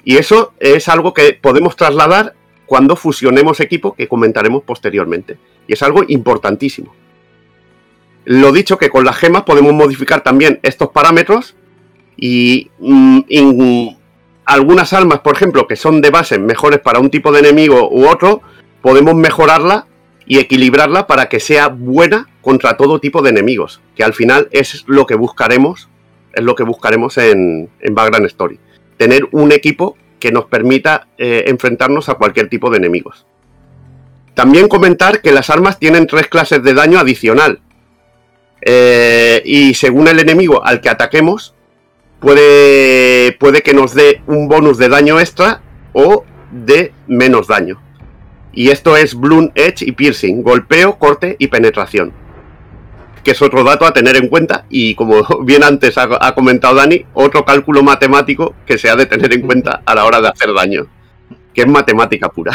Y 0.04 0.16
eso 0.16 0.52
es 0.58 0.88
algo 0.88 1.12
que 1.12 1.34
podemos 1.34 1.76
trasladar 1.76 2.34
cuando 2.64 2.96
fusionemos 2.96 3.60
equipo, 3.60 3.94
que 3.94 4.08
comentaremos 4.08 4.62
posteriormente. 4.62 5.38
Y 5.68 5.74
es 5.74 5.82
algo 5.82 6.04
importantísimo. 6.08 6.94
Lo 8.24 8.52
dicho 8.52 8.78
que 8.78 8.90
con 8.90 9.04
las 9.04 9.16
gemas 9.16 9.42
podemos 9.42 9.72
modificar 9.72 10.22
también 10.22 10.58
estos 10.62 10.90
parámetros 10.90 11.54
y 12.16 12.70
mm, 12.78 13.20
algunas 14.46 14.92
armas, 14.92 15.20
por 15.20 15.34
ejemplo, 15.34 15.66
que 15.66 15.76
son 15.76 16.00
de 16.00 16.10
base 16.10 16.38
mejores 16.38 16.80
para 16.80 17.00
un 17.00 17.10
tipo 17.10 17.32
de 17.32 17.40
enemigo 17.40 17.90
u 17.90 18.08
otro, 18.08 18.40
podemos 18.80 19.14
mejorarla 19.14 19.86
y 20.24 20.38
equilibrarla 20.38 21.06
para 21.06 21.28
que 21.28 21.40
sea 21.40 21.68
buena 21.68 22.28
contra 22.40 22.76
todo 22.76 23.00
tipo 23.00 23.22
de 23.22 23.30
enemigos, 23.30 23.80
que 23.94 24.04
al 24.04 24.14
final 24.14 24.48
es 24.52 24.84
lo 24.86 25.06
que 25.06 25.16
buscaremos, 25.16 25.88
es 26.32 26.42
lo 26.42 26.54
que 26.54 26.62
buscaremos 26.62 27.18
en, 27.18 27.68
en 27.80 27.94
Background 27.94 28.26
Story. 28.26 28.58
Tener 28.96 29.28
un 29.32 29.52
equipo 29.52 29.96
que 30.20 30.32
nos 30.32 30.46
permita 30.46 31.08
eh, 31.18 31.44
enfrentarnos 31.48 32.08
a 32.08 32.14
cualquier 32.14 32.48
tipo 32.48 32.70
de 32.70 32.78
enemigos. 32.78 33.26
También 34.34 34.68
comentar 34.68 35.22
que 35.22 35.32
las 35.32 35.50
armas 35.50 35.78
tienen 35.78 36.06
tres 36.06 36.28
clases 36.28 36.62
de 36.62 36.74
daño 36.74 36.98
adicional. 36.98 37.60
Eh, 38.60 39.42
y 39.44 39.74
según 39.74 40.08
el 40.08 40.18
enemigo 40.18 40.64
al 40.64 40.80
que 40.80 40.88
ataquemos, 40.88 41.54
puede, 42.20 43.32
puede 43.32 43.62
que 43.62 43.74
nos 43.74 43.94
dé 43.94 44.22
un 44.26 44.48
bonus 44.48 44.78
de 44.78 44.88
daño 44.88 45.20
extra 45.20 45.60
o 45.92 46.24
de 46.50 46.92
menos 47.06 47.48
daño. 47.48 47.80
Y 48.52 48.70
esto 48.70 48.96
es 48.96 49.14
Bloom, 49.14 49.50
Edge 49.54 49.82
y 49.82 49.92
Piercing, 49.92 50.42
golpeo, 50.42 50.98
corte 50.98 51.36
y 51.38 51.48
penetración. 51.48 52.12
Que 53.22 53.32
es 53.32 53.42
otro 53.42 53.64
dato 53.64 53.84
a 53.84 53.92
tener 53.92 54.16
en 54.16 54.28
cuenta 54.28 54.64
y 54.70 54.94
como 54.94 55.22
bien 55.44 55.62
antes 55.62 55.98
ha, 55.98 56.34
comentado 56.34 56.76
Dani, 56.76 57.04
otro 57.12 57.44
cálculo 57.44 57.82
matemático 57.82 58.54
que 58.64 58.78
se 58.78 58.88
ha 58.88 58.96
de 58.96 59.06
tener 59.06 59.32
en 59.34 59.42
cuenta 59.42 59.82
a 59.84 59.94
la 59.94 60.04
hora 60.04 60.20
de 60.20 60.28
hacer 60.28 60.52
daño. 60.54 60.86
Que 61.52 61.62
es 61.62 61.68
matemática 61.68 62.28
pura. 62.28 62.52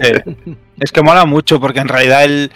es 0.80 0.92
que 0.92 1.02
mola 1.02 1.24
mucho 1.24 1.58
porque 1.58 1.80
en 1.80 1.88
realidad 1.88 2.24
el, 2.24 2.50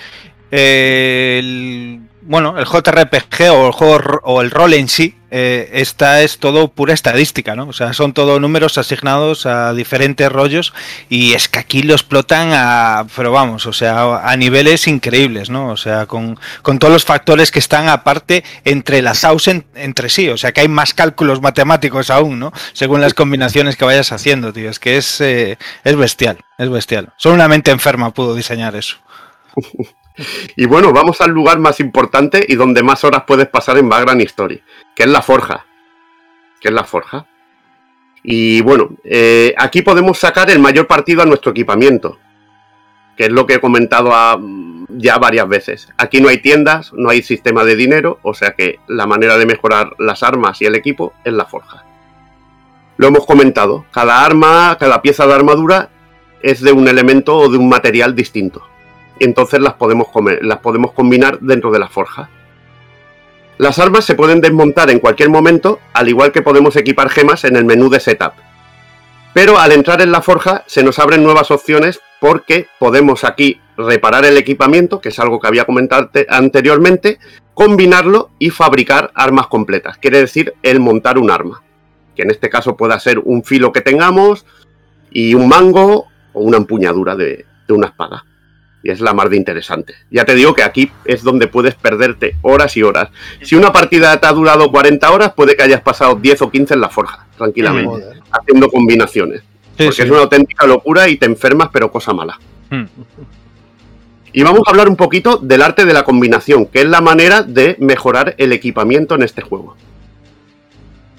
el 0.50 2.00
bueno, 2.26 2.58
el 2.58 2.66
JRPG 2.66 3.50
o 3.52 3.66
el 3.66 3.72
juego 3.72 4.20
o 4.24 4.42
el 4.42 4.50
rol 4.50 4.74
en 4.74 4.88
sí, 4.88 5.14
eh, 5.30 5.70
esta 5.74 6.22
es 6.22 6.38
todo 6.38 6.68
pura 6.68 6.94
estadística, 6.94 7.56
¿no? 7.56 7.68
O 7.68 7.72
sea, 7.72 7.92
son 7.92 8.12
todos 8.12 8.40
números 8.40 8.78
asignados 8.78 9.44
a 9.44 9.72
diferentes 9.74 10.30
rollos 10.30 10.72
y 11.08 11.34
es 11.34 11.48
que 11.48 11.58
aquí 11.58 11.82
lo 11.82 11.94
explotan 11.94 12.50
a, 12.52 13.06
pero 13.14 13.32
vamos, 13.32 13.66
o 13.66 13.72
sea, 13.72 14.28
a 14.28 14.36
niveles 14.36 14.86
increíbles, 14.86 15.50
¿no? 15.50 15.68
O 15.68 15.76
sea, 15.76 16.06
con, 16.06 16.38
todos 16.62 16.92
los 16.92 17.04
factores 17.04 17.50
que 17.50 17.58
están 17.58 17.88
aparte 17.88 18.44
entrelazados 18.64 19.48
entre 19.48 20.08
sí, 20.08 20.28
o 20.28 20.36
sea, 20.36 20.52
que 20.52 20.60
hay 20.62 20.68
más 20.68 20.94
cálculos 20.94 21.40
matemáticos 21.42 22.10
aún, 22.10 22.38
¿no? 22.38 22.52
Según 22.72 23.00
las 23.00 23.14
combinaciones 23.14 23.76
que 23.76 23.84
vayas 23.84 24.12
haciendo, 24.12 24.52
tío, 24.52 24.70
es 24.70 24.78
que 24.78 24.96
es, 24.96 25.20
eh, 25.20 25.58
es 25.84 25.96
bestial, 25.96 26.38
es 26.58 26.70
bestial. 26.70 27.12
Solo 27.18 27.34
una 27.34 27.48
mente 27.48 27.70
enferma 27.72 28.12
pudo 28.12 28.34
diseñar 28.34 28.76
eso. 28.76 28.96
Y 30.56 30.66
bueno, 30.66 30.92
vamos 30.92 31.20
al 31.20 31.30
lugar 31.30 31.58
más 31.58 31.80
importante 31.80 32.44
y 32.48 32.54
donde 32.54 32.82
más 32.82 33.04
horas 33.04 33.24
puedes 33.26 33.48
pasar 33.48 33.78
en 33.78 33.88
Background 33.88 34.22
History, 34.22 34.62
que 34.94 35.02
es 35.04 35.08
la 35.08 35.22
forja. 35.22 35.66
Que 36.60 36.68
es 36.68 36.74
la 36.74 36.84
forja. 36.84 37.26
Y 38.22 38.60
bueno, 38.62 38.90
eh, 39.04 39.54
aquí 39.56 39.82
podemos 39.82 40.18
sacar 40.18 40.50
el 40.50 40.58
mayor 40.58 40.86
partido 40.86 41.22
a 41.22 41.26
nuestro 41.26 41.52
equipamiento, 41.52 42.18
que 43.16 43.26
es 43.26 43.30
lo 43.30 43.46
que 43.46 43.54
he 43.54 43.60
comentado 43.60 44.10
ya 44.88 45.18
varias 45.18 45.48
veces. 45.48 45.88
Aquí 45.96 46.20
no 46.20 46.28
hay 46.28 46.38
tiendas, 46.38 46.92
no 46.92 47.10
hay 47.10 47.22
sistema 47.22 47.64
de 47.64 47.76
dinero, 47.76 48.18
o 48.22 48.34
sea 48.34 48.52
que 48.52 48.80
la 48.88 49.06
manera 49.06 49.38
de 49.38 49.46
mejorar 49.46 49.92
las 49.98 50.22
armas 50.22 50.60
y 50.60 50.64
el 50.64 50.74
equipo 50.74 51.12
es 51.24 51.32
la 51.34 51.44
forja. 51.44 51.84
Lo 52.96 53.06
hemos 53.06 53.26
comentado, 53.26 53.84
cada 53.92 54.24
arma, 54.24 54.76
cada 54.80 55.02
pieza 55.02 55.26
de 55.26 55.34
armadura 55.34 55.90
es 56.42 56.62
de 56.62 56.72
un 56.72 56.88
elemento 56.88 57.36
o 57.36 57.48
de 57.48 57.58
un 57.58 57.68
material 57.68 58.16
distinto 58.16 58.66
entonces 59.20 59.60
las 59.60 59.74
podemos, 59.74 60.08
las 60.42 60.58
podemos 60.58 60.92
combinar 60.92 61.38
dentro 61.40 61.70
de 61.70 61.78
la 61.78 61.88
forja. 61.88 62.28
Las 63.58 63.78
armas 63.78 64.04
se 64.04 64.14
pueden 64.14 64.42
desmontar 64.42 64.90
en 64.90 64.98
cualquier 64.98 65.30
momento, 65.30 65.80
al 65.94 66.08
igual 66.08 66.30
que 66.30 66.42
podemos 66.42 66.76
equipar 66.76 67.08
gemas 67.08 67.44
en 67.44 67.56
el 67.56 67.64
menú 67.64 67.88
de 67.88 68.00
setup. 68.00 68.32
Pero 69.32 69.58
al 69.58 69.72
entrar 69.72 70.02
en 70.02 70.12
la 70.12 70.22
forja 70.22 70.64
se 70.66 70.82
nos 70.82 70.98
abren 70.98 71.22
nuevas 71.22 71.50
opciones 71.50 72.00
porque 72.20 72.68
podemos 72.78 73.24
aquí 73.24 73.60
reparar 73.76 74.24
el 74.24 74.36
equipamiento, 74.36 75.00
que 75.00 75.08
es 75.10 75.18
algo 75.18 75.40
que 75.40 75.46
había 75.46 75.64
comentado 75.64 76.10
anteriormente, 76.28 77.18
combinarlo 77.54 78.30
y 78.38 78.50
fabricar 78.50 79.10
armas 79.14 79.46
completas. 79.46 79.96
Quiere 79.98 80.20
decir 80.20 80.54
el 80.62 80.80
montar 80.80 81.18
un 81.18 81.30
arma, 81.30 81.62
que 82.14 82.22
en 82.22 82.30
este 82.30 82.50
caso 82.50 82.76
pueda 82.76 82.98
ser 83.00 83.18
un 83.18 83.42
filo 83.42 83.72
que 83.72 83.80
tengamos 83.80 84.44
y 85.10 85.34
un 85.34 85.48
mango 85.48 86.06
o 86.34 86.40
una 86.40 86.58
empuñadura 86.58 87.16
de 87.16 87.46
una 87.68 87.88
espada 87.88 88.24
y 88.86 88.90
es 88.90 89.00
la 89.00 89.12
más 89.12 89.28
de 89.28 89.36
interesante. 89.36 89.94
Ya 90.12 90.24
te 90.24 90.36
digo 90.36 90.54
que 90.54 90.62
aquí 90.62 90.92
es 91.04 91.24
donde 91.24 91.48
puedes 91.48 91.74
perderte 91.74 92.36
horas 92.42 92.76
y 92.76 92.84
horas. 92.84 93.08
Si 93.42 93.56
una 93.56 93.72
partida 93.72 94.16
te 94.20 94.28
ha 94.28 94.32
durado 94.32 94.70
40 94.70 95.10
horas, 95.10 95.32
puede 95.32 95.56
que 95.56 95.64
hayas 95.64 95.80
pasado 95.80 96.14
10 96.14 96.42
o 96.42 96.50
15 96.50 96.74
en 96.74 96.80
la 96.80 96.88
forja, 96.88 97.26
tranquilamente, 97.36 98.20
haciendo 98.30 98.70
combinaciones. 98.70 99.42
porque 99.76 100.02
es 100.02 100.10
una 100.10 100.20
auténtica 100.20 100.66
locura 100.66 101.08
y 101.08 101.16
te 101.16 101.26
enfermas, 101.26 101.68
pero 101.72 101.90
cosa 101.90 102.12
mala. 102.12 102.38
Hmm. 102.70 102.84
Y 104.32 104.42
vamos 104.44 104.62
a 104.66 104.70
hablar 104.70 104.88
un 104.88 104.96
poquito 104.96 105.38
del 105.38 105.62
arte 105.62 105.84
de 105.84 105.92
la 105.92 106.04
combinación, 106.04 106.66
que 106.66 106.82
es 106.82 106.86
la 106.86 107.00
manera 107.00 107.42
de 107.42 107.76
mejorar 107.80 108.36
el 108.38 108.52
equipamiento 108.52 109.16
en 109.16 109.24
este 109.24 109.42
juego. 109.42 109.76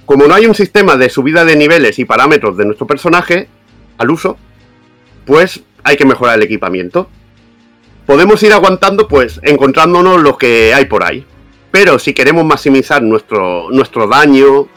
Como 0.06 0.26
no 0.26 0.34
hay 0.34 0.46
un 0.46 0.56
sistema 0.56 0.96
de 0.96 1.10
subida 1.10 1.44
de 1.44 1.58
niveles 1.58 2.00
y 2.00 2.06
parámetros 2.06 2.56
de 2.56 2.64
nuestro 2.64 2.88
personaje 2.88 3.50
al 3.98 4.10
uso, 4.10 4.38
pues 5.26 5.64
hay 5.84 5.98
que 5.98 6.06
mejorar 6.06 6.38
el 6.38 6.44
equipamiento 6.44 7.10
podemos 8.08 8.42
ir 8.42 8.54
aguantando, 8.54 9.08
pues, 9.08 9.40
encontrándonos 9.44 10.24
lo 10.24 10.38
que 10.38 10.74
hay 10.74 10.86
por 10.86 11.04
ahí. 11.04 11.24
Pero 11.70 12.00
si 12.00 12.14
queremos 12.14 12.46
maximizar 12.46 13.04
nuestro, 13.04 13.70
nuestro 13.70 14.08
daño, 14.08 14.68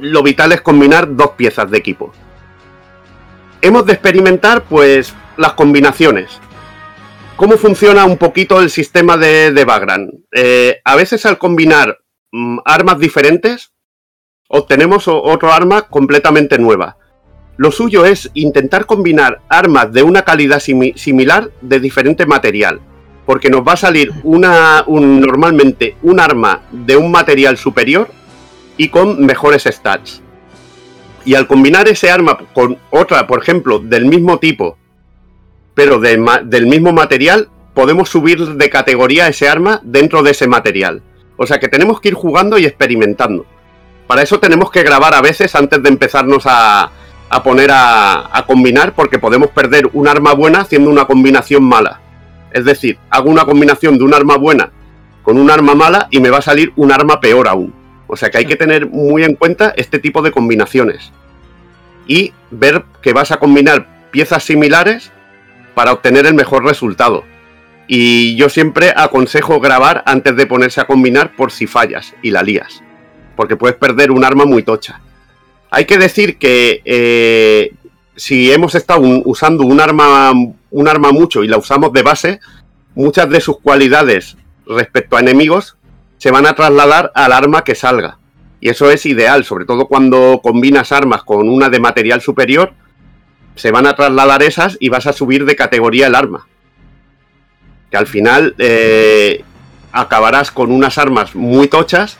lo 0.00 0.22
vital 0.22 0.52
es 0.52 0.62
combinar 0.62 1.14
dos 1.14 1.32
piezas 1.32 1.70
de 1.70 1.76
equipo. 1.76 2.12
Hemos 3.60 3.84
de 3.84 3.92
experimentar, 3.92 4.62
pues, 4.62 5.12
las 5.36 5.52
combinaciones. 5.54 6.40
¿Cómo 7.36 7.58
funciona 7.58 8.04
un 8.04 8.16
poquito 8.16 8.60
el 8.60 8.70
sistema 8.70 9.16
de, 9.16 9.50
de? 9.50 9.66
Eh, 10.32 10.80
a 10.84 10.94
veces 10.94 11.26
al 11.26 11.38
combinar 11.38 11.98
mm, 12.30 12.58
armas 12.64 13.00
diferentes, 13.00 13.72
obtenemos 14.48 15.08
otro 15.08 15.52
arma 15.52 15.82
completamente 15.82 16.58
nueva. 16.58 16.98
Lo 17.56 17.70
suyo 17.70 18.06
es 18.06 18.30
intentar 18.34 18.86
combinar 18.86 19.40
armas 19.48 19.92
de 19.92 20.02
una 20.02 20.22
calidad 20.22 20.60
similar 20.60 21.50
de 21.60 21.80
diferente 21.80 22.24
material, 22.24 22.80
porque 23.26 23.50
nos 23.50 23.60
va 23.66 23.74
a 23.74 23.76
salir 23.76 24.10
una, 24.22 24.84
normalmente 24.88 25.96
un 26.02 26.18
arma 26.18 26.62
de 26.70 26.96
un 26.96 27.10
material 27.10 27.58
superior 27.58 28.08
y 28.78 28.88
con 28.88 29.24
mejores 29.24 29.64
stats. 29.64 30.22
Y 31.24 31.34
al 31.34 31.46
combinar 31.46 31.88
ese 31.88 32.10
arma 32.10 32.38
con 32.54 32.78
otra, 32.90 33.26
por 33.26 33.42
ejemplo, 33.42 33.78
del 33.78 34.06
mismo 34.06 34.38
tipo, 34.38 34.78
pero 35.74 36.00
del 36.00 36.66
mismo 36.66 36.92
material, 36.92 37.48
podemos 37.74 38.08
subir 38.08 38.44
de 38.44 38.70
categoría 38.70 39.28
ese 39.28 39.48
arma 39.48 39.80
dentro 39.84 40.22
de 40.22 40.32
ese 40.32 40.48
material. 40.48 41.02
O 41.36 41.46
sea 41.46 41.60
que 41.60 41.68
tenemos 41.68 42.00
que 42.00 42.08
ir 42.08 42.14
jugando 42.14 42.58
y 42.58 42.64
experimentando. 42.64 43.46
Para 44.06 44.22
eso 44.22 44.40
tenemos 44.40 44.70
que 44.70 44.82
grabar 44.82 45.14
a 45.14 45.22
veces 45.22 45.54
antes 45.54 45.82
de 45.82 45.88
empezarnos 45.88 46.42
a, 46.46 46.90
a 47.32 47.42
poner 47.42 47.70
a, 47.72 48.44
combinar 48.46 48.94
porque 48.94 49.18
podemos 49.18 49.48
perder 49.48 49.88
un 49.94 50.06
arma 50.06 50.34
buena 50.34 50.60
haciendo 50.60 50.90
una 50.90 51.06
combinación 51.06 51.64
mala. 51.64 51.98
Es 52.52 52.66
decir, 52.66 52.98
hago 53.08 53.30
una 53.30 53.46
combinación 53.46 53.96
de 53.96 54.04
un 54.04 54.12
arma 54.12 54.36
buena 54.36 54.70
con 55.22 55.38
un 55.38 55.50
arma 55.50 55.74
mala 55.74 56.08
y 56.10 56.20
me 56.20 56.28
va 56.28 56.38
a 56.38 56.42
salir 56.42 56.74
un 56.76 56.92
arma 56.92 57.20
peor 57.20 57.48
aún. 57.48 57.72
O 58.06 58.18
sea 58.18 58.30
que 58.30 58.36
hay 58.36 58.44
que 58.44 58.56
tener 58.56 58.86
muy 58.86 59.24
en 59.24 59.34
cuenta 59.34 59.72
este 59.78 59.98
tipo 59.98 60.20
de 60.20 60.30
combinaciones. 60.30 61.10
Y 62.06 62.34
ver 62.50 62.84
que 63.00 63.14
vas 63.14 63.30
a 63.32 63.38
combinar 63.38 64.10
piezas 64.10 64.44
similares 64.44 65.10
para 65.74 65.92
obtener 65.92 66.26
el 66.26 66.34
mejor 66.34 66.66
resultado. 66.66 67.24
Y 67.86 68.36
yo 68.36 68.50
siempre 68.50 68.92
aconsejo 68.94 69.58
grabar 69.58 70.02
antes 70.04 70.36
de 70.36 70.46
ponerse 70.46 70.82
a 70.82 70.86
combinar 70.86 71.34
por 71.34 71.50
si 71.50 71.66
fallas 71.66 72.14
y 72.20 72.30
la 72.30 72.42
lías. 72.42 72.82
Porque 73.36 73.56
puedes 73.56 73.78
perder 73.78 74.10
un 74.10 74.22
arma 74.22 74.44
muy 74.44 74.62
tocha. 74.62 75.00
Hay 75.74 75.86
que 75.86 75.96
decir 75.96 76.36
que 76.36 76.82
eh, 76.84 77.72
si 78.14 78.52
hemos 78.52 78.74
estado 78.74 79.00
usando 79.24 79.64
un 79.64 79.80
arma, 79.80 80.30
un 80.70 80.88
arma 80.88 81.12
mucho 81.12 81.42
y 81.42 81.48
la 81.48 81.56
usamos 81.56 81.94
de 81.94 82.02
base, 82.02 82.40
muchas 82.94 83.30
de 83.30 83.40
sus 83.40 83.58
cualidades 83.58 84.36
respecto 84.66 85.16
a 85.16 85.20
enemigos 85.20 85.78
se 86.18 86.30
van 86.30 86.44
a 86.44 86.52
trasladar 86.52 87.10
al 87.14 87.32
arma 87.32 87.64
que 87.64 87.74
salga. 87.74 88.18
Y 88.60 88.68
eso 88.68 88.90
es 88.90 89.06
ideal, 89.06 89.46
sobre 89.46 89.64
todo 89.64 89.88
cuando 89.88 90.40
combinas 90.42 90.92
armas 90.92 91.22
con 91.22 91.48
una 91.48 91.70
de 91.70 91.80
material 91.80 92.20
superior, 92.20 92.74
se 93.54 93.70
van 93.70 93.86
a 93.86 93.96
trasladar 93.96 94.42
esas 94.42 94.76
y 94.78 94.90
vas 94.90 95.06
a 95.06 95.14
subir 95.14 95.46
de 95.46 95.56
categoría 95.56 96.08
el 96.08 96.14
arma. 96.14 96.46
Que 97.90 97.96
al 97.96 98.06
final 98.06 98.54
eh, 98.58 99.42
acabarás 99.90 100.50
con 100.50 100.70
unas 100.70 100.98
armas 100.98 101.34
muy 101.34 101.68
tochas 101.68 102.18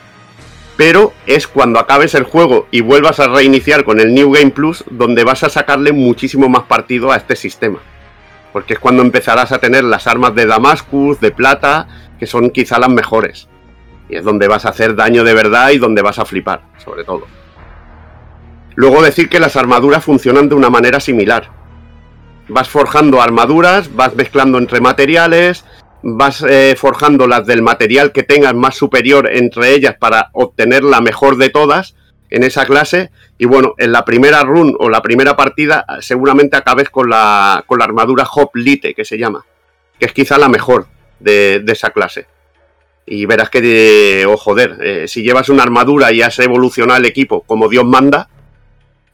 pero 0.75 1.13
es 1.27 1.47
cuando 1.47 1.79
acabes 1.79 2.15
el 2.15 2.23
juego 2.23 2.67
y 2.71 2.81
vuelvas 2.81 3.19
a 3.19 3.27
reiniciar 3.27 3.83
con 3.83 3.99
el 3.99 4.13
New 4.13 4.31
Game 4.31 4.51
Plus 4.51 4.83
donde 4.89 5.23
vas 5.23 5.43
a 5.43 5.49
sacarle 5.49 5.93
muchísimo 5.93 6.49
más 6.49 6.63
partido 6.63 7.11
a 7.11 7.17
este 7.17 7.35
sistema. 7.35 7.79
Porque 8.51 8.73
es 8.73 8.79
cuando 8.79 9.01
empezarás 9.01 9.51
a 9.51 9.59
tener 9.59 9.83
las 9.83 10.07
armas 10.07 10.35
de 10.35 10.45
Damascus, 10.45 11.19
de 11.19 11.31
plata, 11.31 11.87
que 12.19 12.27
son 12.27 12.49
quizá 12.49 12.79
las 12.79 12.89
mejores. 12.89 13.47
Y 14.09 14.15
es 14.15 14.23
donde 14.23 14.47
vas 14.47 14.65
a 14.65 14.69
hacer 14.69 14.95
daño 14.95 15.23
de 15.23 15.33
verdad 15.33 15.69
y 15.71 15.77
donde 15.77 16.01
vas 16.01 16.19
a 16.19 16.25
flipar, 16.25 16.61
sobre 16.83 17.03
todo. 17.03 17.25
Luego 18.75 19.01
decir 19.01 19.29
que 19.29 19.39
las 19.39 19.55
armaduras 19.55 20.03
funcionan 20.03 20.49
de 20.49 20.55
una 20.55 20.69
manera 20.69 20.99
similar. 20.99 21.49
Vas 22.47 22.67
forjando 22.67 23.21
armaduras, 23.21 23.95
vas 23.95 24.15
mezclando 24.15 24.57
entre 24.57 24.81
materiales, 24.81 25.63
vas 26.03 26.43
eh, 26.47 26.75
forjando 26.77 27.27
las 27.27 27.47
del 27.47 27.61
material 27.61 28.11
que 28.11 28.23
tengas 28.23 28.53
más 28.53 28.75
superior 28.75 29.29
entre 29.31 29.73
ellas 29.73 29.95
para 29.97 30.29
obtener 30.33 30.83
la 30.83 30.99
mejor 31.01 31.37
de 31.37 31.49
todas 31.49 31.95
en 32.29 32.43
esa 32.43 32.65
clase. 32.65 33.09
Y 33.37 33.45
bueno, 33.45 33.73
en 33.77 33.91
la 33.91 34.03
primera 34.03 34.43
run 34.43 34.75
o 34.79 34.89
la 34.89 35.01
primera 35.01 35.35
partida 35.35 35.85
seguramente 36.01 36.57
acabes 36.57 36.89
con 36.89 37.09
la, 37.09 37.63
con 37.65 37.79
la 37.79 37.85
armadura 37.85 38.27
Hoplite, 38.29 38.93
que 38.93 39.05
se 39.05 39.17
llama, 39.17 39.45
que 39.97 40.05
es 40.05 40.13
quizá 40.13 40.37
la 40.37 40.49
mejor 40.49 40.87
de, 41.19 41.63
esa 41.67 41.91
clase. 41.91 42.27
Y 43.05 43.25
verás 43.25 43.49
que, 43.49 44.25
oh 44.27 44.37
joder, 44.37 44.77
eh, 44.81 45.07
si 45.07 45.23
llevas 45.23 45.49
una 45.49 45.63
armadura 45.63 46.11
y 46.11 46.21
has 46.21 46.37
evolucionado 46.39 46.99
el 46.99 47.05
equipo 47.05 47.41
como 47.41 47.69
Dios 47.69 47.85
manda, 47.85 48.29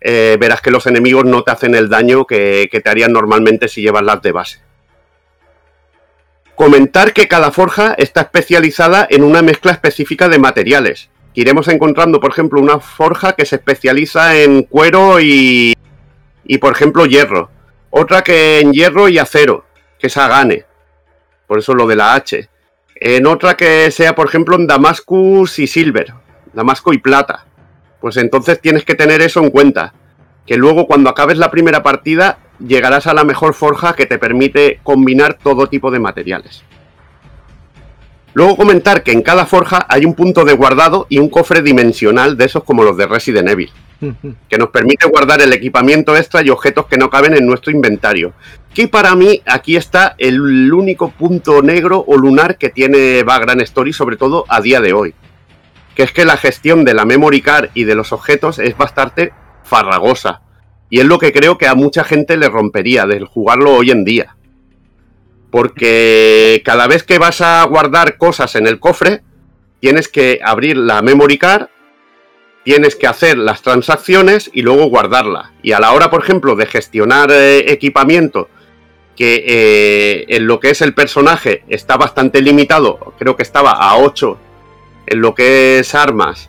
eh, 0.01 0.37
verás 0.39 0.61
que 0.61 0.71
los 0.71 0.87
enemigos 0.87 1.25
no 1.25 1.43
te 1.43 1.51
hacen 1.51 1.75
el 1.75 1.89
daño 1.89 2.25
que, 2.25 2.67
que 2.71 2.81
te 2.81 2.89
harían 2.89 3.11
normalmente 3.11 3.67
si 3.67 3.81
llevas 3.81 4.03
las 4.03 4.21
de 4.21 4.31
base. 4.31 4.68
Comentar 6.59 7.13
que 7.13 7.29
cada 7.29 7.53
forja 7.53 7.95
está 7.97 8.19
especializada 8.19 9.07
en 9.09 9.23
una 9.23 9.41
mezcla 9.41 9.71
específica 9.71 10.27
de 10.27 10.39
materiales. 10.39 11.09
Iremos 11.33 11.69
encontrando, 11.69 12.19
por 12.19 12.31
ejemplo, 12.31 12.59
una 12.59 12.81
forja 12.81 13.31
que 13.31 13.45
se 13.45 13.55
especializa 13.55 14.35
en 14.35 14.63
cuero 14.63 15.21
y, 15.21 15.73
y 16.43 16.57
por 16.57 16.73
ejemplo, 16.73 17.05
hierro. 17.05 17.49
Otra 17.91 18.23
que 18.23 18.59
en 18.59 18.73
hierro 18.73 19.07
y 19.07 19.19
acero, 19.19 19.63
que 19.97 20.07
es 20.07 20.17
Agane. 20.17 20.65
Por 21.47 21.59
eso 21.59 21.73
lo 21.73 21.87
de 21.87 21.95
la 21.95 22.13
H. 22.13 22.49
En 22.95 23.25
otra 23.25 23.55
que 23.55 23.89
sea, 23.89 24.13
por 24.13 24.27
ejemplo, 24.27 24.57
en 24.57 24.67
Damascus 24.67 25.59
y 25.59 25.67
Silver, 25.67 26.13
Damasco 26.51 26.91
y 26.91 26.97
Plata. 26.97 27.45
Pues 28.01 28.17
entonces 28.17 28.59
tienes 28.59 28.83
que 28.83 28.95
tener 28.95 29.21
eso 29.21 29.39
en 29.39 29.51
cuenta. 29.51 29.93
Que 30.45 30.57
luego 30.57 30.87
cuando 30.87 31.09
acabes 31.09 31.37
la 31.37 31.51
primera 31.51 31.83
partida 31.83 32.37
llegarás 32.65 33.07
a 33.07 33.13
la 33.13 33.23
mejor 33.23 33.53
forja 33.53 33.93
que 33.93 34.05
te 34.05 34.19
permite 34.19 34.79
combinar 34.83 35.35
todo 35.35 35.67
tipo 35.67 35.91
de 35.91 35.99
materiales. 35.99 36.63
Luego 38.33 38.55
comentar 38.55 39.03
que 39.03 39.11
en 39.11 39.21
cada 39.21 39.45
forja 39.45 39.85
hay 39.89 40.05
un 40.05 40.13
punto 40.13 40.45
de 40.45 40.53
guardado 40.53 41.07
y 41.09 41.17
un 41.17 41.29
cofre 41.29 41.61
dimensional 41.61 42.37
de 42.37 42.45
esos 42.45 42.63
como 42.63 42.83
los 42.83 42.95
de 42.95 43.07
Resident 43.07 43.49
Evil, 43.49 43.71
que 44.47 44.57
nos 44.57 44.69
permite 44.69 45.07
guardar 45.07 45.41
el 45.41 45.51
equipamiento 45.51 46.15
extra 46.15 46.43
y 46.43 46.49
objetos 46.49 46.85
que 46.85 46.97
no 46.97 47.09
caben 47.09 47.35
en 47.35 47.47
nuestro 47.47 47.71
inventario. 47.71 48.33
Que 48.73 48.87
para 48.87 49.15
mí 49.15 49.41
aquí 49.47 49.75
está 49.75 50.15
el 50.19 50.71
único 50.71 51.09
punto 51.09 51.63
negro 51.63 52.03
o 52.07 52.17
lunar 52.17 52.57
que 52.57 52.69
tiene 52.69 53.23
Vagrant 53.23 53.61
Story, 53.61 53.93
sobre 53.93 54.15
todo 54.15 54.45
a 54.47 54.61
día 54.61 54.79
de 54.79 54.93
hoy. 54.93 55.15
Que 55.95 56.03
es 56.03 56.11
que 56.11 56.23
la 56.23 56.37
gestión 56.37 56.85
de 56.85 56.93
la 56.93 57.05
memory 57.05 57.41
card 57.41 57.71
y 57.73 57.85
de 57.85 57.95
los 57.95 58.13
objetos 58.13 58.59
es 58.59 58.77
bastante 58.77 59.33
farragosa. 59.63 60.41
Y 60.89 60.99
es 60.99 61.05
lo 61.05 61.19
que 61.19 61.31
creo 61.31 61.57
que 61.57 61.67
a 61.67 61.75
mucha 61.75 62.03
gente 62.03 62.37
le 62.37 62.49
rompería 62.49 63.05
del 63.05 63.25
jugarlo 63.25 63.73
hoy 63.73 63.91
en 63.91 64.05
día. 64.05 64.35
Porque 65.51 66.61
cada 66.65 66.87
vez 66.87 67.03
que 67.03 67.19
vas 67.19 67.41
a 67.41 67.63
guardar 67.65 68.17
cosas 68.17 68.55
en 68.55 68.67
el 68.67 68.79
cofre, 68.79 69.21
tienes 69.79 70.07
que 70.07 70.39
abrir 70.43 70.77
la 70.77 71.01
memory 71.01 71.37
card, 71.37 71.67
tienes 72.63 72.95
que 72.95 73.07
hacer 73.07 73.37
las 73.37 73.61
transacciones 73.61 74.49
y 74.53 74.61
luego 74.61 74.85
guardarla. 74.85 75.53
Y 75.61 75.71
a 75.71 75.79
la 75.79 75.91
hora, 75.93 76.09
por 76.09 76.23
ejemplo, 76.23 76.55
de 76.55 76.65
gestionar 76.65 77.31
eh, 77.31 77.71
equipamiento, 77.71 78.49
que 79.15 79.43
eh, 79.47 80.25
en 80.29 80.47
lo 80.47 80.59
que 80.59 80.69
es 80.69 80.81
el 80.81 80.93
personaje 80.93 81.63
está 81.67 81.97
bastante 81.97 82.41
limitado, 82.41 83.13
creo 83.17 83.35
que 83.35 83.43
estaba 83.43 83.71
a 83.71 83.97
8 83.97 84.39
en 85.07 85.21
lo 85.21 85.35
que 85.35 85.79
es 85.79 85.95
armas, 85.95 86.48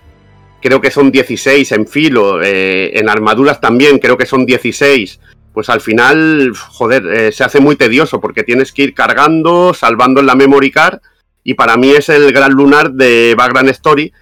creo 0.60 0.80
que 0.80 0.90
son 0.90 1.10
16 1.10 1.72
en 1.72 1.86
filo, 1.86 2.42
eh, 2.42 2.98
en 2.98 3.08
armaduras 3.08 3.60
también 3.60 3.98
creo 3.98 4.16
que 4.16 4.26
son 4.26 4.46
16 4.46 5.20
pues 5.52 5.68
al 5.68 5.80
final, 5.80 6.52
joder, 6.54 7.06
eh, 7.06 7.32
se 7.32 7.44
hace 7.44 7.60
muy 7.60 7.76
tedioso 7.76 8.20
porque 8.20 8.44
tienes 8.44 8.72
que 8.72 8.82
ir 8.82 8.94
cargando, 8.94 9.74
salvando 9.74 10.20
en 10.20 10.26
la 10.26 10.36
memory 10.36 10.70
card 10.70 11.00
y 11.42 11.54
para 11.54 11.76
mí 11.76 11.90
es 11.90 12.08
el 12.08 12.32
gran 12.32 12.52
lunar 12.52 12.92
de 12.92 13.34
Background 13.36 13.70
Story 13.70 14.12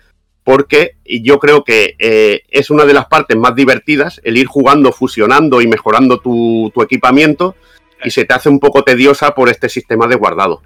porque 0.43 0.97
yo 1.05 1.39
creo 1.39 1.63
que 1.63 1.95
eh, 1.99 2.43
es 2.49 2.71
una 2.71 2.87
de 2.87 2.95
las 2.95 3.07
partes 3.07 3.37
más 3.37 3.55
divertidas 3.55 4.21
el 4.25 4.39
ir 4.39 4.47
jugando, 4.47 4.93
fusionando 4.93 5.61
y 5.61 5.67
mejorando 5.67 6.21
tu, 6.21 6.71
tu, 6.75 6.81
equipamiento 6.81 7.55
y 8.03 8.11
se 8.11 8.25
te 8.25 8.33
hace 8.33 8.49
un 8.49 8.59
poco 8.59 8.83
tediosa 8.83 9.35
por 9.35 9.51
este 9.51 9.69
sistema 9.69 10.07
de 10.07 10.17
guardado. 10.17 10.63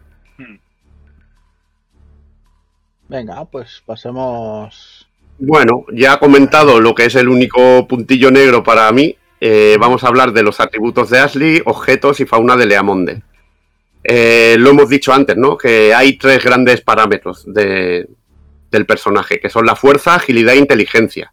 Venga, 3.09 3.45
pues 3.47 3.83
pasemos. 3.85 5.02
Bueno, 5.45 5.87
ya 5.93 6.15
he 6.15 6.19
comentado 6.21 6.81
lo 6.81 6.95
que 6.95 7.07
es 7.07 7.17
el 7.17 7.29
único 7.29 7.89
puntillo 7.89 8.31
negro 8.31 8.63
para 8.63 8.93
mí, 8.93 9.17
eh, 9.41 9.77
vamos 9.81 10.05
a 10.05 10.07
hablar 10.07 10.33
de 10.33 10.45
los 10.45 10.61
atributos 10.61 11.11
de 11.11 11.19
Ashley, 11.19 11.61
objetos 11.65 12.21
y 12.21 12.27
fauna 12.27 12.57
de 12.57 12.67
Leamonde. 12.67 13.23
Eh, 14.05 14.55
lo 14.61 14.71
hemos 14.71 14.89
dicho 14.89 15.13
antes, 15.13 15.37
¿no? 15.37 15.59
Que 15.59 15.93
hay 15.93 16.17
tres 16.17 16.45
grandes 16.45 16.81
parámetros 16.81 17.45
del 17.45 18.07
personaje, 18.87 19.41
que 19.41 19.51
son 19.51 19.67
la 19.67 19.75
fuerza, 19.75 20.15
agilidad 20.15 20.55
e 20.55 20.59
inteligencia. 20.59 21.33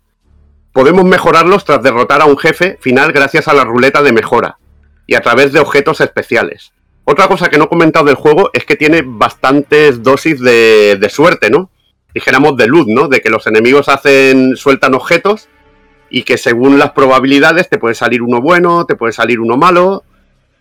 Podemos 0.73 1.05
mejorarlos 1.05 1.63
tras 1.63 1.83
derrotar 1.83 2.23
a 2.23 2.25
un 2.25 2.39
jefe 2.39 2.79
final 2.81 3.11
gracias 3.11 3.47
a 3.47 3.53
la 3.53 3.63
ruleta 3.63 4.01
de 4.01 4.11
mejora 4.11 4.57
y 5.05 5.13
a 5.13 5.21
través 5.21 5.53
de 5.53 5.59
objetos 5.59 6.01
especiales. 6.01 6.73
Otra 7.03 7.27
cosa 7.27 7.47
que 7.51 7.59
no 7.59 7.65
he 7.65 7.69
comentado 7.69 8.05
del 8.05 8.15
juego 8.15 8.49
es 8.53 8.65
que 8.65 8.75
tiene 8.75 9.03
bastantes 9.05 10.01
dosis 10.01 10.41
de, 10.41 10.97
de 10.99 11.09
suerte, 11.09 11.51
¿no? 11.51 11.69
Dijéramos 12.13 12.57
de 12.57 12.67
luz, 12.67 12.87
¿no? 12.87 13.07
De 13.07 13.21
que 13.21 13.29
los 13.29 13.45
enemigos 13.47 13.89
hacen, 13.89 14.55
sueltan 14.55 14.93
objetos 14.93 15.47
y 16.09 16.23
que 16.23 16.37
según 16.37 16.79
las 16.79 16.91
probabilidades 16.91 17.69
te 17.69 17.77
puede 17.77 17.95
salir 17.95 18.21
uno 18.21 18.41
bueno, 18.41 18.85
te 18.85 18.95
puede 18.95 19.13
salir 19.13 19.39
uno 19.39 19.57
malo, 19.57 20.03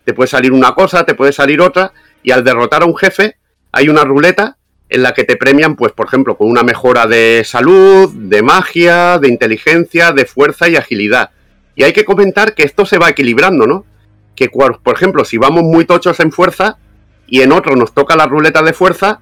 te 0.04 0.14
puede 0.14 0.28
salir 0.28 0.52
una 0.52 0.74
cosa, 0.74 1.04
te 1.04 1.14
puede 1.14 1.32
salir 1.32 1.60
otra, 1.60 1.92
y 2.22 2.30
al 2.30 2.44
derrotar 2.44 2.82
a 2.82 2.86
un 2.86 2.96
jefe 2.96 3.36
hay 3.72 3.88
una 3.88 4.04
ruleta 4.04 4.56
en 4.88 5.02
la 5.02 5.12
que 5.12 5.24
te 5.24 5.36
premian, 5.36 5.76
pues 5.76 5.92
por 5.92 6.06
ejemplo, 6.06 6.36
con 6.36 6.48
una 6.48 6.62
mejora 6.62 7.06
de 7.06 7.42
salud, 7.44 8.10
de 8.14 8.42
magia, 8.42 9.18
de 9.18 9.28
inteligencia, 9.28 10.12
de 10.12 10.24
fuerza 10.24 10.68
y 10.68 10.76
agilidad. 10.76 11.30
Y 11.76 11.82
hay 11.82 11.92
que 11.92 12.04
comentar 12.04 12.54
que 12.54 12.62
esto 12.62 12.86
se 12.86 12.98
va 12.98 13.10
equilibrando, 13.10 13.66
¿no? 13.66 13.84
Que 14.34 14.48
por 14.48 14.80
ejemplo, 14.94 15.24
si 15.24 15.36
vamos 15.36 15.62
muy 15.62 15.84
tochos 15.84 16.20
en 16.20 16.32
fuerza 16.32 16.78
y 17.26 17.42
en 17.42 17.52
otro 17.52 17.76
nos 17.76 17.92
toca 17.92 18.16
la 18.16 18.26
ruleta 18.26 18.62
de 18.62 18.72
fuerza, 18.72 19.20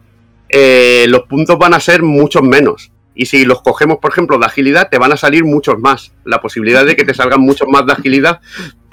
eh, 0.48 1.06
los 1.08 1.22
puntos 1.22 1.58
van 1.58 1.74
a 1.74 1.80
ser 1.80 2.02
muchos 2.02 2.42
menos. 2.42 2.92
Y 3.14 3.26
si 3.26 3.46
los 3.46 3.62
cogemos, 3.62 3.98
por 3.98 4.12
ejemplo, 4.12 4.38
de 4.38 4.44
agilidad, 4.44 4.88
te 4.90 4.98
van 4.98 5.10
a 5.10 5.16
salir 5.16 5.44
muchos 5.44 5.78
más. 5.78 6.12
La 6.24 6.40
posibilidad 6.40 6.84
de 6.84 6.96
que 6.96 7.04
te 7.04 7.14
salgan 7.14 7.40
muchos 7.40 7.66
más 7.66 7.86
de 7.86 7.94
agilidad 7.94 8.40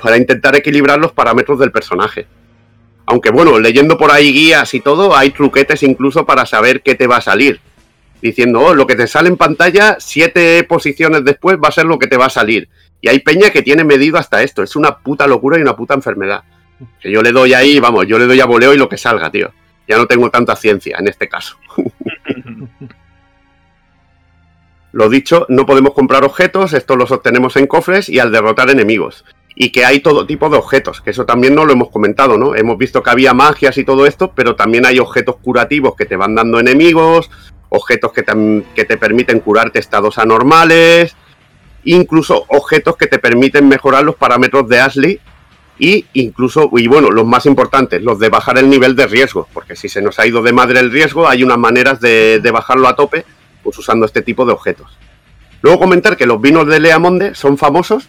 para 0.02 0.18
intentar 0.18 0.56
equilibrar 0.56 0.98
los 1.00 1.12
parámetros 1.12 1.60
del 1.60 1.72
personaje. 1.72 2.26
Aunque 3.06 3.32
bueno, 3.32 3.60
leyendo 3.60 3.98
por 3.98 4.12
ahí 4.12 4.32
guías 4.32 4.74
y 4.74 4.80
todo, 4.80 5.16
hay 5.16 5.32
truquetes 5.32 5.84
incluso 5.84 6.26
para 6.26 6.46
saber 6.46 6.82
qué 6.82 6.96
te 6.96 7.06
va 7.06 7.18
a 7.18 7.22
salir. 7.22 7.60
Diciendo, 8.22 8.62
oh, 8.62 8.74
lo 8.74 8.88
que 8.88 8.96
te 8.96 9.08
sale 9.08 9.28
en 9.28 9.36
pantalla, 9.36 9.98
siete 10.00 10.64
posiciones 10.64 11.26
después 11.26 11.58
va 11.58 11.68
a 11.68 11.74
ser 11.74 11.86
lo 11.86 12.00
que 12.00 12.08
te 12.08 12.16
va 12.16 12.28
a 12.28 12.30
salir. 12.30 12.70
Y 13.02 13.10
hay 13.10 13.20
peña 13.20 13.50
que 13.50 13.62
tiene 13.62 13.84
medido 13.84 14.18
hasta 14.18 14.42
esto. 14.42 14.64
Es 14.64 14.78
una 14.78 15.00
puta 15.00 15.28
locura 15.28 15.60
y 15.60 15.62
una 15.62 15.76
puta 15.76 15.94
enfermedad. 15.94 16.44
Que 17.02 17.12
yo 17.12 17.22
le 17.22 17.34
doy 17.34 17.54
ahí, 17.54 17.82
vamos, 17.82 18.08
yo 18.08 18.18
le 18.18 18.26
doy 18.26 18.40
a 18.40 18.46
voleo 18.46 18.74
y 18.74 18.78
lo 18.78 18.88
que 18.88 18.98
salga, 18.98 19.30
tío. 19.30 19.52
Ya 19.88 19.98
no 19.98 20.06
tengo 20.06 20.30
tanta 20.30 20.56
ciencia 20.56 20.98
en 21.00 21.08
este 21.08 21.28
caso. 21.28 21.58
Lo 24.94 25.10
dicho, 25.10 25.48
no 25.50 25.66
podemos 25.66 25.94
comprar 25.94 26.24
objetos, 26.24 26.72
estos 26.74 26.96
los 26.98 27.10
obtenemos 27.10 27.56
en 27.58 27.66
cofres 27.66 28.10
y 28.10 28.20
al 28.20 28.32
derrotar 28.32 28.70
enemigos. 28.70 29.26
Y 29.56 29.72
que 29.72 29.86
hay 29.86 30.02
todo 30.02 30.28
tipo 30.28 30.50
de 30.50 30.58
objetos, 30.58 31.02
que 31.02 31.10
eso 31.10 31.26
también 31.26 31.56
no 31.56 31.66
lo 31.66 31.74
hemos 31.74 31.90
comentado, 31.90 32.38
¿no? 32.38 32.56
Hemos 32.56 32.78
visto 32.78 33.02
que 33.02 33.10
había 33.10 33.34
magias 33.34 33.76
y 33.80 33.84
todo 33.84 34.06
esto, 34.06 34.34
pero 34.36 34.56
también 34.56 34.86
hay 34.86 35.00
objetos 35.00 35.38
curativos 35.42 35.96
que 35.96 36.06
te 36.06 36.16
van 36.16 36.36
dando 36.36 36.60
enemigos, 36.60 37.32
objetos 37.70 38.14
que 38.14 38.22
te, 38.22 38.64
que 38.76 38.86
te 38.86 38.98
permiten 38.98 39.40
curarte 39.40 39.80
estados 39.80 40.20
anormales, 40.20 41.16
incluso 41.84 42.46
objetos 42.50 42.96
que 42.96 43.08
te 43.08 43.18
permiten 43.18 43.68
mejorar 43.68 44.04
los 44.04 44.16
parámetros 44.16 44.70
de 44.70 44.80
Ashley 44.80 45.20
y 45.84 46.06
incluso, 46.14 46.70
y 46.78 46.88
bueno, 46.88 47.12
los 47.12 47.26
más 47.26 47.46
importantes, 47.46 48.02
los 48.02 48.18
de 48.18 48.30
bajar 48.30 48.58
el 48.58 48.70
nivel 48.70 48.96
de 48.96 49.06
riesgo, 49.06 49.50
porque 49.52 49.76
si 49.76 49.90
se 49.90 50.02
nos 50.02 50.18
ha 50.18 50.26
ido 50.26 50.42
de 50.42 50.54
madre 50.54 50.80
el 50.80 50.90
riesgo, 50.90 51.28
hay 51.28 51.44
unas 51.44 51.58
maneras 51.58 52.00
de, 52.00 52.40
de 52.40 52.52
bajarlo 52.52 52.88
a 52.88 52.96
tope 52.96 53.26
pues 53.62 53.78
usando 53.78 54.06
este 54.06 54.22
tipo 54.22 54.46
de 54.46 54.54
objetos. 54.54 54.98
Luego 55.62 55.80
comentar 55.80 56.16
que 56.16 56.26
los 56.26 56.40
vinos 56.40 56.68
de 56.68 56.80
Leamonde 56.80 57.36
son 57.36 57.58
famosos 57.58 58.08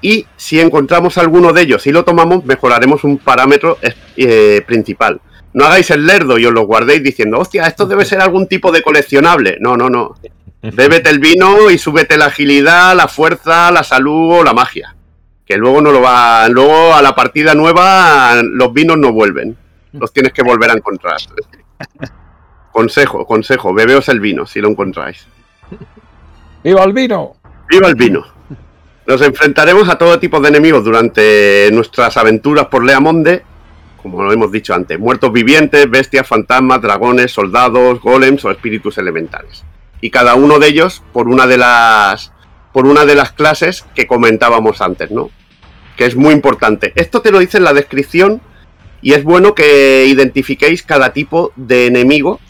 y 0.00 0.26
si 0.36 0.60
encontramos 0.60 1.18
alguno 1.18 1.52
de 1.52 1.62
ellos 1.62 1.84
y 1.88 1.90
lo 1.90 2.04
tomamos, 2.04 2.44
mejoraremos 2.44 3.02
un 3.02 3.18
parámetro 3.18 3.78
eh, 4.16 4.62
principal. 4.64 5.20
No 5.54 5.64
hagáis 5.64 5.90
el 5.90 6.06
lerdo 6.06 6.38
y 6.38 6.46
os 6.46 6.52
lo 6.52 6.62
guardéis 6.66 7.02
diciendo, 7.02 7.40
hostia, 7.40 7.66
esto 7.66 7.84
debe 7.84 8.04
ser 8.04 8.20
algún 8.20 8.46
tipo 8.46 8.70
de 8.70 8.80
coleccionable. 8.80 9.56
No, 9.58 9.76
no, 9.76 9.90
no. 9.90 10.14
Bébete 10.62 11.10
el 11.10 11.18
vino 11.18 11.68
y 11.68 11.78
súbete 11.78 12.16
la 12.16 12.26
agilidad, 12.26 12.94
la 12.94 13.08
fuerza, 13.08 13.72
la 13.72 13.82
salud 13.82 14.38
o 14.38 14.44
la 14.44 14.52
magia. 14.52 14.94
Que 15.52 15.58
luego 15.58 15.82
no 15.82 15.92
lo 15.92 16.00
va. 16.00 16.48
Luego 16.48 16.94
a 16.94 17.02
la 17.02 17.14
partida 17.14 17.54
nueva 17.54 18.40
los 18.42 18.72
vinos 18.72 18.96
no 18.96 19.12
vuelven. 19.12 19.54
Los 19.92 20.10
tienes 20.10 20.32
que 20.32 20.42
volver 20.42 20.70
a 20.70 20.72
encontrar. 20.72 21.18
Consejo, 22.72 23.26
consejo, 23.26 23.74
bebeos 23.74 24.08
el 24.08 24.18
vino 24.18 24.46
si 24.46 24.62
lo 24.62 24.70
encontráis. 24.70 25.26
¡Viva 26.64 26.84
el 26.84 26.94
vino! 26.94 27.34
¡Viva 27.68 27.86
el 27.86 27.96
vino! 27.96 28.24
Nos 29.06 29.20
enfrentaremos 29.20 29.90
a 29.90 29.98
todo 29.98 30.18
tipo 30.18 30.40
de 30.40 30.48
enemigos 30.48 30.82
durante 30.82 31.68
nuestras 31.70 32.16
aventuras 32.16 32.68
por 32.68 32.82
Leamonde, 32.82 33.42
como 34.02 34.22
lo 34.22 34.32
hemos 34.32 34.50
dicho 34.50 34.72
antes, 34.72 34.98
muertos 34.98 35.30
vivientes, 35.34 35.90
bestias, 35.90 36.26
fantasmas, 36.26 36.80
dragones, 36.80 37.30
soldados, 37.30 38.00
golems 38.00 38.42
o 38.46 38.50
espíritus 38.50 38.96
elementales. 38.96 39.64
Y 40.00 40.08
cada 40.08 40.34
uno 40.34 40.58
de 40.58 40.68
ellos 40.68 41.02
por 41.12 41.28
una 41.28 41.46
de 41.46 41.58
las 41.58 42.32
por 42.72 42.86
una 42.86 43.04
de 43.04 43.16
las 43.16 43.32
clases 43.32 43.84
que 43.94 44.06
comentábamos 44.06 44.80
antes, 44.80 45.10
¿no? 45.10 45.28
Que 45.96 46.06
es 46.06 46.16
muy 46.16 46.32
importante. 46.32 46.92
Esto 46.96 47.22
te 47.22 47.30
lo 47.30 47.38
dice 47.38 47.58
en 47.58 47.64
la 47.64 47.72
descripción 47.72 48.40
y 49.00 49.12
es 49.12 49.24
bueno 49.24 49.54
que 49.54 50.06
identifiquéis 50.06 50.82
cada 50.82 51.12
tipo 51.12 51.52
de 51.56 51.86
enemigo 51.86 52.40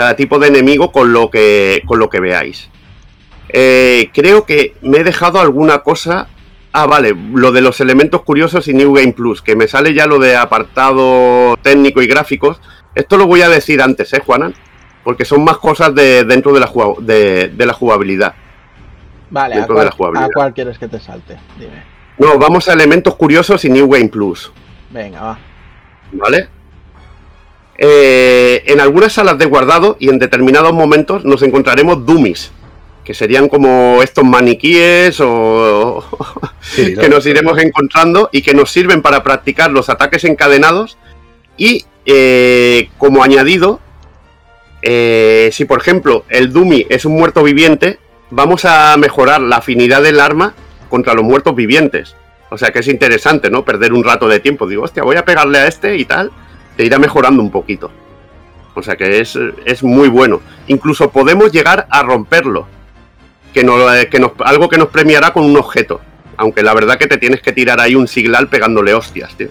cada 0.00 0.16
tipo 0.16 0.38
de 0.38 0.48
enemigo 0.48 0.92
con 0.92 1.12
lo 1.12 1.30
que, 1.30 1.82
con 1.86 1.98
lo 1.98 2.08
que 2.08 2.20
veáis. 2.20 2.70
Eh, 3.50 4.10
creo 4.14 4.46
que 4.46 4.74
me 4.80 4.98
he 4.98 5.04
dejado 5.04 5.40
alguna 5.40 5.80
cosa. 5.80 6.28
Ah, 6.72 6.86
vale, 6.86 7.14
lo 7.34 7.52
de 7.52 7.60
los 7.60 7.82
elementos 7.82 8.22
curiosos 8.22 8.66
y 8.68 8.72
New 8.72 8.94
Game 8.94 9.12
Plus, 9.12 9.42
que 9.42 9.56
me 9.56 9.68
sale 9.68 9.92
ya 9.92 10.06
lo 10.06 10.18
de 10.18 10.36
apartado 10.36 11.56
técnico 11.60 12.00
y 12.00 12.06
gráficos. 12.06 12.60
Esto 12.94 13.18
lo 13.18 13.26
voy 13.26 13.42
a 13.42 13.50
decir 13.50 13.82
antes, 13.82 14.12
¿eh, 14.14 14.22
Juanan? 14.24 14.54
Porque 15.04 15.26
son 15.26 15.44
más 15.44 15.58
cosas 15.58 15.94
de, 15.94 16.24
dentro 16.24 16.52
de 16.54 16.60
la, 16.60 16.70
de, 17.00 17.66
la 17.66 17.72
jugabilidad. 17.74 18.34
Vale, 19.30 19.56
¿a 19.56 19.66
cuál, 19.66 19.88
¿a 20.16 20.28
cuál, 20.32 20.54
quieres 20.54 20.78
que 20.78 20.88
te 20.88 20.98
salte? 20.98 21.36
Dime. 21.58 21.89
No, 22.20 22.38
vamos 22.38 22.68
a 22.68 22.74
elementos 22.74 23.16
curiosos 23.16 23.64
y 23.64 23.70
New 23.70 23.88
Game 23.88 24.08
Plus. 24.08 24.52
Venga, 24.90 25.20
va. 25.20 25.38
¿Vale? 26.12 26.48
eh, 27.82 28.62
en 28.66 28.78
algunas 28.78 29.14
salas 29.14 29.38
de 29.38 29.46
guardado 29.46 29.96
y 29.98 30.10
en 30.10 30.18
determinados 30.18 30.74
momentos 30.74 31.24
nos 31.24 31.42
encontraremos 31.42 32.04
dummies, 32.04 32.52
que 33.04 33.14
serían 33.14 33.48
como 33.48 34.02
estos 34.02 34.22
maniquíes 34.22 35.18
o 35.20 36.04
que 36.76 37.08
nos 37.08 37.24
iremos 37.24 37.58
encontrando 37.58 38.28
y 38.32 38.42
que 38.42 38.52
nos 38.52 38.70
sirven 38.70 39.00
para 39.00 39.22
practicar 39.22 39.70
los 39.70 39.88
ataques 39.88 40.24
encadenados 40.24 40.98
y 41.56 41.86
eh, 42.04 42.90
como 42.98 43.22
añadido, 43.24 43.80
eh, 44.82 45.48
si 45.50 45.64
por 45.64 45.80
ejemplo 45.80 46.26
el 46.28 46.52
dummy 46.52 46.86
es 46.90 47.06
un 47.06 47.14
muerto 47.14 47.42
viviente, 47.42 47.98
vamos 48.28 48.66
a 48.66 48.94
mejorar 48.98 49.40
la 49.40 49.56
afinidad 49.56 50.02
del 50.02 50.20
arma 50.20 50.54
contra 50.90 51.14
los 51.14 51.24
muertos 51.24 51.54
vivientes. 51.54 52.14
O 52.50 52.58
sea 52.58 52.70
que 52.70 52.80
es 52.80 52.88
interesante, 52.88 53.48
¿no? 53.48 53.64
Perder 53.64 53.94
un 53.94 54.04
rato 54.04 54.28
de 54.28 54.40
tiempo. 54.40 54.66
Digo, 54.66 54.82
hostia, 54.82 55.04
voy 55.04 55.16
a 55.16 55.24
pegarle 55.24 55.58
a 55.58 55.66
este 55.66 55.96
y 55.96 56.04
tal 56.04 56.30
te 56.80 56.86
irá 56.86 56.98
mejorando 56.98 57.42
un 57.42 57.50
poquito. 57.50 57.90
O 58.74 58.82
sea 58.82 58.96
que 58.96 59.20
es, 59.20 59.38
es 59.66 59.82
muy 59.82 60.08
bueno. 60.08 60.40
Incluso 60.66 61.10
podemos 61.10 61.52
llegar 61.52 61.86
a 61.90 62.02
romperlo. 62.02 62.66
Que, 63.52 63.62
no, 63.64 63.92
eh, 63.92 64.08
que 64.08 64.18
nos, 64.18 64.32
algo 64.38 64.68
que 64.70 64.78
nos 64.78 64.88
premiará 64.88 65.32
con 65.32 65.44
un 65.44 65.58
objeto. 65.58 66.00
Aunque 66.38 66.62
la 66.62 66.72
verdad 66.72 66.96
que 66.96 67.06
te 67.06 67.18
tienes 67.18 67.42
que 67.42 67.52
tirar 67.52 67.80
ahí 67.80 67.94
un 67.94 68.08
signal 68.08 68.48
pegándole 68.48 68.94
hostias, 68.94 69.36
tío. 69.36 69.48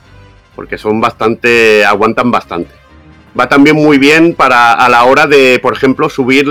Porque 0.56 0.80
son 0.80 1.00
bastante. 1.00 1.85
aguantan 1.85 2.32
bastante. 2.32 2.72
Va 3.40 3.48
también 3.48 3.76
muy 3.76 4.00
bien 4.00 4.34
para 4.34 4.74
a 4.74 4.90
la 4.90 5.03
hora 5.03 5.27
de, 5.27 5.59
por 5.61 5.74
ejemplo, 5.74 6.09
subir, 6.09 6.48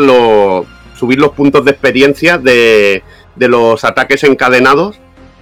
subir 0.94 1.18
los 1.18 1.33
puntos 1.33 1.65
de 1.65 1.73
experiencia 1.73 2.39
de, 2.39 3.02
de 3.39 3.49
los 3.49 3.84
ataques 3.84 4.25
encadenados 4.25 4.99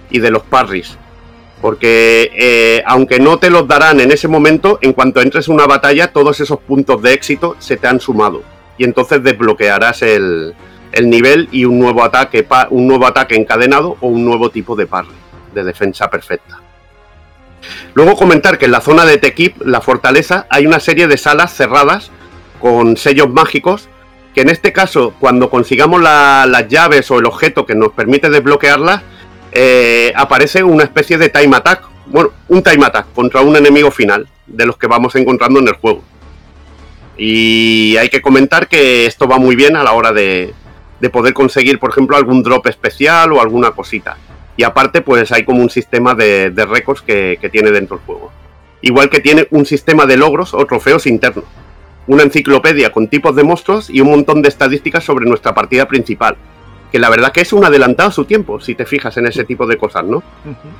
y 0.09 0.19
de 0.19 0.31
los 0.31 0.43
parries 0.43 0.97
porque 1.61 2.31
eh, 2.35 2.83
aunque 2.85 3.19
no 3.19 3.39
te 3.39 3.49
los 3.49 3.67
darán 3.67 3.99
en 3.99 4.11
ese 4.11 4.27
momento, 4.27 4.77
en 4.81 4.93
cuanto 4.93 5.21
entres 5.21 5.47
en 5.47 5.55
una 5.55 5.65
batalla, 5.65 6.11
todos 6.11 6.39
esos 6.39 6.59
puntos 6.59 7.01
de 7.01 7.13
éxito 7.13 7.55
se 7.59 7.77
te 7.77 7.87
han 7.87 7.99
sumado. 7.99 8.43
Y 8.77 8.83
entonces 8.83 9.23
desbloquearás 9.23 10.03
el, 10.03 10.53
nivel 11.03 11.49
y 11.51 11.65
un 11.65 11.79
nuevo 11.79 12.03
ataque, 12.03 12.47
un 12.69 12.87
nuevo 12.87 13.05
ataque 13.07 13.35
encadenado 13.35 13.97
o 14.01 14.07
un 14.07 14.23
nuevo 14.23 14.49
tipo 14.49 14.75
de 14.75 14.85
parry, 14.85 15.15
de 15.53 15.63
defensa 15.63 16.09
perfecta. 16.09 16.59
Luego 17.95 18.15
comentar 18.15 18.57
que 18.57 18.65
en 18.65 18.71
la 18.71 18.81
zona 18.81 19.05
de 19.05 19.17
Tequip, 19.17 19.61
la 19.65 19.81
fortaleza, 19.81 20.45
hay 20.49 20.67
una 20.67 20.79
serie 20.79 21.07
de 21.07 21.17
salas 21.17 21.53
cerradas 21.55 22.11
con 22.61 22.97
sellos 22.97 23.29
mágicos 23.29 23.89
que 24.37 24.41
en 24.41 24.49
este 24.49 24.71
caso, 24.71 25.15
cuando 25.19 25.49
consigamos 25.49 25.99
las 25.99 26.67
llaves 26.67 27.09
o 27.09 27.17
el 27.17 27.25
objeto 27.25 27.65
que 27.65 27.73
nos 27.73 27.91
permite 27.93 28.29
desbloquearlas, 28.29 29.01
eh, 29.51 30.13
aparece 30.15 30.61
una 30.61 30.83
especie 30.83 31.17
de 31.17 31.29
time 31.29 31.57
attack, 31.57 31.81
bueno, 32.05 32.29
un 32.47 32.61
time 32.61 32.85
attack 32.85 33.07
contra 33.15 33.41
un 33.41 33.55
enemigo 33.55 33.89
final 33.89 34.27
de 34.45 34.67
los 34.67 34.77
que 34.77 34.85
vamos 34.85 35.15
encontrando 35.15 35.59
en 35.59 35.69
el 35.69 35.73
juego. 35.73 36.03
Y 37.17 37.97
hay 37.97 38.09
que 38.09 38.21
comentar 38.21 38.67
que 38.67 39.07
esto 39.07 39.27
va 39.27 39.39
muy 39.39 39.55
bien 39.55 39.75
a 39.75 39.81
la 39.81 39.93
hora 39.93 40.11
de, 40.11 40.53
poder 41.11 41.33
conseguir, 41.33 41.79
por 41.79 41.89
ejemplo, 41.89 42.15
algún 42.15 42.43
drop 42.43 42.67
especial 42.67 43.33
o 43.33 43.41
alguna 43.41 43.71
cosita. 43.71 44.17
Y 44.55 44.61
aparte, 44.61 45.01
pues 45.01 45.31
hay 45.31 45.45
como 45.45 45.63
un 45.63 45.71
sistema 45.71 46.13
de, 46.13 46.53
récords 46.69 47.01
que, 47.01 47.39
que, 47.41 47.49
tiene 47.49 47.71
dentro 47.71 47.97
del 47.97 48.05
juego. 48.05 48.31
Igual 48.83 49.09
que 49.09 49.19
tiene 49.19 49.47
un 49.49 49.65
sistema 49.65 50.05
de 50.05 50.15
logros 50.15 50.53
o 50.53 50.63
trofeos 50.67 51.07
internos. 51.07 51.45
Una 52.07 52.23
enciclopedia 52.23 52.91
con 52.91 53.07
tipos 53.07 53.35
de 53.35 53.43
monstruos 53.43 53.89
y 53.89 54.01
un 54.01 54.09
montón 54.09 54.41
de 54.41 54.49
estadísticas 54.49 55.03
sobre 55.03 55.25
nuestra 55.25 55.53
partida 55.53 55.87
principal 55.87 56.37
que 56.91 56.99
la 56.99 57.09
verdad 57.09 57.31
que 57.31 57.41
es 57.41 57.53
un 57.53 57.65
adelantado 57.65 58.09
a 58.09 58.13
su 58.13 58.25
tiempo, 58.25 58.59
si 58.61 58.75
te 58.75 58.85
fijas 58.85 59.17
en 59.17 59.27
ese 59.27 59.43
tipo 59.43 59.67
de 59.67 59.77
cosas, 59.77 60.05
¿no? 60.05 60.23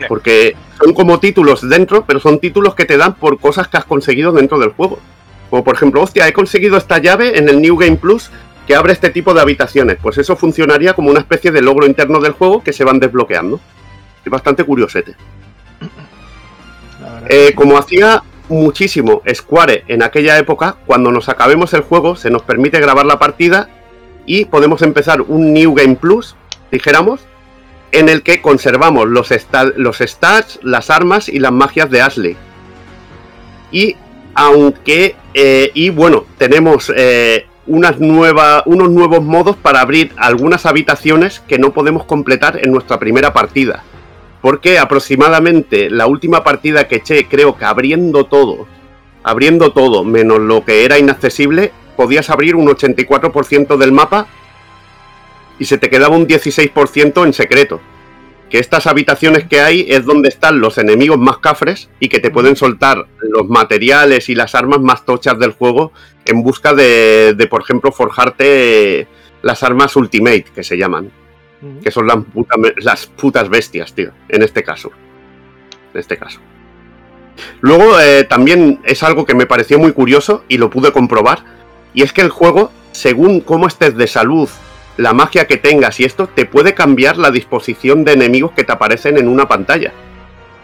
Porque 0.07 0.55
son 0.81 0.93
como 0.93 1.19
títulos 1.19 1.67
dentro, 1.67 2.05
pero 2.05 2.19
son 2.19 2.39
títulos 2.39 2.75
que 2.75 2.85
te 2.85 2.97
dan 2.97 3.15
por 3.15 3.39
cosas 3.39 3.67
que 3.67 3.77
has 3.77 3.85
conseguido 3.85 4.31
dentro 4.31 4.57
del 4.57 4.69
juego. 4.69 4.99
Como 5.49 5.63
por 5.63 5.75
ejemplo, 5.75 6.01
hostia, 6.01 6.27
he 6.27 6.33
conseguido 6.33 6.77
esta 6.77 6.97
llave 6.99 7.37
en 7.37 7.49
el 7.49 7.61
New 7.61 7.77
Game 7.77 7.97
Plus 7.97 8.29
que 8.65 8.75
abre 8.75 8.93
este 8.93 9.09
tipo 9.09 9.33
de 9.33 9.41
habitaciones. 9.41 9.97
Pues 10.01 10.17
eso 10.17 10.35
funcionaría 10.35 10.93
como 10.93 11.09
una 11.09 11.19
especie 11.19 11.51
de 11.51 11.61
logro 11.61 11.85
interno 11.85 12.19
del 12.19 12.33
juego 12.33 12.63
que 12.63 12.73
se 12.73 12.83
van 12.83 12.99
desbloqueando. 12.99 13.59
Es 14.23 14.31
bastante 14.31 14.63
curiosete. 14.63 15.15
Eh, 17.29 17.53
como 17.55 17.77
hacía 17.77 18.23
muchísimo 18.49 19.21
Square 19.31 19.83
en 19.87 20.03
aquella 20.03 20.37
época, 20.37 20.77
cuando 20.85 21.11
nos 21.11 21.29
acabemos 21.29 21.73
el 21.73 21.81
juego 21.81 22.15
se 22.15 22.29
nos 22.29 22.43
permite 22.43 22.79
grabar 22.79 23.05
la 23.05 23.19
partida 23.19 23.69
y 24.25 24.45
podemos 24.45 24.81
empezar 24.81 25.21
un 25.21 25.53
New 25.53 25.73
Game 25.73 25.95
Plus, 25.95 26.35
dijéramos, 26.71 27.21
en 27.91 28.09
el 28.09 28.21
que 28.23 28.41
conservamos 28.41 29.07
los, 29.07 29.29
los 29.75 29.97
stats, 29.97 30.59
las 30.61 30.89
armas 30.89 31.29
y 31.29 31.39
las 31.39 31.51
magias 31.51 31.89
de 31.89 32.01
Ashley. 32.01 32.35
Y 33.71 33.95
aunque, 34.35 35.15
eh, 35.33 35.71
y 35.73 35.89
bueno, 35.89 36.25
tenemos 36.37 36.91
eh, 36.95 37.47
unas 37.65 37.97
unos 37.97 38.89
nuevos 38.89 39.23
modos 39.23 39.55
para 39.55 39.81
abrir 39.81 40.11
algunas 40.17 40.65
habitaciones 40.65 41.41
que 41.47 41.57
no 41.57 41.73
podemos 41.73 42.05
completar 42.05 42.59
en 42.63 42.71
nuestra 42.71 42.99
primera 42.99 43.33
partida. 43.33 43.83
Porque 44.47 44.79
aproximadamente 44.79 45.89
la 45.89 46.07
última 46.07 46.41
partida 46.41 46.87
que 46.87 46.95
eché, 46.95 47.27
creo 47.27 47.57
que 47.57 47.65
abriendo 47.65 48.27
todo, 48.27 48.65
abriendo 49.21 49.73
todo, 49.73 50.05
menos 50.05 50.39
lo 50.39 50.63
que 50.63 50.85
era 50.85 50.97
inaccesible, 50.97 51.73
podías 51.97 52.29
abrir 52.29 52.55
un 52.55 52.65
84% 52.65 53.75
del 53.75 53.91
mapa 53.91 54.25
y 55.59 55.65
se 55.65 55.77
te 55.77 55.89
quedaba 55.89 56.15
un 56.15 56.29
16% 56.29 57.25
en 57.25 57.33
secreto. 57.33 57.81
Que 58.49 58.59
estas 58.59 58.87
habitaciones 58.87 59.43
que 59.43 59.59
hay 59.59 59.85
es 59.89 60.05
donde 60.05 60.29
están 60.29 60.61
los 60.61 60.77
enemigos 60.77 61.17
más 61.17 61.39
cafres 61.39 61.89
y 61.99 62.07
que 62.07 62.19
te 62.21 62.31
pueden 62.31 62.55
soltar 62.55 63.05
los 63.19 63.49
materiales 63.49 64.29
y 64.29 64.35
las 64.35 64.55
armas 64.55 64.79
más 64.79 65.03
tochas 65.03 65.37
del 65.37 65.51
juego 65.51 65.91
en 66.23 66.41
busca 66.41 66.73
de, 66.73 67.47
por 67.49 67.63
ejemplo, 67.63 67.91
forjarte 67.91 69.09
las 69.41 69.61
armas 69.63 69.97
Ultimate, 69.97 70.45
que 70.55 70.63
se 70.63 70.77
llaman. 70.77 71.11
Que 71.83 71.91
son 71.91 72.05
las, 72.05 72.17
las 72.77 73.07
putas 73.07 73.49
bestias, 73.49 73.93
tío, 73.93 74.11
en 74.29 74.43
este 74.43 74.63
caso. 74.63 74.91
En 75.93 75.99
este 75.99 76.17
caso. 76.17 76.39
Luego 77.61 77.99
eh, 77.99 78.23
también 78.23 78.79
es 78.83 79.03
algo 79.03 79.25
que 79.25 79.35
me 79.35 79.45
pareció 79.45 79.79
muy 79.79 79.91
curioso 79.91 80.43
y 80.47 80.57
lo 80.57 80.69
pude 80.69 80.91
comprobar 80.91 81.57
y 81.93 82.03
es 82.03 82.13
que 82.13 82.21
el 82.21 82.29
juego, 82.29 82.71
según 82.91 83.41
cómo 83.41 83.67
estés 83.67 83.95
de 83.95 84.05
salud, 84.05 84.47
la 84.97 85.13
magia 85.13 85.47
que 85.47 85.57
tengas 85.57 85.99
y 85.99 86.05
esto, 86.05 86.27
te 86.27 86.45
puede 86.45 86.73
cambiar 86.73 87.17
la 87.17 87.31
disposición 87.31 88.03
de 88.03 88.13
enemigos 88.13 88.51
que 88.51 88.63
te 88.63 88.71
aparecen 88.71 89.17
en 89.17 89.27
una 89.27 89.47
pantalla. 89.47 89.93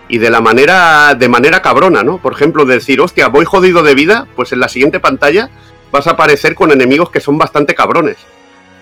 Y 0.08 0.18
de 0.18 0.30
la 0.30 0.42
manera, 0.42 1.16
de 1.16 1.30
manera 1.30 1.62
cabrona, 1.62 2.04
¿no? 2.04 2.18
Por 2.20 2.34
ejemplo, 2.34 2.66
decir, 2.66 3.00
hostia, 3.02 3.30
voy 3.30 3.46
jodido 3.46 3.84
de 3.84 3.96
vida, 3.96 4.28
pues 4.36 4.52
en 4.52 4.60
la 4.60 4.68
siguiente 4.68 5.00
pantalla 5.00 5.50
vas 5.92 6.08
a 6.08 6.12
aparecer 6.12 6.56
con 6.56 6.72
enemigos 6.72 7.10
que 7.10 7.20
son 7.20 7.38
bastante 7.38 7.74
cabrones. 7.74 8.18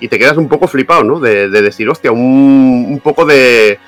Y 0.02 0.10
te 0.10 0.20
quedas 0.20 0.36
un 0.36 0.50
poco 0.50 0.68
flipado, 0.68 1.04
¿no? 1.06 1.20
De, 1.20 1.48
decir, 1.48 1.88
hostia, 1.88 2.12
un, 2.12 2.88
un 2.90 3.00
poco 3.00 3.24
de, 3.24 3.80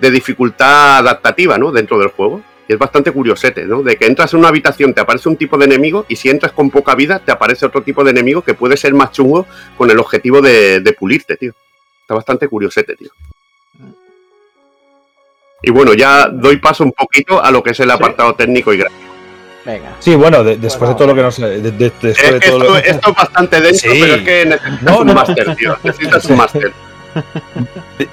de 0.00 0.10
dificultad 0.10 0.98
adaptativa, 0.98 1.58
¿no? 1.58 1.70
Dentro 1.70 1.98
del 1.98 2.08
juego. 2.08 2.42
Y 2.68 2.72
es 2.74 2.78
bastante 2.78 3.12
curiosete, 3.12 3.64
¿no? 3.64 3.82
De 3.82 3.96
que 3.96 4.06
entras 4.06 4.32
en 4.32 4.40
una 4.40 4.48
habitación, 4.48 4.92
te 4.92 5.00
aparece 5.00 5.28
un 5.28 5.36
tipo 5.36 5.56
de 5.56 5.64
enemigo 5.64 6.04
y 6.08 6.16
si 6.16 6.28
entras 6.28 6.52
con 6.52 6.70
poca 6.70 6.94
vida, 6.94 7.18
te 7.18 7.32
aparece 7.32 7.64
otro 7.64 7.82
tipo 7.82 8.04
de 8.04 8.10
enemigo 8.10 8.42
que 8.42 8.54
puede 8.54 8.76
ser 8.76 8.92
más 8.92 9.12
chungo 9.12 9.46
con 9.76 9.90
el 9.90 9.98
objetivo 9.98 10.42
de, 10.42 10.96
pulirte, 10.98 11.36
tío. 11.36 11.52
Está 12.02 12.14
bastante 12.14 12.48
curiosete, 12.48 12.94
tío. 12.96 13.10
Y 15.62 15.70
bueno, 15.70 15.94
ya 15.94 16.28
doy 16.28 16.58
paso 16.58 16.84
un 16.84 16.92
poquito 16.92 17.42
a 17.42 17.50
lo 17.50 17.62
que 17.62 17.70
es 17.70 17.80
el 17.80 17.90
apartado 17.90 18.34
técnico 18.34 18.72
y 18.72 18.78
gráfico. 18.78 19.07
Venga. 19.68 19.96
Sí, 19.98 20.14
bueno, 20.14 20.42
después 20.42 20.88
de 20.88 20.94
todo 20.94 21.08
lo 21.08 21.14
que 21.14 21.20
nos. 21.20 21.38
esto, 21.38 22.78
es 22.78 23.00
bastante 23.14 23.60
denso, 23.60 23.86
pero 23.90 24.14
es 24.14 24.22
que 24.22 24.46
necesitas 24.46 24.98
un 24.98 25.14
máster, 25.14 25.56
tío. 25.56 25.78
Necesitas 25.82 26.24
un 26.24 26.36
máster. 26.36 26.72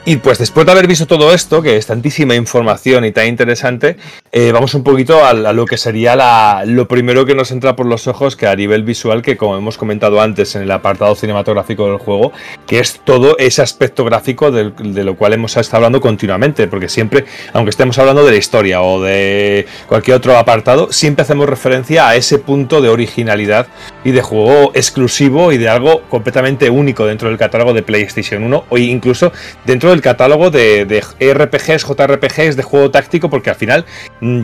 Y 0.06 0.17
pues 0.17 0.40
después 0.40 0.66
de 0.66 0.72
haber 0.72 0.88
visto 0.88 1.06
todo 1.06 1.32
esto, 1.32 1.61
que 1.61 1.77
es 1.77 1.85
tantísima 1.85 2.34
información 2.34 3.06
y 3.06 3.11
tan 3.11 3.27
interesante, 3.27 3.98
eh, 4.38 4.52
vamos 4.52 4.74
un 4.74 4.84
poquito 4.84 5.24
a, 5.24 5.32
lo 5.32 5.66
que 5.66 5.78
sería 5.78 6.18
la, 6.18 6.64
lo 6.66 6.90
primero 6.90 7.26
que 7.26 7.36
nos 7.36 7.52
entra 7.52 7.78
por 7.78 7.86
los 7.86 8.06
ojos, 8.06 8.36
que 8.36 8.48
a 8.48 8.54
nivel 8.54 8.84
visual, 8.84 9.22
que 9.22 9.38
como 9.38 9.56
hemos 9.56 9.78
comentado 9.78 10.20
antes 10.20 10.58
en 10.58 10.64
el 10.64 10.72
apartado 10.72 11.16
cinematográfico 11.16 11.88
del 11.88 12.00
juego, 12.00 12.34
que 12.68 12.80
es 12.80 13.00
todo 13.06 13.38
ese 13.38 13.62
aspecto 13.62 14.04
gráfico 14.04 14.52
de, 14.52 14.74
lo 15.06 15.16
cual 15.16 15.32
hemos 15.32 15.56
estado 15.56 15.78
hablando 15.78 16.02
continuamente, 16.02 16.68
porque 16.68 16.90
siempre, 16.90 17.24
aunque 17.54 17.70
estemos 17.70 17.98
hablando 17.98 18.26
de 18.26 18.32
la 18.32 18.38
historia 18.38 18.82
o 18.82 19.02
de 19.02 19.68
cualquier 19.88 20.18
otro 20.18 20.38
apartado, 20.38 20.92
siempre 20.92 21.24
hacemos 21.24 21.48
referencia 21.48 22.10
a 22.10 22.18
ese 22.18 22.38
punto 22.38 22.82
de 22.82 22.90
originalidad 22.90 23.68
y 24.04 24.12
de 24.12 24.22
juego 24.22 24.74
exclusivo 24.76 25.54
y 25.54 25.58
de 25.58 25.70
algo 25.70 26.02
completamente 26.10 26.70
único 26.70 27.06
dentro 27.06 27.30
del 27.30 27.38
catálogo 27.38 27.74
de 27.74 27.84
PlayStation 27.84 28.44
1 28.44 28.66
o 28.68 28.78
incluso 28.78 29.32
dentro 29.66 29.92
del 29.92 30.02
catálogo 30.02 30.52
de, 30.52 31.02
RPGs, 31.22 31.86
JRPGs, 31.86 32.58
de 32.58 32.64
juego 32.64 32.92
táctico, 32.92 33.30
porque 33.30 33.50
al 33.50 33.56
final 33.56 33.86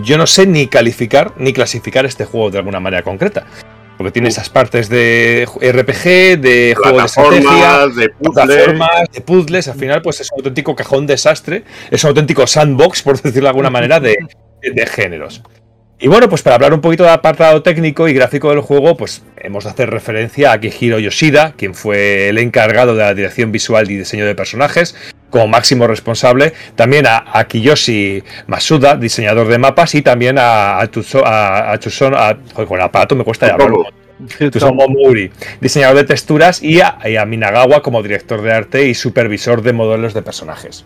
yo 0.04 0.18
no 0.18 0.28
sé 0.28 0.48
ni 0.48 0.68
calificar 0.68 1.34
ni 1.38 1.54
clasificar 1.54 2.06
este 2.06 2.26
juego 2.26 2.52
de 2.52 2.58
alguna 2.58 2.80
manera 2.80 3.04
concreta. 3.04 3.46
Porque 3.98 4.12
tiene 4.12 4.30
esas 4.30 4.50
partes 4.50 4.90
de 4.90 5.46
RPG, 5.46 6.42
de 6.42 6.76
juego 6.76 7.00
de 7.00 7.06
estrategia, 7.06 7.88
de 7.88 8.10
puzzles. 8.10 8.80
de 9.12 9.22
puzzles. 9.22 9.68
Al 9.68 9.78
final, 9.78 10.02
pues 10.02 10.22
es 10.22 10.30
un 10.32 10.40
auténtico 10.40 10.76
cajón 10.76 11.06
desastre. 11.06 11.64
Es 11.92 12.04
un 12.04 12.08
auténtico 12.10 12.48
sandbox, 12.48 13.04
por 13.04 13.22
decirlo 13.22 13.44
de 13.44 13.50
alguna 13.50 13.70
manera, 13.70 14.00
de, 14.00 14.18
de 14.62 14.86
géneros. 14.88 15.44
Y 16.04 16.08
bueno, 16.08 16.28
pues 16.28 16.42
para 16.42 16.56
hablar 16.56 16.74
un 16.74 16.82
poquito 16.82 17.04
del 17.04 17.14
apartado 17.14 17.62
técnico 17.62 18.08
y 18.08 18.14
gráfico 18.14 18.50
del 18.50 18.62
juego, 18.62 18.98
pues 18.98 19.22
hemos 19.38 19.66
de 19.66 19.70
hacer 19.70 19.92
referencia 19.92 20.50
a 20.50 20.54
Akihiro 20.54 20.98
Yoshida, 20.98 21.54
quien 21.56 21.76
fue 21.76 22.30
el 22.30 22.40
encargado 22.40 22.96
de 22.96 23.04
la 23.04 23.14
dirección 23.14 23.52
visual 23.52 23.90
y 23.92 23.98
diseño 23.98 24.26
de 24.26 24.34
personajes, 24.34 24.96
como 25.30 25.48
máximo 25.48 25.86
responsable, 25.86 26.54
también 26.74 27.06
a, 27.08 27.46
Kiyoshi 27.48 28.24
Masuda, 28.48 28.96
diseñador 28.96 29.48
de 29.48 29.60
mapas, 29.60 29.94
y 29.94 30.02
también 30.02 30.40
a, 30.40 30.80
a, 30.80 30.82
a, 30.82 32.38
con 32.56 32.78
el 32.78 32.82
aparato 32.82 33.16
me 33.16 33.24
cuesta 33.24 33.50
llamarlo. 33.50 33.86
Tusomo 34.52 34.88
Mori, 34.88 35.32
diseñador 35.62 35.98
de 35.98 36.04
texturas, 36.06 36.64
y 36.64 36.82
a, 36.82 36.98
y 37.06 37.16
a 37.16 37.26
Minagawa 37.28 37.84
como 37.84 38.02
director 38.02 38.42
de 38.42 38.52
arte 38.52 38.88
y 38.88 38.96
supervisor 38.96 39.62
de 39.62 39.74
modelos 39.74 40.16
de 40.16 40.24
personajes. 40.24 40.84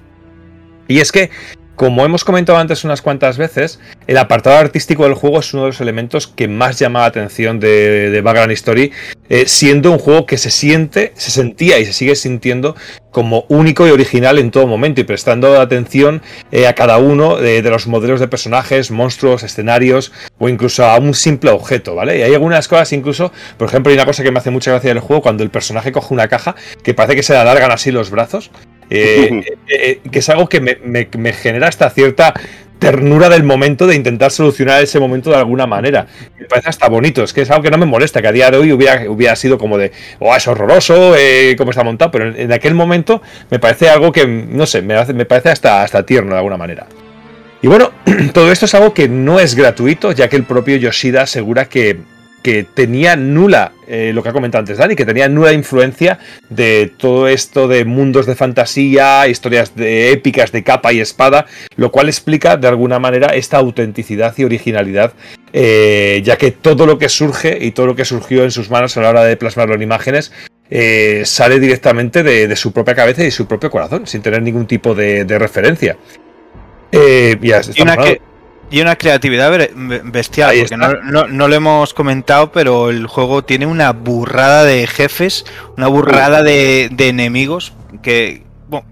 Y 0.90 1.00
es 1.00 1.14
que 1.14 1.32
como 1.76 2.06
hemos 2.06 2.24
comentado 2.24 2.58
antes 2.58 2.84
unas 2.84 3.02
cuantas 3.02 3.38
veces, 3.38 3.80
el 4.08 4.18
apartado 4.18 4.58
artístico 4.58 5.04
del 5.04 5.14
juego 5.14 5.40
es 5.40 5.54
uno 5.54 5.64
de 5.64 5.70
los 5.70 5.82
elementos 5.82 6.28
que 6.28 6.48
más 6.48 6.80
llama 6.80 7.02
la 7.02 7.08
atención 7.08 7.60
de, 7.60 8.10
de 8.10 8.22
Background 8.22 8.52
Story, 8.54 8.92
eh, 9.30 9.46
siendo 9.48 9.92
un 9.92 9.98
juego 9.98 10.26
que 10.26 10.38
se 10.38 10.52
siente, 10.52 11.12
se 11.16 11.32
sentía 11.32 11.80
y 11.80 11.86
se 11.86 11.94
sigue 11.94 12.16
sintiendo 12.16 12.76
como 13.16 13.46
único 13.48 13.88
y 13.88 13.92
original 13.92 14.40
en 14.40 14.52
todo 14.52 14.68
momento 14.68 15.00
y 15.00 15.06
prestando 15.06 15.62
atención 15.62 16.22
eh, 16.52 16.68
a 16.68 16.76
cada 16.76 16.98
uno 16.98 17.38
de, 17.38 17.62
los 17.62 17.88
modelos 17.88 18.20
de 18.20 18.28
personajes, 18.28 18.92
monstruos, 18.92 19.42
escenarios 19.42 20.12
o 20.38 20.50
incluso 20.50 20.84
a 20.84 20.98
un 20.98 21.14
simple 21.14 21.50
objeto, 21.50 21.96
¿vale? 21.96 22.20
Y 22.20 22.24
hay 22.24 22.34
algunas 22.34 22.68
cosas 22.68 22.92
incluso, 22.92 23.32
por 23.58 23.70
ejemplo, 23.70 23.90
hay 23.90 23.96
una 23.96 24.06
cosa 24.06 24.22
que 24.22 24.32
me 24.32 24.40
hace 24.40 24.52
mucha 24.52 24.72
gracia 24.72 24.90
del 24.90 25.00
juego 25.00 25.22
cuando 25.22 25.44
el 25.44 25.50
personaje 25.50 25.94
coge 25.94 26.14
una 26.14 26.28
caja 26.28 26.56
que 26.84 26.94
parece 26.94 27.16
que 27.16 27.24
se 27.24 27.32
le 27.32 27.40
alargan 27.40 27.72
así 27.72 27.90
los 27.90 28.10
brazos 28.10 28.52
eh, 28.90 29.30
eh, 29.46 29.58
eh, 29.68 30.00
que 30.12 30.20
es 30.20 30.30
algo 30.30 30.48
que 30.48 30.60
me, 30.62 31.34
genera 31.34 31.68
esta 31.68 31.90
cierta 31.90 32.34
ternura 32.80 33.30
del 33.30 33.44
momento 33.44 33.88
de 33.88 33.96
intentar 33.96 34.32
solucionar 34.32 34.84
ese 34.84 35.00
momento 35.00 35.30
de 35.30 35.38
alguna 35.38 35.66
manera. 35.66 36.08
Me 36.40 36.46
parece 36.46 36.70
hasta 36.70 36.90
bonito, 36.90 37.24
es 37.24 37.34
que 37.34 37.42
es 37.42 37.52
algo 37.52 37.64
que 37.64 37.72
no 37.72 37.78
me 37.78 37.86
molesta, 37.86 38.22
que 38.22 38.28
a 38.28 38.32
día 38.32 38.52
de 38.52 38.58
hoy 38.58 38.72
hubiera, 38.72 39.10
hubiera 39.10 39.36
sido 39.36 39.58
como 39.58 39.78
de, 39.78 39.92
oh, 40.20 40.36
es 40.36 40.48
horroroso, 40.48 41.16
eh, 41.16 41.56
cómo 41.58 41.72
está 41.72 41.84
montado, 41.84 42.12
pero 42.12 42.36
en, 42.36 42.52
aquel 42.52 42.74
momento 42.74 43.22
me 43.50 43.60
parece 43.60 43.90
algo 43.90 44.12
que, 44.12 44.28
no 44.28 44.66
sé, 44.66 44.82
me, 44.82 45.04
me 45.14 45.26
parece 45.26 45.50
hasta, 45.50 45.84
hasta 45.84 46.06
tierno 46.06 46.32
de 46.32 46.38
alguna 46.38 46.58
manera. 46.58 46.88
Y 47.62 47.68
bueno, 47.68 47.92
todo 48.34 48.52
esto 48.52 48.66
es 48.66 48.76
algo 48.76 48.94
que 48.94 49.08
no 49.08 49.40
es 49.40 49.56
gratuito, 49.56 50.12
ya 50.12 50.30
que 50.30 50.36
el 50.36 50.44
propio 50.44 50.78
Yoshida 50.78 51.24
asegura 51.24 51.66
que 51.66 51.98
que 52.46 52.64
tenía 52.64 53.16
nula, 53.16 53.72
eh, 53.88 54.12
lo 54.14 54.22
que 54.22 54.30
ha 54.30 54.32
comentado 54.32 54.60
antes 54.60 54.78
Dani, 54.78 54.96
que 54.96 55.04
tenía 55.04 55.28
nula 55.28 55.52
influencia 55.52 56.20
de 56.48 56.94
todo 56.96 57.28
esto 57.28 57.68
de 57.68 57.86
mundos 57.86 58.28
de 58.28 58.36
fantasía, 58.36 59.28
historias 59.28 59.76
de 59.76 60.12
épicas 60.12 60.52
de 60.52 60.64
capa 60.64 60.94
y 60.94 61.00
espada, 61.00 61.48
lo 61.76 61.92
cual 61.92 62.08
explica 62.08 62.56
de 62.56 62.68
alguna 62.68 63.00
manera 63.00 63.30
esta 63.30 63.58
autenticidad 63.58 64.32
y 64.38 64.44
originalidad, 64.44 65.14
eh, 65.54 66.22
ya 66.24 66.38
que 66.38 66.52
todo 66.52 66.86
lo 66.86 67.00
que 67.00 67.10
surge 67.10 67.58
y 67.60 67.72
todo 67.72 67.88
lo 67.88 67.96
que 67.96 68.06
surgió 68.06 68.44
en 68.44 68.52
sus 68.52 68.70
manos 68.70 68.96
a 68.96 69.02
la 69.02 69.10
hora 69.10 69.24
de 69.24 69.38
plasmarlo 69.38 69.74
en 69.74 69.82
imágenes 69.82 70.32
eh, 70.70 71.24
sale 71.26 71.60
directamente 71.60 72.22
de, 72.22 72.56
su 72.56 72.72
propia 72.74 72.94
cabeza 72.94 73.24
y 73.24 73.32
su 73.32 73.48
propio 73.48 73.72
corazón, 73.72 74.06
sin 74.06 74.22
tener 74.22 74.44
ningún 74.44 74.68
tipo 74.68 74.94
de, 74.94 75.26
referencia. 75.40 75.98
y, 76.92 77.52
y 78.76 78.82
una 78.82 78.98
creatividad 78.98 79.70
bestial, 80.04 80.54
porque 80.60 80.76
no, 80.76 81.48
lo 81.48 81.56
hemos 81.56 81.94
comentado, 81.94 82.52
pero 82.52 82.90
el 82.90 83.08
juego 83.08 83.42
tiene 83.42 83.66
una 83.66 83.94
burrada 83.94 84.66
de 84.66 84.86
jefes, 84.86 85.46
una 85.78 85.88
burrada 85.88 86.44
de, 86.44 86.90
de 86.92 87.08
enemigos 87.08 87.72
que, 88.02 88.45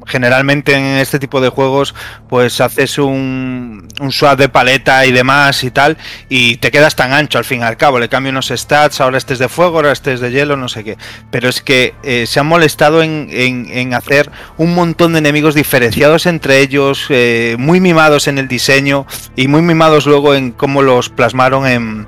generalmente 0.06 0.74
en 0.74 0.98
este 0.98 1.20
tipo 1.20 1.42
de 1.42 1.50
juegos 1.50 1.96
pues 2.30 2.62
haces 2.62 2.98
un, 2.98 3.88
un 4.00 4.12
swap 4.12 4.38
de 4.38 4.50
paleta 4.50 5.06
y 5.06 5.12
demás 5.12 5.64
y 5.64 5.72
tal 5.72 5.98
y 6.30 6.58
te 6.58 6.72
quedas 6.72 6.96
tan 6.96 7.14
ancho 7.14 7.38
al 7.38 7.46
fin 7.46 7.62
y 7.62 7.64
al 7.64 7.78
cabo, 7.78 8.00
le 8.00 8.10
cambio 8.10 8.32
unos 8.32 8.48
stats, 8.48 9.02
ahora 9.02 9.18
este 9.18 9.34
es 9.34 9.40
de 9.40 9.50
fuego, 9.50 9.78
ahora 9.78 9.92
este 9.92 10.14
es 10.14 10.20
de 10.20 10.32
hielo, 10.32 10.58
no 10.58 10.68
sé 10.68 10.84
qué. 10.84 10.98
Pero 11.32 11.50
es 11.50 11.62
que 11.62 11.94
eh, 12.04 12.26
se 12.28 12.40
han 12.40 12.48
molestado 12.48 13.04
en, 13.04 13.28
en, 13.32 13.94
hacer 13.94 14.30
un 14.58 14.74
montón 14.76 15.14
de 15.14 15.20
enemigos 15.20 15.56
diferenciados 15.56 16.26
entre 16.26 16.60
ellos, 16.60 17.06
eh, 17.10 17.56
muy 17.60 17.80
mimados 17.80 18.28
en 18.28 18.38
el 18.38 18.48
diseño 18.48 19.06
y 19.36 19.48
muy 19.48 19.62
mimados 19.62 20.06
luego 20.06 20.36
en 20.36 20.52
cómo 20.52 20.82
los 20.82 21.10
plasmaron 21.10 21.68
en, 21.68 22.08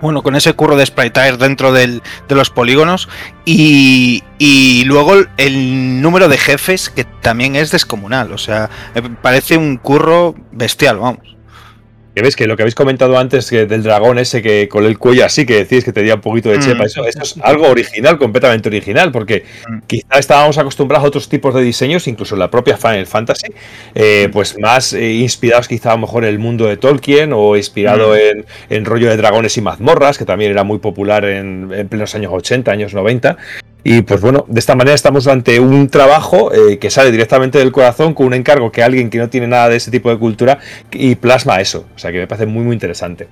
bueno, 0.00 0.22
con 0.22 0.36
ese 0.36 0.52
curro 0.54 0.76
de 0.76 0.86
sprite 0.86 1.36
dentro 1.36 1.72
de 1.72 2.00
los 2.28 2.50
polígonos 2.50 3.08
y, 3.44 4.22
y, 4.38 4.84
luego 4.84 5.14
el 5.36 6.00
número 6.00 6.28
de 6.28 6.38
jefes 6.38 6.90
que 6.90 7.04
también 7.04 7.56
es 7.56 7.70
descomunal, 7.70 8.32
o 8.32 8.38
sea, 8.38 8.70
parece 9.22 9.56
un 9.56 9.76
curro 9.76 10.34
bestial, 10.52 10.98
vamos. 10.98 11.29
Que 12.14 12.22
ves 12.22 12.34
que 12.34 12.46
lo 12.46 12.56
que 12.56 12.62
habéis 12.64 12.74
comentado 12.74 13.16
antes 13.18 13.48
que 13.50 13.66
del 13.66 13.82
dragón 13.82 14.18
ese 14.18 14.42
que 14.42 14.68
con 14.68 14.84
el 14.84 14.98
cuello 14.98 15.24
así, 15.24 15.46
que 15.46 15.64
decís 15.64 15.84
que 15.84 15.92
tenía 15.92 16.16
un 16.16 16.20
poquito 16.20 16.48
de 16.48 16.58
chepa, 16.58 16.82
mm. 16.82 16.86
eso, 16.86 17.06
es 17.06 17.36
algo 17.42 17.68
original, 17.68 18.18
completamente 18.18 18.68
original, 18.68 19.12
porque 19.12 19.44
mm. 19.68 19.78
quizá 19.86 20.18
estábamos 20.18 20.58
acostumbrados 20.58 21.04
a 21.04 21.08
otros 21.08 21.28
tipos 21.28 21.54
de 21.54 21.62
diseños, 21.62 22.08
incluso 22.08 22.34
la 22.34 22.50
propia 22.50 22.76
Final 22.76 23.06
Fantasy, 23.06 23.46
eh, 23.94 24.26
mm. 24.28 24.32
pues 24.32 24.58
más 24.58 24.92
eh, 24.92 25.12
inspirados 25.12 25.68
quizá 25.68 25.92
a 25.92 25.94
lo 25.94 26.00
mejor 26.00 26.24
en 26.24 26.30
el 26.30 26.38
mundo 26.38 26.66
de 26.66 26.76
Tolkien 26.76 27.32
o 27.32 27.56
inspirado 27.56 28.16
en, 28.16 28.44
en, 28.68 28.84
rollo 28.84 29.08
de 29.08 29.16
dragones 29.16 29.56
y 29.56 29.60
mazmorras, 29.60 30.18
que 30.18 30.24
también 30.24 30.50
era 30.50 30.64
muy 30.64 30.78
popular 30.78 31.24
en, 31.24 31.70
en 31.72 31.88
plenos 31.88 32.14
años 32.16 32.32
80, 32.32 32.72
años 32.72 32.92
90. 32.92 33.36
Y 33.82 34.02
pues 34.02 34.20
bueno, 34.20 34.44
de 34.48 34.60
esta 34.60 34.74
manera 34.74 34.94
estamos 34.94 35.26
ante 35.26 35.58
un 35.58 35.88
trabajo 35.88 36.52
eh, 36.52 36.78
que 36.78 36.90
sale 36.90 37.10
directamente 37.10 37.58
del 37.58 37.72
corazón 37.72 38.14
con 38.14 38.26
un 38.26 38.34
encargo 38.34 38.70
que 38.70 38.82
alguien 38.82 39.10
que 39.10 39.18
no 39.18 39.28
tiene 39.30 39.46
nada 39.46 39.68
de 39.68 39.76
ese 39.76 39.90
tipo 39.90 40.10
de 40.10 40.18
cultura 40.18 40.58
y 40.90 41.14
plasma 41.14 41.60
eso. 41.60 41.86
O 41.94 41.98
sea 41.98 42.12
que 42.12 42.18
me 42.18 42.26
parece 42.26 42.46
muy 42.46 42.62
muy 42.62 42.74
interesante. 42.74 43.28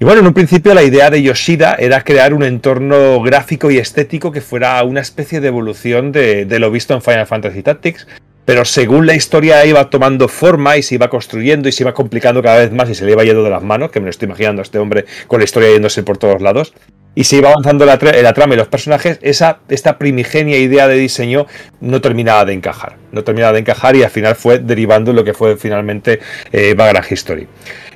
Y 0.00 0.04
bueno, 0.04 0.20
en 0.20 0.26
un 0.26 0.34
principio 0.34 0.74
la 0.74 0.82
idea 0.82 1.10
de 1.10 1.22
Yoshida 1.22 1.76
era 1.78 2.02
crear 2.02 2.34
un 2.34 2.42
entorno 2.42 3.20
gráfico 3.22 3.70
y 3.70 3.78
estético 3.78 4.32
que 4.32 4.40
fuera 4.40 4.82
una 4.82 5.00
especie 5.00 5.40
de 5.40 5.48
evolución 5.48 6.12
de, 6.12 6.44
de 6.44 6.58
lo 6.58 6.70
visto 6.70 6.94
en 6.94 7.02
Final 7.02 7.26
Fantasy 7.26 7.62
Tactics, 7.62 8.06
pero 8.44 8.64
según 8.64 9.06
la 9.06 9.14
historia 9.14 9.64
iba 9.64 9.88
tomando 9.90 10.28
forma 10.28 10.76
y 10.76 10.82
se 10.82 10.96
iba 10.96 11.08
construyendo 11.08 11.68
y 11.68 11.72
se 11.72 11.84
iba 11.84 11.94
complicando 11.94 12.42
cada 12.42 12.58
vez 12.58 12.72
más 12.72 12.90
y 12.90 12.94
se 12.94 13.04
le 13.04 13.12
iba 13.12 13.24
yendo 13.24 13.42
de 13.42 13.50
las 13.50 13.62
manos, 13.62 13.90
que 13.90 14.00
me 14.00 14.06
lo 14.06 14.10
estoy 14.10 14.26
imaginando 14.26 14.60
a 14.60 14.64
este 14.64 14.78
hombre 14.78 15.06
con 15.26 15.38
la 15.38 15.44
historia 15.44 15.70
yéndose 15.70 16.02
por 16.02 16.18
todos 16.18 16.42
lados, 16.42 16.74
y 17.14 17.24
se 17.24 17.36
iba 17.36 17.50
avanzando 17.50 17.86
la, 17.86 17.98
trama 17.98 18.54
y 18.54 18.56
los 18.56 18.68
personajes, 18.68 19.18
esa, 19.22 19.58
esta 19.68 19.98
primigenia 19.98 20.58
idea 20.58 20.88
de 20.88 20.96
diseño 20.96 21.46
no 21.80 22.00
terminaba 22.00 22.44
de 22.44 22.52
encajar. 22.52 22.96
No 23.12 23.22
terminaba 23.22 23.52
de 23.52 23.60
encajar 23.60 23.94
y 23.96 24.02
al 24.02 24.10
final 24.10 24.34
fue 24.34 24.58
derivando 24.58 25.12
lo 25.12 25.22
que 25.24 25.34
fue 25.34 25.56
finalmente 25.56 26.20
eh, 26.52 26.76
History. 27.08 27.46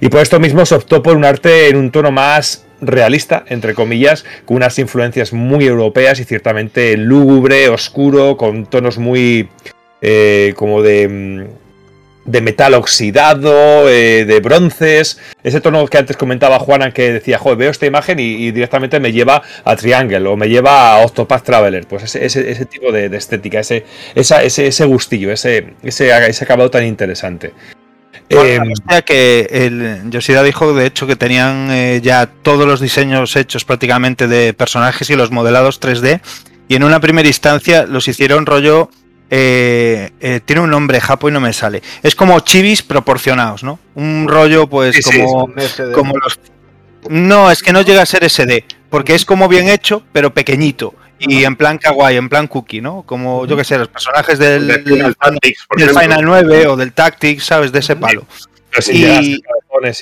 Y 0.00 0.08
por 0.08 0.20
esto 0.20 0.38
mismo 0.38 0.64
se 0.64 0.74
optó 0.74 1.02
por 1.02 1.16
un 1.16 1.24
arte 1.24 1.68
en 1.68 1.76
un 1.76 1.90
tono 1.90 2.12
más 2.12 2.64
realista, 2.80 3.44
entre 3.48 3.74
comillas, 3.74 4.24
con 4.44 4.58
unas 4.58 4.78
influencias 4.78 5.32
muy 5.32 5.66
europeas 5.66 6.20
y 6.20 6.24
ciertamente 6.24 6.96
lúgubre, 6.96 7.68
oscuro, 7.68 8.36
con 8.36 8.66
tonos 8.66 8.98
muy 8.98 9.48
eh, 10.00 10.54
como 10.56 10.82
de 10.82 11.08
mm, 11.08 11.67
de 12.28 12.40
metal 12.42 12.74
oxidado, 12.74 13.88
eh, 13.88 14.24
de 14.26 14.40
bronces, 14.40 15.18
ese 15.42 15.60
tono 15.60 15.86
que 15.86 15.98
antes 15.98 16.16
comentaba 16.16 16.58
Juana 16.58 16.92
que 16.92 17.12
decía, 17.12 17.38
joder, 17.38 17.58
veo 17.58 17.70
esta 17.70 17.86
imagen 17.86 18.18
y, 18.18 18.50
directamente 18.50 19.00
me 19.00 19.12
lleva 19.12 19.42
a 19.64 19.76
Triangle 19.76 20.28
o 20.28 20.36
me 20.36 20.48
lleva 20.48 20.92
a 20.92 20.98
Octopath 20.98 21.42
Traveler, 21.42 21.86
pues 21.86 22.14
ese, 22.14 22.66
tipo 22.66 22.92
de, 22.92 23.06
estética, 23.16 23.60
ese, 23.60 23.84
ese, 24.14 24.84
gustillo, 24.84 25.32
ese, 25.32 25.74
ese, 25.82 26.12
acabado 26.12 26.70
tan 26.70 26.84
interesante. 26.84 27.54
Eh, 28.30 28.60
que 29.06 29.48
el 29.50 30.10
Yoshida 30.10 30.42
dijo 30.42 30.74
de 30.74 30.84
hecho 30.84 31.06
que 31.06 31.16
tenían 31.16 31.70
eh, 31.70 32.00
ya 32.02 32.26
todos 32.26 32.66
los 32.66 32.78
diseños 32.78 33.36
hechos 33.36 33.64
prácticamente 33.64 34.28
de 34.28 34.52
personajes 34.52 35.08
y 35.08 35.16
los 35.16 35.30
modelados 35.30 35.80
3D 35.80 36.20
y 36.68 36.74
en 36.74 36.84
una 36.84 37.00
primera 37.00 37.26
instancia 37.26 37.86
los 37.86 38.06
hicieron 38.06 38.44
rollo 38.44 38.90
eh, 39.30 40.10
eh, 40.20 40.40
tiene 40.44 40.62
un 40.62 40.70
nombre 40.70 41.00
japo 41.00 41.28
y 41.28 41.32
no 41.32 41.40
me 41.40 41.52
sale. 41.52 41.82
Es 42.02 42.14
como 42.14 42.40
chivis 42.40 42.82
proporcionados, 42.82 43.62
¿no? 43.62 43.78
Un 43.94 44.26
rollo, 44.28 44.66
pues, 44.66 45.04
como, 45.04 45.52
como 45.92 46.16
los. 46.16 46.38
No, 47.08 47.50
es 47.50 47.62
que 47.62 47.72
no 47.72 47.82
llega 47.82 48.02
a 48.02 48.06
ser 48.06 48.28
SD, 48.28 48.64
porque 48.90 49.14
es 49.14 49.24
como 49.24 49.48
bien 49.48 49.68
hecho, 49.68 50.02
pero 50.12 50.32
pequeñito. 50.32 50.94
Y 51.20 51.44
en 51.44 51.56
plan 51.56 51.78
kawaii, 51.78 52.16
en 52.16 52.28
plan 52.28 52.46
cookie, 52.46 52.80
¿no? 52.80 53.02
Como 53.02 53.44
yo 53.46 53.56
que 53.56 53.64
sé, 53.64 53.76
los 53.76 53.88
personajes 53.88 54.38
del, 54.38 54.68
del, 54.68 55.16
Final 56.00 56.24
9 56.24 56.68
o 56.68 56.76
del 56.76 56.92
Tactics, 56.92 57.44
¿sabes? 57.44 57.72
De 57.72 57.80
ese 57.80 57.96
palo. 57.96 58.24
y, 58.92 59.40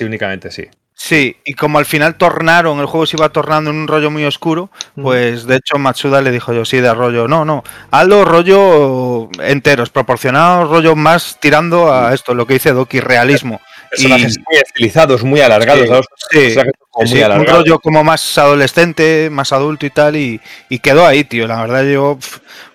únicamente, 0.03 0.51
sí. 0.51 0.67
Sí, 0.99 1.37
y 1.45 1.53
como 1.53 1.77
al 1.77 1.85
final 1.85 2.15
tornaron, 2.15 2.79
el 2.79 2.87
juego 2.87 3.05
se 3.05 3.17
iba 3.17 3.29
tornando 3.29 3.69
en 3.69 3.75
un 3.75 3.87
rollo 3.87 4.09
muy 4.09 4.25
oscuro, 4.25 4.71
pues 4.95 5.45
de 5.45 5.57
hecho 5.57 5.77
Matsuda 5.77 6.21
le 6.21 6.31
dijo 6.31 6.53
yo, 6.53 6.65
sí, 6.65 6.79
de 6.79 6.91
rollo, 6.91 7.27
no, 7.27 7.45
no, 7.45 7.63
hazlo 7.91 8.25
rollo 8.25 9.29
enteros, 9.39 9.91
proporcionados, 9.91 10.67
rollo 10.71 10.95
más 10.95 11.37
tirando 11.39 11.93
a 11.93 12.15
esto, 12.15 12.33
lo 12.33 12.47
que 12.47 12.55
dice 12.55 12.73
Doki, 12.73 12.99
realismo. 12.99 13.61
Personajes 13.91 14.39
muy 14.39 14.57
estilizados, 14.57 15.23
muy 15.23 15.39
alargados, 15.39 16.07
sí, 16.31 16.55
un 16.95 17.45
rollo 17.45 17.79
como 17.79 18.03
más 18.03 18.37
adolescente, 18.39 19.29
más 19.31 19.53
adulto 19.53 19.85
y 19.85 19.91
tal, 19.91 20.15
y, 20.15 20.41
y 20.67 20.79
quedó 20.79 21.05
ahí, 21.05 21.23
tío, 21.23 21.47
la 21.47 21.61
verdad 21.61 21.85
yo, 21.85 22.17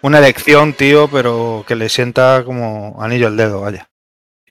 una 0.00 0.18
elección, 0.18 0.74
tío, 0.74 1.08
pero 1.08 1.64
que 1.66 1.74
le 1.74 1.88
sienta 1.88 2.44
como 2.44 2.96
anillo 3.02 3.26
al 3.26 3.36
dedo, 3.36 3.60
vaya. 3.62 3.88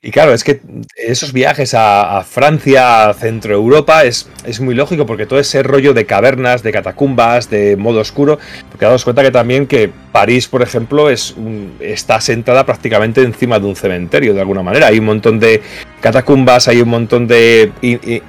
Y 0.04 0.10
claro, 0.10 0.34
es 0.34 0.44
que 0.44 0.62
esos 0.96 1.32
viajes 1.32 1.76
a, 1.76 2.24
Francia, 2.28 3.08
a 3.08 3.14
Centro 3.14 3.54
Europa, 3.54 4.04
es, 4.04 4.28
es, 4.46 4.60
muy 4.60 4.74
lógico 4.74 5.06
porque 5.06 5.28
todo 5.28 5.40
ese 5.40 5.62
rollo 5.62 5.94
de 5.94 6.08
cavernas, 6.08 6.64
de 6.64 6.72
catacumbas, 6.72 7.52
de 7.52 7.76
modo 7.78 8.00
oscuro, 8.00 8.40
porque 8.72 8.86
daos 8.86 9.04
cuenta 9.04 9.22
que 9.22 9.30
también 9.30 9.68
que 9.68 9.92
París, 10.12 10.48
por 10.48 10.64
ejemplo, 10.64 11.08
es 11.08 11.36
está 11.80 12.20
sentada 12.20 12.66
prácticamente 12.66 13.22
encima 13.22 13.60
de 13.60 13.68
un 13.68 13.76
cementerio, 13.76 14.34
de 14.34 14.42
alguna 14.42 14.64
manera. 14.64 14.88
Hay 14.88 14.98
un 14.98 15.06
montón 15.06 15.40
de 15.40 15.62
catacumbas, 16.02 16.68
hay 16.68 16.82
un 16.82 16.90
montón 16.90 17.28
de 17.28 17.72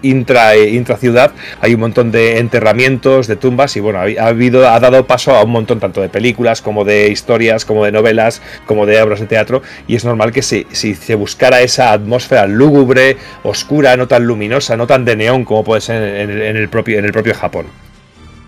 intra, 0.02 0.56
intra 0.56 0.96
ciudad, 0.96 1.32
hay 1.60 1.74
un 1.74 1.80
montón 1.80 2.12
de 2.12 2.38
enterramientos, 2.38 3.26
de 3.26 3.36
tumbas, 3.36 3.76
y 3.76 3.80
bueno, 3.80 3.98
ha, 3.98 4.26
habido, 4.26 4.68
ha 4.68 4.78
dado 4.78 5.06
paso 5.06 5.34
a 5.34 5.42
un 5.42 5.50
montón 5.50 5.80
tanto 5.80 6.00
de 6.00 6.08
películas 6.08 6.62
como 6.62 6.84
de 6.84 7.08
historias, 7.08 7.64
como 7.64 7.84
de 7.84 7.92
novelas, 7.92 8.42
como 8.66 8.86
de 8.86 9.00
obras 9.02 9.20
de 9.20 9.26
teatro, 9.26 9.62
y 9.88 9.96
es 9.96 10.04
normal 10.04 10.32
que 10.32 10.42
si, 10.42 10.66
si 10.70 10.94
se 10.94 11.14
buscara 11.14 11.60
esa 11.62 11.92
atmósfera 11.92 12.46
lúgubre, 12.46 13.16
oscura, 13.42 13.96
no 13.96 14.06
tan 14.06 14.26
luminosa, 14.26 14.76
no 14.76 14.86
tan 14.86 15.04
de 15.04 15.16
neón 15.16 15.44
como 15.44 15.64
puede 15.64 15.80
ser 15.80 16.02
en, 16.02 16.30
el, 16.30 16.68
propio, 16.68 16.98
en 16.98 17.04
el 17.04 17.12
propio 17.12 17.34
Japón. 17.34 17.66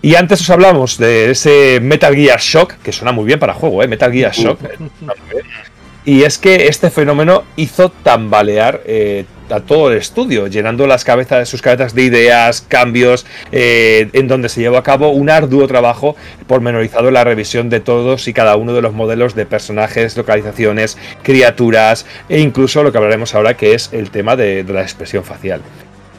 Y 0.01 0.13
antes 0.15 0.39
os 0.41 0.49
hablamos 0.51 0.99
de 0.99 1.31
ese 1.31 1.79
Metal 1.81 2.15
Gear 2.15 2.39
Shock, 2.39 2.75
que 2.83 2.91
suena 2.91 3.11
muy 3.11 3.25
bien 3.25 3.39
para 3.39 3.55
juego, 3.55 3.81
¿eh? 3.81 3.87
Metal 3.87 4.11
Gear 4.11 4.31
Shock. 4.31 4.59
Y 6.05 6.21
es 6.21 6.37
que 6.37 6.67
este 6.67 6.91
fenómeno 6.91 7.43
hizo 7.55 7.89
tambalear 7.89 8.81
eh, 8.85 9.25
a 9.49 9.59
todo 9.59 9.91
el 9.91 9.97
estudio, 9.97 10.45
llenando 10.45 10.85
las 10.85 11.03
cabezas, 11.03 11.49
sus 11.49 11.63
cabezas 11.63 11.95
de 11.95 12.03
ideas, 12.03 12.63
cambios, 12.67 13.25
eh, 13.51 14.09
en 14.13 14.27
donde 14.27 14.49
se 14.49 14.61
llevó 14.61 14.77
a 14.77 14.83
cabo 14.83 15.09
un 15.09 15.31
arduo 15.31 15.67
trabajo 15.67 16.15
pormenorizado 16.45 17.07
en 17.07 17.15
la 17.15 17.23
revisión 17.23 17.69
de 17.69 17.79
todos 17.79 18.27
y 18.27 18.33
cada 18.33 18.55
uno 18.55 18.73
de 18.73 18.83
los 18.83 18.93
modelos 18.93 19.33
de 19.33 19.47
personajes, 19.47 20.15
localizaciones, 20.15 20.97
criaturas 21.23 22.05
e 22.29 22.39
incluso 22.39 22.83
lo 22.83 22.91
que 22.91 22.99
hablaremos 22.99 23.33
ahora 23.33 23.57
que 23.57 23.73
es 23.73 23.89
el 23.91 24.11
tema 24.11 24.35
de, 24.35 24.63
la 24.63 24.83
expresión 24.83 25.23
facial. 25.23 25.61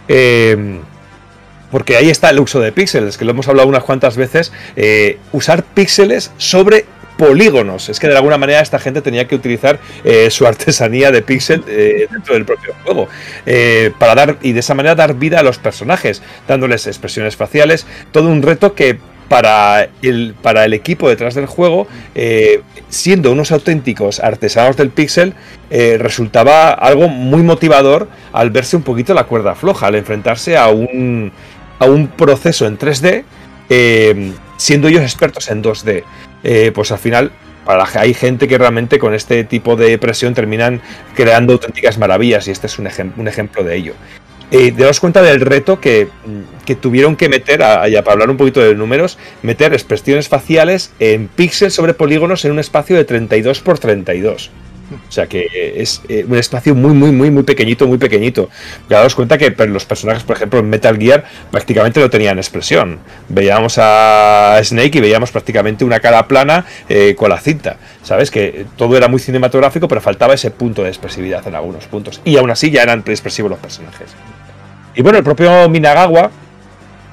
Em, 0.08 0.80
porque 1.70 1.96
ahí 1.96 2.10
está 2.10 2.30
el 2.30 2.40
uso 2.40 2.60
de 2.60 2.72
píxeles, 2.72 3.18
que 3.18 3.24
lo 3.24 3.32
hemos 3.32 3.48
hablado 3.48 3.68
unas 3.68 3.84
cuantas 3.84 4.16
veces, 4.16 4.52
eh, 4.76 5.18
usar 5.32 5.62
píxeles 5.62 6.32
sobre 6.38 6.86
polígonos. 7.16 7.88
Es 7.88 7.98
que 7.98 8.08
de 8.08 8.16
alguna 8.16 8.38
manera 8.38 8.60
esta 8.60 8.78
gente 8.78 9.02
tenía 9.02 9.26
que 9.26 9.34
utilizar 9.34 9.78
eh, 10.04 10.30
su 10.30 10.46
artesanía 10.46 11.10
de 11.10 11.22
pixel 11.22 11.64
eh, 11.66 12.06
dentro 12.10 12.34
del 12.34 12.44
propio 12.44 12.74
juego. 12.84 13.08
Eh, 13.44 13.92
para 13.98 14.14
dar, 14.14 14.38
y 14.42 14.52
de 14.52 14.60
esa 14.60 14.74
manera 14.74 14.94
dar 14.94 15.14
vida 15.14 15.40
a 15.40 15.42
los 15.42 15.58
personajes, 15.58 16.22
dándoles 16.46 16.86
expresiones 16.86 17.36
faciales. 17.36 17.86
Todo 18.12 18.28
un 18.28 18.42
reto 18.42 18.74
que 18.74 18.98
para 19.28 19.88
el, 20.02 20.34
para 20.40 20.64
el 20.64 20.72
equipo 20.72 21.08
detrás 21.08 21.34
del 21.34 21.46
juego, 21.46 21.88
siendo 22.88 23.32
unos 23.32 23.50
auténticos 23.50 24.20
artesanos 24.20 24.76
del 24.76 24.90
pixel, 24.90 25.34
resultaba 25.68 26.70
algo 26.70 27.08
muy 27.08 27.42
motivador 27.42 28.08
al 28.32 28.50
verse 28.50 28.76
un 28.76 28.84
poquito 28.84 29.14
la 29.14 29.24
cuerda 29.24 29.56
floja, 29.56 29.88
al 29.88 29.96
enfrentarse 29.96 30.56
a 30.56 30.68
un, 30.68 31.32
a 31.80 31.86
un 31.86 32.06
proceso 32.06 32.68
en 32.68 32.78
3D, 32.78 33.24
siendo 34.56 34.88
ellos 34.88 35.02
expertos 35.02 35.50
en 35.50 35.62
2D. 35.62 36.04
Eh, 36.44 36.72
pues 36.74 36.92
al 36.92 36.98
final 36.98 37.32
hay 37.66 38.14
gente 38.14 38.46
que 38.46 38.58
realmente 38.58 38.98
con 38.98 39.14
este 39.14 39.44
tipo 39.44 39.76
de 39.76 39.98
presión 39.98 40.34
terminan 40.34 40.80
creando 41.14 41.54
auténticas 41.54 41.98
maravillas 41.98 42.46
y 42.48 42.52
este 42.52 42.66
es 42.68 42.78
un, 42.78 42.86
ejemplo 42.86 43.64
de 43.64 43.76
ello. 43.76 43.94
Eh, 44.52 44.72
cuenta 45.00 45.22
del 45.22 45.40
reto 45.40 45.80
que, 45.80 46.08
tuvieron 46.80 47.16
que 47.16 47.28
meter, 47.28 47.62
allá 47.62 48.04
para 48.04 48.12
hablar 48.12 48.30
un 48.30 48.36
poquito 48.36 48.60
de 48.60 48.74
números, 48.74 49.18
meter 49.42 49.72
expresiones 49.72 50.28
faciales 50.28 50.92
en 51.00 51.26
píxeles 51.26 51.74
sobre 51.74 51.94
polígonos 51.94 52.44
en 52.44 52.52
un 52.52 52.60
espacio 52.60 52.96
de 52.96 53.04
32 53.04 53.62
x 53.66 53.80
32. 53.80 54.50
O 55.08 55.12
sea 55.12 55.26
que 55.26 55.74
es 55.76 56.02
eh, 56.08 56.24
un 56.28 56.36
espacio 56.36 56.74
muy, 56.74 56.92
muy, 56.92 57.10
muy, 57.10 57.30
muy 57.30 57.42
pequeñito, 57.42 57.86
muy 57.86 57.98
pequeñito. 57.98 58.48
Daos 58.88 59.14
cuenta 59.14 59.36
que 59.36 59.50
los 59.66 59.84
personajes, 59.84 60.22
por 60.22 60.36
ejemplo, 60.36 60.60
en 60.60 60.70
Metal 60.70 60.96
Gear 60.96 61.24
prácticamente 61.50 62.00
no 62.00 62.08
tenían 62.08 62.38
expresión. 62.38 63.00
Veíamos 63.28 63.78
a 63.78 64.60
Snake 64.62 64.98
y 64.98 65.00
veíamos 65.00 65.32
prácticamente 65.32 65.84
una 65.84 65.98
cara 65.98 66.28
plana 66.28 66.64
eh, 66.88 67.14
con 67.16 67.30
la 67.30 67.38
cinta. 67.38 67.76
¿Sabes? 68.02 68.30
Que 68.30 68.66
todo 68.76 68.96
era 68.96 69.08
muy 69.08 69.18
cinematográfico, 69.18 69.88
pero 69.88 70.00
faltaba 70.00 70.34
ese 70.34 70.52
punto 70.52 70.82
de 70.82 70.88
expresividad 70.88 71.46
en 71.48 71.56
algunos 71.56 71.86
puntos. 71.86 72.20
Y 72.24 72.36
aún 72.36 72.50
así 72.50 72.70
ya 72.70 72.82
eran 72.82 73.02
expresivos 73.06 73.50
los 73.50 73.58
personajes. 73.58 74.14
Y 74.94 75.02
bueno, 75.02 75.18
el 75.18 75.24
propio 75.24 75.68
Minagawa 75.68 76.30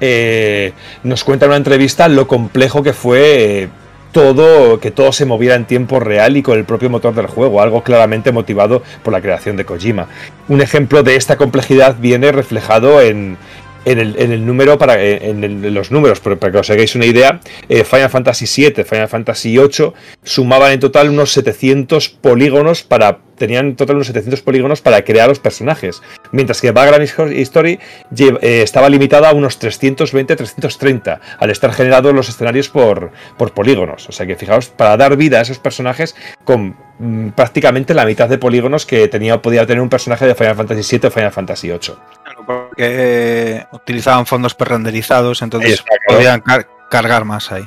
eh, 0.00 0.72
nos 1.02 1.24
cuenta 1.24 1.46
en 1.46 1.50
una 1.50 1.56
entrevista 1.56 2.08
lo 2.08 2.28
complejo 2.28 2.82
que 2.82 2.92
fue 2.92 3.68
todo, 4.14 4.78
que 4.78 4.92
todo 4.92 5.12
se 5.12 5.26
moviera 5.26 5.56
en 5.56 5.66
tiempo 5.66 6.00
real 6.00 6.38
y 6.38 6.42
con 6.42 6.56
el 6.56 6.64
propio 6.64 6.88
motor 6.88 7.14
del 7.14 7.26
juego, 7.26 7.60
algo 7.60 7.82
claramente 7.82 8.32
motivado 8.32 8.82
por 9.02 9.12
la 9.12 9.20
creación 9.20 9.56
de 9.56 9.66
Kojima. 9.66 10.06
Un 10.48 10.62
ejemplo 10.62 11.02
de 11.02 11.16
esta 11.16 11.36
complejidad 11.36 11.96
viene 11.98 12.30
reflejado 12.30 13.02
en, 13.02 13.36
en 13.84 13.98
el, 13.98 14.46
número 14.46 14.78
para 14.78 15.02
en, 15.02 15.74
los 15.74 15.90
números, 15.90 16.20
para 16.20 16.52
que 16.52 16.58
os 16.58 16.70
hagáis 16.70 16.94
una 16.94 17.06
idea, 17.06 17.40
eh, 17.68 17.84
Final 17.84 18.10
Fantasy 18.10 18.46
VII, 18.46 18.84
Final 18.84 19.08
Fantasy 19.08 19.56
VIII 19.56 19.92
sumaban 20.22 20.72
en 20.72 20.80
total 20.80 21.10
unos 21.10 21.32
700 21.32 22.08
polígonos 22.08 22.82
para 22.82 23.18
tenían 23.36 23.66
en 23.66 23.76
total 23.76 23.96
unos 23.96 24.06
700 24.08 24.42
polígonos 24.42 24.80
para 24.80 25.02
crear 25.04 25.28
los 25.28 25.38
personajes, 25.38 26.02
mientras 26.32 26.60
que 26.60 26.70
Background 26.70 27.32
History 27.32 27.78
eh, 28.18 28.62
estaba 28.62 28.88
limitada 28.88 29.30
a 29.30 29.34
unos 29.34 29.60
320-330 29.60 31.20
al 31.38 31.50
estar 31.50 31.72
generados 31.72 32.14
los 32.14 32.28
escenarios 32.28 32.68
por, 32.68 33.10
por 33.36 33.52
polígonos. 33.52 34.08
O 34.08 34.12
sea 34.12 34.26
que 34.26 34.36
fijaos, 34.36 34.68
para 34.68 34.96
dar 34.96 35.16
vida 35.16 35.38
a 35.38 35.42
esos 35.42 35.58
personajes 35.58 36.14
con 36.44 36.76
mm, 36.98 37.30
prácticamente 37.30 37.94
la 37.94 38.06
mitad 38.06 38.28
de 38.28 38.38
polígonos 38.38 38.86
que 38.86 39.08
tenía, 39.08 39.42
podía 39.42 39.66
tener 39.66 39.82
un 39.82 39.88
personaje 39.88 40.26
de 40.26 40.34
Final 40.34 40.56
Fantasy 40.56 40.98
VII 40.98 41.08
o 41.08 41.10
Final 41.10 41.32
Fantasy 41.32 41.68
VIII 41.68 42.23
porque 42.44 43.66
utilizaban 43.72 44.26
fondos 44.26 44.54
prerenderizados, 44.54 45.42
entonces 45.42 45.84
podían 46.08 46.42
cargar 46.90 47.24
más 47.24 47.50
ahí. 47.52 47.64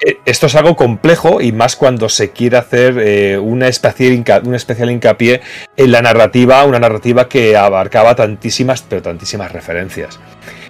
Eh, 0.00 0.18
esto 0.24 0.46
es 0.46 0.54
algo 0.54 0.76
complejo 0.76 1.40
y 1.40 1.52
más 1.52 1.76
cuando 1.76 2.08
se 2.08 2.30
quiere 2.30 2.56
hacer 2.56 2.98
eh, 2.98 3.38
una, 3.38 3.68
especial 3.68 4.24
un 4.44 4.54
especial 4.54 4.90
hincapié 4.90 5.40
en 5.76 5.92
la 5.92 6.02
narrativa, 6.02 6.64
una 6.64 6.78
narrativa 6.78 7.28
que 7.28 7.56
abarcaba 7.56 8.14
tantísimas, 8.14 8.82
pero 8.82 9.02
tantísimas 9.02 9.52
referencias. 9.52 10.18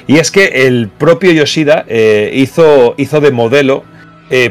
Y 0.07 0.19
es 0.19 0.31
que 0.31 0.67
el 0.67 0.89
propio 0.89 1.33
Yoshida 1.33 1.85
eh, 1.89 2.31
hizo, 2.35 2.95
hizo 2.99 3.21
de 3.21 3.31
modelo 3.31 3.85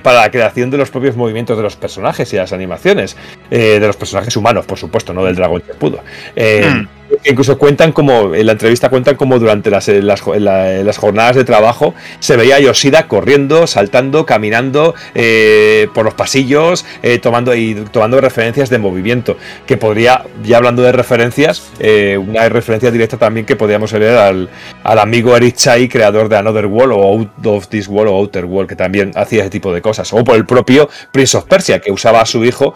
para 0.03 0.21
la 0.21 0.29
creación 0.29 0.69
de 0.69 0.77
los 0.77 0.91
propios 0.91 1.15
movimientos 1.15 1.57
de 1.57 1.63
los 1.63 1.75
personajes 1.75 2.31
y 2.31 2.35
las 2.35 2.53
animaciones. 2.53 3.17
de 3.49 3.79
los 3.79 3.97
personajes 3.97 4.37
humanos, 4.37 4.67
por 4.67 4.77
supuesto, 4.77 5.11
no 5.11 5.25
del 5.25 5.35
dragón 5.35 5.63
pudo. 5.79 6.03
Mm 6.35 7.00
incluso 7.25 7.57
cuentan 7.57 7.91
como, 7.91 8.33
en 8.33 8.45
la 8.45 8.53
entrevista 8.53 8.89
cuentan 8.89 9.15
como 9.15 9.39
durante 9.39 9.69
las, 9.69 9.87
las, 9.87 10.25
las 10.25 10.97
jornadas 10.97 11.35
de 11.35 11.43
trabajo 11.43 11.93
se 12.19 12.35
veía 12.37 12.55
a 12.55 12.59
Yoshida 12.59 13.07
corriendo, 13.07 13.67
saltando, 13.67 14.25
caminando 14.25 14.95
eh, 15.15 15.87
por 15.93 16.05
los 16.05 16.13
pasillos, 16.13 16.85
eh, 17.03 17.19
tomando, 17.19 17.55
y 17.55 17.75
tomando 17.91 18.19
referencias 18.21 18.69
de 18.69 18.77
movimiento. 18.77 19.37
Que 19.65 19.77
podría, 19.77 20.23
ya 20.43 20.57
hablando 20.57 20.81
de 20.81 20.91
referencias, 20.91 21.71
eh, 21.79 22.17
una 22.17 22.47
referencia 22.49 22.91
directa 22.91 23.17
también 23.17 23.45
que 23.45 23.55
podríamos 23.55 23.91
ver 23.93 24.17
al, 24.17 24.49
al 24.83 24.99
amigo 24.99 25.35
Eric 25.35 25.55
Chai, 25.55 25.87
creador 25.87 26.29
de 26.29 26.37
Another 26.37 26.65
World 26.65 26.93
o 26.93 27.03
Out 27.03 27.45
of 27.45 27.67
This 27.67 27.87
World 27.87 28.11
o 28.11 28.15
Outer 28.15 28.45
World, 28.45 28.69
que 28.69 28.75
también 28.75 29.11
hacía 29.15 29.41
ese 29.41 29.49
tipo 29.49 29.73
de 29.73 29.81
cosas. 29.81 30.11
O 30.13 30.23
por 30.23 30.35
el 30.35 30.45
propio 30.45 30.89
Prince 31.11 31.37
of 31.37 31.45
Persia, 31.45 31.79
que 31.79 31.91
usaba 31.91 32.21
a 32.21 32.25
su 32.25 32.43
hijo 32.43 32.73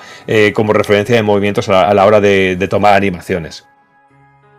como 0.54 0.74
referencia 0.74 1.16
de 1.16 1.24
movimientos 1.24 1.70
a 1.70 1.94
la, 1.94 2.06
hora 2.06 2.22
de 2.22 2.68
tomar 2.70 2.94
animaciones. 2.94 3.66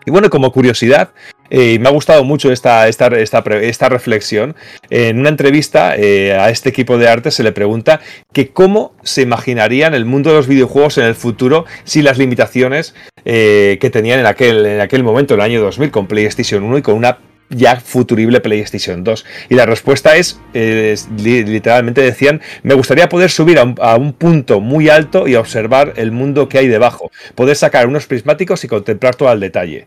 Y 0.07 0.13
bueno, 0.13 0.31
como 0.31 0.53
curiosidad, 0.53 1.11
eh, 1.51 1.81
me 1.81 1.89
ha 1.89 1.93
gustado 1.93 2.23
mucho 2.23 2.53
esta, 2.53 2.87
esta, 2.87 3.09
esta, 3.09 3.89
reflexión. 3.89 4.55
En 4.89 5.19
una 5.19 5.29
entrevista 5.29 5.97
eh, 5.97 6.33
a 6.33 6.49
este 6.51 6.69
equipo 6.69 6.97
de 6.97 7.09
arte 7.09 7.33
se 7.33 7.43
le 7.43 7.51
pregunta 7.51 8.01
que 8.33 8.51
cómo 8.51 8.95
se 9.03 9.23
imaginarían 9.23 9.95
el 9.95 10.05
mundo 10.05 10.31
de 10.31 10.37
los 10.37 10.47
videojuegos 10.47 10.99
en 10.99 11.05
el 11.05 11.17
futuro 11.17 11.65
sin 11.83 12.05
las 12.05 12.19
limitaciones 12.19 12.95
eh, 13.25 13.79
que 13.81 13.91
tenían 13.91 14.21
en 14.21 14.27
aquel, 14.27 14.65
en 14.65 14.81
aquel 14.81 15.03
momento, 15.03 15.35
el 15.35 15.41
año 15.41 15.61
2000, 15.61 15.91
con 15.91 16.07
PlayStation 16.07 16.63
1 16.63 16.79
y 16.79 16.83
con 16.83 16.95
una 16.95 17.19
ya 17.51 17.81
futurible 17.81 18.41
PlayStation 18.41 19.05
2. 19.05 19.25
Y 19.49 19.55
la 19.55 19.67
respuesta 19.67 20.17
es, 20.17 20.41
literalmente 20.55 22.01
decían, 22.01 22.41
me 22.63 22.75
gustaría 22.75 23.09
poder 23.09 23.31
subir 23.31 23.59
a 23.59 23.65
un, 23.65 23.75
a 23.81 23.97
un, 23.97 24.13
punto 24.13 24.61
muy 24.61 24.89
alto 24.89 25.29
y 25.29 25.35
observar 25.35 25.95
el 25.97 26.13
mundo 26.13 26.49
que 26.49 26.59
hay 26.59 26.69
debajo, 26.69 27.11
poder 27.35 27.57
sacar 27.57 27.87
unos 27.87 28.07
prismáticos 28.07 28.65
y 28.65 28.69
contemplar 28.69 29.15
todo 29.15 29.29
al 29.29 29.41
detalle. 29.41 29.87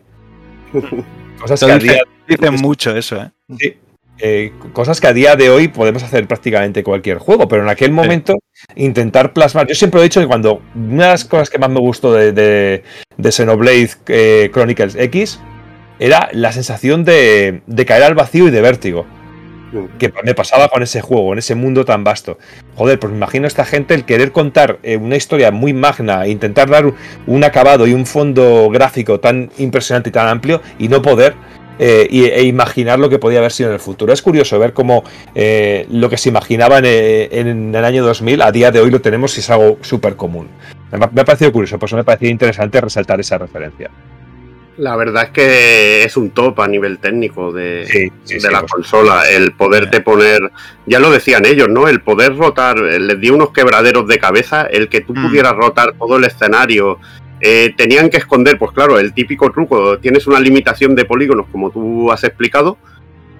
Cosas 1.40 1.60
que 1.64 1.72
a 1.72 1.78
día 1.78 2.02
dicen 2.28 2.54
mucho 2.56 2.94
eso, 2.94 3.16
¿eh? 3.16 3.78
¿eh? 4.18 4.52
cosas 4.72 5.00
que 5.00 5.06
a 5.06 5.12
día 5.12 5.36
de 5.36 5.50
hoy 5.50 5.68
podemos 5.68 6.02
hacer 6.02 6.26
prácticamente 6.26 6.82
cualquier 6.84 7.18
juego, 7.18 7.48
pero 7.48 7.62
en 7.62 7.68
aquel 7.68 7.92
momento 7.92 8.34
intentar 8.76 9.32
plasmar. 9.32 9.66
Yo 9.66 9.74
siempre 9.74 10.00
he 10.00 10.04
dicho 10.04 10.20
que 10.20 10.26
cuando 10.26 10.62
una 10.74 11.04
de 11.04 11.10
las 11.12 11.24
cosas 11.24 11.50
que 11.50 11.58
más 11.58 11.70
me 11.70 11.80
gustó 11.80 12.12
de, 12.12 12.32
de, 12.32 13.32
Xenoblade 13.32 13.90
eh, 14.08 14.50
Chronicles 14.52 14.96
X 14.96 15.40
era 16.00 16.30
la 16.32 16.50
sensación 16.50 17.04
de, 17.04 17.62
caer 17.86 18.02
al 18.02 18.14
vacío 18.14 18.48
y 18.48 18.50
de 18.50 18.62
vértigo. 18.62 19.06
que 20.00 20.12
me 20.24 20.34
pasaba 20.34 20.68
con 20.68 20.82
ese 20.82 21.00
juego, 21.00 21.32
en 21.32 21.38
ese 21.38 21.54
mundo 21.54 21.84
tan 21.84 22.02
vasto. 22.02 22.38
Joder, 22.74 22.98
pues 22.98 23.12
me 23.12 23.18
imagino 23.18 23.44
a 23.44 23.48
esta 23.48 23.64
gente 23.64 23.94
el 23.94 24.04
querer 24.04 24.32
contar 24.32 24.78
eh, 24.82 24.96
una 24.96 25.14
historia 25.14 25.52
muy 25.52 25.72
magna, 25.72 26.24
e 26.24 26.30
intentar 26.30 26.68
dar 26.68 26.92
un 27.26 27.44
acabado 27.44 27.86
y 27.86 27.92
un 27.92 28.06
fondo 28.06 28.68
gráfico 28.70 29.20
tan 29.20 29.50
impresionante 29.58 30.08
y 30.08 30.12
tan 30.12 30.26
amplio 30.26 30.60
y 30.78 30.88
no 30.88 31.02
poder. 31.02 31.34
Eh, 31.82 32.08
e 32.10 32.42
imaginar 32.42 32.98
lo 32.98 33.08
que 33.08 33.18
podía 33.18 33.38
haber 33.38 33.52
sido 33.52 33.70
en 33.70 33.74
el 33.74 33.80
futuro. 33.80 34.12
Es 34.12 34.20
curioso 34.20 34.58
ver 34.58 34.74
cómo 34.74 35.02
eh, 35.34 35.86
lo 35.90 36.10
que 36.10 36.18
se 36.18 36.28
imaginaba 36.28 36.76
en, 36.76 36.84
en, 36.84 37.74
el 37.74 37.84
año 37.86 38.04
2000 38.04 38.42
a 38.42 38.52
día 38.52 38.70
de 38.70 38.80
hoy 38.80 38.90
lo 38.90 39.00
tenemos 39.00 39.34
y 39.38 39.40
es 39.40 39.48
algo 39.48 39.78
súper 39.80 40.14
común. 40.14 40.48
Me, 40.92 41.04
ha 41.04 41.24
parecido 41.24 41.52
curioso, 41.52 41.78
pues 41.78 41.94
me 41.94 42.00
ha 42.00 42.04
parecido 42.04 42.32
interesante 42.32 42.82
resaltar 42.82 43.18
esa 43.18 43.38
referencia. 43.38 43.90
La 44.80 44.96
verdad 44.96 45.24
es 45.24 45.30
que 45.30 46.04
es 46.04 46.16
un 46.16 46.30
top 46.30 46.58
a 46.60 46.66
nivel 46.66 46.98
técnico 46.98 47.52
de, 47.52 48.10
la 48.50 48.62
consola. 48.62 49.28
El 49.30 49.52
poderte 49.52 50.00
poner, 50.00 50.50
ya 50.86 50.98
lo 50.98 51.10
decían 51.10 51.44
ellos, 51.44 51.68
¿no? 51.68 51.86
El 51.86 52.00
poder 52.00 52.34
rotar, 52.34 52.78
les 52.78 53.20
dio 53.20 53.34
unos 53.34 53.50
quebraderos 53.50 54.08
de 54.08 54.18
cabeza, 54.18 54.62
el 54.62 54.88
que 54.88 55.02
tú 55.02 55.12
mm. 55.14 55.22
pudieras 55.22 55.52
rotar 55.52 55.92
todo 55.98 56.16
el 56.16 56.24
escenario. 56.24 56.98
Eh, 57.42 57.74
tenían 57.76 58.08
que 58.08 58.16
esconder, 58.16 58.58
pues 58.58 58.72
claro, 58.72 58.98
el 58.98 59.12
típico 59.12 59.52
truco, 59.52 59.98
tienes 59.98 60.26
una 60.26 60.40
limitación 60.40 60.94
de 60.94 61.04
polígonos, 61.04 61.44
como 61.52 61.70
tú 61.70 62.10
has 62.10 62.24
explicado, 62.24 62.78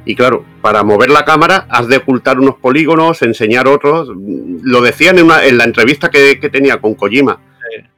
y 0.04 0.16
claro, 0.16 0.44
para 0.60 0.82
mover 0.82 1.08
la 1.08 1.24
cámara 1.24 1.66
has 1.70 1.88
de 1.88 1.96
ocultar 1.96 2.38
unos 2.38 2.56
polígonos, 2.56 3.22
enseñar 3.22 3.66
otros. 3.66 4.10
Lo 4.62 4.82
decían 4.82 5.18
en, 5.18 5.30
en 5.30 5.56
la 5.56 5.64
entrevista 5.64 6.10
que, 6.10 6.38
que 6.38 6.50
tenía 6.50 6.82
con 6.82 6.94
Kojima 6.94 7.40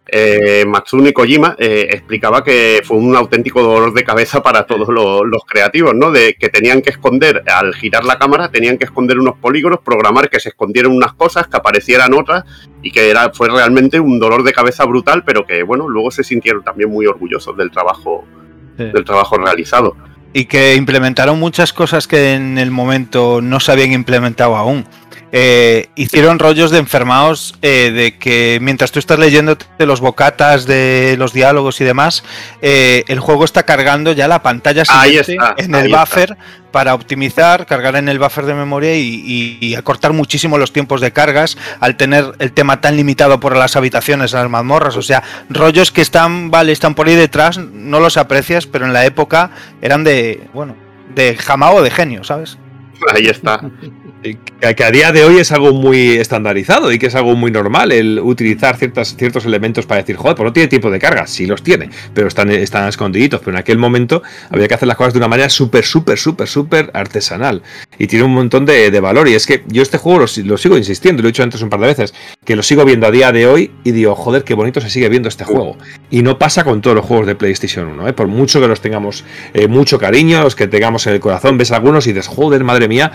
eh, 0.08 0.64
Matsumi 0.66 1.12
Kojima 1.12 1.54
eh, 1.58 1.86
explicaba 1.90 2.42
que 2.42 2.82
fue 2.84 2.96
un 2.96 3.14
auténtico 3.14 3.62
dolor 3.62 3.94
de 3.94 4.02
cabeza 4.02 4.42
para 4.42 4.66
todos 4.66 4.88
los, 4.88 5.42
creativos, 5.46 5.94
¿no? 5.94 6.10
De 6.10 6.34
que 6.34 6.48
tenían 6.48 6.82
que 6.82 6.90
esconder, 6.90 7.44
al 7.46 7.74
girar 7.74 8.04
la 8.04 8.18
cámara, 8.18 8.50
tenían 8.50 8.78
que 8.78 8.84
esconder 8.84 9.18
unos 9.18 9.36
polígonos, 9.36 9.78
programar 9.84 10.28
que 10.28 10.40
se 10.40 10.48
escondieran 10.48 10.92
unas 10.92 11.12
cosas, 11.12 11.46
que 11.46 11.56
aparecieran 11.56 12.14
otras, 12.14 12.44
y 12.82 12.90
que 12.90 13.10
era, 13.10 13.30
fue 13.32 13.48
realmente 13.48 14.00
un 14.00 14.18
dolor 14.18 14.42
de 14.42 14.52
cabeza 14.52 14.84
brutal, 14.84 15.22
pero 15.24 15.46
que, 15.46 15.62
bueno, 15.62 15.88
luego 15.88 16.10
se 16.10 16.24
sintieron 16.24 16.64
también 16.64 16.90
muy 16.90 17.06
orgullosos 17.06 17.56
del 17.56 17.70
trabajo, 17.70 18.24
del 18.76 19.04
trabajo 19.04 19.36
realizado. 19.36 19.96
Y 20.32 20.46
que 20.46 20.74
implementaron 20.74 21.38
muchas 21.38 21.72
cosas 21.72 22.08
que 22.08 22.32
en 22.32 22.58
el 22.58 22.70
momento 22.70 23.40
no 23.42 23.60
se 23.60 23.70
habían 23.70 23.92
implementado 23.92 24.56
aún. 24.56 24.86
Eh, 25.34 25.88
hicieron 25.94 26.38
rollos 26.38 26.70
de 26.70 26.78
enfermados 26.78 27.54
eh, 27.62 27.90
de 27.90 28.18
que 28.18 28.58
mientras 28.60 28.92
tú 28.92 28.98
estás 28.98 29.18
leyendo 29.18 29.56
de 29.78 29.86
los 29.86 30.02
bocatas 30.02 30.66
de 30.66 31.16
los 31.18 31.32
diálogos 31.32 31.80
y 31.80 31.84
demás, 31.84 32.22
eh, 32.60 33.04
el 33.08 33.18
juego 33.18 33.46
está 33.46 33.62
cargando 33.62 34.12
ya 34.12 34.28
la 34.28 34.42
pantalla 34.42 34.84
siguiente 34.84 35.38
en 35.56 35.74
el 35.74 35.90
buffer 35.90 36.36
para 36.70 36.94
optimizar, 36.94 37.64
cargar 37.64 37.96
en 37.96 38.10
el 38.10 38.18
buffer 38.18 38.44
de 38.44 38.52
memoria 38.52 38.94
y, 38.94 39.74
acortar 39.74 40.12
muchísimo 40.12 40.58
los 40.58 40.70
tiempos 40.70 41.00
de 41.00 41.12
cargas 41.12 41.56
al 41.80 41.96
tener 41.96 42.32
el 42.38 42.52
tema 42.52 42.82
tan 42.82 42.96
limitado 42.96 43.40
por 43.40 43.56
las 43.56 43.74
habitaciones, 43.74 44.32
las 44.32 44.50
mazmorras. 44.50 44.96
O 44.96 45.02
sea, 45.02 45.22
rollos 45.48 45.92
que 45.92 46.02
están, 46.02 46.50
vale, 46.50 46.72
están 46.72 46.94
por 46.94 47.08
ahí 47.08 47.14
detrás, 47.14 47.56
no 47.56 48.00
los 48.00 48.18
aprecias, 48.18 48.66
pero 48.66 48.84
en 48.84 48.92
la 48.92 49.06
época 49.06 49.50
eran 49.80 50.04
de, 50.04 50.46
bueno, 50.52 50.76
de 51.14 51.36
jamao 51.36 51.80
de 51.80 51.90
genio, 51.90 52.22
¿sabes? 52.22 52.58
Ahí 53.14 53.26
está. 53.26 53.60
que 54.22 54.84
a 54.84 54.90
día 54.90 55.10
de 55.10 55.24
hoy 55.24 55.38
es 55.38 55.50
algo 55.50 55.72
muy 55.72 56.12
estandarizado 56.12 56.92
y 56.92 56.98
que 56.98 57.06
es 57.06 57.14
algo 57.14 57.34
muy 57.34 57.50
normal 57.50 57.90
el 57.90 58.20
utilizar 58.20 58.76
ciertas, 58.76 59.16
ciertos 59.16 59.44
elementos 59.44 59.86
para 59.86 60.02
decir, 60.02 60.16
joder, 60.16 60.36
pues 60.36 60.44
no 60.44 60.52
tiene 60.52 60.68
tiempo 60.68 60.90
de 60.90 60.98
carga. 60.98 61.26
Sí 61.26 61.46
los 61.46 61.62
tiene, 61.62 61.90
pero 62.14 62.28
están, 62.28 62.50
están 62.50 62.88
escondiditos. 62.88 63.40
Pero 63.40 63.52
en 63.52 63.58
aquel 63.58 63.78
momento 63.78 64.22
había 64.50 64.68
que 64.68 64.74
hacer 64.74 64.86
las 64.86 64.96
cosas 64.96 65.14
de 65.14 65.18
una 65.18 65.28
manera 65.28 65.48
súper, 65.48 65.84
súper, 65.84 66.18
súper, 66.18 66.46
súper 66.46 66.90
artesanal. 66.94 67.62
Y 67.98 68.06
tiene 68.06 68.24
un 68.24 68.34
montón 68.34 68.64
de, 68.64 69.00
valor. 69.00 69.28
Y 69.28 69.34
es 69.34 69.46
que 69.46 69.64
yo 69.66 69.82
este 69.82 69.98
juego 69.98 70.20
lo, 70.20 70.58
sigo 70.58 70.76
insistiendo, 70.78 71.22
lo 71.22 71.28
he 71.28 71.32
dicho 71.32 71.42
antes 71.42 71.60
un 71.62 71.70
par 71.70 71.80
de 71.80 71.88
veces, 71.88 72.14
que 72.44 72.54
lo 72.54 72.62
sigo 72.62 72.84
viendo 72.84 73.06
a 73.06 73.10
día 73.10 73.32
de 73.32 73.46
hoy 73.46 73.72
y 73.82 73.90
digo, 73.90 74.14
joder, 74.14 74.44
qué 74.44 74.54
bonito 74.54 74.80
se 74.80 74.90
sigue 74.90 75.08
viendo 75.08 75.28
este 75.28 75.44
juego. 75.44 75.76
Y 76.10 76.22
no 76.22 76.38
pasa 76.38 76.62
con 76.62 76.80
todos 76.80 76.96
los 76.96 77.04
juegos 77.04 77.26
de 77.26 77.34
PlayStation 77.34 77.88
1, 77.88 78.08
¿eh? 78.08 78.12
por 78.12 78.28
mucho 78.28 78.60
que 78.60 78.68
los 78.68 78.80
tengamos 78.80 79.24
eh, 79.54 79.66
mucho 79.66 79.98
cariño, 79.98 80.42
los 80.42 80.54
que 80.54 80.68
tengamos 80.68 81.06
en 81.08 81.14
el 81.14 81.20
corazón, 81.20 81.58
ves 81.58 81.72
algunos 81.72 82.06
y 82.06 82.12
dices, 82.12 82.28
joder, 82.28 82.62
madre 82.62 82.86
mía, 82.86 83.12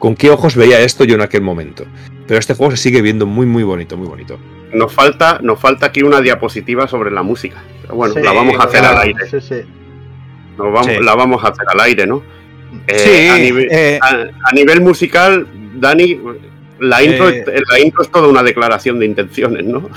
con 0.00 0.16
qué 0.16 0.30
ojos 0.30 0.56
veía 0.56 0.80
esto 0.80 1.04
yo 1.04 1.14
en 1.14 1.20
aquel 1.20 1.42
momento. 1.42 1.84
Pero 2.26 2.40
este 2.40 2.54
juego 2.54 2.72
se 2.72 2.78
sigue 2.78 3.02
viendo 3.02 3.26
muy, 3.26 3.46
muy 3.46 3.62
bonito, 3.62 3.96
muy 3.96 4.08
bonito. 4.08 4.38
Nos 4.72 4.92
falta, 4.92 5.38
nos 5.42 5.60
falta 5.60 5.86
aquí 5.86 6.02
una 6.02 6.20
diapositiva 6.20 6.88
sobre 6.88 7.10
la 7.12 7.22
música. 7.22 7.62
bueno, 7.92 8.14
la 8.16 8.32
vamos 8.32 8.58
a 8.58 8.64
hacer 8.64 8.84
al 8.84 8.98
aire. 8.98 9.28
Sí, 9.30 9.40
sí. 9.40 9.62
La 11.02 11.14
vamos 11.14 11.44
a 11.44 11.48
hacer 11.48 11.66
al 11.68 11.80
aire, 11.80 12.06
¿no? 12.06 12.22
Eh, 12.86 13.28
a, 13.30 13.38
nivel, 13.38 13.68
eh. 13.70 13.98
a, 14.00 14.54
nivel 14.54 14.80
musical, 14.80 15.46
Dani, 15.74 16.18
la 16.80 17.02
intro, 17.02 17.28
eh. 17.28 17.44
la 17.70 17.80
intro 17.80 18.02
es 18.02 18.10
toda 18.10 18.28
una 18.28 18.42
declaración 18.42 18.98
de 18.98 19.06
intenciones, 19.06 19.64
¿no? 19.64 19.88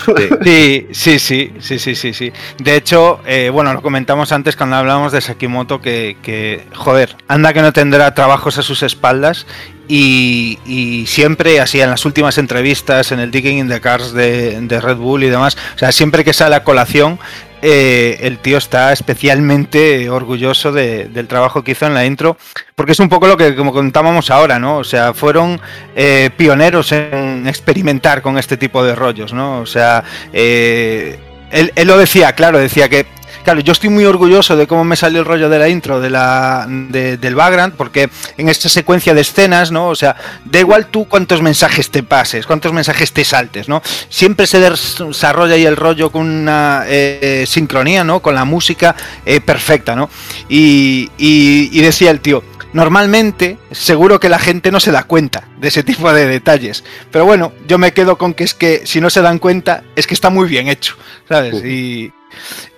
Sí, 0.43 0.87
sí, 0.91 1.19
sí, 1.19 1.51
sí, 1.59 1.79
sí, 1.79 1.95
sí, 1.95 2.13
sí. 2.13 2.31
De 2.59 2.75
hecho, 2.75 3.19
bueno, 3.51 3.73
lo 3.73 3.81
comentamos 3.81 4.31
antes 4.31 4.55
cuando 4.55 4.75
hablábamos 4.75 5.11
de 5.11 5.21
Sakimoto 5.21 5.81
que, 5.81 6.17
que, 6.21 6.63
joder, 6.73 7.15
anda 7.27 7.53
que 7.53 7.61
no 7.61 7.73
tendrá 7.73 8.13
trabajos 8.13 8.57
a 8.57 8.61
sus 8.61 8.83
espaldas 8.83 9.45
y, 9.87 11.03
siempre, 11.07 11.59
así 11.59 11.81
en 11.81 11.89
las 11.89 12.05
últimas 12.05 12.37
entrevistas, 12.37 13.11
en 13.11 13.19
el 13.19 13.31
Digging 13.31 13.59
in 13.59 13.69
the 13.69 13.81
Cars 13.81 14.13
de, 14.13 14.79
Red 14.81 14.97
Bull 14.97 15.23
y 15.23 15.29
demás, 15.29 15.57
o 15.75 15.77
sea, 15.77 15.91
siempre 15.91 16.23
que 16.23 16.33
sale 16.33 16.55
a 16.55 16.63
colación, 16.63 17.19
eh, 17.65 18.17
el 18.19 18.39
tío 18.39 18.57
está 18.57 18.91
especialmente 18.91 20.09
orgulloso 20.09 20.73
del 20.73 21.27
trabajo 21.29 21.63
que 21.63 21.71
hizo 21.71 21.85
en 21.87 21.93
la 21.93 22.05
intro, 22.05 22.35
porque 22.75 22.91
es 22.91 22.99
un 22.99 23.07
poco 23.07 23.25
lo 23.25 23.37
que 23.37 23.55
como 23.55 23.71
contábamos 23.71 24.29
ahora, 24.29 24.59
¿no? 24.59 24.79
O 24.79 24.83
sea, 24.83 25.13
fueron 25.13 25.61
eh, 25.95 26.29
pioneros 26.35 26.91
en 26.91 27.47
experimentar 27.47 28.21
con 28.21 28.37
este 28.37 28.57
tipo 28.57 28.83
de 28.83 28.95
rollos, 28.95 29.31
¿no? 29.31 29.61
O 29.61 29.65
sea, 29.65 30.03
eh, 30.33 31.17
él, 31.51 31.71
él, 31.75 31.87
lo 31.87 31.97
decía, 31.97 32.33
claro, 32.33 32.59
decía 32.59 32.89
que 32.89 33.05
Claro, 33.43 33.59
yo 33.59 33.73
estoy 33.73 33.89
muy 33.89 34.05
orgulloso 34.05 34.55
de 34.55 34.67
cómo 34.67 34.85
me 34.85 34.95
salió 34.95 35.19
el 35.19 35.25
rollo 35.25 35.49
de 35.49 35.59
la 35.59 35.67
intro 35.67 35.99
de 35.99 36.09
la, 36.09 36.65
del 36.67 37.35
background, 37.35 37.73
porque 37.75 38.09
en 38.37 38.47
esta 38.47 38.69
secuencia 38.69 39.13
de 39.13 39.21
escenas, 39.21 39.69
¿no? 39.69 39.89
O 39.89 39.95
sea, 39.95 40.15
da 40.45 40.59
igual 40.59 40.87
tú 40.87 41.05
cuántos 41.09 41.41
mensajes 41.41 41.91
te 41.91 42.03
pases, 42.03 42.45
cuántos 42.45 42.71
mensajes 42.71 43.11
te 43.11 43.25
saltes, 43.25 43.67
¿no? 43.67 43.81
Siempre 44.07 44.47
se 44.47 44.61
desarrolla 44.61 45.55
ahí 45.55 45.65
el 45.65 45.75
rollo 45.75 46.09
con 46.09 46.29
una 46.29 46.85
eh, 46.87 47.43
sincronía, 47.45 48.05
¿no? 48.05 48.21
Con 48.21 48.33
la 48.33 48.45
música 48.45 48.95
eh, 49.25 49.41
perfecta, 49.41 49.93
¿no? 49.93 50.09
Y, 50.47 51.11
y 51.17 51.81
decía 51.81 52.11
el 52.11 52.21
tío, 52.21 52.43
normalmente 52.71 53.57
seguro 53.71 54.19
que 54.19 54.29
la 54.29 54.39
gente 54.39 54.71
no 54.71 54.79
se 54.79 54.91
da 54.91 55.03
cuenta 55.03 55.49
de 55.59 55.67
ese 55.67 55.83
tipo 55.83 56.11
de 56.13 56.25
detalles. 56.27 56.83
Pero 57.11 57.25
bueno, 57.25 57.53
yo 57.67 57.77
me 57.77 57.93
quedo 57.93 58.17
con 58.17 58.33
que 58.33 58.43
es 58.43 58.53
que 58.53 58.81
si 58.85 59.01
no 59.01 59.09
se 59.09 59.21
dan 59.21 59.39
cuenta, 59.39 59.83
es 59.95 60.07
que 60.07 60.13
está 60.13 60.29
muy 60.29 60.47
bien 60.47 60.67
hecho, 60.67 60.95
¿sabes? 61.27 61.63
Y, 61.63 62.13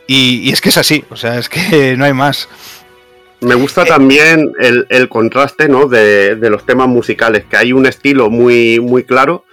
y, 0.07 0.51
es 0.51 0.61
que 0.61 0.69
es 0.69 0.77
así, 0.77 1.03
o 1.09 1.15
sea, 1.15 1.37
es 1.37 1.49
que 1.49 1.95
no 1.97 2.05
hay 2.05 2.13
más. 2.13 2.47
Me 3.41 3.55
gusta 3.55 3.83
eh, 3.83 3.87
también 3.87 4.53
el, 4.59 5.09
contraste 5.09 5.67
¿no? 5.67 5.87
de, 5.87 6.37
los 6.49 6.65
temas 6.65 6.87
musicales, 6.87 7.45
que 7.45 7.57
hay 7.57 7.73
un 7.73 7.85
estilo 7.85 8.29
muy, 8.29 8.79
muy 8.79 9.03
claro 9.03 9.45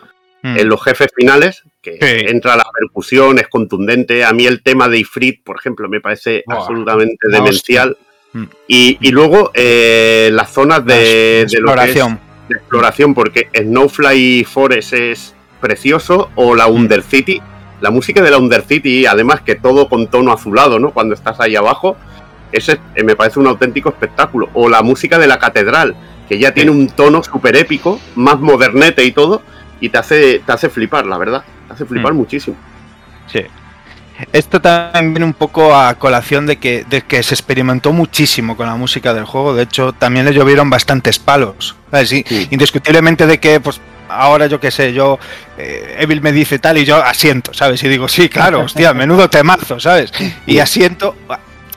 hmm. 0.42 0.58
en 0.58 0.68
los 0.68 0.82
jefes 0.82 1.08
finales, 1.14 1.62
que 1.80 1.98
entra 2.28 2.56
la 2.56 2.64
percusión, 2.78 3.38
es 3.38 3.48
contundente. 3.48 4.24
A 4.24 4.32
mí 4.32 4.46
el 4.46 4.62
tema 4.62 4.88
de 4.88 4.98
Ifrit, 4.98 5.42
por 5.42 5.56
ejemplo, 5.56 5.88
me 5.88 6.00
parece 6.00 6.44
absolutamente 6.46 7.28
demencial. 7.28 7.96
Hmm. 8.32 8.44
Y, 8.68 9.10
luego 9.10 9.50
eh, 9.54 10.30
las 10.32 10.50
zonas 10.52 10.86
de, 10.86 11.42
exploración. 11.42 12.20
de 12.48 12.56
exploración, 12.56 13.14
porque 13.14 13.48
Snowfly 13.54 14.44
Forest 14.44 14.92
es 14.94 15.34
precioso, 15.60 16.30
o 16.36 16.54
la 16.54 16.68
hmm. 16.68 16.74
Undercity, 16.74 17.42
la 17.82 17.90
música 17.90 18.22
de 18.22 18.30
la 18.30 18.38
Undercity, 18.38 19.06
además 19.06 19.40
que 19.42 19.56
todo 19.56 19.88
con 19.88 20.06
tono 20.06 20.32
azulado, 20.32 20.78
¿no? 20.78 20.92
Cuando 20.92 21.14
estás 21.14 21.40
ahí 21.40 21.56
abajo, 21.56 21.96
ese 22.52 22.78
eh, 22.94 23.02
me 23.02 23.16
parece 23.16 23.40
un 23.40 23.48
auténtico 23.48 23.88
espectáculo. 23.88 24.48
O 24.54 24.68
la 24.68 24.82
música 24.82 25.18
de 25.18 25.26
la 25.26 25.38
catedral, 25.38 25.96
que 26.28 26.38
ya 26.38 26.54
tiene 26.54 26.70
un 26.70 26.86
tono 26.86 27.22
súper 27.24 27.56
épico, 27.56 27.98
más 28.14 28.38
modernete 28.38 29.04
y 29.04 29.10
todo, 29.10 29.42
y 29.80 29.88
te 29.88 29.98
hace, 29.98 30.38
te 30.38 30.52
hace 30.52 30.68
flipar, 30.68 31.06
la 31.06 31.18
verdad. 31.18 31.44
Te 31.66 31.74
hace 31.74 31.84
flipar 31.84 32.14
mm. 32.14 32.16
muchísimo. 32.16 32.56
Sí. 33.26 33.40
Esto 34.32 34.60
también 34.60 35.14
viene 35.14 35.24
un 35.24 35.32
poco 35.32 35.74
a 35.74 35.94
colación 35.94 36.46
de 36.46 36.58
que, 36.58 36.84
de 36.88 37.02
que 37.02 37.24
se 37.24 37.34
experimentó 37.34 37.92
muchísimo 37.92 38.56
con 38.56 38.66
la 38.66 38.76
música 38.76 39.12
del 39.12 39.24
juego. 39.24 39.54
De 39.54 39.64
hecho, 39.64 39.92
también 39.92 40.24
le 40.24 40.32
llovieron 40.32 40.70
bastantes 40.70 41.18
palos. 41.18 41.74
Sí, 42.04 42.24
Indiscutiblemente 42.50 43.26
de 43.26 43.40
que 43.40 43.58
pues, 43.58 43.80
ahora 44.16 44.46
yo 44.46 44.60
qué 44.60 44.70
sé, 44.70 44.92
yo, 44.92 45.18
eh, 45.58 45.96
Evil 45.98 46.20
me 46.20 46.32
dice 46.32 46.58
tal 46.58 46.78
y 46.78 46.84
yo 46.84 47.02
asiento, 47.02 47.52
¿sabes? 47.54 47.82
Y 47.82 47.88
digo, 47.88 48.08
sí, 48.08 48.28
claro, 48.28 48.60
hostia, 48.60 48.92
menudo 48.94 49.28
temazo, 49.28 49.80
¿sabes? 49.80 50.12
Y 50.46 50.58
asiento, 50.58 51.16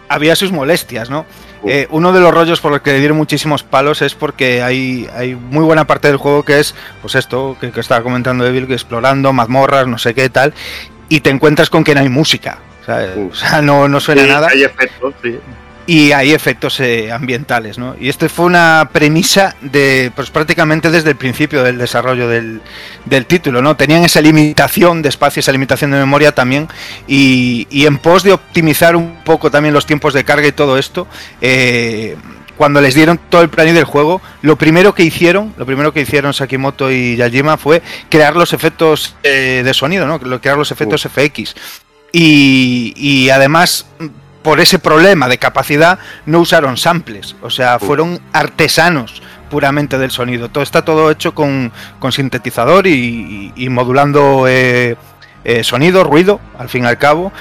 había 0.07 0.35
sus 0.35 0.51
molestias, 0.51 1.09
¿no? 1.09 1.25
Eh, 1.67 1.87
uno 1.89 2.13
de 2.13 2.19
los 2.19 2.31
rollos 2.31 2.61
por 2.61 2.71
los 2.71 2.81
que 2.81 2.91
le 2.91 2.99
dieron 2.99 3.17
muchísimos 3.17 3.63
palos 3.63 4.03
es 4.03 4.13
porque 4.13 4.61
hay, 4.61 5.09
hay 5.15 5.33
muy 5.33 5.65
buena 5.65 5.87
parte 5.87 6.07
del 6.07 6.17
juego 6.17 6.43
que 6.43 6.59
es, 6.59 6.75
pues 7.01 7.15
esto, 7.15 7.57
que, 7.59 7.71
estaba 7.79 8.03
comentando 8.03 8.45
Evil, 8.45 8.67
que 8.67 8.73
explorando 8.73 9.33
mazmorras, 9.33 9.87
no 9.87 9.97
sé 9.97 10.13
qué 10.13 10.29
tal, 10.29 10.53
y 11.09 11.21
te 11.21 11.31
encuentras 11.31 11.71
con 11.71 11.83
que 11.83 11.95
no 11.95 12.01
hay 12.01 12.09
música, 12.09 12.59
¿sabes? 12.85 13.17
O 13.17 13.33
sea, 13.33 13.63
no, 13.63 13.87
no 13.87 13.99
suena 13.99 14.27
nada. 14.27 14.49
Hay 14.49 14.63
efectos, 14.63 15.15
sí. 15.23 15.39
Y 15.87 16.11
hay 16.11 16.33
efectos 16.33 16.79
eh, 16.79 17.11
ambientales, 17.11 17.77
¿no? 17.77 17.95
Y 17.99 18.09
esto 18.09 18.27
fue 18.27 18.45
una 18.45 18.89
premisa 18.91 19.55
de, 19.61 20.11
pues 20.15 20.31
prácticamente 20.31 20.89
desde 20.89 21.11
el 21.11 21.15
principio 21.15 21.63
del 21.63 21.77
desarrollo 21.77 22.27
del, 22.27 22.61
título, 23.27 23.61
¿no? 23.61 23.75
Tenían 23.75 24.03
esa 24.03 24.21
limitación 24.21 25.01
de 25.01 25.09
espacio, 25.09 25.39
esa 25.39 25.51
limitación 25.51 25.91
de 25.91 25.97
memoria 25.97 26.33
también, 26.33 26.67
y, 27.07 27.85
en 27.85 27.97
pos 27.99 28.23
de 28.23 28.33
optimizar 28.33 28.95
un 28.95 29.23
poco 29.23 29.51
también 29.51 29.73
los 29.73 29.85
tiempos 29.85 30.13
de 30.13 30.23
carga 30.23 30.47
y 30.47 30.51
todo 30.51 30.77
esto, 30.77 31.07
eh, 31.39 32.15
cuando 32.57 32.81
les 32.81 32.95
dieron 32.95 33.19
todo 33.29 33.41
el 33.41 33.49
plan 33.49 33.71
del 33.73 33.83
juego, 33.83 34.21
lo 34.41 34.55
primero 34.55 34.95
que 34.95 35.03
hicieron, 35.03 35.53
lo 35.57 35.65
primero 35.65 35.93
que 35.93 36.01
hicieron 36.01 36.33
Sakimoto 36.33 36.89
y 36.91 37.15
Yajima 37.15 37.57
fue 37.57 37.81
crear 38.09 38.35
los 38.35 38.53
efectos 38.53 39.15
eh, 39.23 39.61
de 39.63 39.73
sonido, 39.73 40.07
¿no? 40.07 40.19
Crear 40.19 40.57
los 40.57 40.71
efectos 40.71 41.03
FX. 41.03 41.53
Y, 42.11 42.93
y, 42.95 43.29
además 43.29 43.87
por 44.45 44.59
ese 44.59 44.77
problema 44.77 45.27
de 45.27 45.39
capacidad 45.39 45.97
no 46.27 46.39
usaron 46.39 46.77
samples, 46.77 47.35
o 47.41 47.49
sea, 47.49 47.79
fueron 47.79 48.21
artesanos 48.31 49.23
puramente 49.49 49.97
del 49.97 50.11
sonido. 50.11 50.49
Todo 50.49 50.63
está 50.63 50.85
todo 50.85 51.09
hecho 51.09 51.33
con, 51.33 51.71
sintetizador 52.11 52.85
y, 52.85 53.67
modulando 53.71 54.45
eh, 54.47 54.97
eh, 55.43 55.63
sonido, 55.63 56.03
ruido, 56.03 56.39
al 56.59 56.69
fin 56.69 56.83
y 56.83 56.87
al 56.87 56.99
cabo. 56.99 57.33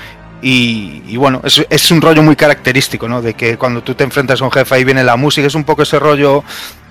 Y, 0.47 1.17
bueno, 1.17 1.41
es, 1.43 1.91
un 1.91 2.03
rollo 2.03 2.23
muy 2.23 2.37
característico, 2.37 3.09
¿no? 3.09 3.23
De 3.23 3.33
que 3.33 3.57
cuando 3.57 3.83
tú 3.83 3.95
te 3.95 4.05
enfrentas 4.05 4.43
a 4.43 4.45
un 4.45 4.53
jefe 4.53 4.75
ahí 4.75 4.85
viene 4.85 5.03
la 5.03 5.17
música, 5.17 5.47
es 5.47 5.55
un 5.55 5.65
poco 5.65 5.85
ese 5.85 5.99
rollo 5.99 6.45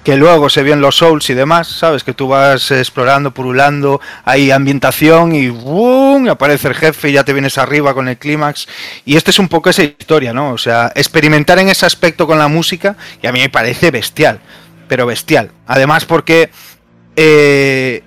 que 0.03 0.17
luego 0.17 0.49
se 0.49 0.63
vio 0.63 0.73
en 0.73 0.81
los 0.81 0.97
Souls 0.97 1.29
y 1.29 1.35
demás, 1.35 1.67
¿sabes? 1.67 2.03
Que 2.03 2.15
tú 2.15 2.27
vas 2.27 2.71
explorando, 2.71 3.29
purulando, 3.29 4.01
hay 4.25 4.49
ambientación 4.49 5.35
y 5.35 5.49
¡boom! 5.49 6.29
aparece 6.29 6.69
el 6.69 6.73
jefe 6.73 7.11
y 7.11 7.13
ya 7.13 7.23
te 7.23 7.31
vienes 7.31 7.59
arriba 7.59 7.93
con 7.93 8.07
el 8.07 8.17
clímax. 8.17 8.67
Y 9.05 9.17
este 9.17 9.29
es 9.29 9.37
un 9.37 9.49
poco 9.49 9.69
esa 9.69 9.83
historia, 9.83 10.33
¿no? 10.33 10.49
O 10.49 10.57
sea, 10.57 10.91
experimentar 10.95 11.59
en 11.59 11.69
ese 11.69 11.85
aspecto 11.85 12.25
con 12.25 12.39
la 12.39 12.47
música, 12.47 12.95
y 13.21 13.27
a 13.27 13.31
mí 13.31 13.39
me 13.39 13.49
parece 13.49 13.91
bestial, 13.91 14.39
pero 14.87 15.05
bestial. 15.05 15.51
Además 15.67 16.05
porque 16.05 16.49
eh, 17.15 18.01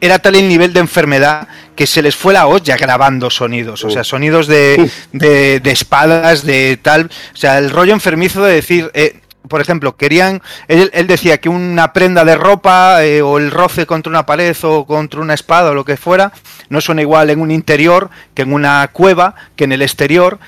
era 0.00 0.20
tal 0.20 0.36
el 0.36 0.48
nivel 0.48 0.72
de 0.72 0.78
enfermedad 0.78 1.48
que 1.74 1.86
se 1.86 2.02
les 2.02 2.16
fue 2.16 2.32
la 2.32 2.46
olla 2.46 2.76
grabando 2.76 3.30
sonidos, 3.30 3.84
o 3.84 3.90
sea, 3.90 4.04
sonidos 4.04 4.46
de, 4.46 4.90
de, 5.12 5.70
espadas, 5.70 6.44
de 6.44 6.78
tal, 6.80 7.10
o 7.32 7.36
sea, 7.36 7.58
el 7.58 7.70
rollo 7.70 7.92
enfermizo 7.92 8.42
de 8.42 8.54
decir... 8.54 8.90
Eh, 8.94 9.20
por 9.48 9.60
ejemplo, 9.60 9.94
querían, 9.96 10.40
él, 10.68 10.90
decía 11.06 11.38
que 11.38 11.50
una 11.50 11.92
prenda 11.92 12.24
de 12.24 12.34
ropa 12.34 13.04
eh, 13.04 13.20
o 13.20 13.36
el 13.36 13.50
roce 13.50 13.84
contra 13.84 14.08
una 14.08 14.24
pared 14.24 14.56
o 14.62 14.86
contra 14.86 15.20
una 15.20 15.34
espada 15.34 15.70
o 15.70 15.74
lo 15.74 15.84
que 15.84 15.98
fuera, 15.98 16.32
no 16.70 16.80
suena 16.80 17.02
igual 17.02 17.28
en 17.28 17.42
un 17.42 17.50
interior 17.50 18.08
que 18.32 18.40
en 18.40 18.54
una 18.54 18.88
cueva, 18.88 19.34
que 19.54 19.64
en 19.64 19.72
el 19.72 19.82
exterior, 19.82 20.38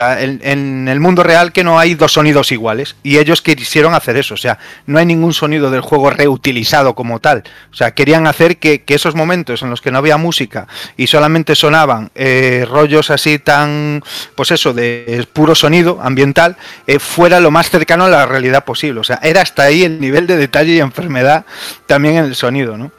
en, 0.00 0.88
el 0.88 1.00
mundo 1.00 1.22
real 1.22 1.52
que 1.52 1.62
no 1.62 1.78
hay 1.78 1.94
dos 1.94 2.12
sonidos 2.12 2.52
iguales. 2.52 2.96
Y 3.02 3.18
ellos 3.18 3.42
quisieron 3.42 3.94
hacer 3.94 4.16
eso. 4.16 4.34
O 4.34 4.36
sea, 4.36 4.58
no 4.86 4.98
hay 4.98 5.06
ningún 5.06 5.32
sonido 5.32 5.70
del 5.70 5.80
juego 5.80 6.10
reutilizado 6.10 6.94
como 6.94 7.20
tal. 7.20 7.44
O 7.70 7.74
sea, 7.74 7.92
querían 7.92 8.26
hacer 8.26 8.58
que, 8.58 8.82
esos 8.90 9.14
momentos 9.14 9.62
en 9.62 9.70
los 9.70 9.80
que 9.80 9.92
no 9.92 9.98
había 9.98 10.16
música 10.16 10.66
y 10.96 11.06
solamente 11.06 11.54
sonaban 11.54 12.10
eh, 12.16 12.66
rollos 12.68 13.10
así 13.10 13.38
tan, 13.38 14.02
pues 14.34 14.50
eso, 14.50 14.74
de 14.74 15.26
puro 15.32 15.54
sonido 15.54 16.00
ambiental, 16.02 16.56
eh, 16.86 16.98
fuera 16.98 17.38
lo 17.38 17.52
más 17.52 17.70
cercano 17.70 18.04
a 18.04 18.08
la 18.08 18.26
realidad 18.26 18.64
posible. 18.64 19.00
O 19.00 19.04
sea, 19.04 19.20
era 19.22 19.42
hasta 19.42 19.62
ahí 19.62 19.84
el 19.84 20.00
nivel 20.00 20.26
de 20.26 20.36
detalle 20.36 20.72
y 20.72 20.80
enfermedad 20.80 21.46
también 21.86 22.16
en 22.16 22.24
el 22.24 22.34
sonido, 22.34 22.76
¿no? 22.76 22.90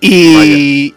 Y, 0.00 0.94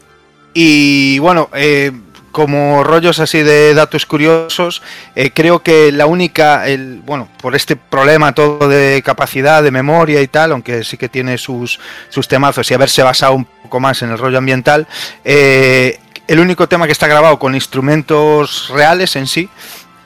y 0.53 1.19
bueno, 1.19 1.49
eh, 1.53 1.91
como 2.33 2.83
rollos 2.83 3.19
así 3.19 3.43
de 3.43 3.75
datos 3.75 4.07
curiosos, 4.07 4.81
eh, 5.15 5.29
creo 5.31 5.61
que 5.61 5.91
la 5.91 6.07
única, 6.07 6.67
el, 6.67 6.99
bueno, 7.05 7.29
por 7.39 7.55
este 7.55 7.75
problema 7.75 8.33
todo 8.33 8.67
de 8.67 9.03
capacidad, 9.05 9.61
de 9.61 9.69
memoria 9.69 10.19
y 10.19 10.27
tal, 10.27 10.51
aunque 10.51 10.83
sí 10.83 10.97
que 10.97 11.07
tiene 11.07 11.37
sus, 11.37 11.79
sus 12.09 12.27
temazos 12.27 12.69
y 12.69 12.73
haberse 12.73 13.03
basado 13.03 13.35
un 13.35 13.45
poco 13.45 13.79
más 13.79 14.01
en 14.01 14.09
el 14.09 14.17
rollo 14.17 14.39
ambiental, 14.39 14.87
eh, 15.23 15.99
el 16.27 16.39
único 16.39 16.67
tema 16.67 16.87
que 16.87 16.91
está 16.91 17.07
grabado 17.07 17.37
con 17.37 17.53
instrumentos 17.53 18.69
reales 18.69 19.15
en 19.15 19.27
sí 19.27 19.47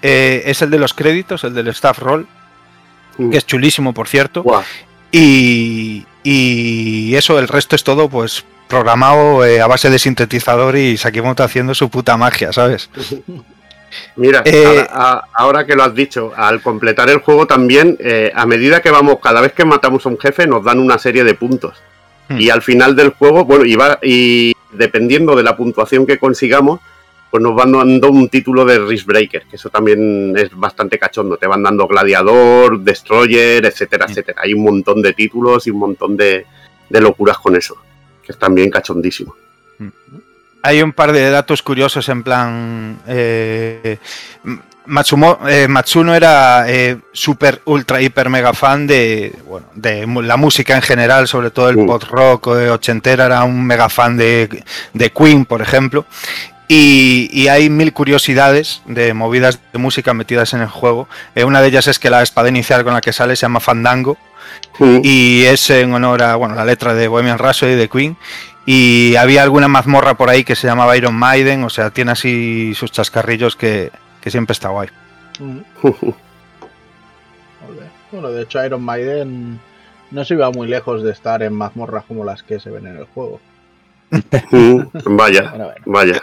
eh, 0.02 0.44
es 0.46 0.62
el 0.62 0.70
de 0.70 0.80
los 0.80 0.94
créditos, 0.94 1.46
el 1.46 1.54
del 1.54 1.70
staff 1.70 1.98
roll, 2.00 2.28
mm. 3.18 3.30
que 3.30 3.38
es 3.38 3.46
chulísimo, 3.46 3.94
por 3.94 4.10
cierto. 4.10 4.44
Y, 5.14 6.06
y 6.26 7.16
eso, 7.16 7.40
el 7.40 7.48
resto 7.48 7.78
es 7.78 7.86
todo, 7.86 8.10
pues 8.10 8.44
programado 8.68 9.46
eh, 9.46 9.62
a 9.62 9.68
base 9.68 9.90
de 9.90 10.00
sintetizador 10.00 10.76
y 10.76 10.98
Sakimoto 10.98 11.44
haciendo 11.44 11.74
su 11.74 11.90
puta 11.90 12.18
magia, 12.18 12.54
¿sabes? 12.54 12.90
Mira, 14.16 14.42
eh, 14.46 14.86
ahora, 15.34 15.66
que 15.66 15.76
lo 15.76 15.84
has 15.84 15.96
dicho, 15.96 16.34
al 16.36 16.62
completar 16.62 17.10
el 17.10 17.20
juego 17.20 17.48
también, 17.48 17.98
eh, 18.00 18.32
a 18.36 18.46
medida 18.46 18.82
que 18.82 18.92
vamos, 18.92 19.18
cada 19.22 19.42
vez 19.42 19.54
que 19.54 19.66
matamos 19.66 20.06
a 20.06 20.10
un 20.10 20.20
jefe, 20.20 20.46
nos 20.46 20.64
dan 20.64 20.80
una 20.80 20.98
serie 20.98 21.24
de 21.24 21.34
puntos. 21.34 21.78
Hmm. 22.28 22.40
Y 22.40 22.50
al 22.50 22.62
final 22.62 22.96
del 22.96 23.12
juego, 23.12 23.46
bueno, 23.46 23.66
y, 23.66 23.76
va, 23.76 23.98
y 24.02 24.54
dependiendo 24.74 25.36
de 25.36 25.44
la 25.44 25.56
puntuación 25.56 26.06
que 26.06 26.20
consigamos, 26.20 26.82
pues 27.32 27.42
nos 27.42 27.56
van 27.56 27.72
dando 27.72 28.10
un 28.10 28.30
título 28.30 28.66
de 28.66 28.80
Breaker, 28.80 29.44
que 29.50 29.56
eso 29.56 29.70
también 29.70 30.34
es 30.38 30.50
bastante 30.54 31.00
cachondo. 31.00 31.38
Te 31.38 31.48
van 31.48 31.64
dando 31.64 31.88
Gladiador, 31.88 32.80
Destroyer, 32.80 33.66
etcétera, 33.66 34.06
hmm. 34.06 34.10
etcétera. 34.10 34.42
Hay 34.44 34.54
un 34.54 34.64
montón 34.64 35.02
de 35.02 35.14
títulos 35.14 35.66
y 35.68 35.72
un 35.72 35.80
montón 35.80 36.18
de 36.18 36.46
locuras 36.90 37.38
con 37.38 37.56
eso 37.56 37.78
que 38.28 38.34
es 38.34 38.38
también 38.38 38.70
cachondísimo. 38.70 39.34
Hay 40.62 40.82
un 40.82 40.92
par 40.92 41.14
de 41.14 41.30
datos 41.32 41.64
curiosos 41.64 42.08
en 42.10 42.24
plan... 42.24 43.00
Eh, 43.08 43.80
eh 43.84 43.98
Matsuno 44.88 46.16
era 46.16 46.64
eh, 46.70 46.98
super, 47.12 47.62
ultra, 47.66 48.02
hiper, 48.02 48.30
mega 48.30 48.54
fan 48.54 48.88
de, 48.88 49.36
bueno, 49.46 49.68
de 49.76 50.08
la 50.24 50.38
música 50.38 50.76
en 50.76 50.82
general, 50.82 51.28
sobre 51.28 51.52
todo 51.52 51.68
el 51.70 51.76
pop 51.86 52.04
rock 52.04 52.48
eh, 52.56 52.70
ochentera, 52.70 53.26
era 53.26 53.44
un 53.44 53.66
mega 53.66 53.90
fan 53.90 54.16
de, 54.16 54.64
de 54.94 55.10
Queen, 55.12 55.44
por 55.44 55.62
ejemplo. 55.62 56.06
Y, 56.70 57.48
hay 57.50 57.70
mil 57.70 57.92
curiosidades 57.92 58.82
de 58.86 59.14
movidas 59.14 59.60
de 59.74 59.80
música 59.80 60.14
metidas 60.14 60.54
en 60.54 60.62
el 60.62 60.70
juego. 60.70 61.10
una 61.36 61.62
de 61.62 61.68
ellas 61.68 61.88
es 61.88 62.00
que 62.00 62.10
la 62.10 62.24
espada 62.24 62.48
inicial 62.48 62.86
con 62.86 62.94
la 62.94 63.02
que 63.02 63.12
sale 63.12 63.36
se 63.36 63.42
llama 63.42 63.60
Fandango, 63.60 64.18
y 64.80 65.44
es 65.46 65.70
en 65.70 65.94
honor 65.94 66.24
a 66.24 66.36
bueno, 66.36 66.56
la 66.56 66.66
letra 66.66 66.94
de 66.94 67.08
Bohemian 67.08 67.38
Rhapsody 67.38 67.76
de 67.76 67.90
Queen. 67.90 68.18
Y 68.66 69.16
había 69.16 69.44
alguna 69.44 69.70
mazmorra 69.70 70.16
por 70.16 70.30
ahí 70.30 70.44
que 70.44 70.56
se 70.56 70.68
llamaba 70.68 70.98
Iron 70.98 71.16
Maiden, 71.16 71.64
o 71.64 71.70
sea, 71.70 71.90
tiene 71.90 72.12
así 72.12 72.74
sus 72.76 72.92
chascarrillos 72.92 73.56
que, 73.56 73.92
siempre 74.26 74.52
está 74.52 74.68
guay. 74.70 74.90
bueno, 78.12 78.30
de 78.30 78.42
hecho 78.42 78.62
Iron 78.66 78.84
Maiden 78.84 79.62
no 80.12 80.26
se 80.26 80.34
iba 80.34 80.52
muy 80.52 80.68
lejos 80.68 81.02
de 81.02 81.12
estar 81.12 81.42
en 81.44 81.54
mazmorras 81.54 82.04
como 82.06 82.26
las 82.26 82.44
que 82.44 82.60
se 82.60 82.70
ven 82.70 82.88
en 82.88 82.98
el 82.98 83.06
juego. 83.06 83.40
vaya, 85.06 85.76
vaya. 85.86 86.22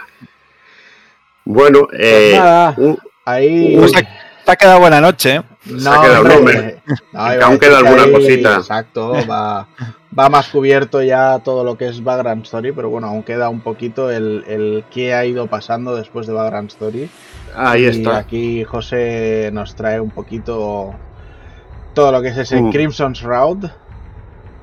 Bueno, 1.45 1.87
pues 1.89 1.99
eh, 1.99 2.95
ahí... 3.25 3.75
Pues 3.77 3.91
te 3.91 4.51
ha 4.51 4.55
quedado 4.55 4.79
buena 4.79 5.01
noche. 5.01 5.37
¿eh? 5.37 5.41
No, 5.65 5.91
ha 5.91 6.01
quedado 6.01 6.37
hombre. 6.37 6.81
aún 7.13 7.59
queda 7.59 7.79
alguna 7.79 8.11
cosita. 8.11 8.55
Exacto, 8.57 9.13
va, 9.29 9.67
va, 10.17 10.29
más 10.29 10.49
cubierto 10.49 11.01
ya 11.01 11.39
todo 11.39 11.63
lo 11.63 11.77
que 11.77 11.87
es 11.87 12.03
Background 12.03 12.43
Story, 12.43 12.71
pero 12.71 12.89
bueno, 12.89 13.07
aún 13.07 13.23
queda 13.23 13.49
un 13.49 13.61
poquito 13.61 14.11
el, 14.11 14.43
el 14.47 14.83
qué 14.91 15.13
ha 15.13 15.25
ido 15.25 15.47
pasando 15.47 15.95
después 15.95 16.27
de 16.27 16.33
Background 16.33 16.69
Story. 16.69 17.09
Ahí 17.55 17.83
y 17.83 17.87
está. 17.87 18.17
Aquí 18.17 18.63
José 18.63 19.49
nos 19.53 19.75
trae 19.75 19.99
un 19.99 20.11
poquito 20.11 20.93
todo 21.93 22.11
lo 22.11 22.21
que 22.21 22.29
es 22.29 22.37
ese 22.37 22.61
mm. 22.61 22.71
Crimson's 22.71 23.21
Route. 23.21 23.69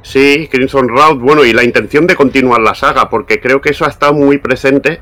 Sí, 0.02 0.48
Crimson 0.50 0.88
Route, 0.88 1.22
bueno, 1.22 1.44
y 1.44 1.52
la 1.52 1.62
intención 1.62 2.06
de 2.06 2.16
continuar 2.16 2.60
la 2.60 2.74
saga, 2.74 3.08
porque 3.08 3.40
creo 3.40 3.60
que 3.60 3.70
eso 3.70 3.84
ha 3.84 3.88
estado 3.88 4.14
muy 4.14 4.38
presente 4.38 5.00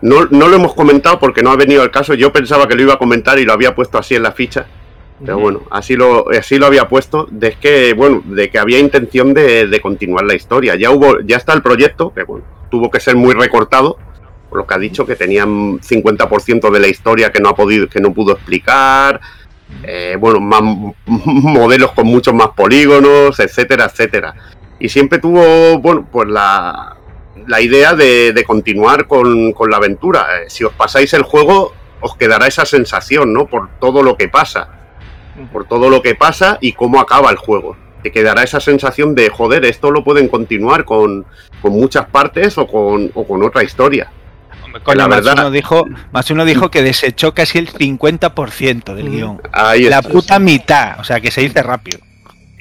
no, 0.00 0.24
lo 0.26 0.54
hemos 0.54 0.74
comentado 0.74 1.18
porque 1.18 1.42
no 1.42 1.50
ha 1.50 1.56
venido 1.56 1.82
el 1.82 1.90
caso. 1.90 2.14
Yo 2.14 2.32
pensaba 2.32 2.68
que 2.68 2.74
lo 2.74 2.82
iba 2.82 2.94
a 2.94 2.98
comentar 2.98 3.38
y 3.38 3.44
lo 3.44 3.52
había 3.52 3.74
puesto 3.74 3.98
así 3.98 4.14
en 4.14 4.22
la 4.22 4.32
ficha. 4.32 4.66
Pero 5.20 5.38
bueno, 5.38 5.62
así 5.70 5.96
lo, 5.96 6.30
así 6.30 6.58
lo 6.58 6.66
había 6.66 6.88
puesto. 6.88 7.26
De 7.30 7.52
que, 7.52 7.92
bueno, 7.94 8.22
de 8.24 8.50
que 8.50 8.58
había 8.58 8.78
intención 8.78 9.34
de, 9.34 9.78
continuar 9.82 10.24
la 10.24 10.34
historia. 10.34 10.76
Ya 10.76 10.90
hubo, 10.90 11.20
ya 11.20 11.36
está 11.36 11.52
el 11.54 11.62
proyecto, 11.62 12.12
que 12.14 12.22
bueno, 12.24 12.44
tuvo 12.70 12.90
que 12.90 13.00
ser 13.00 13.16
muy 13.16 13.34
recortado. 13.34 13.98
Por 14.48 14.58
lo 14.58 14.66
que 14.66 14.74
ha 14.74 14.78
dicho, 14.78 15.04
que 15.04 15.14
tenían 15.16 15.78
50% 15.80 16.70
de 16.70 16.80
la 16.80 16.88
historia 16.88 17.30
que 17.30 17.40
no 17.40 17.50
ha 17.50 17.54
podido, 17.54 17.88
que 17.88 18.00
no 18.00 18.14
pudo 18.14 18.32
explicar. 18.32 19.20
Eh, 19.82 20.16
bueno, 20.18 20.40
más 20.40 20.62
modelos 21.06 21.92
con 21.92 22.06
muchos 22.06 22.32
más 22.34 22.48
polígonos, 22.48 23.38
etcétera, 23.40 23.86
etcétera. 23.86 24.34
Y 24.78 24.88
siempre 24.88 25.18
tuvo, 25.18 25.78
bueno, 25.80 26.08
pues 26.10 26.28
la, 26.28 26.96
la 27.48 27.60
idea 27.60 27.94
de, 27.94 28.44
continuar 28.46 29.06
con, 29.06 29.52
la 29.68 29.76
aventura. 29.76 30.26
Eh, 30.42 30.44
si 30.48 30.64
os 30.64 30.72
pasáis 30.72 31.12
el 31.14 31.22
juego, 31.22 31.72
os 32.00 32.16
quedará 32.16 32.46
esa 32.46 32.64
sensación, 32.64 33.32
¿no? 33.32 33.46
Por 33.46 33.70
todo 33.80 34.02
lo 34.02 34.16
que 34.16 34.28
pasa. 34.28 34.77
Por 35.52 35.66
todo 35.66 35.90
lo 35.90 36.02
que 36.02 36.14
pasa 36.14 36.58
y 36.60 36.72
cómo 36.72 37.00
acaba 37.00 37.30
el 37.30 37.36
juego. 37.36 37.76
Te 38.02 38.12
quedará 38.12 38.42
esa 38.42 38.60
sensación 38.60 39.14
de, 39.14 39.28
joder, 39.30 39.64
esto 39.64 39.90
lo 39.90 40.04
pueden 40.04 40.28
continuar 40.28 40.84
con, 40.84 41.26
muchas 41.64 42.06
partes 42.06 42.56
o 42.58 42.66
con, 42.66 43.10
o 43.14 43.26
con 43.26 43.42
otra 43.42 43.62
historia. 43.64 44.10
Coño, 44.84 44.96
la 44.98 45.08
verdad- 45.08 45.32
Matsuno 45.32 45.50
dijo, 45.50 45.86
Matsuno 46.12 46.44
dijo 46.44 46.70
que 46.70 46.82
desechó 46.82 47.34
casi 47.34 47.58
el 47.58 47.68
50% 47.68 48.94
del 48.94 49.10
guion. 49.10 49.40
Ahí 49.52 49.84
La 49.84 49.98
está. 49.98 50.10
puta 50.10 50.38
mitad, 50.38 51.00
o 51.00 51.04
sea 51.04 51.20
que 51.20 51.30
se 51.30 51.40
dice 51.40 51.62
rápido. 51.62 51.98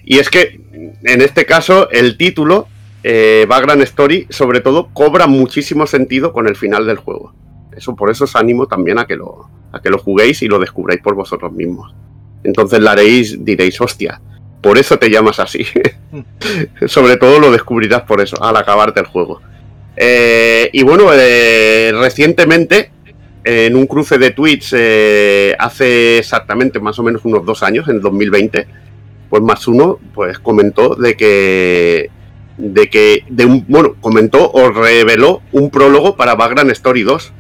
Y 0.06 0.20
es 0.20 0.30
que, 0.30 0.60
en 1.04 1.22
este 1.22 1.46
caso, 1.46 1.90
el 1.92 2.18
título, 2.18 2.68
eh, 3.04 3.48
Story, 3.82 4.28
sobre 4.30 4.62
todo, 4.62 4.90
cobra 4.94 5.28
muchísimo 5.28 5.86
sentido 5.86 6.32
con 6.34 6.48
el 6.48 6.56
final 6.56 6.88
del 6.88 6.98
juego. 6.98 7.34
Eso, 7.76 7.96
por 7.96 8.10
eso 8.10 8.24
os 8.24 8.36
animo 8.36 8.68
también 8.68 9.00
a 9.00 9.06
que 9.06 9.16
lo, 9.16 9.50
a 9.72 9.82
que 9.82 9.90
lo 9.90 9.98
juguéis 9.98 10.42
y 10.42 10.48
lo 10.48 10.60
descubráis 10.60 11.02
por 11.02 11.14
vosotros 11.14 11.52
mismos. 11.52 11.94
Entonces 12.48 12.80
la 12.80 12.94
haréis, 12.94 13.44
diréis, 13.44 13.80
hostia, 13.82 14.22
por 14.62 14.78
eso 14.78 14.98
te 14.98 15.10
llamas 15.10 15.38
así. 15.42 15.66
sobre 16.88 17.18
todo 17.18 17.42
lo 17.42 17.52
descubrirás 17.52 18.04
por 18.04 18.22
eso, 18.22 18.42
al 18.42 18.56
acabarte 18.56 19.02
el 19.02 19.06
juego. 19.06 19.42
Eh, 19.98 20.70
y 20.72 20.82
bueno, 20.84 21.10
eh, 21.14 21.92
recientemente, 21.94 22.90
en 23.44 23.76
un 23.76 23.86
cruce 23.86 24.18
de 24.18 24.32
tweets, 24.32 24.74
eh, 24.78 25.56
hace 25.60 26.20
exactamente 26.20 26.80
más 26.80 26.98
o 27.00 27.04
menos 27.04 27.26
unos 27.26 27.46
dos 27.46 27.64
años, 27.64 27.90
en 27.90 28.00
2020, 28.00 28.66
pues 29.30 29.44
más 29.44 29.68
uno 29.68 30.00
pues 30.14 30.40
comentó 30.40 30.96
de 30.96 31.18
que 31.18 32.10
de 32.58 32.90
que 32.90 33.24
de 33.28 33.46
un 33.46 33.66
bueno 33.68 33.96
comentó 34.00 34.50
o 34.52 34.72
reveló 34.72 35.42
un 35.52 35.70
prólogo 35.70 36.16
para 36.16 36.34
Vagrant 36.36 36.72
Story 36.72 37.04
2 37.04 37.34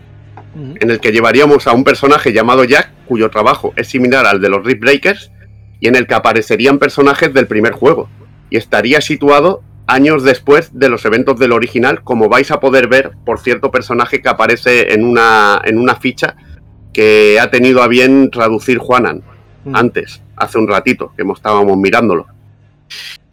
en 0.57 0.89
el 0.89 0.99
que 0.99 1.11
llevaríamos 1.11 1.67
a 1.67 1.73
un 1.73 1.83
personaje 1.83 2.33
llamado 2.33 2.63
Jack 2.63 2.91
cuyo 3.05 3.29
trabajo 3.29 3.73
es 3.75 3.87
similar 3.87 4.25
al 4.25 4.41
de 4.41 4.49
los 4.49 4.65
Rift 4.65 4.81
Breakers 4.81 5.31
y 5.79 5.87
en 5.87 5.95
el 5.95 6.07
que 6.07 6.15
aparecerían 6.15 6.79
personajes 6.79 7.33
del 7.33 7.47
primer 7.47 7.73
juego 7.73 8.09
y 8.49 8.57
estaría 8.57 9.01
situado 9.01 9.61
años 9.85 10.23
después 10.23 10.77
de 10.77 10.89
los 10.89 11.05
eventos 11.05 11.39
del 11.39 11.51
original 11.51 12.03
como 12.03 12.27
vais 12.27 12.51
a 12.51 12.59
poder 12.59 12.87
ver 12.87 13.11
por 13.25 13.39
cierto 13.39 13.71
personaje 13.71 14.21
que 14.21 14.29
aparece 14.29 14.93
en 14.93 15.05
una 15.05 15.61
en 15.63 15.77
una 15.77 15.95
ficha 15.95 16.35
que 16.91 17.39
ha 17.39 17.51
tenido 17.51 17.83
a 17.83 17.87
bien 17.87 18.31
traducir 18.31 18.79
Juanan 18.79 19.23
antes, 19.73 20.21
hace 20.35 20.57
un 20.57 20.67
ratito, 20.67 21.13
que 21.15 21.23
estábamos 21.33 21.77
mirándolo. 21.77 22.25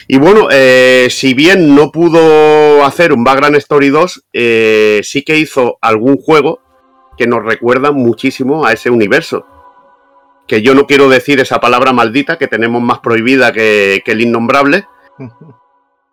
Y 0.07 0.17
bueno, 0.17 0.49
eh, 0.51 1.07
si 1.09 1.33
bien 1.33 1.75
no 1.75 1.91
pudo 1.91 2.85
hacer 2.85 3.11
un 3.11 3.23
Vagrant 3.23 3.55
Story 3.55 3.89
2, 3.89 4.25
eh, 4.33 5.01
sí 5.03 5.23
que 5.23 5.39
hizo 5.39 5.77
algún 5.81 6.17
juego 6.17 6.59
que 7.17 7.27
nos 7.27 7.43
recuerda 7.43 7.91
muchísimo 7.91 8.65
a 8.65 8.73
ese 8.73 8.89
universo. 8.89 9.45
Que 10.47 10.61
yo 10.61 10.75
no 10.75 10.85
quiero 10.85 11.09
decir 11.09 11.39
esa 11.39 11.59
palabra 11.59 11.91
maldita 11.93 12.37
que 12.37 12.47
tenemos 12.47 12.81
más 12.81 12.99
prohibida 12.99 13.51
que, 13.51 14.01
que 14.05 14.11
el 14.11 14.21
innombrable, 14.21 14.87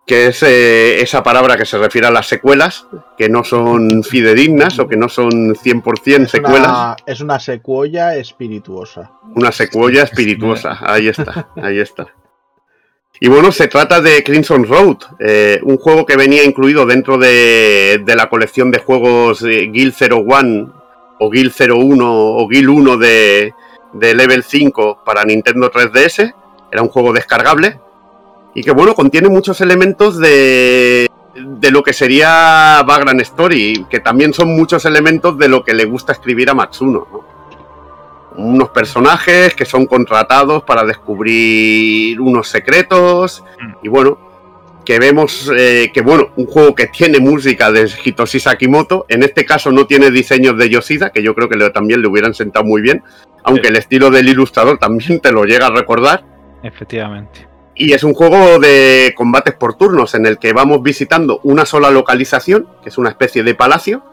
que 0.07 0.29
es 0.29 0.43
eh, 0.43 1.01
esa 1.01 1.23
palabra 1.23 1.57
que 1.57 1.67
se 1.67 1.79
refiere 1.79 2.07
a 2.07 2.11
las 2.11 2.27
secuelas, 2.27 2.87
que 3.17 3.29
no 3.29 3.45
son 3.45 4.03
fidedignas 4.03 4.79
o 4.79 4.89
que 4.89 4.97
no 4.97 5.09
son 5.09 5.55
100% 5.55 6.23
Es 6.25 6.31
secuelas. 6.31 6.69
una, 6.69 6.97
es 7.07 7.21
una 7.21 7.39
secuoya 7.39 8.17
espirituosa. 8.17 9.13
Una 9.35 9.53
secuoya 9.53 10.03
espirituosa. 10.05 10.79
Ahí 10.81 11.09
está, 11.09 11.51
ahí 11.57 11.79
está. 11.79 12.09
Y 13.21 13.29
bueno, 13.29 13.53
se 13.53 13.69
trata 13.69 14.01
de 14.01 14.25
Crimson 14.25 14.65
Road, 14.67 14.97
eh, 15.21 15.61
un 15.63 15.77
juego 15.77 16.05
que 16.05 16.17
venía 16.17 16.43
incluido 16.43 16.87
dentro 16.87 17.19
de, 17.19 18.03
de 18.05 18.17
la 18.17 18.29
colección 18.29 18.73
de 18.73 18.79
juegos 18.81 19.43
eh, 19.45 19.69
Guild 19.73 19.95
01 19.95 20.82
o 21.23 21.31
Guild 21.31 21.53
01 21.53 22.05
o 22.05 22.49
Guild 22.49 22.69
1 22.69 22.97
de, 22.97 23.55
de 23.93 24.15
Level 24.15 24.43
5 24.43 25.03
para 25.05 25.25
Nintendo 25.25 25.71
3DS. 25.71 26.35
Era 26.71 26.83
un 26.83 26.89
juego 26.89 27.13
descargable 27.13 27.81
y 28.55 28.63
que 28.63 28.73
bueno, 28.73 28.95
contiene 28.95 29.29
muchos 29.29 29.61
elementos 29.61 30.19
de, 30.19 31.09
de 31.35 31.71
lo 31.71 31.83
que 31.83 31.93
sería 31.93 32.83
Vagrant 32.87 33.21
Story, 33.21 33.87
que 33.89 34.01
también 34.01 34.35
son 34.35 34.55
muchos 34.57 34.85
elementos 34.85 35.39
de 35.39 35.49
lo 35.49 35.65
que 35.65 35.75
le 35.75 35.85
gusta 35.85 36.13
escribir 36.13 36.51
a 36.51 36.55
Matsuno. 36.55 37.07
¿no? 37.11 37.33
unos 38.37 38.71
personajes 38.71 39.55
que 39.55 39.65
son 39.65 39.87
contratados 39.87 40.63
para 40.63 40.85
descubrir 40.85 42.21
unos 42.21 42.49
secretos 42.49 43.45
y 43.83 43.89
bueno 43.89 44.32
que 44.85 44.99
vemos 44.99 45.51
eh, 45.57 45.91
que 45.95 46.01
bueno 46.03 46.29
un 46.37 46.47
juego 46.47 46.75
que 46.75 46.87
tiene 46.89 47.21
música 47.21 47.71
de 47.71 47.89
Hitoshi 48.05 48.41
Sakimoto 48.41 49.07
en 49.09 49.23
este 49.23 49.45
caso 49.45 49.71
no 49.73 49.87
tiene 49.87 50.11
diseños 50.11 50.57
de 50.59 50.69
Yoshida 50.69 51.11
que 51.11 51.23
yo 51.23 51.35
creo 51.35 51.49
que 51.49 51.57
le- 51.57 51.71
también 51.71 52.03
le 52.03 52.09
hubieran 52.09 52.35
sentado 52.35 52.65
muy 52.65 52.83
bien 52.83 53.03
aunque 53.45 53.69
el 53.69 53.77
estilo 53.77 54.11
del 54.11 54.29
ilustrador 54.29 54.79
también 54.79 55.21
te 55.21 55.33
lo 55.33 55.45
llega 55.45 55.67
a 55.67 55.71
recordar 55.71 56.25
Efectivamente. 56.63 57.47
y 57.75 57.93
es 57.93 58.05
un 58.05 58.15
juego 58.15 58.59
de 58.59 59.13
combates 59.17 59.55
por 59.55 59.75
turnos 59.77 60.15
en 60.15 60.27
el 60.27 60.39
que 60.39 60.53
vamos 60.53 60.83
visitando 60.83 61.41
una 61.43 61.65
sola 61.67 61.91
localización, 61.91 62.69
que 62.83 62.89
es 62.91 62.99
una 62.99 63.09
especie 63.11 63.43
de 63.43 63.55
palacio, 63.55 64.05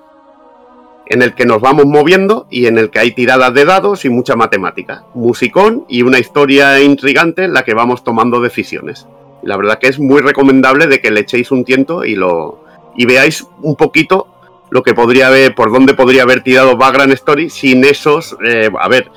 en 1.06 1.22
el 1.24 1.34
que 1.34 1.46
nos 1.46 1.60
vamos 1.62 1.86
moviendo 1.86 2.48
y 2.52 2.68
en 2.68 2.78
el 2.78 2.90
que 2.92 3.00
hay 3.00 3.12
tiradas 3.12 3.54
de 3.54 3.66
dados 3.66 4.06
y 4.06 4.10
mucha 4.10 4.36
matemática, 4.36 5.04
musicón 5.16 5.86
y 5.90 6.04
una 6.04 6.20
historia 6.20 6.80
intrigante 6.80 7.44
en 7.44 7.54
la 7.54 7.64
que 7.64 7.74
vamos 7.74 8.04
tomando 8.04 8.40
decisiones. 8.42 9.08
La 9.44 9.58
verdad 9.58 9.80
que 9.80 9.88
es 9.88 10.00
muy 10.00 10.22
recomendable 10.22 10.88
de 10.88 11.00
que 11.00 11.12
le 11.12 11.22
echéis 11.22 11.52
un 11.52 11.64
tiento 11.64 12.04
y 12.06 12.16
lo 12.16 12.64
y 12.96 13.06
veáis 13.06 13.46
un 13.62 13.76
poquito 13.76 14.28
lo 14.70 14.84
que 14.84 14.94
podría 14.94 15.28
haber, 15.28 15.56
por 15.56 15.72
dónde 15.72 15.94
podría 15.94 16.24
haber 16.24 16.44
tirado 16.44 16.78
Vagrant 16.78 17.14
Story 17.14 17.50
sin 17.50 17.84
esos, 17.84 18.38
eh, 18.46 18.70
a 18.80 18.88
ver, 18.88 19.10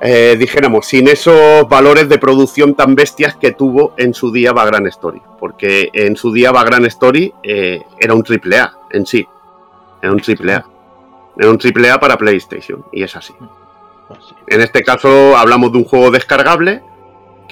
eh, 0.00 0.36
dijéramos, 0.38 0.86
sin 0.86 1.08
esos 1.08 1.68
valores 1.68 2.08
de 2.08 2.18
producción 2.18 2.74
tan 2.74 2.94
bestias 2.94 3.36
que 3.36 3.52
tuvo 3.52 3.94
en 3.96 4.14
su 4.14 4.32
día 4.32 4.52
Vagrant 4.52 4.86
Story. 4.88 5.22
Porque 5.38 5.90
en 5.92 6.16
su 6.16 6.32
día 6.32 6.52
Vagrant 6.52 6.86
Story 6.86 7.32
eh, 7.42 7.80
era 7.98 8.14
un 8.14 8.22
triple 8.22 8.58
A 8.58 8.72
en 8.90 9.06
sí. 9.06 9.26
Era 10.00 10.12
un 10.12 10.20
triple 10.20 10.54
A. 10.54 10.66
Era 11.38 11.50
un 11.50 11.58
triple 11.58 11.90
A 11.90 11.98
para 11.98 12.18
PlayStation. 12.18 12.84
Y 12.92 13.02
es 13.02 13.14
así. 13.16 13.32
Pues. 14.08 14.20
En 14.48 14.60
este 14.60 14.82
caso 14.82 15.36
hablamos 15.36 15.72
de 15.72 15.78
un 15.78 15.84
juego 15.84 16.10
descargable 16.10 16.82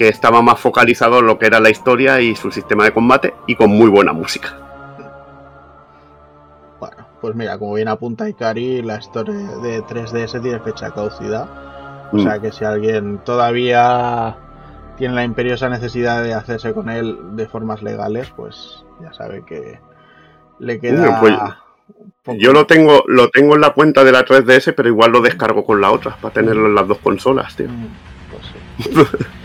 que 0.00 0.08
estaba 0.08 0.40
más 0.40 0.58
focalizado 0.58 1.18
en 1.18 1.26
lo 1.26 1.38
que 1.38 1.44
era 1.44 1.60
la 1.60 1.68
historia 1.68 2.22
y 2.22 2.34
su 2.34 2.50
sistema 2.50 2.84
de 2.84 2.92
combate 2.94 3.34
y 3.46 3.54
con 3.54 3.68
muy 3.68 3.90
buena 3.90 4.14
música. 4.14 4.56
Bueno, 6.78 6.96
pues 7.20 7.34
mira, 7.34 7.58
como 7.58 7.74
bien 7.74 7.88
apunta 7.88 8.26
Ikari, 8.26 8.80
la 8.80 8.96
historia 8.96 9.34
de 9.62 9.82
3DS 9.82 10.40
tiene 10.40 10.58
fecha 10.60 10.86
de 10.86 10.92
caducidad. 10.92 11.46
O 12.12 12.16
Mm. 12.16 12.22
sea 12.22 12.38
que 12.38 12.50
si 12.50 12.64
alguien 12.64 13.18
todavía 13.18 14.38
tiene 14.96 15.12
la 15.16 15.22
imperiosa 15.24 15.68
necesidad 15.68 16.22
de 16.22 16.32
hacerse 16.32 16.72
con 16.72 16.88
él 16.88 17.18
de 17.36 17.46
formas 17.46 17.82
legales, 17.82 18.32
pues 18.34 18.82
ya 19.02 19.12
sabe 19.12 19.44
que 19.44 19.80
le 20.60 20.80
queda. 20.80 21.20
Pues, 21.20 22.38
Yo 22.38 22.54
lo 22.54 22.64
tengo, 22.66 23.04
lo 23.06 23.28
tengo 23.28 23.54
en 23.54 23.60
la 23.60 23.74
cuenta 23.74 24.02
de 24.02 24.12
la 24.12 24.24
3DS, 24.24 24.72
pero 24.74 24.88
igual 24.88 25.12
lo 25.12 25.20
descargo 25.20 25.62
con 25.66 25.78
la 25.78 25.90
otra 25.90 26.16
para 26.18 26.32
tenerlo 26.32 26.68
en 26.68 26.74
las 26.74 26.88
dos 26.88 26.98
consolas, 27.00 27.54
tío. 27.54 27.68
Mm, 27.68 27.86
pues 28.30 28.46
sí. 28.46 29.26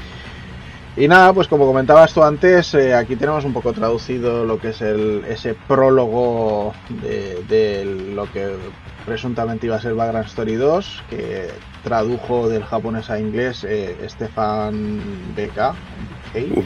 Y 0.98 1.10
nada, 1.10 1.34
pues 1.34 1.50
como 1.50 1.66
comentabas 1.66 2.14
tú 2.14 2.24
antes, 2.24 2.74
eh, 2.74 2.94
aquí 2.96 3.18
tenemos 3.18 3.44
un 3.44 3.52
poco 3.52 3.74
traducido 3.74 4.46
lo 4.46 4.60
que 4.60 4.70
es 4.70 4.82
el, 4.82 5.26
ese 5.28 5.54
prólogo 5.54 6.74
de, 7.02 7.44
de 7.50 8.14
lo 8.14 8.32
que 8.32 8.56
presuntamente 9.06 9.66
iba 9.68 9.76
a 9.76 9.82
ser 9.82 9.94
Vagrant 9.94 10.28
Story 10.28 10.56
2, 10.56 11.04
que 11.10 11.50
tradujo 11.84 12.48
del 12.48 12.64
japonés 12.64 13.10
a 13.10 13.20
inglés 13.20 13.66
eh, 13.68 13.98
Stefan. 14.08 15.02
¿ok? 15.36 16.64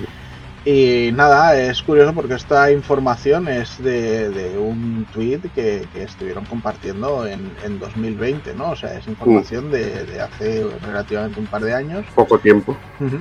Y 0.65 1.11
nada, 1.13 1.59
es 1.59 1.81
curioso 1.81 2.13
porque 2.13 2.35
esta 2.35 2.71
información 2.71 3.47
es 3.47 3.81
de, 3.81 4.29
de 4.29 4.57
un 4.59 5.07
tweet 5.11 5.39
que, 5.55 5.87
que 5.91 6.03
estuvieron 6.03 6.45
compartiendo 6.45 7.25
en, 7.25 7.51
en 7.63 7.79
2020, 7.79 8.53
¿no? 8.53 8.71
O 8.71 8.75
sea, 8.75 8.93
es 8.93 9.07
información 9.07 9.71
de, 9.71 10.05
de 10.05 10.21
hace 10.21 10.67
relativamente 10.85 11.39
un 11.39 11.47
par 11.47 11.63
de 11.63 11.73
años. 11.73 12.05
Poco 12.13 12.37
tiempo. 12.37 12.77
Ujú. 12.99 13.19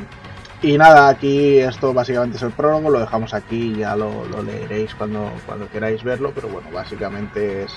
Y 0.61 0.77
nada, 0.77 1.09
aquí 1.09 1.59
esto 1.59 1.95
básicamente 1.95 2.37
es 2.37 2.43
el 2.43 2.51
prólogo, 2.51 2.91
lo 2.91 2.99
dejamos 2.99 3.33
aquí, 3.33 3.77
ya 3.77 3.95
lo, 3.95 4.25
lo 4.27 4.43
leeréis 4.43 4.93
cuando, 4.97 5.31
cuando 5.47 5.71
queráis 5.71 6.03
verlo, 6.03 6.33
pero 6.35 6.49
bueno, 6.49 6.69
básicamente 6.73 7.63
es 7.63 7.73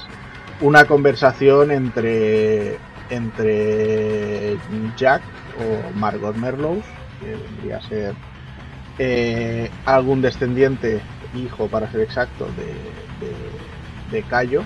una 0.61 0.85
conversación 0.85 1.69
entre, 1.69 2.79
entre 3.11 4.57
Jack 4.97 5.21
o 5.59 5.97
Margot 5.99 6.35
Merlows, 6.35 6.83
que 7.19 7.35
vendría 7.35 7.77
a 7.77 7.81
ser 7.87 8.15
eh, 8.97 9.69
algún 9.85 10.23
descendiente, 10.23 11.01
hijo 11.35 11.67
para 11.67 11.91
ser 11.91 12.01
exacto, 12.01 12.47
de, 12.57 13.25
de, 13.25 13.35
de 14.11 14.23
Cayo, 14.23 14.63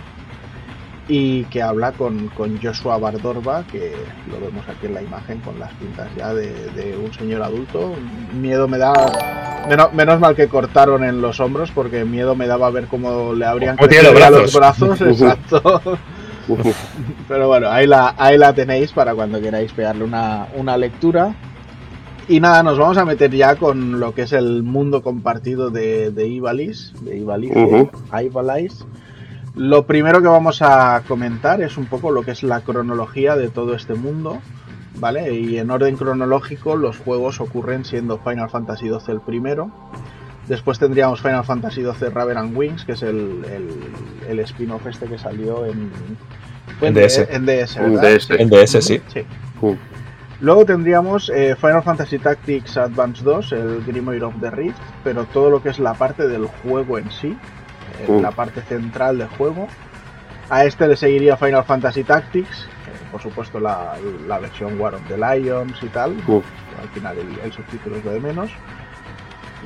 y 1.08 1.44
que 1.46 1.62
habla 1.62 1.92
con, 1.92 2.30
con 2.30 2.60
Joshua 2.62 2.98
Bardorba, 2.98 3.64
que 3.72 3.94
lo 4.32 4.40
vemos 4.44 4.68
aquí 4.68 4.88
en 4.88 4.96
la 4.96 5.02
imagen 5.04 5.40
con 5.42 5.60
las 5.60 5.72
pintas 5.74 6.08
ya 6.18 6.34
de, 6.34 6.52
de 6.72 6.98
un 6.98 7.14
señor 7.14 7.44
adulto. 7.44 7.94
Miedo 8.34 8.68
me 8.68 8.78
da. 8.78 9.66
Menos, 9.70 9.94
menos 9.94 10.20
mal 10.20 10.36
que 10.36 10.48
cortaron 10.48 11.04
en 11.04 11.22
los 11.22 11.40
hombros, 11.40 11.72
porque 11.72 12.06
miedo 12.06 12.36
me 12.36 12.48
daba 12.48 12.70
ver 12.72 12.86
cómo 12.86 13.34
le 13.34 13.46
habrían 13.46 13.78
Cómo 13.78 13.88
tiene 13.88 14.10
crecido 14.10 14.42
los 14.42 14.54
brazos. 14.54 15.02
exacto. 15.02 15.82
Pero 17.28 17.48
bueno, 17.48 17.70
ahí 17.70 17.88
la, 17.88 18.16
ahí 18.18 18.38
la 18.38 18.54
tenéis 18.54 18.92
para 18.92 19.14
cuando 19.16 19.42
queráis 19.42 19.72
pegarle 19.74 20.04
una, 20.04 20.48
una 20.56 20.78
lectura. 20.78 21.36
Y 22.28 22.40
nada, 22.40 22.64
nos 22.64 22.80
vamos 22.80 22.98
a 22.98 23.06
meter 23.06 23.30
ya 23.30 23.56
con 23.56 24.00
lo 24.00 24.16
que 24.16 24.24
es 24.24 24.34
el 24.34 24.64
mundo 24.64 25.04
compartido 25.04 25.70
de, 25.70 26.10
de 26.10 26.28
Ivalice, 26.28 26.94
de. 27.02 27.18
Ivalice, 27.18 27.54
Lo 29.56 29.86
primero 29.86 30.22
que 30.22 30.28
vamos 30.28 30.62
a 30.62 31.02
comentar 31.08 31.62
es 31.62 31.78
un 31.78 31.86
poco 31.86 32.12
lo 32.12 32.24
que 32.24 32.32
es 32.32 32.44
la 32.44 32.62
cronología 32.62 33.38
de 33.38 33.48
todo 33.48 33.74
este 33.74 33.94
mundo, 33.94 34.42
¿vale? 34.96 35.34
Y 35.34 35.58
en 35.58 35.72
orden 35.72 35.96
cronológico 35.96 36.76
los 36.76 36.98
juegos 36.98 37.40
ocurren 37.40 37.86
siendo 37.86 38.18
Final 38.20 38.50
Fantasy 38.50 38.90
XII 38.90 39.14
el 39.14 39.22
primero, 39.22 39.72
después 40.48 40.78
tendríamos 40.78 41.22
Final 41.22 41.46
Fantasy 41.46 41.84
XII 41.84 42.10
Raven 42.10 42.38
and 42.38 42.58
Wings, 42.58 42.84
que 42.84 42.94
es 42.94 43.04
el, 43.04 43.46
el, 44.28 44.40
spin-off 44.42 44.86
este 44.88 45.06
que 45.06 45.18
salió 45.18 45.66
en, 45.66 45.90
en 46.82 46.94
DS. 46.94 47.18
En 47.30 47.46
DS, 47.46 47.78
En 48.32 48.50
DS, 48.50 48.84
sí. 48.84 49.02
Uh. 49.62 49.76
Luego 50.42 50.66
tendríamos 50.66 51.32
eh, 51.34 51.56
Final 51.56 51.82
Fantasy 51.82 52.20
Tactics 52.20 52.76
Advance 52.76 53.24
2, 53.24 53.52
el 53.54 53.86
Grimoire 53.86 54.26
of 54.26 54.36
the 54.42 54.52
Rift, 54.52 54.78
pero 55.02 55.24
todo 55.26 55.50
lo 55.50 55.64
que 55.64 55.70
es 55.70 55.80
la 55.80 55.94
parte 55.94 56.28
del 56.28 56.48
juego 56.48 56.98
en 56.98 57.10
sí, 57.10 57.38
uh. 58.08 58.22
la 58.22 58.32
parte 58.32 58.62
central 58.62 59.18
del 59.18 59.28
juego. 59.30 59.68
A 60.50 60.66
este 60.66 60.88
le 60.88 60.96
seguiría 60.96 61.38
Final 61.38 61.64
Fantasy 61.64 62.04
Tactics, 62.04 62.68
por 63.12 63.22
supuesto 63.22 63.60
la, 63.60 63.96
versión 64.40 64.80
War 64.80 64.94
of 64.96 65.02
the 65.08 65.18
Lions 65.18 65.82
y 65.82 65.88
tal. 65.88 66.16
Al 66.82 66.90
final 66.94 67.18
el, 67.44 67.52
subtítulo 67.52 67.98
es 67.98 68.06
lo 68.06 68.12
de 68.12 68.20
menos. 68.20 68.52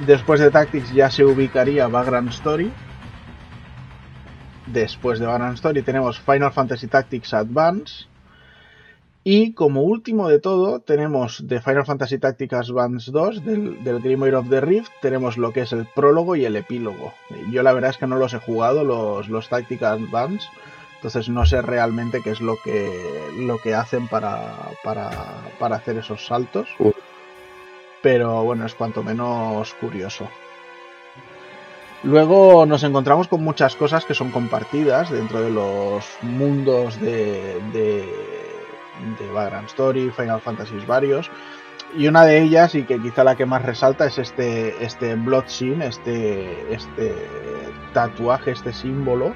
Después 0.05 0.39
de 0.39 0.51
Tactics 0.51 0.93
ya 0.93 1.09
se 1.09 1.25
ubicaría 1.25 1.87
Vagrant 1.87 2.29
Story. 2.29 2.71
Después 4.67 5.19
de 5.19 5.25
Vagrant 5.25 5.55
Story 5.55 5.81
tenemos 5.81 6.19
Final 6.19 6.51
Fantasy 6.51 6.87
Tactics 6.87 7.33
Advance. 7.33 8.08
Y 9.23 9.53
como 9.53 9.81
último 9.81 10.29
de 10.29 10.39
todo, 10.39 10.79
tenemos 10.79 11.45
de 11.45 11.61
Final 11.61 11.85
Fantasy 11.85 12.19
Tactics 12.19 12.53
Advance 12.53 13.11
2, 13.11 13.45
del, 13.45 13.83
del 13.83 13.99
Grimoire 13.99 14.37
of 14.37 14.49
the 14.49 14.61
Rift, 14.61 14.91
tenemos 15.01 15.37
lo 15.37 15.51
que 15.51 15.61
es 15.61 15.73
el 15.73 15.85
prólogo 15.93 16.35
y 16.35 16.45
el 16.45 16.55
epílogo. 16.55 17.13
Yo 17.51 17.61
la 17.61 17.73
verdad 17.73 17.91
es 17.91 17.97
que 17.97 18.07
no 18.07 18.17
los 18.17 18.33
he 18.33 18.39
jugado, 18.39 18.83
los, 18.85 19.27
los 19.27 19.49
Tactics 19.49 19.83
Advance, 19.83 20.47
entonces 20.95 21.27
no 21.27 21.45
sé 21.45 21.61
realmente 21.61 22.21
qué 22.21 22.31
es 22.31 22.39
lo 22.39 22.55
que, 22.63 22.91
lo 23.37 23.57
que 23.57 23.75
hacen 23.75 24.07
para, 24.07 24.53
para, 24.83 25.11
para 25.59 25.75
hacer 25.75 25.97
esos 25.97 26.25
saltos. 26.25 26.69
Pero 28.01 28.43
bueno, 28.43 28.65
es 28.65 28.73
cuanto 28.73 29.03
menos 29.03 29.73
curioso. 29.75 30.29
Luego 32.03 32.65
nos 32.65 32.83
encontramos 32.83 33.27
con 33.27 33.43
muchas 33.43 33.75
cosas 33.75 34.05
que 34.05 34.13
son 34.13 34.31
compartidas 34.31 35.09
dentro 35.09 35.41
de 35.41 35.51
los 35.51 36.05
mundos 36.21 36.99
de 37.01 37.59
de 37.73 38.48
Vagrant 39.33 39.67
Story, 39.67 40.11
Final 40.11 40.41
Fantasy 40.41 40.75
varios. 40.87 41.29
Y 41.97 42.07
una 42.07 42.23
de 42.25 42.41
ellas, 42.41 42.75
y 42.75 42.83
que 42.83 43.01
quizá 43.01 43.23
la 43.23 43.35
que 43.35 43.45
más 43.45 43.63
resalta, 43.63 44.05
es 44.05 44.17
este, 44.19 44.83
este 44.83 45.15
Blood 45.15 45.45
este, 45.81 46.73
este 46.73 47.13
tatuaje, 47.93 48.51
este 48.51 48.73
símbolo, 48.73 49.33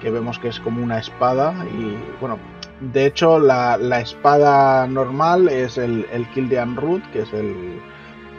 que 0.00 0.10
vemos 0.10 0.38
que 0.38 0.48
es 0.48 0.58
como 0.58 0.82
una 0.82 0.98
espada. 0.98 1.54
Y 1.72 1.96
bueno, 2.20 2.38
de 2.80 3.06
hecho, 3.06 3.38
la, 3.38 3.76
espada 4.00 4.86
normal 4.88 5.48
es 5.48 5.78
el, 5.78 6.06
el 6.12 6.28
Kildean 6.30 6.76
Root, 6.76 7.02
que 7.12 7.22
es 7.22 7.32
el, 7.32 7.80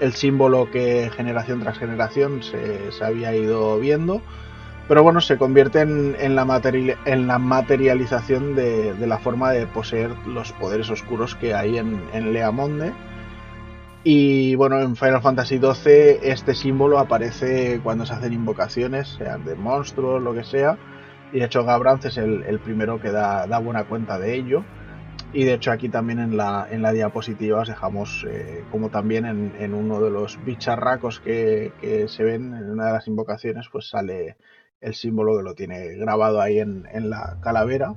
el 0.01 0.13
símbolo 0.13 0.69
que 0.69 1.09
generación 1.15 1.61
tras 1.61 1.77
generación 1.77 2.43
se, 2.43 2.91
se 2.91 3.05
había 3.05 3.33
ido 3.35 3.79
viendo. 3.79 4.21
Pero 4.88 5.01
bueno, 5.01 5.19
se 5.19 5.38
convierte 5.38 5.81
en, 5.81 6.35
la, 6.35 6.61
en 7.05 7.27
la, 7.27 7.39
materialización 7.39 8.55
de, 8.55 8.93
la 8.99 9.17
forma 9.17 9.51
de 9.51 9.65
poseer 9.65 10.11
los 10.27 10.51
poderes 10.53 10.91
oscuros 10.91 11.33
que 11.33 11.55
hay 11.55 11.80
en, 11.80 12.03
en 12.14 12.33
Leamonde. 12.33 12.93
Y 14.03 14.53
bueno, 14.53 14.80
en 14.80 14.95
Final 14.95 15.23
Fantasy 15.23 15.57
XII 15.57 16.19
este 16.22 16.53
símbolo 16.53 16.99
aparece 16.99 17.80
cuando 17.81 18.05
se 18.05 18.14
hacen 18.14 18.33
invocaciones, 18.33 19.07
sean 19.17 19.43
de 19.43 19.55
monstruos, 19.55 20.22
lo 20.22 20.35
que 20.35 20.43
sea. 20.43 20.77
Y 21.33 21.39
de 21.39 21.45
hecho 21.45 21.65
Gabranz 21.65 22.05
es 22.05 22.17
el, 22.17 22.59
primero 22.59 23.01
que 23.01 23.09
da, 23.09 23.47
buena 23.57 23.85
cuenta 23.85 24.19
de 24.19 24.35
ello. 24.35 24.64
Y 25.33 25.43
de 25.45 25.55
hecho 25.55 25.72
aquí 25.72 25.89
también 25.89 26.19
en 26.19 26.38
la, 26.38 26.67
en 26.69 26.83
la 26.83 26.91
diapositiva 26.91 27.61
os 27.61 27.67
dejamos 27.67 28.27
eh, 28.30 28.64
como 28.69 28.89
también 28.89 29.25
en, 29.25 29.73
uno 29.73 29.99
de 29.99 30.11
los 30.11 30.38
bicharracos 30.45 31.19
que, 31.19 31.73
que, 31.81 32.07
se 32.07 32.23
ven 32.23 32.53
en 32.53 32.69
una 32.69 32.85
de 32.85 32.93
las 32.93 33.07
invocaciones 33.07 33.67
pues 33.72 33.89
sale 33.89 34.38
el 34.81 34.93
símbolo 34.93 35.37
que 35.37 35.43
lo 35.43 35.55
tiene 35.55 35.95
grabado 35.95 36.41
ahí 36.41 36.59
en, 36.59 36.85
la 37.09 37.37
calavera. 37.41 37.95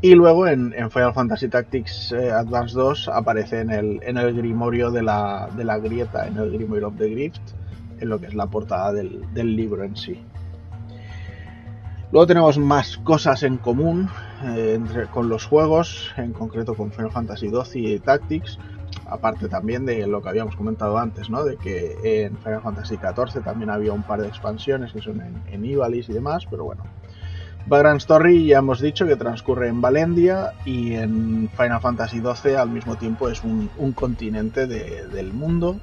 Y 0.00 0.14
luego 0.14 0.46
en, 0.46 0.72
Final 0.90 1.12
Fantasy 1.12 1.48
Tactics 1.48 2.12
eh, 2.12 2.30
Advance 2.30 2.74
2 2.74 3.08
aparece 3.08 3.60
en 3.60 3.70
el, 3.70 4.00
en 4.02 4.16
el 4.16 4.34
grimorio 4.34 4.90
de 4.90 5.02
la, 5.02 5.48
de 5.56 5.64
la, 5.64 5.78
grieta, 5.78 6.28
en 6.28 6.36
el 6.36 6.52
Grimoire 6.52 6.84
of 6.84 6.96
the 6.96 7.08
Grift, 7.08 7.40
en 7.98 8.08
lo 8.08 8.20
que 8.20 8.26
es 8.26 8.34
la 8.34 8.46
portada 8.46 8.92
del, 8.92 9.56
libro 9.56 9.82
en 9.82 9.96
sí. 9.96 10.22
Luego 12.12 12.26
tenemos 12.26 12.56
más 12.58 12.96
cosas 12.98 13.42
en 13.42 13.58
común 13.58 14.08
eh, 14.44 14.80
con 15.12 15.28
los 15.28 15.44
juegos, 15.46 16.12
en 16.16 16.32
concreto 16.32 16.74
con 16.74 16.92
Final 16.92 17.10
Fantasy 17.10 17.50
XII 17.50 17.94
y 17.94 17.98
Tactics, 17.98 18.58
aparte 19.08 19.48
también 19.48 19.86
de 19.86 20.06
lo 20.06 20.22
que 20.22 20.28
habíamos 20.28 20.56
comentado 20.56 20.98
antes, 20.98 21.30
¿no? 21.30 21.44
De 21.44 21.56
que 21.56 22.24
en 22.24 22.36
Final 22.38 22.62
Fantasy 22.62 22.96
XIV 22.96 23.42
también 23.42 23.70
había 23.70 23.92
un 23.92 24.02
par 24.02 24.20
de 24.20 24.28
expansiones 24.28 24.92
que 24.92 25.00
son 25.00 25.20
en, 25.20 25.42
en 25.50 25.64
Ivalice 25.64 26.12
y 26.12 26.14
demás, 26.14 26.46
pero 26.50 26.64
bueno. 26.64 26.82
Vagrant 27.68 28.00
Story 28.00 28.46
ya 28.46 28.58
hemos 28.58 28.80
dicho 28.80 29.06
que 29.06 29.16
transcurre 29.16 29.68
en 29.68 29.82
Valendia 29.82 30.54
y 30.64 30.94
en 30.94 31.50
Final 31.54 31.80
Fantasy 31.82 32.20
XII 32.20 32.56
al 32.56 32.70
mismo 32.70 32.96
tiempo 32.96 33.28
es 33.28 33.44
un, 33.44 33.68
continente 33.94 34.66
del 34.66 35.32
mundo. 35.34 35.76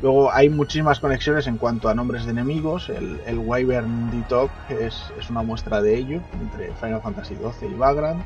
Luego 0.00 0.32
hay 0.32 0.48
muchísimas 0.48 1.00
conexiones 1.00 1.48
en 1.48 1.58
cuanto 1.58 1.88
a 1.88 1.94
nombres 1.94 2.24
de 2.24 2.30
enemigos. 2.30 2.88
El, 2.88 3.38
Wyvern 3.38 4.12
Ditok 4.12 4.50
es, 4.68 5.02
es, 5.18 5.28
una 5.28 5.42
muestra 5.42 5.82
de 5.82 5.96
ello 5.96 6.20
entre 6.40 6.72
Final 6.74 7.02
Fantasy 7.02 7.34
XII 7.34 7.68
y 7.68 7.74
Vagrant. 7.74 8.22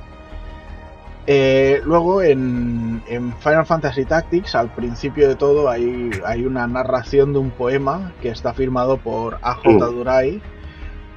Eh, 1.27 1.81
luego 1.85 2.23
en, 2.23 3.03
Final 3.41 3.67
Fantasy 3.67 4.05
Tactics, 4.05 4.55
al 4.55 4.73
principio 4.73 5.29
de 5.29 5.35
todo, 5.35 5.69
hay, 5.69 6.11
hay, 6.25 6.45
una 6.45 6.67
narración 6.69 7.33
de 7.33 7.41
un 7.41 7.51
poema 7.51 8.13
que 8.23 8.29
está 8.29 8.55
firmado 8.55 8.99
por 8.99 9.39
AJ 9.43 9.67
uh. 9.67 9.79
Durai. 9.93 10.41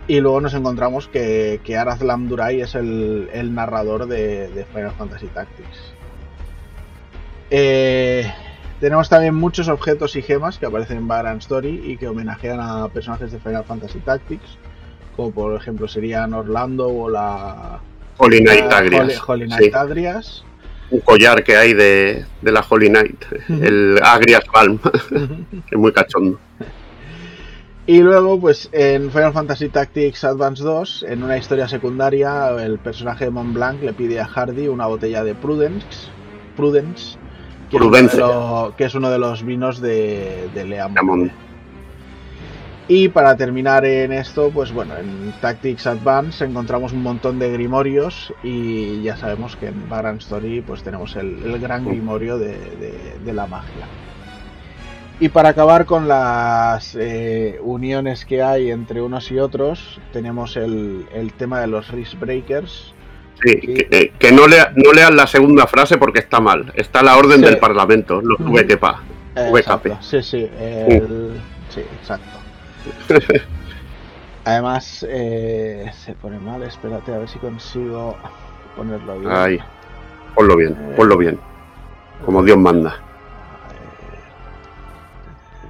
Y 0.08 0.20
luego 0.22 0.42
nos 0.42 0.56
encontramos 0.56 1.08
que, 1.08 1.62
que 1.64 1.78
Arazlam 1.78 2.28
Durai 2.28 2.62
es 2.62 2.74
el, 2.74 3.54
narrador 3.54 4.08
de, 4.08 4.66
Final 4.74 4.92
Fantasy 4.94 5.28
Tactics. 5.28 5.94
Eh, 7.52 8.32
tenemos 8.80 9.10
también 9.10 9.36
muchos 9.36 9.68
objetos 9.68 10.16
y 10.16 10.24
gemas 10.24 10.58
que 10.58 10.66
aparecen 10.66 10.98
en 10.98 11.08
Baran 11.08 11.38
Story 11.38 11.84
y 11.86 11.98
que 11.98 12.08
homenajean 12.08 12.60
a 12.60 12.88
personajes 12.88 13.32
de 13.32 13.40
Final 13.40 13.66
Fantasy 13.66 14.00
Tactics, 14.00 14.58
como 15.16 15.30
por 15.32 15.56
ejemplo 15.56 15.88
serían 15.88 16.34
Orlando 16.34 16.88
o 16.88 17.08
la, 17.08 17.80
Holy 18.20 18.42
Knight 18.42 18.72
Agrias. 18.72 19.22
Holy, 19.26 19.48
Knight 19.48 19.74
Agrias. 19.74 20.44
Un 20.92 21.00
collar 21.00 21.44
que 21.44 21.56
hay 21.56 21.74
de, 21.74 22.26
la 22.42 22.66
Holy 22.68 22.90
Knight, 22.90 23.26
el 23.48 23.98
Agrias 24.04 24.44
Palm, 24.52 24.78
que 25.10 25.76
es 25.76 25.78
muy 25.78 25.94
cachondo. 25.94 26.38
Y 27.88 28.00
luego, 28.00 28.40
pues 28.40 28.70
en 28.72 29.10
Final 29.10 29.34
Fantasy 29.34 29.70
Tactics 29.70 30.24
Advance 30.24 30.64
2, 30.64 31.06
en 31.08 31.24
una 31.24 31.38
historia 31.38 31.68
secundaria, 31.68 32.50
el 32.62 32.78
personaje 32.80 33.26
de 33.26 33.32
Mont 33.32 33.54
Blanc 33.54 33.82
le 33.82 33.94
pide 33.94 34.20
a 34.20 34.26
Hardy 34.26 34.68
una 34.68 34.88
botella 34.88 35.24
de 35.24 35.34
Prudence, 35.34 36.10
Prudence, 36.56 37.18
que, 37.70 38.84
Es, 38.84 38.96
uno 38.96 39.10
de 39.10 39.20
los 39.20 39.44
vinos 39.46 39.80
de, 39.80 40.50
de 40.54 40.66
Leamon. 40.66 41.32
Y 42.92 43.08
para 43.10 43.38
terminar 43.38 43.86
en 43.86 44.12
esto, 44.12 44.50
pues 44.50 44.72
bueno, 44.74 44.98
en 44.98 45.32
Tactics 45.40 45.86
Advance 45.86 46.44
encontramos 46.44 46.92
un 46.92 47.04
montón 47.04 47.38
de 47.38 47.52
grimorios 47.52 48.34
y 48.42 49.04
ya 49.04 49.16
sabemos 49.16 49.56
que 49.56 49.68
en 49.68 49.88
Baran 49.88 50.18
Story 50.18 50.62
pues 50.62 50.82
tenemos 50.82 51.16
el, 51.16 51.60
gran 51.60 51.86
grimorio 51.86 52.40
de, 52.40 53.32
la 53.32 53.46
magia. 53.46 53.86
Y 55.20 55.30
para 55.30 55.50
acabar 55.50 55.86
con 55.86 56.08
las 56.08 56.96
eh, 57.00 57.60
uniones 57.62 58.26
que 58.26 58.42
hay 58.42 58.72
entre 58.72 59.04
unos 59.04 59.30
y 59.30 59.38
otros, 59.38 60.02
tenemos 60.12 60.58
el, 60.58 61.06
tema 61.38 61.62
de 61.62 61.68
los 61.68 61.90
Risk 61.90 62.20
Breakers. 62.20 62.96
Sí, 63.44 63.56
que, 63.56 63.88
eh, 64.20 64.32
no, 64.34 64.48
lea, 64.48 64.74
no 64.76 64.94
lean 64.94 65.16
la 65.16 65.28
segunda 65.28 65.68
frase 65.68 66.00
porque 66.00 66.22
está 66.22 66.40
mal. 66.40 66.74
Está 66.76 67.04
la 67.04 67.18
orden 67.18 67.42
del 67.42 67.60
Parlamento, 67.60 68.20
los 68.20 68.40
VKP. 68.40 68.84
Sí, 70.02 70.24
sí, 70.24 70.50
sí, 71.70 71.82
exacto. 72.02 72.39
Además, 74.46 75.06
eh, 75.08 75.92
se 76.06 76.14
pone 76.14 76.40
mal. 76.40 76.64
Espérate, 76.64 77.14
a 77.14 77.20
ver 77.20 77.30
si 77.30 77.40
consigo 77.40 78.18
ponerlo 78.76 79.20
bien. 79.20 79.32
Ahí. 79.32 79.60
Ponlo 80.36 80.56
bien, 80.56 80.72
eh, 80.72 80.94
ponlo 80.96 81.18
bien. 81.18 81.40
Como 82.26 82.44
Dios 82.44 82.58
manda. 82.58 82.96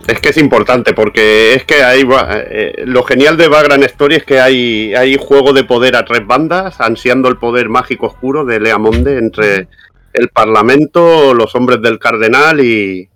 Es 0.08 0.20
que 0.22 0.30
es 0.30 0.38
importante 0.38 0.94
porque 0.94 1.54
es 1.54 1.66
que 1.66 1.84
hay 1.84 2.08
eh, 2.10 2.84
lo 2.86 3.04
genial 3.04 3.38
de 3.38 3.48
Vagrant 3.48 3.84
Story 3.84 4.16
es 4.16 4.24
que 4.24 4.40
hay, 4.40 4.94
hay 4.96 5.18
juego 5.20 5.54
de 5.54 5.66
poder 5.66 5.96
a 5.96 6.06
tres 6.06 6.26
bandas, 6.26 6.82
ansiando 6.82 7.30
el 7.30 7.38
poder 7.38 7.70
mágico 7.70 8.08
oscuro 8.08 8.44
de 8.44 8.60
Leamonde 8.60 9.18
entre 9.20 9.68
el 10.14 10.30
Parlamento, 10.30 11.34
los 11.36 11.54
hombres 11.54 11.82
del 11.82 12.00
Cardenal 12.00 12.60
y 12.60 13.08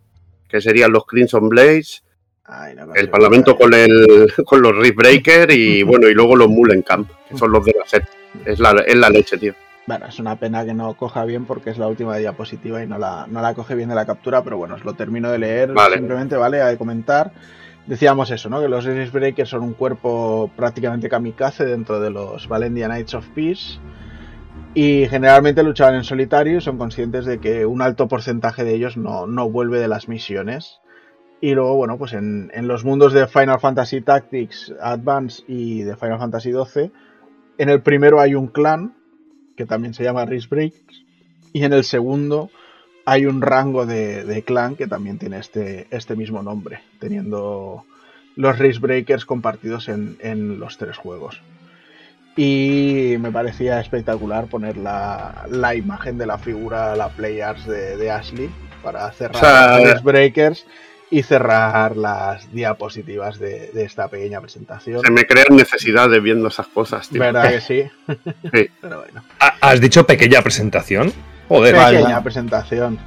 que 0.47 0.61
serían 0.61 0.91
los 0.91 1.05
Crimson 1.05 1.49
Blades 1.49 2.02
Ay, 2.55 2.75
no 2.75 2.93
El 2.93 3.09
Parlamento 3.09 3.57
con, 3.57 3.73
el, 3.73 4.31
con 4.45 4.61
los 4.61 4.75
Rift 4.77 4.95
Breaker 4.95 5.51
y 5.51 5.83
bueno, 5.83 6.07
y 6.07 6.13
luego 6.13 6.35
los 6.35 6.49
Mullenkamp, 6.49 7.09
que 7.29 7.37
son 7.37 7.51
los 7.51 7.65
de 7.65 7.73
la 7.77 7.87
set. 7.87 8.03
Es 8.45 8.59
la, 8.59 8.71
es 8.85 8.95
la 8.95 9.09
leche, 9.09 9.37
tío. 9.37 9.53
Bueno, 9.85 10.05
es 10.07 10.17
una 10.19 10.37
pena 10.37 10.63
que 10.63 10.73
no 10.73 10.93
coja 10.93 11.25
bien 11.25 11.45
porque 11.45 11.69
es 11.69 11.77
la 11.77 11.87
última 11.87 12.15
diapositiva 12.17 12.81
y 12.83 12.87
no 12.87 12.97
la, 12.97 13.27
no 13.29 13.41
la 13.41 13.53
coge 13.53 13.75
bien 13.75 13.89
de 13.89 13.95
la 13.95 14.05
captura, 14.05 14.43
pero 14.43 14.57
bueno, 14.57 14.75
os 14.75 14.85
lo 14.85 14.93
termino 14.93 15.29
de 15.29 15.39
leer 15.39 15.73
Vale. 15.73 15.97
simplemente, 15.97 16.37
¿vale? 16.37 16.61
A 16.61 16.77
comentar. 16.77 17.33
Decíamos 17.85 18.31
eso, 18.31 18.49
¿no? 18.49 18.61
Que 18.61 18.69
los 18.69 18.85
Iris 18.85 19.11
Breakers 19.11 19.49
son 19.49 19.61
un 19.61 19.73
cuerpo 19.73 20.49
prácticamente 20.55 21.09
kamikaze 21.09 21.65
dentro 21.65 21.99
de 21.99 22.11
los 22.11 22.47
Valendia 22.47 22.87
Knights 22.87 23.13
of 23.15 23.27
Peace. 23.35 23.77
Y 24.73 25.05
generalmente 25.09 25.63
luchaban 25.63 25.95
en 25.95 26.05
solitario 26.05 26.57
y 26.57 26.61
son 26.61 26.77
conscientes 26.77 27.25
de 27.25 27.39
que 27.39 27.65
un 27.65 27.81
alto 27.81 28.07
porcentaje 28.07 28.63
de 28.63 28.73
ellos 28.73 28.95
no, 28.95 29.27
no 29.27 29.49
vuelve 29.49 29.79
de 29.79 29.89
las 29.89 30.07
misiones. 30.07 30.79
Y 31.43 31.55
luego, 31.55 31.75
bueno, 31.75 31.97
pues 31.97 32.13
en, 32.13 32.51
en 32.53 32.69
los 32.69 32.85
mundos 32.85 33.11
de 33.11 33.27
Final 33.27 33.59
Fantasy 33.59 33.99
Tactics 33.99 34.73
Advance 34.79 35.43
y 35.45 35.81
de 35.81 35.97
Final 35.97 36.17
Fantasy 36.17 36.53
XII, 36.53 36.89
en 37.57 37.67
el 37.67 37.81
primero 37.81 38.21
hay 38.21 38.33
un 38.33 38.47
clan 38.47 38.93
que 39.57 39.65
también 39.65 39.93
se 39.93 40.05
llama 40.05 40.23
Risk 40.23 40.49
Breaks, 40.49 41.03
y 41.51 41.65
en 41.65 41.73
el 41.73 41.83
segundo 41.83 42.49
hay 43.03 43.25
un 43.25 43.41
rango 43.41 43.85
de, 43.85 44.23
de 44.23 44.43
clan 44.43 44.77
que 44.77 44.87
también 44.87 45.19
tiene 45.19 45.37
este, 45.37 45.87
este 45.91 46.15
mismo 46.15 46.41
nombre, 46.43 46.79
teniendo 47.01 47.83
los 48.37 48.57
Risk 48.57 48.79
Breakers 48.79 49.25
compartidos 49.25 49.89
en, 49.89 50.15
en 50.21 50.61
los 50.61 50.77
tres 50.77 50.95
juegos. 50.95 51.41
Y 52.37 53.17
me 53.19 53.33
parecía 53.33 53.81
espectacular 53.81 54.45
poner 54.45 54.77
la, 54.77 55.43
la 55.49 55.75
imagen 55.75 56.17
de 56.17 56.25
la 56.25 56.37
figura, 56.37 56.95
la 56.95 57.09
Players 57.09 57.67
de, 57.67 57.97
de 57.97 58.11
Ashley, 58.11 58.49
para 58.81 59.11
cerrar 59.11 59.35
O 59.35 59.39
sea, 59.39 59.77
los 59.77 59.91
Risk 59.91 60.03
Breakers 60.05 60.65
y 61.13 61.21
cerrar 61.21 61.95
las 61.95 62.51
diapositivas 62.51 63.37
de, 63.37 63.69
de 63.71 63.83
esta 63.83 64.07
pequeña 64.07 64.41
presentación. 64.41 65.01
Se 65.01 65.11
me 65.11 65.25
crean 65.25 65.55
necesidades 65.55 66.21
viendo 66.23 66.47
esas 66.47 66.65
cosas, 66.67 67.07
tío. 67.07 67.19
¿Verdad 67.21 67.51
que 67.51 67.61
sí? 67.61 67.83
Sí. 68.51 68.67
Pero 68.81 69.01
bueno. 69.01 69.23
Ah, 69.39 69.53
¿Has 69.61 69.79
dicho 69.79 70.05
pequeña 70.07 70.41
presentación? 70.41 71.13
Joder, 71.47 71.75
Pequeña 71.75 72.01
vaya. 72.03 72.23
presentación. 72.23 72.97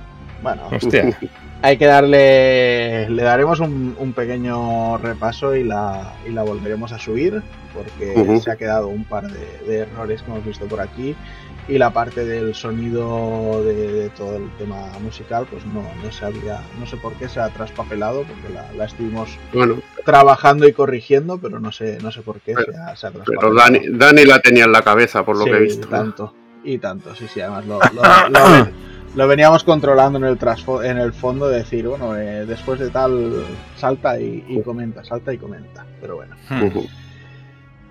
Bueno, 0.40 0.68
hostia. 0.70 1.18
hay 1.62 1.76
que 1.78 1.86
darle. 1.86 3.10
Le 3.10 3.22
daremos 3.24 3.58
un, 3.58 3.96
un 3.98 4.12
pequeño 4.12 4.98
repaso 4.98 5.56
y 5.56 5.64
la, 5.64 6.12
y 6.28 6.30
la 6.30 6.44
volveremos 6.44 6.92
a 6.92 6.98
subir. 7.00 7.42
Porque 7.74 8.40
se 8.40 8.50
ha 8.50 8.56
quedado 8.56 8.88
un 8.88 9.04
par 9.04 9.24
de, 9.30 9.46
de 9.66 9.78
errores 9.80 10.22
que 10.22 10.30
hemos 10.30 10.44
visto 10.44 10.66
por 10.66 10.80
aquí. 10.80 11.14
Y 11.68 11.78
la 11.78 11.90
parte 11.90 12.24
del 12.24 12.54
sonido 12.54 13.60
de, 13.64 13.74
de 13.74 14.08
todo 14.10 14.36
el 14.36 14.48
tema 14.56 14.76
musical, 15.02 15.46
pues 15.50 15.66
no, 15.66 15.82
no 16.02 16.12
sabía, 16.12 16.60
no 16.78 16.86
sé 16.86 16.96
por 16.96 17.12
qué 17.14 17.28
se 17.28 17.40
ha 17.40 17.48
traspapelado, 17.48 18.22
porque 18.22 18.54
la, 18.54 18.70
la 18.72 18.84
estuvimos 18.84 19.36
Bueno, 19.52 19.76
trabajando 20.04 20.68
y 20.68 20.72
corrigiendo, 20.72 21.38
pero 21.38 21.58
no 21.58 21.72
sé, 21.72 21.98
no 22.02 22.12
sé 22.12 22.22
por 22.22 22.38
qué 22.40 22.54
Pero- 22.54 22.72
se 22.72 22.78
ha, 22.78 22.94
se 22.96 23.06
ha 23.08 23.10
pero 23.10 23.24
traspapelado. 23.24 23.54
Dani, 23.56 23.98
Dani 23.98 24.24
la 24.24 24.38
tenía 24.40 24.64
en 24.64 24.72
la 24.72 24.82
cabeza, 24.82 25.24
por 25.24 25.36
lo 25.36 25.44
Sí, 25.44 25.50
que 25.50 25.56
he 25.56 25.60
visto. 25.60 25.86
Y 25.88 25.90
tanto, 25.90 26.34
y 26.62 26.78
tanto, 26.78 27.14
sí, 27.16 27.26
sí, 27.26 27.40
además 27.40 27.66
lo, 27.66 27.80
lo- 27.94 28.28
lo- 28.28 28.68
lo 29.16 29.26
veníamos 29.26 29.64
controlando 29.64 30.18
en 30.18 30.24
el 30.26 30.38
trasfo- 30.38 30.84
en 30.84 30.98
el 30.98 31.12
fondo 31.14 31.48
de 31.48 31.58
decir, 31.58 31.88
bueno, 31.88 32.14
eh, 32.16 32.46
después 32.46 32.78
de 32.78 32.90
tal, 32.90 33.42
salta 33.76 34.20
y, 34.20 34.44
y 34.46 34.60
comenta, 34.62 35.02
salta 35.02 35.32
y 35.32 35.38
comenta. 35.38 35.84
Pero 36.00 36.16
bueno. 36.16 36.36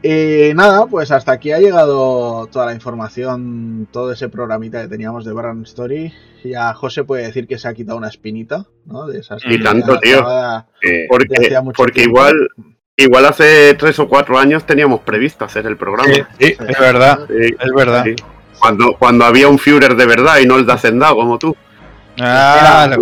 Y 0.01 0.53
nada, 0.53 0.85
pues 0.85 1.09
hasta 1.11 1.31
aquí 1.31 1.51
ha 1.51 1.59
llegado 1.59 2.45
toda 2.47 2.67
la 2.67 2.73
información, 2.73 3.87
todo 3.91 4.11
ese 4.11 4.29
programita 4.29 4.81
que 4.83 4.87
teníamos 4.87 5.25
de 5.25 5.33
Baron 5.33 5.63
Story. 5.63 6.13
Ya 6.43 6.73
José 6.75 7.03
puede 7.03 7.25
decir 7.25 7.47
que 7.47 7.57
se 7.57 7.67
ha 7.67 7.73
quitado 7.73 7.97
una 7.97 8.09
espinita, 8.09 8.65
¿no? 8.85 9.07
De 9.07 9.19
esas 9.19 9.41
Y 9.45 9.61
tanto, 9.63 9.97
tío. 9.99 10.23
Eh, 10.83 11.07
porque 11.75 12.03
igual, 12.03 12.35
igual 12.97 13.25
hace 13.25 13.73
tres 13.73 13.97
o 13.97 14.07
cuatro 14.07 14.37
años 14.37 14.63
teníamos 14.65 14.99
previsto 15.01 15.43
hacer 15.43 15.65
el 15.65 15.75
programa. 15.75 16.13
Sí, 16.13 16.21
sí, 16.39 16.55
es 16.67 16.79
verdad, 16.79 17.19
Sí, 17.27 17.55
es 17.59 17.71
verdad. 17.75 18.03
sí. 18.05 18.15
Cuando, 18.59 18.95
cuando 18.99 19.25
había 19.25 19.47
un 19.47 19.57
Führer 19.57 19.95
de 19.95 20.05
verdad 20.05 20.37
y 20.39 20.45
no 20.45 20.57
el 20.57 20.67
de 20.67 20.73
Hacendado 20.73 21.15
como 21.15 21.39
tú. 21.39 21.55
Ah, 22.19 22.89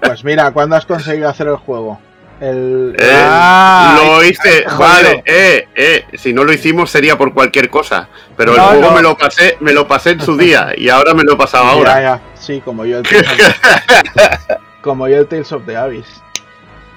Pues 0.00 0.24
mira, 0.24 0.50
¿cuándo 0.52 0.76
has 0.76 0.86
conseguido 0.86 1.28
hacer 1.28 1.48
el 1.48 1.56
juego? 1.56 1.98
El, 2.40 2.94
Eh, 2.98 3.12
Ah, 3.16 3.94
lo 3.96 4.24
hice, 4.24 4.64
vale, 4.78 5.22
eh, 5.24 5.68
eh, 5.74 6.04
si 6.14 6.32
no 6.32 6.42
lo 6.44 6.52
hicimos 6.52 6.90
sería 6.90 7.16
por 7.16 7.32
cualquier 7.32 7.70
cosa, 7.70 8.08
pero 8.36 8.54
el 8.54 8.60
juego 8.60 8.80
no. 8.82 8.90
me 8.92 9.02
lo 9.02 9.16
pasé, 9.16 9.56
me 9.60 9.72
lo 9.72 9.86
pasé 9.86 10.10
en 10.10 10.20
su 10.20 10.36
día 10.44 10.72
y 10.76 10.88
ahora 10.88 11.14
me 11.14 11.22
lo 11.22 11.34
he 11.34 11.36
pasado 11.36 11.64
ahora. 11.64 11.94
Ya, 11.94 12.00
ya. 12.02 12.20
Sí, 12.34 12.60
como 12.64 12.84
yo 12.84 12.98
el 12.98 13.02
Tales 13.08 13.28
of, 13.28 14.58
como 14.82 15.08
yo 15.08 15.18
el 15.18 15.26
Tales 15.26 15.50
of 15.52 15.64
the 15.64 15.76
Abyss. 15.76 16.06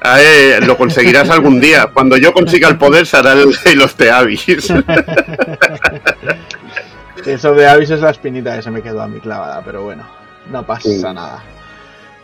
Ah, 0.02 0.20
eh, 0.22 0.60
lo 0.62 0.78
conseguirás 0.78 1.30
algún 1.30 1.60
día. 1.60 1.88
Cuando 1.94 2.18
yo 2.18 2.32
consiga 2.34 2.68
el 2.70 2.78
poder 2.78 3.06
será 3.08 3.34
el 3.34 3.52
Halo 3.66 3.86
of 3.86 3.96
the 3.96 4.12
Abyss. 4.12 4.68
Tales 7.24 7.46
of 7.46 7.58
the 7.58 7.68
Abyss 7.68 7.90
es 7.92 8.02
la 8.02 8.12
espinita 8.12 8.56
que 8.56 8.62
se 8.62 8.72
me 8.72 8.82
quedó 8.82 9.02
a 9.02 9.08
mí 9.08 9.20
clavada, 9.20 9.62
pero 9.66 9.84
bueno, 9.84 10.04
no 10.52 10.64
pasa 10.66 10.82
Sí. 10.90 11.02
nada. 11.02 11.44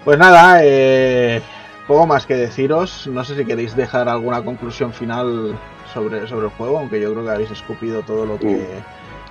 Pues 0.06 0.18
nada, 0.20 0.60
eh, 0.62 1.42
poco 1.88 2.08
más 2.08 2.26
que 2.26 2.36
deciros. 2.36 3.08
No 3.08 3.24
sé 3.24 3.36
si 3.36 3.46
queréis 3.46 3.76
dejar 3.76 4.10
alguna 4.10 4.44
conclusión 4.44 4.94
final 4.94 5.58
sobre, 5.94 6.28
sobre 6.28 6.46
el 6.46 6.52
juego, 6.52 6.80
aunque 6.80 7.02
yo 7.02 7.12
creo 7.12 7.24
que 7.24 7.32
habéis 7.32 7.52
escupido 7.52 8.02
todo 8.04 8.26
lo 8.26 8.40
que 8.40 8.68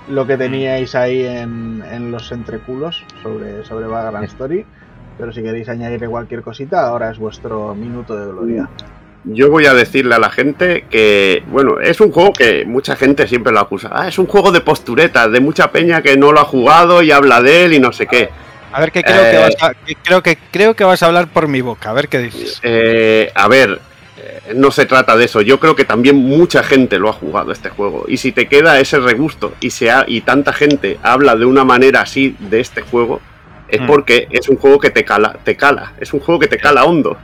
lo 0.09 0.27
que 0.27 0.37
teníais 0.37 0.95
ahí 0.95 1.25
en, 1.25 1.81
en 1.89 2.11
los 2.11 2.31
entreculos 2.31 3.05
sobre, 3.21 3.63
sobre 3.65 3.87
Vagrant 3.87 4.25
Story. 4.25 4.65
Pero 5.17 5.31
si 5.31 5.43
queréis 5.43 5.69
añadirle 5.69 6.07
cualquier 6.07 6.41
cosita, 6.41 6.87
ahora 6.87 7.11
es 7.11 7.19
vuestro 7.19 7.75
minuto 7.75 8.15
de 8.17 8.31
gloria. 8.31 8.69
Yo 9.25 9.49
voy 9.49 9.65
a 9.67 9.73
decirle 9.73 10.15
a 10.15 10.19
la 10.19 10.29
gente 10.29 10.85
que, 10.89 11.43
bueno, 11.47 11.79
es 11.79 12.01
un 12.01 12.11
juego 12.11 12.33
que 12.33 12.65
mucha 12.65 12.97
gente 12.97 13.27
siempre 13.27 13.53
lo 13.53 13.59
acusa. 13.59 13.89
Ah, 13.93 14.07
es 14.09 14.19
un 14.19 14.25
juego 14.25 14.51
de 14.51 14.59
posturetas, 14.59 15.31
de 15.31 15.39
mucha 15.39 15.71
peña 15.71 16.01
que 16.01 16.17
no 16.17 16.33
lo 16.33 16.41
ha 16.41 16.45
jugado 16.45 17.01
y 17.01 17.11
habla 17.11 17.41
de 17.41 17.65
él 17.65 17.73
y 17.73 17.79
no 17.79 17.93
sé 17.93 18.07
qué. 18.07 18.29
A 18.73 18.79
ver, 18.79 18.91
que 18.91 19.03
creo, 19.03 19.21
que 19.21 19.35
Eh. 19.35 19.39
vas 19.39 19.55
a, 19.63 19.73
que 19.73 19.95
creo, 19.95 20.23
que, 20.23 20.37
creo 20.51 20.75
que 20.75 20.83
vas 20.83 21.01
a 21.03 21.07
hablar 21.07 21.27
por 21.27 21.47
mi 21.47 21.61
boca. 21.61 21.89
A 21.89 21.93
ver 21.93 22.07
qué 22.09 22.19
dices. 22.19 22.59
Eh, 22.63 23.31
a 23.35 23.47
ver, 23.47 23.79
eh, 24.17 24.53
no 24.55 24.71
se 24.71 24.85
trata 24.85 25.15
de 25.15 25.25
eso. 25.25 25.41
Yo 25.41 25.59
creo 25.59 25.75
que 25.75 25.85
también 25.85 26.15
mucha 26.15 26.63
gente 26.63 26.97
lo 26.99 27.09
ha 27.09 27.13
jugado 27.13 27.51
este 27.51 27.69
juego. 27.69 28.05
Y 28.07 28.17
si 28.17 28.31
te 28.31 28.47
queda 28.47 28.79
ese 28.79 28.99
regusto 28.99 29.53
y, 29.59 29.69
se 29.69 29.89
ha- 29.91 30.05
y 30.07 30.21
tanta 30.21 30.53
gente 30.53 30.97
habla 31.03 31.35
de 31.35 31.45
una 31.45 31.63
manera 31.63 32.01
así 32.01 32.35
de 32.39 32.59
este 32.59 32.81
juego, 32.81 33.21
es 33.67 33.81
Mm. 33.81 33.87
porque 33.87 34.27
es 34.31 34.49
un 34.49 34.57
juego 34.57 34.79
que 34.79 34.89
te 34.89 35.03
cala, 35.03 35.37
te 35.43 35.55
cala. 35.55 35.93
Es 35.99 36.13
un 36.13 36.19
juego 36.19 36.39
que 36.39 36.47
te 36.47 36.57
cala 36.57 36.83
hondo, 36.85 37.17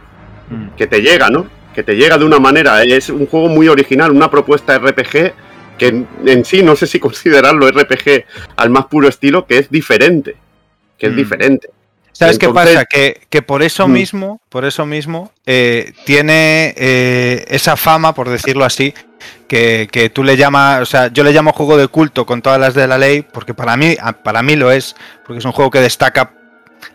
Mm. 0.49 0.69
que 0.77 0.87
te 0.87 1.01
llega, 1.01 1.29
¿no? 1.29 1.47
Que 1.75 1.83
te 1.83 1.95
llega 1.95 2.17
de 2.17 2.25
una 2.25 2.39
manera. 2.39 2.83
Es 2.83 3.09
un 3.09 3.27
juego 3.27 3.47
muy 3.49 3.67
original, 3.67 4.11
una 4.11 4.31
propuesta 4.31 4.73
RPG 4.75 5.33
que 5.77 5.87
en, 5.87 6.07
en 6.25 6.43
sí 6.43 6.61
no 6.63 6.75
sé 6.75 6.87
si 6.87 6.99
considerarlo 7.07 7.67
RPG 7.69 8.25
al 8.57 8.69
más 8.69 8.85
puro 8.87 9.07
estilo, 9.07 9.45
que 9.45 9.59
es 9.59 9.69
diferente. 9.69 10.35
Que 10.99 11.07
es 11.07 11.13
Mm. 11.13 11.15
diferente. 11.15 11.69
¿Sabes 12.11 12.37
qué 12.37 12.49
pasa? 12.49 12.83
Que, 12.85 13.21
que 13.29 13.41
por 13.41 13.63
eso 13.63 13.87
Mm. 13.87 13.91
mismo, 13.93 14.41
por 14.49 14.65
eso 14.65 14.85
mismo, 14.85 15.31
eh, 15.45 15.93
tiene 16.05 16.73
eh, 16.75 17.45
esa 17.47 17.77
fama, 17.77 18.13
por 18.13 18.27
decirlo 18.29 18.65
así, 18.65 18.93
que, 19.47 19.87
que 19.91 20.09
tú 20.09 20.23
le 20.23 20.35
llamas, 20.35 20.81
o 20.81 20.85
sea, 20.85 21.07
yo 21.07 21.23
le 21.23 21.31
llamo 21.31 21.53
juego 21.53 21.77
de 21.77 21.87
culto 21.87 22.25
con 22.25 22.41
todas 22.41 22.59
las 22.59 22.73
de 22.73 22.87
la 22.87 22.97
ley, 22.97 23.21
porque 23.21 23.53
para 23.53 23.77
mí, 23.77 23.95
para 24.23 24.43
mí 24.43 24.55
lo 24.57 24.69
es, 24.71 24.95
porque 25.25 25.39
es 25.39 25.45
un 25.45 25.51
juego 25.53 25.71
que 25.71 25.79
destaca 25.79 26.31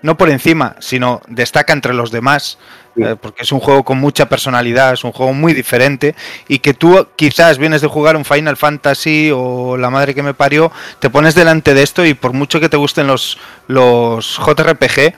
no 0.02 0.16
por 0.16 0.30
encima, 0.30 0.76
sino 0.80 1.20
destaca 1.28 1.72
entre 1.72 1.94
los 1.94 2.10
demás, 2.10 2.58
Sí. 2.96 3.02
eh, 3.02 3.16
porque 3.20 3.42
es 3.42 3.50
un 3.50 3.58
juego 3.58 3.84
con 3.84 3.98
mucha 3.98 4.28
personalidad, 4.28 4.92
es 4.92 5.02
un 5.02 5.10
juego 5.10 5.32
muy 5.32 5.52
diferente 5.52 6.14
y 6.46 6.60
que 6.60 6.74
tú 6.74 7.08
quizás 7.16 7.58
vienes 7.58 7.80
de 7.80 7.88
jugar 7.88 8.14
un 8.16 8.24
Final 8.24 8.56
Fantasy 8.56 9.32
o 9.34 9.76
la 9.76 9.90
madre 9.90 10.14
que 10.14 10.22
me 10.22 10.32
parió, 10.32 10.70
te 11.00 11.10
pones 11.10 11.34
delante 11.34 11.74
de 11.74 11.82
esto 11.82 12.04
y 12.04 12.14
por 12.14 12.32
mucho 12.34 12.60
que 12.60 12.68
te 12.68 12.76
gusten 12.76 13.08
los, 13.08 13.36
los 13.66 14.38
JRPG, 14.38 15.12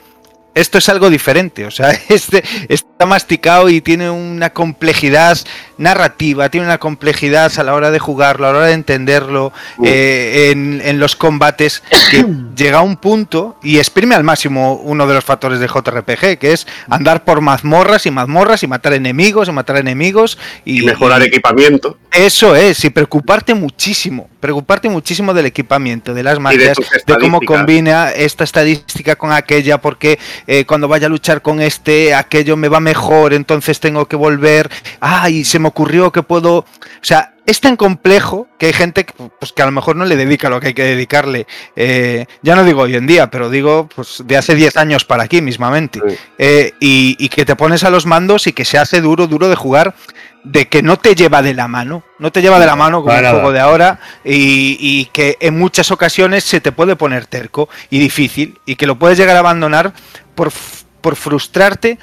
esto 0.55 0.79
es 0.79 0.89
algo 0.89 1.11
diferente, 1.11 1.67
o 1.67 1.71
sea, 1.71 1.91
este 2.09 2.43
está 2.71 3.05
masticado 3.05 3.69
y 3.69 3.83
tiene 3.83 4.09
una 4.09 4.49
complejidad 4.51 5.37
narrativa, 5.79 6.49
tiene 6.49 6.67
una 6.67 6.79
complejidad 6.79 7.53
a 7.59 7.63
la 7.63 7.75
hora 7.75 7.91
de 7.91 7.99
jugarlo, 7.99 8.47
a 8.47 8.53
la 8.53 8.59
hora 8.59 8.67
de 8.69 8.75
entenderlo, 8.75 9.53
eh, 9.85 10.51
en, 10.53 10.81
en 10.85 10.99
los 10.99 11.17
combates, 11.17 11.83
que 12.11 12.25
llega 12.57 12.79
a 12.79 12.83
un 12.83 12.97
punto 12.97 13.59
y 13.63 13.79
exprime 13.79 14.15
al 14.15 14.25
máximo 14.25 14.75
uno 14.75 15.07
de 15.07 15.15
los 15.15 15.25
factores 15.25 15.61
de 15.61 15.67
JRPG, 15.67 16.39
que 16.39 16.53
es 16.53 16.67
andar 16.89 17.25
por 17.25 17.41
mazmorras 17.41 18.07
y 18.07 18.11
mazmorras 18.11 18.63
y 18.63 18.67
matar 18.67 18.95
enemigos 18.95 19.49
y 19.49 19.53
matar 19.53 19.77
enemigos 19.77 20.39
y, 20.65 20.83
Y 20.83 20.87
mejorar 20.87 21.23
equipamiento. 21.23 21.99
eso 22.13 22.57
es, 22.57 22.85
y 22.85 22.91
preocuparte 22.91 23.55
muchísimo, 23.55 24.29
preocuparte 24.41 24.89
muchísimo 24.89 25.35
del 25.35 25.47
equipamiento, 25.47 26.15
de 26.15 26.23
las 26.23 26.39
magias, 26.39 26.77
de, 27.07 27.17
cómo 27.19 27.41
combina 27.41 28.11
esta 28.11 28.45
estadística 28.45 29.17
con 29.17 29.33
aquella, 29.33 29.81
porque 29.81 30.19
eh, 30.47 30.65
cuando 30.65 30.89
vaya 30.89 31.07
a 31.07 31.11
luchar 31.11 31.43
con 31.43 31.61
este, 31.61 32.15
aquello 32.15 32.57
me 32.57 32.69
va 32.69 32.81
mejor, 32.81 33.35
entonces 33.35 33.81
tengo 33.81 34.07
que 34.07 34.17
volver. 34.17 34.71
Ah, 35.01 35.29
y 35.31 35.45
se 35.45 35.59
me 35.59 35.66
ocurrió 35.67 36.13
que 36.13 36.23
puedo. 36.23 36.59
O 36.59 36.67
sea, 37.03 37.35
es 37.47 37.61
tan 37.61 37.77
complejo 37.77 38.49
que 38.59 38.67
hay 38.67 38.73
gente 38.73 39.05
que, 39.05 39.13
pues, 39.39 39.53
que 39.53 39.63
a 39.63 39.67
lo 39.67 39.73
mejor 39.73 39.95
no 39.97 40.05
le 40.05 40.17
dedica 40.17 40.51
lo 40.51 40.61
que 40.61 40.69
hay 40.69 40.75
que 40.75 40.85
dedicarle. 40.85 41.47
Eh, 41.77 42.27
ya 42.43 42.57
no 42.57 42.65
digo 42.65 42.83
hoy 42.83 42.97
en 42.97 43.07
día, 43.07 43.31
pero 43.31 43.51
digo 43.51 43.89
pues, 43.95 44.23
de 44.25 44.37
hace 44.37 44.55
10 44.55 44.77
años 44.77 45.05
para 45.05 45.25
aquí 45.25 45.41
mismamente. 45.41 46.01
Sí. 46.07 46.17
Eh, 46.39 46.73
y, 46.81 47.17
y 47.19 47.29
que 47.29 47.45
te 47.45 47.55
pones 47.55 47.85
a 47.85 47.91
los 47.91 48.05
mandos 48.05 48.47
y 48.47 48.53
que 48.53 48.65
se 48.65 48.79
hace 48.79 49.01
duro, 49.01 49.29
duro 49.29 49.49
de 49.49 49.55
jugar, 49.55 49.95
de 50.43 50.69
que 50.69 50.83
no 50.83 50.99
te 50.99 51.15
lleva 51.15 51.43
de 51.43 51.55
la 51.55 51.69
mano. 51.69 52.03
No 52.19 52.33
te 52.33 52.43
lleva 52.43 52.59
de 52.59 52.67
la 52.67 52.77
mano 52.77 53.03
como 53.03 53.17
el 53.17 53.29
juego 53.29 53.53
de 53.53 53.61
ahora 53.61 54.01
y, 54.25 54.77
y 54.81 55.07
que 55.07 55.37
en 55.41 55.59
muchas 55.59 55.91
ocasiones 55.91 56.45
se 56.45 56.61
te 56.61 56.73
puede 56.73 56.97
poner 56.97 57.27
terco 57.27 57.69
y 57.91 57.99
difícil 57.99 58.59
y 58.67 58.77
que 58.77 58.87
lo 58.87 58.97
puedes 58.99 59.19
llegar 59.19 59.37
a 59.37 59.41
abandonar 59.41 59.93
por, 60.35 60.53
por 61.01 61.17
frustrarte 61.17 61.99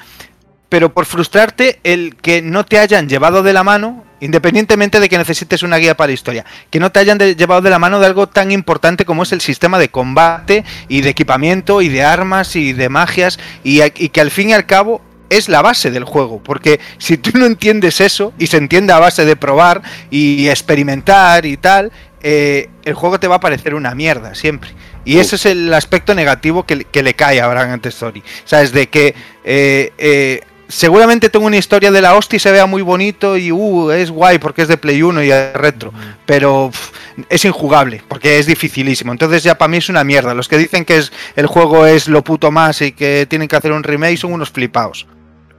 pero 0.68 0.92
por 0.92 1.06
frustrarte 1.06 1.78
el 1.84 2.16
que 2.16 2.42
no 2.42 2.64
te 2.64 2.78
hayan 2.78 3.08
llevado 3.08 3.42
de 3.42 3.52
la 3.52 3.62
mano, 3.64 4.04
independientemente 4.20 5.00
de 5.00 5.08
que 5.08 5.18
necesites 5.18 5.62
una 5.62 5.76
guía 5.76 5.96
para 5.96 6.08
la 6.08 6.14
historia, 6.14 6.44
que 6.70 6.80
no 6.80 6.90
te 6.90 6.98
hayan 7.00 7.18
de- 7.18 7.36
llevado 7.36 7.60
de 7.60 7.70
la 7.70 7.78
mano 7.78 8.00
de 8.00 8.06
algo 8.06 8.26
tan 8.28 8.50
importante 8.50 9.04
como 9.04 9.22
es 9.22 9.32
el 9.32 9.40
sistema 9.40 9.78
de 9.78 9.88
combate 9.90 10.64
y 10.88 11.02
de 11.02 11.10
equipamiento 11.10 11.82
y 11.82 11.88
de 11.88 12.02
armas 12.02 12.56
y 12.56 12.72
de 12.72 12.88
magias 12.88 13.38
y, 13.62 13.80
que 13.90 14.20
al 14.20 14.30
fin 14.30 14.50
y 14.50 14.52
al 14.54 14.66
cabo 14.66 15.00
es 15.30 15.48
la 15.48 15.62
base 15.62 15.90
del 15.90 16.04
juego, 16.04 16.42
porque 16.42 16.80
si 16.98 17.16
tú 17.18 17.30
no 17.38 17.46
entiendes 17.46 18.00
eso 18.00 18.32
y 18.38 18.46
se 18.46 18.56
entiende 18.56 18.92
a 18.92 18.98
base 18.98 19.24
de 19.24 19.36
probar 19.36 19.82
y 20.10 20.48
experimentar 20.48 21.44
y 21.46 21.56
tal, 21.56 21.92
eh, 22.22 22.68
el 22.84 22.94
juego 22.94 23.18
te 23.20 23.28
va 23.28 23.36
a 23.36 23.40
parecer 23.40 23.74
una 23.74 23.94
mierda 23.94 24.34
siempre. 24.34 24.70
Y 25.04 25.18
ese 25.18 25.36
es 25.36 25.44
el 25.46 25.72
aspecto 25.74 26.14
negativo 26.14 26.64
que, 26.64 26.76
le- 26.76 26.84
que 26.84 27.02
le 27.02 27.14
cae 27.14 27.40
a 27.40 27.46
Brand 27.48 27.84
Story. 27.86 28.22
¿Sabes? 28.46 28.72
De 28.72 28.86
que 28.88 29.14
eh, 29.44 29.92
eh, 29.98 30.40
seguramente 30.68 31.28
tengo 31.28 31.46
una 31.46 31.56
historia 31.56 31.90
de 31.90 32.00
la 32.00 32.14
hostia 32.14 32.36
y 32.36 32.40
se 32.40 32.52
vea 32.52 32.66
muy 32.66 32.82
bonito 32.82 33.36
y 33.36 33.52
uh, 33.52 33.90
es 33.90 34.10
guay 34.10 34.38
porque 34.38 34.62
es 34.62 34.68
de 34.68 34.76
Play 34.76 35.02
1 35.02 35.22
y 35.22 35.30
es 35.30 35.52
retro. 35.54 35.92
Pero 36.26 36.70
pff, 36.72 36.90
es 37.28 37.44
injugable 37.44 38.02
porque 38.08 38.38
es 38.38 38.46
dificilísimo. 38.46 39.12
Entonces 39.12 39.42
ya 39.42 39.56
para 39.56 39.68
mí 39.68 39.78
es 39.78 39.88
una 39.88 40.04
mierda. 40.04 40.34
Los 40.34 40.48
que 40.48 40.58
dicen 40.58 40.84
que 40.84 40.96
es, 40.98 41.12
el 41.36 41.46
juego 41.46 41.86
es 41.86 42.08
lo 42.08 42.22
puto 42.24 42.50
más 42.50 42.80
y 42.82 42.92
que 42.92 43.26
tienen 43.28 43.48
que 43.48 43.56
hacer 43.56 43.72
un 43.72 43.82
remake 43.82 44.16
son 44.16 44.32
unos 44.32 44.50
flipados. 44.50 45.06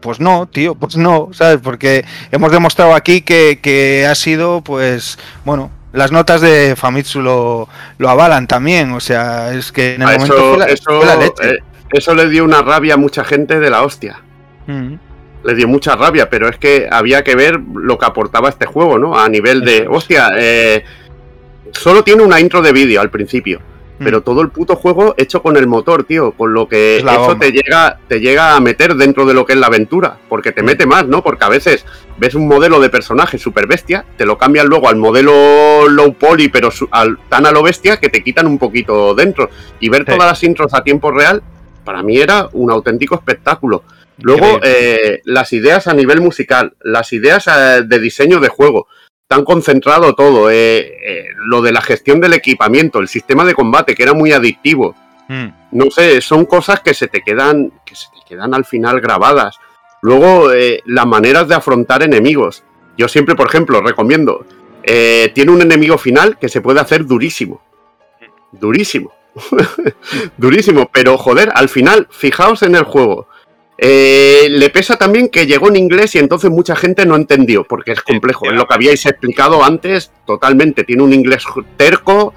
Pues 0.01 0.19
no, 0.19 0.48
tío, 0.48 0.75
pues 0.75 0.98
no, 0.98 1.30
¿sabes? 1.34 1.59
Porque 1.64 2.06
hemos 2.32 2.51
demostrado 2.51 2.93
aquí 2.93 3.22
que, 3.22 3.59
que 3.59 4.06
ha 4.06 4.14
sido, 4.14 4.61
pues, 4.61 5.17
bueno, 5.45 5.72
las 5.93 6.11
notas 6.11 6.42
de 6.42 6.75
Famitsu 6.75 7.22
lo, 7.22 7.67
lo 7.98 8.09
avalan 8.09 8.45
también. 8.45 8.92
O 8.92 9.00
sea, 9.00 9.53
es 9.53 9.72
que 9.72 9.95
en 9.95 10.03
el 10.03 10.09
A 10.09 10.11
momento 10.11 10.35
eso, 10.35 10.50
fue 10.50 10.58
la, 10.59 10.66
eso, 10.66 10.84
fue 10.98 11.06
la 11.06 11.16
leche. 11.16 11.50
eh, 11.56 11.59
eso 11.92 12.14
le 12.14 12.30
dio 12.30 12.43
una 12.43 12.61
rabia 12.61 12.95
a 12.95 12.98
mucha 12.98 13.24
gente 13.24 13.59
de 13.59 13.69
la 13.72 13.82
hostia. 13.82 14.22
Mm. 14.68 14.94
Le 15.44 15.53
dio 15.56 15.68
mucha 15.68 15.95
rabia, 15.95 16.30
pero 16.30 16.48
es 16.50 16.58
que 16.58 16.88
había 16.92 17.24
que 17.24 17.35
ver 17.35 17.60
lo 17.76 17.98
que 18.00 18.06
aportaba 18.06 18.50
este 18.50 18.66
juego, 18.66 18.98
¿no? 18.98 19.18
A 19.18 19.30
nivel 19.30 19.61
de, 19.64 19.88
hostia, 19.88 20.32
eh, 20.38 20.84
solo 21.72 22.03
tiene 22.03 22.24
una 22.24 22.40
intro 22.40 22.61
de 22.61 22.72
vídeo 22.72 23.02
al 23.02 23.10
principio. 23.11 23.61
Pero 23.98 24.19
Mm. 24.19 24.24
todo 24.24 24.42
el 24.42 24.50
puto 24.50 24.76
juego 24.76 25.14
hecho 25.18 25.42
con 25.42 25.56
el 25.56 25.68
motor, 25.68 26.03
tío. 26.03 26.34
Con 26.34 26.53
lo 26.53 26.68
que 26.68 26.98
Es 26.98 27.03
eso 27.06 27.18
bomba. 27.18 27.40
te 27.40 27.52
llega, 27.53 27.98
te 28.10 28.19
llega 28.19 28.53
a 28.56 28.60
meter 28.60 28.95
dentro 28.95 29.26
de 29.26 29.34
lo 29.34 29.45
que 29.45 29.53
es 29.53 29.60
la 29.60 29.68
aventura. 29.68 30.18
Porque 30.27 30.52
te 30.52 30.64
mete 30.64 30.85
más, 30.85 31.08
¿no? 31.08 31.24
Porque 31.24 31.45
a 31.45 31.50
veces 31.50 31.85
ves 32.18 32.35
un 32.35 32.45
modelo 32.45 32.82
de 32.82 32.90
personaje 32.90 33.38
super 33.38 33.68
bestia, 33.68 34.03
te 34.18 34.26
lo 34.26 34.38
cambian 34.38 34.68
luego 34.68 34.90
al 34.90 34.98
modelo 34.98 35.88
low 35.88 36.14
poly, 36.14 36.50
pero 36.50 36.72
su- 36.72 36.90
al- 36.92 37.19
tan 37.30 37.45
a 37.45 37.52
lo 37.52 37.64
bestia 37.64 37.95
que 37.98 38.10
te 38.10 38.22
quitan 38.22 38.48
un 38.48 38.58
poquito 38.58 39.16
dentro. 39.16 39.50
Y 39.80 39.88
ver 39.88 40.02
Sí. 40.02 40.11
todas 40.11 40.27
las 40.30 40.44
intros 40.44 40.74
a 40.74 40.84
tiempo 40.84 41.11
real, 41.11 41.42
para 41.85 42.03
mí 42.03 42.18
era 42.18 42.50
un 42.52 42.72
auténtico 42.72 43.16
espectáculo. 43.16 43.84
Luego, 44.22 44.60
eh, 44.64 45.22
las 45.26 45.52
ideas 45.53 45.88
a 45.88 45.94
nivel 45.94 46.22
musical, 46.22 46.76
las 46.82 47.11
ideas 47.14 47.48
eh, 47.48 47.84
de 47.85 48.00
diseño 48.00 48.40
de 48.40 48.48
juego, 48.48 48.88
tan 49.27 49.44
concentrado 49.44 50.16
todo, 50.16 50.50
eh, 50.50 50.80
eh, 50.80 51.26
lo 51.48 51.61
de 51.61 51.72
la 51.72 51.82
gestión 51.82 52.22
del 52.22 52.34
equipamiento, 52.34 53.00
el 53.00 53.08
sistema 53.08 53.44
de 53.44 53.53
combate, 53.53 53.95
que 53.95 54.03
era 54.03 54.14
muy 54.14 54.32
adictivo. 54.32 54.95
Mm. 55.27 55.48
No 55.72 55.92
sé, 55.92 56.22
son 56.22 56.45
cosas 56.45 56.80
que 56.80 56.94
se 56.94 57.08
te 57.08 57.22
quedan, 57.22 57.72
que 57.85 57.95
se 57.95 58.08
te 58.08 58.19
quedan 58.27 58.53
al 58.53 58.66
final 58.66 59.02
grabadas. 59.02 59.58
Luego, 60.02 60.52
las 60.85 61.08
maneras 61.08 61.48
de 61.48 61.56
afrontar 61.56 62.03
enemigos. 62.03 62.64
Yo 62.95 63.08
siempre, 63.08 63.34
por 63.34 63.48
ejemplo, 63.48 63.82
recomiendo, 63.82 64.45
tiene 64.84 65.52
un 65.52 65.64
enemigo 65.64 65.98
final 65.98 66.38
que 66.38 66.48
se 66.48 66.61
puede 66.61 66.80
hacer 66.80 67.08
durísimo. 67.08 67.64
Durísimo. 68.52 69.14
durísimo, 70.38 70.92
pero 70.94 71.18
joder, 71.18 71.52
al 71.56 71.69
final, 71.69 72.08
fijaos 72.11 72.61
en 72.61 72.76
el 72.76 72.84
juego. 72.84 73.27
Eh, 73.78 74.48
le 74.50 74.70
pesa 74.70 74.95
también 74.95 75.28
que 75.28 75.45
llegó 75.45 75.68
en 75.68 75.76
inglés 75.76 76.16
y 76.16 76.20
entonces 76.20 76.50
mucha 76.50 76.76
gente 76.76 77.06
no 77.06 77.16
entendió, 77.16 77.64
porque 77.64 77.92
es 77.92 78.02
complejo. 78.02 78.45
Es 78.45 78.54
lo 78.54 78.66
que 78.66 78.74
habíais 78.74 79.06
explicado 79.06 79.64
antes, 79.64 80.12
totalmente. 80.26 80.84
Tiene 80.84 81.04
un 81.04 81.14
inglés 81.14 81.44
terco, 81.76 82.34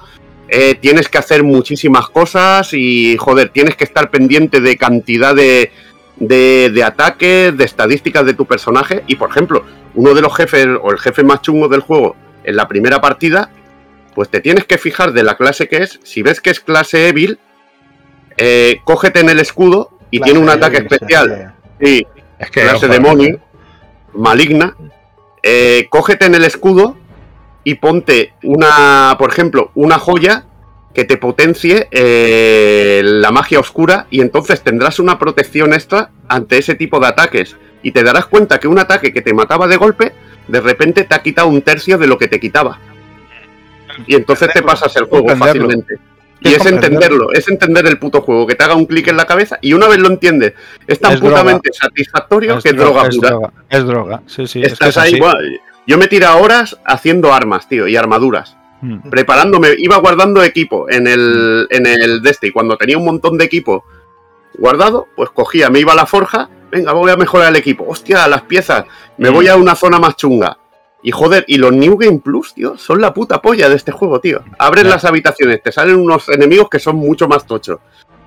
eh, 0.49 0.75
tienes 0.75 1.09
que 1.09 1.19
hacer 1.19 1.45
muchísimas 1.45 2.09
cosas 2.09 2.73
y, 2.73 3.17
joder, 3.19 3.51
tienes 3.51 3.77
que 3.77 3.85
estar 3.85 4.11
pendiente 4.11 4.61
de 4.61 4.77
cantidad 4.77 5.35
de, 5.35 5.71
de, 6.17 6.71
de 6.73 6.83
ataques, 6.83 7.57
de 7.57 7.65
estadísticas 7.65 8.27
de 8.27 8.35
tu 8.35 8.47
personaje. 8.47 9.05
Y, 9.07 9.17
por 9.17 9.31
ejemplo, 9.31 9.65
uno 9.95 10.15
de 10.15 10.23
los 10.23 10.35
jefes 10.35 10.67
o 10.83 10.91
el 10.91 10.99
jefe 10.99 11.23
más 11.23 11.43
chungo 11.43 11.69
del 11.69 11.81
juego 11.81 12.17
en 12.43 12.57
la 12.57 12.67
primera 12.67 13.01
partida, 13.01 13.51
pues 14.15 14.29
te 14.29 14.41
tienes 14.41 14.65
que 14.65 14.79
fijar 14.79 15.13
de 15.13 15.23
la 15.23 15.37
clase 15.37 15.69
que 15.69 15.77
es. 15.77 16.01
Si 16.03 16.23
ves 16.23 16.41
que 16.41 16.51
es 16.51 16.59
clase 16.61 17.09
Evil, 17.09 17.39
eh, 18.37 18.81
cógete 18.85 19.21
en 19.21 19.29
el 19.29 19.39
escudo 19.39 19.98
y 20.11 20.21
tiene 20.21 20.39
un 20.39 20.49
ataque 20.49 20.79
especial. 20.79 21.55
Sí, 21.81 22.07
Es 22.39 22.51
que. 22.51 22.63
clase 22.63 22.87
ojo, 22.87 22.93
demonio, 22.93 23.41
maligna, 24.15 24.77
eh, 25.43 25.87
cógete 25.91 26.27
en 26.27 26.35
el 26.35 26.45
escudo 26.45 26.97
y 27.65 27.75
ponte 27.75 28.33
una, 28.43 29.17
por 29.19 29.31
ejemplo, 29.31 29.71
una 29.75 29.99
joya 29.99 30.45
que 30.95 31.05
te 31.05 31.17
potencie 31.17 31.89
eh, 31.91 33.03
la 33.05 33.31
magia 33.31 33.61
oscura 33.61 34.07
y 34.11 34.21
entonces 34.21 34.63
tendrás 34.63 34.99
una 34.99 35.19
protección 35.19 35.73
extra 35.73 36.11
ante 36.29 36.59
ese 36.59 36.75
tipo 36.75 36.99
de 36.99 37.07
ataques. 37.07 37.57
Y 37.83 37.93
te 37.93 38.03
darás 38.03 38.27
cuenta 38.27 38.59
que 38.59 38.67
un 38.67 38.79
ataque 38.79 39.13
que 39.13 39.23
te 39.23 39.33
mataba 39.33 39.69
de 39.69 39.77
golpe, 39.77 40.13
de 40.49 40.61
repente 40.61 41.05
te 41.05 41.15
ha 41.15 41.23
quitado 41.23 41.49
un 41.49 41.63
tercio 41.63 41.99
de 41.99 42.07
lo 42.07 42.19
que 42.19 42.27
te 42.27 42.41
quitaba. 42.41 42.81
Y 44.07 44.17
entonces 44.17 44.51
te 44.53 44.63
pasas 44.63 44.95
el 44.97 45.05
juego 45.05 45.37
fácilmente. 45.37 45.99
Y 46.41 46.55
es 46.55 46.65
entenderlo, 46.67 47.33
es 47.33 47.49
entender 47.49 47.87
el 47.87 47.99
puto 47.99 48.21
juego, 48.21 48.47
que 48.47 48.55
te 48.55 48.63
haga 48.65 48.75
un 48.77 48.87
clic 48.87 49.09
en 49.09 49.17
la 49.17 49.27
cabeza 49.27 49.59
y 49.61 49.73
una 49.73 49.89
vez 49.89 49.99
lo 49.99 50.09
entiendes, 50.09 50.55
es 50.87 51.01
tan 51.01 51.13
Es 51.15 51.21
droga. 51.21 51.35
putamente 51.37 51.71
satisfactorio 51.73 52.59
que 52.61 52.69
es 52.69 52.75
dro- 52.77 52.79
droga 52.79 53.09
es 53.09 53.17
pura. 53.17 53.29
droga, 53.31 53.53
es 53.69 53.85
droga, 53.85 54.23
sí, 54.27 54.47
sí. 54.47 54.61
es 54.63 54.69
que 54.69 54.73
Estás 54.75 54.89
es 54.91 54.97
ahí, 54.99 55.21
yo 55.87 55.99
me 55.99 56.07
tiré 56.07 56.27
horas 56.27 56.79
haciendo 56.85 57.33
armas, 57.33 57.69
tío, 57.69 57.89
y 57.89 57.97
armaduras. 57.97 58.57
Mm. 58.83 59.09
Preparándome, 59.11 59.71
iba 59.79 59.97
guardando 59.97 60.43
equipo 60.45 60.89
en 60.89 61.09
el, 61.09 61.67
en 61.71 61.87
el 61.87 62.23
de 62.23 62.31
este, 62.31 62.47
y 62.49 62.51
cuando 62.53 62.77
tenía 62.77 62.97
un 62.99 63.05
montón 63.05 63.37
de 63.37 63.45
equipo 63.45 63.85
guardado, 64.57 65.09
pues 65.17 65.31
cogía, 65.31 65.71
me 65.71 65.81
iba 65.81 65.93
a 65.93 65.97
la 65.97 66.07
forja, 66.07 66.49
venga, 66.71 66.93
voy 66.93 67.11
a 67.11 67.17
mejorar 67.17 67.49
el 67.49 67.57
equipo, 67.57 67.85
hostia, 67.89 68.29
las 68.29 68.43
piezas, 68.43 68.85
me 69.17 69.31
Mm. 69.31 69.35
voy 69.35 69.49
a 69.49 69.57
una 69.57 69.75
zona 69.75 69.99
más 69.99 70.15
chunga. 70.17 70.57
Y 71.03 71.13
joder, 71.13 71.45
y 71.47 71.59
los 71.59 71.73
New 71.73 71.97
Game 71.97 72.19
Plus, 72.19 72.55
tío, 72.55 72.77
son 72.77 73.01
la 73.01 73.15
puta 73.15 73.41
polla 73.41 73.69
de 73.69 73.77
este 73.77 73.93
juego, 73.93 74.21
tío. 74.21 74.43
Abres 74.59 74.85
las 74.85 75.05
habitaciones, 75.05 75.63
te 75.63 75.71
salen 75.71 75.97
unos 75.97 76.29
enemigos 76.29 76.69
que 76.69 76.81
son 76.81 76.97
mucho 76.97 77.29
más 77.29 77.47
tochos. 77.47 77.79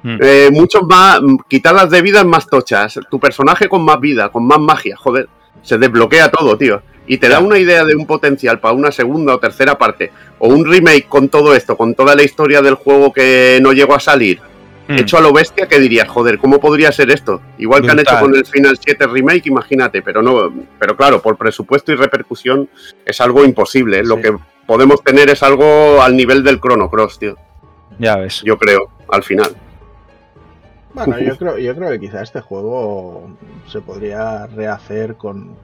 Mm. 0.03 0.17
Eh, 0.21 0.49
muchos 0.51 0.83
más, 0.83 1.19
quitadas 1.47 1.89
de 1.89 2.01
vidas 2.01 2.25
más 2.25 2.47
tochas. 2.47 2.99
Tu 3.09 3.19
personaje 3.19 3.67
con 3.67 3.83
más 3.83 3.99
vida, 3.99 4.29
con 4.29 4.45
más 4.45 4.59
magia, 4.59 4.95
joder. 4.95 5.27
Se 5.61 5.77
desbloquea 5.77 6.31
todo, 6.31 6.57
tío. 6.57 6.81
Y 7.07 7.17
te 7.17 7.27
da 7.27 7.39
una 7.39 7.57
idea 7.57 7.83
de 7.83 7.95
un 7.95 8.05
potencial 8.05 8.59
para 8.59 8.73
una 8.73 8.91
segunda 8.91 9.35
o 9.35 9.39
tercera 9.39 9.77
parte. 9.77 10.11
O 10.39 10.47
un 10.47 10.65
remake 10.65 11.07
con 11.07 11.27
todo 11.29 11.53
esto, 11.53 11.75
con 11.75 11.93
toda 11.93 12.15
la 12.15 12.23
historia 12.23 12.61
del 12.61 12.75
juego 12.75 13.11
que 13.11 13.59
no 13.61 13.73
llegó 13.73 13.95
a 13.95 13.99
salir. 13.99 14.39
Mm. 14.91 14.99
Hecho 14.99 15.17
a 15.17 15.21
lo 15.21 15.31
bestia, 15.31 15.67
que 15.67 15.79
dirías, 15.79 16.07
joder, 16.09 16.37
¿cómo 16.37 16.59
podría 16.59 16.91
ser 16.91 17.11
esto? 17.11 17.41
Igual 17.57 17.81
que 17.81 17.91
han 17.91 17.99
hecho 17.99 18.19
con 18.19 18.35
el 18.35 18.45
Final 18.45 18.77
7 18.77 19.07
Remake, 19.07 19.47
imagínate, 19.47 20.01
pero 20.01 20.21
no, 20.21 20.51
pero 20.77 20.97
claro, 20.97 21.21
por 21.21 21.37
presupuesto 21.37 21.91
y 21.91 21.95
repercusión 21.95 22.69
es 23.05 23.21
algo 23.21 23.45
imposible. 23.45 23.99
¿eh? 23.99 24.03
Lo 24.03 24.19
que 24.19 24.35
podemos 24.65 25.01
tener 25.01 25.29
es 25.29 25.43
algo 25.43 26.01
al 26.01 26.17
nivel 26.17 26.43
del 26.43 26.59
Chrono 26.59 26.89
Cross, 26.89 27.19
tío. 27.19 27.37
Ya 27.99 28.17
ves. 28.17 28.41
Yo 28.43 28.57
creo, 28.57 28.89
al 29.09 29.23
final. 29.23 29.55
Bueno, 30.93 31.19
yo 31.19 31.37
creo, 31.37 31.57
yo 31.57 31.73
creo 31.73 31.89
que 31.91 31.99
quizá 31.99 32.21
este 32.21 32.41
juego 32.41 33.29
se 33.67 33.79
podría 33.79 34.47
rehacer 34.47 35.15
con, 35.15 35.55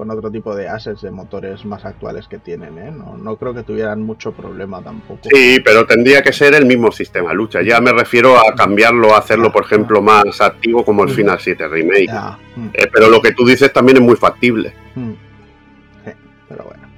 con 0.00 0.10
otro 0.10 0.30
tipo 0.30 0.56
de 0.56 0.66
assets 0.66 1.02
de 1.02 1.10
motores 1.10 1.62
más 1.66 1.84
actuales 1.84 2.26
que 2.26 2.38
tienen, 2.38 2.78
¿eh? 2.78 2.90
No, 2.90 3.18
no 3.18 3.36
creo 3.36 3.52
que 3.52 3.64
tuvieran 3.64 4.00
mucho 4.00 4.32
problema 4.32 4.82
tampoco. 4.82 5.20
Sí, 5.30 5.58
pero 5.62 5.86
tendría 5.86 6.22
que 6.22 6.32
ser 6.32 6.54
el 6.54 6.64
mismo 6.64 6.90
sistema, 6.90 7.34
lucha. 7.34 7.60
Ya 7.60 7.82
me 7.82 7.92
refiero 7.92 8.38
a 8.38 8.54
cambiarlo, 8.54 9.14
a 9.14 9.18
hacerlo, 9.18 9.52
por 9.52 9.64
ejemplo, 9.64 10.00
más 10.00 10.40
activo 10.40 10.86
como 10.86 11.04
el 11.04 11.10
Final 11.10 11.38
7 11.38 11.68
Remake. 11.68 12.10
Mm, 12.56 12.68
Eh, 12.72 12.88
pero 12.90 13.10
lo 13.10 13.20
que 13.20 13.32
tú 13.34 13.44
dices 13.44 13.70
también 13.74 13.98
es 13.98 14.02
muy 14.02 14.16
factible. 14.16 14.72
mm. 14.94 15.10
Sí, 16.06 16.10
pero 16.48 16.64
bueno. 16.64 16.88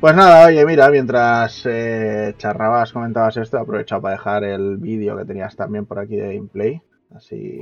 Pues 0.00 0.16
nada, 0.16 0.46
oye, 0.46 0.64
mira, 0.64 0.88
mientras 0.88 1.62
eh, 1.66 2.32
charrabas, 2.38 2.90
comentabas 2.90 3.36
esto, 3.36 3.58
he 3.58 3.60
aprovechado 3.60 4.00
para 4.00 4.14
dejar 4.14 4.44
el 4.44 4.78
vídeo 4.78 5.14
que 5.18 5.26
tenías 5.26 5.54
también 5.56 5.84
por 5.84 5.98
aquí 5.98 6.16
de 6.16 6.36
gameplay. 6.36 6.80
Así. 7.14 7.60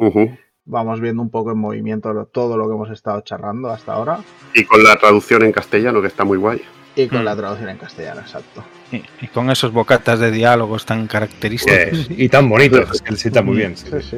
Vamos 0.67 1.01
viendo 1.01 1.23
un 1.23 1.31
poco 1.31 1.53
en 1.53 1.59
movimiento 1.59 2.29
todo 2.33 2.57
lo 2.57 2.67
que 2.69 2.75
hemos 2.75 2.91
estado 2.91 3.21
charrando 3.23 3.71
hasta 3.71 3.93
ahora. 3.95 4.19
Y 4.55 4.65
con 4.65 4.83
la 4.83 4.97
traducción 4.97 5.43
en 5.45 5.53
castellano, 5.53 6.01
que 6.03 6.09
está 6.09 6.25
muy 6.25 6.39
guay. 6.39 6.61
Y 6.97 7.09
con 7.09 7.23
Mm. 7.23 7.25
la 7.25 7.37
traducción 7.37 7.69
en 7.71 7.77
castellano, 7.79 8.21
exacto. 8.23 8.65
Y, 8.91 9.03
y 9.21 9.29
con 9.29 9.51
esos 9.51 9.71
bocatas 9.73 10.19
de 10.19 10.31
diálogos 10.31 10.87
tan 10.87 11.07
característicos. 11.07 12.09
Eh, 12.11 12.15
y 12.17 12.29
tan 12.29 12.49
bonitos, 12.49 12.91
es 12.95 13.03
que 13.03 13.13
le 13.13 13.17
sienta 13.19 13.43
muy 13.43 13.57
bien. 13.57 13.77
sí. 13.77 13.87
Sí, 13.91 14.03
sí. 14.11 14.17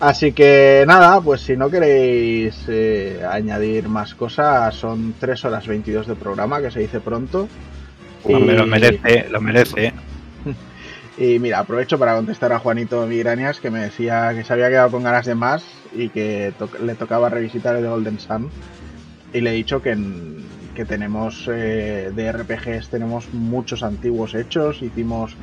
Así 0.00 0.32
que 0.32 0.84
nada, 0.86 1.20
pues 1.20 1.42
si 1.42 1.56
no 1.56 1.70
queréis 1.70 2.56
eh, 2.66 3.22
añadir 3.30 3.88
más 3.88 4.16
cosas, 4.16 4.74
son 4.74 5.14
3 5.20 5.44
horas 5.44 5.64
22 5.68 6.08
de 6.08 6.16
programa, 6.16 6.60
que 6.60 6.72
se 6.72 6.80
dice 6.80 6.98
pronto. 6.98 7.48
Hombre, 8.24 8.56
lo 8.58 8.66
merece, 8.66 9.28
lo 9.30 9.40
merece. 9.40 9.92
Y 11.18 11.38
mira, 11.38 11.58
aprovecho 11.58 11.98
para 11.98 12.14
contestar 12.14 12.52
a 12.52 12.58
Juanito 12.58 13.06
Migrañas, 13.06 13.60
que 13.60 13.70
me 13.70 13.80
decía 13.80 14.32
que 14.34 14.44
se 14.44 14.52
había 14.52 14.68
quedado 14.70 14.90
con 14.90 15.02
ganas 15.02 15.26
de 15.26 15.34
más 15.34 15.62
y 15.94 16.08
que 16.08 16.54
le 16.80 16.94
tocaba 16.94 17.28
revisitar 17.28 17.76
el 17.76 17.82
de 17.82 17.88
Golden 17.88 18.18
Sun. 18.18 18.48
Y 19.32 19.40
le 19.40 19.50
he 19.50 19.54
dicho 19.54 19.82
que, 19.82 19.96
que 20.74 20.84
tenemos 20.84 21.48
eh, 21.52 22.12
de 22.14 22.32
RPGs, 22.32 22.88
tenemos 22.88 23.32
muchos 23.32 23.82
antiguos 23.82 24.34
hechos. 24.34 24.82
Hicimos 24.82 25.36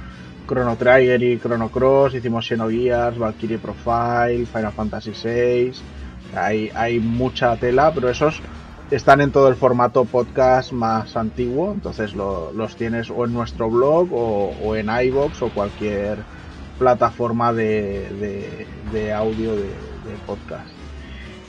Chrono 0.47 0.75
Trigger 0.75 1.21
y 1.21 1.37
Chrono 1.39 1.69
Cross, 1.69 2.15
hicimos 2.15 2.47
Xenogears, 2.47 3.19
Valkyrie 3.19 3.59
Profile, 3.59 4.47
Final 4.47 4.73
Fantasy 4.73 5.11
VI. 5.11 5.71
Hay, 6.35 6.71
hay 6.73 6.99
mucha 6.99 7.55
tela, 7.57 7.91
pero 7.93 8.09
esos 8.09 8.41
están 8.91 9.21
en 9.21 9.31
todo 9.31 9.47
el 9.49 9.55
formato 9.55 10.05
podcast 10.05 10.71
más 10.71 11.15
antiguo, 11.15 11.71
entonces 11.73 12.13
lo- 12.15 12.51
los 12.53 12.75
tienes 12.75 13.09
o 13.09 13.25
en 13.25 13.33
nuestro 13.33 13.69
blog 13.69 14.09
o, 14.11 14.75
en 14.75 14.89
iBox 14.89 15.41
o 15.43 15.49
cualquier 15.49 16.17
plataforma 16.79 17.53
de, 17.53 18.07
audio 19.15 19.55
de, 19.55 19.69
podcast. 20.25 20.67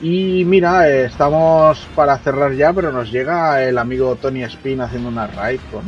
Y 0.03 0.45
mira, 0.45 0.89
estamos 0.89 1.87
para 1.95 2.19
cerrar 2.19 2.53
ya, 2.55 2.73
pero 2.73 2.91
nos 2.93 3.11
llega 3.11 3.63
el 3.63 3.79
amigo 3.79 4.17
Tony 4.17 4.43
Spin 4.45 4.81
haciendo 4.81 5.09
una 5.09 5.27
raid 5.27 5.61
con 5.71 5.85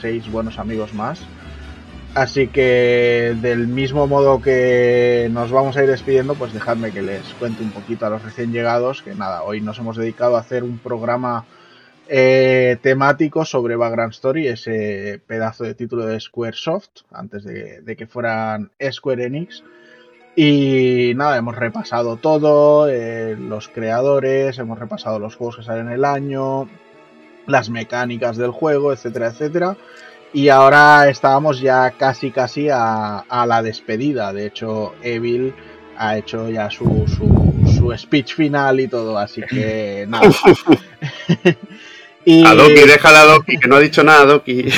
seis 0.00 0.30
buenos 0.30 0.58
amigos 0.58 0.94
más. 0.94 1.20
Así 2.16 2.48
que 2.48 3.36
del 3.42 3.68
mismo 3.68 4.06
modo 4.06 4.40
que 4.40 5.28
nos 5.30 5.52
vamos 5.52 5.76
a 5.76 5.82
ir 5.82 5.90
despidiendo, 5.90 6.34
pues 6.34 6.54
dejadme 6.54 6.90
que 6.90 7.02
les 7.02 7.22
cuente 7.34 7.62
un 7.62 7.72
poquito 7.72 8.06
a 8.06 8.08
los 8.08 8.22
recién 8.22 8.52
llegados, 8.52 9.02
que 9.02 9.14
nada, 9.14 9.42
hoy 9.42 9.60
nos 9.60 9.78
hemos 9.80 9.98
dedicado 9.98 10.38
a 10.38 10.40
hacer 10.40 10.64
un 10.64 10.78
programa 10.78 11.44
eh, 12.08 12.78
temático 12.80 13.44
sobre 13.44 13.76
Background 13.76 14.14
Story, 14.14 14.48
ese 14.48 15.20
pedazo 15.26 15.64
de 15.64 15.74
título 15.74 16.06
de 16.06 16.18
Squaresoft, 16.18 17.02
antes 17.12 17.44
de, 17.44 17.96
que 17.98 18.06
fueran 18.06 18.70
Square 18.90 19.26
Enix. 19.26 19.62
Y 20.34 21.12
nada, 21.16 21.36
hemos 21.36 21.54
repasado 21.54 22.16
todo, 22.16 22.88
eh, 22.88 23.36
los 23.38 23.68
creadores, 23.68 24.58
hemos 24.58 24.78
repasado 24.78 25.18
los 25.18 25.36
juegos 25.36 25.56
que 25.56 25.64
salen 25.64 25.90
el 25.90 26.06
año, 26.06 26.66
las 27.46 27.68
mecánicas 27.68 28.38
del 28.38 28.52
juego, 28.52 28.94
etcétera, 28.94 29.26
etcétera. 29.26 29.76
Y 30.36 30.50
ahora 30.50 31.08
estábamos 31.08 31.60
ya 31.62 31.92
casi 31.92 32.30
casi 32.30 32.68
a, 32.68 33.20
a 33.20 33.46
la 33.46 33.62
despedida. 33.62 34.34
De 34.34 34.44
hecho, 34.44 34.94
Evil 35.02 35.54
ha 35.96 36.18
hecho 36.18 36.50
ya 36.50 36.68
su, 36.68 37.06
su, 37.08 37.72
su 37.74 37.90
speech 37.96 38.34
final 38.34 38.78
y 38.80 38.86
todo, 38.86 39.16
así 39.16 39.40
que 39.40 40.04
nada. 40.10 40.28
y... 42.26 42.44
A 42.44 42.54
Doki, 42.54 42.82
déjala 42.86 43.22
a 43.22 43.24
Doki, 43.24 43.56
que 43.56 43.66
no 43.66 43.76
ha 43.76 43.80
dicho 43.80 44.04
nada 44.04 44.26
Doki. 44.26 44.66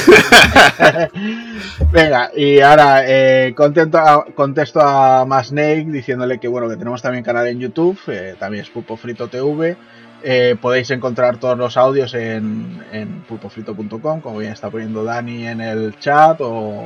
Venga, 1.91 2.31
y 2.37 2.61
ahora 2.61 3.03
eh, 3.09 3.53
contento 3.57 3.99
a- 3.99 4.27
contesto 4.37 4.81
a 4.81 5.25
Masnake 5.27 5.87
diciéndole 5.87 6.39
que 6.39 6.47
bueno 6.47 6.69
que 6.69 6.77
tenemos 6.77 7.03
también 7.03 7.25
canal 7.25 7.49
en 7.49 7.59
YouTube, 7.59 7.99
eh, 8.07 8.37
también 8.39 8.63
es 8.63 8.71
Pulpo 8.71 8.97
Frito 8.97 9.27
TV. 9.27 9.77
Eh, 10.23 10.57
podéis 10.61 10.91
encontrar 10.91 11.39
todos 11.39 11.57
los 11.57 11.77
audios 11.77 12.13
en, 12.15 12.83
en 12.93 13.21
pulpofrito.com, 13.23 14.21
como 14.21 14.39
bien 14.39 14.53
está 14.53 14.69
poniendo 14.69 15.05
Dani 15.05 15.47
en 15.47 15.61
el 15.61 15.97
chat, 15.99 16.41
o, 16.41 16.83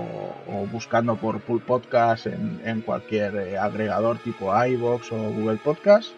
buscando 0.70 1.16
por 1.16 1.40
Pulp 1.40 1.64
Podcast 1.64 2.26
en, 2.26 2.82
cualquier 2.82 3.34
eh, 3.36 3.58
agregador 3.58 4.18
tipo 4.18 4.52
iBox 4.64 5.12
o 5.12 5.16
Google 5.16 5.58
Podcast, 5.64 6.10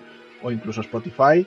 o 0.42 0.50
incluso 0.50 0.80
Spotify. 0.80 1.46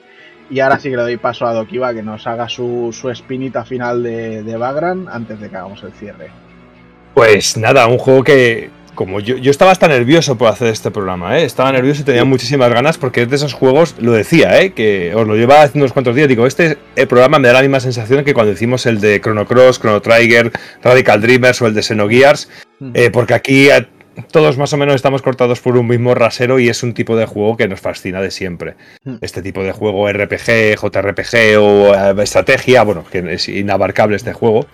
Y 0.50 0.60
ahora 0.60 0.78
sí 0.78 0.88
que 0.88 0.96
le 0.96 1.02
doy 1.02 1.16
paso 1.18 1.46
a 1.46 1.52
Dokiva 1.52 1.92
que 1.92 2.02
nos 2.02 2.26
haga 2.26 2.48
su, 2.48 2.88
su 2.98 3.10
espinita 3.10 3.66
final 3.66 4.02
de, 4.02 4.42
de 4.42 4.56
Vagrant 4.56 5.06
antes 5.10 5.38
de 5.38 5.50
que 5.50 5.56
hagamos 5.56 5.82
el 5.82 5.92
cierre. 5.92 6.30
Pues 7.12 7.58
nada, 7.58 7.86
un 7.86 7.98
juego 7.98 8.24
que, 8.24 8.70
como 8.98 9.20
yo, 9.20 9.36
yo 9.36 9.52
estaba 9.52 9.70
hasta 9.70 9.86
nervioso 9.86 10.36
por 10.36 10.48
hacer 10.48 10.66
este 10.66 10.90
programa, 10.90 11.38
¿eh? 11.38 11.44
estaba 11.44 11.70
nervioso 11.70 12.02
y 12.02 12.04
tenía 12.04 12.24
muchísimas 12.24 12.68
ganas 12.72 12.98
porque 12.98 13.22
es 13.22 13.30
de 13.30 13.36
esos 13.36 13.52
juegos, 13.52 13.94
lo 14.00 14.10
decía, 14.10 14.60
¿eh? 14.60 14.72
que 14.72 15.14
os 15.14 15.24
lo 15.24 15.36
llevaba 15.36 15.62
haciendo 15.62 15.84
unos 15.84 15.92
cuantos 15.92 16.16
días, 16.16 16.26
digo, 16.26 16.48
este 16.48 16.76
programa 17.08 17.38
me 17.38 17.46
da 17.46 17.54
la 17.54 17.60
misma 17.60 17.78
sensación 17.78 18.24
que 18.24 18.34
cuando 18.34 18.54
hicimos 18.54 18.86
el 18.86 19.00
de 19.00 19.20
Chrono 19.20 19.46
Cross, 19.46 19.78
Chrono 19.78 20.02
Trigger, 20.02 20.50
Radical 20.82 21.20
Dreamers 21.20 21.62
o 21.62 21.68
el 21.68 21.74
de 21.74 21.82
Xenogears, 21.84 22.50
eh, 22.92 23.10
porque 23.12 23.34
aquí 23.34 23.68
todos 24.32 24.58
más 24.58 24.72
o 24.72 24.76
menos 24.76 24.96
estamos 24.96 25.22
cortados 25.22 25.60
por 25.60 25.76
un 25.76 25.86
mismo 25.86 26.16
rasero 26.16 26.58
y 26.58 26.68
es 26.68 26.82
un 26.82 26.92
tipo 26.92 27.16
de 27.16 27.26
juego 27.26 27.56
que 27.56 27.68
nos 27.68 27.80
fascina 27.80 28.20
de 28.20 28.32
siempre. 28.32 28.74
Este 29.20 29.42
tipo 29.42 29.62
de 29.62 29.70
juego 29.70 30.10
RPG, 30.10 30.74
JRPG 30.74 31.56
o 31.60 31.94
eh, 31.94 32.14
estrategia, 32.24 32.82
bueno, 32.82 33.04
que 33.08 33.18
es 33.32 33.48
inabarcable 33.48 34.16
este 34.16 34.32
juego. 34.32 34.66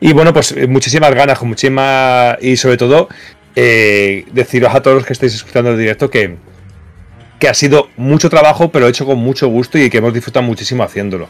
Y 0.00 0.12
bueno, 0.12 0.32
pues 0.32 0.52
eh, 0.52 0.66
muchísimas 0.66 1.14
ganas, 1.14 1.38
con 1.38 1.48
muchísima. 1.48 2.36
Y 2.40 2.56
sobre 2.56 2.76
todo, 2.76 3.08
eh, 3.56 4.24
deciros 4.32 4.74
a 4.74 4.82
todos 4.82 4.96
los 4.96 5.06
que 5.06 5.12
estáis 5.12 5.34
escuchando 5.34 5.70
el 5.70 5.78
directo 5.78 6.10
que, 6.10 6.36
que 7.38 7.48
ha 7.48 7.54
sido 7.54 7.88
mucho 7.96 8.30
trabajo, 8.30 8.70
pero 8.70 8.88
hecho 8.88 9.06
con 9.06 9.18
mucho 9.18 9.48
gusto 9.48 9.78
y 9.78 9.90
que 9.90 9.98
hemos 9.98 10.14
disfrutado 10.14 10.44
muchísimo 10.44 10.82
haciéndolo. 10.82 11.28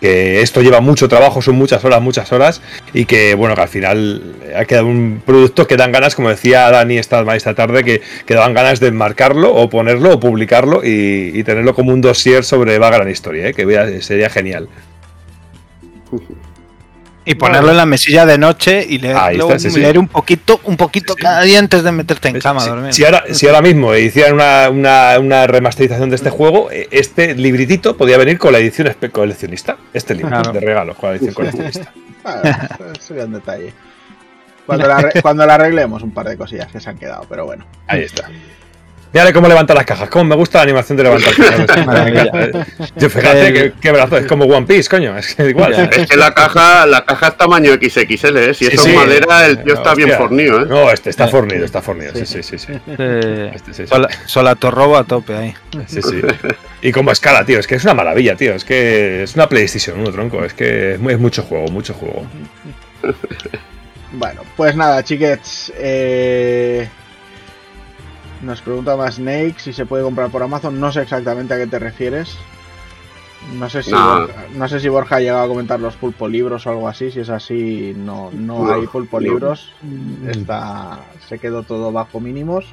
Que 0.00 0.42
esto 0.42 0.60
lleva 0.60 0.82
mucho 0.82 1.08
trabajo, 1.08 1.40
son 1.40 1.56
muchas 1.56 1.82
horas, 1.84 2.02
muchas 2.02 2.30
horas, 2.30 2.60
y 2.92 3.06
que 3.06 3.34
bueno, 3.34 3.54
que 3.54 3.62
al 3.62 3.68
final 3.68 4.34
ha 4.54 4.66
quedado 4.66 4.86
un 4.86 5.22
producto 5.24 5.66
que 5.66 5.78
dan 5.78 5.90
ganas, 5.90 6.14
como 6.14 6.28
decía 6.28 6.70
Dani 6.70 6.98
esta, 6.98 7.22
esta 7.34 7.54
tarde, 7.54 7.82
que, 7.82 8.02
que 8.26 8.34
daban 8.34 8.52
ganas 8.52 8.78
de 8.78 8.90
marcarlo 8.92 9.54
o 9.54 9.70
ponerlo 9.70 10.12
o 10.12 10.20
publicarlo 10.20 10.82
y, 10.84 11.42
tenerlo 11.44 11.74
como 11.74 11.92
un 11.92 12.02
dossier 12.02 12.44
sobre 12.44 12.78
Vagrant 12.78 13.10
Historia, 13.10 13.48
¿eh? 13.48 13.54
que 13.54 14.02
sería 14.02 14.28
genial. 14.28 14.68
Y 17.26 17.34
ponerlo 17.34 17.72
en 17.72 17.76
la 17.76 17.84
mesilla 17.86 18.24
de 18.24 18.38
noche 18.38 18.86
y 18.88 18.98
leer, 18.98 19.16
está, 19.16 19.32
luego 19.32 19.58
sí. 19.58 19.68
leer 19.78 19.98
un 19.98 20.06
poquito, 20.08 20.60
un 20.64 20.76
poquito 20.76 21.12
Sí, 21.14 21.18
sí. 21.18 21.22
cada 21.24 21.40
día 21.42 21.58
antes 21.58 21.82
de 21.82 21.92
meterte 21.92 22.28
en 22.28 22.38
cama 22.38 22.60
a 22.60 22.64
Si- 22.64 22.70
dormir. 22.70 22.94
Si, 22.94 23.04
ahora, 23.04 23.24
si 23.32 23.46
ahora 23.48 23.60
mismo 23.62 23.94
hicieran 23.94 24.34
una, 24.34 24.70
una- 24.70 25.18
una 25.18 25.46
remasterización 25.46 26.08
de 26.08 26.16
este 26.16 26.30
juego, 26.30 26.70
eh, 26.70 26.86
este 26.92 27.34
libritito 27.34 27.96
podría 27.96 28.16
venir 28.16 28.38
con 28.38 28.52
la 28.52 28.58
edición 28.58 28.88
coleccionista. 29.12 29.76
Este 29.92 30.14
libro 30.14 30.30
Claro. 30.30 30.52
de 30.52 30.60
regalo 30.60 30.94
con 30.94 31.10
la 31.10 31.16
edición 31.16 31.34
coleccionista. 31.34 31.92
Ah, 32.24 32.68
sería 33.00 33.24
un 33.24 33.32
detalle. 33.34 33.72
Cuando 34.64 34.86
la, 34.88 35.10
cuando 35.22 35.46
la 35.46 35.54
arreglemos 35.54 36.02
un 36.02 36.10
par 36.12 36.28
de 36.28 36.36
cosillas 36.36 36.70
que 36.72 36.80
se 36.80 36.88
han 36.90 36.96
quedado, 36.98 37.24
pero 37.28 37.44
bueno. 37.44 37.66
Ahí 37.86 38.02
está. 38.02 38.28
Mírale 39.12 39.32
cómo 39.32 39.48
levanta 39.48 39.72
las 39.72 39.86
cajas. 39.86 40.10
Cómo 40.10 40.24
me 40.24 40.34
gusta 40.36 40.58
la 40.58 40.64
animación 40.64 40.98
de 40.98 41.04
levantar 41.04 41.34
cajas. 41.34 42.66
Yo, 42.96 43.08
fíjate 43.08 43.52
qué, 43.52 43.72
qué 43.80 43.92
brazo. 43.92 44.18
Es 44.18 44.26
como 44.26 44.44
One 44.44 44.66
Piece, 44.66 44.90
coño. 44.90 45.16
Es 45.16 45.34
que 45.34 45.44
igual. 45.50 45.72
Ya. 45.74 45.84
Es 45.84 46.06
que 46.10 46.16
la 46.16 46.34
caja, 46.34 46.84
la 46.86 47.04
caja 47.04 47.28
es 47.28 47.36
tamaño 47.38 47.72
XXL, 47.74 48.36
¿eh? 48.36 48.54
Si 48.54 48.66
Sí, 48.66 48.74
eso 48.74 48.82
sí. 48.82 48.90
es 48.90 48.96
madera, 48.96 49.46
el 49.46 49.62
tío 49.62 49.74
está 49.74 49.94
bien 49.94 50.10
fornido, 50.12 50.60
¿eh? 50.62 50.66
No, 50.68 50.90
este 50.90 51.08
está 51.10 51.28
fornido, 51.28 51.64
está 51.64 51.80
fornido. 51.80 52.12
Sí, 52.14 52.26
sí, 52.26 52.42
sí. 52.42 52.58
sí. 52.58 52.72
Este, 52.86 53.72
sí, 53.72 53.82
sí. 53.82 53.86
Sola- 53.86 54.08
Solatorrobo 54.26 54.96
a 54.98 55.04
tope 55.04 55.34
ahí. 55.34 55.54
Sí, 55.86 56.02
sí. 56.02 56.20
Y 56.82 56.92
como 56.92 57.10
escala, 57.10 57.44
tío, 57.46 57.58
es 57.58 57.66
que 57.66 57.76
es 57.76 57.84
una 57.84 57.94
maravilla, 57.94 58.36
tío. 58.36 58.52
Es 58.54 58.64
que 58.64 59.22
es 59.22 59.34
una 59.34 59.48
PlayStation 59.48 59.98
1, 59.98 60.10
tronco. 60.12 60.44
Es 60.44 60.52
que 60.52 60.94
es, 60.94 61.00
muy- 61.00 61.14
es 61.14 61.18
mucho 61.18 61.42
juego, 61.42 61.68
mucho 61.68 61.94
juego. 61.94 62.26
Bueno, 64.12 64.42
pues 64.56 64.74
nada, 64.76 65.02
chiquets. 65.02 65.72
eh, 65.76 66.88
Nos 68.46 68.60
pregunta 68.62 68.96
más 68.96 69.16
Snake 69.16 69.56
si 69.58 69.72
se 69.72 69.86
puede 69.86 70.04
comprar 70.04 70.30
por 70.30 70.40
Amazon. 70.42 70.78
No 70.78 70.92
sé 70.92 71.02
exactamente 71.02 71.52
a 71.54 71.58
qué 71.58 71.66
te 71.66 71.80
refieres. 71.80 72.36
No 73.58 73.68
sé 73.68 73.82
si, 73.82 73.90
No. 73.90 74.20
Borja, 74.20 74.34
no 74.54 74.68
sé 74.68 74.80
si 74.80 74.88
Borja 74.88 75.16
ha 75.16 75.20
llegado 75.20 75.42
a 75.44 75.48
comentar 75.48 75.80
los 75.80 75.96
pulpo 75.96 76.28
libros 76.28 76.64
o 76.66 76.70
algo 76.70 76.88
así. 76.88 77.10
Si 77.10 77.20
es 77.20 77.28
así, 77.28 77.92
no, 77.96 78.30
no, 78.32 78.64
No, 78.64 78.72
hay 78.74 78.86
pulpo 78.86 79.20
no. 79.20 79.26
libros. 79.26 79.72
Está, 80.28 81.00
se 81.28 81.38
quedó 81.40 81.64
todo 81.64 81.90
bajo 81.90 82.20
mínimos. 82.20 82.66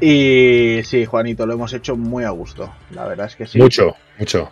Y 0.00 0.80
sí, 0.84 1.04
Juanito, 1.04 1.46
lo 1.46 1.54
hemos 1.54 1.72
hecho 1.74 1.96
muy 1.96 2.24
a 2.24 2.30
gusto. 2.30 2.72
La 2.92 3.06
verdad 3.06 3.26
es 3.26 3.36
que 3.36 3.46
sí. 3.46 3.58
Mucho, 3.58 3.94
mucho. 4.18 4.50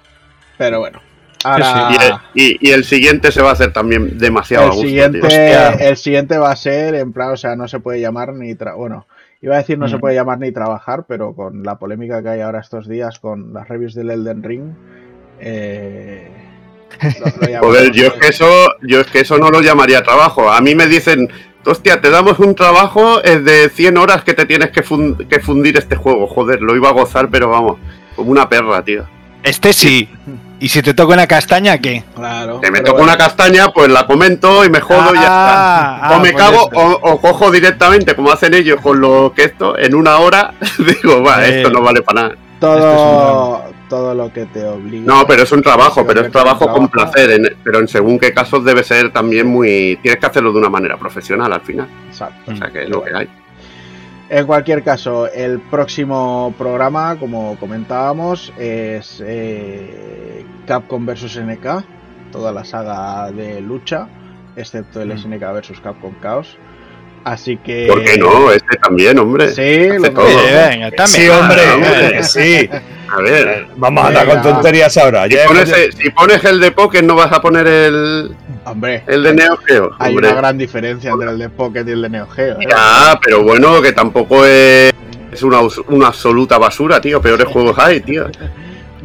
Pero 0.58 0.80
bueno. 0.80 1.00
Ahora, 1.44 1.90
Y 2.34 2.42
el, 2.42 2.58
y- 2.60 2.68
y 2.68 2.72
el 2.72 2.84
siguiente 2.84 3.30
se 3.30 3.40
va 3.40 3.50
a 3.50 3.52
hacer 3.52 3.72
también 3.72 4.18
demasiado 4.18 4.64
el 4.64 4.70
a 4.70 4.74
gusto, 4.74 4.88
siguiente, 4.88 5.78
el 5.88 5.96
siguiente 5.96 6.38
va 6.38 6.50
a 6.50 6.56
ser 6.56 6.94
en 6.96 7.12
plan, 7.12 7.30
o 7.32 7.36
sea, 7.36 7.54
no 7.54 7.68
se 7.68 7.78
puede 7.78 8.00
llamar 8.00 8.32
ni 8.32 8.54
tra 8.56 8.74
bueno, 8.74 9.06
iba 9.42 9.54
a 9.54 9.58
decir 9.58 9.78
no 9.78 9.88
se 9.88 9.98
puede 9.98 10.14
llamar 10.14 10.38
ni 10.38 10.52
trabajar, 10.52 11.04
pero 11.06 11.34
con 11.34 11.62
la 11.62 11.78
polémica 11.78 12.22
que 12.22 12.28
hay 12.30 12.40
ahora 12.40 12.60
estos 12.60 12.88
días 12.88 13.18
con 13.20 13.52
las 13.52 13.68
reviews 13.68 13.94
del 13.94 14.10
Elden 14.10 14.42
Ring, 14.42 14.72
eh, 15.40 16.28
lo- 17.20 17.26
lo 17.40 17.46
llamamos, 17.46 17.60
Joder, 17.76 17.92
yo 17.92 18.06
es 18.06 18.12
que 18.14 18.28
eso, 18.28 18.46
yo 18.82 19.00
es 19.00 19.06
que 19.08 19.20
eso 19.20 19.38
no 19.38 19.50
lo 19.50 19.60
llamaría 19.60 20.02
trabajo. 20.02 20.50
A 20.50 20.60
mí 20.60 20.74
me 20.74 20.86
dicen, 20.86 21.28
hostia, 21.64 22.00
te 22.00 22.10
damos 22.10 22.38
un 22.38 22.54
trabajo 22.54 23.22
es 23.22 23.44
de 23.44 23.68
100 23.68 23.96
horas 23.98 24.24
que 24.24 24.34
te 24.34 24.46
tienes 24.46 24.70
que, 24.70 24.82
fun- 24.82 25.16
que 25.28 25.40
fundir 25.40 25.76
este 25.76 25.96
juego. 25.96 26.26
Joder, 26.26 26.62
lo 26.62 26.74
iba 26.76 26.88
a 26.88 26.92
gozar, 26.92 27.28
pero 27.30 27.50
vamos, 27.50 27.78
como 28.14 28.30
una 28.30 28.48
perra, 28.48 28.82
tío. 28.82 29.04
Este 29.42 29.72
sí. 29.72 30.08
¿Y 30.58 30.68
si 30.70 30.80
te 30.80 30.94
toca 30.94 31.12
una 31.14 31.26
castaña, 31.26 31.76
qué? 31.78 32.02
Claro. 32.14 32.60
Te 32.60 32.70
me 32.70 32.80
toco 32.80 33.02
una 33.02 33.16
castaña, 33.16 33.68
pues 33.74 33.88
la 33.90 34.06
comento 34.06 34.64
y 34.64 34.70
me 34.70 34.80
jodo 34.80 35.14
y 35.14 35.18
ya 35.18 35.26
Ah, 35.28 35.94
está. 36.02 36.10
O 36.10 36.14
ah, 36.14 36.18
me 36.22 36.32
cago 36.32 36.70
o, 36.74 36.92
o 37.12 37.20
cojo 37.20 37.50
directamente, 37.50 38.14
como 38.16 38.30
hacen 38.32 38.54
ellos 38.54 38.80
con 38.80 38.98
lo 39.00 39.32
que 39.36 39.44
esto, 39.44 39.76
en 39.76 39.94
una 39.94 40.16
hora, 40.18 40.54
digo, 40.78 41.22
va, 41.22 41.46
Eh. 41.46 41.58
esto 41.58 41.70
no 41.70 41.82
vale 41.82 42.00
para 42.00 42.22
nada. 42.22 42.34
todo, 42.58 43.64
todo 43.90 44.14
lo 44.14 44.32
que 44.32 44.46
te 44.46 44.64
obliga. 44.66 45.04
No, 45.06 45.26
pero 45.26 45.42
es 45.42 45.52
un 45.52 45.60
trabajo, 45.62 46.06
pero 46.06 46.22
es 46.22 46.32
trabajo 46.32 46.68
con 46.72 46.88
placer. 46.88 47.30
en- 47.32 47.56
pero 47.62 47.78
en 47.80 47.86
según 47.88 48.18
qué 48.18 48.32
casos 48.32 48.64
debe 48.64 48.82
ser 48.82 49.12
también 49.12 49.46
muy. 49.46 49.98
Tienes 50.02 50.18
que 50.18 50.26
hacerlo 50.26 50.52
de 50.52 50.58
una 50.58 50.70
manera 50.70 50.96
profesional 50.96 51.52
al 51.52 51.60
final. 51.60 51.86
Exacto. 52.08 52.50
O 52.52 52.56
sea 52.56 52.70
que 52.70 52.84
es 52.84 52.88
lo 52.88 53.02
que 53.04 53.14
hay. 53.14 53.28
En 54.28 54.44
cualquier 54.44 54.82
caso, 54.82 55.30
el 55.30 55.60
próximo 55.60 56.52
programa, 56.58 57.16
como 57.16 57.56
comentábamos, 57.60 58.52
es 58.58 59.22
eh, 59.24 60.44
Capcom 60.66 61.06
vs 61.06 61.38
NK, 61.38 61.84
toda 62.32 62.50
la 62.50 62.64
saga 62.64 63.30
de 63.30 63.60
lucha, 63.60 64.08
excepto 64.56 65.00
el 65.00 65.14
Mm. 65.14 65.18
SNK 65.18 65.52
vs 65.52 65.80
Capcom 65.80 66.12
Chaos. 66.20 66.58
Así 67.26 67.56
que. 67.56 67.86
¿Por 67.88 68.04
qué 68.04 68.16
no? 68.18 68.52
Este 68.52 68.76
también, 68.76 69.18
hombre. 69.18 69.52
Sí, 69.52 69.88
lo 69.98 70.12
todo. 70.12 70.28
Sí, 70.28 70.36
que- 70.46 70.54
venga, 70.54 70.90
también. 70.92 71.08
Sí, 71.08 71.28
hombre, 71.28 71.60
Ah, 72.20 72.22
sí. 72.22 72.70
A 73.08 73.20
ver. 73.20 73.66
Vamos 73.74 74.04
a 74.04 74.08
andar 74.08 74.26
con 74.28 74.42
tonterías 74.42 74.96
ahora. 74.96 75.24
Si 75.24 75.34
Ya- 75.34 75.46
pones, 75.46 75.74
si 76.00 76.10
pones 76.10 76.44
el 76.44 76.60
de 76.60 76.70
Pokémon, 76.70 77.08
no 77.08 77.14
vas 77.16 77.32
a 77.32 77.40
poner 77.40 77.66
el, 77.66 78.36
Hombre, 78.64 79.02
el 79.08 79.24
de 79.24 79.34
Neo 79.34 79.56
Geo. 79.66 79.90
hay 79.98 80.10
hombre. 80.12 80.28
una 80.28 80.36
gran 80.36 80.56
diferencia 80.56 81.10
entre 81.10 81.30
el 81.30 81.38
de 81.40 81.48
Pocket 81.48 81.84
y 81.84 81.90
el 81.90 82.02
de 82.02 82.08
Neo 82.10 82.28
Geo. 82.28 82.60
¿eh? 82.60 82.66
Ya, 82.70 83.18
pero 83.20 83.42
bueno, 83.42 83.82
que 83.82 83.90
tampoco 83.92 84.44
es, 84.46 84.92
es 85.32 85.42
una, 85.42 85.58
una 85.88 86.06
absoluta 86.06 86.58
basura, 86.58 87.00
tío. 87.00 87.20
Peores 87.20 87.48
juegos 87.48 87.76
hay, 87.80 88.00
tío. 88.02 88.28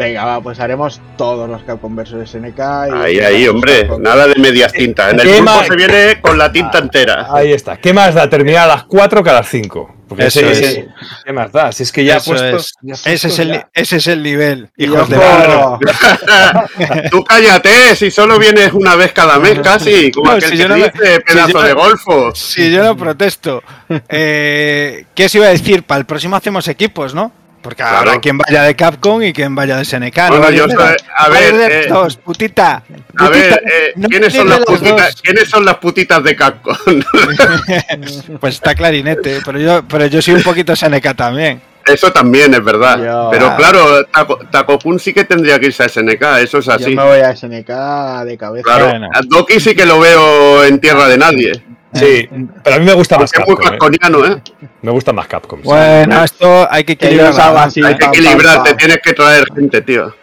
Venga, 0.02 0.26
va, 0.26 0.42
pues 0.42 0.60
haremos 0.60 1.02
todos 1.18 1.50
los 1.50 1.62
Capcom 1.64 1.96
vs 1.96 2.30
SNK. 2.30 2.60
y- 2.60 2.92
Ahí, 2.94 3.20
ahí, 3.20 3.48
hombre. 3.48 3.88
Capcom- 3.88 4.00
Nada 4.02 4.28
de 4.28 4.36
medias 4.40 4.72
tintas. 4.74 5.14
En 5.14 5.20
el 5.20 5.26
¿Qué 5.28 5.34
pulpo 5.38 5.52
más? 5.52 5.68
se 5.68 5.76
viene 5.76 6.22
con 6.22 6.38
la 6.38 6.52
tinta 6.52 6.78
entera. 6.80 7.28
Ahí 7.32 7.54
está. 7.54 7.78
¿Qué 7.78 7.94
más 7.94 8.14
da 8.16 8.30
terminar 8.30 8.64
a 8.66 8.76
las 8.76 8.84
4 8.84 9.24
que 9.24 9.30
a 9.30 9.34
las 9.34 9.50
5? 9.50 9.96
Porque 10.08 10.26
Eso 10.26 10.42
ese- 10.42 10.80
es. 10.82 10.86
¿Qué 11.26 11.32
más 11.32 11.54
da? 11.54 11.72
Si 11.72 11.84
es 11.84 11.92
que 11.94 12.04
ya 12.04 12.18
Eso 12.18 12.32
puesto, 12.32 12.58
es. 12.58 12.74
ya 12.82 12.96
Ese 13.06 13.28
es, 13.30 13.40
el, 13.40 13.48
ya. 13.54 13.70
ese 13.74 13.96
es 13.96 14.08
el 14.08 14.22
nivel, 14.22 14.70
hijos 14.76 15.08
de 15.08 15.16
puta. 15.16 15.80
Tú 17.12 17.24
cállate, 17.24 17.96
si 17.96 18.12
solo 18.12 18.38
vienes 18.38 18.74
una 18.74 18.96
vez 18.98 19.14
cada 19.14 19.40
mes 19.40 19.60
casi, 19.60 20.12
como 20.12 20.32
No, 20.32 20.36
aquel 20.36 20.50
si 20.50 20.56
que 20.58 20.62
yo 20.64 20.68
no 20.68 20.76
dice, 20.76 21.22
pedazo 21.22 21.48
si 21.48 21.54
yo- 21.54 21.62
de 21.64 21.74
golfo. 21.74 22.36
Si 22.36 22.72
yo 22.74 22.84
no 22.84 22.98
protesto. 22.98 23.64
Eh, 24.10 25.06
¿Qué 25.16 25.26
os 25.26 25.36
iba 25.36 25.46
a 25.46 25.50
decir? 25.50 25.84
Para 25.84 26.00
el 26.00 26.06
próximo 26.06 26.36
hacemos 26.36 26.68
equipos, 26.68 27.14
¿no? 27.16 27.32
Porque 27.62 27.84
Claro. 27.84 27.98
habrá 27.98 28.20
quien 28.20 28.38
vaya 28.40 28.64
de 28.64 28.76
Capcom 28.76 29.22
y 29.22 29.34
quien 29.34 29.54
vaya 29.54 29.78
de 29.78 29.86
SNK. 29.86 30.30
Bueno, 30.30 30.46
¿no? 30.46 30.52
yo 30.52 30.68
soy- 30.68 30.96
a 31.16 31.30
ver, 31.30 31.54
eh, 31.72 31.86
dos, 31.88 32.18
putita. 32.18 32.84
A 33.18 33.30
ver, 33.30 33.62
eh, 33.72 33.94
no 33.96 34.08
¿quiénes, 34.10 34.34
son 34.34 34.50
las 34.50 34.60
putitas, 34.62 35.14
dos. 35.14 35.22
¿quiénes 35.22 35.50
son 35.50 35.66
las 35.66 35.76
putitas 35.78 36.24
de 36.24 36.36
Capcom? 36.36 36.76
Pues 38.40 38.56
está 38.56 38.74
clarinete, 38.76 39.42
pero 39.46 39.60
yo, 39.60 39.84
pero 39.88 40.08
yo 40.08 40.22
soy 40.22 40.36
un 40.36 40.44
poquito 40.44 40.76
SNK 40.76 41.14
también. 41.16 41.62
Eso 41.86 42.12
también 42.12 42.54
es 42.54 42.64
verdad. 42.64 42.98
Yo- 43.04 43.30
Pero 43.32 43.56
claro, 43.56 44.06
Taco, 44.06 44.40
Takokun 44.52 45.00
sí 45.00 45.14
que 45.14 45.24
tendría 45.26 45.60
que 45.60 45.68
irse 45.68 45.84
a 45.84 45.90
SNK, 45.90 46.40
eso 46.42 46.60
es 46.60 46.66
Yo 46.66 46.72
así. 46.74 46.96
me 46.96 47.04
voy 47.04 47.20
a 47.20 47.36
SNK 47.36 48.24
de 48.26 48.38
cabeza. 48.38 48.64
Claro, 48.64 48.90
Bueno. 48.90 49.08
a 49.14 49.22
Doki 49.26 49.60
sí 49.60 49.74
que 49.76 49.86
lo 49.86 50.00
veo 50.00 50.64
en 50.64 50.80
tierra 50.80 51.08
de 51.08 51.18
nadie. 51.18 51.64
Sí, 51.94 52.30
pero 52.64 52.78
a 52.78 52.80
mí 52.80 52.86
me 52.86 52.94
gusta 52.94 53.18
más 53.20 53.30
Porque 53.46 53.66
es 53.66 53.72
muy 53.82 53.98
Capcom. 53.98 54.24
¿eh? 54.24 54.42
¿eh? 54.62 54.68
Me 54.82 54.92
gusta 54.92 55.12
más 55.12 55.28
Capcom. 55.28 55.60
sí. 55.60 55.66
Bueno, 55.68 56.24
esto 56.24 56.68
hay 56.72 56.86
que 56.86 56.96
yo 56.96 57.06
equilibrar. 57.08 57.58
así, 57.58 57.84
Hay 57.84 57.98
que 57.98 58.06
equilibrar, 58.06 58.64
te 58.64 58.76
tienes 58.76 59.00
que 59.04 59.12
traer 59.14 59.46
gente, 59.54 59.82
tío. 59.82 60.16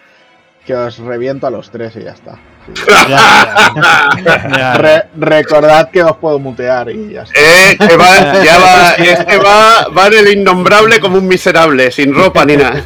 Que 0.65 0.75
os 0.75 0.99
reviento 0.99 1.47
a 1.47 1.51
los 1.51 1.71
tres 1.71 1.95
y 1.97 2.05
ya 2.05 2.13
está. 2.13 2.39
Sí. 2.75 2.85
balanza. 2.91 4.11
Ya, 4.25 4.49
ya. 4.57 4.75
Re- 4.75 5.09
recordad 5.17 5.91
que 5.91 6.03
os 6.03 6.17
puedo 6.17 6.39
mutear 6.39 6.91
y 6.91 7.13
ya 7.15 7.23
está. 7.23 7.41
Eh, 7.41 7.77
que 7.79 7.97
va, 7.97 8.43
ya 8.45 8.59
va, 8.59 8.93
este 8.99 9.37
va, 9.39 9.89
va 9.97 10.07
en 10.09 10.15
el 10.15 10.39
innombrable 10.39 11.01
como 11.01 11.19
un 11.19 11.27
miserable, 11.27 11.91
sin 11.91 12.15
ropa 12.15 12.45
ni 12.45 12.57
nada. 12.57 12.83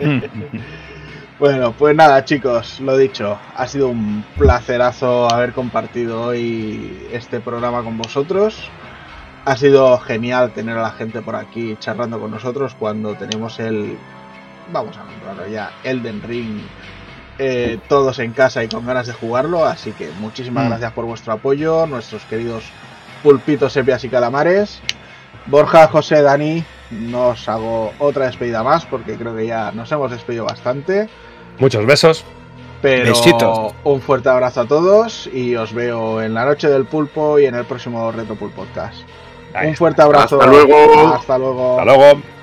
Bueno, 1.38 1.72
pues 1.72 1.94
nada, 1.94 2.24
chicos, 2.24 2.80
lo 2.80 2.96
dicho, 2.96 3.38
ha 3.54 3.68
sido 3.68 3.88
un 3.88 4.24
placerazo 4.38 5.30
haber 5.30 5.52
compartido 5.52 6.22
hoy 6.22 7.06
este 7.12 7.40
programa 7.40 7.82
con 7.82 7.98
vosotros. 7.98 8.70
Ha 9.44 9.54
sido 9.58 9.98
genial 9.98 10.52
tener 10.52 10.78
a 10.78 10.82
la 10.82 10.92
gente 10.92 11.20
por 11.20 11.36
aquí 11.36 11.76
charlando 11.78 12.18
con 12.18 12.30
nosotros 12.30 12.74
cuando 12.78 13.16
tenemos 13.16 13.60
el, 13.60 13.98
vamos 14.72 14.96
a 14.96 15.04
nombrarlo 15.04 15.46
ya, 15.46 15.72
Elden 15.84 16.22
Ring, 16.22 16.58
eh, 17.38 17.78
todos 17.88 18.18
en 18.18 18.32
casa 18.32 18.62
y 18.64 18.68
con 18.68 18.86
ganas 18.86 19.06
de 19.06 19.12
jugarlo. 19.12 19.64
Así 19.64 19.92
que 19.92 20.10
muchísimas 20.20 20.64
Mm. 20.64 20.68
gracias 20.68 20.92
por 20.92 21.04
vuestro 21.04 21.32
apoyo, 21.32 21.86
nuestros 21.86 22.22
queridos 22.24 22.64
pulpitos, 23.22 23.72
sepias 23.72 24.02
y 24.04 24.08
calamares. 24.08 24.80
Borja, 25.46 25.86
José, 25.88 26.22
Dani, 26.22 26.64
no 26.90 27.28
os 27.28 27.48
hago 27.48 27.92
otra 27.98 28.26
despedida 28.26 28.62
más 28.62 28.84
porque 28.84 29.16
creo 29.16 29.34
que 29.36 29.46
ya 29.46 29.70
nos 29.72 29.90
hemos 29.92 30.10
despedido 30.10 30.44
bastante. 30.44 31.08
Muchos 31.58 31.86
besos. 31.86 32.24
Pero 32.82 33.06
Besitos. 33.10 33.72
un 33.84 34.00
fuerte 34.02 34.28
abrazo 34.28 34.60
a 34.60 34.66
todos 34.66 35.28
y 35.32 35.56
os 35.56 35.72
veo 35.72 36.20
en 36.20 36.34
la 36.34 36.44
noche 36.44 36.68
del 36.68 36.84
pulpo 36.84 37.38
y 37.38 37.46
en 37.46 37.54
el 37.54 37.64
próximo 37.64 38.12
Retro 38.12 38.34
Pulp 38.36 38.54
Podcast. 38.54 38.96
Ahí 39.54 39.68
un 39.68 39.72
está. 39.72 39.78
fuerte 39.78 40.02
abrazo. 40.02 40.38
Hasta 40.40 40.46
luego. 40.50 41.14
Hasta 41.14 41.38
luego. 41.38 41.80
Hasta 41.80 41.84
luego. 41.96 42.35